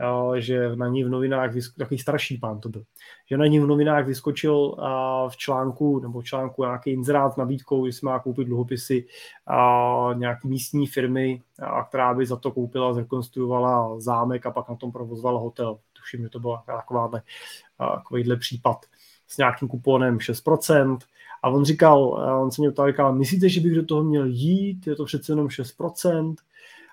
eh, 0.00 0.40
že 0.40 0.76
na 0.76 0.88
ní 0.88 1.04
v 1.04 1.08
novinách, 1.08 1.52
takový 1.78 1.98
starší 1.98 2.38
pán 2.38 2.60
to 2.60 2.68
byl, 2.68 2.82
že 3.30 3.36
na 3.36 3.46
ní 3.46 3.60
v 3.60 3.66
novinách 3.66 4.06
vyskočil 4.06 4.76
eh, 4.78 4.82
v 5.28 5.36
článku, 5.36 6.00
nebo 6.00 6.20
v 6.20 6.24
článku 6.24 6.62
nějaký 6.62 6.90
inzerát 6.90 7.32
s 7.32 7.36
nabídkou, 7.36 7.86
že 7.86 7.92
si 7.92 8.06
má 8.06 8.18
koupit 8.18 8.44
dluhopisy 8.44 9.06
nějaký 10.14 10.48
místní 10.48 10.86
firmy, 10.86 11.42
která 11.88 12.14
by 12.14 12.26
za 12.26 12.36
to 12.36 12.50
koupila, 12.50 12.94
zrekonstruovala 12.94 14.00
zámek 14.00 14.46
a 14.46 14.50
pak 14.50 14.68
na 14.68 14.76
tom 14.76 14.92
provozovala 14.92 15.40
hotel 15.40 15.78
tuším, 16.00 16.22
že 16.22 16.28
to 16.28 16.40
byl 16.40 16.58
takovýhle 17.78 18.36
případ 18.36 18.76
s 19.26 19.38
nějakým 19.38 19.68
kuponem 19.68 20.18
6%. 20.18 20.98
A 21.42 21.48
on 21.48 21.64
říkal, 21.64 22.04
on 22.42 22.50
se 22.50 22.62
mě 22.62 22.70
ptal, 22.70 22.90
říkal, 22.90 23.14
myslíte, 23.14 23.48
že 23.48 23.60
bych 23.60 23.74
do 23.74 23.84
toho 23.84 24.04
měl 24.04 24.26
jít, 24.26 24.86
je 24.86 24.96
to 24.96 25.04
přece 25.04 25.32
jenom 25.32 25.46
6%? 25.48 26.34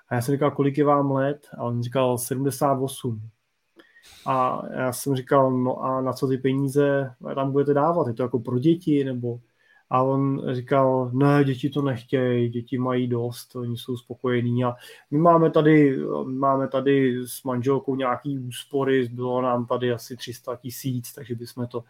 A 0.09 0.15
já 0.15 0.21
jsem 0.21 0.35
říkal, 0.35 0.51
kolik 0.51 0.77
je 0.77 0.85
vám 0.85 1.11
let? 1.11 1.47
A 1.57 1.63
on 1.63 1.83
říkal 1.83 2.17
78. 2.17 3.21
A 4.25 4.61
já 4.73 4.93
jsem 4.93 5.15
říkal, 5.15 5.51
no 5.51 5.83
a 5.83 6.01
na 6.01 6.13
co 6.13 6.27
ty 6.27 6.37
peníze 6.37 7.13
tam 7.35 7.51
budete 7.51 7.73
dávat? 7.73 8.07
Je 8.07 8.13
to 8.13 8.23
jako 8.23 8.39
pro 8.39 8.59
děti 8.59 9.03
nebo 9.03 9.39
a 9.89 10.03
on 10.03 10.41
říkal, 10.53 11.11
ne, 11.13 11.43
děti 11.43 11.69
to 11.69 11.81
nechtějí, 11.81 12.49
děti 12.49 12.77
mají 12.77 13.07
dost, 13.07 13.55
oni 13.55 13.77
jsou 13.77 13.97
spokojení 13.97 14.63
a 14.63 14.75
my 15.11 15.17
máme 15.17 15.51
tady, 15.51 15.97
máme 16.25 16.67
tady 16.67 17.17
s 17.27 17.43
manželkou 17.43 17.95
nějaký 17.95 18.39
úspory, 18.39 19.09
bylo 19.11 19.41
nám 19.41 19.65
tady 19.65 19.91
asi 19.91 20.17
300 20.17 20.55
tisíc, 20.55 21.13
takže 21.13 21.35
bychom 21.35 21.67
to 21.67 21.83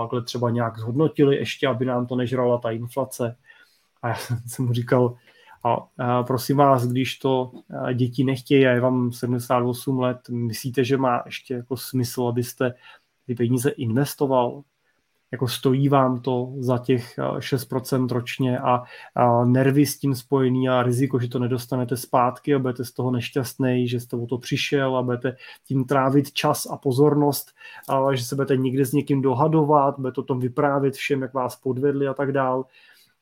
takhle 0.00 0.22
třeba 0.22 0.50
nějak 0.50 0.78
zhodnotili 0.78 1.36
ještě, 1.36 1.68
aby 1.68 1.84
nám 1.84 2.06
to 2.06 2.16
nežrala 2.16 2.58
ta 2.58 2.70
inflace. 2.70 3.36
A 4.02 4.08
já 4.08 4.14
jsem 4.46 4.66
mu 4.66 4.72
říkal, 4.72 5.16
a, 5.64 5.76
a 5.98 6.22
prosím 6.22 6.56
vás, 6.56 6.86
když 6.86 7.18
to 7.18 7.52
děti 7.94 8.24
nechtějí 8.24 8.66
a 8.66 8.70
je 8.70 8.80
vám 8.80 9.12
78 9.12 9.98
let, 9.98 10.28
myslíte, 10.28 10.84
že 10.84 10.96
má 10.96 11.22
ještě 11.26 11.54
jako 11.54 11.76
smysl, 11.76 12.22
abyste 12.22 12.74
ty 13.26 13.34
peníze 13.34 13.70
investoval? 13.70 14.62
Jako 15.32 15.48
stojí 15.48 15.88
vám 15.88 16.20
to 16.20 16.52
za 16.58 16.78
těch 16.78 17.18
6% 17.18 18.04
eh, 18.04 18.14
ročně 18.14 18.58
a, 18.58 18.82
a 19.14 19.44
nervy 19.44 19.86
s 19.86 19.98
tím 19.98 20.14
spojený 20.14 20.68
a 20.68 20.82
riziko, 20.82 21.18
že 21.18 21.28
to 21.28 21.38
nedostanete 21.38 21.96
zpátky 21.96 22.54
a 22.54 22.58
budete 22.58 22.84
z 22.84 22.92
toho 22.92 23.10
nešťastný, 23.10 23.88
že 23.88 24.00
jste 24.00 24.16
o 24.16 24.26
to 24.26 24.38
přišel 24.38 24.96
a 24.96 25.02
budete 25.02 25.36
tím 25.64 25.84
trávit 25.84 26.32
čas 26.32 26.66
a 26.66 26.76
pozornost, 26.76 27.52
a 27.88 28.14
že 28.14 28.24
se 28.24 28.34
budete 28.34 28.56
někde 28.56 28.84
s 28.86 28.92
někým 28.92 29.22
dohadovat, 29.22 29.98
budete 29.98 30.20
o 30.20 30.24
tom 30.24 30.40
vyprávět 30.40 30.94
všem, 30.94 31.22
jak 31.22 31.34
vás 31.34 31.56
podvedli 31.56 32.08
a 32.08 32.14
tak 32.14 32.32
dál. 32.32 32.64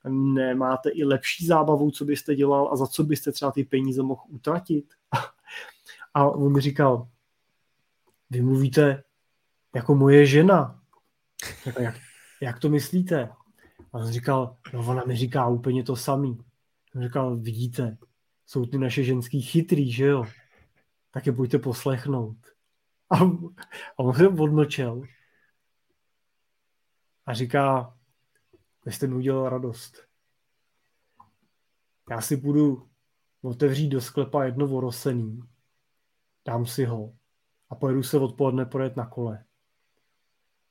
Nemáte 0.08 0.90
i 0.90 1.04
lepší 1.04 1.46
zábavu, 1.46 1.90
co 1.90 2.04
byste 2.04 2.34
dělal 2.34 2.68
a 2.72 2.76
za 2.76 2.86
co 2.86 3.04
byste 3.04 3.32
třeba 3.32 3.52
ty 3.52 3.64
peníze 3.64 4.02
mohl 4.02 4.20
utratit. 4.28 4.84
A 6.14 6.24
on 6.24 6.52
mi 6.52 6.60
říkal, 6.60 7.08
vy 8.30 8.42
mluvíte 8.42 9.02
jako 9.74 9.94
moje 9.94 10.26
žena, 10.26 10.78
jak, 11.80 11.94
jak 12.40 12.58
to 12.58 12.68
myslíte? 12.68 13.28
A 13.92 13.98
on 13.98 14.12
říkal, 14.12 14.56
no 14.72 14.86
ona 14.86 15.04
mi 15.06 15.16
říká 15.16 15.48
úplně 15.48 15.84
to 15.84 15.96
samý. 15.96 16.38
On 16.94 17.02
říkal, 17.02 17.36
vidíte, 17.36 17.96
jsou 18.46 18.66
ty 18.66 18.78
naše 18.78 19.04
ženský 19.04 19.42
chytrý, 19.42 19.92
že 19.92 20.06
jo? 20.06 20.24
Tak 21.10 21.26
je 21.26 21.32
pojďte 21.32 21.58
poslechnout. 21.58 22.36
A, 23.10 23.16
a 23.98 23.98
on 23.98 24.14
se 24.14 24.28
odmlčel 24.28 25.02
a 27.26 27.34
říká, 27.34 27.96
vy 28.84 28.92
jste 28.92 29.06
mi 29.06 29.14
udělal 29.14 29.48
radost. 29.48 30.08
Já 32.10 32.20
si 32.20 32.36
budu 32.36 32.88
otevřít 33.42 33.88
do 33.88 34.00
sklepa 34.00 34.44
jedno 34.44 34.66
vorosený, 34.66 35.40
dám 36.46 36.66
si 36.66 36.84
ho 36.84 37.16
a 37.70 37.74
pojedu 37.74 38.02
se 38.02 38.18
odpoledne 38.18 38.64
projet 38.64 38.96
na 38.96 39.06
kole. 39.06 39.44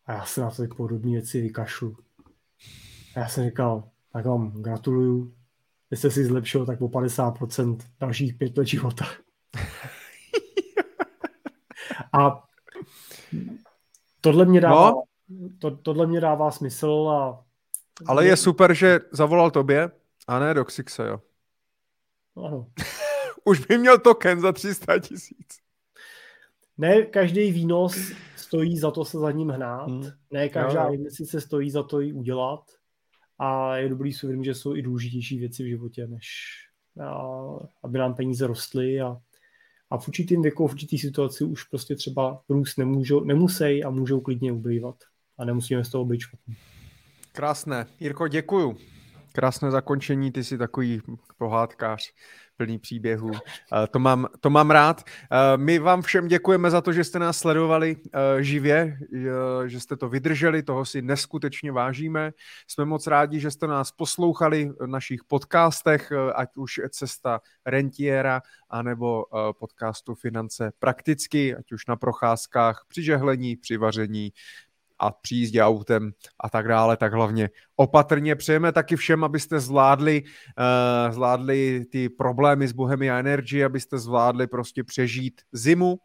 A 0.08 0.14
já 0.14 0.26
se 0.26 0.42
na 0.42 0.52
ty 0.52 0.68
podobné 0.68 1.12
věci 1.12 1.42
vykašlu. 1.42 1.98
A 3.16 3.20
já 3.20 3.28
jsem 3.28 3.46
říkal, 3.46 3.90
tak 4.14 4.26
vám 4.26 4.52
gratuluju, 4.52 5.34
jste 5.92 6.12
si 6.12 6.26
zlepšil 6.26 6.66
tak 6.66 6.82
o 6.82 6.88
50% 6.88 7.78
dalších 8.00 8.34
pět 8.34 8.58
let 8.58 8.68
života. 8.68 9.06
A 12.14 12.44
tohle 14.22 14.46
mě 14.46 14.62
dává, 14.62 14.92
no. 14.92 15.04
to, 15.60 15.72
tohle 15.72 16.08
mě 16.08 16.22
dává 16.22 16.52
smysl 16.52 17.10
a 17.10 17.48
ale 18.06 18.26
je 18.26 18.38
super, 18.38 18.74
že 18.74 19.00
zavolal 19.12 19.52
tobě 19.52 19.92
a 20.28 20.40
ne 20.40 20.54
do 20.54 20.66
Xixe, 20.66 21.08
jo. 21.08 21.22
Ano. 22.46 22.68
Už 23.44 23.66
by 23.66 23.78
měl 23.78 23.98
token 23.98 24.40
za 24.40 24.52
300 24.52 25.00
tisíc. 25.00 25.58
Ne 26.78 27.02
každý 27.02 27.52
výnos 27.52 28.12
stojí 28.48 28.78
za 28.78 28.92
to 28.92 29.06
se 29.06 29.18
za 29.20 29.32
ním 29.32 29.50
hnát, 29.50 29.90
hmm. 29.90 30.04
ne 30.32 30.50
každá 30.50 30.84
no, 30.88 30.94
investice 30.94 31.42
stojí 31.42 31.72
za 31.72 31.84
to 31.84 32.00
ji 32.00 32.14
udělat 32.14 32.62
a 33.40 33.78
je 33.78 33.90
dobrý 33.90 34.14
si 34.14 34.26
uvědomit, 34.26 34.46
že 34.46 34.54
jsou 34.54 34.76
i 34.76 34.82
důležitější 34.82 35.40
věci 35.40 35.64
v 35.64 35.68
životě, 35.68 36.08
než 36.08 36.28
a, 37.04 37.22
aby 37.84 38.00
nám 38.00 38.16
peníze 38.16 38.48
rostly 38.48 39.02
a, 39.02 39.18
a 39.90 39.98
v 39.98 40.08
určitým 40.08 40.42
věku, 40.42 40.68
v 40.68 40.72
určitý 40.72 41.00
situaci 41.00 41.44
už 41.44 41.64
prostě 41.64 41.96
třeba 41.96 42.42
růst 42.50 42.78
nemůžou, 42.78 43.24
nemusí 43.24 43.84
a 43.84 43.90
můžou 43.90 44.22
klidně 44.22 44.52
ubývat 44.52 44.96
a 45.38 45.46
nemusíme 45.46 45.84
z 45.84 45.90
toho 45.90 46.06
být 46.06 46.20
špatný. 46.20 46.56
Krásné. 47.32 47.86
Jirko, 48.00 48.28
děkuju. 48.28 48.78
Krásné 49.32 49.72
zakončení, 49.72 50.32
ty 50.32 50.44
jsi 50.44 50.58
takový 50.58 51.02
pohádkář. 51.38 52.14
Plný 52.58 52.80
příběhů. 52.80 53.32
To 53.92 54.00
mám, 54.00 54.28
to 54.40 54.50
mám 54.50 54.72
rád. 54.72 55.04
My 55.56 55.80
vám 55.80 56.02
všem 56.02 56.28
děkujeme 56.28 56.72
za 56.72 56.82
to, 56.82 56.94
že 56.94 57.04
jste 57.04 57.20
nás 57.20 57.38
sledovali 57.38 57.96
živě, 58.40 58.98
že 59.66 59.80
jste 59.80 59.98
to 59.98 60.10
vydrželi, 60.10 60.64
toho 60.64 60.86
si 60.86 61.02
neskutečně 61.02 61.72
vážíme. 61.72 62.32
Jsme 62.68 62.86
moc 62.86 63.08
rádi, 63.08 63.40
že 63.40 63.52
jste 63.52 63.68
nás 63.68 63.92
poslouchali 63.92 64.70
v 64.80 64.88
našich 64.88 65.24
podcastech, 65.24 66.12
ať 66.36 66.58
už 66.58 66.82
Cesta 66.90 67.42
Rentiera, 67.66 68.42
anebo 68.70 69.26
podcastu 69.60 70.16
Finance 70.16 70.72
prakticky, 70.80 71.56
ať 71.56 71.72
už 71.72 71.86
na 71.86 71.96
procházkách, 71.96 72.86
při 72.88 73.04
žehlení, 73.04 73.56
při 73.56 73.78
vaření, 73.78 74.32
a 75.00 75.12
při 75.12 75.36
jízdě 75.36 75.64
autem 75.64 76.12
a 76.40 76.50
tak 76.50 76.68
dále, 76.68 76.98
tak 76.98 77.14
hlavně 77.14 77.50
opatrně. 77.76 78.36
Přejeme 78.36 78.72
taky 78.72 78.96
všem, 78.96 79.24
abyste 79.24 79.60
zvládli, 79.60 80.24
uh, 80.24 81.14
zvládli 81.14 81.86
ty 81.92 82.10
problémy 82.10 82.68
s 82.68 82.72
Bohemia 82.72 83.20
Energy, 83.20 83.64
abyste 83.64 83.98
zvládli 83.98 84.48
prostě 84.48 84.84
přežít 84.84 85.42
zimu 85.52 85.98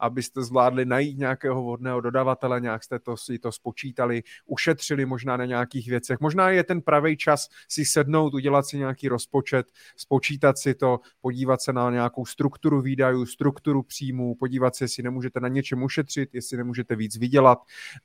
abyste 0.00 0.42
zvládli 0.42 0.84
najít 0.84 1.18
nějakého 1.18 1.62
vodného 1.62 2.00
dodavatele, 2.00 2.60
nějak 2.60 2.84
jste 2.84 2.98
to 2.98 3.16
si 3.16 3.38
to 3.38 3.52
spočítali, 3.52 4.22
ušetřili 4.46 5.06
možná 5.06 5.36
na 5.36 5.44
nějakých 5.44 5.88
věcech. 5.88 6.20
Možná 6.20 6.50
je 6.50 6.64
ten 6.64 6.82
pravý 6.82 7.16
čas 7.16 7.48
si 7.68 7.84
sednout, 7.84 8.34
udělat 8.34 8.66
si 8.66 8.78
nějaký 8.78 9.08
rozpočet, 9.08 9.66
spočítat 9.96 10.58
si 10.58 10.74
to, 10.74 11.00
podívat 11.20 11.62
se 11.62 11.72
na 11.72 11.90
nějakou 11.90 12.26
strukturu 12.26 12.80
výdajů, 12.80 13.26
strukturu 13.26 13.82
příjmů, 13.82 14.34
podívat 14.34 14.76
se, 14.76 14.84
jestli 14.84 15.02
nemůžete 15.02 15.40
na 15.40 15.48
něčem 15.48 15.82
ušetřit, 15.82 16.34
jestli 16.34 16.56
nemůžete 16.56 16.96
víc 16.96 17.16
vydělat 17.16 17.58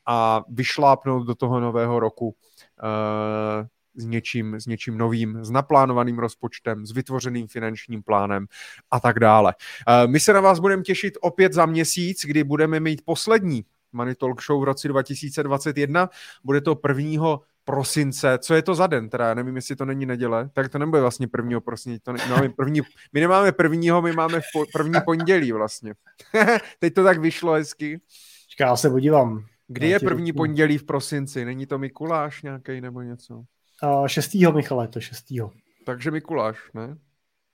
a 0.06 0.44
vyšlápnout 0.50 1.28
do 1.28 1.36
toho 1.36 1.60
nového 1.60 2.00
roku 2.00 2.28
uh, 2.28 3.68
s 3.96 4.06
něčím, 4.06 4.56
s 4.56 4.66
něčím 4.66 4.98
novým, 4.98 5.44
s 5.44 5.50
naplánovaným 5.50 6.20
rozpočtem, 6.20 6.86
s 6.86 6.92
vytvořeným 6.92 7.48
finančním 7.48 8.04
plánem 8.04 8.46
a 8.92 9.00
tak 9.00 9.20
dále. 9.20 9.54
Eh, 9.88 10.08
my 10.08 10.20
se 10.20 10.34
na 10.34 10.42
vás 10.42 10.60
budeme 10.60 10.84
těšit 10.84 11.18
opět 11.22 11.54
za 11.54 11.66
měsíc, 11.66 12.26
kdy 12.26 12.44
budeme 12.44 12.80
mít 12.80 13.02
poslední 13.06 13.66
Money 13.94 14.16
Talk 14.16 14.42
Show 14.44 14.62
v 14.62 14.64
roce 14.64 14.88
2021. 14.88 16.10
Bude 16.44 16.62
to 16.62 16.80
1 16.88 17.40
prosince. 17.66 18.38
Co 18.42 18.54
je 18.54 18.62
to 18.62 18.76
za 18.76 18.88
den? 18.88 19.10
Teda 19.10 19.28
já 19.28 19.34
nevím, 19.34 19.56
jestli 19.56 19.76
to 19.76 19.86
není 19.86 20.06
neděle. 20.06 20.50
Tak 20.54 20.70
to 20.70 20.80
nebude 20.80 21.02
vlastně 21.02 21.28
1. 21.38 21.60
prosince. 21.62 22.00
To 22.04 22.14
ne, 22.14 22.20
máme 22.30 22.50
první, 22.50 22.82
my 23.14 23.20
nemáme 23.20 23.52
prvního, 23.52 24.02
my 24.02 24.14
máme 24.14 24.42
po, 24.54 24.66
první 24.74 25.00
pondělí 25.06 25.52
vlastně. 25.52 25.94
Teď 26.80 26.94
to 26.94 27.04
tak 27.04 27.20
vyšlo 27.20 27.54
hezky. 27.54 28.02
Čeká, 28.48 28.66
já 28.66 28.76
se 28.76 28.90
podívám. 28.90 29.46
Kdy 29.68 29.90
je 29.90 30.00
první 30.00 30.34
pondělí 30.34 30.78
v 30.78 30.84
prosinci? 30.84 31.46
Není 31.46 31.66
to 31.66 31.78
Mikuláš 31.78 32.42
nějaký 32.42 32.82
nebo 32.82 33.02
něco? 33.02 33.44
Uh, 33.86 34.08
šestýho, 34.08 34.52
Michale, 34.52 34.88
to 34.88 35.00
šestýho. 35.00 35.52
Takže 35.86 36.12
Mikuláš, 36.12 36.58
ne? 36.74 36.98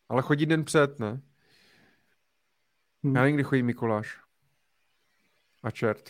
Ale 0.09 0.21
chodí 0.21 0.45
den 0.45 0.63
před, 0.63 0.99
ne? 0.99 1.21
Hmm. 3.03 3.15
Já 3.15 3.21
nevím, 3.21 3.35
kdy 3.35 3.43
chodí 3.43 3.63
Mikuláš. 3.63 4.17
A 5.63 5.71
čert. 5.71 6.09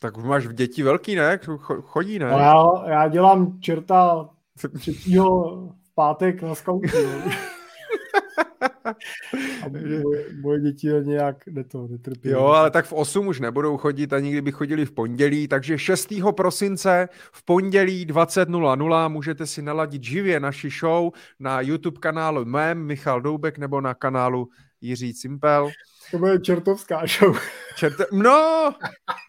Tak 0.00 0.16
máš 0.16 0.46
v 0.46 0.52
děti 0.52 0.82
velký, 0.82 1.14
ne? 1.14 1.38
Chodí, 1.82 2.18
ne? 2.18 2.30
No 2.30 2.38
já, 2.38 2.88
já 2.88 3.08
dělám 3.08 3.60
čerta 3.60 4.30
třetího 4.78 5.56
v 5.82 5.94
pátek 5.94 6.42
na 6.42 6.54
skautu. 6.54 6.88
A 8.84 9.68
moje, 10.02 10.24
moje 10.40 10.60
děti 10.60 10.88
nějak 11.02 11.46
ne 11.46 11.64
to, 11.64 11.88
netrpí. 11.88 12.28
Jo, 12.28 12.44
ale 12.44 12.70
tak 12.70 12.86
v 12.86 12.92
8 12.92 13.26
už 13.26 13.40
nebudou 13.40 13.76
chodit, 13.76 14.12
ani 14.12 14.32
kdyby 14.32 14.52
chodili 14.52 14.86
v 14.86 14.92
pondělí, 14.92 15.48
takže 15.48 15.78
6. 15.78 16.12
prosince 16.36 17.08
v 17.32 17.44
pondělí 17.44 18.06
20.00 18.06 19.08
můžete 19.08 19.46
si 19.46 19.62
naladit 19.62 20.04
živě 20.04 20.40
naši 20.40 20.70
show 20.70 21.12
na 21.38 21.60
YouTube 21.60 22.00
kanálu 22.00 22.44
mém 22.44 22.86
Michal 22.86 23.20
Doubek 23.20 23.58
nebo 23.58 23.80
na 23.80 23.94
kanálu 23.94 24.48
Jiří 24.80 25.14
Cimpel. 25.14 25.70
To 26.10 26.18
bude 26.18 26.38
čertovská 26.38 27.02
show. 27.06 27.38
Čerte... 27.76 28.04
No, 28.12 28.70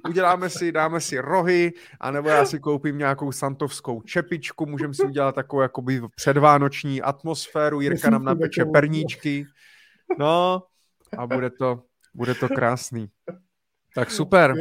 uděláme 0.10 0.50
si, 0.50 0.72
dáme 0.72 1.02
si 1.02 1.20
rohy, 1.20 1.74
anebo 2.00 2.30
já 2.30 2.46
si 2.46 2.60
koupím 2.60 2.98
nějakou 2.98 3.32
santovskou 3.32 4.02
čepičku, 4.02 4.66
můžeme 4.66 4.94
si 4.94 5.04
udělat 5.04 5.36
takovou 5.36 5.62
jakoby 5.62 6.02
předvánoční 6.16 7.02
atmosféru, 7.02 7.82
Jirka 7.82 8.10
nám 8.10 8.24
napeče 8.24 8.66
perníčky. 8.66 9.46
No, 10.20 10.64
a 11.18 11.28
bude 11.28 11.50
to, 11.50 11.84
bude 12.14 12.36
to 12.36 12.50
krásný. 12.50 13.10
Tak 13.96 14.12
super. 14.12 14.56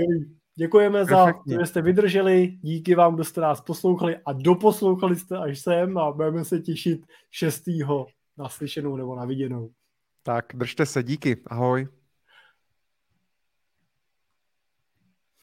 Děkujeme 0.55 1.05
za 1.05 1.26
to, 1.26 1.32
že 1.60 1.66
jste 1.66 1.82
vydrželi, 1.82 2.47
díky 2.62 2.94
vám, 2.94 3.15
kdo 3.15 3.24
jste 3.24 3.40
nás 3.40 3.60
poslouchali 3.60 4.16
a 4.26 4.32
doposlouchali 4.32 5.16
jste 5.16 5.39
až 5.39 5.58
sem 5.58 5.99
a 5.99 6.12
budeme 6.12 6.44
se 6.44 6.58
těšit 6.58 7.07
6. 7.31 7.62
naslyšenou 8.39 8.97
nebo 8.97 9.16
na 9.16 9.24
viděnou. 9.24 9.70
Tak, 10.23 10.44
držte 10.55 10.86
se, 10.86 11.02
díky, 11.02 11.36
ahoj. 11.47 11.89